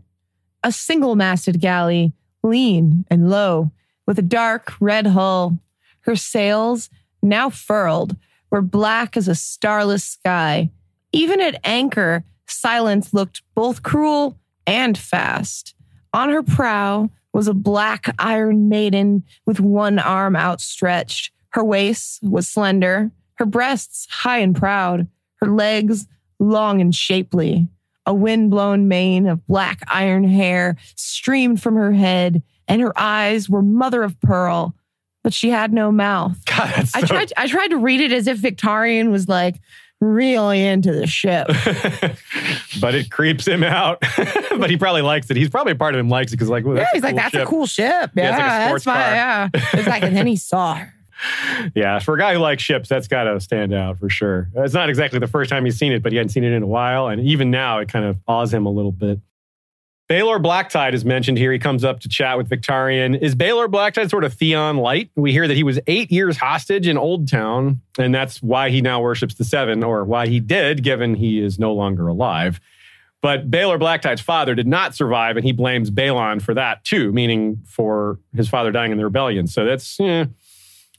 a 0.64 0.72
single 0.72 1.16
masted 1.16 1.60
galley, 1.60 2.14
lean 2.44 3.06
and 3.10 3.30
low, 3.30 3.72
with 4.06 4.18
a 4.18 4.24
dark 4.24 4.74
red 4.80 5.08
hull. 5.08 5.60
Her 6.02 6.16
sails, 6.16 6.90
now 7.22 7.50
furled, 7.50 8.16
were 8.50 8.62
black 8.62 9.18
as 9.18 9.28
a 9.28 9.36
starless 9.36 10.04
sky. 10.04 10.70
Even 11.12 11.42
at 11.42 11.60
anchor, 11.64 12.24
Silence 12.48 13.14
looked 13.14 13.42
both 13.56 13.84
cruel 13.84 14.40
and 14.68 14.98
fast. 14.98 15.74
On 16.16 16.30
her 16.30 16.44
prow 16.44 17.10
was 17.34 17.50
a 17.50 17.54
black 17.54 18.16
iron 18.18 18.70
maiden 18.70 19.24
with 19.46 19.60
one 19.60 20.00
arm 20.00 20.38
outstretched. 20.38 21.34
Her 21.50 21.62
waist 21.62 22.24
was 22.24 22.48
slender, 22.48 23.12
her 23.34 23.46
breasts 23.46 24.08
high 24.10 24.40
and 24.40 24.56
proud, 24.56 25.10
her 25.42 25.48
legs 25.48 26.08
long 26.40 26.80
and 26.80 26.96
shapely. 26.96 27.68
A 28.06 28.14
wind-blown 28.14 28.88
mane 28.88 29.28
of 29.28 29.46
black 29.46 29.82
iron 29.88 30.24
hair 30.24 30.78
streamed 30.96 31.62
from 31.62 31.76
her 31.76 31.92
head, 31.92 32.42
and 32.66 32.82
her 32.82 32.98
eyes 32.98 33.50
were 33.50 33.62
mother 33.62 34.02
of 34.02 34.18
pearl, 34.22 34.74
but 35.22 35.34
she 35.34 35.50
had 35.50 35.74
no 35.74 35.92
mouth. 35.92 36.38
God, 36.46 36.88
so... 36.88 36.98
I 36.98 37.02
tried 37.02 37.34
I 37.36 37.48
tried 37.48 37.72
to 37.72 37.78
read 37.78 38.00
it 38.00 38.14
as 38.14 38.28
if 38.28 38.38
Victorian 38.38 39.12
was 39.12 39.28
like 39.28 39.60
really 40.02 40.66
into 40.66 40.92
the 40.92 41.08
ship. 41.08 41.48
but 42.82 42.96
it 42.96 43.12
creeps 43.12 43.48
him 43.48 43.64
out. 43.64 44.00
but 44.58 44.70
he 44.70 44.78
probably 44.78 45.02
likes 45.02 45.30
it. 45.30 45.38
He's 45.38 45.50
probably 45.50 45.74
part 45.74 45.96
of 45.96 46.00
him 46.00 46.10
likes 46.10 46.32
it 46.32 46.38
because 46.38 46.50
like, 46.50 46.66
yeah, 46.66 46.86
he's 46.94 47.02
cool 47.02 47.10
like, 47.10 47.16
that's 47.16 47.32
ship. 47.32 47.44
a 47.44 47.46
cool 47.46 47.66
ship. 47.66 48.12
Yeah, 48.16 48.24
Yeah, 48.24 48.30
it's 48.30 48.38
like 48.40 48.72
that's 48.72 48.86
my 48.86 49.16
yeah. 49.16 49.50
It's 49.54 49.88
like, 49.88 50.04
and 50.04 50.16
then 50.16 50.28
he 50.28 50.36
saw 50.36 50.76
her. 50.76 50.94
Yeah, 51.76 52.00
for 52.00 52.16
a 52.16 52.20
guy 52.20 52.34
who 52.34 52.40
likes 52.40 52.62
ships, 52.62 52.90
that's 52.90 53.08
got 53.08 53.24
to 53.24 53.40
stand 53.40 53.74
out 53.74 54.00
for 54.00 54.10
sure. 54.10 54.50
It's 54.56 54.74
not 54.74 54.90
exactly 54.90 55.18
the 55.20 55.28
first 55.28 55.50
time 55.50 55.66
he's 55.66 55.78
seen 55.78 55.92
it, 55.92 56.04
but 56.04 56.12
he 56.12 56.18
hadn't 56.18 56.30
seen 56.30 56.44
it 56.44 56.52
in 56.52 56.62
a 56.62 56.68
while, 56.68 57.08
and 57.08 57.22
even 57.22 57.52
now, 57.52 57.80
it 57.80 57.90
kind 57.90 58.06
of 58.06 58.20
awes 58.28 58.54
him 58.54 58.66
a 58.66 58.70
little 58.70 58.92
bit. 58.92 59.20
Baelor 60.08 60.40
Blacktide 60.40 60.94
is 60.94 61.04
mentioned 61.04 61.40
here. 61.40 61.52
He 61.52 61.58
comes 61.58 61.84
up 61.84 62.00
to 62.02 62.10
chat 62.10 62.38
with 62.38 62.48
Victorian. 62.48 63.16
Is 63.16 63.34
Baelor 63.34 63.68
Blacktide 63.68 64.12
sort 64.12 64.24
of 64.24 64.36
Theon 64.36 64.78
light? 64.78 65.10
We 65.16 65.32
hear 65.32 65.48
that 65.48 65.56
he 65.56 65.64
was 65.64 65.80
eight 65.88 66.12
years 66.12 66.38
hostage 66.38 66.88
in 66.88 66.96
Old 66.96 67.28
Town, 67.28 67.82
and 67.98 68.14
that's 68.14 68.42
why 68.42 68.70
he 68.70 68.82
now 68.82 69.02
worships 69.02 69.34
the 69.34 69.44
Seven, 69.44 69.84
or 69.84 70.04
why 70.04 70.28
he 70.28 70.40
did, 70.40 70.84
given 70.84 71.16
he 71.16 71.40
is 71.40 71.58
no 71.58 71.74
longer 71.74 72.08
alive. 72.08 72.60
But 73.24 73.50
Baelor 73.50 73.80
Blacktide's 73.80 74.22
father 74.22 74.54
did 74.54 74.68
not 74.68 74.94
survive, 74.94 75.38
and 75.38 75.46
he 75.46 75.52
blames 75.52 75.90
Balon 75.90 76.40
for 76.40 76.54
that 76.54 76.84
too, 76.84 77.12
meaning 77.12 77.64
for 77.66 78.20
his 78.36 78.48
father 78.48 78.72
dying 78.72 78.92
in 78.92 79.00
the 79.00 79.06
rebellion. 79.06 79.48
So 79.48 79.66
that's 79.66 80.00
eh, 80.00 80.26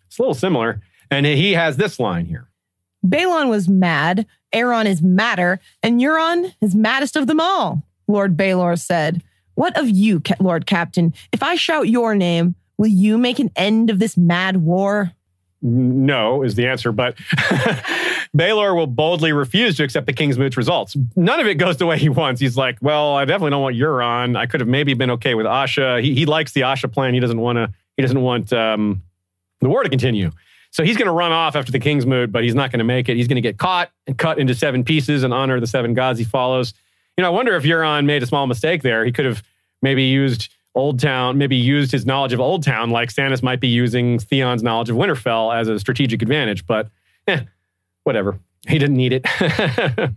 it's 0.07 0.19
a 0.19 0.23
little 0.23 0.35
similar. 0.35 0.81
And 1.13 1.25
he 1.25 1.53
has 1.53 1.77
this 1.77 2.01
line 2.01 2.27
here. 2.27 2.49
Balon 3.07 3.49
was 3.49 3.69
mad, 3.69 4.27
Aeron 4.53 4.89
is 4.89 5.01
madder, 5.01 5.61
and 5.85 6.01
Euron 6.01 6.53
is 6.61 6.75
maddest 6.75 7.15
of 7.15 7.29
them 7.29 7.39
all, 7.39 7.85
Lord 8.09 8.37
Baelor 8.37 8.79
said. 8.79 9.23
What 9.55 9.79
of 9.79 9.89
you, 9.89 10.23
Lord 10.39 10.67
Captain? 10.67 11.15
If 11.33 11.43
I 11.43 11.55
shout 11.55 11.89
your 11.89 12.15
name, 12.15 12.55
will 12.77 12.89
you 12.89 13.17
make 13.17 13.39
an 13.39 13.51
end 13.57 13.91
of 13.91 13.99
this 13.99 14.17
mad 14.17 14.59
war? 14.59 15.13
No 15.63 16.43
is 16.43 16.55
the 16.55 16.67
answer, 16.67 16.93
but 16.93 17.17
Baelor 18.37 18.77
will 18.77 18.87
boldly 18.87 19.33
refuse 19.33 19.77
to 19.79 19.85
accept 19.85 20.07
the 20.07 20.13
King's 20.13 20.39
Moot 20.39 20.57
results. 20.57 20.97
None 21.17 21.41
of 21.41 21.47
it 21.47 21.55
goes 21.55 21.79
the 21.79 21.87
way 21.87 21.99
he 21.99 22.11
wants. 22.11 22.41
He's 22.41 22.57
like, 22.57 22.77
well, 22.83 23.15
I 23.15 23.25
definitely 23.25 23.51
don't 23.51 23.63
want 23.63 23.77
Euron. 23.77 24.37
I 24.37 24.47
could 24.47 24.61
have 24.61 24.69
maybe 24.69 24.93
been 24.93 25.11
okay 25.13 25.35
with 25.35 25.47
Asha. 25.47 26.03
He, 26.03 26.15
he 26.15 26.27
likes 26.27 26.53
the 26.53 26.61
Asha 26.61 26.93
plan. 26.93 27.15
He 27.15 27.21
doesn't 27.21 27.41
want 27.41 27.57
to. 27.57 27.73
He 27.97 28.03
doesn't 28.03 28.21
want 28.21 28.53
um, 28.53 29.03
the 29.61 29.71
war 29.71 29.83
to 29.83 29.89
continue. 29.89 30.31
So 30.71 30.85
he's 30.85 30.99
going 30.99 31.07
to 31.07 31.13
run 31.13 31.33
off 31.33 31.57
after 31.57 31.73
the 31.73 31.79
King's 31.79 32.05
Moot, 32.05 32.31
but 32.31 32.45
he's 32.45 32.55
not 32.55 32.71
going 32.71 32.81
to 32.81 32.85
make 32.85 33.09
it. 33.09 33.17
He's 33.17 33.29
going 33.29 33.37
to 33.37 33.41
get 33.41 33.57
caught 33.57 33.91
and 34.07 34.19
cut 34.19 34.39
into 34.39 34.55
seven 34.55 34.85
pieces 34.85 35.23
and 35.23 35.33
honor 35.33 35.55
of 35.55 35.63
the 35.63 35.67
seven 35.67 35.95
gods 35.95 36.19
he 36.19 36.27
follows. 36.27 36.75
You 37.17 37.23
know, 37.23 37.29
I 37.29 37.31
wonder 37.31 37.55
if 37.57 37.65
Euron 37.65 38.05
made 38.05 38.23
a 38.23 38.27
small 38.27 38.47
mistake 38.47 38.83
there. 38.83 39.05
He 39.05 39.13
could 39.13 39.25
have 39.25 39.43
maybe 39.83 40.05
used 40.05 40.53
Old 40.75 41.01
Town, 41.01 41.39
maybe 41.39 41.57
used 41.57 41.91
his 41.91 42.05
knowledge 42.05 42.35
of 42.35 42.41
Old 42.41 42.63
Town 42.63 42.91
like 42.91 43.09
Stannis 43.09 43.43
might 43.43 43.61
be 43.61 43.69
using 43.69 44.19
Theon's 44.19 44.63
knowledge 44.63 44.91
of 44.91 44.97
Winterfell 44.97 45.55
as 45.59 45.69
a 45.69 45.79
strategic 45.81 46.21
advantage. 46.21 46.67
But 46.67 46.91
eh, 47.27 47.45
whatever. 48.05 48.39
He 48.69 48.79
didn't 48.79 48.97
need 48.97 49.13
it. 49.13 49.27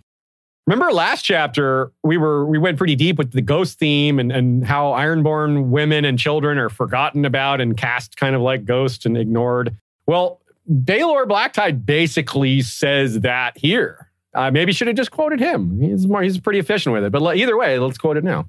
Remember 0.67 0.91
last 0.91 1.23
chapter, 1.23 1.91
we 2.03 2.17
were 2.17 2.45
we 2.45 2.59
went 2.59 2.77
pretty 2.77 2.95
deep 2.95 3.17
with 3.17 3.31
the 3.31 3.41
ghost 3.41 3.79
theme 3.79 4.19
and, 4.19 4.31
and 4.31 4.65
how 4.65 4.91
Ironborn 4.91 5.69
women 5.69 6.05
and 6.05 6.19
children 6.19 6.59
are 6.59 6.69
forgotten 6.69 7.25
about 7.25 7.59
and 7.59 7.75
cast 7.75 8.17
kind 8.17 8.35
of 8.35 8.41
like 8.41 8.65
ghosts 8.65 9.05
and 9.05 9.17
ignored. 9.17 9.75
Well, 10.05 10.41
Baelor 10.69 11.25
Blacktide 11.25 11.85
basically 11.85 12.61
says 12.61 13.21
that 13.21 13.57
here. 13.57 14.08
Uh, 14.33 14.51
maybe 14.51 14.71
should 14.71 14.87
have 14.87 14.95
just 14.95 15.11
quoted 15.11 15.39
him. 15.39 15.81
He's 15.81 16.07
more 16.07 16.21
he's 16.21 16.39
pretty 16.39 16.59
efficient 16.59 16.93
with 16.93 17.03
it. 17.03 17.11
But 17.11 17.37
either 17.37 17.57
way, 17.57 17.79
let's 17.79 17.97
quote 17.97 18.17
it 18.17 18.23
now. 18.23 18.47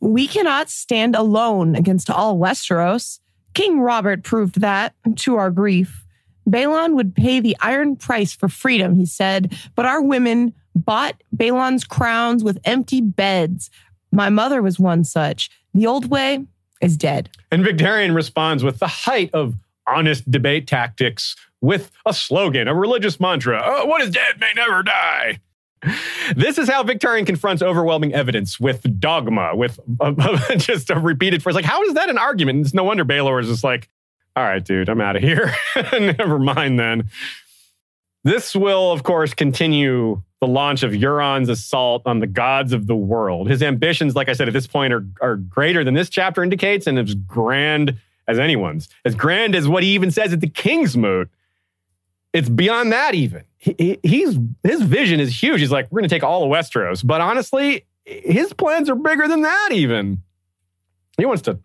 We 0.00 0.26
cannot 0.26 0.68
stand 0.68 1.16
alone 1.16 1.74
against 1.74 2.10
all 2.10 2.36
Westeros. 2.36 3.20
King 3.54 3.80
Robert 3.80 4.22
proved 4.22 4.60
that, 4.60 4.94
to 5.16 5.36
our 5.36 5.50
grief. 5.50 6.04
Balon 6.48 6.94
would 6.94 7.14
pay 7.14 7.40
the 7.40 7.56
iron 7.60 7.96
price 7.96 8.34
for 8.34 8.48
freedom, 8.48 8.96
he 8.96 9.06
said, 9.06 9.56
but 9.74 9.86
our 9.86 10.02
women 10.02 10.52
bought 10.74 11.22
Balon's 11.34 11.84
crowns 11.84 12.44
with 12.44 12.58
empty 12.64 13.00
beds. 13.00 13.70
My 14.12 14.28
mother 14.28 14.60
was 14.60 14.78
one 14.78 15.04
such. 15.04 15.48
The 15.72 15.86
old 15.86 16.10
way 16.10 16.44
is 16.82 16.96
dead. 16.96 17.30
And 17.50 17.64
Victorian 17.64 18.14
responds 18.14 18.62
with 18.62 18.78
the 18.78 18.86
height 18.88 19.30
of 19.32 19.54
honest 19.86 20.30
debate 20.30 20.66
tactics 20.66 21.36
with 21.64 21.90
a 22.04 22.12
slogan, 22.12 22.68
a 22.68 22.74
religious 22.74 23.18
mantra. 23.18 23.62
Oh, 23.64 23.86
what 23.86 24.02
is 24.02 24.10
dead 24.10 24.38
may 24.38 24.52
never 24.54 24.82
die. 24.82 25.40
This 26.36 26.58
is 26.58 26.68
how 26.68 26.82
Victorian 26.82 27.26
confronts 27.26 27.62
overwhelming 27.62 28.14
evidence 28.14 28.60
with 28.60 29.00
dogma, 29.00 29.54
with 29.54 29.78
uh, 30.00 30.12
just 30.56 30.90
a 30.90 30.98
repeated 30.98 31.42
phrase. 31.42 31.54
Like, 31.54 31.64
how 31.64 31.82
is 31.82 31.94
that 31.94 32.08
an 32.08 32.18
argument? 32.18 32.60
It's 32.60 32.74
no 32.74 32.84
wonder 32.84 33.04
Baelor 33.04 33.40
is 33.40 33.48
just 33.48 33.64
like, 33.64 33.88
all 34.36 34.44
right, 34.44 34.64
dude, 34.64 34.88
I'm 34.88 35.00
out 35.00 35.16
of 35.16 35.22
here. 35.22 35.54
Never 35.92 36.38
mind 36.38 36.78
then. 36.78 37.08
This 38.24 38.54
will, 38.54 38.92
of 38.92 39.02
course, 39.02 39.34
continue 39.34 40.22
the 40.40 40.46
launch 40.46 40.82
of 40.82 40.92
Euron's 40.92 41.48
assault 41.48 42.02
on 42.06 42.20
the 42.20 42.26
gods 42.26 42.72
of 42.72 42.86
the 42.86 42.96
world. 42.96 43.48
His 43.48 43.62
ambitions, 43.62 44.14
like 44.14 44.28
I 44.28 44.32
said, 44.32 44.48
at 44.48 44.54
this 44.54 44.66
point 44.66 44.92
are, 44.92 45.06
are 45.20 45.36
greater 45.36 45.84
than 45.84 45.94
this 45.94 46.08
chapter 46.08 46.42
indicates 46.42 46.86
and 46.86 46.98
as 46.98 47.14
grand 47.14 47.98
as 48.26 48.38
anyone's. 48.38 48.88
As 49.04 49.14
grand 49.14 49.54
as 49.54 49.68
what 49.68 49.82
he 49.82 49.90
even 49.90 50.10
says 50.10 50.32
at 50.32 50.40
the 50.40 50.48
King's 50.48 50.96
Moot. 50.96 51.30
It's 52.34 52.48
beyond 52.50 52.92
that 52.92 53.14
even. 53.14 53.44
He, 53.56 53.74
he- 53.78 54.00
he's 54.02 54.38
his 54.62 54.82
vision 54.82 55.20
is 55.20 55.42
huge. 55.42 55.60
He's 55.60 55.70
like, 55.70 55.86
we're 55.90 56.00
going 56.00 56.08
to 56.08 56.14
take 56.14 56.22
all 56.24 56.42
of 56.42 56.50
Westeros. 56.50 57.06
But 57.06 57.22
honestly, 57.22 57.86
his 58.04 58.52
plans 58.52 58.90
are 58.90 58.94
bigger 58.96 59.26
than 59.26 59.40
that 59.42 59.70
even. 59.72 60.20
He 61.16 61.24
wants 61.24 61.42
to 61.42 61.58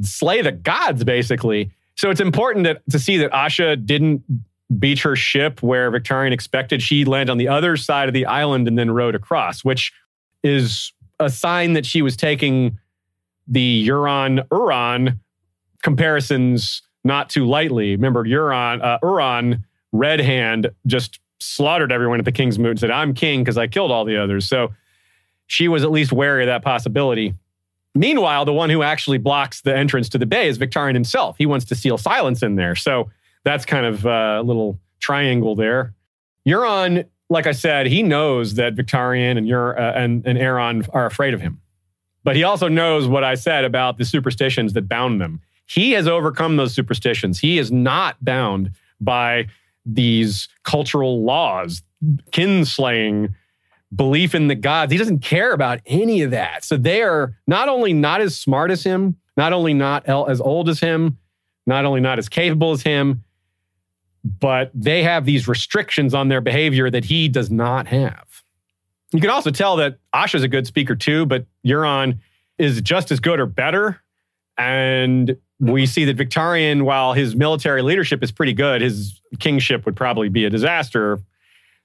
slay 0.00 0.42
the 0.42 0.50
gods, 0.52 1.04
basically. 1.04 1.70
So 1.96 2.10
it's 2.10 2.20
important 2.20 2.64
that 2.64 2.82
to 2.90 2.98
see 2.98 3.18
that 3.18 3.30
Asha 3.32 3.84
didn't 3.84 4.22
beach 4.78 5.02
her 5.02 5.14
ship 5.14 5.62
where 5.62 5.90
Victorian 5.90 6.32
expected. 6.32 6.80
She 6.82 7.04
landed 7.04 7.30
on 7.30 7.36
the 7.38 7.48
other 7.48 7.76
side 7.76 8.08
of 8.08 8.14
the 8.14 8.24
island 8.24 8.66
and 8.66 8.78
then 8.78 8.90
rowed 8.90 9.14
across, 9.14 9.62
which 9.62 9.92
is 10.42 10.92
a 11.20 11.28
sign 11.28 11.74
that 11.74 11.84
she 11.84 12.00
was 12.00 12.16
taking 12.16 12.78
the 13.46 13.86
Euron 13.86 14.46
Urron 14.50 15.20
comparisons 15.82 16.82
not 17.04 17.28
too 17.28 17.44
lightly. 17.46 17.90
Remember, 17.94 18.24
Euron, 18.24 18.82
uh, 18.82 18.98
Urron, 19.02 19.64
Red 19.92 20.20
Hand, 20.20 20.70
just 20.86 21.20
slaughtered 21.38 21.92
everyone 21.92 22.18
at 22.18 22.24
the 22.24 22.32
King's 22.32 22.58
Moot 22.58 22.70
and 22.70 22.80
said, 22.80 22.90
I'm 22.90 23.14
king 23.14 23.42
because 23.42 23.58
I 23.58 23.66
killed 23.66 23.90
all 23.90 24.04
the 24.04 24.16
others. 24.16 24.48
So 24.48 24.72
she 25.46 25.68
was 25.68 25.84
at 25.84 25.90
least 25.90 26.12
wary 26.12 26.44
of 26.44 26.46
that 26.46 26.62
possibility. 26.62 27.34
Meanwhile, 27.94 28.46
the 28.46 28.54
one 28.54 28.70
who 28.70 28.82
actually 28.82 29.18
blocks 29.18 29.60
the 29.60 29.76
entrance 29.76 30.08
to 30.10 30.18
the 30.18 30.24
bay 30.24 30.48
is 30.48 30.56
Victorian 30.56 30.94
himself. 30.94 31.36
He 31.36 31.46
wants 31.46 31.66
to 31.66 31.74
seal 31.74 31.98
silence 31.98 32.42
in 32.42 32.56
there. 32.56 32.74
So 32.74 33.10
that's 33.44 33.66
kind 33.66 33.84
of 33.84 34.06
a 34.06 34.40
little 34.42 34.78
triangle 35.00 35.54
there. 35.54 35.94
Euron, 36.46 37.06
like 37.28 37.46
I 37.46 37.52
said, 37.52 37.86
he 37.86 38.02
knows 38.02 38.54
that 38.54 38.74
Victorian 38.74 39.36
and, 39.36 39.46
Eur- 39.46 39.78
uh, 39.78 39.92
and, 39.92 40.26
and 40.26 40.38
Aeron 40.38 40.86
are 40.92 41.06
afraid 41.06 41.34
of 41.34 41.40
him. 41.40 41.60
But 42.24 42.36
he 42.36 42.44
also 42.44 42.68
knows 42.68 43.08
what 43.08 43.24
I 43.24 43.34
said 43.34 43.64
about 43.64 43.98
the 43.98 44.04
superstitions 44.04 44.72
that 44.74 44.88
bound 44.88 45.20
them. 45.20 45.40
He 45.66 45.92
has 45.92 46.06
overcome 46.06 46.56
those 46.56 46.72
superstitions. 46.72 47.40
He 47.40 47.58
is 47.58 47.70
not 47.70 48.22
bound 48.24 48.70
by 49.00 49.48
these 49.84 50.48
cultural 50.64 51.22
laws, 51.24 51.82
kinslaying, 52.30 53.34
belief 53.94 54.34
in 54.34 54.48
the 54.48 54.54
gods. 54.54 54.92
He 54.92 54.98
doesn't 54.98 55.20
care 55.20 55.52
about 55.52 55.80
any 55.86 56.22
of 56.22 56.30
that. 56.30 56.64
So 56.64 56.76
they 56.76 57.02
are 57.02 57.36
not 57.46 57.68
only 57.68 57.92
not 57.92 58.20
as 58.20 58.38
smart 58.38 58.70
as 58.70 58.82
him, 58.82 59.16
not 59.36 59.52
only 59.52 59.74
not 59.74 60.08
as 60.08 60.40
old 60.40 60.68
as 60.68 60.80
him, 60.80 61.18
not 61.66 61.84
only 61.84 62.00
not 62.00 62.18
as 62.18 62.28
capable 62.28 62.72
as 62.72 62.82
him, 62.82 63.22
but 64.24 64.70
they 64.74 65.02
have 65.02 65.24
these 65.24 65.48
restrictions 65.48 66.14
on 66.14 66.28
their 66.28 66.40
behavior 66.40 66.90
that 66.90 67.04
he 67.04 67.28
does 67.28 67.50
not 67.50 67.86
have. 67.88 68.42
You 69.12 69.20
can 69.20 69.30
also 69.30 69.50
tell 69.50 69.76
that 69.76 69.98
Asha's 70.14 70.42
a 70.42 70.48
good 70.48 70.66
speaker 70.66 70.94
too, 70.94 71.26
but 71.26 71.44
Euron 71.66 72.18
is 72.58 72.80
just 72.80 73.10
as 73.10 73.20
good 73.20 73.40
or 73.40 73.46
better. 73.46 74.00
And 74.56 75.36
we 75.62 75.86
see 75.86 76.04
that 76.06 76.16
Victorian, 76.16 76.84
while 76.84 77.12
his 77.12 77.36
military 77.36 77.82
leadership 77.82 78.20
is 78.24 78.32
pretty 78.32 78.52
good, 78.52 78.82
his 78.82 79.20
kingship 79.38 79.86
would 79.86 79.94
probably 79.94 80.28
be 80.28 80.44
a 80.44 80.50
disaster. 80.50 81.20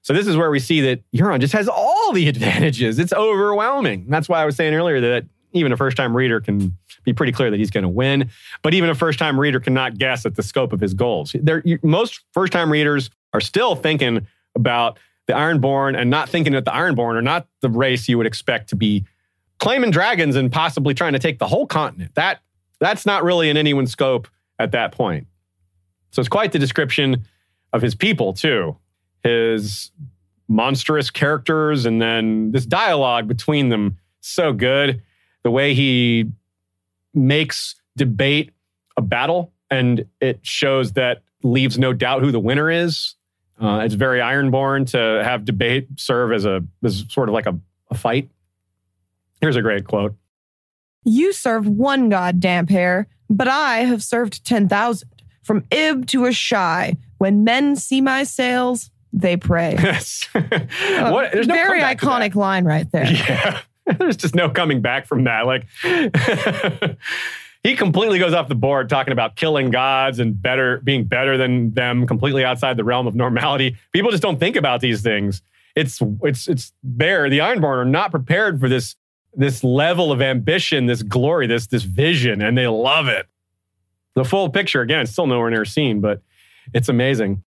So 0.02 0.12
this 0.12 0.26
is 0.26 0.36
where 0.36 0.50
we 0.50 0.58
see 0.58 0.80
that 0.80 1.00
Euron 1.12 1.38
just 1.38 1.52
has 1.52 1.68
all 1.68 2.12
the 2.12 2.26
advantages. 2.28 2.98
It's 2.98 3.12
overwhelming. 3.12 4.06
That's 4.08 4.28
why 4.28 4.42
I 4.42 4.46
was 4.46 4.56
saying 4.56 4.74
earlier 4.74 5.00
that 5.00 5.26
even 5.52 5.70
a 5.70 5.76
first-time 5.76 6.16
reader 6.16 6.40
can 6.40 6.76
be 7.04 7.12
pretty 7.12 7.30
clear 7.30 7.50
that 7.50 7.56
he's 7.56 7.70
going 7.70 7.82
to 7.82 7.88
win. 7.88 8.30
But 8.62 8.74
even 8.74 8.90
a 8.90 8.96
first-time 8.96 9.38
reader 9.38 9.60
cannot 9.60 9.96
guess 9.96 10.26
at 10.26 10.34
the 10.34 10.42
scope 10.42 10.72
of 10.72 10.80
his 10.80 10.92
goals. 10.92 11.36
There, 11.40 11.62
most 11.82 12.20
first-time 12.34 12.72
readers 12.72 13.10
are 13.32 13.40
still 13.40 13.76
thinking 13.76 14.26
about 14.56 14.98
the 15.28 15.34
Ironborn 15.34 15.96
and 15.96 16.10
not 16.10 16.28
thinking 16.28 16.52
that 16.54 16.64
the 16.64 16.72
Ironborn 16.72 17.14
are 17.14 17.22
not 17.22 17.46
the 17.60 17.68
race 17.68 18.08
you 18.08 18.18
would 18.18 18.26
expect 18.26 18.70
to 18.70 18.76
be 18.76 19.04
claiming 19.60 19.92
dragons 19.92 20.34
and 20.34 20.50
possibly 20.50 20.94
trying 20.94 21.12
to 21.12 21.18
take 21.20 21.38
the 21.38 21.46
whole 21.46 21.66
continent. 21.66 22.14
That 22.16 22.40
that's 22.80 23.06
not 23.06 23.24
really 23.24 23.48
in 23.50 23.56
anyone's 23.56 23.90
scope 23.90 24.28
at 24.58 24.72
that 24.72 24.92
point. 24.92 25.26
So 26.10 26.20
it's 26.20 26.28
quite 26.28 26.52
the 26.52 26.58
description 26.58 27.24
of 27.72 27.82
his 27.82 27.94
people, 27.94 28.32
too. 28.32 28.76
His 29.22 29.90
monstrous 30.48 31.10
characters 31.10 31.84
and 31.84 32.00
then 32.00 32.52
this 32.52 32.64
dialogue 32.64 33.28
between 33.28 33.68
them 33.68 33.98
so 34.20 34.52
good. 34.52 35.02
The 35.42 35.50
way 35.50 35.74
he 35.74 36.30
makes 37.14 37.76
debate 37.96 38.52
a 38.96 39.02
battle 39.02 39.52
and 39.70 40.06
it 40.20 40.40
shows 40.42 40.92
that 40.94 41.22
leaves 41.42 41.78
no 41.78 41.92
doubt 41.92 42.22
who 42.22 42.32
the 42.32 42.40
winner 42.40 42.70
is. 42.70 43.14
Uh, 43.60 43.82
it's 43.84 43.94
very 43.94 44.20
ironborn 44.20 44.88
to 44.90 45.22
have 45.24 45.44
debate 45.44 45.88
serve 45.96 46.32
as 46.32 46.44
a 46.44 46.62
as 46.84 47.04
sort 47.08 47.28
of 47.28 47.32
like 47.32 47.46
a, 47.46 47.58
a 47.90 47.94
fight. 47.94 48.30
Here's 49.40 49.56
a 49.56 49.62
great 49.62 49.84
quote. 49.84 50.16
You 51.04 51.32
serve 51.32 51.66
one 51.66 52.08
god, 52.08 52.40
Damphair, 52.40 53.06
but 53.30 53.48
I 53.48 53.78
have 53.78 54.02
served 54.02 54.44
10,000. 54.44 55.08
From 55.42 55.64
Ib 55.70 56.06
to 56.08 56.20
Asshai, 56.22 56.98
when 57.16 57.42
men 57.42 57.74
see 57.76 58.02
my 58.02 58.24
sails, 58.24 58.90
they 59.12 59.36
pray. 59.36 59.76
Yes. 59.82 60.28
what, 60.32 61.32
there's 61.32 61.46
no 61.46 61.54
very 61.54 61.80
iconic 61.80 62.34
line 62.34 62.64
right 62.64 62.90
there. 62.92 63.06
Yeah. 63.06 63.60
there's 63.98 64.18
just 64.18 64.34
no 64.34 64.50
coming 64.50 64.82
back 64.82 65.06
from 65.06 65.24
that. 65.24 65.46
Like, 65.46 65.66
he 67.62 67.74
completely 67.74 68.18
goes 68.18 68.34
off 68.34 68.48
the 68.48 68.54
board 68.54 68.88
talking 68.88 69.12
about 69.12 69.36
killing 69.36 69.70
gods 69.70 70.18
and 70.18 70.40
better 70.40 70.80
being 70.84 71.04
better 71.04 71.36
than 71.36 71.72
them 71.72 72.06
completely 72.06 72.44
outside 72.44 72.76
the 72.76 72.84
realm 72.84 73.06
of 73.06 73.14
normality 73.14 73.76
people 73.92 74.10
just 74.10 74.22
don't 74.22 74.38
think 74.38 74.56
about 74.56 74.80
these 74.80 75.02
things 75.02 75.42
it's 75.74 76.00
it's 76.22 76.48
it's 76.48 76.72
there 76.82 77.28
the 77.28 77.38
ironborn 77.38 77.78
are 77.78 77.84
not 77.84 78.10
prepared 78.10 78.60
for 78.60 78.68
this 78.68 78.94
this 79.34 79.62
level 79.62 80.10
of 80.12 80.20
ambition, 80.20 80.86
this 80.86 81.02
glory, 81.02 81.46
this 81.46 81.66
this 81.66 81.82
vision, 81.82 82.42
and 82.42 82.56
they 82.56 82.66
love 82.66 83.08
it. 83.08 83.26
The 84.14 84.24
full 84.24 84.48
picture, 84.50 84.80
again, 84.80 85.06
still 85.06 85.26
nowhere 85.26 85.50
near 85.50 85.64
seen, 85.64 86.00
but 86.00 86.22
it's 86.74 86.88
amazing. 86.88 87.44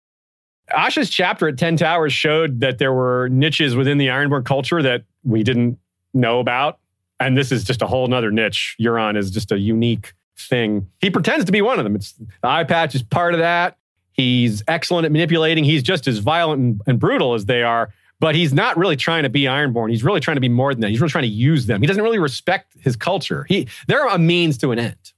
Asha's 0.76 1.10
chapter 1.10 1.48
at 1.48 1.58
10 1.58 1.76
Towers 1.76 2.12
showed 2.12 2.60
that 2.60 2.78
there 2.78 2.92
were 2.92 3.28
niches 3.28 3.76
within 3.76 3.98
the 3.98 4.08
Ironborn 4.08 4.44
culture 4.44 4.82
that 4.82 5.04
we 5.22 5.44
didn't 5.44 5.78
know 6.12 6.40
about. 6.40 6.78
And 7.20 7.36
this 7.36 7.52
is 7.52 7.64
just 7.64 7.82
a 7.82 7.86
whole 7.86 8.08
nother 8.08 8.30
niche. 8.30 8.76
Euron 8.80 9.16
is 9.16 9.30
just 9.30 9.52
a 9.52 9.58
unique 9.58 10.12
thing. 10.36 10.90
He 11.00 11.08
pretends 11.08 11.44
to 11.44 11.52
be 11.52 11.62
one 11.62 11.78
of 11.78 11.84
them. 11.84 11.94
It's 11.94 12.12
the 12.12 12.26
eye 12.42 12.64
patch 12.64 12.94
is 12.94 13.02
part 13.02 13.32
of 13.32 13.40
that. 13.40 13.76
He's 14.12 14.62
excellent 14.66 15.04
at 15.04 15.12
manipulating. 15.12 15.64
He's 15.64 15.82
just 15.82 16.06
as 16.06 16.18
violent 16.18 16.60
and, 16.60 16.80
and 16.86 16.98
brutal 16.98 17.34
as 17.34 17.46
they 17.46 17.62
are 17.62 17.90
but 18.20 18.34
he's 18.34 18.52
not 18.52 18.76
really 18.76 18.96
trying 18.96 19.24
to 19.24 19.28
be 19.28 19.42
Ironborn. 19.42 19.90
He's 19.90 20.04
really 20.04 20.20
trying 20.20 20.36
to 20.36 20.40
be 20.40 20.48
more 20.48 20.72
than 20.72 20.80
that. 20.80 20.90
He's 20.90 21.00
really 21.00 21.10
trying 21.10 21.24
to 21.24 21.28
use 21.28 21.66
them. 21.66 21.80
He 21.80 21.86
doesn't 21.86 22.02
really 22.02 22.18
respect 22.18 22.74
his 22.80 22.96
culture. 22.96 23.44
He, 23.48 23.68
they're 23.86 24.06
a 24.06 24.18
means 24.18 24.58
to 24.58 24.72
an 24.72 24.78
end. 24.78 25.12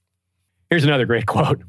Here's 0.69 0.83
another 0.83 1.05
great 1.05 1.25
quote. 1.27 1.63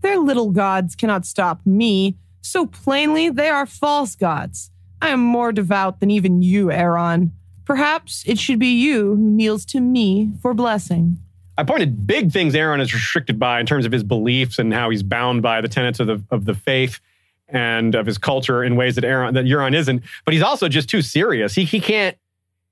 Their 0.00 0.18
little 0.18 0.50
gods 0.50 0.94
cannot 0.94 1.26
stop 1.26 1.60
me. 1.64 2.16
So 2.40 2.66
plainly, 2.66 3.28
they 3.28 3.48
are 3.48 3.66
false 3.66 4.14
gods. 4.14 4.70
I 5.02 5.10
am 5.10 5.20
more 5.20 5.52
devout 5.52 6.00
than 6.00 6.10
even 6.10 6.42
you, 6.42 6.70
Aeron. 6.70 7.32
Perhaps 7.64 8.24
it 8.26 8.38
should 8.38 8.58
be 8.58 8.68
you 8.68 9.16
who 9.16 9.16
kneels 9.16 9.64
to 9.66 9.80
me 9.80 10.32
for 10.40 10.54
blessing. 10.54 11.18
I 11.58 11.64
pointed 11.64 12.06
big 12.06 12.32
things 12.32 12.54
Aeron 12.54 12.80
is 12.80 12.94
restricted 12.94 13.38
by 13.38 13.60
in 13.60 13.66
terms 13.66 13.86
of 13.86 13.92
his 13.92 14.04
beliefs 14.04 14.58
and 14.58 14.72
how 14.72 14.90
he's 14.90 15.02
bound 15.02 15.42
by 15.42 15.60
the 15.60 15.68
tenets 15.68 16.00
of 16.00 16.06
the, 16.06 16.22
of 16.30 16.44
the 16.44 16.54
faith 16.54 17.00
and 17.48 17.94
of 17.94 18.06
his 18.06 18.18
culture 18.18 18.64
in 18.64 18.76
ways 18.76 18.94
that 18.96 19.04
Aeron 19.04 19.34
that 19.34 19.44
Euron 19.44 19.74
isn't. 19.74 20.02
But 20.24 20.34
he's 20.34 20.42
also 20.42 20.68
just 20.68 20.88
too 20.88 21.02
serious. 21.02 21.54
He 21.54 21.64
he 21.64 21.80
can't 21.80 22.16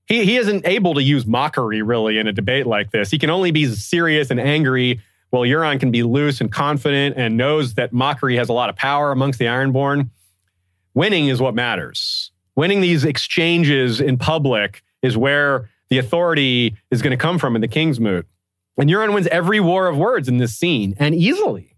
he 0.07 0.25
he 0.25 0.37
isn't 0.37 0.67
able 0.67 0.95
to 0.95 1.03
use 1.03 1.27
mockery 1.27 1.83
really 1.83 2.19
in 2.19 2.27
a 2.27 2.33
debate 2.33 2.67
like 2.67 2.91
this. 2.91 3.11
He 3.11 3.19
can 3.19 3.31
only 3.31 3.51
be 3.51 3.67
serious 3.67 4.31
and 4.31 4.41
angry. 4.41 5.01
While 5.31 5.43
Euron 5.43 5.81
can 5.81 5.91
be 5.91 6.05
loose 6.05 6.41
and 6.41 6.53
confident 6.53 7.17
and 7.17 7.37
knows 7.37 7.75
that 7.75 7.93
mockery 7.93 8.37
has 8.37 8.49
a 8.49 8.53
lot 8.53 8.71
of 8.71 8.77
power 8.77 9.11
amongst 9.11 9.41
the 9.41 9.47
Ironborn. 9.47 10.11
Winning 10.95 11.27
is 11.27 11.41
what 11.41 11.57
matters. 11.57 12.31
Winning 12.55 12.81
these 12.81 13.05
exchanges 13.05 14.01
in 14.01 14.17
public 14.17 14.85
is 15.03 15.17
where 15.17 15.69
the 15.91 15.99
authority 15.99 16.77
is 16.93 17.03
going 17.03 17.11
to 17.11 17.17
come 17.17 17.41
from 17.41 17.57
in 17.57 17.63
the 17.63 17.69
King's 17.69 17.99
Moot. 17.99 18.29
And 18.79 18.89
Euron 18.89 19.13
wins 19.13 19.27
every 19.29 19.59
war 19.59 19.89
of 19.89 19.97
words 19.97 20.29
in 20.29 20.39
this 20.39 20.57
scene 20.57 20.95
and 20.99 21.17
easily. 21.17 21.74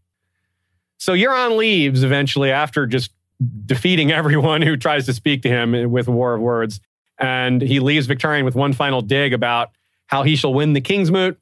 So 1.07 1.13
Euron 1.13 1.57
leaves 1.57 2.03
eventually 2.03 2.51
after 2.51 2.85
just 2.85 3.13
defeating 3.65 4.11
everyone 4.21 4.61
who 4.61 4.77
tries 4.77 5.07
to 5.07 5.13
speak 5.13 5.43
to 5.43 5.49
him 5.49 5.93
with 5.93 6.09
War 6.09 6.35
of 6.35 6.41
Words. 6.41 6.81
And 7.17 7.63
he 7.63 7.79
leaves 7.79 8.09
Victorian 8.09 8.45
with 8.45 8.57
one 8.57 8.73
final 8.73 9.03
dig 9.03 9.33
about 9.33 9.71
how 10.09 10.25
he 10.25 10.35
shall 10.35 10.53
win 10.53 10.73
the 10.73 10.81
King's 10.81 11.13
Moot. 11.13 11.39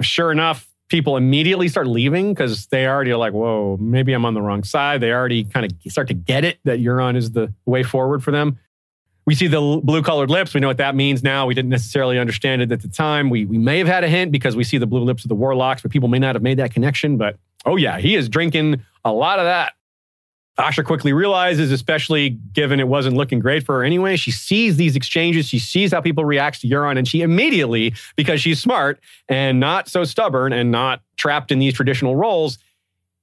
Sure 0.00 0.32
enough, 0.32 0.68
people 0.88 1.16
immediately 1.16 1.68
start 1.68 1.86
leaving 1.86 2.34
because 2.34 2.66
they 2.66 2.88
already 2.88 3.12
are 3.12 3.16
like, 3.16 3.32
whoa, 3.32 3.76
maybe 3.80 4.12
I'm 4.14 4.24
on 4.24 4.34
the 4.34 4.42
wrong 4.42 4.64
side. 4.64 5.00
They 5.00 5.12
already 5.12 5.44
kind 5.44 5.64
of 5.64 5.92
start 5.92 6.08
to 6.08 6.14
get 6.14 6.44
it 6.44 6.58
that 6.64 6.80
Euron 6.80 7.14
is 7.14 7.30
the 7.30 7.54
way 7.66 7.84
forward 7.84 8.24
for 8.24 8.32
them. 8.32 8.58
We 9.28 9.34
see 9.34 9.46
the 9.46 9.60
blue 9.84 10.00
colored 10.00 10.30
lips. 10.30 10.54
We 10.54 10.60
know 10.60 10.68
what 10.68 10.78
that 10.78 10.94
means 10.94 11.22
now. 11.22 11.44
We 11.44 11.52
didn't 11.52 11.68
necessarily 11.68 12.18
understand 12.18 12.62
it 12.62 12.72
at 12.72 12.80
the 12.80 12.88
time. 12.88 13.28
We, 13.28 13.44
we 13.44 13.58
may 13.58 13.76
have 13.76 13.86
had 13.86 14.02
a 14.02 14.08
hint 14.08 14.32
because 14.32 14.56
we 14.56 14.64
see 14.64 14.78
the 14.78 14.86
blue 14.86 15.04
lips 15.04 15.22
of 15.22 15.28
the 15.28 15.34
warlocks, 15.34 15.82
but 15.82 15.90
people 15.90 16.08
may 16.08 16.18
not 16.18 16.34
have 16.34 16.40
made 16.42 16.58
that 16.60 16.72
connection. 16.72 17.18
But 17.18 17.36
oh, 17.66 17.76
yeah, 17.76 17.98
he 17.98 18.14
is 18.14 18.30
drinking 18.30 18.82
a 19.04 19.12
lot 19.12 19.38
of 19.38 19.44
that. 19.44 19.74
Asha 20.58 20.82
quickly 20.82 21.12
realizes, 21.12 21.70
especially 21.70 22.30
given 22.30 22.80
it 22.80 22.88
wasn't 22.88 23.18
looking 23.18 23.38
great 23.38 23.66
for 23.66 23.76
her 23.76 23.84
anyway, 23.84 24.16
she 24.16 24.30
sees 24.30 24.78
these 24.78 24.96
exchanges. 24.96 25.44
She 25.46 25.58
sees 25.58 25.92
how 25.92 26.00
people 26.00 26.24
react 26.24 26.62
to 26.62 26.66
Euron, 26.66 26.96
and 26.96 27.06
she 27.06 27.20
immediately, 27.20 27.92
because 28.16 28.40
she's 28.40 28.62
smart 28.62 28.98
and 29.28 29.60
not 29.60 29.90
so 29.90 30.04
stubborn 30.04 30.54
and 30.54 30.70
not 30.70 31.02
trapped 31.18 31.52
in 31.52 31.58
these 31.58 31.74
traditional 31.74 32.16
roles, 32.16 32.56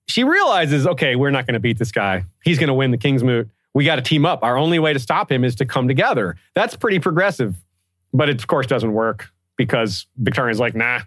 she 0.08 0.24
realizes, 0.24 0.86
okay, 0.86 1.16
we're 1.16 1.32
not 1.32 1.48
going 1.48 1.56
to 1.56 1.60
beat 1.60 1.80
this 1.80 1.92
guy. 1.92 2.26
He's 2.44 2.60
going 2.60 2.68
to 2.68 2.76
win 2.76 2.92
the 2.92 2.98
King's 3.00 3.24
Moot 3.24 3.50
we 3.76 3.84
got 3.84 3.98
to 3.98 4.02
team 4.02 4.26
up. 4.26 4.42
Our 4.42 4.58
only 4.58 4.80
way 4.80 4.94
to 4.94 5.00
stop 5.00 5.30
him 5.30 5.44
is 5.44 5.54
to 5.56 5.66
come 5.66 5.88
together. 5.88 6.38
That's 6.56 6.76
pretty 6.76 6.98
progressive. 6.98 7.56
But 8.14 8.30
it, 8.30 8.40
of 8.40 8.48
course, 8.48 8.66
doesn't 8.66 8.94
work 8.94 9.28
because 9.58 10.08
Victorian's 10.16 10.62
like, 10.62 10.76
nah, 10.76 11.02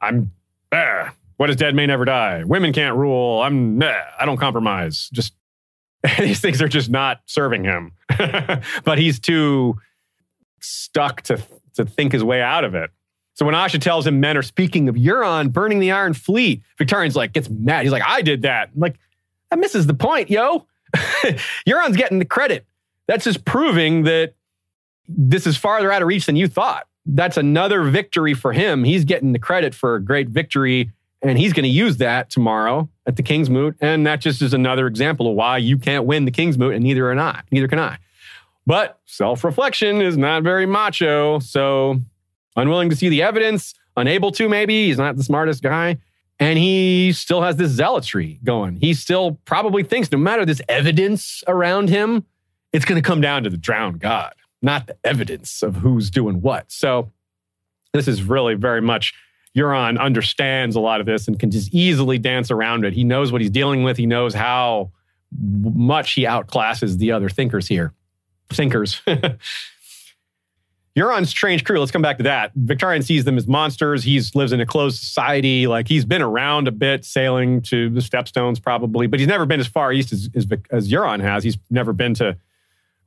I'm, 0.00 0.30
uh, 0.70 1.08
what 1.38 1.48
is 1.48 1.56
dead 1.56 1.74
may 1.74 1.86
never 1.86 2.04
die. 2.04 2.44
Women 2.44 2.74
can't 2.74 2.96
rule. 2.96 3.40
I'm, 3.40 3.78
nah, 3.78 3.96
I 4.20 4.26
don't 4.26 4.36
compromise. 4.36 5.08
Just, 5.14 5.32
these 6.18 6.40
things 6.40 6.60
are 6.60 6.68
just 6.68 6.90
not 6.90 7.22
serving 7.24 7.64
him. 7.64 7.92
but 8.84 8.98
he's 8.98 9.18
too 9.18 9.76
stuck 10.60 11.22
to, 11.22 11.42
to 11.74 11.86
think 11.86 12.12
his 12.12 12.22
way 12.22 12.42
out 12.42 12.64
of 12.64 12.74
it. 12.74 12.90
So 13.34 13.46
when 13.46 13.54
Asha 13.54 13.80
tells 13.80 14.06
him 14.06 14.20
men 14.20 14.36
are 14.36 14.42
speaking 14.42 14.90
of 14.90 14.96
Euron 14.96 15.50
burning 15.50 15.80
the 15.80 15.92
Iron 15.92 16.12
Fleet, 16.12 16.62
Victorian's 16.76 17.16
like, 17.16 17.32
gets 17.32 17.48
mad. 17.48 17.84
He's 17.84 17.92
like, 17.92 18.02
I 18.06 18.20
did 18.20 18.42
that. 18.42 18.68
I'm 18.74 18.80
like, 18.80 18.98
that 19.48 19.58
misses 19.58 19.86
the 19.86 19.94
point, 19.94 20.28
yo. 20.28 20.66
Euron's 21.66 21.96
getting 21.96 22.18
the 22.18 22.24
credit. 22.24 22.66
that's 23.06 23.24
just 23.24 23.44
proving 23.44 24.04
that 24.04 24.34
this 25.08 25.46
is 25.46 25.56
farther 25.56 25.92
out 25.92 26.02
of 26.02 26.08
reach 26.08 26.26
than 26.26 26.36
you 26.36 26.48
thought. 26.48 26.86
That's 27.04 27.36
another 27.36 27.82
victory 27.82 28.34
for 28.34 28.52
him. 28.52 28.84
He's 28.84 29.04
getting 29.04 29.32
the 29.32 29.38
credit 29.38 29.74
for 29.74 29.96
a 29.96 30.00
great 30.02 30.28
victory, 30.28 30.92
and 31.20 31.38
he's 31.38 31.52
going 31.52 31.64
to 31.64 31.68
use 31.68 31.96
that 31.96 32.30
tomorrow 32.30 32.88
at 33.06 33.16
the 33.16 33.22
King's 33.22 33.50
Moot. 33.50 33.76
And 33.80 34.06
that 34.06 34.20
just 34.20 34.40
is 34.40 34.54
another 34.54 34.86
example 34.86 35.28
of 35.28 35.34
why 35.34 35.58
you 35.58 35.78
can't 35.78 36.04
win 36.04 36.24
the 36.24 36.30
King's 36.30 36.56
Moot, 36.56 36.74
and 36.74 36.84
neither 36.84 37.08
can 37.10 37.18
I. 37.18 37.42
Neither 37.50 37.68
can 37.68 37.80
I. 37.80 37.98
But 38.66 39.00
self 39.06 39.42
reflection 39.42 40.00
is 40.00 40.16
not 40.16 40.44
very 40.44 40.66
macho. 40.66 41.40
So 41.40 42.00
unwilling 42.54 42.90
to 42.90 42.96
see 42.96 43.08
the 43.08 43.22
evidence, 43.22 43.74
unable 43.96 44.30
to, 44.32 44.48
maybe. 44.48 44.86
He's 44.86 44.98
not 44.98 45.16
the 45.16 45.24
smartest 45.24 45.62
guy. 45.62 45.98
And 46.42 46.58
he 46.58 47.12
still 47.12 47.40
has 47.42 47.54
this 47.54 47.70
zealotry 47.70 48.40
going. 48.42 48.74
He 48.76 48.94
still 48.94 49.38
probably 49.44 49.84
thinks 49.84 50.10
no 50.10 50.18
matter 50.18 50.44
this 50.44 50.60
evidence 50.68 51.44
around 51.46 51.88
him, 51.88 52.26
it's 52.72 52.84
going 52.84 53.00
to 53.00 53.06
come 53.06 53.20
down 53.20 53.44
to 53.44 53.50
the 53.50 53.56
drowned 53.56 54.00
god, 54.00 54.34
not 54.60 54.88
the 54.88 54.96
evidence 55.04 55.62
of 55.62 55.76
who's 55.76 56.10
doing 56.10 56.40
what. 56.40 56.72
So 56.72 57.12
this 57.92 58.08
is 58.08 58.24
really 58.24 58.54
very 58.54 58.80
much 58.80 59.14
Euron 59.56 60.00
understands 60.00 60.74
a 60.74 60.80
lot 60.80 60.98
of 60.98 61.06
this 61.06 61.28
and 61.28 61.38
can 61.38 61.52
just 61.52 61.72
easily 61.72 62.18
dance 62.18 62.50
around 62.50 62.84
it. 62.84 62.92
He 62.92 63.04
knows 63.04 63.30
what 63.30 63.40
he's 63.40 63.50
dealing 63.50 63.84
with. 63.84 63.96
He 63.96 64.06
knows 64.06 64.34
how 64.34 64.90
much 65.30 66.14
he 66.14 66.24
outclasses 66.24 66.98
the 66.98 67.12
other 67.12 67.28
thinkers 67.28 67.68
here. 67.68 67.92
Thinkers. 68.50 69.00
Euron's 70.96 71.30
strange 71.30 71.64
crew, 71.64 71.78
let's 71.78 71.90
come 71.90 72.02
back 72.02 72.18
to 72.18 72.22
that. 72.24 72.52
Victorian 72.54 73.02
sees 73.02 73.24
them 73.24 73.38
as 73.38 73.46
monsters. 73.46 74.04
He 74.04 74.20
lives 74.34 74.52
in 74.52 74.60
a 74.60 74.66
closed 74.66 74.98
society. 74.98 75.66
Like 75.66 75.88
he's 75.88 76.04
been 76.04 76.20
around 76.20 76.68
a 76.68 76.72
bit, 76.72 77.04
sailing 77.04 77.62
to 77.62 77.88
the 77.88 78.00
Stepstones 78.00 78.62
probably, 78.62 79.06
but 79.06 79.18
he's 79.18 79.28
never 79.28 79.46
been 79.46 79.60
as 79.60 79.66
far 79.66 79.92
east 79.92 80.12
as, 80.12 80.28
as, 80.34 80.46
as 80.70 80.92
Euron 80.92 81.20
has. 81.20 81.44
He's 81.44 81.56
never 81.70 81.94
been 81.94 82.12
to, 82.14 82.36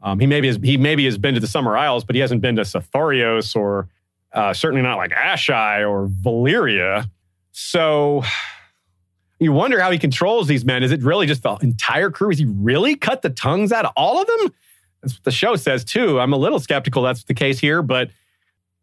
um, 0.02 0.20
he, 0.20 0.26
maybe 0.26 0.48
has, 0.48 0.58
he 0.64 0.78
maybe 0.78 1.06
has 1.06 1.20
been 1.20 1.36
to 1.36 1.40
the 1.40 1.48
Summer 1.48 1.78
Isles, 1.78 2.04
but 2.04 2.16
he 2.16 2.22
hasn't 2.22 2.42
been 2.42 2.56
to 2.56 2.64
Sothoryos 2.64 3.56
or 3.56 3.88
uh, 4.34 4.52
certainly 4.54 4.82
not 4.82 4.98
like 4.98 5.12
Asshai 5.12 5.88
or 5.88 6.08
Valyria. 6.08 7.08
So 7.52 8.24
you 9.40 9.52
wonder 9.52 9.80
how 9.80 9.92
he 9.92 10.00
controls 10.00 10.48
these 10.48 10.66
men. 10.66 10.82
Is 10.82 10.92
it 10.92 11.04
really 11.04 11.28
just 11.28 11.44
the 11.44 11.56
entire 11.58 12.10
crew? 12.10 12.32
Is 12.32 12.40
he 12.40 12.46
really 12.46 12.96
cut 12.96 13.22
the 13.22 13.30
tongues 13.30 13.72
out 13.72 13.86
of 13.86 13.92
all 13.96 14.20
of 14.20 14.28
them? 14.28 14.54
That's 15.06 15.18
what 15.18 15.24
the 15.24 15.32
show 15.32 15.56
says 15.56 15.84
too. 15.84 16.20
I'm 16.20 16.34
a 16.34 16.38
little 16.38 16.60
skeptical 16.60 17.04
that's 17.04 17.26
the 17.26 17.36
case 17.36 17.60
here, 17.60 17.84
but 17.84 18.10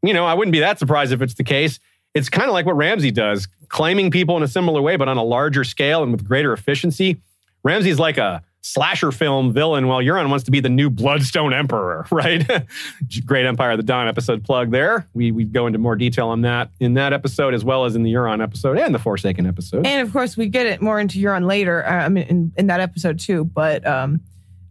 you 0.05 0.15
know, 0.15 0.25
I 0.25 0.35
wouldn't 0.35 0.53
be 0.53 0.61
that 0.61 0.79
surprised 0.79 1.13
if 1.13 1.21
it's 1.21 1.35
the 1.35 1.43
case. 1.43 1.81
It's 2.15 2.29
kind 2.29 2.47
of 2.47 2.53
like 2.53 2.65
what 2.65 2.77
Ramsay 2.77 3.11
does, 3.11 3.49
claiming 3.69 4.13
people 4.13 4.37
in 4.37 4.45
a 4.45 4.49
similar 4.49 4.81
way, 4.81 4.97
but 4.97 5.09
on 5.09 5.17
a 5.17 5.25
larger 5.25 5.65
scale 5.65 6.05
and 6.05 6.13
with 6.13 6.25
greater 6.25 6.53
efficiency. 6.53 7.21
Ramsay's 7.65 7.99
like 7.99 8.19
a 8.19 8.43
slasher 8.61 9.11
film 9.11 9.53
villain, 9.53 9.89
while 9.89 9.99
Euron 9.99 10.31
wants 10.31 10.45
to 10.45 10.53
be 10.53 10.61
the 10.61 10.69
new 10.69 10.91
Bloodstone 10.91 11.53
Emperor, 11.53 12.07
right? 12.13 12.47
Great 13.27 13.47
Empire 13.47 13.73
of 13.73 13.79
the 13.79 13.83
Dawn 13.83 14.07
episode 14.07 14.45
plug 14.45 14.71
there. 14.71 15.09
We 15.15 15.33
we 15.33 15.45
go 15.45 15.67
into 15.67 15.81
more 15.81 15.97
detail 15.97 16.29
on 16.29 16.43
that 16.43 16.71
in 16.79 16.95
that 16.95 17.13
episode 17.13 17.53
as 17.53 17.65
well 17.65 17.85
as 17.85 17.97
in 17.97 18.05
the 18.05 18.13
Euron 18.13 18.41
episode 18.41 18.79
and 18.79 18.95
the 18.95 19.01
Forsaken 19.01 19.47
episode. 19.47 19.87
And 19.87 20.07
of 20.07 20.13
course, 20.13 20.37
we 20.37 20.47
get 20.47 20.67
it 20.67 20.81
more 20.81 21.01
into 21.01 21.19
Euron 21.19 21.47
later. 21.47 21.85
Uh, 21.85 22.05
I 22.05 22.09
mean, 22.09 22.25
in, 22.25 22.53
in 22.57 22.67
that 22.69 22.81
episode 22.81 23.19
too. 23.19 23.45
But 23.45 23.85
um, 23.87 24.21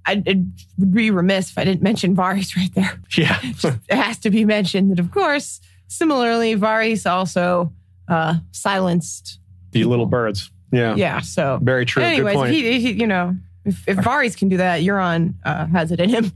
I 0.05 0.23
it 0.25 0.37
would 0.77 0.93
be 0.93 1.11
remiss 1.11 1.51
if 1.51 1.57
I 1.57 1.63
didn't 1.63 1.81
mention 1.81 2.15
Varys 2.15 2.55
right 2.57 2.73
there. 2.73 2.99
Yeah. 3.17 3.39
it 3.89 3.95
has 3.95 4.17
to 4.19 4.29
be 4.29 4.45
mentioned 4.45 4.91
that, 4.91 4.99
of 4.99 5.11
course, 5.11 5.61
similarly, 5.87 6.55
Varys 6.55 7.09
also 7.09 7.73
uh, 8.07 8.35
silenced 8.51 9.39
the 9.71 9.83
little 9.83 10.05
birds. 10.05 10.51
Yeah. 10.71 10.95
Yeah. 10.95 11.19
So 11.21 11.59
very 11.61 11.85
true. 11.85 12.03
Anyways, 12.03 12.33
Good 12.33 12.39
point. 12.39 12.53
he, 12.53 12.79
he, 12.79 12.91
you 12.93 13.07
know, 13.07 13.35
if, 13.65 13.87
if 13.87 13.97
Varys 13.97 14.37
can 14.37 14.49
do 14.49 14.57
that, 14.57 14.81
Euron 14.81 15.35
uh, 15.43 15.67
has 15.67 15.91
it 15.91 15.99
in 15.99 16.09
him. 16.09 16.31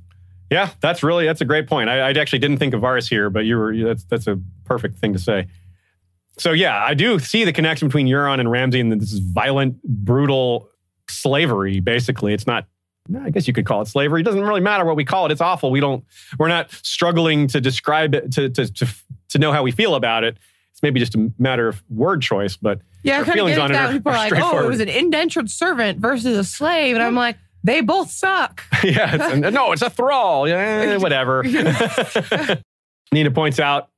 Yeah, 0.51 0.69
that's 0.79 1.01
really 1.01 1.25
that's 1.25 1.41
a 1.41 1.45
great 1.45 1.67
point. 1.67 1.89
I, 1.89 1.99
I 1.99 2.11
actually 2.11 2.39
didn't 2.39 2.57
think 2.57 2.73
of 2.73 2.81
Varys 2.81 3.09
here, 3.09 3.29
but 3.29 3.45
you 3.45 3.57
were 3.57 3.75
that's 3.75 4.03
that's 4.03 4.27
a 4.27 4.39
perfect 4.63 4.97
thing 4.97 5.13
to 5.13 5.19
say. 5.19 5.47
So 6.37 6.51
yeah, 6.51 6.83
I 6.83 6.93
do 6.93 7.17
see 7.19 7.45
the 7.45 7.53
connection 7.53 7.87
between 7.87 8.07
Euron 8.07 8.39
and 8.39 8.51
Ramsay 8.51 8.79
and 8.79 8.91
this 8.91 9.11
is 9.11 9.19
violent, 9.19 9.81
brutal 9.83 10.69
slavery. 11.09 11.79
Basically, 11.79 12.33
it's 12.33 12.45
not. 12.45 12.67
I 13.23 13.30
guess 13.30 13.48
you 13.48 13.53
could 13.53 13.65
call 13.65 13.82
it 13.82 13.88
slavery. 13.88 14.22
It 14.22 14.23
doesn't 14.23 14.41
really 14.41 14.62
matter 14.62 14.86
what 14.86 14.96
we 14.96 15.05
call 15.05 15.26
it. 15.26 15.31
It's 15.31 15.41
awful. 15.41 15.70
We 15.70 15.79
don't. 15.79 16.04
We're 16.39 16.47
not 16.47 16.71
struggling 16.71 17.47
to 17.47 17.62
describe 17.62 18.15
it 18.15 18.31
to 18.34 18.49
to 18.49 18.71
to, 18.71 18.88
to 19.29 19.38
know 19.38 19.52
how 19.52 19.63
we 19.63 19.71
feel 19.71 19.96
about 19.96 20.23
it. 20.23 20.38
It's 20.71 20.81
maybe 20.81 20.99
just 20.99 21.15
a 21.15 21.31
matter 21.38 21.68
of 21.68 21.84
word 21.89 22.21
choice, 22.21 22.57
but 22.57 22.81
Yeah, 23.04 23.20
our 23.20 23.26
feelings 23.26 23.57
on 23.57 23.71
it 23.71 23.78
are, 23.78 23.91
People 23.91 24.12
are 24.12 24.15
like, 24.15 24.34
oh, 24.36 24.65
it 24.65 24.68
was 24.68 24.81
an 24.81 24.89
indentured 24.89 25.49
servant 25.49 25.99
versus 25.99 26.38
a 26.38 26.44
slave. 26.44 26.96
And 26.96 27.04
I'm 27.04 27.15
like, 27.15 27.38
they 27.63 27.79
both 27.79 28.12
suck. 28.12 28.63
yeah, 28.84 29.15
it's, 29.15 29.54
no, 29.54 29.71
it's 29.71 29.81
a 29.81 29.89
thrall. 29.89 30.49
Yeah, 30.49 30.97
whatever. 30.97 31.44
Nina 33.13 33.31
points 33.31 33.60
out 33.60 33.89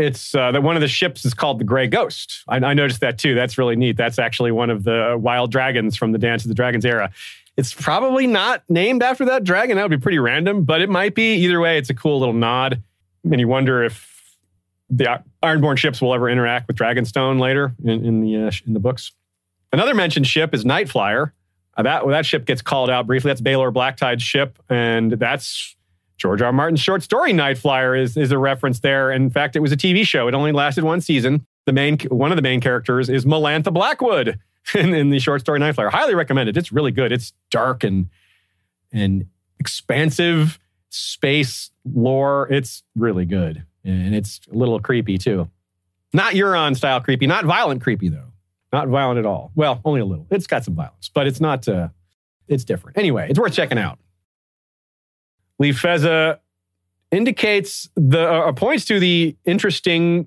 it's 0.00 0.34
uh, 0.34 0.50
that 0.52 0.62
one 0.62 0.76
of 0.76 0.80
the 0.80 0.88
ships 0.88 1.24
is 1.24 1.34
called 1.34 1.60
the 1.60 1.64
Gray 1.64 1.86
Ghost. 1.86 2.42
I, 2.48 2.56
I 2.56 2.74
noticed 2.74 3.00
that 3.00 3.18
too. 3.18 3.34
That's 3.34 3.58
really 3.58 3.76
neat. 3.76 3.96
That's 3.96 4.18
actually 4.18 4.50
one 4.50 4.70
of 4.70 4.84
the 4.84 5.16
wild 5.20 5.50
dragons 5.52 5.96
from 5.96 6.12
the 6.12 6.18
Dance 6.18 6.42
of 6.42 6.48
the 6.48 6.54
Dragons 6.54 6.84
era. 6.84 7.10
It's 7.56 7.74
probably 7.74 8.26
not 8.26 8.62
named 8.68 9.02
after 9.02 9.24
that 9.26 9.44
dragon. 9.44 9.76
That 9.76 9.82
would 9.82 9.98
be 9.98 10.02
pretty 10.02 10.18
random, 10.18 10.64
but 10.64 10.80
it 10.80 10.88
might 10.88 11.14
be. 11.14 11.34
Either 11.34 11.60
way, 11.60 11.78
it's 11.78 11.90
a 11.90 11.94
cool 11.94 12.18
little 12.18 12.34
nod. 12.34 12.82
And 13.24 13.38
you 13.38 13.48
wonder 13.48 13.82
if 13.82 14.10
the 14.88 15.22
Ironborn 15.42 15.76
ships 15.76 16.00
will 16.00 16.14
ever 16.14 16.28
interact 16.28 16.68
with 16.68 16.76
Dragonstone 16.76 17.38
later 17.38 17.74
in, 17.84 18.04
in 18.04 18.20
the 18.20 18.36
uh, 18.36 18.50
in 18.66 18.72
the 18.72 18.80
books. 18.80 19.12
Another 19.72 19.94
mentioned 19.94 20.26
ship 20.26 20.54
is 20.54 20.64
Nightflyer. 20.64 21.32
Uh, 21.76 21.82
that 21.82 22.06
that 22.08 22.26
ship 22.26 22.44
gets 22.44 22.62
called 22.62 22.90
out 22.90 23.06
briefly. 23.06 23.28
That's 23.28 23.40
Baelor 23.40 23.72
Blacktide's 23.72 24.22
ship, 24.22 24.58
and 24.68 25.12
that's 25.12 25.76
George 26.16 26.42
R. 26.42 26.46
R. 26.46 26.52
Martin's 26.52 26.80
short 26.80 27.02
story 27.02 27.32
Nightflyer 27.32 28.00
is 28.00 28.16
is 28.16 28.32
a 28.32 28.38
reference 28.38 28.80
there. 28.80 29.12
In 29.12 29.30
fact, 29.30 29.54
it 29.54 29.60
was 29.60 29.72
a 29.72 29.76
TV 29.76 30.04
show. 30.04 30.28
It 30.28 30.34
only 30.34 30.52
lasted 30.52 30.84
one 30.84 31.00
season. 31.00 31.46
The 31.66 31.72
main 31.72 31.98
one 32.08 32.32
of 32.32 32.36
the 32.36 32.42
main 32.42 32.60
characters 32.60 33.08
is 33.08 33.24
Melantha 33.24 33.72
Blackwood 33.72 34.38
in, 34.74 34.94
in 34.94 35.10
the 35.10 35.18
short 35.18 35.40
story 35.40 35.60
Nightflyer. 35.60 35.90
Highly 35.90 36.14
recommended. 36.14 36.56
It's 36.56 36.72
really 36.72 36.92
good. 36.92 37.12
It's 37.12 37.32
dark 37.50 37.84
and 37.84 38.08
and 38.92 39.26
expansive 39.58 40.58
space 40.88 41.70
lore. 41.84 42.48
It's 42.50 42.82
really 42.96 43.24
good, 43.24 43.64
and 43.84 44.14
it's 44.14 44.40
a 44.50 44.54
little 44.54 44.80
creepy 44.80 45.18
too. 45.18 45.48
Not 46.12 46.34
Euron 46.34 46.76
style 46.76 47.00
creepy. 47.00 47.26
Not 47.26 47.44
violent 47.44 47.82
creepy 47.82 48.08
though. 48.08 48.32
Not 48.72 48.88
violent 48.88 49.18
at 49.18 49.26
all. 49.26 49.52
Well, 49.54 49.80
only 49.84 50.00
a 50.00 50.04
little. 50.04 50.26
It's 50.30 50.46
got 50.46 50.64
some 50.64 50.74
violence, 50.74 51.10
but 51.12 51.26
it's 51.26 51.40
not. 51.40 51.66
Uh, 51.66 51.88
it's 52.48 52.64
different. 52.64 52.98
Anyway, 52.98 53.28
it's 53.30 53.38
worth 53.38 53.52
checking 53.52 53.78
out. 53.78 53.98
Lee 55.58 55.70
Feza 55.70 56.38
indicates 57.12 57.88
the 57.94 58.20
uh, 58.20 58.52
points 58.52 58.84
to 58.86 58.98
the 58.98 59.36
interesting 59.44 60.26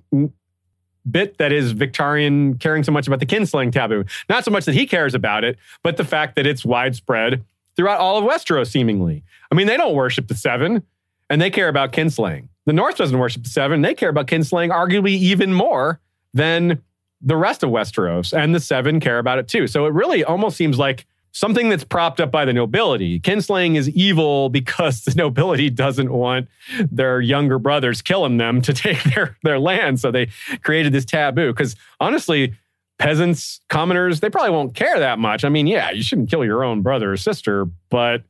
bit 1.09 1.37
that 1.37 1.51
is 1.51 1.71
Victorian 1.71 2.57
caring 2.57 2.83
so 2.83 2.91
much 2.91 3.07
about 3.07 3.19
the 3.19 3.25
kinslaying 3.25 3.71
taboo. 3.71 4.05
Not 4.29 4.45
so 4.45 4.51
much 4.51 4.65
that 4.65 4.75
he 4.75 4.85
cares 4.85 5.13
about 5.13 5.43
it, 5.43 5.57
but 5.81 5.97
the 5.97 6.03
fact 6.03 6.35
that 6.35 6.47
it's 6.47 6.63
widespread 6.63 7.43
throughout 7.75 7.99
all 7.99 8.17
of 8.17 8.23
Westeros, 8.23 8.71
seemingly. 8.71 9.23
I 9.51 9.55
mean, 9.55 9.67
they 9.67 9.77
don't 9.77 9.95
worship 9.95 10.27
the 10.27 10.35
seven, 10.35 10.83
and 11.29 11.41
they 11.41 11.49
care 11.49 11.67
about 11.67 11.91
kinslaying. 11.91 12.47
The 12.65 12.73
North 12.73 12.97
doesn't 12.97 13.17
worship 13.17 13.43
the 13.43 13.49
seven, 13.49 13.81
they 13.81 13.93
care 13.93 14.09
about 14.09 14.27
kinslaying 14.27 14.69
arguably 14.69 15.11
even 15.11 15.53
more 15.53 15.99
than 16.33 16.81
the 17.21 17.37
rest 17.37 17.63
of 17.63 17.69
Westeros, 17.69 18.37
and 18.37 18.53
the 18.53 18.59
seven 18.59 18.99
care 18.99 19.19
about 19.19 19.39
it 19.39 19.47
too. 19.47 19.67
So 19.67 19.85
it 19.85 19.93
really 19.93 20.23
almost 20.23 20.57
seems 20.57 20.77
like 20.77 21.05
something 21.33 21.67
that's 21.67 21.83
propped 21.83 22.21
up 22.21 22.31
by 22.31 22.45
the 22.45 22.53
nobility. 22.53 23.19
Kinslaying 23.19 23.75
is 23.75 23.89
evil 23.89 24.49
because 24.63 25.03
the 25.03 25.13
nobility 25.15 25.69
doesn't 25.69 26.11
want 26.11 26.47
their 26.89 27.19
younger 27.19 27.59
brothers 27.59 28.01
killing 28.01 28.37
them 28.37 28.61
to 28.61 28.73
take 28.73 29.03
their, 29.03 29.37
their 29.43 29.59
land. 29.59 29.99
So 29.99 30.11
they 30.11 30.29
created 30.63 30.93
this 30.93 31.05
taboo. 31.05 31.51
Because 31.51 31.75
honestly, 31.99 32.53
peasants, 32.99 33.59
commoners, 33.67 34.21
they 34.21 34.29
probably 34.29 34.51
won't 34.51 34.75
care 34.75 34.99
that 34.99 35.19
much. 35.19 35.43
I 35.43 35.49
mean, 35.49 35.67
yeah, 35.67 35.91
you 35.91 36.03
shouldn't 36.03 36.29
kill 36.29 36.45
your 36.45 36.63
own 36.63 36.81
brother 36.81 37.11
or 37.11 37.17
sister, 37.17 37.65
but 37.89 38.23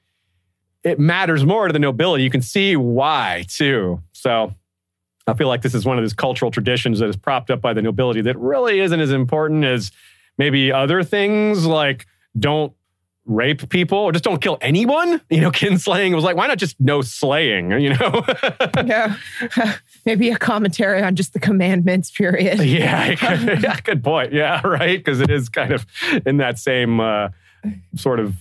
it 0.83 0.99
matters 0.99 1.45
more 1.45 1.67
to 1.67 1.73
the 1.73 1.80
nobility. 1.80 2.23
You 2.23 2.30
can 2.30 2.41
see 2.41 2.75
why 2.75 3.45
too. 3.48 4.01
So 4.14 4.53
I 5.27 5.33
feel 5.33 5.48
like 5.48 5.61
this 5.61 5.73
is 5.73 5.85
one 5.85 5.98
of 5.98 6.03
those 6.03 6.14
cultural 6.14 6.51
traditions 6.51 6.99
that 6.99 7.09
is 7.09 7.15
propped 7.15 7.51
up 7.51 7.61
by 7.61 7.73
the 7.73 7.82
nobility 7.82 8.22
that 8.22 8.38
really 8.38 8.80
isn't 8.80 8.99
as 8.99 9.11
important 9.11 9.64
as 9.64 9.91
maybe 10.38 10.72
other 10.72 11.03
things 11.03 11.65
like 11.65 12.07
don't 12.38 12.73
rape 13.26 13.69
people 13.69 13.98
or 13.98 14.11
just 14.11 14.24
don't 14.24 14.42
kill 14.42 14.58
anyone. 14.61 15.22
You 15.30 15.42
know, 15.42 15.52
kinslaying 15.52 16.14
was 16.16 16.24
like, 16.24 16.35
why 16.35 16.48
not 16.48 16.58
just 16.58 16.80
no 16.80 17.02
slaying? 17.02 17.72
You 17.72 17.95
know? 17.95 18.26
yeah. 18.85 19.16
Maybe 20.06 20.30
a 20.30 20.38
commentary 20.38 21.02
on 21.02 21.16
just 21.16 21.34
the 21.34 21.40
commandments, 21.40 22.11
period. 22.11 22.60
yeah, 22.60 23.16
yeah, 23.22 23.80
good 23.82 24.03
point. 24.03 24.34
Yeah, 24.34 24.66
right. 24.66 25.00
Because 25.00 25.22
it 25.22 25.30
is 25.30 25.50
kind 25.50 25.72
of 25.72 25.85
in 26.26 26.38
that 26.38 26.60
same 26.60 27.00
uh, 27.00 27.30
sort 27.95 28.19
of 28.19 28.35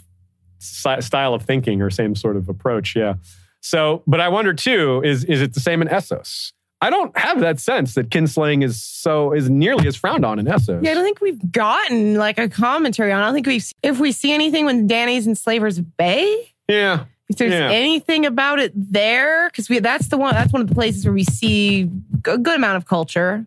style 0.59 1.35
of 1.35 1.43
thinking 1.43 1.83
or 1.83 1.91
same 1.91 2.15
sort 2.15 2.37
of 2.37 2.49
approach. 2.49 2.97
Yeah. 2.97 3.15
So, 3.61 4.03
but 4.07 4.21
I 4.21 4.29
wonder 4.29 4.53
too, 4.53 5.03
is 5.05 5.25
is 5.25 5.41
it 5.41 5.55
the 5.55 5.61
same 5.61 5.83
in 5.83 5.89
Essos? 5.89 6.53
I 6.83 6.91
don't 6.91 7.17
have 7.17 7.41
that 7.41 7.61
sense 7.61 7.95
that 7.95 8.11
kinslaying 8.11 8.63
is 8.65 8.83
so 8.83 9.33
is 9.33 9.49
nearly 9.49 9.87
as 9.87 9.97
frowned 9.97 10.25
on 10.25 10.39
in 10.39 10.47
Essos. 10.47 10.83
Yeah, 10.85 10.91
I 10.91 10.95
don't 10.95 11.05
think 11.05 11.21
we've 11.21 11.51
gotten 11.53 12.17
like 12.17 12.39
a 12.39 12.49
commentary 12.49 13.13
on. 13.13 13.21
it. 13.21 13.23
I 13.23 13.27
don't 13.27 13.35
think 13.35 13.47
we've 13.47 13.73
if 13.83 13.99
we 14.01 14.13
see 14.13 14.33
anything 14.33 14.65
when 14.67 14.87
Danny's 14.87 15.27
in 15.27 15.35
Slaver's 15.35 15.81
Bay 15.81 16.53
Yeah. 16.69 17.05
If 17.29 17.39
there's 17.39 17.53
Yeah. 17.53 17.71
anything 17.71 18.27
about 18.27 18.59
it 18.59 18.73
there, 18.75 19.49
because 19.49 19.71
we 19.71 19.79
that's 19.79 20.09
the 20.09 20.19
one 20.19 20.35
that's 20.35 20.53
one 20.53 20.61
of 20.61 20.69
the 20.69 20.75
places 20.75 21.05
where 21.07 21.15
we 21.15 21.25
see 21.25 21.89
a 22.27 22.37
good 22.39 22.57
amount 22.57 22.77
of 22.77 22.85
culture 22.87 23.47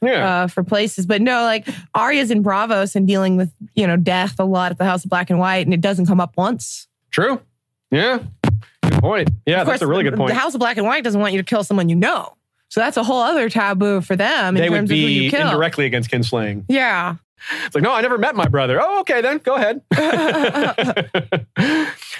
Yeah. 0.00 0.42
uh, 0.44 0.46
for 0.46 0.62
places. 0.62 1.04
But 1.06 1.20
no, 1.20 1.42
like 1.42 1.68
Arya's 1.94 2.30
in 2.30 2.42
Braavos 2.42 2.94
and 2.96 3.06
dealing 3.06 3.36
with 3.36 3.50
you 3.74 3.86
know 3.86 3.96
death 3.96 4.38
a 4.38 4.44
lot 4.44 4.70
at 4.70 4.78
the 4.78 4.84
House 4.84 5.04
of 5.04 5.10
Black 5.10 5.28
and 5.28 5.38
White, 5.38 5.66
and 5.66 5.74
it 5.74 5.80
doesn't 5.82 6.06
come 6.06 6.20
up 6.20 6.36
once. 6.36 6.86
True. 7.10 7.40
Yeah. 7.90 8.20
Good 8.82 8.92
point. 9.00 9.30
Yeah, 9.44 9.60
Of 9.62 9.66
that's 9.66 9.80
course, 9.80 9.82
a 9.82 9.86
really 9.88 10.04
good 10.04 10.14
point. 10.16 10.28
The 10.28 10.38
House 10.38 10.54
of 10.54 10.60
Black 10.60 10.76
and 10.78 10.86
White 10.86 11.02
doesn't 11.04 11.20
want 11.20 11.32
you 11.34 11.40
to 11.40 11.44
kill 11.44 11.64
someone 11.64 11.88
you 11.88 11.96
know, 11.96 12.36
so 12.70 12.80
that's 12.80 12.96
a 12.96 13.02
whole 13.04 13.20
other 13.20 13.50
taboo 13.50 14.00
for 14.00 14.16
them 14.16 14.56
in 14.56 14.62
they 14.62 14.70
would 14.70 14.76
terms 14.76 14.90
of 14.90 14.96
who 14.96 15.06
be 15.06 15.12
you 15.24 15.30
kill. 15.30 15.48
indirectly 15.48 15.86
against 15.86 16.10
kinslaying. 16.10 16.64
Yeah, 16.68 17.16
It's 17.66 17.74
like, 17.74 17.82
no, 17.82 17.92
I 17.92 18.00
never 18.00 18.16
met 18.18 18.34
my 18.36 18.46
brother. 18.48 18.80
Oh, 18.80 19.00
okay, 19.00 19.20
then 19.20 19.38
go 19.38 19.56
ahead. 19.56 19.82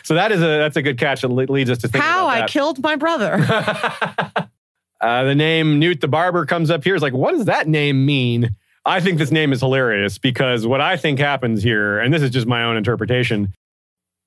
so 0.02 0.14
that 0.14 0.32
is 0.32 0.40
a 0.42 0.46
that's 0.58 0.76
a 0.76 0.82
good 0.82 0.98
catch 0.98 1.22
that 1.22 1.28
leads 1.28 1.70
us 1.70 1.78
to 1.78 1.88
think 1.88 2.02
how 2.02 2.26
I 2.26 2.46
killed 2.46 2.82
my 2.82 2.96
brother. 2.96 3.34
uh, 5.00 5.24
the 5.24 5.34
name 5.34 5.78
Nute 5.78 6.00
the 6.00 6.08
Barber 6.08 6.46
comes 6.46 6.70
up 6.70 6.84
here. 6.84 6.94
Is 6.94 7.02
like, 7.02 7.12
what 7.12 7.32
does 7.32 7.46
that 7.46 7.68
name 7.68 8.04
mean? 8.04 8.56
I 8.86 9.00
think 9.00 9.18
this 9.18 9.30
name 9.30 9.52
is 9.52 9.60
hilarious 9.60 10.16
because 10.18 10.66
what 10.66 10.80
I 10.80 10.96
think 10.96 11.18
happens 11.18 11.62
here, 11.62 11.98
and 11.98 12.14
this 12.14 12.22
is 12.22 12.30
just 12.30 12.46
my 12.46 12.64
own 12.64 12.76
interpretation, 12.76 13.52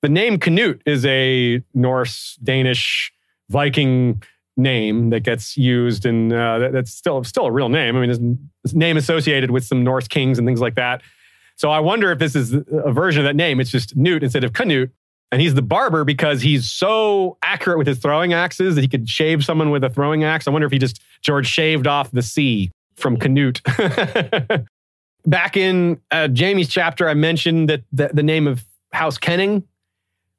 the 0.04 0.10
name 0.10 0.38
Canute 0.38 0.82
is 0.86 1.06
a 1.06 1.64
Norse, 1.74 2.38
Danish, 2.44 3.12
Viking 3.50 4.22
name 4.58 5.10
that 5.10 5.22
gets 5.22 5.58
used, 5.58 6.06
and 6.06 6.32
uh, 6.32 6.60
that- 6.60 6.72
that's 6.74 6.92
still 6.92 7.24
still 7.24 7.46
a 7.46 7.52
real 7.52 7.70
name. 7.70 7.96
I 7.98 8.06
mean, 8.06 8.40
it's, 8.64 8.74
name 8.74 8.98
associated 8.98 9.52
with 9.52 9.64
some 9.66 9.84
Norse 9.84 10.08
kings 10.08 10.38
and 10.38 10.48
things 10.48 10.62
like 10.62 10.76
that. 10.76 11.02
So 11.56 11.70
I 11.70 11.80
wonder 11.80 12.12
if 12.12 12.20
this 12.20 12.36
is 12.36 12.54
a 12.54 12.92
version 12.92 13.22
of 13.22 13.26
that 13.26 13.36
name. 13.36 13.60
It's 13.60 13.70
just 13.70 13.96
Nute 13.96 14.24
instead 14.24 14.44
of 14.44 14.54
Canute. 14.54 14.92
And 15.32 15.42
he's 15.42 15.56
the 15.56 15.62
barber 15.64 16.04
because 16.04 16.42
he's 16.42 16.72
so 16.72 17.38
accurate 17.42 17.80
with 17.80 17.88
his 17.88 17.98
throwing 17.98 18.34
axes 18.34 18.76
that 18.76 18.82
he 18.82 18.88
could 18.88 19.10
shave 19.10 19.44
someone 19.44 19.72
with 19.72 19.84
a 19.84 19.90
throwing 19.90 20.24
axe. 20.24 20.48
I 20.48 20.52
wonder 20.52 20.68
if 20.68 20.72
he 20.72 20.78
just, 20.78 21.02
George 21.22 21.48
shaved 21.48 21.88
off 21.88 22.12
the 22.12 22.22
C 22.22 22.72
from 22.96 23.18
Canute. 23.18 23.60
Back 25.26 25.58
in 25.58 26.00
uh, 26.12 26.28
Jaime's 26.36 26.68
chapter, 26.68 27.08
I 27.08 27.14
mentioned 27.14 27.70
that 27.70 27.84
the, 27.92 28.12
the 28.14 28.24
name 28.24 28.46
of 28.46 28.66
House 28.92 29.18
Kenning. 29.18 29.64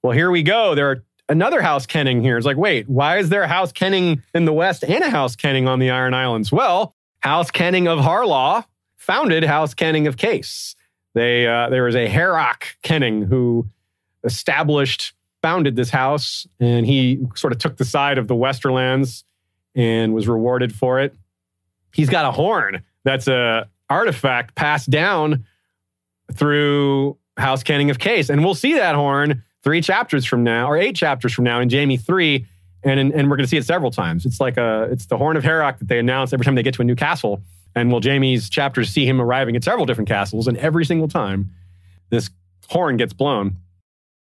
Well, 0.03 0.13
here 0.13 0.31
we 0.31 0.43
go. 0.43 0.75
There 0.75 0.91
are 0.91 1.05
another 1.29 1.63
House 1.63 1.87
Kenning 1.87 2.23
here. 2.23 2.37
It's 2.37 2.47
like, 2.47 2.57
wait, 2.57 2.89
why 2.89 3.19
is 3.19 3.29
there 3.29 3.43
a 3.43 3.49
House 3.49 3.73
Kenning 3.73 4.23
in 4.35 4.45
the 4.45 4.53
West 4.53 4.85
and 4.85 5.03
a 5.03 5.11
House 5.11 5.37
Kenning 5.37 5.69
on 5.69 5.79
the 5.79 5.91
Iron 5.91 6.15
Islands? 6.15 6.53
Well, 6.53 6.95
House 7.21 7.51
Kenning 7.51 7.89
of 7.89 7.99
Harlaw 7.99 8.65
founded 8.97 9.45
House 9.45 9.75
Kenning 9.75 10.07
of 10.07 10.17
Kayce. 10.17 10.75
They 11.15 11.47
uh, 11.47 11.71
there 11.71 11.85
was 11.85 11.95
a 11.95 12.09
Herrock 12.09 12.77
Kenning 12.83 13.23
who 13.23 13.69
established, 14.25 15.13
founded 15.43 15.77
this 15.77 15.91
house, 15.91 16.47
and 16.59 16.87
he 16.87 17.25
sort 17.35 17.53
of 17.53 17.59
took 17.59 17.77
the 17.77 17.85
side 17.85 18.19
of 18.19 18.29
the 18.29 18.35
Westerlands 18.35 19.25
and 19.75 20.15
was 20.15 20.27
rewarded 20.27 20.75
for 20.75 21.01
it. 21.01 21.15
He's 21.93 22.09
got 22.09 22.25
a 22.25 22.33
horn 22.33 22.83
that's 23.05 23.29
a 23.29 23.69
artifact 23.89 24.55
passed 24.55 24.91
down 24.91 25.45
through 26.33 27.17
House 27.37 27.63
Kenning 27.63 27.91
of 27.91 27.99
Kayce, 27.99 28.31
and 28.31 28.45
we'll 28.45 28.55
see 28.55 28.75
that 28.75 28.95
horn 28.95 29.45
three 29.65 29.81
chapters 29.81 30.25
from 30.25 30.45
now, 30.45 30.71
or 30.71 30.77
eight 30.77 30.95
chapters 30.95 31.33
from 31.33 31.45
now 31.45 31.59
in 31.59 31.69
Jaime 31.69 31.97
three, 31.97 32.47
and 32.85 33.01
and 33.01 33.31
we're 33.31 33.37
going 33.37 33.45
to 33.45 33.49
see 33.49 33.57
it 33.57 33.65
several 33.65 33.91
times. 33.91 34.25
It's 34.25 34.41
like 34.41 34.57
a 34.57 34.89
it's 34.93 35.07
the 35.07 35.17
horn 35.17 35.37
of 35.37 35.43
Herrock 35.43 35.79
that 35.81 35.89
they 35.89 35.99
announce 35.99 36.33
every 36.33 36.45
time 36.45 36.55
they 36.55 36.63
get 36.63 36.75
to 36.75 36.83
a 36.83 36.85
new 36.85 36.95
castle. 36.95 37.43
And 37.77 37.91
will 37.91 38.01
Jaime's 38.01 38.49
chapters 38.49 38.91
see 38.91 39.05
him 39.05 39.21
arriving 39.21 39.57
at 39.57 39.65
several 39.65 39.85
different 39.85 40.07
castles, 40.07 40.47
and 40.47 40.57
every 40.59 40.85
single 40.85 41.09
time 41.09 41.51
this 42.11 42.31
horn 42.69 42.97
gets 42.97 43.13
blown. 43.13 43.57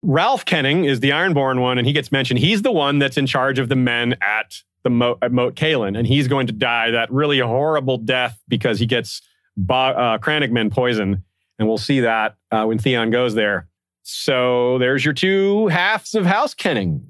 Ralph 0.02 0.46
Kenning 0.46 0.86
is 0.86 1.00
the 1.00 1.10
Ironborn 1.10 1.60
one, 1.60 1.78
and 1.78 1.86
he 1.86 1.94
gets 1.94 2.12
mentioned. 2.12 2.40
He's 2.40 2.62
the 2.62 2.72
one 2.72 3.00
that's 3.00 3.18
in 3.18 3.26
charge 3.26 3.60
of 3.60 3.70
the 3.70 3.76
men 3.76 4.16
at 4.22 4.62
the 4.84 4.90
Moat, 4.90 5.18
at 5.22 5.32
Moat 5.32 5.56
Cailin, 5.56 5.98
and 5.98 6.06
he's 6.06 6.28
going 6.28 6.48
to 6.48 6.54
die 6.54 6.92
that 6.92 7.12
really 7.12 7.40
horrible 7.40 7.98
death 7.98 8.42
because 8.48 8.80
he 8.80 8.86
gets 8.86 9.22
bo- 9.56 9.76
uh, 9.76 10.18
crannogman 10.18 10.72
poison, 10.72 11.24
and 11.58 11.68
we'll 11.68 11.78
see 11.78 12.02
that 12.02 12.36
uh, 12.52 12.66
when 12.66 12.78
Theon 12.78 13.12
goes 13.12 13.34
there. 13.34 13.68
So 14.04 14.78
there's 14.80 15.04
your 15.04 15.14
two 15.14 15.68
halves 15.68 16.14
of 16.14 16.26
House 16.26 16.54
Kenning. 16.54 17.08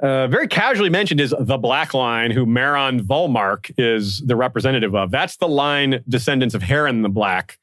Uh, 0.00 0.26
very 0.28 0.48
casually 0.48 0.88
mentioned 0.88 1.20
is 1.20 1.34
the 1.38 1.58
Black 1.58 1.92
Line, 1.92 2.30
who 2.30 2.46
Maron 2.46 3.04
Volmark 3.04 3.70
is 3.76 4.20
the 4.20 4.34
representative 4.34 4.94
of. 4.94 5.10
That's 5.10 5.36
the 5.36 5.48
line 5.48 6.02
descendants 6.08 6.54
of 6.54 6.62
Harren 6.62 7.02
the 7.02 7.10
Black, 7.10 7.58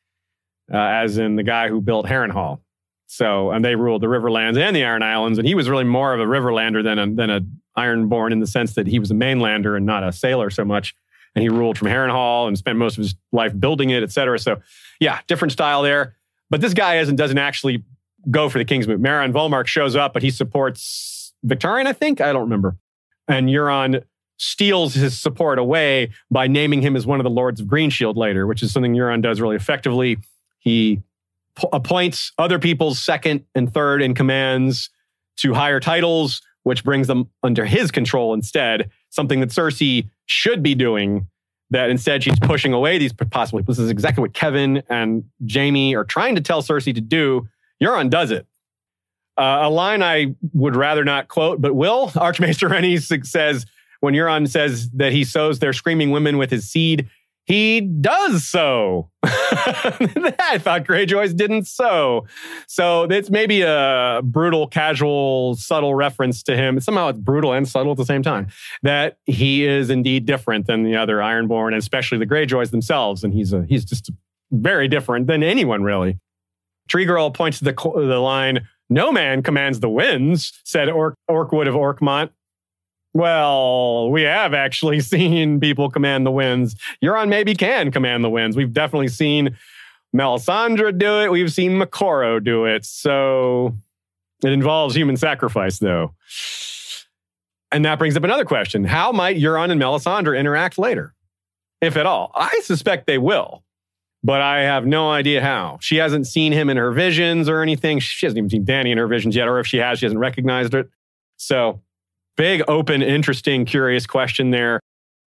uh, 0.72 0.78
as 0.78 1.18
in 1.18 1.36
the 1.36 1.44
guy 1.44 1.68
who 1.68 1.82
built 1.82 2.06
Harrenhal. 2.06 2.60
So, 3.08 3.50
and 3.50 3.66
they 3.66 3.76
ruled 3.76 4.04
the 4.04 4.08
Riverlands 4.08 4.60
and 4.60 4.76
the 4.76 4.84
Iron 4.84 5.02
Islands, 5.02 5.40
and 5.40 5.48
he 5.48 5.56
was 5.56 5.68
really 5.68 5.86
more 5.86 6.14
of 6.14 6.20
a 6.20 6.26
Riverlander 6.26 6.84
than 6.84 7.00
a, 7.00 7.08
than 7.08 7.30
a 7.32 7.42
Ironborn 7.80 8.32
in 8.32 8.40
the 8.40 8.48
sense 8.48 8.76
that 8.76 8.86
he 8.86 9.00
was 9.00 9.10
a 9.10 9.16
mainlander 9.16 9.76
and 9.76 9.86
not 9.86 10.04
a 10.04 10.12
sailor 10.12 10.50
so 10.52 10.66
much. 10.66 10.94
And 11.36 11.42
he 11.42 11.50
ruled 11.50 11.78
from 11.78 11.88
Harrenhal 11.88 12.48
and 12.48 12.58
spent 12.58 12.78
most 12.78 12.98
of 12.98 13.04
his 13.04 13.16
life 13.32 13.58
building 13.60 13.92
it, 13.92 14.04
et 14.04 14.12
cetera. 14.12 14.38
So, 14.38 14.62
yeah, 15.00 15.20
different 15.28 15.52
style 15.52 15.82
there. 15.84 16.17
But 16.50 16.62
this 16.62 16.74
guy 16.74 17.00
isn't 17.00 17.16
doesn't 17.16 17.38
actually 17.38 17.84
go 18.30 18.50
for 18.50 18.58
the 18.58 18.66
King's 18.66 18.88
Moot. 18.88 19.00
Maron 19.00 19.34
Volmark 19.34 19.68
shows 19.68 19.96
up, 19.96 20.14
but 20.14 20.24
he 20.24 20.30
supports 20.30 21.34
Victorian, 21.44 21.88
I 21.88 21.94
think. 21.94 22.22
I 22.22 22.34
don't 22.34 22.44
remember. 22.44 22.78
And 23.28 23.50
Euron 23.50 24.04
steals 24.38 24.94
his 24.94 25.20
support 25.20 25.60
away 25.60 26.12
by 26.30 26.48
naming 26.48 26.82
him 26.82 26.96
as 26.96 27.06
one 27.06 27.20
of 27.20 27.24
the 27.24 27.30
Lords 27.30 27.60
of 27.60 27.68
Greenshield 27.68 28.16
later, 28.16 28.46
which 28.46 28.62
is 28.62 28.72
something 28.72 28.94
Euron 28.94 29.22
does 29.22 29.42
really 29.42 29.56
effectively. 29.56 30.18
He 30.60 31.02
p- 31.56 31.68
appoints 31.74 32.32
other 32.38 32.60
people's 32.60 33.00
second 33.00 33.46
and 33.56 33.74
third 33.74 34.02
in 34.02 34.14
commands 34.14 34.90
to 35.38 35.54
higher 35.54 35.80
titles, 35.80 36.42
which 36.64 36.84
brings 36.84 37.08
them 37.08 37.30
under 37.44 37.66
his 37.66 37.92
control 37.92 38.34
instead. 38.34 38.90
Something 39.10 39.40
that 39.40 39.50
Cersei 39.50 40.10
should 40.26 40.62
be 40.62 40.76
doing. 40.76 41.28
That 41.70 41.90
instead 41.90 42.24
she's 42.24 42.40
pushing 42.40 42.72
away 42.72 42.98
these 42.98 43.12
possible 43.12 43.60
people. 43.60 43.74
This 43.74 43.80
is 43.80 43.90
exactly 43.90 44.22
what 44.22 44.34
Kevan 44.34 44.84
and 44.90 45.26
Jaime 45.52 45.96
are 45.96 46.06
trying 46.06 46.36
to 46.36 46.42
tell 46.42 46.62
Cersei 46.62 46.96
to 46.96 47.02
do. 47.02 47.48
Euron 47.84 48.10
does 48.10 48.32
it. 48.32 48.48
Uh, 49.38 49.60
a 49.64 49.70
line 49.70 50.02
I 50.02 50.36
would 50.54 50.76
rather 50.76 51.04
not 51.04 51.28
quote, 51.28 51.62
but 51.62 51.76
will 51.76 52.12
Archmaester 52.16 52.70
Rennie 52.70 52.98
says 52.98 53.66
when 54.00 54.14
Euron 54.14 54.48
says 54.48 54.90
that 54.92 55.12
he 55.12 55.24
sows 55.24 55.60
their 55.60 55.74
screaming 55.74 56.12
women 56.12 56.38
with 56.38 56.52
his 56.52 56.70
seed, 56.70 57.10
he 57.48 57.80
does 57.80 58.46
so. 58.46 59.10
I 59.24 60.60
thought 60.60 60.84
Greyjoys 60.84 61.34
didn't 61.34 61.66
sow. 61.66 62.28
So 62.68 63.04
it's 63.04 63.30
maybe 63.30 63.62
a 63.62 64.20
brutal, 64.22 64.68
casual, 64.68 65.56
subtle 65.56 65.96
reference 65.96 66.44
to 66.44 66.58
him. 66.58 66.82
Somehow 66.82 67.08
it's 67.08 67.20
brutal 67.20 67.54
and 67.54 67.66
subtle 67.66 67.94
at 67.94 67.98
the 67.98 68.06
same 68.06 68.22
time. 68.22 68.48
That 68.84 69.18
he 69.26 69.66
is 69.66 69.90
indeed 69.90 70.26
different 70.26 70.68
than 70.68 70.84
the 70.84 70.98
other 70.98 71.18
Ironborn, 71.18 71.76
especially 71.76 72.18
the 72.18 72.28
Greyjoys 72.28 72.72
themselves. 72.72 73.24
And 73.24 73.34
he's 73.34 73.54
a, 73.54 73.66
he's 73.66 73.86
just 73.86 74.12
very 74.52 74.90
different 74.90 75.28
than 75.28 75.42
anyone 75.42 75.84
really. 75.84 76.20
Tree 76.90 77.06
Girl 77.06 77.32
points 77.32 77.60
to 77.60 77.66
the, 77.66 77.74
the 77.74 78.20
line, 78.20 78.68
no 78.90 79.12
man 79.12 79.42
commands 79.42 79.80
the 79.80 79.90
winds, 79.90 80.60
said 80.66 80.90
Orkwood 80.90 81.68
of 81.68 81.76
Orkmont. 81.76 82.30
Well, 83.14 84.10
we 84.10 84.24
have 84.24 84.54
actually 84.54 85.00
seen 85.02 85.60
people 85.60 85.90
command 85.90 86.26
the 86.26 86.32
winds. 86.32 86.76
Euron 87.04 87.30
maybe 87.30 87.56
can 87.56 87.92
command 87.92 88.24
the 88.24 88.30
winds. 88.30 88.56
We've 88.56 88.74
definitely 88.74 89.08
seen 89.08 89.58
Melisandre 90.16 90.98
do 90.98 91.22
it. 91.22 91.32
We've 91.32 91.52
seen 91.52 91.80
Moqorro 91.80 92.44
do 92.44 92.66
it. 92.66 92.86
So 92.86 93.76
it 94.44 94.52
involves 94.52 94.96
human 94.96 95.18
sacrifice, 95.18 95.80
though. 95.80 96.14
And 97.72 97.84
that 97.86 98.00
brings 98.00 98.16
up 98.16 98.24
another 98.24 98.46
question. 98.46 98.86
How 98.86 99.12
might 99.12 99.38
Euron 99.38 99.72
and 99.72 99.82
Melisandre 99.82 100.40
interact 100.40 100.78
later? 100.78 101.14
If 101.82 101.98
at 101.98 102.06
all. 102.06 102.32
I 102.34 102.62
suspect 102.64 103.08
they 103.08 103.18
will 103.18 103.64
but 104.24 104.42
I 104.42 104.64
have 104.64 104.86
no 104.86 105.10
idea 105.10 105.42
how. 105.42 105.78
She 105.82 105.98
hasn't 105.98 106.28
seen 106.28 106.52
him 106.52 106.70
in 106.70 106.78
her 106.78 106.92
visions 106.92 107.48
or 107.48 107.62
anything. 107.62 108.00
She 108.00 108.26
hasn't 108.26 108.38
even 108.38 108.50
seen 108.50 108.66
Danny 108.66 108.92
in 108.92 108.98
her 108.98 109.08
visions 109.08 109.36
yet, 109.36 109.48
or 109.48 109.60
if 109.60 109.68
she 109.68 109.78
has, 109.78 110.00
she 110.00 110.06
hasn't 110.06 110.20
recognized 110.20 110.74
it. 110.74 110.90
So, 111.38 111.82
big, 112.38 112.64
open, 112.68 113.02
interesting, 113.02 113.66
curious 113.66 114.08
question 114.08 114.52
there. 114.52 114.80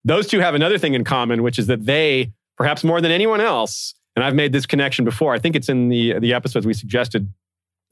Those 0.05 0.29
two 0.29 0.41
have 0.41 0.55
another 0.55 0.79
thing 0.79 0.95
in 0.95 1.05
common, 1.05 1.43
which 1.43 1.59
is 1.59 1.67
that 1.67 1.85
they, 1.85 2.33
perhaps 2.57 2.85
more 2.85 3.01
than 3.01 3.11
anyone 3.11 3.41
else, 3.41 3.95
and 4.15 4.25
I've 4.25 4.35
made 4.35 4.53
this 4.53 4.67
connection 4.67 5.05
before. 5.05 5.35
I 5.35 5.39
think 5.39 5.57
it's 5.57 5.69
in 5.69 5.89
the 5.89 6.19
the 6.19 6.35
episodes 6.35 6.67
we 6.67 6.75
suggested. 6.75 7.33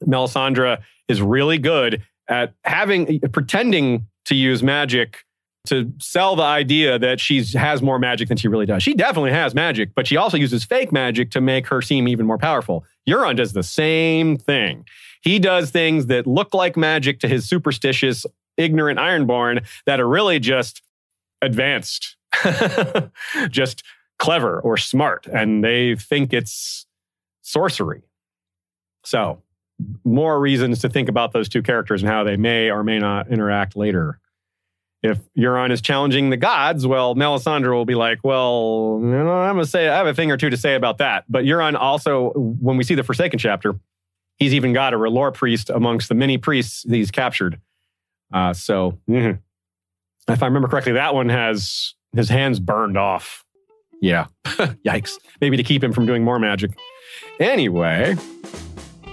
Melisandre 0.05 0.81
is 1.07 1.21
really 1.21 1.57
good 1.57 2.03
at 2.29 2.53
having 2.63 3.19
pretending 3.31 4.07
to 4.25 4.35
use 4.35 4.61
magic 4.61 5.25
to 5.67 5.91
sell 5.99 6.35
the 6.35 6.43
idea 6.43 6.97
that 6.99 7.19
she 7.19 7.43
has 7.57 7.81
more 7.81 7.99
magic 7.99 8.29
than 8.29 8.37
she 8.37 8.47
really 8.47 8.65
does. 8.65 8.83
She 8.83 8.93
definitely 8.93 9.31
has 9.31 9.53
magic, 9.53 9.93
but 9.95 10.07
she 10.07 10.17
also 10.17 10.37
uses 10.37 10.63
fake 10.63 10.91
magic 10.91 11.31
to 11.31 11.41
make 11.41 11.67
her 11.67 11.81
seem 11.81 12.07
even 12.07 12.25
more 12.25 12.37
powerful. 12.37 12.85
Euron 13.07 13.35
does 13.35 13.53
the 13.53 13.63
same 13.63 14.37
thing. 14.37 14.85
He 15.21 15.39
does 15.39 15.71
things 15.71 16.05
that 16.07 16.27
look 16.27 16.53
like 16.53 16.77
magic 16.77 17.19
to 17.21 17.27
his 17.27 17.47
superstitious, 17.47 18.25
ignorant 18.57 18.99
Ironborn 18.99 19.65
that 19.85 19.99
are 19.99 20.07
really 20.07 20.39
just 20.39 20.81
advanced, 21.41 22.17
just 23.49 23.83
clever 24.19 24.59
or 24.59 24.77
smart, 24.77 25.27
and 25.27 25.63
they 25.63 25.95
think 25.95 26.33
it's 26.33 26.85
sorcery. 27.41 28.01
So 29.03 29.41
more 30.03 30.39
reasons 30.39 30.79
to 30.79 30.89
think 30.89 31.07
about 31.09 31.33
those 31.33 31.49
two 31.49 31.61
characters 31.61 32.01
and 32.01 32.11
how 32.11 32.23
they 32.23 32.35
may 32.35 32.69
or 32.71 32.83
may 32.83 32.99
not 32.99 33.29
interact 33.29 33.75
later. 33.75 34.19
If 35.03 35.19
Euron 35.37 35.71
is 35.71 35.79
challenging 35.79 36.31
the 36.31 36.37
gods, 36.37 36.87
well, 36.87 37.15
Melisandre 37.15 37.71
will 37.71 37.85
be 37.85 37.95
like, 37.95 38.19
well, 38.23 38.99
you 39.01 39.07
know, 39.07 39.31
I'm 39.31 39.55
gonna 39.55 39.65
say 39.65 39.87
I 39.87 39.95
have 39.97 40.07
a 40.07 40.13
thing 40.13 40.31
or 40.31 40.37
two 40.37 40.49
to 40.49 40.57
say 40.57 40.73
about 40.75 40.97
that. 40.97 41.25
But 41.29 41.45
Euron 41.45 41.75
also, 41.75 42.31
when 42.31 42.77
we 42.77 42.83
see 42.83 42.95
the 42.95 43.03
Forsaken 43.03 43.37
chapter, 43.37 43.75
he's 44.37 44.55
even 44.55 44.73
got 44.73 44.93
a 44.93 44.97
R'hllor 44.97 45.33
priest 45.33 45.69
amongst 45.69 46.09
the 46.09 46.15
many 46.15 46.39
priests 46.39 46.83
he's 46.89 47.11
captured. 47.11 47.61
Uh, 48.33 48.53
so, 48.53 48.97
mhm. 49.09 49.39
if 50.29 50.43
I 50.43 50.45
remember 50.45 50.67
correctly, 50.67 50.93
that 50.93 51.13
one 51.15 51.29
has 51.29 51.95
his 52.15 52.29
hands 52.29 52.59
burned 52.59 52.97
off. 52.97 53.45
Yeah, 54.01 54.27
yikes. 54.45 55.13
Maybe 55.41 55.57
to 55.57 55.63
keep 55.63 55.83
him 55.83 55.93
from 55.93 56.05
doing 56.05 56.23
more 56.23 56.39
magic. 56.39 56.71
Anyway, 57.39 58.15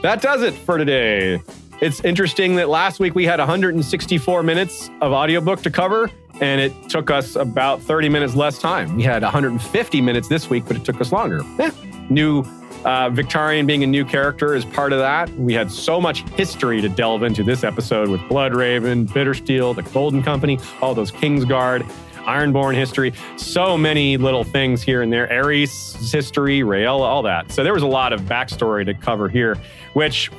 that 0.02 0.20
does 0.20 0.42
it 0.42 0.52
for 0.52 0.78
today. 0.78 1.40
It's 1.80 2.00
interesting 2.04 2.56
that 2.56 2.68
last 2.68 3.00
week 3.00 3.14
we 3.14 3.24
had 3.24 3.38
164 3.40 4.42
minutes 4.42 4.90
of 5.00 5.12
audiobook 5.12 5.62
to 5.62 5.70
cover, 5.70 6.10
and 6.40 6.60
it 6.60 6.72
took 6.88 7.10
us 7.10 7.36
about 7.36 7.82
30 7.82 8.08
minutes 8.08 8.34
less 8.34 8.58
time. 8.58 8.96
We 8.96 9.02
had 9.02 9.22
150 9.22 10.00
minutes 10.00 10.28
this 10.28 10.48
week, 10.50 10.64
but 10.66 10.76
it 10.76 10.84
took 10.84 11.00
us 11.00 11.12
longer. 11.12 11.40
Eh, 11.58 11.70
New 12.10 12.44
uh, 12.84 13.10
Victorian 13.10 13.66
being 13.66 13.82
a 13.82 13.86
new 13.86 14.04
character 14.04 14.54
is 14.54 14.64
part 14.64 14.92
of 14.92 14.98
that. 14.98 15.28
We 15.36 15.54
had 15.54 15.70
so 15.70 16.00
much 16.00 16.28
history 16.30 16.80
to 16.80 16.88
delve 16.88 17.22
into 17.22 17.42
this 17.42 17.64
episode 17.64 18.08
with 18.08 18.20
Blood 18.28 18.52
Bloodraven, 18.52 19.06
Bittersteel, 19.06 19.74
the 19.74 19.82
Golden 19.82 20.22
Company, 20.22 20.58
all 20.80 20.94
those 20.94 21.10
Kingsguard, 21.10 21.82
Ironborn 22.24 22.74
history, 22.74 23.12
so 23.36 23.76
many 23.76 24.16
little 24.16 24.44
things 24.44 24.82
here 24.82 25.02
and 25.02 25.12
there. 25.12 25.26
Aerys' 25.28 26.12
history, 26.12 26.60
Rhaella, 26.60 27.00
all 27.00 27.22
that. 27.22 27.50
So 27.52 27.62
there 27.62 27.74
was 27.74 27.82
a 27.82 27.86
lot 27.86 28.12
of 28.12 28.22
backstory 28.22 28.84
to 28.86 28.94
cover 28.94 29.28
here, 29.28 29.56
which, 29.92 30.30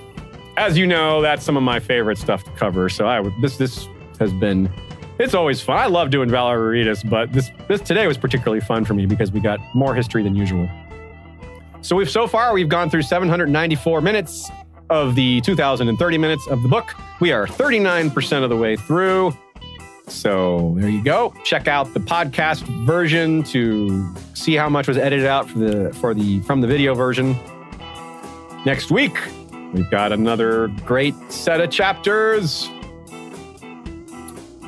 as 0.57 0.77
you 0.77 0.87
know, 0.87 1.21
that's 1.21 1.43
some 1.43 1.57
of 1.57 1.63
my 1.63 1.79
favorite 1.79 2.17
stuff 2.17 2.43
to 2.43 2.51
cover. 2.51 2.89
So 2.89 3.07
I 3.07 3.21
this 3.41 3.57
this 3.57 3.87
has 4.19 4.33
been 4.33 4.71
it's 5.19 5.33
always 5.33 5.61
fun. 5.61 5.77
I 5.77 5.85
love 5.85 6.09
doing 6.09 6.29
Valar 6.29 6.57
Rereadus, 6.57 7.07
but 7.07 7.31
this 7.31 7.51
this 7.67 7.81
today 7.81 8.07
was 8.07 8.17
particularly 8.17 8.61
fun 8.61 8.83
for 8.83 8.93
me 8.93 9.05
because 9.05 9.31
we 9.31 9.39
got 9.39 9.59
more 9.75 9.95
history 9.95 10.23
than 10.23 10.35
usual. 10.35 10.69
So 11.85 11.95
we've 11.95 12.09
so 12.09 12.25
far 12.25 12.51
we've 12.51 12.67
gone 12.67 12.89
through 12.89 13.03
794 13.03 14.01
minutes 14.01 14.49
of 14.89 15.13
the 15.13 15.39
2030 15.41 16.17
minutes 16.17 16.47
of 16.47 16.63
the 16.63 16.67
book. 16.67 16.95
We 17.19 17.31
are 17.31 17.45
39% 17.45 18.43
of 18.43 18.49
the 18.49 18.57
way 18.57 18.75
through. 18.75 19.37
So 20.07 20.73
there 20.79 20.89
you 20.89 21.03
go. 21.03 21.31
Check 21.43 21.67
out 21.67 21.93
the 21.93 21.99
podcast 21.99 22.63
version 22.87 23.43
to 23.43 24.11
see 24.33 24.55
how 24.55 24.67
much 24.67 24.87
was 24.87 24.97
edited 24.97 25.27
out 25.27 25.47
for 25.47 25.59
the 25.59 25.93
for 25.93 26.15
the 26.15 26.39
from 26.39 26.61
the 26.61 26.67
video 26.67 26.95
version. 26.95 27.37
Next 28.65 28.89
week, 28.89 29.15
we've 29.71 29.89
got 29.91 30.11
another 30.11 30.69
great 30.85 31.13
set 31.31 31.61
of 31.61 31.69
chapters. 31.69 32.67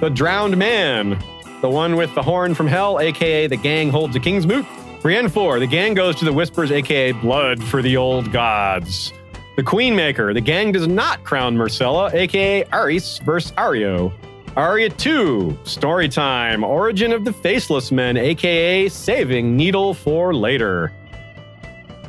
The 0.01 0.11
Drowned 0.13 0.55
Man, 0.55 1.19
the 1.61 1.69
one 1.69 1.95
with 1.95 2.13
the 2.13 2.21
horn 2.21 2.53
from 2.53 2.67
hell, 2.67 2.99
aka 2.99 3.47
the 3.47 3.57
gang 3.57 3.89
holds 3.89 4.15
a 4.15 4.19
king's 4.19 4.45
moot. 4.45 4.67
Brienne 5.07 5.29
4, 5.29 5.59
the 5.59 5.67
gang 5.67 5.93
goes 5.93 6.17
to 6.17 6.25
the 6.25 6.33
Whispers, 6.33 6.69
aka 6.69 7.13
blood 7.13 7.63
for 7.63 7.81
the 7.81 7.95
old 7.95 8.29
gods. 8.33 9.13
The 9.55 9.63
Queenmaker, 9.63 10.33
the 10.33 10.41
gang 10.41 10.73
does 10.73 10.85
not 10.85 11.23
crown 11.23 11.55
Myrcella, 11.55 12.13
aka 12.13 12.65
Arys 12.65 13.23
versus 13.23 13.53
Areo. 13.53 14.11
Arya 14.57 14.89
2, 14.89 15.59
story 15.63 16.09
time, 16.09 16.61
origin 16.61 17.13
of 17.13 17.23
the 17.23 17.31
Faceless 17.31 17.89
Men, 17.89 18.17
aka 18.17 18.89
saving 18.89 19.55
Needle 19.55 19.93
for 19.93 20.35
later. 20.35 20.91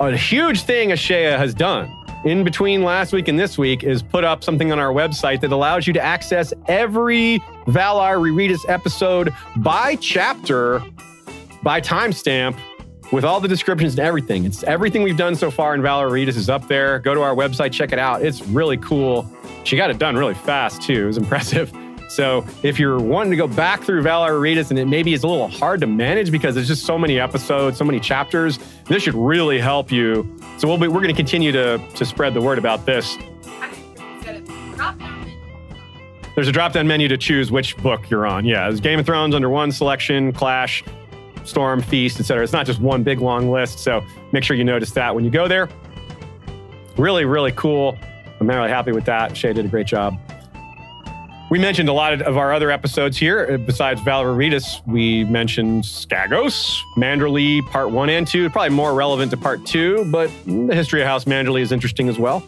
A 0.01 0.17
huge 0.17 0.62
thing 0.62 0.89
Ashea 0.89 1.39
has 1.39 1.55
done 1.55 1.97
in 2.25 2.43
between 2.43 2.83
last 2.83 3.12
week 3.12 3.28
and 3.28 3.39
this 3.39 3.57
week 3.57 3.85
is 3.85 4.02
put 4.02 4.25
up 4.25 4.43
something 4.43 4.73
on 4.73 4.81
our 4.81 4.93
website 4.93 5.41
that 5.43 5.52
allows 5.52 5.86
you 5.86 5.93
to 5.93 6.01
access 6.01 6.52
every 6.67 7.39
Valar 7.68 8.18
Rereadus 8.18 8.68
episode 8.68 9.33
by 9.59 9.94
chapter, 9.94 10.83
by 11.62 11.81
timestamp, 11.81 12.59
with 13.12 13.25
all 13.25 13.41
the 13.41 13.49
descriptions 13.49 13.95
and 13.95 14.01
everything. 14.01 14.45
It's 14.45 14.62
everything 14.65 15.03
we've 15.03 15.17
done 15.17 15.35
so 15.35 15.51
far 15.51 15.75
in 15.75 15.81
Rereadus 15.81 16.37
is 16.37 16.51
up 16.51 16.69
there. 16.69 16.99
Go 16.99 17.15
to 17.15 17.23
our 17.23 17.35
website, 17.35 17.73
check 17.73 17.93
it 17.93 17.99
out. 17.99 18.23
It's 18.23 18.43
really 18.49 18.77
cool. 18.77 19.31
She 19.65 19.77
got 19.77 19.91
it 19.91 19.99
done 19.99 20.17
really 20.17 20.35
fast 20.35 20.83
too. 20.83 21.05
It 21.05 21.07
was 21.07 21.19
impressive. 21.25 21.73
So 22.09 22.47
if 22.62 22.78
you're 22.78 22.99
wanting 22.99 23.31
to 23.33 23.37
go 23.37 23.47
back 23.47 23.83
through 23.83 24.03
Rereadus 24.03 24.70
and 24.70 24.78
it 24.78 24.87
maybe 24.87 25.12
is 25.12 25.23
a 25.25 25.28
little 25.28 25.49
hard 25.49 25.81
to 25.81 25.87
manage 25.87 26.31
because 26.31 26.55
there's 26.55 26.69
just 26.69 26.87
so 26.87 26.99
many 26.99 27.20
episodes, 27.20 27.77
so 27.77 27.85
many 27.85 28.01
chapters, 28.01 28.59
this 28.87 29.03
should 29.03 29.15
really 29.15 29.59
help 29.59 29.93
you. 29.93 30.27
So 30.57 30.67
we'll 30.67 30.78
be, 30.78 30.89
we're 30.89 31.03
going 31.03 31.09
to 31.09 31.15
continue 31.15 31.53
to 31.53 31.78
to 31.78 32.05
spread 32.07 32.35
the 32.35 32.41
word 32.41 32.59
about 32.59 32.87
this. 32.87 33.17
There's 36.35 36.49
a 36.49 36.53
drop 36.53 36.73
down 36.73 36.87
menu 36.87 37.09
to 37.09 37.19
choose 37.19 37.51
which 37.51 37.77
book 37.78 38.09
you're 38.09 38.25
on. 38.25 38.45
Yeah, 38.45 38.69
there's 38.69 38.81
Game 38.81 39.01
of 39.01 39.07
Thrones 39.07 39.35
under 39.35 39.51
one 39.51 39.73
selection, 39.73 40.33
Clash, 40.33 40.85
Storm, 41.49 41.81
Feast, 41.83 42.20
etc. 42.20 42.44
It's 42.44 42.52
not 42.52 42.67
just 42.67 42.81
one 42.81 43.02
big 43.02 43.20
long 43.20 43.51
list. 43.51 43.81
So 43.81 44.05
make 44.33 44.44
sure 44.44 44.57
you 44.57 44.65
notice 44.65 44.91
that 44.93 45.15
when 45.15 45.25
you 45.25 45.31
go 45.31 45.49
there. 45.49 45.68
Really, 46.97 47.25
really 47.25 47.52
cool. 47.52 47.97
I'm 48.41 48.49
really 48.49 48.68
happy 48.68 48.93
with 48.93 49.05
that. 49.07 49.36
Shay 49.36 49.52
did 49.52 49.65
a 49.65 49.68
great 49.68 49.86
job. 49.86 50.18
We 51.51 51.59
mentioned 51.59 51.89
a 51.89 51.94
lot 51.94 52.20
of 52.20 52.36
our 52.36 52.52
other 52.52 52.70
episodes 52.70 53.17
here. 53.17 53.49
Uh, 53.51 53.57
Besides 53.57 54.02
Rereadus, 54.02 54.86
we 54.86 55.25
mentioned 55.25 55.85
Skagos, 55.85 56.77
Manderley, 56.97 57.67
part 57.70 57.91
one 57.91 58.10
and 58.10 58.27
two. 58.27 58.51
Probably 58.51 58.68
more 58.68 58.93
relevant 58.93 59.31
to 59.31 59.39
part 59.39 59.65
two, 59.65 60.05
but 60.12 60.31
the 60.44 60.75
history 60.75 61.01
of 61.01 61.07
House 61.07 61.25
Manderley 61.25 61.62
is 61.62 61.73
interesting 61.73 62.09
as 62.10 62.18
well. 62.18 62.43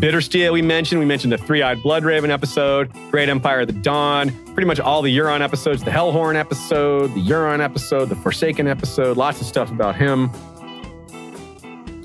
Bittersteel, 0.00 0.50
we 0.54 0.62
mentioned. 0.62 0.98
We 0.98 1.04
mentioned 1.04 1.30
the 1.30 1.36
Three 1.36 1.60
Eyed 1.60 1.78
Bloodraven 1.80 2.30
episode, 2.30 2.90
Great 3.10 3.28
Empire 3.28 3.60
of 3.60 3.66
the 3.66 3.74
Dawn, 3.74 4.30
pretty 4.54 4.64
much 4.64 4.80
all 4.80 5.02
the 5.02 5.14
Euron 5.14 5.42
episodes, 5.42 5.84
the 5.84 5.90
Hellhorn 5.90 6.36
episode, 6.36 7.08
the 7.08 7.20
Euron 7.20 7.60
episode, 7.60 8.08
the 8.08 8.16
Forsaken 8.16 8.66
episode, 8.66 9.18
lots 9.18 9.42
of 9.42 9.46
stuff 9.46 9.70
about 9.70 9.96
him. 9.96 10.30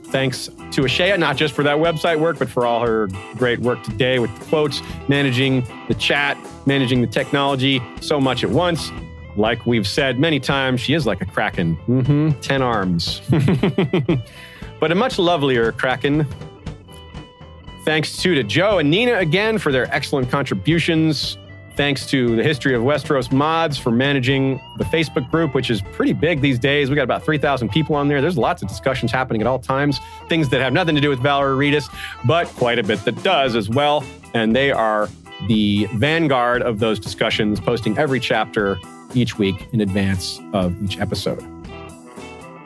Thanks 0.08 0.48
to 0.48 0.82
Ashea, 0.82 1.18
not 1.18 1.38
just 1.38 1.54
for 1.54 1.64
that 1.64 1.78
website 1.78 2.20
work, 2.20 2.38
but 2.38 2.50
for 2.50 2.66
all 2.66 2.86
her 2.86 3.08
great 3.38 3.60
work 3.60 3.82
today 3.84 4.20
with 4.20 4.38
the 4.40 4.46
quotes, 4.48 4.82
managing 5.08 5.66
the 5.88 5.94
chat, 5.94 6.38
managing 6.66 7.00
the 7.00 7.08
technology, 7.08 7.82
so 8.02 8.20
much 8.20 8.44
at 8.44 8.50
once. 8.50 8.92
Like 9.38 9.66
we've 9.66 9.88
said 9.88 10.20
many 10.20 10.42
times, 10.42 10.82
she 10.82 10.96
is 10.96 11.06
like 11.06 11.22
a 11.22 11.26
kraken. 11.26 11.76
hmm 11.76 12.32
10 12.42 12.62
arms. 12.62 13.22
but 14.82 14.92
a 14.92 14.96
much 14.96 15.18
lovelier 15.18 15.72
kraken. 15.72 16.28
Thanks 17.86 18.18
too 18.18 18.34
to 18.34 18.44
Joe 18.44 18.80
and 18.80 18.90
Nina 18.90 19.14
again 19.20 19.60
for 19.60 19.72
their 19.72 19.94
excellent 19.94 20.32
contributions. 20.32 21.38
Thanks 21.76 22.08
to 22.08 22.36
the 22.36 22.42
History 22.42 22.74
of 22.74 22.82
Westeros 22.82 23.32
mods 23.32 23.78
for 23.78 23.92
managing 23.92 24.60
the 24.78 24.86
Facebook 24.86 25.30
group, 25.30 25.54
which 25.54 25.70
is 25.70 25.82
pretty 25.82 26.14
big 26.14 26.42
these 26.42 26.58
days. 26.58 26.90
We 26.90 26.96
got 26.96 27.04
about 27.04 27.24
3,000 27.24 27.70
people 27.70 27.96
on 27.96 28.08
there. 28.08 28.22
There's 28.22 28.40
lots 28.40 28.64
of 28.64 28.70
discussions 28.70 29.12
happening 29.12 29.42
at 29.42 29.48
all 29.48 29.60
times, 29.60 30.00
things 30.30 30.50
that 30.50 30.62
have 30.62 30.74
nothing 30.74 30.96
to 30.96 31.02
do 31.02 31.10
with 31.10 31.20
Valar 31.20 31.56
Rereadus, 31.56 31.94
but 32.26 32.48
quite 32.56 32.80
a 32.80 32.84
bit 32.84 33.06
that 33.06 33.22
does 33.22 33.56
as 33.56 33.70
well. 33.70 34.04
And 34.34 34.56
they 34.56 34.72
are 34.72 35.08
the 35.48 35.88
vanguard 35.94 36.64
of 36.64 36.80
those 36.80 37.00
discussions, 37.00 37.60
posting 37.60 37.96
every 38.00 38.20
chapter 38.20 38.80
each 39.14 39.38
week 39.38 39.68
in 39.74 39.82
advance 39.82 40.40
of 40.54 40.82
each 40.82 40.98
episode. 40.98 41.55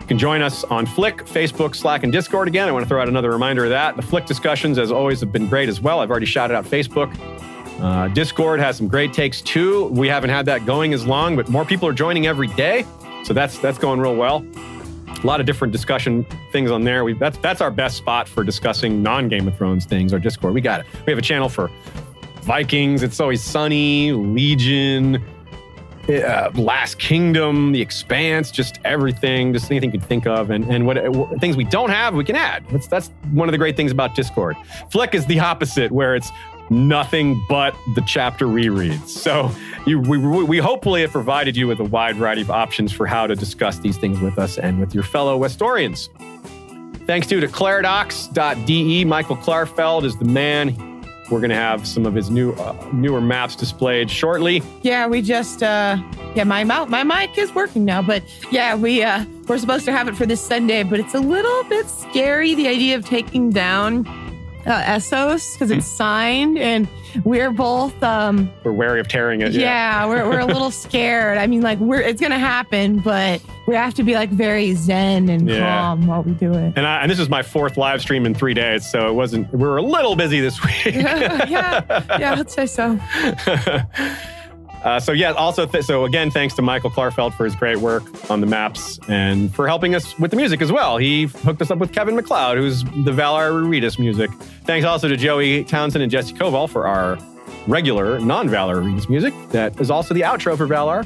Can 0.09 0.17
join 0.17 0.41
us 0.41 0.63
on 0.63 0.88
Flick, 0.88 1.17
Facebook, 1.17 1.75
Slack, 1.75 2.01
and 2.01 2.11
Discord 2.11 2.47
again. 2.47 2.67
I 2.67 2.71
want 2.71 2.83
to 2.83 2.89
throw 2.89 2.99
out 2.99 3.07
another 3.07 3.29
reminder 3.29 3.65
of 3.65 3.69
that. 3.69 3.95
The 3.95 4.01
Flick 4.01 4.25
discussions, 4.25 4.79
as 4.79 4.91
always, 4.91 5.19
have 5.19 5.31
been 5.31 5.47
great 5.47 5.69
as 5.69 5.81
well. 5.81 5.99
I've 5.99 6.09
already 6.09 6.25
shouted 6.25 6.55
out 6.55 6.65
Facebook. 6.65 7.15
Uh, 7.79 8.07
Discord 8.07 8.59
has 8.59 8.75
some 8.75 8.88
great 8.88 9.13
takes 9.13 9.39
too. 9.39 9.85
We 9.89 10.07
haven't 10.07 10.31
had 10.31 10.47
that 10.47 10.65
going 10.65 10.95
as 10.95 11.05
long, 11.05 11.35
but 11.35 11.47
more 11.49 11.63
people 11.63 11.88
are 11.88 11.93
joining 11.93 12.25
every 12.25 12.47
day, 12.47 12.88
so 13.23 13.35
that's 13.35 13.59
that's 13.59 13.77
going 13.77 13.99
real 13.99 14.15
well. 14.15 14.43
A 15.23 15.27
lot 15.27 15.39
of 15.39 15.45
different 15.45 15.71
discussion 15.71 16.25
things 16.51 16.71
on 16.71 16.83
there. 16.83 17.03
We 17.03 17.13
that's 17.13 17.38
that's 17.38 17.61
our 17.61 17.69
best 17.69 17.95
spot 17.95 18.27
for 18.27 18.43
discussing 18.43 19.03
non 19.03 19.29
Game 19.29 19.47
of 19.47 19.55
Thrones 19.57 19.85
things. 19.85 20.11
Our 20.11 20.17
Discord, 20.17 20.55
we 20.55 20.61
got 20.61 20.79
it. 20.79 20.88
We 21.05 21.11
have 21.11 21.19
a 21.19 21.21
channel 21.21 21.49
for 21.49 21.69
Vikings. 22.41 23.03
It's 23.03 23.19
always 23.19 23.43
sunny, 23.43 24.11
Legion, 24.11 25.23
uh, 26.09 26.51
Last 26.55 26.99
Kingdom, 26.99 27.71
The 27.71 27.81
Expanse, 27.81 28.51
just 28.51 28.79
everything, 28.83 29.53
just 29.53 29.69
anything 29.69 29.91
you 29.93 29.99
can 29.99 30.07
think 30.07 30.25
of, 30.25 30.49
and 30.49 30.65
and 30.65 30.85
what 30.85 30.97
things 31.39 31.55
we 31.55 31.63
don't 31.63 31.89
have, 31.89 32.15
we 32.15 32.23
can 32.23 32.35
add. 32.35 32.65
That's 32.71 32.88
that's 32.88 33.11
one 33.31 33.47
of 33.47 33.51
the 33.51 33.57
great 33.57 33.75
things 33.75 33.91
about 33.91 34.15
Discord. 34.15 34.55
Flick 34.91 35.13
is 35.13 35.25
the 35.25 35.39
opposite, 35.39 35.91
where 35.91 36.15
it's 36.15 36.31
nothing 36.69 37.43
but 37.49 37.75
the 37.95 38.01
chapter 38.01 38.45
rereads. 38.45 39.07
So 39.07 39.51
you, 39.85 39.99
we, 39.99 40.17
we 40.17 40.57
hopefully 40.57 41.01
have 41.01 41.11
provided 41.11 41.57
you 41.57 41.67
with 41.67 41.79
a 41.79 41.83
wide 41.83 42.17
variety 42.17 42.41
of 42.41 42.51
options 42.51 42.91
for 42.91 43.07
how 43.07 43.27
to 43.27 43.35
discuss 43.35 43.79
these 43.79 43.97
things 43.97 44.19
with 44.19 44.38
us 44.38 44.57
and 44.57 44.79
with 44.79 44.93
your 44.93 45.03
fellow 45.03 45.39
Westorians. 45.39 46.09
Thanks 47.05 47.25
to 47.27 47.39
to 47.39 47.47
claridox.de. 47.47 49.05
Michael 49.05 49.38
Klarfeld 49.38 50.03
is 50.03 50.17
the 50.17 50.25
man. 50.25 50.88
We're 51.30 51.40
going 51.40 51.49
to 51.51 51.56
have 51.56 51.88
some 51.88 52.06
of 52.06 52.16
his 52.16 52.30
new 52.30 52.53
uh, 52.53 52.75
newer 52.91 53.22
maps 53.22 53.56
displayed 53.56 54.09
shortly. 54.09 54.64
Yeah, 54.82 55.08
we 55.08 55.22
just 55.22 55.61
uh 55.64 55.98
yeah, 56.35 56.43
my 56.43 56.64
my 56.64 57.03
mic 57.03 57.38
is 57.38 57.53
working 57.53 57.85
now, 57.85 58.01
but 58.01 58.24
yeah, 58.51 58.75
we 58.75 59.03
uh 59.03 59.25
we're 59.48 59.58
supposed 59.58 59.85
to 59.85 59.91
have 59.91 60.08
it 60.08 60.16
for 60.16 60.25
this 60.25 60.41
Sunday, 60.41 60.83
but 60.83 60.99
it's 60.99 61.14
a 61.14 61.19
little 61.19 61.64
bit 61.66 61.88
scary 61.88 62.56
the 62.56 62.67
idea 62.67 62.95
of 62.95 63.06
taking 63.06 63.49
down 63.51 64.06
uh, 64.65 64.81
Essos 64.83 65.53
because 65.53 65.71
it's 65.71 65.85
signed, 65.88 66.57
and 66.57 66.88
we're 67.23 67.51
both. 67.51 68.01
Um, 68.03 68.51
We're 68.63 68.71
wary 68.73 68.99
of 68.99 69.07
tearing 69.07 69.41
it. 69.41 69.53
yeah, 69.53 70.05
we're 70.05 70.27
we're 70.29 70.39
a 70.39 70.45
little 70.55 70.71
scared. 70.71 71.38
I 71.38 71.47
mean, 71.47 71.61
like 71.61 71.79
we're 71.79 72.01
it's 72.01 72.21
gonna 72.21 72.38
happen, 72.39 72.99
but 72.99 73.41
we 73.67 73.75
have 73.75 73.93
to 73.95 74.03
be 74.03 74.13
like 74.15 74.29
very 74.29 74.73
zen 74.75 75.29
and 75.29 75.47
Yeah. 75.49 75.59
calm 75.59 76.07
while 76.07 76.23
we 76.23 76.33
do 76.33 76.51
it. 76.53 76.73
And, 76.75 76.85
I, 76.85 77.01
and 77.01 77.09
this 77.11 77.19
is 77.19 77.29
my 77.29 77.41
fourth 77.43 77.77
live 77.77 78.01
stream 78.01 78.25
in 78.25 78.33
three 78.33 78.53
days, 78.53 78.89
so 78.89 79.07
it 79.09 79.13
wasn't. 79.13 79.51
We 79.53 79.59
were 79.59 79.77
a 79.77 79.81
little 79.83 80.15
busy 80.15 80.39
this 80.39 80.63
week. 80.63 80.85
yeah, 80.95 81.45
yeah, 82.19 82.35
I'd 82.38 82.51
say 82.51 82.65
so. 82.65 82.99
Uh, 84.83 84.99
so 84.99 85.11
yeah, 85.11 85.32
also 85.33 85.66
th- 85.66 85.83
so 85.83 86.06
again, 86.06 86.32
thanks 86.32 86.56
to 86.56 86.61
Michael 86.61 86.90
Klarfeld 86.90 87.33
for 87.33 87.43
his 87.43 87.56
great 87.56 87.77
work 87.77 88.03
on 88.32 88.40
the 88.40 88.48
maps 88.48 88.99
and 89.08 89.53
for 89.53 89.67
helping 89.67 89.93
us 89.93 90.17
with 90.19 90.32
the 90.32 90.38
music 90.38 90.61
as 90.61 90.72
well. 90.72 90.98
He 90.98 91.25
hooked 91.25 91.61
us 91.61 91.69
up 91.69 91.80
with 91.80 91.91
Kevin 91.91 92.16
MacLeod, 92.16 92.58
who's 92.58 92.83
the 92.83 93.11
Valar 93.11 93.51
Rereadus 93.51 93.99
music. 93.99 94.32
Thanks 94.66 94.85
also 94.85 95.08
to 95.08 95.17
Joey 95.17 95.64
Townsend 95.66 96.01
and 96.01 96.11
Jesse 96.11 96.33
Koval 96.33 96.69
for 96.69 96.88
our 96.88 97.17
regular 97.67 98.19
non-Valar 98.19 98.75
Rereadus 98.82 99.09
music. 99.09 99.33
That 99.49 99.80
is 99.82 99.91
also 99.91 100.14
the 100.14 100.22
outro 100.22 100.56
for 100.56 100.67
Valar. 100.67 101.06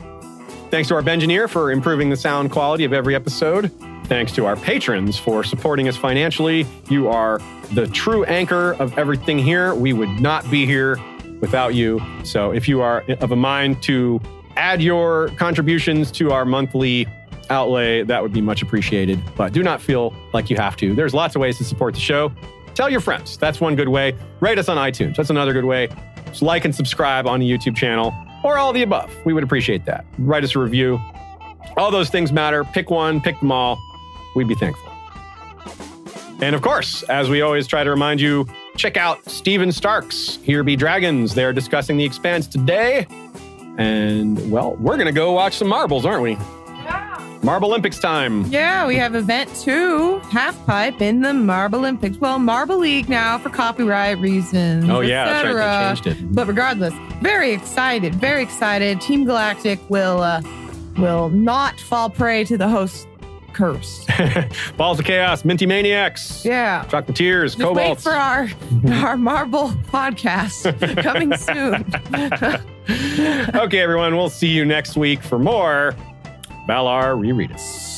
Thanks 0.70 0.88
to 0.90 0.96
our 0.96 1.02
Bengineer 1.02 1.50
for 1.50 1.72
improving 1.72 2.10
the 2.10 2.18
sound 2.18 2.52
quality 2.52 2.84
of 2.84 2.94
every 2.94 3.16
episode. 3.16 3.72
Thanks 4.06 4.34
to 4.34 4.46
our 4.46 4.56
patrons 4.56 5.18
for 5.18 5.44
supporting 5.44 5.88
us 5.88 5.96
financially. 5.96 6.66
You 6.90 7.08
are 7.10 7.40
the 7.74 7.88
true 7.88 8.24
anchor 8.26 8.74
of 8.74 8.98
everything 8.98 9.40
here. 9.40 9.74
We 9.74 9.94
would 9.94 10.20
not 10.20 10.50
be 10.52 10.66
here 10.66 10.98
without 11.44 11.76
you. 11.76 12.02
So 12.24 12.52
if 12.52 12.70
you 12.70 12.80
are 12.80 13.04
of 13.20 13.34
a 13.34 13.36
mind 13.36 13.84
to 13.84 14.22
add 14.56 14.82
your 14.82 15.28
contributions 15.36 16.10
to 16.12 16.32
our 16.32 16.46
monthly 16.46 17.06
outlay, 17.50 18.02
that 18.04 18.24
would 18.24 18.32
be 18.32 18.40
much 18.40 18.62
appreciated. 18.62 19.22
But 19.36 19.52
do 19.52 19.62
not 19.62 19.82
feel 19.82 20.14
like 20.32 20.50
you 20.50 20.56
have 20.56 20.78
to. 20.78 20.96
There's 20.96 21.14
lots 21.14 21.36
of 21.36 21.42
ways 21.42 21.58
to 21.58 21.66
support 21.66 21.96
the 21.96 22.00
show. 22.00 22.32
Tell 22.76 22.90
your 22.90 23.02
friends. 23.02 23.38
That's 23.38 23.60
one 23.60 23.76
good 23.76 23.90
way. 23.90 24.16
Rate 24.40 24.58
us 24.58 24.70
on 24.70 24.78
iTunes. 24.78 25.18
That's 25.18 25.30
another 25.30 25.52
good 25.52 25.66
way. 25.66 25.90
Just 26.28 26.42
like 26.42 26.64
and 26.64 26.74
subscribe 26.74 27.28
on 27.28 27.42
the 27.42 27.52
YouTube 27.52 27.76
channel 27.76 28.14
or 28.42 28.58
all 28.58 28.72
the 28.72 28.82
above. 28.82 29.14
We 29.26 29.34
would 29.34 29.44
appreciate 29.44 29.84
that. 29.84 30.06
Write 30.18 30.46
us 30.46 30.56
a 30.56 30.60
review. 30.60 30.98
All 31.76 31.92
those 31.92 32.10
things 32.10 32.32
matter. 32.32 32.64
Pick 32.64 32.90
one, 32.90 33.20
pick 33.20 33.38
them 33.42 33.52
all. 33.52 33.78
We'd 34.34 34.48
be 34.48 34.56
thankful. 34.56 34.90
And 36.42 36.56
of 36.56 36.62
course, 36.62 37.04
as 37.04 37.30
we 37.30 37.42
always 37.42 37.68
try 37.68 37.84
to 37.84 37.90
remind 37.90 38.22
you, 38.22 38.48
check 38.78 38.98
out 38.98 39.24
Steven 39.30 39.72
Stark's 39.72 40.38
Here 40.38 40.64
Be 40.64 40.76
Dragons. 40.76 41.34
They're 41.34 41.54
discussing 41.54 41.98
the 41.98 42.04
expanse 42.04 42.48
today. 42.48 43.08
And 43.78 44.52
well, 44.52 44.76
we're 44.76 44.96
going 44.96 45.08
to 45.08 45.12
go 45.14 45.32
watch 45.32 45.56
some 45.58 45.68
marbles, 45.68 46.06
aren't 46.06 46.22
we? 46.22 46.38
Marble 47.44 47.70
Olympics 47.70 48.00
time. 48.00 48.46
Yeah, 48.46 48.88
we 48.88 48.96
have 48.96 49.16
event 49.16 49.54
two, 49.54 50.20
half 50.20 50.66
pipe 50.66 51.02
in 51.02 51.22
the 51.22 51.34
Marble 51.34 51.80
Olympics. 51.80 52.18
Well, 52.18 52.40
Marble 52.40 52.78
League 52.78 53.10
now 53.10 53.38
for 53.38 53.50
copyright 53.50 54.18
reasons. 54.20 54.90
Oh, 54.90 55.02
yeah, 55.02 55.26
that's 55.26 55.54
right. 55.54 55.96
They 55.96 56.02
changed 56.02 56.22
it. 56.22 56.34
But 56.34 56.48
regardless, 56.48 56.94
very 57.22 57.52
excited, 57.52 58.16
very 58.16 58.44
excited. 58.44 59.02
Team 59.02 59.26
Galactic 59.26 59.80
will 59.90 60.22
uh, 60.22 60.42
will 60.98 61.30
not 61.30 61.78
fall 61.82 62.10
prey 62.10 62.46
to 62.46 62.58
the 62.58 62.70
host 62.70 63.08
curse. 63.54 64.06
Balls 64.78 65.00
of 65.00 65.06
Chaos, 65.06 65.46
Minty 65.46 65.66
Maniacs, 65.66 66.44
Yeah. 66.46 66.86
Chocolatiers, 66.90 67.56
Just 67.56 67.58
wait 67.60 67.66
Cobalts. 67.98 68.02
for 68.04 68.12
our 68.12 68.50
our 69.08 69.18
Marble 69.18 69.70
podcast 69.92 70.64
coming 71.04 71.36
soon. 71.38 71.86
okay, 73.56 73.80
everyone, 73.80 74.16
we'll 74.18 74.30
see 74.30 74.48
you 74.50 74.66
next 74.66 74.98
week 74.98 75.22
for 75.22 75.40
more 75.40 75.96
Valar 76.68 77.16
Rereadus. 77.18 77.93